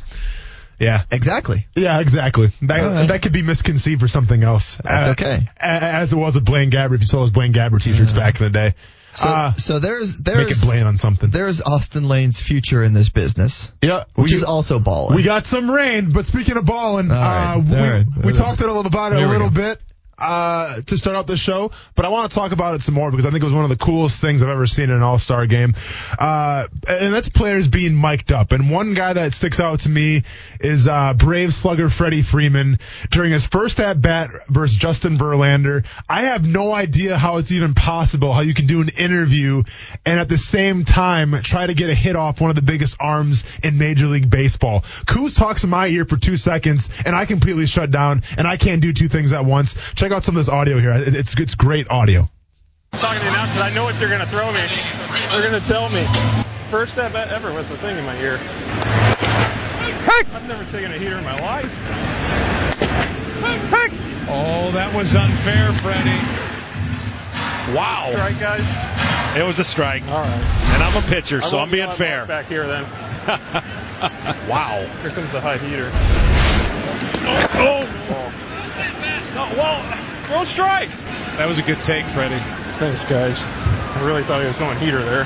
Yeah, 0.82 1.04
exactly. 1.10 1.66
Yeah, 1.76 2.00
exactly. 2.00 2.50
That 2.62 2.80
right. 2.80 3.08
that 3.08 3.22
could 3.22 3.32
be 3.32 3.42
misconceived 3.42 4.00
for 4.00 4.08
something 4.08 4.42
else. 4.42 4.78
That's 4.82 5.06
Uh, 5.06 5.10
okay. 5.12 5.48
As 5.56 6.12
it 6.12 6.16
was 6.16 6.34
with 6.34 6.44
Blaine 6.44 6.70
Gabbert. 6.70 6.96
If 6.96 7.00
you 7.02 7.06
saw 7.06 7.20
those 7.20 7.30
Blaine 7.30 7.52
Gabbert 7.52 7.82
t-shirts 7.82 8.12
back 8.12 8.40
in 8.40 8.44
the 8.44 8.50
day, 8.50 8.74
So, 9.14 9.28
uh, 9.28 9.52
so 9.52 9.78
there's 9.78 10.18
make 10.18 10.28
it 10.28 10.34
there's 10.34 10.64
Blaine 10.64 10.84
on 10.84 10.96
something. 10.98 11.30
there's 11.30 11.60
Austen 11.62 12.08
Lane's 12.08 12.40
future 12.40 12.82
in 12.82 12.94
this 12.94 13.08
business, 13.10 13.70
Yeah, 13.82 14.04
which 14.14 14.30
we, 14.32 14.36
is 14.38 14.42
also 14.42 14.78
balling. 14.80 15.16
we 15.16 15.22
got 15.22 15.46
some 15.46 15.70
rain. 15.70 16.12
But 16.12 16.26
speaking 16.26 16.56
of 16.56 16.64
balling, 16.64 17.10
All 17.10 17.16
right, 17.16 17.56
uh, 17.56 18.04
we, 18.22 18.28
we 18.28 18.32
talked 18.32 18.60
a 18.60 18.66
little 18.66 18.86
about 18.86 19.12
it 19.12 19.22
a 19.22 19.26
little 19.28 19.50
bit. 19.50 19.80
Uh, 20.22 20.80
to 20.82 20.96
start 20.96 21.16
out 21.16 21.26
the 21.26 21.36
show, 21.36 21.72
but 21.96 22.04
I 22.04 22.08
want 22.08 22.30
to 22.30 22.34
talk 22.34 22.52
about 22.52 22.76
it 22.76 22.82
some 22.82 22.94
more 22.94 23.10
because 23.10 23.26
I 23.26 23.30
think 23.30 23.42
it 23.42 23.44
was 23.44 23.52
one 23.52 23.64
of 23.64 23.70
the 23.70 23.76
coolest 23.76 24.20
things 24.20 24.40
I've 24.40 24.50
ever 24.50 24.68
seen 24.68 24.84
in 24.84 24.92
an 24.92 25.02
All-Star 25.02 25.46
game. 25.46 25.74
Uh, 26.16 26.68
and 26.86 27.12
that's 27.12 27.28
players 27.28 27.66
being 27.66 28.00
mic'd 28.00 28.30
up. 28.30 28.52
And 28.52 28.70
one 28.70 28.94
guy 28.94 29.14
that 29.14 29.34
sticks 29.34 29.58
out 29.58 29.80
to 29.80 29.88
me 29.88 30.22
is, 30.60 30.86
uh, 30.86 31.14
Brave 31.14 31.52
slugger 31.52 31.88
Freddie 31.88 32.22
Freeman 32.22 32.78
during 33.10 33.32
his 33.32 33.46
first 33.46 33.80
at 33.80 34.00
bat 34.00 34.30
versus 34.48 34.76
Justin 34.76 35.18
Verlander. 35.18 35.84
I 36.08 36.26
have 36.26 36.46
no 36.46 36.72
idea 36.72 37.18
how 37.18 37.38
it's 37.38 37.50
even 37.50 37.74
possible 37.74 38.32
how 38.32 38.42
you 38.42 38.54
can 38.54 38.68
do 38.68 38.80
an 38.80 38.90
interview 38.96 39.64
and 40.06 40.20
at 40.20 40.28
the 40.28 40.38
same 40.38 40.84
time 40.84 41.34
try 41.42 41.66
to 41.66 41.74
get 41.74 41.90
a 41.90 41.94
hit 41.94 42.14
off 42.14 42.40
one 42.40 42.50
of 42.50 42.56
the 42.56 42.62
biggest 42.62 42.96
arms 43.00 43.42
in 43.64 43.76
Major 43.76 44.06
League 44.06 44.30
Baseball. 44.30 44.82
Kuz 45.04 45.36
talks 45.36 45.64
in 45.64 45.70
my 45.70 45.88
ear 45.88 46.04
for 46.04 46.16
two 46.16 46.36
seconds 46.36 46.88
and 47.04 47.16
I 47.16 47.24
completely 47.24 47.66
shut 47.66 47.90
down 47.90 48.22
and 48.38 48.46
I 48.46 48.56
can't 48.56 48.80
do 48.80 48.92
two 48.92 49.08
things 49.08 49.32
at 49.32 49.44
once. 49.44 49.74
Check 49.94 50.11
out 50.12 50.24
some 50.24 50.36
of 50.36 50.44
this 50.44 50.48
audio 50.52 50.78
here. 50.78 50.90
It- 50.92 51.14
It's, 51.14 51.34
it's 51.38 51.54
great 51.54 51.90
audio. 51.90 52.28
I'm 52.92 53.00
talking 53.00 53.20
to 53.20 53.24
the 53.24 53.30
announcers, 53.32 53.56
I 53.58 53.70
know 53.72 53.84
what 53.84 53.98
they're 53.98 54.08
going 54.08 54.20
to 54.20 54.26
throw 54.26 54.52
me. 54.52 54.66
They're 55.30 55.42
going 55.50 55.60
to 55.60 55.66
tell 55.66 55.88
me. 55.88 56.04
First 56.68 56.92
step 56.92 57.14
ever 57.14 57.52
with 57.52 57.68
the 57.68 57.76
thing 57.78 57.96
in 57.98 58.04
my 58.04 58.16
ear. 58.20 58.38
I've 60.34 60.46
never 60.48 60.64
taken 60.70 60.92
a 60.92 60.98
heater 60.98 61.16
in 61.18 61.24
my 61.24 61.38
life. 61.40 61.72
Oh, 64.28 64.70
that 64.72 64.94
was 64.94 65.14
unfair, 65.16 65.72
Freddie. 65.72 66.10
Wow. 67.76 68.06
Strike, 68.10 68.38
guys. 68.40 69.36
It 69.38 69.42
was 69.46 69.58
a 69.58 69.64
strike. 69.64 70.02
All 70.08 70.20
right. 70.22 70.30
And 70.74 70.82
I'm 70.82 70.96
a 71.02 71.06
pitcher, 71.06 71.40
so 71.40 71.58
I 71.58 71.62
I'm 71.62 71.70
being 71.70 71.90
fair. 71.90 72.26
Back 72.26 72.46
here 72.46 72.66
then. 72.66 72.84
Wow. 74.48 74.84
Here 75.02 75.10
comes 75.10 75.30
the 75.30 75.40
high 75.40 75.56
heater. 75.58 75.90
Oh, 77.24 77.46
Oh. 77.54 77.86
oh. 78.10 78.32
No, 79.34 79.48
well, 79.56 80.24
throw 80.26 80.44
strike. 80.44 80.88
That 81.36 81.46
was 81.48 81.58
a 81.58 81.62
good 81.62 81.82
take, 81.84 82.04
Freddie. 82.06 82.38
Thanks, 82.78 83.04
guys. 83.04 83.42
I 83.42 84.02
really 84.04 84.24
thought 84.24 84.40
he 84.40 84.46
was 84.46 84.56
going 84.56 84.78
heater 84.78 85.02
there. 85.02 85.24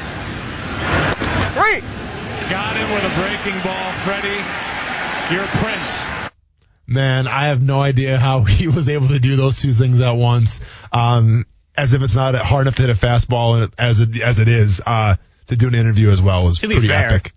Great. 1.54 1.82
Got 2.50 2.76
him 2.76 2.90
with 2.92 3.02
a 3.04 3.14
breaking 3.18 3.60
ball, 3.62 3.92
Freddie. 4.04 5.34
You're 5.34 5.44
a 5.44 5.48
prince. 5.58 6.04
Man, 6.86 7.26
I 7.26 7.48
have 7.48 7.62
no 7.62 7.80
idea 7.80 8.18
how 8.18 8.40
he 8.44 8.68
was 8.68 8.88
able 8.88 9.08
to 9.08 9.18
do 9.18 9.36
those 9.36 9.56
two 9.60 9.72
things 9.74 10.00
at 10.00 10.12
once. 10.12 10.60
Um, 10.92 11.46
as 11.76 11.92
if 11.94 12.02
it's 12.02 12.14
not 12.14 12.34
hard 12.36 12.66
enough 12.66 12.76
to 12.76 12.82
hit 12.86 12.90
a 12.90 12.94
fastball 13.06 13.70
as 13.76 14.00
it 14.00 14.20
as 14.22 14.38
it 14.38 14.48
is. 14.48 14.80
Uh, 14.84 15.16
to 15.48 15.56
do 15.56 15.68
an 15.68 15.74
interview 15.76 16.10
as 16.10 16.20
well 16.20 16.42
was 16.44 16.58
To 16.58 16.66
be 16.66 16.74
pretty 16.74 16.88
fair. 16.88 17.06
epic. 17.06 17.32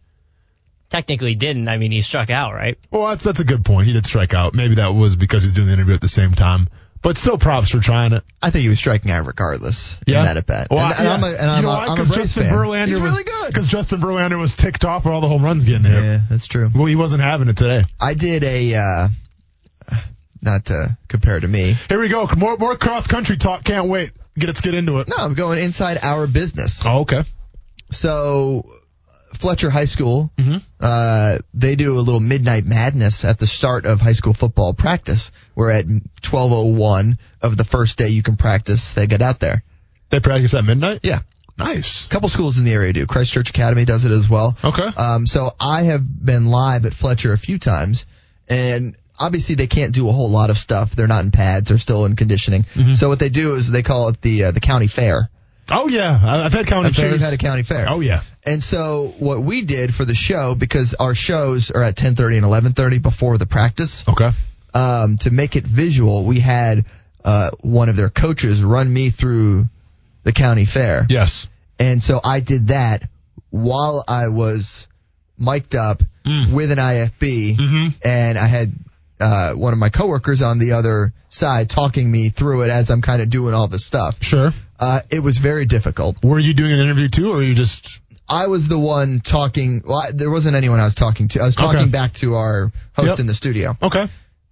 Technically, 0.90 1.36
didn't. 1.36 1.68
I 1.68 1.78
mean, 1.78 1.92
he 1.92 2.02
struck 2.02 2.30
out, 2.30 2.54
right? 2.54 2.78
Well, 2.90 3.08
that's 3.08 3.24
that's 3.24 3.40
a 3.40 3.46
good 3.46 3.64
point. 3.64 3.86
He 3.88 3.94
did 3.94 4.06
strike 4.06 4.34
out. 4.34 4.56
Maybe 4.56 4.76
that 4.76 4.96
was 4.96 5.16
because 5.16 5.44
he 5.44 5.48
was 5.48 5.54
doing 5.54 5.68
the 5.68 5.74
interview 5.74 5.94
at 5.94 6.02
the 6.02 6.08
same 6.08 6.34
time. 6.34 6.68
But 7.02 7.18
still, 7.18 7.38
props 7.38 7.70
for 7.70 7.80
trying 7.80 8.12
it. 8.12 8.24
I 8.42 8.50
think 8.50 8.64
he 8.64 8.70
was 8.70 8.78
striking 8.80 9.10
out 9.12 9.26
regardless 9.26 9.98
Yeah. 10.06 10.20
in 10.20 10.26
that 10.26 10.38
at 10.38 10.46
bat. 10.48 10.68
Well, 10.70 10.80
and, 10.86 10.94
and 10.96 11.04
yeah. 11.06 11.14
I'm 11.14 11.24
a, 11.24 11.28
and 11.28 11.38
you 11.38 11.48
I'm 11.48 11.64
know 11.64 11.70
a, 11.70 11.74
why? 11.74 11.84
I'm 11.86 11.92
a 11.92 11.94
Because 11.96 12.08
Braves 12.10 12.36
Justin 12.36 12.44
fan. 12.50 12.54
Verlander 12.58 12.88
He's 12.88 13.00
was 13.00 13.12
really 13.14 13.24
good. 13.24 13.48
Because 13.48 13.68
Justin 13.68 14.02
Verlander 14.02 14.38
was 14.40 14.56
ticked 14.56 14.84
off 14.84 15.04
for 15.04 15.12
all 15.12 15.22
the 15.22 15.28
home 15.30 15.44
runs 15.46 15.64
getting 15.64 15.84
hit. 15.84 15.94
Yeah, 16.04 16.20
that's 16.30 16.48
true. 16.48 16.70
Well, 16.76 16.86
he 16.86 16.98
wasn't 16.98 17.22
having 17.24 17.48
it 17.48 17.56
today. 17.56 17.84
I 18.02 18.16
did 18.16 18.44
a, 18.44 18.76
uh, 18.76 19.08
not 20.42 20.66
to 20.66 20.98
compare 21.08 21.40
to 21.40 21.48
me. 21.48 21.76
Here 21.88 22.00
we 22.02 22.10
go. 22.10 22.28
More 22.38 22.58
more 22.58 22.76
cross 22.78 23.08
country 23.08 23.38
talk. 23.38 23.64
Can't 23.64 23.88
wait. 23.88 24.12
Get 24.38 24.48
let's 24.48 24.62
get 24.62 24.74
into 24.74 25.00
it. 25.00 25.08
No, 25.08 25.16
I'm 25.18 25.36
going 25.36 25.60
inside 25.60 26.00
our 26.02 26.28
business. 26.28 26.84
Oh, 26.86 27.00
okay. 27.02 27.24
So 27.92 28.70
Fletcher 29.40 29.70
High 29.70 29.86
School, 29.86 30.32
Mhm. 30.38 30.62
uh, 30.82 31.38
they 31.54 31.76
do 31.76 31.98
a 31.98 32.02
little 32.02 32.20
midnight 32.20 32.66
madness 32.66 33.24
at 33.26 33.40
the 33.40 33.48
start 33.48 33.86
of 33.86 34.02
high 34.02 34.14
school 34.14 34.34
football 34.34 34.74
practice. 34.74 35.32
Where 35.56 35.72
at 35.72 35.86
12:01 36.22 37.18
of 37.42 37.58
the 37.58 37.64
first 37.64 37.98
day 37.98 38.10
you 38.10 38.22
can 38.24 38.36
practice, 38.36 38.94
they 38.94 39.08
get 39.08 39.22
out 39.22 39.40
there. 39.40 39.64
They 40.10 40.20
practice 40.20 40.54
at 40.54 40.66
midnight. 40.66 41.00
Yeah, 41.04 41.20
Nice. 41.58 42.06
a 42.06 42.10
couple 42.10 42.30
schools 42.30 42.58
in 42.58 42.66
the 42.66 42.74
area 42.74 42.94
do. 42.94 43.06
Christchurch 43.06 43.50
Academy 43.50 43.86
does 43.86 44.06
it 44.06 44.12
as 44.12 44.30
well. 44.30 44.58
Okay. 44.64 44.88
Um, 44.98 45.26
so 45.28 45.54
I 45.60 45.84
have 45.84 46.04
been 46.26 46.46
live 46.48 46.86
at 46.86 46.94
Fletcher 46.94 47.34
a 47.34 47.38
few 47.38 47.58
times, 47.60 48.06
and 48.50 48.96
obviously 49.20 49.56
they 49.56 49.68
can't 49.68 49.94
do 49.94 50.10
a 50.10 50.12
whole 50.12 50.30
lot 50.30 50.50
of 50.50 50.58
stuff. 50.58 50.96
They're 50.96 51.08
not 51.08 51.24
in 51.24 51.32
pads; 51.32 51.70
they're 51.70 51.78
still 51.78 52.06
in 52.06 52.16
conditioning. 52.16 52.66
Mm-hmm. 52.76 52.94
So 52.94 53.08
what 53.10 53.20
they 53.20 53.30
do 53.30 53.56
is 53.56 53.70
they 53.70 53.84
call 53.84 54.10
it 54.10 54.22
the 54.22 54.46
uh, 54.46 54.52
the 54.52 54.60
county 54.60 54.88
fair. 54.88 55.30
Oh 55.72 55.88
yeah, 55.88 56.20
I've 56.24 56.54
had 56.54 56.66
county 56.66 56.88
I'm 56.88 56.94
sure 56.94 57.12
you've 57.12 57.22
had 57.22 57.34
a 57.34 57.38
county 57.38 57.62
fair. 57.64 57.86
Oh 57.90 58.00
yeah. 58.00 58.22
And 58.50 58.64
so 58.64 59.14
what 59.20 59.40
we 59.42 59.62
did 59.64 59.94
for 59.94 60.06
the 60.06 60.16
show, 60.16 60.56
because 60.56 60.94
our 60.96 61.14
shows 61.16 61.72
are 61.72 61.84
at 61.84 61.96
10:30 61.96 62.38
and 62.38 62.46
11:30 62.46 63.02
before 63.02 63.38
the 63.38 63.46
practice, 63.46 64.04
Okay. 64.08 64.32
um, 64.74 65.18
to 65.18 65.30
make 65.32 65.56
it 65.56 65.66
visual, 65.68 66.26
we 66.26 66.40
had 66.40 66.86
uh, 67.24 67.50
one 67.62 67.90
of 67.90 67.96
their 67.98 68.10
coaches 68.10 68.64
run 68.64 68.92
me 68.92 69.10
through 69.10 69.68
the 70.24 70.32
county 70.32 70.66
fair. 70.66 71.06
Yes. 71.10 71.48
And 71.80 72.02
so 72.02 72.20
I 72.24 72.40
did 72.40 72.70
that 72.70 73.04
while 73.52 74.04
I 74.08 74.30
was 74.30 74.88
mic'd 75.38 75.76
up 75.76 76.02
Mm. 76.26 76.52
with 76.52 76.72
an 76.72 76.80
IFB, 76.80 77.56
Mhm. 77.58 77.94
and 78.04 78.38
I 78.38 78.48
had 78.48 78.74
uh, 79.22 79.52
one 79.54 79.74
of 79.74 79.80
my 79.80 79.90
coworkers 79.90 80.42
on 80.42 80.60
the 80.60 80.72
other 80.74 81.12
side 81.30 81.70
talking 81.70 82.10
me 82.10 82.30
through 82.30 82.62
it 82.64 82.70
as 82.70 82.90
I'm 82.90 83.02
kind 83.02 83.22
of 83.22 83.30
doing 83.30 83.54
all 83.54 83.68
this 83.68 83.86
stuff. 83.86 84.16
Sure. 84.22 84.54
Uh, 84.80 85.02
it 85.10 85.20
was 85.22 85.38
very 85.40 85.66
difficult. 85.66 86.24
Were 86.24 86.40
you 86.40 86.54
doing 86.54 86.72
an 86.72 86.80
interview 86.80 87.10
too, 87.10 87.32
or 87.32 87.38
were 87.38 87.44
you 87.44 87.54
just? 87.56 88.00
I 88.30 88.48
was 88.48 88.68
the 88.68 88.78
one 88.80 89.22
talking. 89.22 89.82
Well, 89.86 89.98
I, 89.98 90.12
there 90.12 90.30
wasn't 90.30 90.56
anyone 90.56 90.80
I 90.80 90.86
was 90.86 90.96
talking 90.96 91.28
to. 91.30 91.42
I 91.42 91.46
was 91.46 91.56
talking 91.56 91.82
Okay. 91.82 91.90
back 91.90 92.14
to 92.16 92.36
our 92.36 92.72
host 92.94 93.10
Yep. 93.10 93.20
in 93.20 93.28
the 93.28 93.34
studio, 93.36 93.76
Okay. 93.82 94.08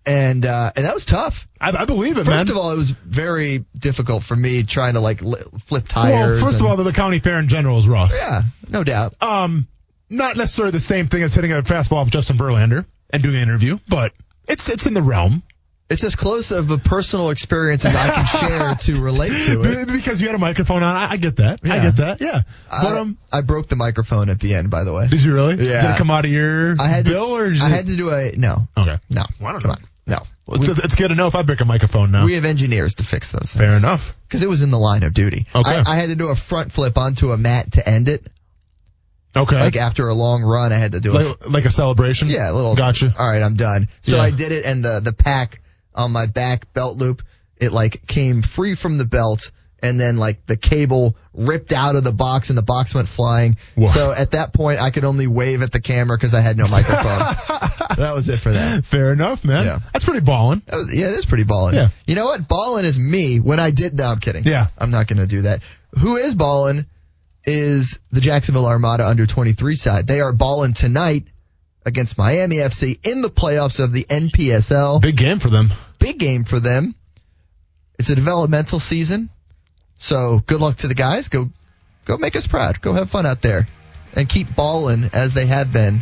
and 0.05 0.45
uh, 0.45 0.71
and 0.75 0.85
that 0.85 0.93
was 0.93 1.05
tough. 1.05 1.47
I, 1.61 1.71
I 1.71 1.85
believe 1.85 2.13
it, 2.17 2.25
First 2.25 2.29
man. 2.29 2.49
of 2.49 2.57
all, 2.57 2.71
it 2.71 2.77
was 2.77 2.91
very 2.91 3.65
difficult 3.77 4.23
for 4.23 4.35
me 4.35 4.63
trying 4.63 4.93
to 4.95 4.99
like 4.99 5.21
li- 5.21 5.39
flip 5.65 5.85
well, 5.95 6.03
tires. 6.05 6.41
first 6.41 6.59
of 6.59 6.65
all, 6.65 6.75
the, 6.77 6.91
county 6.91 7.19
fair 7.19 7.37
in 7.39 7.47
general 7.49 7.77
is 7.77 7.87
rough. 7.87 8.11
yeah, 8.13 8.43
no 8.69 8.83
doubt. 8.83 9.13
Um, 9.21 9.67
not 10.09 10.37
necessarily 10.37 10.71
the 10.71 10.79
same 10.79 11.07
thing 11.07 11.21
as 11.23 11.33
hitting 11.35 11.51
a 11.51 11.61
fastball 11.61 12.03
with 12.03 12.11
Justin 12.13 12.37
Verlander 12.37 12.85
and 13.09 13.21
doing 13.21 13.35
an 13.35 13.41
interview, 13.43 13.77
but 13.87 14.13
it's 14.47 14.69
it's 14.69 14.85
in 14.87 14.93
the 14.93 15.01
realm. 15.03 15.43
It's 15.89 16.03
as 16.03 16.18
close 16.18 16.51
of 16.51 16.69
a 16.69 16.77
personal 16.77 17.30
experience 17.30 17.85
as 17.85 17.95
I 17.95 18.09
can 18.09 18.26
share 18.39 18.76
to 18.76 19.01
relate 19.01 19.30
to 19.45 19.61
it. 19.64 19.88
Because 19.88 20.19
you 20.19 20.27
had 20.27 20.35
a 20.35 20.39
microphone 20.39 20.84
on, 20.84 20.95
I, 20.95 21.11
I 21.11 21.18
get 21.18 21.38
that. 21.38 21.61
I 21.64 21.80
get 21.81 21.95
that. 21.97 22.19
Yeah. 22.19 22.41
But 22.69 22.93
I, 22.93 22.99
um, 22.99 23.18
I 23.31 23.39
broke 23.39 23.68
the 23.68 23.77
microphone 23.77 24.30
at 24.30 24.39
the 24.41 24.53
end, 24.55 24.69
by 24.69 24.84
the 24.84 24.91
way. 24.91 25.07
did 25.07 25.23
you 25.23 25.34
really? 25.34 25.55
Yeah. 25.55 25.81
Did 25.84 25.91
it 25.91 25.97
come 25.97 26.11
out 26.11 26.26
of 26.26 26.31
your 26.31 26.76
I 26.80 26.88
had 26.88 27.05
to, 27.05 27.11
bill 27.11 27.38
or 27.38 27.49
did 27.49 27.61
I 27.61 27.69
had 27.69 27.88
to 27.88 27.95
do 27.95 28.09
a 28.09 28.34
no, 28.35 28.68
Okay. 28.77 28.97
no. 29.09 29.23
Well, 29.39 29.49
I 29.49 29.51
don't 29.53 29.61
come 29.61 29.69
know. 29.69 29.76
on, 29.76 29.84
no. 30.07 30.18
Well, 30.45 30.59
it's, 30.59 30.68
it's 30.84 30.95
good 30.95 31.07
to 31.09 31.15
know 31.15 31.27
if 31.27 31.35
I 31.35 31.43
break 31.43 31.61
a 31.61 31.65
microphone 31.65 32.11
now. 32.11 32.26
We 32.26 32.34
have 32.34 32.43
engineers 32.45 32.95
to 32.95 33.03
fix 33.05 33.31
those 33.31 33.53
things. 33.53 33.55
Fair 33.55 33.77
enough. 33.77 34.14
Because 34.27 34.43
it 34.43 34.49
was 34.49 34.61
in 34.64 34.72
the 34.72 34.80
line 34.80 35.03
of 35.03 35.14
duty. 35.14 35.45
Okay. 35.55 35.72
I, 35.72 35.84
I 35.85 35.95
had 35.95 36.07
to 36.09 36.15
do 36.15 36.27
a 36.27 36.35
front 36.35 36.72
flip 36.73 36.97
onto 36.97 37.31
a 37.31 37.38
mat 37.38 37.73
to 37.73 37.88
end 37.89 38.09
it. 38.09 38.26
Okay. 39.35 39.59
Like 39.59 39.76
after 39.76 40.07
a 40.07 40.14
long 40.14 40.43
run, 40.43 40.72
I 40.73 40.77
had 40.77 40.93
to 40.93 40.99
do 40.99 41.11
a 41.11 41.14
like, 41.14 41.47
like 41.49 41.65
a 41.65 41.69
celebration. 41.69 42.30
Yeah, 42.30 42.51
a 42.51 42.53
little. 42.53 42.76
Gotcha. 42.76 43.14
All 43.18 43.27
right, 43.27 43.41
I'm 43.41 43.55
done. 43.55 43.88
So 44.01 44.15
Yeah. 44.18 44.23
I 44.23 44.31
did 44.31 44.51
it, 44.51 44.65
and 44.65 44.84
the 44.84 44.99
the 45.01 45.14
pack 45.14 45.61
on 45.98 46.11
my 46.11 46.28
back 46.28 46.74
belt 46.74 46.98
loop, 46.98 47.24
it 47.57 47.74
like 47.74 48.06
came 48.07 48.41
free 48.41 48.76
from 48.76 48.98
the 48.98 49.06
belt, 49.06 49.52
and 49.82 49.99
then 49.99 50.18
like 50.18 50.45
the 50.45 50.57
cable 50.57 51.15
ripped 51.34 51.74
out 51.74 51.95
of 51.95 52.03
the 52.03 52.11
box, 52.11 52.49
and 52.49 52.57
the 52.57 52.64
box 52.64 52.94
went 52.94 53.07
flying. 53.07 53.57
Whoa. 53.76 53.88
So 53.88 54.11
at 54.11 54.32
that 54.32 54.53
point, 54.53 54.80
I 54.80 54.91
could 54.91 55.03
only 55.03 55.28
wave 55.28 55.61
at 55.61 55.72
the 55.72 55.82
camera 55.82 56.18
because 56.18 56.34
I 56.34 56.41
had 56.41 56.57
no 56.57 56.68
microphone. 56.68 57.03
that 57.98 58.14
was 58.15 58.30
it 58.30 58.40
for 58.40 58.52
that. 58.52 58.86
Fair 58.86 59.11
enough, 59.11 59.44
man. 59.44 59.65
Yeah. 59.65 59.80
That's 59.91 60.06
pretty 60.06 60.26
ballin'. 60.26 60.61
That 60.68 60.78
was, 60.78 60.95
yeah, 60.95 61.07
it 61.07 61.15
is 61.15 61.26
pretty 61.26 61.44
ballin'. 61.44 61.76
Yeah. 61.76 61.90
You 62.06 62.15
know 62.15 62.26
what? 62.26 62.48
Ballin' 62.48 62.86
is 62.86 62.98
me 62.98 63.40
when 63.40 63.60
I 63.60 63.72
did. 63.72 63.95
No, 63.95 64.06
I'm 64.06 64.19
kidding. 64.19 64.44
Yeah. 64.44 64.68
I'm 64.78 64.91
not 64.91 65.07
gonna 65.07 65.28
do 65.28 65.44
that. 65.44 65.61
Who 65.99 66.18
is 66.18 66.36
ballin' 66.36 66.88
is 67.44 67.99
the 68.11 68.22
Jacksonville 68.22 68.65
Armada 68.65 69.06
under 69.06 69.26
23 69.26 69.76
side. 69.76 70.06
They 70.07 70.22
are 70.22 70.34
ballin' 70.34 70.74
tonight 70.74 71.24
against 71.86 72.18
Miami 72.18 72.57
FC 72.57 72.99
in 73.07 73.22
the 73.22 73.30
playoffs 73.30 73.80
of 73.82 73.94
the 73.94 74.03
NPSL. 74.03 75.02
Big 75.02 75.15
game 75.15 75.40
for 75.40 75.49
them. 75.49 75.72
Big 75.99 76.18
game 76.18 76.44
for 76.44 76.60
them. 76.60 76.95
It's 77.99 78.10
a 78.10 78.15
developmental 78.15 78.80
season. 78.80 79.30
So 79.98 80.41
good 80.45 80.61
luck 80.61 80.78
to 80.78 80.88
the 80.88 80.95
guys. 80.95 81.30
Go, 81.30 81.49
go 82.06 82.18
make 82.18 82.36
us 82.36 82.48
proud. 82.48 82.82
Go 82.82 82.94
have 82.94 83.10
fun 83.10 83.26
out 83.26 83.41
there 83.41 83.68
and 84.15 84.30
keep 84.30 84.56
balling 84.56 85.10
as 85.14 85.34
they 85.34 85.45
have 85.48 85.74
been 85.74 86.02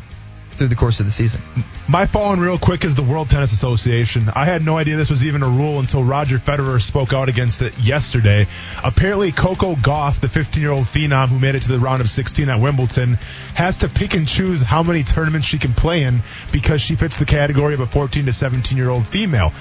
through 0.56 0.68
the 0.68 0.76
course 0.76 1.00
of 1.00 1.06
the 1.06 1.12
season. 1.12 1.42
My 1.88 2.06
falling 2.06 2.40
real 2.40 2.58
quick 2.58 2.84
is 2.86 2.96
the 2.96 3.04
World 3.04 3.30
Tennis 3.30 3.52
Association. 3.52 4.30
I 4.34 4.46
had 4.46 4.64
no 4.64 4.78
idea 4.78 4.96
this 4.96 5.10
was 5.10 5.24
even 5.24 5.44
a 5.44 5.48
rule 5.48 5.80
until 5.80 6.04
Roger 6.04 6.40
Federer 6.40 6.82
spoke 6.82 7.14
out 7.14 7.30
against 7.30 7.62
it 7.62 7.78
yesterday. 7.78 8.48
Apparently, 8.84 9.32
Coco 9.32 9.76
Gauff, 9.76 10.22
the 10.22 10.30
15 10.30 10.64
year 10.64 10.72
old 10.72 10.86
phenom 10.86 11.28
who 11.28 11.40
made 11.40 11.56
it 11.56 11.64
to 11.64 11.72
the 11.72 11.80
round 11.80 12.02
of 12.02 12.10
16 12.10 12.50
at 12.50 12.60
Wimbledon, 12.60 13.16
has 13.54 13.80
to 13.80 13.90
pick 13.90 14.14
and 14.14 14.28
choose 14.28 14.62
how 14.62 14.82
many 14.82 15.04
tournaments 15.04 15.48
she 15.48 15.60
can 15.60 15.74
play 15.74 16.04
in 16.04 16.22
because 16.52 16.82
she 16.82 16.96
fits 16.96 17.18
the 17.18 17.26
category 17.26 17.74
of 17.74 17.82
a 17.82 17.88
14 17.88 18.26
to 18.26 18.34
17 18.34 18.78
year 18.78 18.90
old 18.90 19.06
female. 19.06 19.52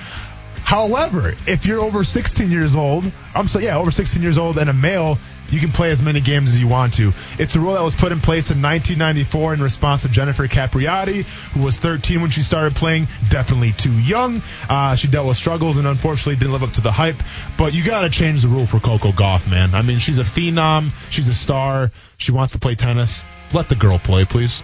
However, 0.65 1.35
if 1.47 1.67
you're 1.67 1.81
over 1.81 2.05
16 2.05 2.51
years 2.51 2.75
old, 2.75 3.05
I'm 3.35 3.47
so 3.47 3.59
yeah, 3.59 3.77
over 3.77 3.91
16 3.91 4.23
years 4.23 4.39
old 4.39 4.59
and 4.59 4.71
a 4.71 4.73
male, 4.73 5.19
you 5.51 5.61
can 5.61 5.71
play 5.71 5.91
as 5.91 6.03
many 6.03 6.21
games 6.21 6.55
as 6.55 6.61
you 6.61 6.67
want 6.67 6.95
to. 6.95 7.13
It's 7.39 7.55
a 7.55 7.61
rule 7.61 7.75
that 7.75 7.83
was 7.83 7.95
put 7.95 8.13
in 8.13 8.21
place 8.21 8.51
in 8.51 8.63
1994 8.63 9.55
in 9.55 9.63
response 9.63 10.03
to 10.03 10.09
Jennifer 10.09 10.49
Capriati, 10.49 11.23
who 11.53 11.63
was 11.63 11.77
13 11.77 12.23
when 12.23 12.31
she 12.31 12.41
started 12.41 12.75
playing, 12.75 13.09
definitely 13.29 13.73
too 13.73 13.93
young. 13.93 14.41
Uh, 14.69 14.95
she 14.97 15.07
dealt 15.07 15.29
with 15.29 15.37
struggles 15.37 15.77
and 15.77 15.87
unfortunately 15.87 16.37
didn't 16.37 16.53
live 16.53 16.63
up 16.63 16.73
to 16.73 16.81
the 16.81 16.93
hype. 16.93 17.23
But 17.59 17.75
you 17.75 17.85
got 17.85 18.01
to 18.01 18.11
change 18.11 18.43
the 18.43 18.49
rule 18.49 18.67
for 18.67 18.81
Coco 18.81 19.13
Gauff, 19.13 19.49
man. 19.49 19.75
I 19.75 19.83
mean, 19.83 19.99
she's 19.99 20.19
a 20.19 20.25
phenom, 20.25 20.91
she's 21.11 21.29
a 21.29 21.35
star, 21.35 21.93
she 22.17 22.33
wants 22.33 22.55
to 22.55 22.59
play 22.59 22.75
tennis. 22.75 23.23
Let 23.53 23.69
the 23.69 23.77
girl 23.77 23.99
play, 23.99 24.25
please. 24.25 24.63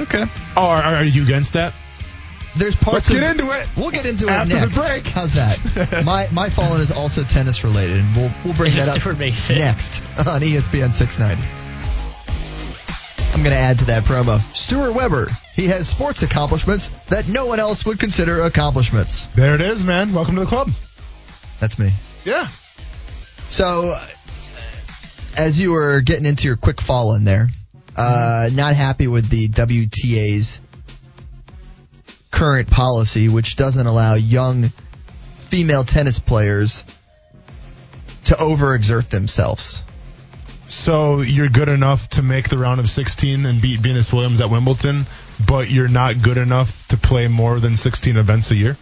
Okay. 0.00 0.24
Oh, 0.56 0.64
are, 0.64 0.82
are 0.82 1.04
you 1.04 1.22
against 1.22 1.52
that? 1.52 1.74
There's 2.56 2.76
parts 2.76 3.10
Let's 3.10 3.20
get 3.20 3.22
of- 3.22 3.40
into 3.40 3.50
it. 3.58 3.66
We'll 3.76 3.90
get 3.90 4.06
into 4.06 4.26
it 4.26 4.30
After 4.30 4.54
the 4.54 4.60
next. 4.66 4.76
break. 4.76 5.06
How's 5.06 5.34
that? 5.34 6.02
my 6.06 6.28
my 6.32 6.50
fallen 6.50 6.80
is 6.80 6.92
also 6.92 7.24
tennis 7.24 7.64
related, 7.64 7.98
and 7.98 8.16
we'll 8.16 8.32
we'll 8.44 8.54
bring 8.54 8.72
that 8.74 8.88
up 8.88 8.94
Super 9.00 9.14
next 9.16 9.50
on 10.18 10.40
ESPN 10.40 10.92
690. 10.92 11.42
I'm 13.34 13.42
going 13.42 13.50
to 13.54 13.60
add 13.60 13.80
to 13.80 13.84
that 13.86 14.04
promo. 14.04 14.38
Stuart 14.54 14.92
Weber. 14.92 15.28
He 15.56 15.66
has 15.66 15.88
sports 15.88 16.22
accomplishments 16.22 16.88
that 17.08 17.26
no 17.26 17.46
one 17.46 17.58
else 17.58 17.84
would 17.84 17.98
consider 17.98 18.40
accomplishments. 18.42 19.26
There 19.34 19.56
it 19.56 19.60
is, 19.60 19.82
man. 19.82 20.12
Welcome 20.12 20.36
to 20.36 20.42
the 20.42 20.46
club. 20.46 20.70
That's 21.58 21.76
me. 21.76 21.90
Yeah. 22.24 22.46
So, 23.50 23.98
as 25.36 25.60
you 25.60 25.72
were 25.72 26.00
getting 26.00 26.26
into 26.26 26.46
your 26.46 26.56
quick 26.56 26.80
fall 26.80 27.14
in 27.16 27.24
there, 27.24 27.48
uh, 27.96 28.50
not 28.52 28.76
happy 28.76 29.08
with 29.08 29.28
the 29.28 29.48
WTA's 29.48 30.60
current 32.34 32.68
policy, 32.68 33.28
which 33.28 33.54
doesn't 33.54 33.86
allow 33.86 34.14
young 34.14 34.70
female 35.38 35.84
tennis 35.84 36.18
players 36.18 36.84
to 38.24 38.34
overexert 38.34 39.08
themselves. 39.08 39.84
So 40.66 41.20
you're 41.20 41.48
good 41.48 41.68
enough 41.68 42.08
to 42.10 42.22
make 42.22 42.48
the 42.48 42.58
round 42.58 42.80
of 42.80 42.90
16 42.90 43.46
and 43.46 43.62
beat 43.62 43.80
Venus 43.80 44.12
Williams 44.12 44.40
at 44.40 44.50
Wimbledon, 44.50 45.06
but 45.46 45.70
you're 45.70 45.88
not 45.88 46.22
good 46.22 46.36
enough 46.36 46.88
to 46.88 46.96
play 46.96 47.28
more 47.28 47.60
than 47.60 47.76
16 47.76 48.16
events 48.16 48.50
a 48.50 48.56
year? 48.56 48.76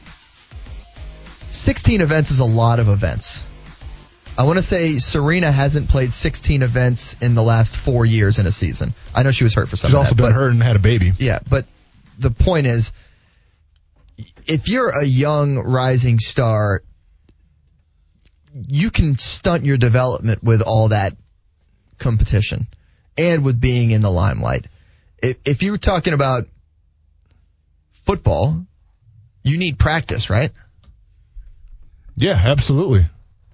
16 1.51 2.01
events 2.01 2.31
is 2.31 2.39
a 2.39 2.45
lot 2.45 2.79
of 2.79 2.89
events. 2.89 3.45
I 4.39 4.45
want 4.45 4.57
to 4.57 4.63
say 4.63 4.97
Serena 4.97 5.53
hasn't 5.53 5.91
played 5.91 6.15
16 6.15 6.63
events 6.63 7.17
in 7.21 7.35
the 7.35 7.43
last 7.43 7.77
four 7.77 8.07
years 8.07 8.39
in 8.39 8.47
a 8.47 8.53
season. 8.53 8.95
I 9.15 9.25
know 9.25 9.33
she 9.33 9.45
was 9.45 9.53
hurt 9.53 9.69
for 9.69 9.77
some 9.77 9.91
She's 9.91 9.95
also 9.95 10.15
that, 10.15 10.23
been 10.23 10.33
hurt 10.33 10.53
and 10.53 10.63
had 10.63 10.77
a 10.77 10.79
baby. 10.79 11.13
Yeah, 11.19 11.41
but 11.51 11.67
the 12.19 12.31
point 12.31 12.67
is, 12.67 12.93
if 14.47 14.69
you're 14.69 14.91
a 14.91 15.05
young 15.05 15.59
rising 15.59 16.19
star, 16.19 16.83
you 18.55 18.91
can 18.91 19.17
stunt 19.19 19.65
your 19.65 19.79
development 19.79 20.43
with 20.43 20.63
all 20.63 20.89
that 20.89 21.17
competition 21.99 22.67
and 23.17 23.45
with 23.45 23.61
being 23.61 23.91
in 23.91 24.01
the 24.01 24.11
limelight. 24.11 24.67
If, 25.23 25.39
if 25.45 25.63
you're 25.63 25.79
talking 25.79 26.13
about 26.13 26.47
football, 27.91 28.67
you 29.43 29.59
need 29.59 29.79
practice, 29.79 30.31
right? 30.31 30.51
Yeah, 32.17 32.35
absolutely. 32.35 33.07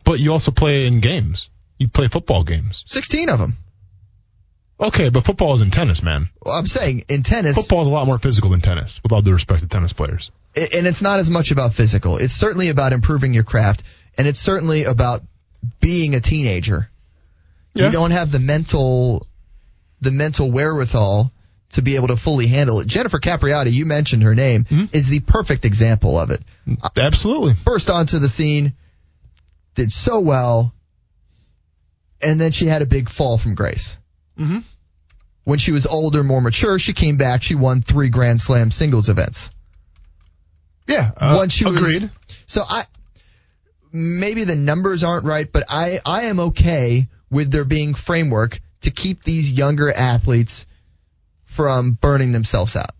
But 0.04 0.20
you 0.20 0.32
also 0.32 0.50
play 0.50 0.86
in 0.86 1.00
games. 1.00 1.48
You 1.78 1.88
play 1.88 2.08
football 2.08 2.42
games. 2.42 2.82
16 2.86 3.28
of 3.28 3.38
them. 3.38 3.58
Okay, 4.80 5.08
but 5.08 5.24
football 5.24 5.54
isn't 5.54 5.72
tennis, 5.72 6.02
man. 6.02 6.30
Well, 6.44 6.54
I'm 6.54 6.66
saying 6.66 7.04
in 7.08 7.24
tennis, 7.24 7.56
Football 7.56 7.82
is 7.82 7.88
a 7.88 7.90
lot 7.90 8.06
more 8.06 8.18
physical 8.18 8.50
than 8.50 8.60
tennis, 8.60 9.00
with 9.02 9.12
all 9.12 9.22
due 9.22 9.32
respect 9.32 9.62
to 9.62 9.68
tennis 9.68 9.92
players. 9.92 10.30
And 10.54 10.86
it's 10.86 11.02
not 11.02 11.18
as 11.18 11.28
much 11.28 11.50
about 11.50 11.74
physical. 11.74 12.16
It's 12.16 12.34
certainly 12.34 12.68
about 12.68 12.92
improving 12.92 13.34
your 13.34 13.42
craft, 13.42 13.82
and 14.16 14.26
it's 14.26 14.38
certainly 14.38 14.84
about 14.84 15.22
being 15.80 16.14
a 16.14 16.20
teenager. 16.20 16.88
Yeah. 17.74 17.86
You 17.86 17.92
don't 17.92 18.12
have 18.12 18.30
the 18.30 18.38
mental, 18.38 19.26
the 20.00 20.12
mental 20.12 20.50
wherewithal 20.50 21.32
to 21.70 21.82
be 21.82 21.96
able 21.96 22.08
to 22.08 22.16
fully 22.16 22.46
handle 22.46 22.80
it. 22.80 22.86
Jennifer 22.86 23.18
Capriati, 23.18 23.72
you 23.72 23.84
mentioned 23.84 24.22
her 24.22 24.34
name, 24.34 24.64
mm-hmm. 24.64 24.84
is 24.92 25.08
the 25.08 25.20
perfect 25.20 25.64
example 25.64 26.18
of 26.18 26.30
it. 26.30 26.40
Absolutely. 26.96 27.54
Burst 27.64 27.90
onto 27.90 28.18
the 28.18 28.28
scene, 28.28 28.74
did 29.74 29.92
so 29.92 30.20
well, 30.20 30.72
and 32.22 32.40
then 32.40 32.52
she 32.52 32.66
had 32.66 32.82
a 32.82 32.86
big 32.86 33.08
fall 33.08 33.38
from 33.38 33.54
grace. 33.54 33.98
Mhm. 34.38 34.62
When 35.44 35.58
she 35.58 35.72
was 35.72 35.86
older, 35.86 36.22
more 36.22 36.40
mature, 36.42 36.78
she 36.78 36.92
came 36.92 37.16
back. 37.16 37.42
She 37.42 37.54
won 37.54 37.80
three 37.80 38.08
Grand 38.10 38.40
Slam 38.40 38.70
singles 38.70 39.08
events. 39.08 39.50
Yeah, 40.86 41.10
uh, 41.16 41.34
Once 41.36 41.52
she 41.52 41.64
was- 41.64 41.76
agreed. 41.76 42.10
so 42.46 42.64
I 42.68 42.84
maybe 43.92 44.44
the 44.44 44.56
numbers 44.56 45.02
aren't 45.02 45.24
right, 45.24 45.50
but 45.50 45.64
I 45.68 46.00
I 46.04 46.22
am 46.24 46.40
okay 46.40 47.08
with 47.30 47.50
there 47.50 47.64
being 47.64 47.94
framework 47.94 48.60
to 48.82 48.90
keep 48.90 49.22
these 49.24 49.50
younger 49.50 49.90
athletes 49.92 50.66
from 51.44 51.92
burning 51.92 52.32
themselves 52.32 52.76
out. 52.76 52.90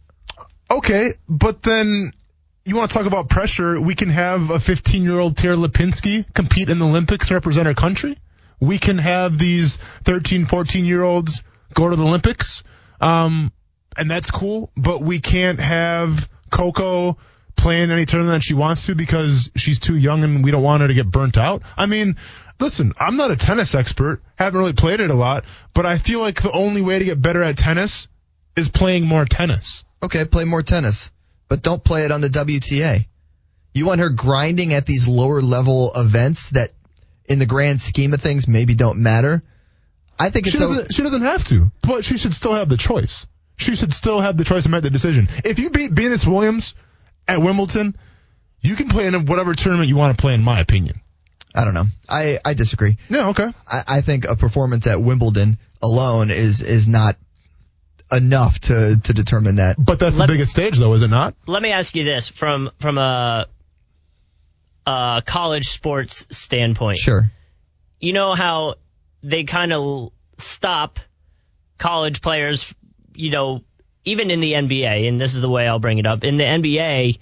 Okay, 0.70 1.14
but 1.28 1.62
then 1.62 2.12
you 2.64 2.76
want 2.76 2.90
to 2.90 2.96
talk 2.98 3.06
about 3.06 3.28
pressure? 3.30 3.80
We 3.80 3.94
can 3.94 4.10
have 4.10 4.50
a 4.50 4.58
15 4.58 5.02
year 5.02 5.18
old 5.18 5.36
Tara 5.36 5.56
Lipinski 5.56 6.24
compete 6.34 6.68
in 6.68 6.78
the 6.78 6.86
Olympics 6.86 7.30
represent 7.30 7.66
our 7.68 7.74
country. 7.74 8.16
We 8.60 8.78
can 8.78 8.98
have 8.98 9.38
these 9.38 9.76
13, 10.04 10.46
14 10.46 10.84
year 10.84 11.02
olds 11.02 11.42
go 11.74 11.88
to 11.88 11.96
the 11.96 12.04
Olympics, 12.04 12.64
um, 13.00 13.52
and 13.96 14.10
that's 14.10 14.30
cool. 14.30 14.70
But 14.76 15.00
we 15.02 15.20
can't 15.20 15.60
have 15.60 16.28
Coco, 16.50 17.18
playing 17.58 17.90
any 17.90 18.06
tournament 18.06 18.36
that 18.36 18.44
she 18.44 18.54
wants 18.54 18.86
to 18.86 18.94
because 18.94 19.50
she's 19.56 19.80
too 19.80 19.96
young 19.96 20.24
and 20.24 20.42
we 20.42 20.50
don't 20.50 20.62
want 20.62 20.80
her 20.80 20.88
to 20.88 20.94
get 20.94 21.10
burnt 21.10 21.36
out. 21.36 21.62
I 21.76 21.86
mean, 21.86 22.16
listen, 22.58 22.94
I'm 22.98 23.16
not 23.16 23.30
a 23.30 23.36
tennis 23.36 23.74
expert, 23.74 24.22
haven't 24.36 24.58
really 24.58 24.72
played 24.72 25.00
it 25.00 25.10
a 25.10 25.14
lot, 25.14 25.44
but 25.74 25.84
I 25.84 25.98
feel 25.98 26.20
like 26.20 26.40
the 26.40 26.52
only 26.52 26.80
way 26.80 26.98
to 26.98 27.04
get 27.04 27.20
better 27.20 27.42
at 27.42 27.58
tennis 27.58 28.08
is 28.56 28.68
playing 28.68 29.06
more 29.06 29.24
tennis. 29.24 29.84
Okay, 30.02 30.24
play 30.24 30.44
more 30.44 30.62
tennis, 30.62 31.10
but 31.48 31.62
don't 31.62 31.82
play 31.82 32.04
it 32.04 32.12
on 32.12 32.20
the 32.20 32.28
WTA. 32.28 33.06
You 33.74 33.86
want 33.86 34.00
her 34.00 34.10
grinding 34.10 34.72
at 34.72 34.86
these 34.86 35.06
lower 35.06 35.42
level 35.42 35.92
events 35.94 36.50
that, 36.50 36.70
in 37.28 37.38
the 37.38 37.46
grand 37.46 37.80
scheme 37.80 38.14
of 38.14 38.20
things, 38.20 38.48
maybe 38.48 38.74
don't 38.74 38.98
matter. 38.98 39.42
I 40.18 40.30
think 40.30 40.46
it's 40.46 40.54
She 40.54 40.58
doesn't, 40.58 40.92
she 40.92 41.02
doesn't 41.02 41.22
have 41.22 41.44
to, 41.46 41.70
but 41.82 42.04
she 42.04 42.18
should 42.18 42.34
still 42.34 42.54
have 42.54 42.68
the 42.68 42.76
choice. 42.76 43.26
She 43.56 43.76
should 43.76 43.92
still 43.92 44.20
have 44.20 44.36
the 44.36 44.44
choice 44.44 44.64
to 44.64 44.68
make 44.68 44.82
the 44.82 44.90
decision. 44.90 45.28
If 45.44 45.58
you 45.58 45.70
beat 45.70 45.92
Venus 45.92 46.26
Williams 46.26 46.74
at 47.26 47.40
Wimbledon, 47.40 47.96
you 48.60 48.74
can 48.74 48.88
play 48.88 49.06
in 49.06 49.26
whatever 49.26 49.54
tournament 49.54 49.88
you 49.88 49.96
want 49.96 50.16
to 50.16 50.20
play, 50.20 50.34
in 50.34 50.42
my 50.42 50.60
opinion. 50.60 51.00
I 51.54 51.64
don't 51.64 51.74
know. 51.74 51.86
I, 52.08 52.38
I 52.44 52.54
disagree. 52.54 52.98
Yeah, 53.08 53.28
okay. 53.28 53.52
I, 53.66 53.82
I 53.88 54.00
think 54.00 54.26
a 54.26 54.36
performance 54.36 54.86
at 54.86 55.00
Wimbledon 55.00 55.58
alone 55.82 56.30
is 56.30 56.62
is 56.62 56.86
not 56.86 57.16
enough 58.12 58.58
to 58.60 59.00
to 59.02 59.12
determine 59.12 59.56
that. 59.56 59.76
But 59.78 59.98
that's 59.98 60.18
Let- 60.18 60.26
the 60.26 60.34
biggest 60.34 60.52
stage, 60.52 60.78
though, 60.78 60.92
is 60.94 61.02
it 61.02 61.08
not? 61.08 61.34
Let 61.46 61.62
me 61.62 61.72
ask 61.72 61.96
you 61.96 62.04
this 62.04 62.28
from 62.28 62.70
from 62.80 62.98
a, 62.98 63.46
a 64.88 65.22
college 65.24 65.68
sports 65.68 66.26
standpoint. 66.30 66.98
Sure. 66.98 67.30
You 68.00 68.12
know 68.14 68.34
how 68.34 68.76
they 69.22 69.44
kind 69.44 69.72
of 69.72 70.12
stop 70.38 70.98
college 71.76 72.22
players, 72.22 72.74
you 73.14 73.30
know, 73.30 73.64
even 74.04 74.30
in 74.30 74.40
the 74.40 74.52
NBA, 74.52 75.06
and 75.08 75.20
this 75.20 75.34
is 75.34 75.40
the 75.42 75.48
way 75.48 75.68
I'll 75.68 75.78
bring 75.78 75.98
it 75.98 76.06
up. 76.06 76.24
In 76.24 76.36
the 76.36 76.44
NBA, 76.44 77.18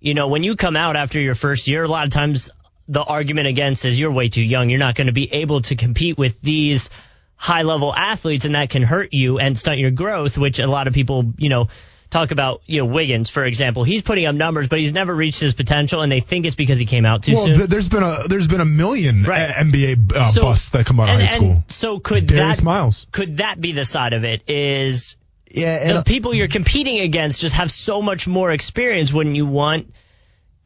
you 0.00 0.14
know, 0.14 0.28
when 0.28 0.42
you 0.42 0.56
come 0.56 0.76
out 0.76 0.96
after 0.96 1.20
your 1.20 1.34
first 1.34 1.68
year, 1.68 1.84
a 1.84 1.88
lot 1.88 2.06
of 2.06 2.12
times 2.12 2.50
the 2.86 3.02
argument 3.02 3.46
against 3.46 3.84
is 3.86 3.98
you're 3.98 4.10
way 4.10 4.28
too 4.28 4.44
young. 4.44 4.68
You're 4.68 4.78
not 4.78 4.94
going 4.94 5.06
to 5.06 5.12
be 5.12 5.32
able 5.32 5.62
to 5.62 5.76
compete 5.76 6.18
with 6.18 6.40
these 6.42 6.90
high 7.36 7.62
level 7.62 7.94
athletes 7.94 8.44
and 8.44 8.54
that 8.54 8.68
can 8.68 8.82
hurt 8.82 9.14
you 9.14 9.38
and 9.38 9.58
stunt 9.58 9.78
your 9.78 9.90
growth, 9.90 10.36
which 10.36 10.58
a 10.58 10.66
lot 10.66 10.86
of 10.86 10.92
people, 10.92 11.32
you 11.38 11.48
know, 11.48 11.68
talk 12.10 12.30
about, 12.32 12.62
you 12.66 12.80
know, 12.80 12.86
Wiggins, 12.86 13.28
for 13.28 13.44
example. 13.44 13.84
He's 13.84 14.02
putting 14.02 14.26
up 14.26 14.34
numbers, 14.34 14.68
but 14.68 14.80
he's 14.80 14.92
never 14.92 15.14
reached 15.14 15.40
his 15.40 15.54
potential 15.54 16.02
and 16.02 16.10
they 16.10 16.20
think 16.20 16.44
it's 16.46 16.56
because 16.56 16.78
he 16.78 16.84
came 16.86 17.06
out 17.06 17.22
too 17.22 17.34
well, 17.34 17.44
soon. 17.46 17.54
th- 17.56 17.70
there's 17.70 17.88
been 17.88 18.02
a 18.02 18.24
there's 18.28 18.48
been 18.48 18.60
a 18.60 18.64
million 18.64 19.22
Right. 19.22 19.50
uh, 19.50 19.62
NBA 19.64 20.12
uh, 20.16 20.26
So- 20.32 20.42
busts 20.42 20.70
that 20.70 20.86
come 20.86 20.98
out 21.00 21.08
of 21.08 21.14
high 21.14 21.26
school. 21.26 21.50
and 21.52 21.64
so 21.68 21.98
could 22.00 22.26
Darius 22.26 22.58
that 22.58 22.64
Miles. 22.64 23.06
could 23.12 23.36
that 23.38 23.60
be 23.60 23.72
the 23.72 23.84
side 23.84 24.12
of 24.12 24.24
it 24.24 24.42
is 24.48 25.16
Yeah, 25.52 25.78
and 25.88 25.98
the 25.98 26.02
people 26.04 26.34
you're 26.34 26.48
competing 26.48 26.98
against 27.00 27.40
just 27.40 27.54
have 27.54 27.70
so 27.70 28.02
much 28.02 28.26
more 28.28 28.50
experience 28.50 29.12
wouldn't 29.12 29.36
you 29.36 29.46
want 29.46 29.92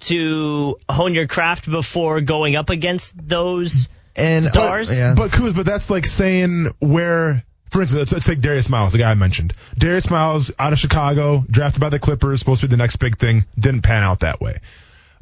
to 0.00 0.76
hone 0.88 1.14
your 1.14 1.26
craft 1.26 1.70
before 1.70 2.20
going 2.20 2.56
up 2.56 2.70
against 2.70 3.14
those 3.28 3.88
and 4.16 4.44
stars? 4.44 4.96
yeah. 4.96 5.14
But 5.16 5.30
Kuz, 5.30 5.54
but 5.54 5.66
that's 5.66 5.90
like 5.90 6.06
saying 6.06 6.68
where, 6.80 7.44
for 7.74 7.82
instance, 7.82 7.98
let's, 7.98 8.12
let's 8.12 8.24
take 8.24 8.40
Darius 8.40 8.68
Miles, 8.68 8.92
the 8.92 9.00
guy 9.00 9.10
I 9.10 9.14
mentioned. 9.14 9.52
Darius 9.76 10.08
Miles 10.08 10.52
out 10.60 10.72
of 10.72 10.78
Chicago, 10.78 11.44
drafted 11.50 11.80
by 11.80 11.88
the 11.88 11.98
Clippers, 11.98 12.38
supposed 12.38 12.60
to 12.60 12.68
be 12.68 12.70
the 12.70 12.76
next 12.76 12.96
big 12.96 13.18
thing, 13.18 13.46
didn't 13.58 13.82
pan 13.82 14.04
out 14.04 14.20
that 14.20 14.40
way. 14.40 14.58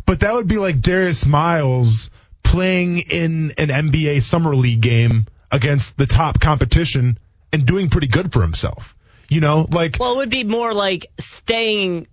But 0.05 0.20
that 0.20 0.35
would 0.35 0.49
be 0.49 0.59
like 0.59 0.83
Darius 0.83 1.24
Miles 1.24 2.11
playing 2.43 2.99
in 2.99 3.53
an 3.57 3.69
NBA 3.69 4.20
summer 4.20 4.55
league 4.55 4.83
game 4.83 5.24
against 5.51 5.97
the 5.97 6.05
top 6.05 6.41
competition 6.41 7.19
and 7.55 7.65
doing 7.65 7.89
pretty 7.89 8.09
good 8.09 8.35
for 8.35 8.43
himself. 8.43 8.95
You 9.31 9.41
know, 9.41 9.66
like 9.70 9.97
Well, 9.99 10.12
it 10.12 10.16
would 10.19 10.31
be 10.31 10.45
more 10.45 10.74
like 10.74 11.07
staying. 11.19 12.07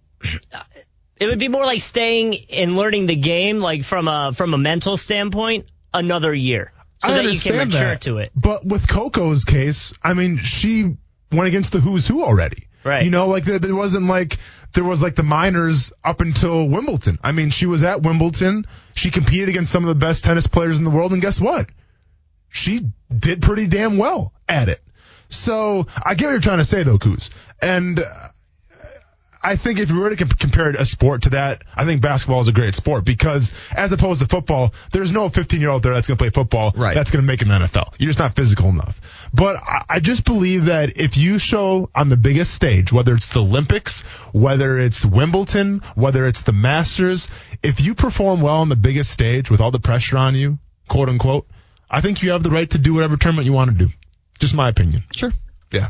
It 1.20 1.26
would 1.26 1.40
be 1.40 1.50
more 1.50 1.66
like 1.66 1.82
staying 1.82 2.36
and 2.50 2.78
learning 2.78 3.08
the 3.08 3.18
game, 3.18 3.60
like 3.60 3.84
from 3.84 4.08
a 4.08 4.32
from 4.32 4.54
a 4.54 4.58
mental 4.58 4.96
standpoint, 4.96 5.66
another 5.94 6.34
year, 6.34 6.72
so 7.00 7.14
I 7.14 7.18
that 7.18 7.34
you 7.34 7.40
can 7.40 7.56
mature 7.56 7.82
that. 7.82 8.02
to 8.02 8.18
it. 8.18 8.32
But 8.36 8.66
with 8.66 8.88
Coco's 8.88 9.46
case, 9.46 9.94
I 10.04 10.14
mean, 10.14 10.38
she 10.38 10.98
went 11.32 11.48
against 11.48 11.72
the 11.72 11.80
who's 11.80 12.08
who 12.08 12.24
already. 12.24 12.68
Right. 12.84 13.04
You 13.04 13.12
know, 13.12 13.28
like 13.28 13.46
there, 13.46 13.60
there 13.60 13.76
wasn't 13.76 14.06
like 14.06 14.38
there 14.74 14.84
was 14.84 15.02
like 15.02 15.16
the 15.16 15.24
minors 15.24 15.92
up 16.04 16.22
until 16.22 16.68
Wimbledon. 16.68 17.20
I 17.24 17.32
mean, 17.32 17.50
she 17.50 17.66
was 17.66 17.84
at 17.84 18.02
Wimbledon. 18.02 18.66
She 18.96 19.12
competed 19.12 19.50
against 19.50 19.72
some 19.72 19.84
of 19.84 19.90
the 19.90 20.06
best 20.06 20.24
tennis 20.24 20.48
players 20.48 20.78
in 20.78 20.84
the 20.84 20.90
world, 20.90 21.12
and 21.12 21.22
guess 21.22 21.40
what? 21.40 21.68
She 22.50 22.88
did 23.16 23.42
pretty 23.42 23.68
damn 23.68 23.98
well 23.98 24.34
at 24.48 24.70
it. 24.70 24.82
So 25.30 25.88
I 26.04 26.16
get 26.16 26.26
what 26.26 26.32
you're 26.32 26.40
trying 26.40 26.58
to 26.58 26.66
say, 26.66 26.84
though, 26.84 26.98
Kuz. 26.98 27.30
And 27.62 28.00
uh, 28.00 28.06
I 29.42 29.56
think 29.56 29.80
if 29.80 29.90
you 29.90 29.98
were 30.00 30.10
to 30.10 30.16
comp- 30.18 30.38
compare 30.38 30.70
a 30.70 30.86
sport 30.86 31.24
to 31.24 31.30
that, 31.32 31.64
I 31.76 31.86
think 31.86 32.02
basketball 32.02 32.42
is 32.42 32.48
a 32.50 32.52
great 32.52 32.76
sport 32.76 33.06
because 33.06 33.54
as 33.72 33.92
opposed 33.94 34.22
to 34.22 34.28
football, 34.28 34.74
there's 34.92 35.12
no 35.12 35.30
15 35.30 35.62
year 35.62 35.70
old 35.70 35.84
there 35.84 35.94
that's 35.94 36.08
going 36.08 36.18
to 36.18 36.22
play 36.22 36.30
football 36.30 36.74
Right. 36.76 36.94
that's 36.94 37.12
going 37.12 37.24
to 37.24 37.28
make 37.28 37.42
an 37.42 37.48
NFL. 37.48 37.94
You're 37.98 38.10
just 38.10 38.20
not 38.20 38.36
physical 38.36 38.70
enough. 38.70 39.00
But 39.34 39.56
I, 39.58 39.84
I 39.90 40.00
just 40.02 40.26
believe 40.26 40.66
that 40.66 40.98
if 40.98 41.16
you 41.18 41.40
show 41.40 41.90
on 41.96 42.10
the 42.10 42.18
biggest 42.18 42.54
stage, 42.54 42.92
whether 42.92 43.14
it's 43.16 43.34
the 43.34 43.40
Olympics, 43.42 44.02
whether 44.34 44.78
it's 44.78 45.06
Wimbledon, 45.06 45.82
whether 45.96 46.28
it's 46.28 46.42
the 46.42 46.54
Masters, 46.54 47.30
if 47.64 47.80
you 47.80 47.96
perform 47.96 48.42
well 48.42 48.58
on 48.58 48.70
the 48.70 48.76
biggest 48.76 49.10
stage 49.12 49.50
with 49.50 49.62
all 49.62 49.72
the 49.72 49.80
pressure 49.80 50.18
on 50.18 50.36
you, 50.36 50.60
quote 50.90 51.08
unquote, 51.08 51.48
I 51.90 52.02
think 52.02 52.22
you 52.22 52.32
have 52.32 52.44
the 52.44 52.52
right 52.52 52.70
to 52.72 52.78
do 52.78 52.94
whatever 52.94 53.16
tournament 53.18 53.46
you 53.46 53.54
want 53.54 53.72
to 53.72 53.86
do. 53.86 53.92
Just 54.40 54.54
my 54.54 54.68
opinion. 54.70 55.04
Sure. 55.16 55.32
Yeah. 55.72 55.90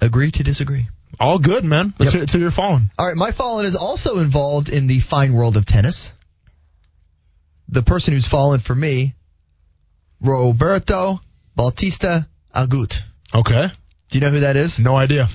Agree 0.00 0.30
to 0.30 0.42
disagree. 0.42 0.88
All 1.20 1.38
good, 1.38 1.64
man. 1.64 1.92
Let's 1.98 2.14
Yep. 2.14 2.30
hear 2.30 2.40
you're 2.40 2.50
falling. 2.50 2.90
All 2.98 3.06
right, 3.06 3.16
my 3.16 3.30
fallen 3.30 3.66
is 3.66 3.76
also 3.76 4.18
involved 4.18 4.70
in 4.70 4.86
the 4.86 5.00
fine 5.00 5.34
world 5.34 5.56
of 5.58 5.66
tennis. 5.66 6.12
The 7.68 7.82
person 7.82 8.14
who's 8.14 8.26
fallen 8.26 8.58
for 8.60 8.74
me, 8.74 9.14
Roberto 10.20 11.20
Bautista 11.54 12.26
Agut. 12.54 13.02
Okay. 13.34 13.70
Do 14.10 14.18
you 14.18 14.20
know 14.20 14.30
who 14.30 14.40
that 14.40 14.56
is? 14.56 14.78
No 14.78 14.96
idea. 14.96 15.28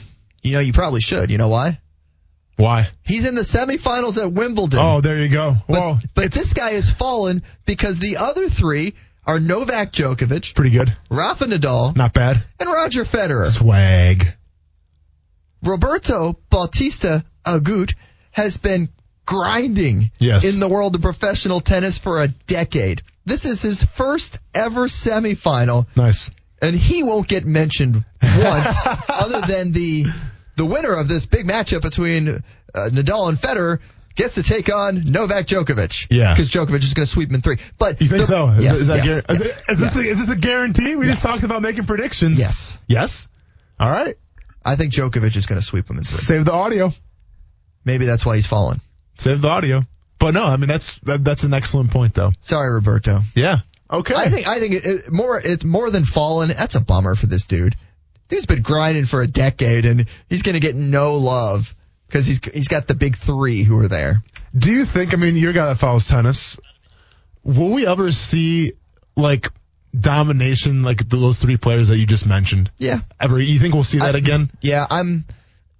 You 0.43 0.53
know, 0.53 0.59
you 0.59 0.73
probably 0.73 1.01
should. 1.01 1.31
You 1.31 1.37
know 1.37 1.47
why? 1.47 1.79
Why? 2.57 2.87
He's 3.03 3.25
in 3.27 3.35
the 3.35 3.41
semifinals 3.41 4.21
at 4.21 4.31
Wimbledon. 4.31 4.79
Oh, 4.81 5.01
there 5.01 5.17
you 5.17 5.29
go. 5.29 5.57
but, 5.67 5.97
but 6.13 6.31
this 6.31 6.53
guy 6.53 6.71
has 6.71 6.91
fallen 6.91 7.43
because 7.65 7.99
the 7.99 8.17
other 8.17 8.47
three 8.49 8.95
are 9.27 9.39
Novak 9.39 9.91
Djokovic, 9.91 10.53
pretty 10.55 10.69
good. 10.71 10.95
Rafa 11.09 11.45
Nadal, 11.45 11.95
Not 11.95 12.13
bad. 12.13 12.43
and 12.59 12.69
Roger 12.69 13.03
Federer. 13.03 13.47
Swag. 13.47 14.33
Roberto 15.65 16.37
Bautista 16.49 17.23
Agut 17.45 17.93
has 18.31 18.57
been 18.57 18.89
grinding 19.25 20.11
Yes. 20.19 20.43
in 20.45 20.59
the 20.59 20.67
world 20.69 20.95
of 20.95 21.01
professional 21.01 21.59
tennis 21.59 21.97
for 21.97 22.21
a 22.21 22.27
decade. 22.27 23.01
This 23.25 23.45
is 23.45 23.61
his 23.61 23.83
first 23.83 24.39
ever 24.53 24.85
semifinal, 24.87 25.87
Nice. 25.95 26.29
and 26.61 26.75
he 26.75 27.01
won't 27.03 27.27
get 27.27 27.45
mentioned 27.45 28.05
once 28.21 28.77
other 29.09 29.41
than 29.47 29.71
the 29.71 30.05
the 30.57 30.65
winner 30.65 30.93
of 30.93 31.07
this 31.09 31.25
big 31.25 31.45
matchup 31.47 31.81
between 31.81 32.29
uh, 32.29 32.39
Nadal 32.91 33.27
and 33.29 33.37
Federer 33.37 33.79
gets 34.15 34.35
to 34.35 34.43
take 34.43 34.71
on 34.73 35.11
Novak 35.11 35.47
Djokovic. 35.47 36.07
Yeah. 36.09 36.33
Because 36.33 36.49
Djokovic 36.49 36.81
is 36.83 36.93
going 36.93 37.05
to 37.05 37.11
sweep 37.11 37.27
him 37.29 37.35
in 37.35 37.41
three. 37.41 37.57
But 37.77 38.01
You 38.01 38.07
think 38.07 38.21
the- 38.21 38.27
so? 38.27 38.49
Is, 38.51 38.63
Yes, 38.63 38.77
is 38.79 38.87
that 38.87 39.05
yes, 39.05 39.07
is, 39.07 39.23
yes, 39.27 39.65
this 39.67 39.79
yes. 39.81 39.95
a, 39.97 40.09
is 40.11 40.19
this 40.19 40.29
a 40.29 40.35
guarantee? 40.37 40.95
We 40.95 41.07
just 41.07 41.21
talked 41.21 41.43
about 41.43 41.61
making 41.61 41.85
predictions. 41.87 42.39
Yes. 42.39 42.79
Yes. 42.87 43.27
All 43.77 43.89
right. 43.89 44.15
I 44.65 44.75
think 44.75 44.93
Djokovic 44.93 45.35
is 45.37 45.45
going 45.45 45.61
to 45.61 45.65
sweep 45.65 45.89
him 45.89 45.97
in 45.97 46.03
three. 46.03 46.17
Save 46.17 46.45
the 46.45 46.53
audio. 46.53 46.91
Maybe 47.85 48.05
that's 48.05 48.25
why 48.25 48.35
he's 48.35 48.47
fallen. 48.47 48.81
Save 49.17 49.41
the 49.41 49.49
audio. 49.49 49.83
But 50.17 50.33
no, 50.33 50.43
I 50.43 50.57
mean 50.57 50.67
that's 50.67 50.97
that, 50.99 51.23
that's 51.23 51.43
an 51.43 51.53
excellent 51.53 51.91
point 51.91 52.13
though. 52.13 52.31
Sorry, 52.41 52.73
Roberto. 52.73 53.19
Yeah. 53.35 53.59
Okay. 53.91 54.15
I 54.15 54.29
think 54.29 54.47
I 54.47 54.59
think 54.59 54.73
it, 54.73 54.85
it, 54.85 55.11
more 55.11 55.39
it's 55.43 55.63
more 55.63 55.89
than 55.91 56.03
fallen. 56.03 56.49
That's 56.49 56.75
a 56.75 56.81
bummer 56.81 57.15
for 57.15 57.27
this 57.27 57.45
dude. 57.45 57.75
Dude's 58.27 58.47
been 58.47 58.63
grinding 58.63 59.05
for 59.05 59.21
a 59.21 59.27
decade 59.27 59.85
and 59.85 60.07
he's 60.27 60.41
gonna 60.41 60.59
get 60.59 60.75
no 60.75 61.17
love 61.17 61.75
because 62.07 62.25
he's 62.25 62.39
he's 62.53 62.67
got 62.67 62.87
the 62.87 62.95
big 62.95 63.15
three 63.15 63.63
who 63.63 63.77
are 63.79 63.87
there. 63.87 64.21
Do 64.57 64.71
you 64.71 64.85
think? 64.85 65.13
I 65.13 65.17
mean, 65.17 65.35
you're 65.35 65.51
a 65.51 65.53
guy 65.53 65.67
that 65.67 65.77
follows 65.77 66.07
tennis. 66.07 66.57
Will 67.43 67.73
we 67.73 67.85
ever 67.85 68.11
see 68.11 68.71
like 69.15 69.49
domination 69.99 70.83
like 70.83 71.07
those 71.09 71.39
three 71.39 71.57
players 71.57 71.87
that 71.89 71.97
you 71.97 72.05
just 72.05 72.25
mentioned? 72.25 72.71
Yeah, 72.77 72.99
Ever? 73.19 73.39
You 73.39 73.59
think 73.59 73.73
we'll 73.73 73.83
see 73.83 73.99
that 73.99 74.15
I- 74.15 74.19
again? 74.19 74.51
yeah. 74.61 74.85
I'm. 74.89 75.25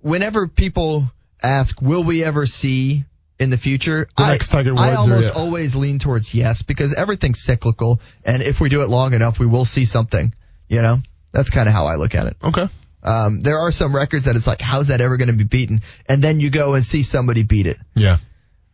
Whenever 0.01 0.47
people 0.47 1.05
ask, 1.41 1.81
will 1.81 2.03
we 2.03 2.23
ever 2.23 2.45
see 2.45 3.05
in 3.39 3.49
the 3.49 3.57
future? 3.57 4.07
The 4.17 4.23
I, 4.23 4.31
next 4.33 4.49
Tiger 4.49 4.73
I 4.77 4.91
Woods 4.95 5.07
or- 5.07 5.13
almost 5.15 5.35
always 5.35 5.75
lean 5.75 5.99
towards 5.99 6.33
yes 6.35 6.61
because 6.61 6.93
everything's 6.95 7.41
cyclical, 7.41 7.99
and 8.23 8.41
if 8.43 8.59
we 8.61 8.69
do 8.69 8.81
it 8.81 8.89
long 8.89 9.13
enough, 9.13 9.39
we 9.39 9.45
will 9.45 9.65
see 9.65 9.85
something. 9.85 10.33
You 10.69 10.81
know, 10.81 10.97
that's 11.31 11.49
kind 11.49 11.67
of 11.67 11.73
how 11.73 11.85
I 11.85 11.95
look 11.95 12.15
at 12.15 12.27
it. 12.27 12.37
Okay. 12.43 12.67
Um, 13.03 13.41
there 13.41 13.59
are 13.59 13.71
some 13.71 13.95
records 13.95 14.25
that 14.25 14.35
it's 14.35 14.47
like, 14.47 14.61
how's 14.61 14.87
that 14.87 14.99
ever 14.99 15.17
going 15.17 15.27
to 15.27 15.35
be 15.35 15.43
beaten? 15.43 15.81
And 16.09 16.23
then 16.23 16.39
you 16.39 16.49
go 16.49 16.73
and 16.73 16.83
see 16.83 17.03
somebody 17.03 17.43
beat 17.43 17.67
it. 17.67 17.77
Yeah. 17.93 18.17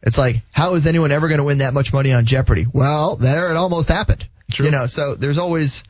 It's 0.02 0.18
like, 0.18 0.44
how 0.52 0.76
is 0.76 0.88
anyone 0.88 1.12
ever 1.12 1.28
going 1.28 1.40
to 1.40 1.44
win 1.44 1.58
that 1.58 1.74
much 1.74 1.92
money 1.92 2.14
on 2.14 2.26
Jeopardy? 2.26 2.66
Well, 2.72 3.18
there 3.18 3.52
it 3.52 3.58
almost 3.58 3.90
happened. 3.90 4.26
True. 4.52 4.66
You 4.68 4.72
know, 4.72 4.88
so 4.88 5.16
there's 5.16 5.38
always 5.38 5.84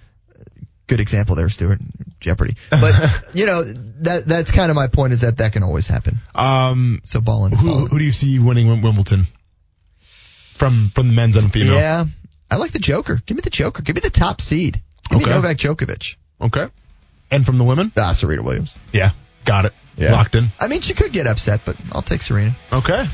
good 0.87 0.99
example 0.99 1.35
there, 1.35 1.49
Stuart. 1.49 1.79
Jeopardy. 2.19 2.55
But 2.69 2.93
you 3.33 3.45
know 3.47 3.63
that 3.63 4.25
that's 4.25 4.51
kind 4.51 4.69
of 4.69 4.75
my 4.75 4.87
point 4.87 5.11
is 5.13 5.21
that 5.21 5.37
that 5.37 5.53
can 5.53 5.63
always 5.63 5.87
happen. 5.87 6.19
Um, 6.35 7.01
So 7.03 7.19
ball 7.19 7.45
in. 7.47 7.51
who, 7.51 7.87
who 7.87 7.97
do 7.97 8.05
you 8.05 8.11
see 8.11 8.37
winning 8.39 8.67
Wimbledon? 8.81 9.25
From 9.99 10.89
from 10.93 11.07
the 11.07 11.13
men's 11.13 11.35
and 11.37 11.51
female. 11.51 11.73
Yeah, 11.73 12.05
I 12.51 12.57
like 12.57 12.71
the 12.71 12.79
Joker. 12.79 13.19
Give 13.25 13.35
me 13.35 13.41
the 13.41 13.49
Joker. 13.49 13.81
Give 13.81 13.95
me 13.95 14.01
the 14.01 14.11
top 14.11 14.39
seed. 14.41 14.79
Give 15.09 15.17
me 15.17 15.25
Okay. 15.25 15.33
Novak 15.33 15.57
Djokovic. 15.57 16.15
Okay. 16.39 16.67
And 17.31 17.45
from 17.45 17.57
the 17.57 17.63
women? 17.63 17.91
Ah, 17.97 18.11
Serena 18.11 18.43
Williams. 18.43 18.75
Yeah. 18.93 19.11
Got 19.45 19.65
it. 19.65 19.73
Yeah. 19.97 20.11
Locked 20.11 20.35
in. 20.35 20.49
I 20.59 20.67
mean, 20.67 20.81
she 20.81 20.93
could 20.93 21.11
get 21.11 21.25
upset, 21.25 21.61
but 21.65 21.75
I'll 21.91 22.03
take 22.03 22.21
Serena. 22.21 22.55
Okay. 22.71 23.05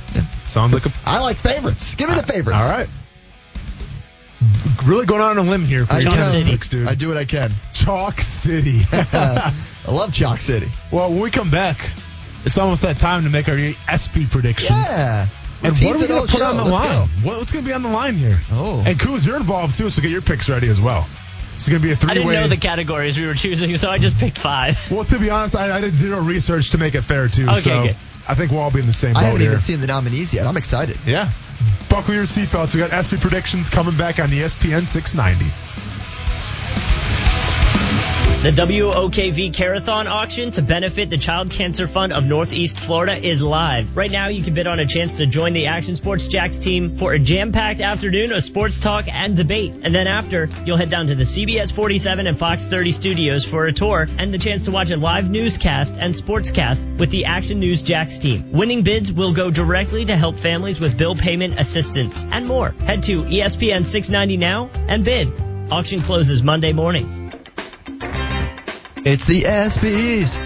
Sounds 0.49 0.73
like 0.73 0.85
a. 0.85 0.91
I 1.05 1.21
like 1.21 1.37
favorites. 1.37 1.95
Give 1.95 2.09
me 2.09 2.15
the 2.15 2.23
favorites. 2.23 2.59
All 2.61 2.69
right. 2.69 2.89
Really 4.85 5.05
going 5.05 5.21
on 5.21 5.37
a 5.37 5.41
limb 5.41 5.65
here 5.65 5.85
for 5.85 5.93
I, 5.93 5.99
your 5.99 6.11
you 6.11 6.17
know, 6.17 6.23
tennis 6.23 6.49
picks, 6.49 6.67
dude. 6.67 6.87
I 6.87 6.95
do 6.95 7.07
what 7.07 7.17
I 7.17 7.25
can. 7.25 7.51
Chalk 7.73 8.21
City. 8.21 8.81
I 8.91 9.53
love 9.87 10.13
Chalk 10.13 10.41
City. 10.41 10.67
well, 10.91 11.09
when 11.09 11.21
we 11.21 11.31
come 11.31 11.49
back, 11.49 11.91
it's 12.45 12.57
almost 12.57 12.83
that 12.83 12.97
time 12.99 13.23
to 13.23 13.29
make 13.29 13.49
our 13.49 13.55
ESPY 13.55 14.27
predictions. 14.27 14.69
Yeah. 14.69 15.27
And 15.63 15.73
what 15.73 15.95
are 15.95 15.99
we 15.99 16.07
going 16.07 16.25
to 16.25 16.31
put 16.31 16.39
show. 16.39 16.45
on 16.45 16.57
the 16.57 16.63
Let's 16.63 16.79
line? 16.79 16.89
go. 16.89 17.27
What, 17.27 17.37
what's 17.39 17.51
going 17.51 17.65
to 17.65 17.69
be 17.69 17.73
on 17.73 17.81
the 17.81 17.89
line 17.89 18.13
here? 18.13 18.39
Oh. 18.51 18.83
And 18.85 18.97
Kuz, 18.99 19.25
you're 19.25 19.37
involved 19.37 19.75
too, 19.75 19.89
so 19.89 20.01
get 20.01 20.11
your 20.11 20.21
picks 20.21 20.47
ready 20.49 20.69
as 20.69 20.79
well. 20.79 21.07
It's 21.57 21.67
going 21.67 21.81
to 21.81 21.87
be 21.87 21.91
a 21.91 21.95
three-way. 21.95 22.11
I 22.11 22.23
didn't 22.23 22.33
know 22.41 22.47
the 22.47 22.57
categories 22.57 23.17
we 23.17 23.25
were 23.25 23.33
choosing, 23.33 23.75
so 23.77 23.89
I 23.89 23.97
just 23.97 24.17
picked 24.19 24.37
five. 24.37 24.77
well, 24.91 25.03
to 25.05 25.17
be 25.17 25.31
honest, 25.31 25.55
I, 25.55 25.75
I 25.75 25.81
did 25.81 25.95
zero 25.95 26.21
research 26.21 26.69
to 26.71 26.77
make 26.77 26.93
it 26.93 27.01
fair 27.01 27.27
too. 27.27 27.47
Okay, 27.49 27.59
so 27.59 27.83
good. 27.83 27.95
I 28.27 28.35
think 28.35 28.51
we'll 28.51 28.59
all 28.61 28.69
be 28.71 28.79
in 28.79 28.85
the 28.85 28.93
same 28.93 29.13
boat 29.13 29.21
I 29.21 29.23
haven't 29.25 29.41
here. 29.41 29.49
even 29.49 29.61
seen 29.61 29.81
the 29.81 29.87
nominees 29.87 30.33
yet. 30.33 30.45
I'm 30.45 30.55
excited. 30.57 30.97
Yeah. 31.05 31.31
Buckle 31.89 32.13
your 32.13 32.25
seatbelts. 32.25 32.75
We 32.75 32.79
got 32.81 32.91
ESPY 32.93 33.17
predictions 33.17 33.69
coming 33.71 33.97
back 33.97 34.19
on 34.19 34.29
ESPN 34.29 34.85
690. 34.85 35.51
The 38.43 38.51
WOKV 38.51 39.51
Carathon 39.51 40.05
auction 40.05 40.51
to 40.51 40.61
benefit 40.61 41.09
the 41.09 41.17
Child 41.17 41.49
Cancer 41.49 41.87
Fund 41.87 42.13
of 42.13 42.23
Northeast 42.23 42.79
Florida 42.79 43.17
is 43.17 43.41
live. 43.41 43.97
Right 43.97 44.11
now, 44.11 44.27
you 44.27 44.43
can 44.43 44.53
bid 44.53 44.67
on 44.67 44.79
a 44.79 44.85
chance 44.85 45.17
to 45.17 45.25
join 45.25 45.53
the 45.53 45.65
Action 45.65 45.95
Sports 45.95 46.27
Jax 46.27 46.59
team 46.59 46.97
for 46.97 47.13
a 47.13 47.19
jam-packed 47.19 47.81
afternoon 47.81 48.31
of 48.31 48.43
sports 48.43 48.79
talk 48.79 49.05
and 49.07 49.35
debate. 49.35 49.73
And 49.81 49.93
then 49.93 50.05
after, 50.05 50.49
you'll 50.67 50.77
head 50.77 50.91
down 50.91 51.07
to 51.07 51.15
the 51.15 51.23
CBS 51.23 51.73
47 51.73 52.27
and 52.27 52.37
Fox 52.37 52.63
30 52.63 52.91
studios 52.91 53.43
for 53.43 53.65
a 53.65 53.73
tour 53.73 54.05
and 54.19 54.31
the 54.31 54.37
chance 54.37 54.65
to 54.65 54.71
watch 54.71 54.91
a 54.91 54.97
live 54.97 55.31
newscast 55.31 55.97
and 55.97 56.13
sportscast 56.13 56.99
with 56.99 57.09
the 57.09 57.25
Action 57.25 57.59
News 57.59 57.81
Jax 57.81 58.19
team. 58.19 58.51
Winning 58.51 58.83
bids 58.83 59.11
will 59.11 59.33
go 59.33 59.49
directly 59.49 60.05
to 60.05 60.15
help 60.15 60.37
families 60.37 60.79
with 60.79 60.95
bill 60.95 61.15
payment 61.15 61.59
assistance 61.59 62.23
and 62.29 62.45
more. 62.45 62.69
Head 62.69 63.01
to 63.03 63.23
ESPN 63.23 63.83
690 63.83 64.37
now 64.37 64.69
and 64.87 65.03
bid. 65.03 65.27
Auction 65.71 66.01
closes 66.01 66.43
Monday 66.43 66.71
morning. 66.71 67.16
It's 69.05 69.25
the 69.25 69.43
ESPYs. 69.43 70.37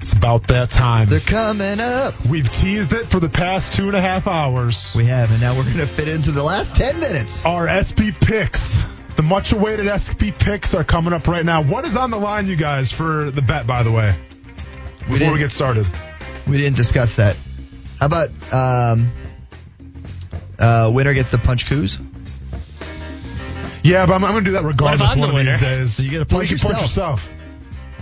It's 0.00 0.12
about 0.12 0.48
that 0.48 0.70
time. 0.70 1.08
They're 1.08 1.20
coming 1.20 1.80
up. 1.80 2.14
We've 2.26 2.50
teased 2.50 2.92
it 2.92 3.06
for 3.06 3.20
the 3.20 3.28
past 3.28 3.72
two 3.72 3.86
and 3.86 3.96
a 3.96 4.00
half 4.00 4.26
hours. 4.26 4.92
We 4.94 5.06
have, 5.06 5.30
and 5.30 5.40
now 5.40 5.56
we're 5.56 5.64
going 5.64 5.76
to 5.78 5.86
fit 5.86 6.08
into 6.08 6.30
the 6.32 6.42
last 6.42 6.76
10 6.76 7.00
minutes. 7.00 7.44
Our 7.44 7.66
ESPY 7.68 8.12
picks. 8.12 8.82
The 9.16 9.22
much 9.22 9.52
awaited 9.52 9.86
ESPY 9.86 10.32
picks 10.32 10.74
are 10.74 10.84
coming 10.84 11.12
up 11.12 11.26
right 11.28 11.44
now. 11.44 11.62
What 11.62 11.84
is 11.84 11.96
on 11.96 12.10
the 12.10 12.18
line, 12.18 12.48
you 12.48 12.56
guys, 12.56 12.90
for 12.90 13.30
the 13.30 13.40
bet, 13.42 13.66
by 13.66 13.82
the 13.82 13.92
way? 13.92 14.14
Before 14.98 15.12
we, 15.12 15.18
didn't- 15.20 15.38
get 15.38 15.52
started. 15.52 15.86
We 16.46 16.58
didn't 16.58 16.76
discuss 16.76 17.14
that. 17.16 17.36
How 18.00 18.06
about 18.06 18.28
um, 18.52 19.10
uh, 20.58 20.90
winner 20.92 21.14
gets 21.14 21.30
the 21.30 21.38
punch 21.38 21.66
coos? 21.66 21.98
Yeah, 23.82 24.04
but 24.06 24.14
I'm, 24.14 24.24
I'm 24.24 24.32
going 24.32 24.44
to 24.44 24.50
do 24.50 24.52
that 24.54 24.64
regardless 24.64 25.12
I'm 25.12 25.20
one 25.20 25.30
the 25.30 25.36
of 25.40 25.46
these 25.46 25.60
So 25.60 25.66
days. 25.66 26.00
you 26.00 26.10
get 26.10 26.28
to 26.28 26.34
Well, 26.34 26.40
punch 26.40 26.50
you 26.50 26.58
can 26.58 26.68
yourself. 26.80 26.82
yourself. 26.82 27.30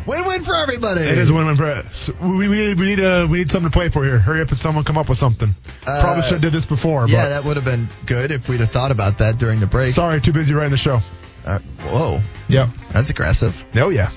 Win-win 0.06 0.44
for 0.44 0.54
everybody. 0.56 1.02
It 1.02 1.18
is 1.18 1.30
a 1.30 1.34
win-win 1.34 1.56
for 1.56 1.84
so 1.92 2.12
we, 2.20 2.48
we, 2.48 2.56
need, 2.56 2.80
we 2.80 2.86
need 2.86 3.00
uh, 3.00 3.26
we 3.30 3.38
need 3.38 3.50
something 3.50 3.70
to 3.70 3.74
play 3.76 3.88
for 3.88 4.04
here. 4.04 4.18
Hurry 4.18 4.40
up 4.42 4.48
and 4.48 4.58
someone 4.58 4.84
come 4.84 4.98
up 4.98 5.08
with 5.08 5.18
something. 5.18 5.48
Uh, 5.86 6.00
Probably 6.02 6.22
should 6.22 6.32
have 6.32 6.40
did 6.42 6.52
this 6.52 6.64
before. 6.64 7.06
Yeah, 7.08 7.22
but 7.24 7.28
that 7.30 7.44
would 7.44 7.56
have 7.56 7.64
been 7.64 7.88
good 8.06 8.32
if 8.32 8.48
we'd 8.48 8.60
have 8.60 8.70
thought 8.70 8.90
about 8.90 9.18
that 9.18 9.38
during 9.38 9.60
the 9.60 9.66
break. 9.66 9.88
sorry, 9.88 10.20
too 10.20 10.32
busy 10.32 10.54
writing 10.54 10.72
the 10.72 10.76
show. 10.76 11.00
Uh, 11.44 11.58
whoa, 11.82 12.20
Yep. 12.48 12.68
that's 12.92 13.10
aggressive. 13.10 13.64
Oh 13.74 13.88
yeah. 13.90 14.10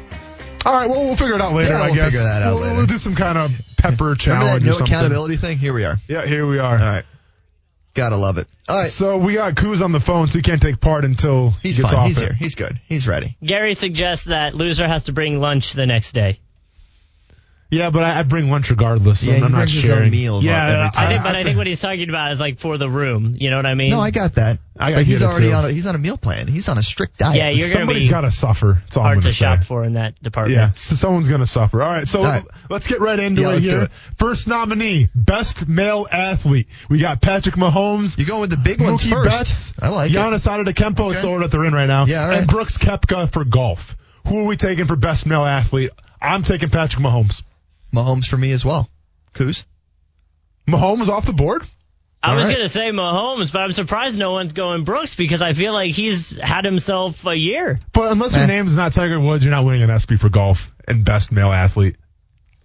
All 0.66 0.74
right. 0.74 0.90
Well, 0.90 1.04
we'll 1.06 1.16
figure 1.16 1.36
it 1.36 1.42
out 1.42 1.54
later. 1.54 1.70
Yeah, 1.72 1.82
I 1.82 1.86
we'll 1.88 1.96
guess 1.96 2.06
figure 2.14 2.24
that 2.24 2.42
out 2.42 2.56
we'll, 2.56 2.64
later. 2.64 2.76
we'll 2.78 2.86
do 2.88 2.98
some 2.98 3.14
kind 3.16 3.38
of 3.38 3.52
pepper 3.78 4.04
Remember 4.06 4.16
challenge 4.16 4.64
that 4.64 4.64
or 4.64 4.66
no 4.66 4.72
something. 4.74 4.94
accountability 4.96 5.38
thing? 5.38 5.58
Here 5.60 5.74
we 5.74 5.86
are. 5.86 5.98
Yeah, 6.08 6.26
here 6.26 6.48
we 6.48 6.58
are. 6.58 6.74
All 6.78 6.84
right. 6.84 7.04
Gotta 7.96 8.18
love 8.18 8.38
it. 8.38 8.48
All 8.70 8.78
right. 8.78 8.86
So 8.90 9.18
we 9.18 9.34
got 9.34 9.56
Kuz 9.56 9.82
on 9.82 9.92
the 9.94 10.00
phone, 10.00 10.28
so 10.28 10.38
he 10.38 10.44
can't 10.44 10.62
take 10.62 10.80
part 10.82 11.06
until 11.06 11.52
He's 11.64 11.78
he 11.78 11.82
gets 11.84 11.94
fine. 11.94 12.02
off 12.04 12.08
He's 12.10 12.18
it. 12.20 12.24
here. 12.26 12.34
He's 12.34 12.56
good. 12.56 12.80
He's 12.88 13.08
ready. 13.08 13.38
Gary 13.44 13.74
suggests 13.74 14.26
that 14.26 14.54
loser 14.54 14.88
has 14.88 15.06
to 15.06 15.14
bring 15.14 15.40
lunch 15.40 15.74
the 15.74 15.86
next 15.86 16.12
day. 16.12 16.40
Yeah, 17.76 17.90
but 17.90 18.04
I, 18.04 18.20
I 18.20 18.24
bring 18.24 18.50
lunch 18.50 18.70
regardless. 18.70 19.24
Yeah, 19.24 19.34
and 19.34 19.40
he 19.40 19.46
I'm 19.46 19.52
not 19.52 19.58
brings 19.60 19.74
his 19.74 19.90
own 19.90 19.98
sharing. 19.98 20.12
meals 20.12 20.46
Yeah, 20.46 20.64
on 20.64 20.70
every 20.70 20.90
I 20.98 21.08
think, 21.10 21.24
but 21.24 21.36
I 21.36 21.44
think 21.44 21.58
what 21.58 21.68
he's 21.68 21.82
talking 21.82 22.10
about 22.10 22.32
is 22.32 22.40
like 22.40 22.60
for 22.60 22.78
the 22.78 22.90
room. 22.90 23.34
You 23.38 23.50
know 23.50 23.58
what 23.58 23.66
I 23.66 23.74
mean? 23.76 23.90
No, 23.92 24.00
I 24.00 24.12
got 24.12 24.36
that. 24.36 24.60
I- 24.78 24.92
I 24.92 24.94
but 24.96 25.06
he's 25.06 25.24
already 25.24 25.48
too. 25.48 25.54
on. 25.54 25.66
A, 25.66 25.72
he's 25.72 25.88
on 25.88 25.96
a 25.96 25.98
meal 25.98 26.18
plan. 26.18 26.48
He's 26.48 26.68
on 26.68 26.78
a 26.78 26.84
strict 26.84 27.18
diet. 27.18 27.38
Yeah, 27.38 27.50
you're 27.50 27.68
gonna 27.70 27.80
somebody's 27.86 28.08
be 28.08 28.12
got 28.12 28.22
to 28.22 28.32
suffer. 28.32 28.82
That's 28.84 28.98
all 28.98 29.04
I'm 29.04 29.08
hard 29.08 29.18
gonna 29.20 29.30
to 29.30 29.36
shop 29.36 29.64
for 29.64 29.86
in 29.86 29.94
that 29.94 30.22
department. 30.22 30.58
Yeah, 30.58 30.74
so 30.74 30.96
someone's 30.96 31.30
gonna 31.30 31.46
suffer. 31.46 31.82
All 31.82 31.90
right, 31.90 32.06
so 32.08 32.20
All 32.20 32.26
right. 32.26 32.44
let's 32.70 32.86
get 32.88 33.00
right 33.00 33.18
into 33.18 33.44
Yeah, 33.44 33.54
it 33.56 33.64
here. 33.64 33.82
it. 33.84 33.92
First 34.18 34.48
nominee, 34.50 35.10
best 35.16 35.68
male 35.70 36.06
athlete. 36.12 36.68
We 36.90 37.00
got 37.00 37.22
Patrick 37.22 37.56
Mahomes. 37.56 38.18
You 38.18 38.26
going 38.26 38.42
with 38.42 38.50
the 38.50 38.58
big 38.58 38.82
ones 38.82 39.02
Mookie 39.02 39.12
first? 39.12 39.30
Betts, 39.30 39.74
I 39.82 39.90
like 39.90 40.12
it. 40.12 40.16
Giannis 40.16 40.46
Antetokounmpo 40.46 41.12
is 41.12 41.18
Okay. 41.20 41.22
the 41.22 41.28
order 41.30 41.48
that 41.48 41.52
they're 41.52 41.66
in 41.66 41.74
right 41.74 41.88
now. 41.88 42.06
Yeah, 42.06 42.24
all 42.24 42.30
right. 42.30 42.38
And 42.40 42.48
Brooks 42.48 42.78
Koepka 42.78 43.32
for 43.32 43.46
golf. 43.46 43.96
Who 44.28 44.40
are 44.40 44.46
we 44.46 44.58
taking 44.58 44.86
for 44.86 44.96
best 44.98 45.26
male 45.26 45.46
athlete? 45.46 45.92
I'm 46.22 46.44
taking 46.44 46.70
Patrick 46.70 47.02
Mahomes. 47.04 47.44
Mahomes 47.96 48.28
for 48.28 48.38
me 48.38 48.52
as 48.52 48.64
well. 48.66 48.90
Kuz. 49.34 49.64
Mahomes 50.68 51.10
off 51.10 51.26
the 51.26 51.34
board. 51.34 51.64
I 52.24 52.32
All 52.32 52.38
was 52.38 52.48
right. 52.48 52.56
gonna 52.58 52.70
say 52.70 52.90
Mahomes, 52.92 53.52
but 53.54 53.60
I'm 53.62 53.72
surprised 53.72 54.18
no 54.18 54.32
one's 54.32 54.54
going 54.54 54.84
Brooks 54.84 55.16
because 55.16 55.42
I 55.44 55.54
feel 55.54 55.74
like 55.74 55.92
he's 55.94 56.36
had 56.42 56.66
himself 56.66 57.24
a 57.26 57.36
year. 57.36 57.78
But 57.94 58.12
unless 58.12 58.34
your 58.36 58.46
Eh. 58.46 58.48
name 58.48 58.68
is 58.68 58.76
not 58.76 58.94
Tiger 58.94 59.20
Woods, 59.20 59.44
you're 59.46 59.54
not 59.54 59.64
winning 59.64 59.84
an 59.84 59.92
ESPY 59.92 60.18
for 60.18 60.30
golf 60.30 60.72
and 60.88 61.06
best 61.06 61.32
male 61.32 61.52
athlete. 61.52 61.98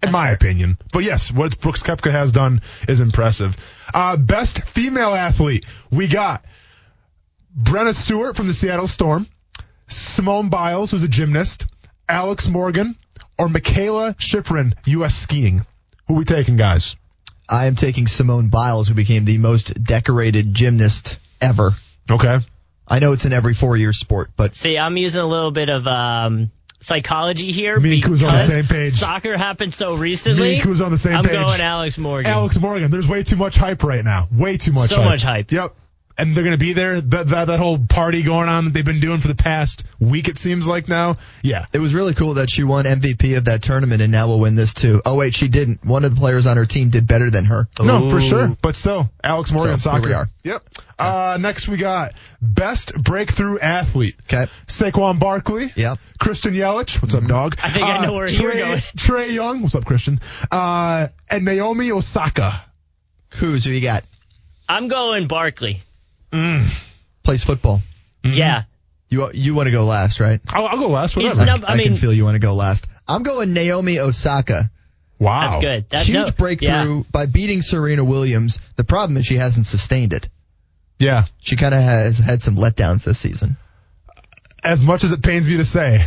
In 0.03 0.13
my 0.13 0.31
opinion. 0.31 0.79
But 0.95 1.05
yes, 1.05 1.31
what 1.31 1.61
Brooks 1.61 1.83
Koepka 1.83 2.11
has 2.11 2.33
done 2.33 2.63
is 2.89 3.03
impressive. 3.03 3.55
Uh, 3.93 4.17
best 4.17 4.63
female 4.63 5.13
athlete. 5.15 5.67
We 5.91 6.09
got 6.09 6.43
Breanna 7.55 7.95
Stewart 7.95 8.35
from 8.35 8.47
the 8.47 8.55
Seattle 8.55 8.87
Storm, 8.89 9.27
Simone 9.89 10.49
Biles, 10.49 10.91
who's 10.91 11.03
a 11.03 11.09
gymnast, 11.09 11.67
Alex 12.09 12.49
Morgan, 12.49 12.97
or 13.41 13.49
Mikaela 13.49 14.15
Shiffrin, 14.17 14.75
U.S. 14.85 15.15
skiing. 15.15 15.65
Who 16.07 16.15
are 16.15 16.19
we 16.19 16.25
taking, 16.25 16.57
guys? 16.57 16.97
I 17.49 17.67
am 17.67 17.75
taking 17.75 18.07
Simone 18.07 18.49
Biles, 18.49 18.89
who 18.89 18.95
became 18.95 19.25
the 19.25 19.39
most 19.39 19.83
decorated 19.83 20.53
gymnast 20.53 21.19
ever. 21.41 21.71
Okay. 22.11 22.39
I 22.87 22.99
know 22.99 23.13
it's 23.13 23.25
an 23.25 23.33
every 23.33 23.55
four 23.55 23.77
year 23.77 23.93
sport, 23.93 24.31
but 24.37 24.55
See, 24.55 24.77
I'm 24.77 24.97
using 24.97 25.23
a 25.23 25.27
little 25.27 25.53
bit 25.53 25.71
of 25.71 25.87
um, 25.87 26.51
psychology 26.81 27.51
here 27.51 27.81
Me 27.81 27.95
and 27.95 28.03
because 28.03 28.23
on 28.23 28.35
the 28.35 28.45
same 28.45 28.67
page. 28.67 28.93
soccer 28.93 29.37
happened 29.37 29.73
so 29.73 29.95
recently. 29.95 30.57
Me 30.57 30.61
and 30.61 30.81
on 30.83 30.91
the 30.91 30.99
same 30.99 31.23
page. 31.23 31.33
I'm 31.33 31.47
page. 31.47 31.47
going 31.47 31.61
Alex 31.61 31.97
Morgan. 31.97 32.31
Alex 32.31 32.59
Morgan. 32.59 32.91
There's 32.91 33.09
way 33.09 33.23
too 33.23 33.37
much 33.37 33.57
hype 33.57 33.83
right 33.85 34.05
now. 34.05 34.29
Way 34.31 34.59
too 34.59 34.73
much. 34.73 34.91
So 34.91 34.97
hype. 34.97 35.05
much 35.05 35.23
hype. 35.23 35.51
Yep. 35.51 35.75
And 36.21 36.37
they're 36.37 36.45
going 36.45 36.55
to 36.55 36.59
be 36.59 36.75
there. 36.75 37.01
That, 37.01 37.29
that, 37.29 37.45
that 37.47 37.59
whole 37.59 37.79
party 37.79 38.23
going 38.23 38.49
on 38.49 38.67
that 38.67 38.75
they've 38.75 38.85
been 38.85 39.01
doing 39.01 39.21
for 39.21 39.29
the 39.29 39.35
past 39.35 39.85
week, 39.99 40.29
it 40.29 40.37
seems 40.37 40.67
like 40.69 40.87
now. 40.87 41.17
Yeah. 41.43 41.65
it 41.73 41.79
was 41.79 41.95
really 41.95 42.13
cool 42.13 42.35
that 42.35 42.51
she 42.51 42.63
won 42.63 42.85
MVP 42.85 43.39
of 43.39 43.47
that 43.47 43.63
tournament 43.63 44.03
and 44.03 44.13
now 44.13 44.27
will 44.29 44.41
win 44.41 44.55
this 44.55 44.75
too. 44.75 45.01
Oh 45.07 45.17
wait, 45.17 45.35
she 45.35 45.49
didn't. 45.49 45.85
One 45.85 46.05
of 46.05 46.15
the 46.15 46.21
players 46.21 46.47
on 46.47 46.57
her 46.59 46.67
team 46.67 46.91
did 46.91 47.07
better 47.07 47.31
than 47.31 47.47
her. 47.47 47.69
No, 47.81 48.11
for 48.11 48.21
sure. 48.21 48.57
But 48.61 48.77
still, 48.77 49.11
Alex 49.25 49.51
Morgan 49.51 49.79
So, 49.79 49.91
soccer. 49.91 50.01
here 50.01 50.09
we 50.09 50.15
are. 50.15 50.29
Yep. 50.45 50.63
Uh, 50.99 51.39
next 51.41 51.67
we 51.69 51.79
got 51.79 52.13
best 52.43 52.93
breakthrough 52.95 53.59
athlete. 53.59 54.17
Okay. 54.25 54.51
Saquon 54.67 55.19
Barkley. 55.19 55.71
Yep. 55.75 55.99
Christian 56.19 56.53
Yelich. 56.53 57.01
What's 57.01 57.15
up, 57.15 57.25
dog? 57.25 57.57
I 57.63 57.71
think 57.71 57.87
I 57.87 58.05
know 58.05 58.13
where 58.13 58.29
you 58.29 58.43
were 58.43 58.51
Trae, 58.53 58.59
going. 58.59 58.79
Trae 58.97 59.33
Young. 59.33 59.63
What's 59.63 59.75
up, 59.75 59.87
Christian? 59.87 60.21
Uh, 60.51 61.09
and 61.31 61.47
Naomi 61.47 61.91
Osaka. 61.93 62.63
Who's 63.37 63.65
who 63.65 63.71
you 63.71 63.81
got? 63.81 64.05
I'm 64.69 64.89
going 64.89 65.27
Barkley. 65.27 65.83
Plays 66.33 67.45
football. 67.45 67.81
Mm-hmm. 68.25 68.35
Yeah. 68.37 68.63
You 69.09 69.31
you 69.35 69.55
want 69.55 69.67
to 69.67 69.73
go 69.73 69.85
last, 69.85 70.21
right? 70.21 70.41
I'll, 70.51 70.67
I'll 70.67 70.79
go 70.79 70.89
last. 70.89 71.15
He's 71.15 71.37
Whatever. 71.37 71.61
num- 71.61 71.65
I, 71.67 71.75
I 71.75 71.83
can 71.83 71.97
feel 71.97 72.13
you 72.13 72.25
want 72.25 72.37
to 72.37 72.39
go 72.41 72.55
last. 72.55 72.87
I'm 73.09 73.23
going 73.25 73.53
Naomi 73.53 73.99
Osaka. 73.99 74.71
wow. 75.19 75.51
That's 75.51 75.57
good. 75.61 75.87
That's 75.91 76.07
Huge 76.07 76.17
no, 76.17 76.31
breakthrough 76.31 76.97
Yeah. 76.99 77.03
by 77.11 77.27
beating 77.27 77.61
Serena 77.63 78.05
Williams. 78.05 78.59
The 78.77 78.85
problem 78.85 79.17
is 79.17 79.27
she 79.27 79.37
hasn't 79.37 79.67
sustained 79.67 80.13
it. 80.13 80.29
Yeah. 81.01 81.25
She 81.39 81.57
kind 81.57 81.75
of 81.75 81.81
has 81.81 82.19
had 82.19 82.43
some 82.43 82.57
letdowns 82.57 83.05
this 83.05 83.19
season. 83.19 83.57
As 84.63 84.83
much 84.83 85.03
as 85.03 85.13
it 85.13 85.23
pains 85.23 85.49
me 85.49 85.57
to 85.57 85.65
say, 85.65 86.05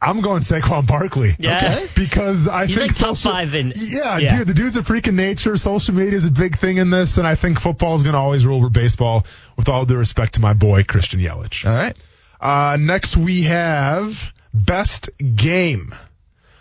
I'm 0.00 0.20
going 0.20 0.40
Saquon 0.42 0.86
Barkley. 0.86 1.34
Yeah. 1.38 1.56
Okay. 1.56 1.88
Because 1.96 2.46
I 2.48 2.66
He's 2.66 2.78
think 2.78 2.92
like 2.92 2.98
top 2.98 3.16
social- 3.16 3.32
five 3.32 3.54
in- 3.54 3.72
yeah, 3.76 4.18
yeah. 4.18 4.38
dude, 4.38 4.46
the 4.48 4.54
dude's 4.54 4.76
a 4.76 4.82
freak 4.84 5.08
of 5.08 5.14
nature. 5.14 5.56
Social 5.56 5.94
media 5.94 6.12
is 6.14 6.24
a 6.24 6.30
big 6.30 6.56
thing 6.58 6.76
in 6.76 6.90
this, 6.90 7.18
and 7.18 7.26
I 7.26 7.34
think 7.34 7.60
football 7.60 7.94
is 7.96 8.02
going 8.04 8.12
to 8.14 8.18
always 8.18 8.46
rule 8.46 8.58
over 8.58 8.70
baseball. 8.70 9.26
With 9.56 9.68
all 9.68 9.84
due 9.84 9.96
respect 9.96 10.34
to 10.34 10.40
my 10.40 10.52
boy 10.54 10.84
Christian 10.84 11.18
Yelich. 11.20 11.64
All 11.66 11.72
right. 11.72 11.96
Uh, 12.40 12.76
next 12.78 13.16
we 13.16 13.42
have 13.42 14.32
best 14.54 15.10
game. 15.18 15.92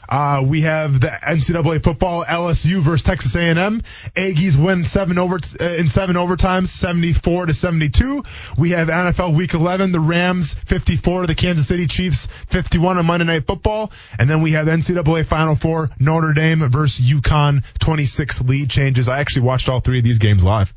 Uh, 0.10 0.44
we 0.46 0.62
have 0.62 1.00
the 1.00 1.08
NCAA 1.08 1.84
football 1.84 2.24
LSU 2.24 2.80
versus 2.80 3.04
Texas 3.04 3.36
A&M. 3.36 3.82
Aggies 4.16 4.56
win 4.56 4.84
seven 4.84 5.18
over 5.18 5.38
uh, 5.60 5.64
in 5.66 5.88
seven 5.88 6.16
overtimes, 6.16 6.70
74 6.70 7.48
to 7.48 7.54
72. 7.54 8.24
We 8.58 8.72
have 8.72 8.88
NFL 8.88 9.36
Week 9.36 9.54
11, 9.54 9.92
the 9.92 10.00
Rams 10.00 10.54
54, 10.54 11.22
to 11.22 11.28
the 11.28 11.36
Kansas 11.36 11.68
City 11.68 11.88
Chiefs 11.88 12.28
51 12.48 12.98
on 12.98 13.06
Monday 13.06 13.26
Night 13.26 13.46
Football, 13.48 13.92
and 14.18 14.30
then 14.30 14.42
we 14.42 14.52
have 14.54 14.68
NCAA 14.68 15.26
Final 15.26 15.56
Four, 15.56 15.90
Notre 16.00 16.34
Dame 16.34 16.70
versus 16.70 17.06
UConn, 17.06 17.64
26 17.80 18.42
lead 18.42 18.70
changes. 18.70 19.10
I 19.10 19.20
actually 19.20 19.44
watched 19.44 19.70
all 19.70 19.80
three 19.80 20.00
of 20.00 20.04
these 20.04 20.20
games 20.20 20.44
live. 20.44 20.74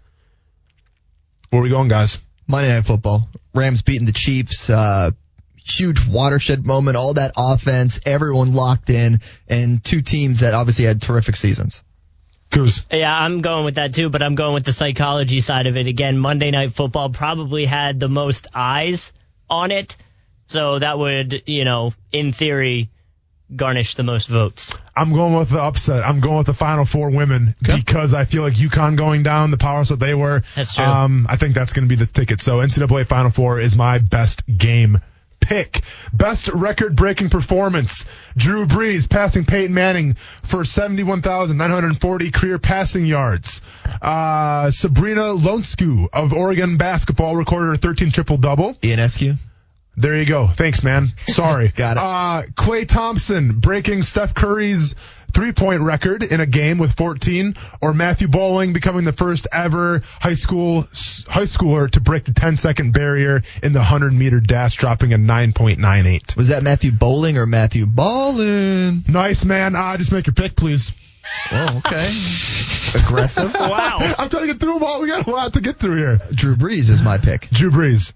Where 1.51 1.61
are 1.61 1.63
we 1.63 1.69
going, 1.69 1.89
guys? 1.89 2.19
Monday 2.47 2.69
Night 2.69 2.85
Football. 2.85 3.29
Rams 3.55 3.83
beating 3.83 4.07
the 4.07 4.13
Chiefs. 4.13 4.71
Uh, 4.71 5.13
huge 5.79 6.07
watershed 6.07 6.65
moment. 6.67 6.97
All 6.97 7.15
that 7.15 7.33
offense, 7.37 8.01
everyone 8.07 8.53
locked 8.55 8.91
in, 8.91 9.21
and 9.49 9.83
two 9.83 10.03
teams 10.03 10.41
that 10.41 10.55
obviously 10.55 10.85
had 10.85 11.01
terrific 11.01 11.37
seasons. 11.37 11.83
Goose. 12.51 12.85
Yeah, 12.91 13.13
I'm 13.15 13.41
going 13.43 13.65
with 13.65 13.77
that 13.77 13.95
too, 13.95 14.09
but 14.11 14.23
I'm 14.23 14.35
going 14.35 14.55
with 14.55 14.65
the 14.65 14.73
psychology 14.73 15.41
side 15.41 15.67
of 15.69 15.77
it. 15.77 15.87
Again, 15.87 16.19
Monday 16.19 16.51
Night 16.51 16.73
Football 16.73 17.11
probably 17.11 17.65
had 17.65 18.01
the 18.01 18.09
most 18.09 18.49
eyes 18.53 19.13
on 19.49 19.71
it, 19.71 19.97
so 20.47 20.79
that 20.79 20.99
would, 20.99 21.43
you 21.47 21.65
know, 21.65 21.93
in 22.11 22.33
theory, 22.33 22.91
garnish 23.55 23.95
the 23.95 24.03
most 24.03 24.29
votes. 24.29 24.77
I'm 24.97 25.13
going 25.13 25.35
with 25.35 25.51
the 25.51 25.61
upset. 25.61 26.05
I'm 26.05 26.19
going 26.21 26.39
with 26.39 26.47
the 26.47 26.55
Final 26.55 26.85
Four 26.85 27.11
women 27.11 27.55
Okay. 27.65 27.77
because 27.77 28.15
I 28.15 28.25
feel 28.25 28.43
like 28.43 28.55
UConn 28.55 28.97
going 28.97 29.23
down, 29.23 29.51
the 29.53 29.57
powers 29.57 29.91
that 29.91 30.01
they 30.01 30.15
were. 30.15 30.43
That's 30.57 30.75
true. 30.75 30.85
Um, 30.85 31.27
I 31.29 31.37
think 31.37 31.55
that's 31.55 31.73
going 31.73 31.89
to 31.89 31.89
be 31.89 31.97
the 32.05 32.11
ticket. 32.11 32.41
So 32.41 32.59
NCAA 32.59 33.07
Final 33.07 33.31
Four 33.31 33.61
is 33.61 33.77
my 33.77 33.99
best 33.99 34.43
game 34.47 35.01
pick. 35.41 35.81
Best 36.13 36.49
record 36.49 36.97
breaking 36.97 37.31
performance. 37.31 38.05
Drew 38.37 38.67
Brees 38.67 39.09
passing 39.09 39.45
Peyton 39.45 39.75
Manning 39.75 40.15
for 40.43 40.65
71,940 40.65 42.31
career 42.31 42.59
passing 42.59 43.07
yards. 43.07 43.61
Uh, 44.01 44.71
Sabrina 44.71 45.35
Lonsku 45.35 46.09
of 46.13 46.33
Oregon 46.33 46.77
basketball 46.77 47.37
recorded 47.37 47.67
her 47.69 47.77
13 47.77 48.11
triple 48.13 48.37
double. 48.37 48.75
Ionescu. 48.75 49.37
There 49.97 50.17
you 50.17 50.25
go. 50.25 50.47
Thanks, 50.49 50.83
man. 50.83 51.09
Sorry. 51.27 51.69
Got 51.77 51.97
it. 51.97 52.01
Uh, 52.01 52.43
Klay 52.53 52.89
Thompson 52.89 53.59
breaking 53.59 54.03
Steph 54.03 54.35
Curry's 54.35 54.95
three 55.31 55.53
point 55.53 55.83
record 55.83 56.23
in 56.23 56.41
a 56.41 56.47
game 56.47 56.79
with 56.79 56.97
14, 56.97 57.55
or 57.81 57.93
Matthew 57.95 58.29
Boling 58.29 58.73
becoming 58.73 59.05
the 59.05 59.13
first 59.13 59.47
ever 59.53 60.01
high 60.21 60.35
school 60.35 60.83
high 60.83 61.45
schooler 61.45 61.91
to 61.91 62.01
break 62.01 62.25
the 62.25 62.33
10 62.33 62.57
second 62.57 62.93
barrier 62.93 63.43
in 63.63 63.73
the 63.73 63.79
100 63.79 64.13
meter 64.13 64.41
dash, 64.41 64.77
dropping 64.77 65.13
a 65.13 65.19
9.98. 65.19 66.37
Was 66.37 66.49
that 66.49 66.63
Matthew 66.63 66.93
Boling 66.93 67.39
or 67.39 67.47
Matthew 67.47 67.87
Ballin? 67.87 69.05
Nice, 69.09 69.45
man. 69.45 69.75
Uh, 69.77 69.97
just 69.97 70.13
make 70.13 70.27
your 70.27 70.35
pick, 70.35 70.57
please. 70.57 70.93
Oh, 71.53 71.83
okay. 71.85 72.11
Aggressive. 72.95 73.55
Wow. 73.55 73.99
I'm 74.19 74.29
trying 74.31 74.47
to 74.47 74.53
get 74.53 74.61
through 74.61 74.75
them 74.75 74.83
all. 74.83 75.01
We 75.01 75.09
got 75.09 75.27
a 75.27 75.31
lot 75.31 75.53
to 75.53 75.61
get 75.61 75.77
through 75.77 75.97
here. 75.97 76.19
Drew 76.35 76.57
Brees 76.57 76.91
is 76.91 77.03
my 77.03 77.19
pick. 77.19 77.49
Drew 77.51 77.71
Brees. 77.71 78.13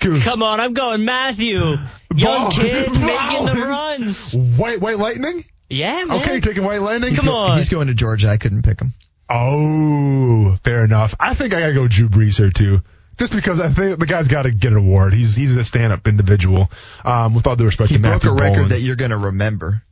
Goose. 0.00 0.24
Come 0.24 0.42
on, 0.44 0.60
I'm 0.60 0.74
going 0.74 1.04
Matthew. 1.04 1.58
Young 1.58 1.78
Ball. 2.14 2.50
kid 2.52 2.90
making 3.00 3.46
the 3.46 3.66
runs. 3.66 4.32
White, 4.32 4.80
white 4.80 4.98
lightning? 4.98 5.44
Yeah, 5.68 6.04
man. 6.04 6.20
Okay, 6.20 6.40
taking 6.40 6.64
white 6.64 6.80
lightning. 6.82 7.14
Come 7.14 7.28
on. 7.28 7.58
He's 7.58 7.68
going 7.68 7.88
to 7.88 7.94
Georgia. 7.94 8.28
I 8.28 8.36
couldn't 8.38 8.62
pick 8.62 8.80
him. 8.80 8.92
Oh, 9.28 10.56
fair 10.64 10.84
enough. 10.84 11.14
I 11.20 11.34
think 11.34 11.52
I 11.54 11.60
gotta 11.60 11.74
go 11.74 11.86
Drew 11.88 12.08
Brees 12.08 12.36
here 12.38 12.50
too. 12.50 12.82
Just 13.18 13.32
because 13.32 13.60
I 13.60 13.68
think 13.70 13.98
the 13.98 14.06
guy's 14.06 14.28
got 14.28 14.42
to 14.42 14.50
get 14.52 14.72
an 14.72 14.78
award. 14.78 15.12
He's 15.12 15.34
he's 15.34 15.56
a 15.56 15.64
stand-up 15.64 16.06
individual. 16.06 16.70
Um, 17.04 17.34
with 17.34 17.46
all 17.46 17.56
due 17.56 17.64
respect 17.64 17.90
He 17.90 17.96
to 17.96 18.02
broke 18.02 18.12
Matthew 18.14 18.30
a 18.30 18.34
record 18.34 18.52
Boland. 18.54 18.70
that 18.70 18.80
you're 18.80 18.96
going 18.96 19.10
to 19.10 19.16
remember. 19.18 19.82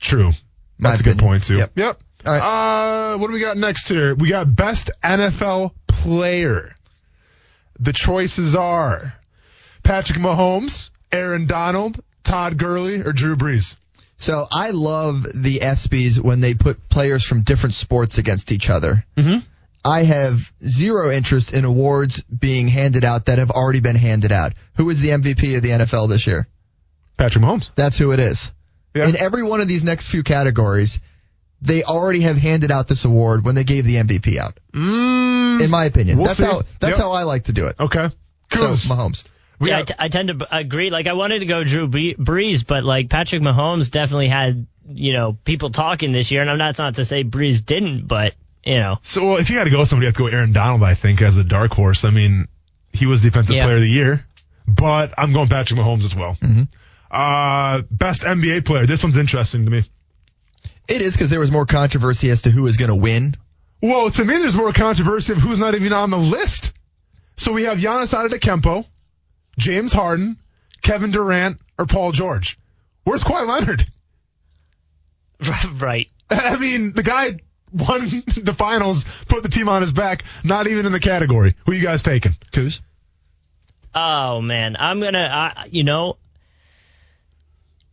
True. 0.00 0.32
My 0.78 0.90
That's 0.90 1.00
a 1.00 1.04
good 1.04 1.18
point 1.18 1.44
too. 1.44 1.58
Yep. 1.58 1.72
Yep. 1.76 2.00
All 2.26 2.32
right. 2.32 3.12
Uh, 3.14 3.18
what 3.18 3.28
do 3.28 3.32
we 3.32 3.40
got 3.40 3.56
next 3.56 3.88
here? 3.88 4.14
We 4.16 4.28
got 4.28 4.52
best 4.54 4.90
NFL 5.02 5.72
player. 5.86 6.74
The 7.78 7.92
choices 7.92 8.56
are 8.56 9.14
Patrick 9.84 10.18
Mahomes, 10.18 10.90
Aaron 11.12 11.46
Donald, 11.46 12.00
Todd 12.24 12.58
Gurley, 12.58 13.00
or 13.00 13.12
Drew 13.12 13.36
Brees. 13.36 13.76
So 14.22 14.46
I 14.52 14.70
love 14.70 15.24
the 15.34 15.58
ESPYs 15.58 16.20
when 16.20 16.40
they 16.40 16.54
put 16.54 16.88
players 16.88 17.24
from 17.24 17.42
different 17.42 17.74
sports 17.74 18.18
against 18.18 18.52
each 18.52 18.70
other. 18.70 19.04
Mm-hmm. 19.16 19.38
I 19.84 20.04
have 20.04 20.52
zero 20.64 21.10
interest 21.10 21.52
in 21.52 21.64
awards 21.64 22.22
being 22.22 22.68
handed 22.68 23.04
out 23.04 23.26
that 23.26 23.38
have 23.38 23.50
already 23.50 23.80
been 23.80 23.96
handed 23.96 24.30
out. 24.30 24.52
Who 24.76 24.88
is 24.90 25.00
the 25.00 25.08
MVP 25.08 25.56
of 25.56 25.62
the 25.64 25.70
NFL 25.70 26.08
this 26.08 26.24
year? 26.28 26.46
Patrick 27.16 27.42
Mahomes. 27.44 27.70
That's 27.74 27.98
who 27.98 28.12
it 28.12 28.20
is. 28.20 28.52
Yeah. 28.94 29.08
In 29.08 29.16
every 29.16 29.42
one 29.42 29.60
of 29.60 29.66
these 29.66 29.82
next 29.82 30.06
few 30.06 30.22
categories, 30.22 31.00
they 31.60 31.82
already 31.82 32.20
have 32.20 32.36
handed 32.36 32.70
out 32.70 32.86
this 32.86 33.04
award 33.04 33.44
when 33.44 33.56
they 33.56 33.64
gave 33.64 33.84
the 33.84 33.96
MVP 33.96 34.38
out. 34.38 34.56
Mm, 34.72 35.62
In 35.62 35.68
my 35.70 35.86
opinion, 35.86 36.18
We'll 36.18 36.26
that's 36.28 36.38
see. 36.38 36.44
how 36.44 36.62
that's 36.78 36.96
Yep. 36.96 37.04
how 37.06 37.10
I 37.12 37.24
like 37.24 37.44
to 37.44 37.52
do 37.52 37.66
it. 37.66 37.74
okay. 37.80 38.08
So 38.52 38.58
Mahomes. 38.88 39.24
We 39.62 39.70
yeah, 39.70 39.78
I, 39.78 39.84
got- 39.84 40.12
tend 40.12 40.28
to 40.28 40.34
b- 40.34 40.46
agree. 40.50 40.90
Like, 40.90 41.06
I 41.06 41.12
wanted 41.14 41.38
to 41.40 41.46
go 41.46 41.64
Drew 41.64 41.86
Bre- 41.88 42.20
Brees, 42.20 42.66
but 42.66 42.84
like 42.84 43.08
Patrick 43.08 43.42
Mahomes 43.42 43.90
definitely 43.90 44.28
had, 44.28 44.66
you 44.88 45.12
know, 45.12 45.32
people 45.44 45.70
talking 45.70 46.12
this 46.12 46.30
year. 46.30 46.40
And 46.42 46.50
I'm 46.50 46.58
not, 46.58 46.66
that's 46.68 46.78
not 46.78 46.94
to 46.96 47.04
say 47.04 47.24
Brees 47.24 47.64
didn't, 47.64 48.06
but 48.08 48.34
you 48.64 48.78
know, 48.78 48.98
So 49.02 49.24
well, 49.24 49.36
if 49.38 49.50
you 49.50 49.56
got 49.56 49.64
to 49.64 49.70
go 49.70 49.80
with 49.80 49.88
somebody, 49.88 50.04
you 50.04 50.08
have 50.08 50.16
to 50.16 50.22
go 50.30 50.36
Aaron 50.36 50.52
Donald. 50.52 50.82
I 50.82 50.94
think 50.94 51.20
as 51.22 51.36
a 51.36 51.44
dark 51.44 51.72
horse. 51.72 52.04
I 52.04 52.10
mean, 52.10 52.46
he 52.92 53.06
was 53.06 53.22
defensive 53.22 53.56
Yeah. 53.56 53.64
player 53.64 53.76
of 53.76 53.82
the 53.82 53.88
year, 53.88 54.26
but 54.68 55.14
I'm 55.18 55.32
going 55.32 55.48
Patrick 55.48 55.80
Mahomes 55.80 56.04
as 56.04 56.14
well. 56.14 56.36
Mm-hmm. 56.40 56.62
Uh, 57.10 57.82
best 57.90 58.22
NBA 58.22 58.64
player. 58.64 58.86
This 58.86 59.02
one's 59.02 59.16
interesting 59.16 59.64
to 59.64 59.70
me. 59.70 59.82
It 60.88 61.00
is 61.02 61.14
because 61.14 61.30
there 61.30 61.40
was 61.40 61.50
more 61.50 61.66
controversy 61.66 62.30
as 62.30 62.42
to 62.42 62.50
who 62.50 62.66
is 62.66 62.76
going 62.76 62.88
to 62.88 62.94
win. 62.96 63.36
Well, 63.82 64.10
to 64.10 64.24
me, 64.24 64.38
there's 64.38 64.54
more 64.56 64.72
controversy 64.72 65.32
of 65.32 65.38
who's 65.40 65.58
not 65.58 65.74
even 65.74 65.92
on 65.92 66.10
the 66.10 66.18
list. 66.18 66.72
So 67.36 67.52
we 67.52 67.64
have 67.64 67.78
Giannis 67.78 68.14
Antetokounmpo, 68.14 68.86
James 69.58 69.92
Harden, 69.92 70.38
Kevin 70.82 71.10
Durant, 71.10 71.60
or 71.78 71.86
Paul 71.86 72.12
George. 72.12 72.58
Where's 73.04 73.24
Kawhi 73.24 73.46
Leonard? 73.46 73.84
right. 75.80 76.08
I 76.30 76.56
mean, 76.56 76.92
the 76.92 77.02
guy 77.02 77.38
won 77.72 78.08
the 78.36 78.54
finals, 78.56 79.04
put 79.28 79.42
the 79.42 79.48
team 79.48 79.68
on 79.68 79.82
his 79.82 79.92
back, 79.92 80.24
not 80.44 80.66
even 80.66 80.86
in 80.86 80.92
the 80.92 81.00
category. 81.00 81.54
Who 81.66 81.72
you 81.72 81.82
guys 81.82 82.02
taking? 82.02 82.32
Kuz. 82.52 82.80
Oh 83.94 84.40
man, 84.40 84.76
I'm 84.78 85.00
gonna, 85.00 85.18
I, 85.18 85.66
you 85.70 85.84
know, 85.84 86.16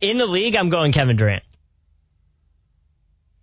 in 0.00 0.16
the 0.16 0.26
league, 0.26 0.56
I'm 0.56 0.70
going 0.70 0.92
Kevin 0.92 1.16
Durant. 1.16 1.42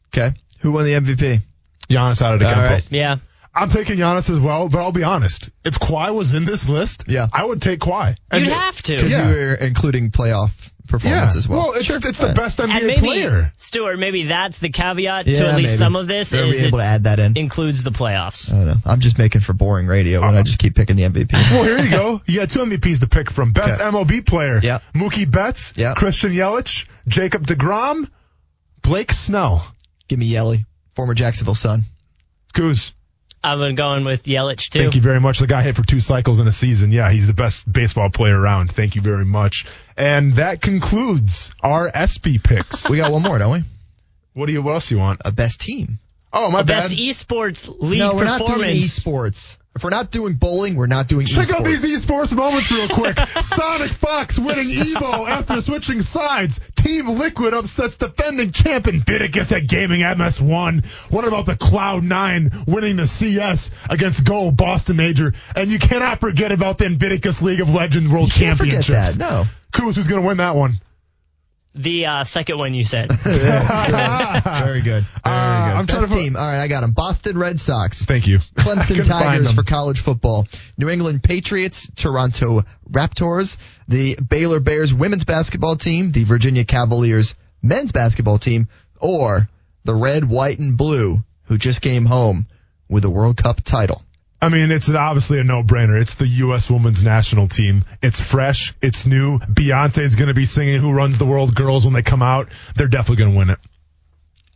Okay. 0.07 0.35
Who 0.59 0.71
won 0.71 0.85
the 0.85 0.93
MVP? 0.93 1.41
Giannis 1.87 2.21
Antetokounmpo. 2.21 2.55
All 2.55 2.63
right. 2.63 2.83
Yeah. 2.89 3.17
I'm 3.57 3.69
taking 3.69 3.97
Giannis 3.97 4.29
as 4.29 4.39
well, 4.39 4.69
but 4.69 4.79
I'll 4.79 4.91
be 4.91 5.03
honest. 5.03 5.49
If 5.65 5.79
Kawhi 5.79 6.13
was 6.13 6.33
in 6.33 6.45
this 6.45 6.69
list, 6.69 7.05
Yeah. 7.07 7.27
I 7.33 7.43
would 7.43 7.61
take 7.61 7.79
Kawhi. 7.79 8.15
And 8.31 8.45
You'd 8.45 8.53
have 8.53 8.81
to. 8.83 8.95
Because 8.95 9.11
Yeah. 9.11 9.29
you 9.29 9.35
were 9.35 9.53
including 9.55 10.11
playoff 10.11 10.51
Yeah. 10.63 10.89
performance 10.89 11.35
as 11.35 11.47
well. 11.49 11.59
Well, 11.59 11.71
it's, 11.73 11.85
Sure, 11.85 11.97
it's 11.97 12.17
the 12.17 12.33
best 12.33 12.59
NBA 12.59 12.77
And 12.77 12.87
maybe, 12.87 13.01
player. 13.01 13.51
Stuart, 13.57 13.97
maybe 13.99 14.27
that's 14.27 14.59
the 14.59 14.69
caveat 14.69 15.27
Yeah, 15.27 15.35
to 15.39 15.47
at 15.49 15.55
least 15.57 15.71
maybe. 15.71 15.77
some 15.77 15.95
of 15.97 16.07
this 16.07 16.29
They'll 16.29 16.49
is 16.49 16.59
be 16.61 16.65
able 16.67 16.79
it 16.79 16.83
to 16.83 16.87
add 16.87 17.03
that 17.05 17.19
in. 17.19 17.33
includes 17.35 17.83
the 17.83 17.91
playoffs. 17.91 18.53
I 18.53 18.57
don't 18.57 18.67
know. 18.67 18.75
I'm 18.85 18.99
just 19.01 19.17
making 19.17 19.41
for 19.41 19.51
boring 19.53 19.87
radio 19.87 20.21
when 20.21 20.35
I 20.37 20.43
just 20.43 20.59
keep 20.59 20.75
picking 20.75 20.95
the 20.95 21.03
MVP. 21.03 21.33
Well, 21.51 21.63
here 21.63 21.79
you 21.79 21.89
go. 21.91 22.21
You 22.25 22.39
got 22.39 22.49
two 22.49 22.59
MVPs 22.59 22.99
to 23.01 23.07
pick 23.07 23.31
from. 23.31 23.51
Best 23.51 23.81
Okay. 23.81 23.89
MLB 23.89 24.21
player. 24.25 24.59
Yeah. 24.63 24.79
Mookie 24.95 25.29
Betts. 25.29 25.73
Yeah. 25.75 25.93
Christian 25.95 26.31
Yelich. 26.31 26.85
Jacob 27.07 27.45
deGrom. 27.45 28.07
Blake 28.81 29.11
Snell. 29.11 29.65
Give 30.07 30.19
me 30.19 30.27
Yelly, 30.27 30.65
former 30.95 31.13
Jacksonville 31.13 31.55
Sun. 31.55 31.83
Goose. 32.53 32.93
I'm 33.53 33.75
going 33.75 34.03
with 34.03 34.23
Yelich 34.23 34.69
too. 34.69 34.79
Thank 34.79 34.95
you 34.95 35.01
very 35.01 35.19
much. 35.19 35.39
The 35.39 35.47
guy 35.47 35.61
hit 35.63 35.75
for 35.75 35.85
two 35.85 35.99
cycles 35.99 36.39
in 36.39 36.47
a 36.47 36.51
season. 36.51 36.91
Yeah, 36.91 37.11
he's 37.11 37.27
the 37.27 37.33
best 37.33 37.71
baseball 37.71 38.09
player 38.09 38.39
around. 38.39 38.71
Thank 38.71 38.95
you 38.95 39.01
very 39.01 39.25
much. 39.25 39.65
And 39.95 40.33
that 40.35 40.61
concludes 40.61 41.51
our 41.61 41.89
ESPY 41.93 42.39
picks. 42.39 42.89
We 42.89 42.97
got 42.97 43.11
one 43.11 43.23
more, 43.23 43.39
don't 43.39 43.51
we? 43.53 43.63
what 44.33 44.45
do 44.45 44.53
you? 44.53 44.61
What 44.61 44.73
else 44.73 44.91
you 44.91 44.97
want? 44.99 45.21
A 45.25 45.31
best 45.31 45.59
team. 45.59 45.99
Oh, 46.31 46.51
my 46.51 46.61
Best 46.61 46.89
bad. 46.89 46.97
Best 46.97 47.27
esports 47.27 47.75
league 47.79 47.99
no, 47.99 48.15
we're 48.15 48.25
not 48.25 48.39
doing 48.39 48.51
performance. 48.51 48.99
esports. 48.99 49.57
If 49.77 49.83
we're 49.83 49.91
not 49.91 50.09
doing 50.09 50.33
bowling, 50.33 50.73
we're 50.73 50.87
not 50.87 51.07
doing 51.07 51.27
Check 51.27 51.45
esports. 51.45 51.53
out 51.53 51.63
these 51.63 51.83
esports 51.83 52.35
moments 52.35 52.71
real 52.71 52.87
quick. 52.87 53.15
SonicFox 53.15 54.39
winning 54.39 54.75
Evo 54.75 55.29
after 55.29 55.61
switching 55.61 56.01
sides. 56.01 56.59
Team 56.75 57.07
Liquid 57.07 57.53
upsets 57.53 57.95
defending 57.95 58.49
champion 58.49 59.01
Vidicus 59.01 59.55
at 59.55 59.67
Gaming 59.67 60.01
MSI. 60.01 60.83
What 61.11 61.25
about 61.27 61.45
the 61.45 61.53
Cloud9 61.53 62.67
winning 62.67 62.95
the 62.95 63.05
CS 63.05 63.69
against 63.87 64.25
Go 64.25 64.49
Boston 64.49 64.95
Major? 64.95 65.35
And 65.55 65.69
you 65.69 65.77
cannot 65.77 66.21
forget 66.21 66.51
about 66.51 66.79
the 66.79 66.85
Invictus 66.85 67.43
League 67.43 67.61
of 67.61 67.69
Legends 67.69 68.09
World 68.11 68.35
you 68.35 68.45
can't 68.45 68.57
forget 68.57 68.83
that. 68.85 69.15
No. 69.17 69.45
Kuz, 69.73 69.93
who's 69.93 70.07
going 70.07 70.23
to 70.23 70.27
win 70.27 70.37
that 70.37 70.55
one? 70.55 70.73
The 71.77 72.05
uh, 72.05 72.23
second 72.23 72.57
one 72.57 72.73
you 72.73 72.83
said. 72.83 73.11
Very 73.23 74.81
good. 74.81 75.03
Very 75.03 75.05
Uh, 75.23 75.67
good. 75.67 75.77
I'm 75.77 75.87
trying 75.87 76.01
Best 76.01 76.13
team. 76.13 76.35
All 76.35 76.41
right, 76.45 76.61
I 76.61 76.67
got 76.67 76.81
them. 76.81 76.91
Boston 76.91 77.37
Red 77.37 77.59
Sox. 77.59 78.05
Thank 78.05 78.27
you. 78.27 78.39
Clemson 78.55 79.07
Tigers 79.07 79.51
for 79.53 79.63
college 79.63 79.99
football. 79.99 80.47
New 80.77 80.89
England 80.89 81.23
Patriots, 81.23 81.89
Toronto 81.95 82.63
Raptors, 82.89 83.57
the 83.87 84.15
Baylor 84.15 84.59
Bears 84.59 84.93
women's 84.93 85.23
basketball 85.23 85.75
team, 85.75 86.11
the 86.11 86.23
Virginia 86.23 86.65
Cavaliers 86.65 87.35
men's 87.61 87.91
basketball 87.91 88.37
team, 88.37 88.67
or 88.99 89.49
the 89.83 89.95
red, 89.95 90.27
white, 90.29 90.59
and 90.59 90.77
blue 90.77 91.17
who 91.43 91.57
just 91.57 91.81
came 91.81 92.05
home 92.05 92.45
with 92.89 93.05
a 93.05 93.09
World 93.09 93.37
Cup 93.37 93.61
title. 93.63 94.03
I 94.41 94.49
mean, 94.49 94.69
it's 94.71 94.87
obviously 94.89 95.39
a 95.39 95.43
no-brainer. 95.43 95.99
It's 95.99 96.13
the 96.15 96.27
U.S. 96.27 96.69
women's 96.69 97.03
national 97.03 97.47
team. 97.47 97.85
It's 98.03 98.19
fresh. 98.19 98.73
It's 98.83 99.05
new. 99.07 99.39
Beyonce 99.39 100.03
is 100.03 100.15
going 100.15 100.27
to 100.27 100.35
be 100.35 100.45
singing 100.45 100.79
"Who 100.79 100.91
Runs 100.93 101.17
the 101.17 101.25
World" 101.25 101.55
girls 101.55 101.85
when 101.85 101.93
they 101.95 102.03
come 102.03 102.21
out. 102.21 102.47
They're 102.75 102.87
definitely 102.87 103.23
going 103.23 103.31
to 103.31 103.37
win 103.37 103.49
it. 103.49 103.57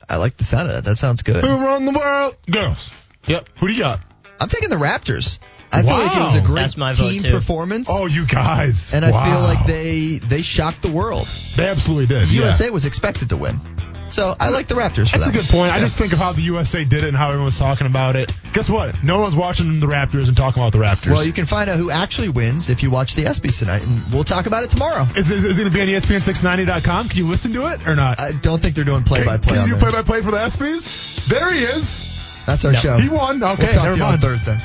I 0.08 0.18
like 0.18 0.38
the 0.38 0.44
sound 0.44 0.68
of 0.70 0.76
that. 0.76 0.84
That 0.84 0.98
sounds 0.98 1.24
good. 1.24 1.44
Who 1.44 1.56
run 1.56 1.86
the 1.86 1.94
world, 1.94 2.36
girls? 2.49 2.91
Yep. 3.28 3.49
Who 3.60 3.68
do 3.68 3.74
you 3.74 3.80
got? 3.80 4.02
I'm 4.40 4.49
taking 4.49 4.70
the 4.70 4.76
Raptors. 4.76 5.40
I 5.72 5.84
feel 5.84 5.91
like 5.91 6.16
it 6.16 6.20
was 6.20 6.36
a 6.36 6.41
great 6.41 6.62
That's 6.64 6.76
my 6.78 6.91
vote, 6.94 7.10
team 7.12 7.22
too. 7.22 7.32
performance. 7.32 7.88
Oh, 7.90 8.06
you 8.06 8.26
guys. 8.28 8.94
and 8.94 9.06
I 9.06 9.12
Wow. 9.12 9.26
feel 9.26 9.41
like 9.41 9.66
they 9.68 10.18
they 10.18 10.41
shocked 10.41 10.82
the 10.82 10.91
world. 10.91 11.28
they 11.56 11.68
absolutely 11.68 12.08
did. 12.08 12.30
yeah. 12.30 12.41
USA 12.44 12.70
was 12.70 12.86
expected 12.86 13.30
to 13.30 13.38
win. 13.38 13.60
So 14.12 14.36
I 14.40 14.50
like 14.50 14.68
the 14.68 14.76
Raptors 14.76 15.12
That's 15.12 15.28
a 15.28 15.32
good 15.32 15.46
point. 15.46 15.72
I 15.72 15.80
just 15.80 15.98
think 15.98 16.12
of 16.12 16.20
how 16.20 16.34
the 16.34 16.42
USA 16.42 16.84
did 16.84 17.04
it 17.04 17.08
and 17.08 17.16
how 17.16 17.28
everyone 17.28 17.46
was 17.46 17.58
talking 17.58 17.88
about 17.88 18.16
it. 18.16 18.32
Guess 18.54 18.70
what? 18.70 19.02
No 19.04 19.20
one's 19.20 19.36
watching 19.36 19.80
the 19.80 19.88
Raptors 19.88 20.28
and 20.28 20.36
talking 20.36 20.62
about 20.62 20.74
the 20.74 20.80
Raptors. 20.80 21.12
Well, 21.12 21.26
you 21.26 21.32
can 21.32 21.46
find 21.46 21.70
out 21.70 21.78
who 21.78 21.90
actually 21.90 22.30
wins 22.30 22.70
if 22.70 22.84
you 22.84 22.92
watch 22.92 23.16
the 23.16 23.24
ESPYs 23.24 23.60
tonight, 23.60 23.84
and 23.84 24.14
we'll 24.14 24.26
talk 24.26 24.48
about 24.48 24.64
it 24.64 24.70
tomorrow. 24.70 25.08
is, 25.16 25.32
is, 25.32 25.46
is 25.46 25.58
it 25.58 25.62
going 25.62 25.72
to 25.72 25.76
be 25.76 25.82
on 25.82 25.90
E 25.90 25.94
ESPN690.com? 25.94 27.10
Can 27.10 27.18
you 27.18 27.28
listen 27.28 27.54
to 27.54 27.68
it 27.68 27.88
or 27.88 27.96
not? 27.96 28.20
I 28.20 28.34
don't 28.34 28.62
think 28.62 28.76
they're 28.76 28.84
doing 28.86 29.04
play-by-play 29.04 29.56
Can 29.56 29.64
on 29.64 29.70
you 29.70 29.76
play 29.78 29.92
by 29.92 30.04
play 30.04 30.22
for 30.22 30.32
the 30.32 30.38
ESPYs? 30.40 31.28
There 31.28 31.54
he 31.54 31.64
is. 31.64 32.08
That's 32.46 32.66
our 32.66 32.74
show. 32.74 32.98
He 32.98 33.08
won. 33.08 33.42
Okay, 33.42 33.64
we'll 33.64 33.72
talk 33.72 33.84
never 33.84 33.94
to 33.94 33.98
you 33.98 34.04
on. 34.04 34.20
Thursday. 34.20 34.58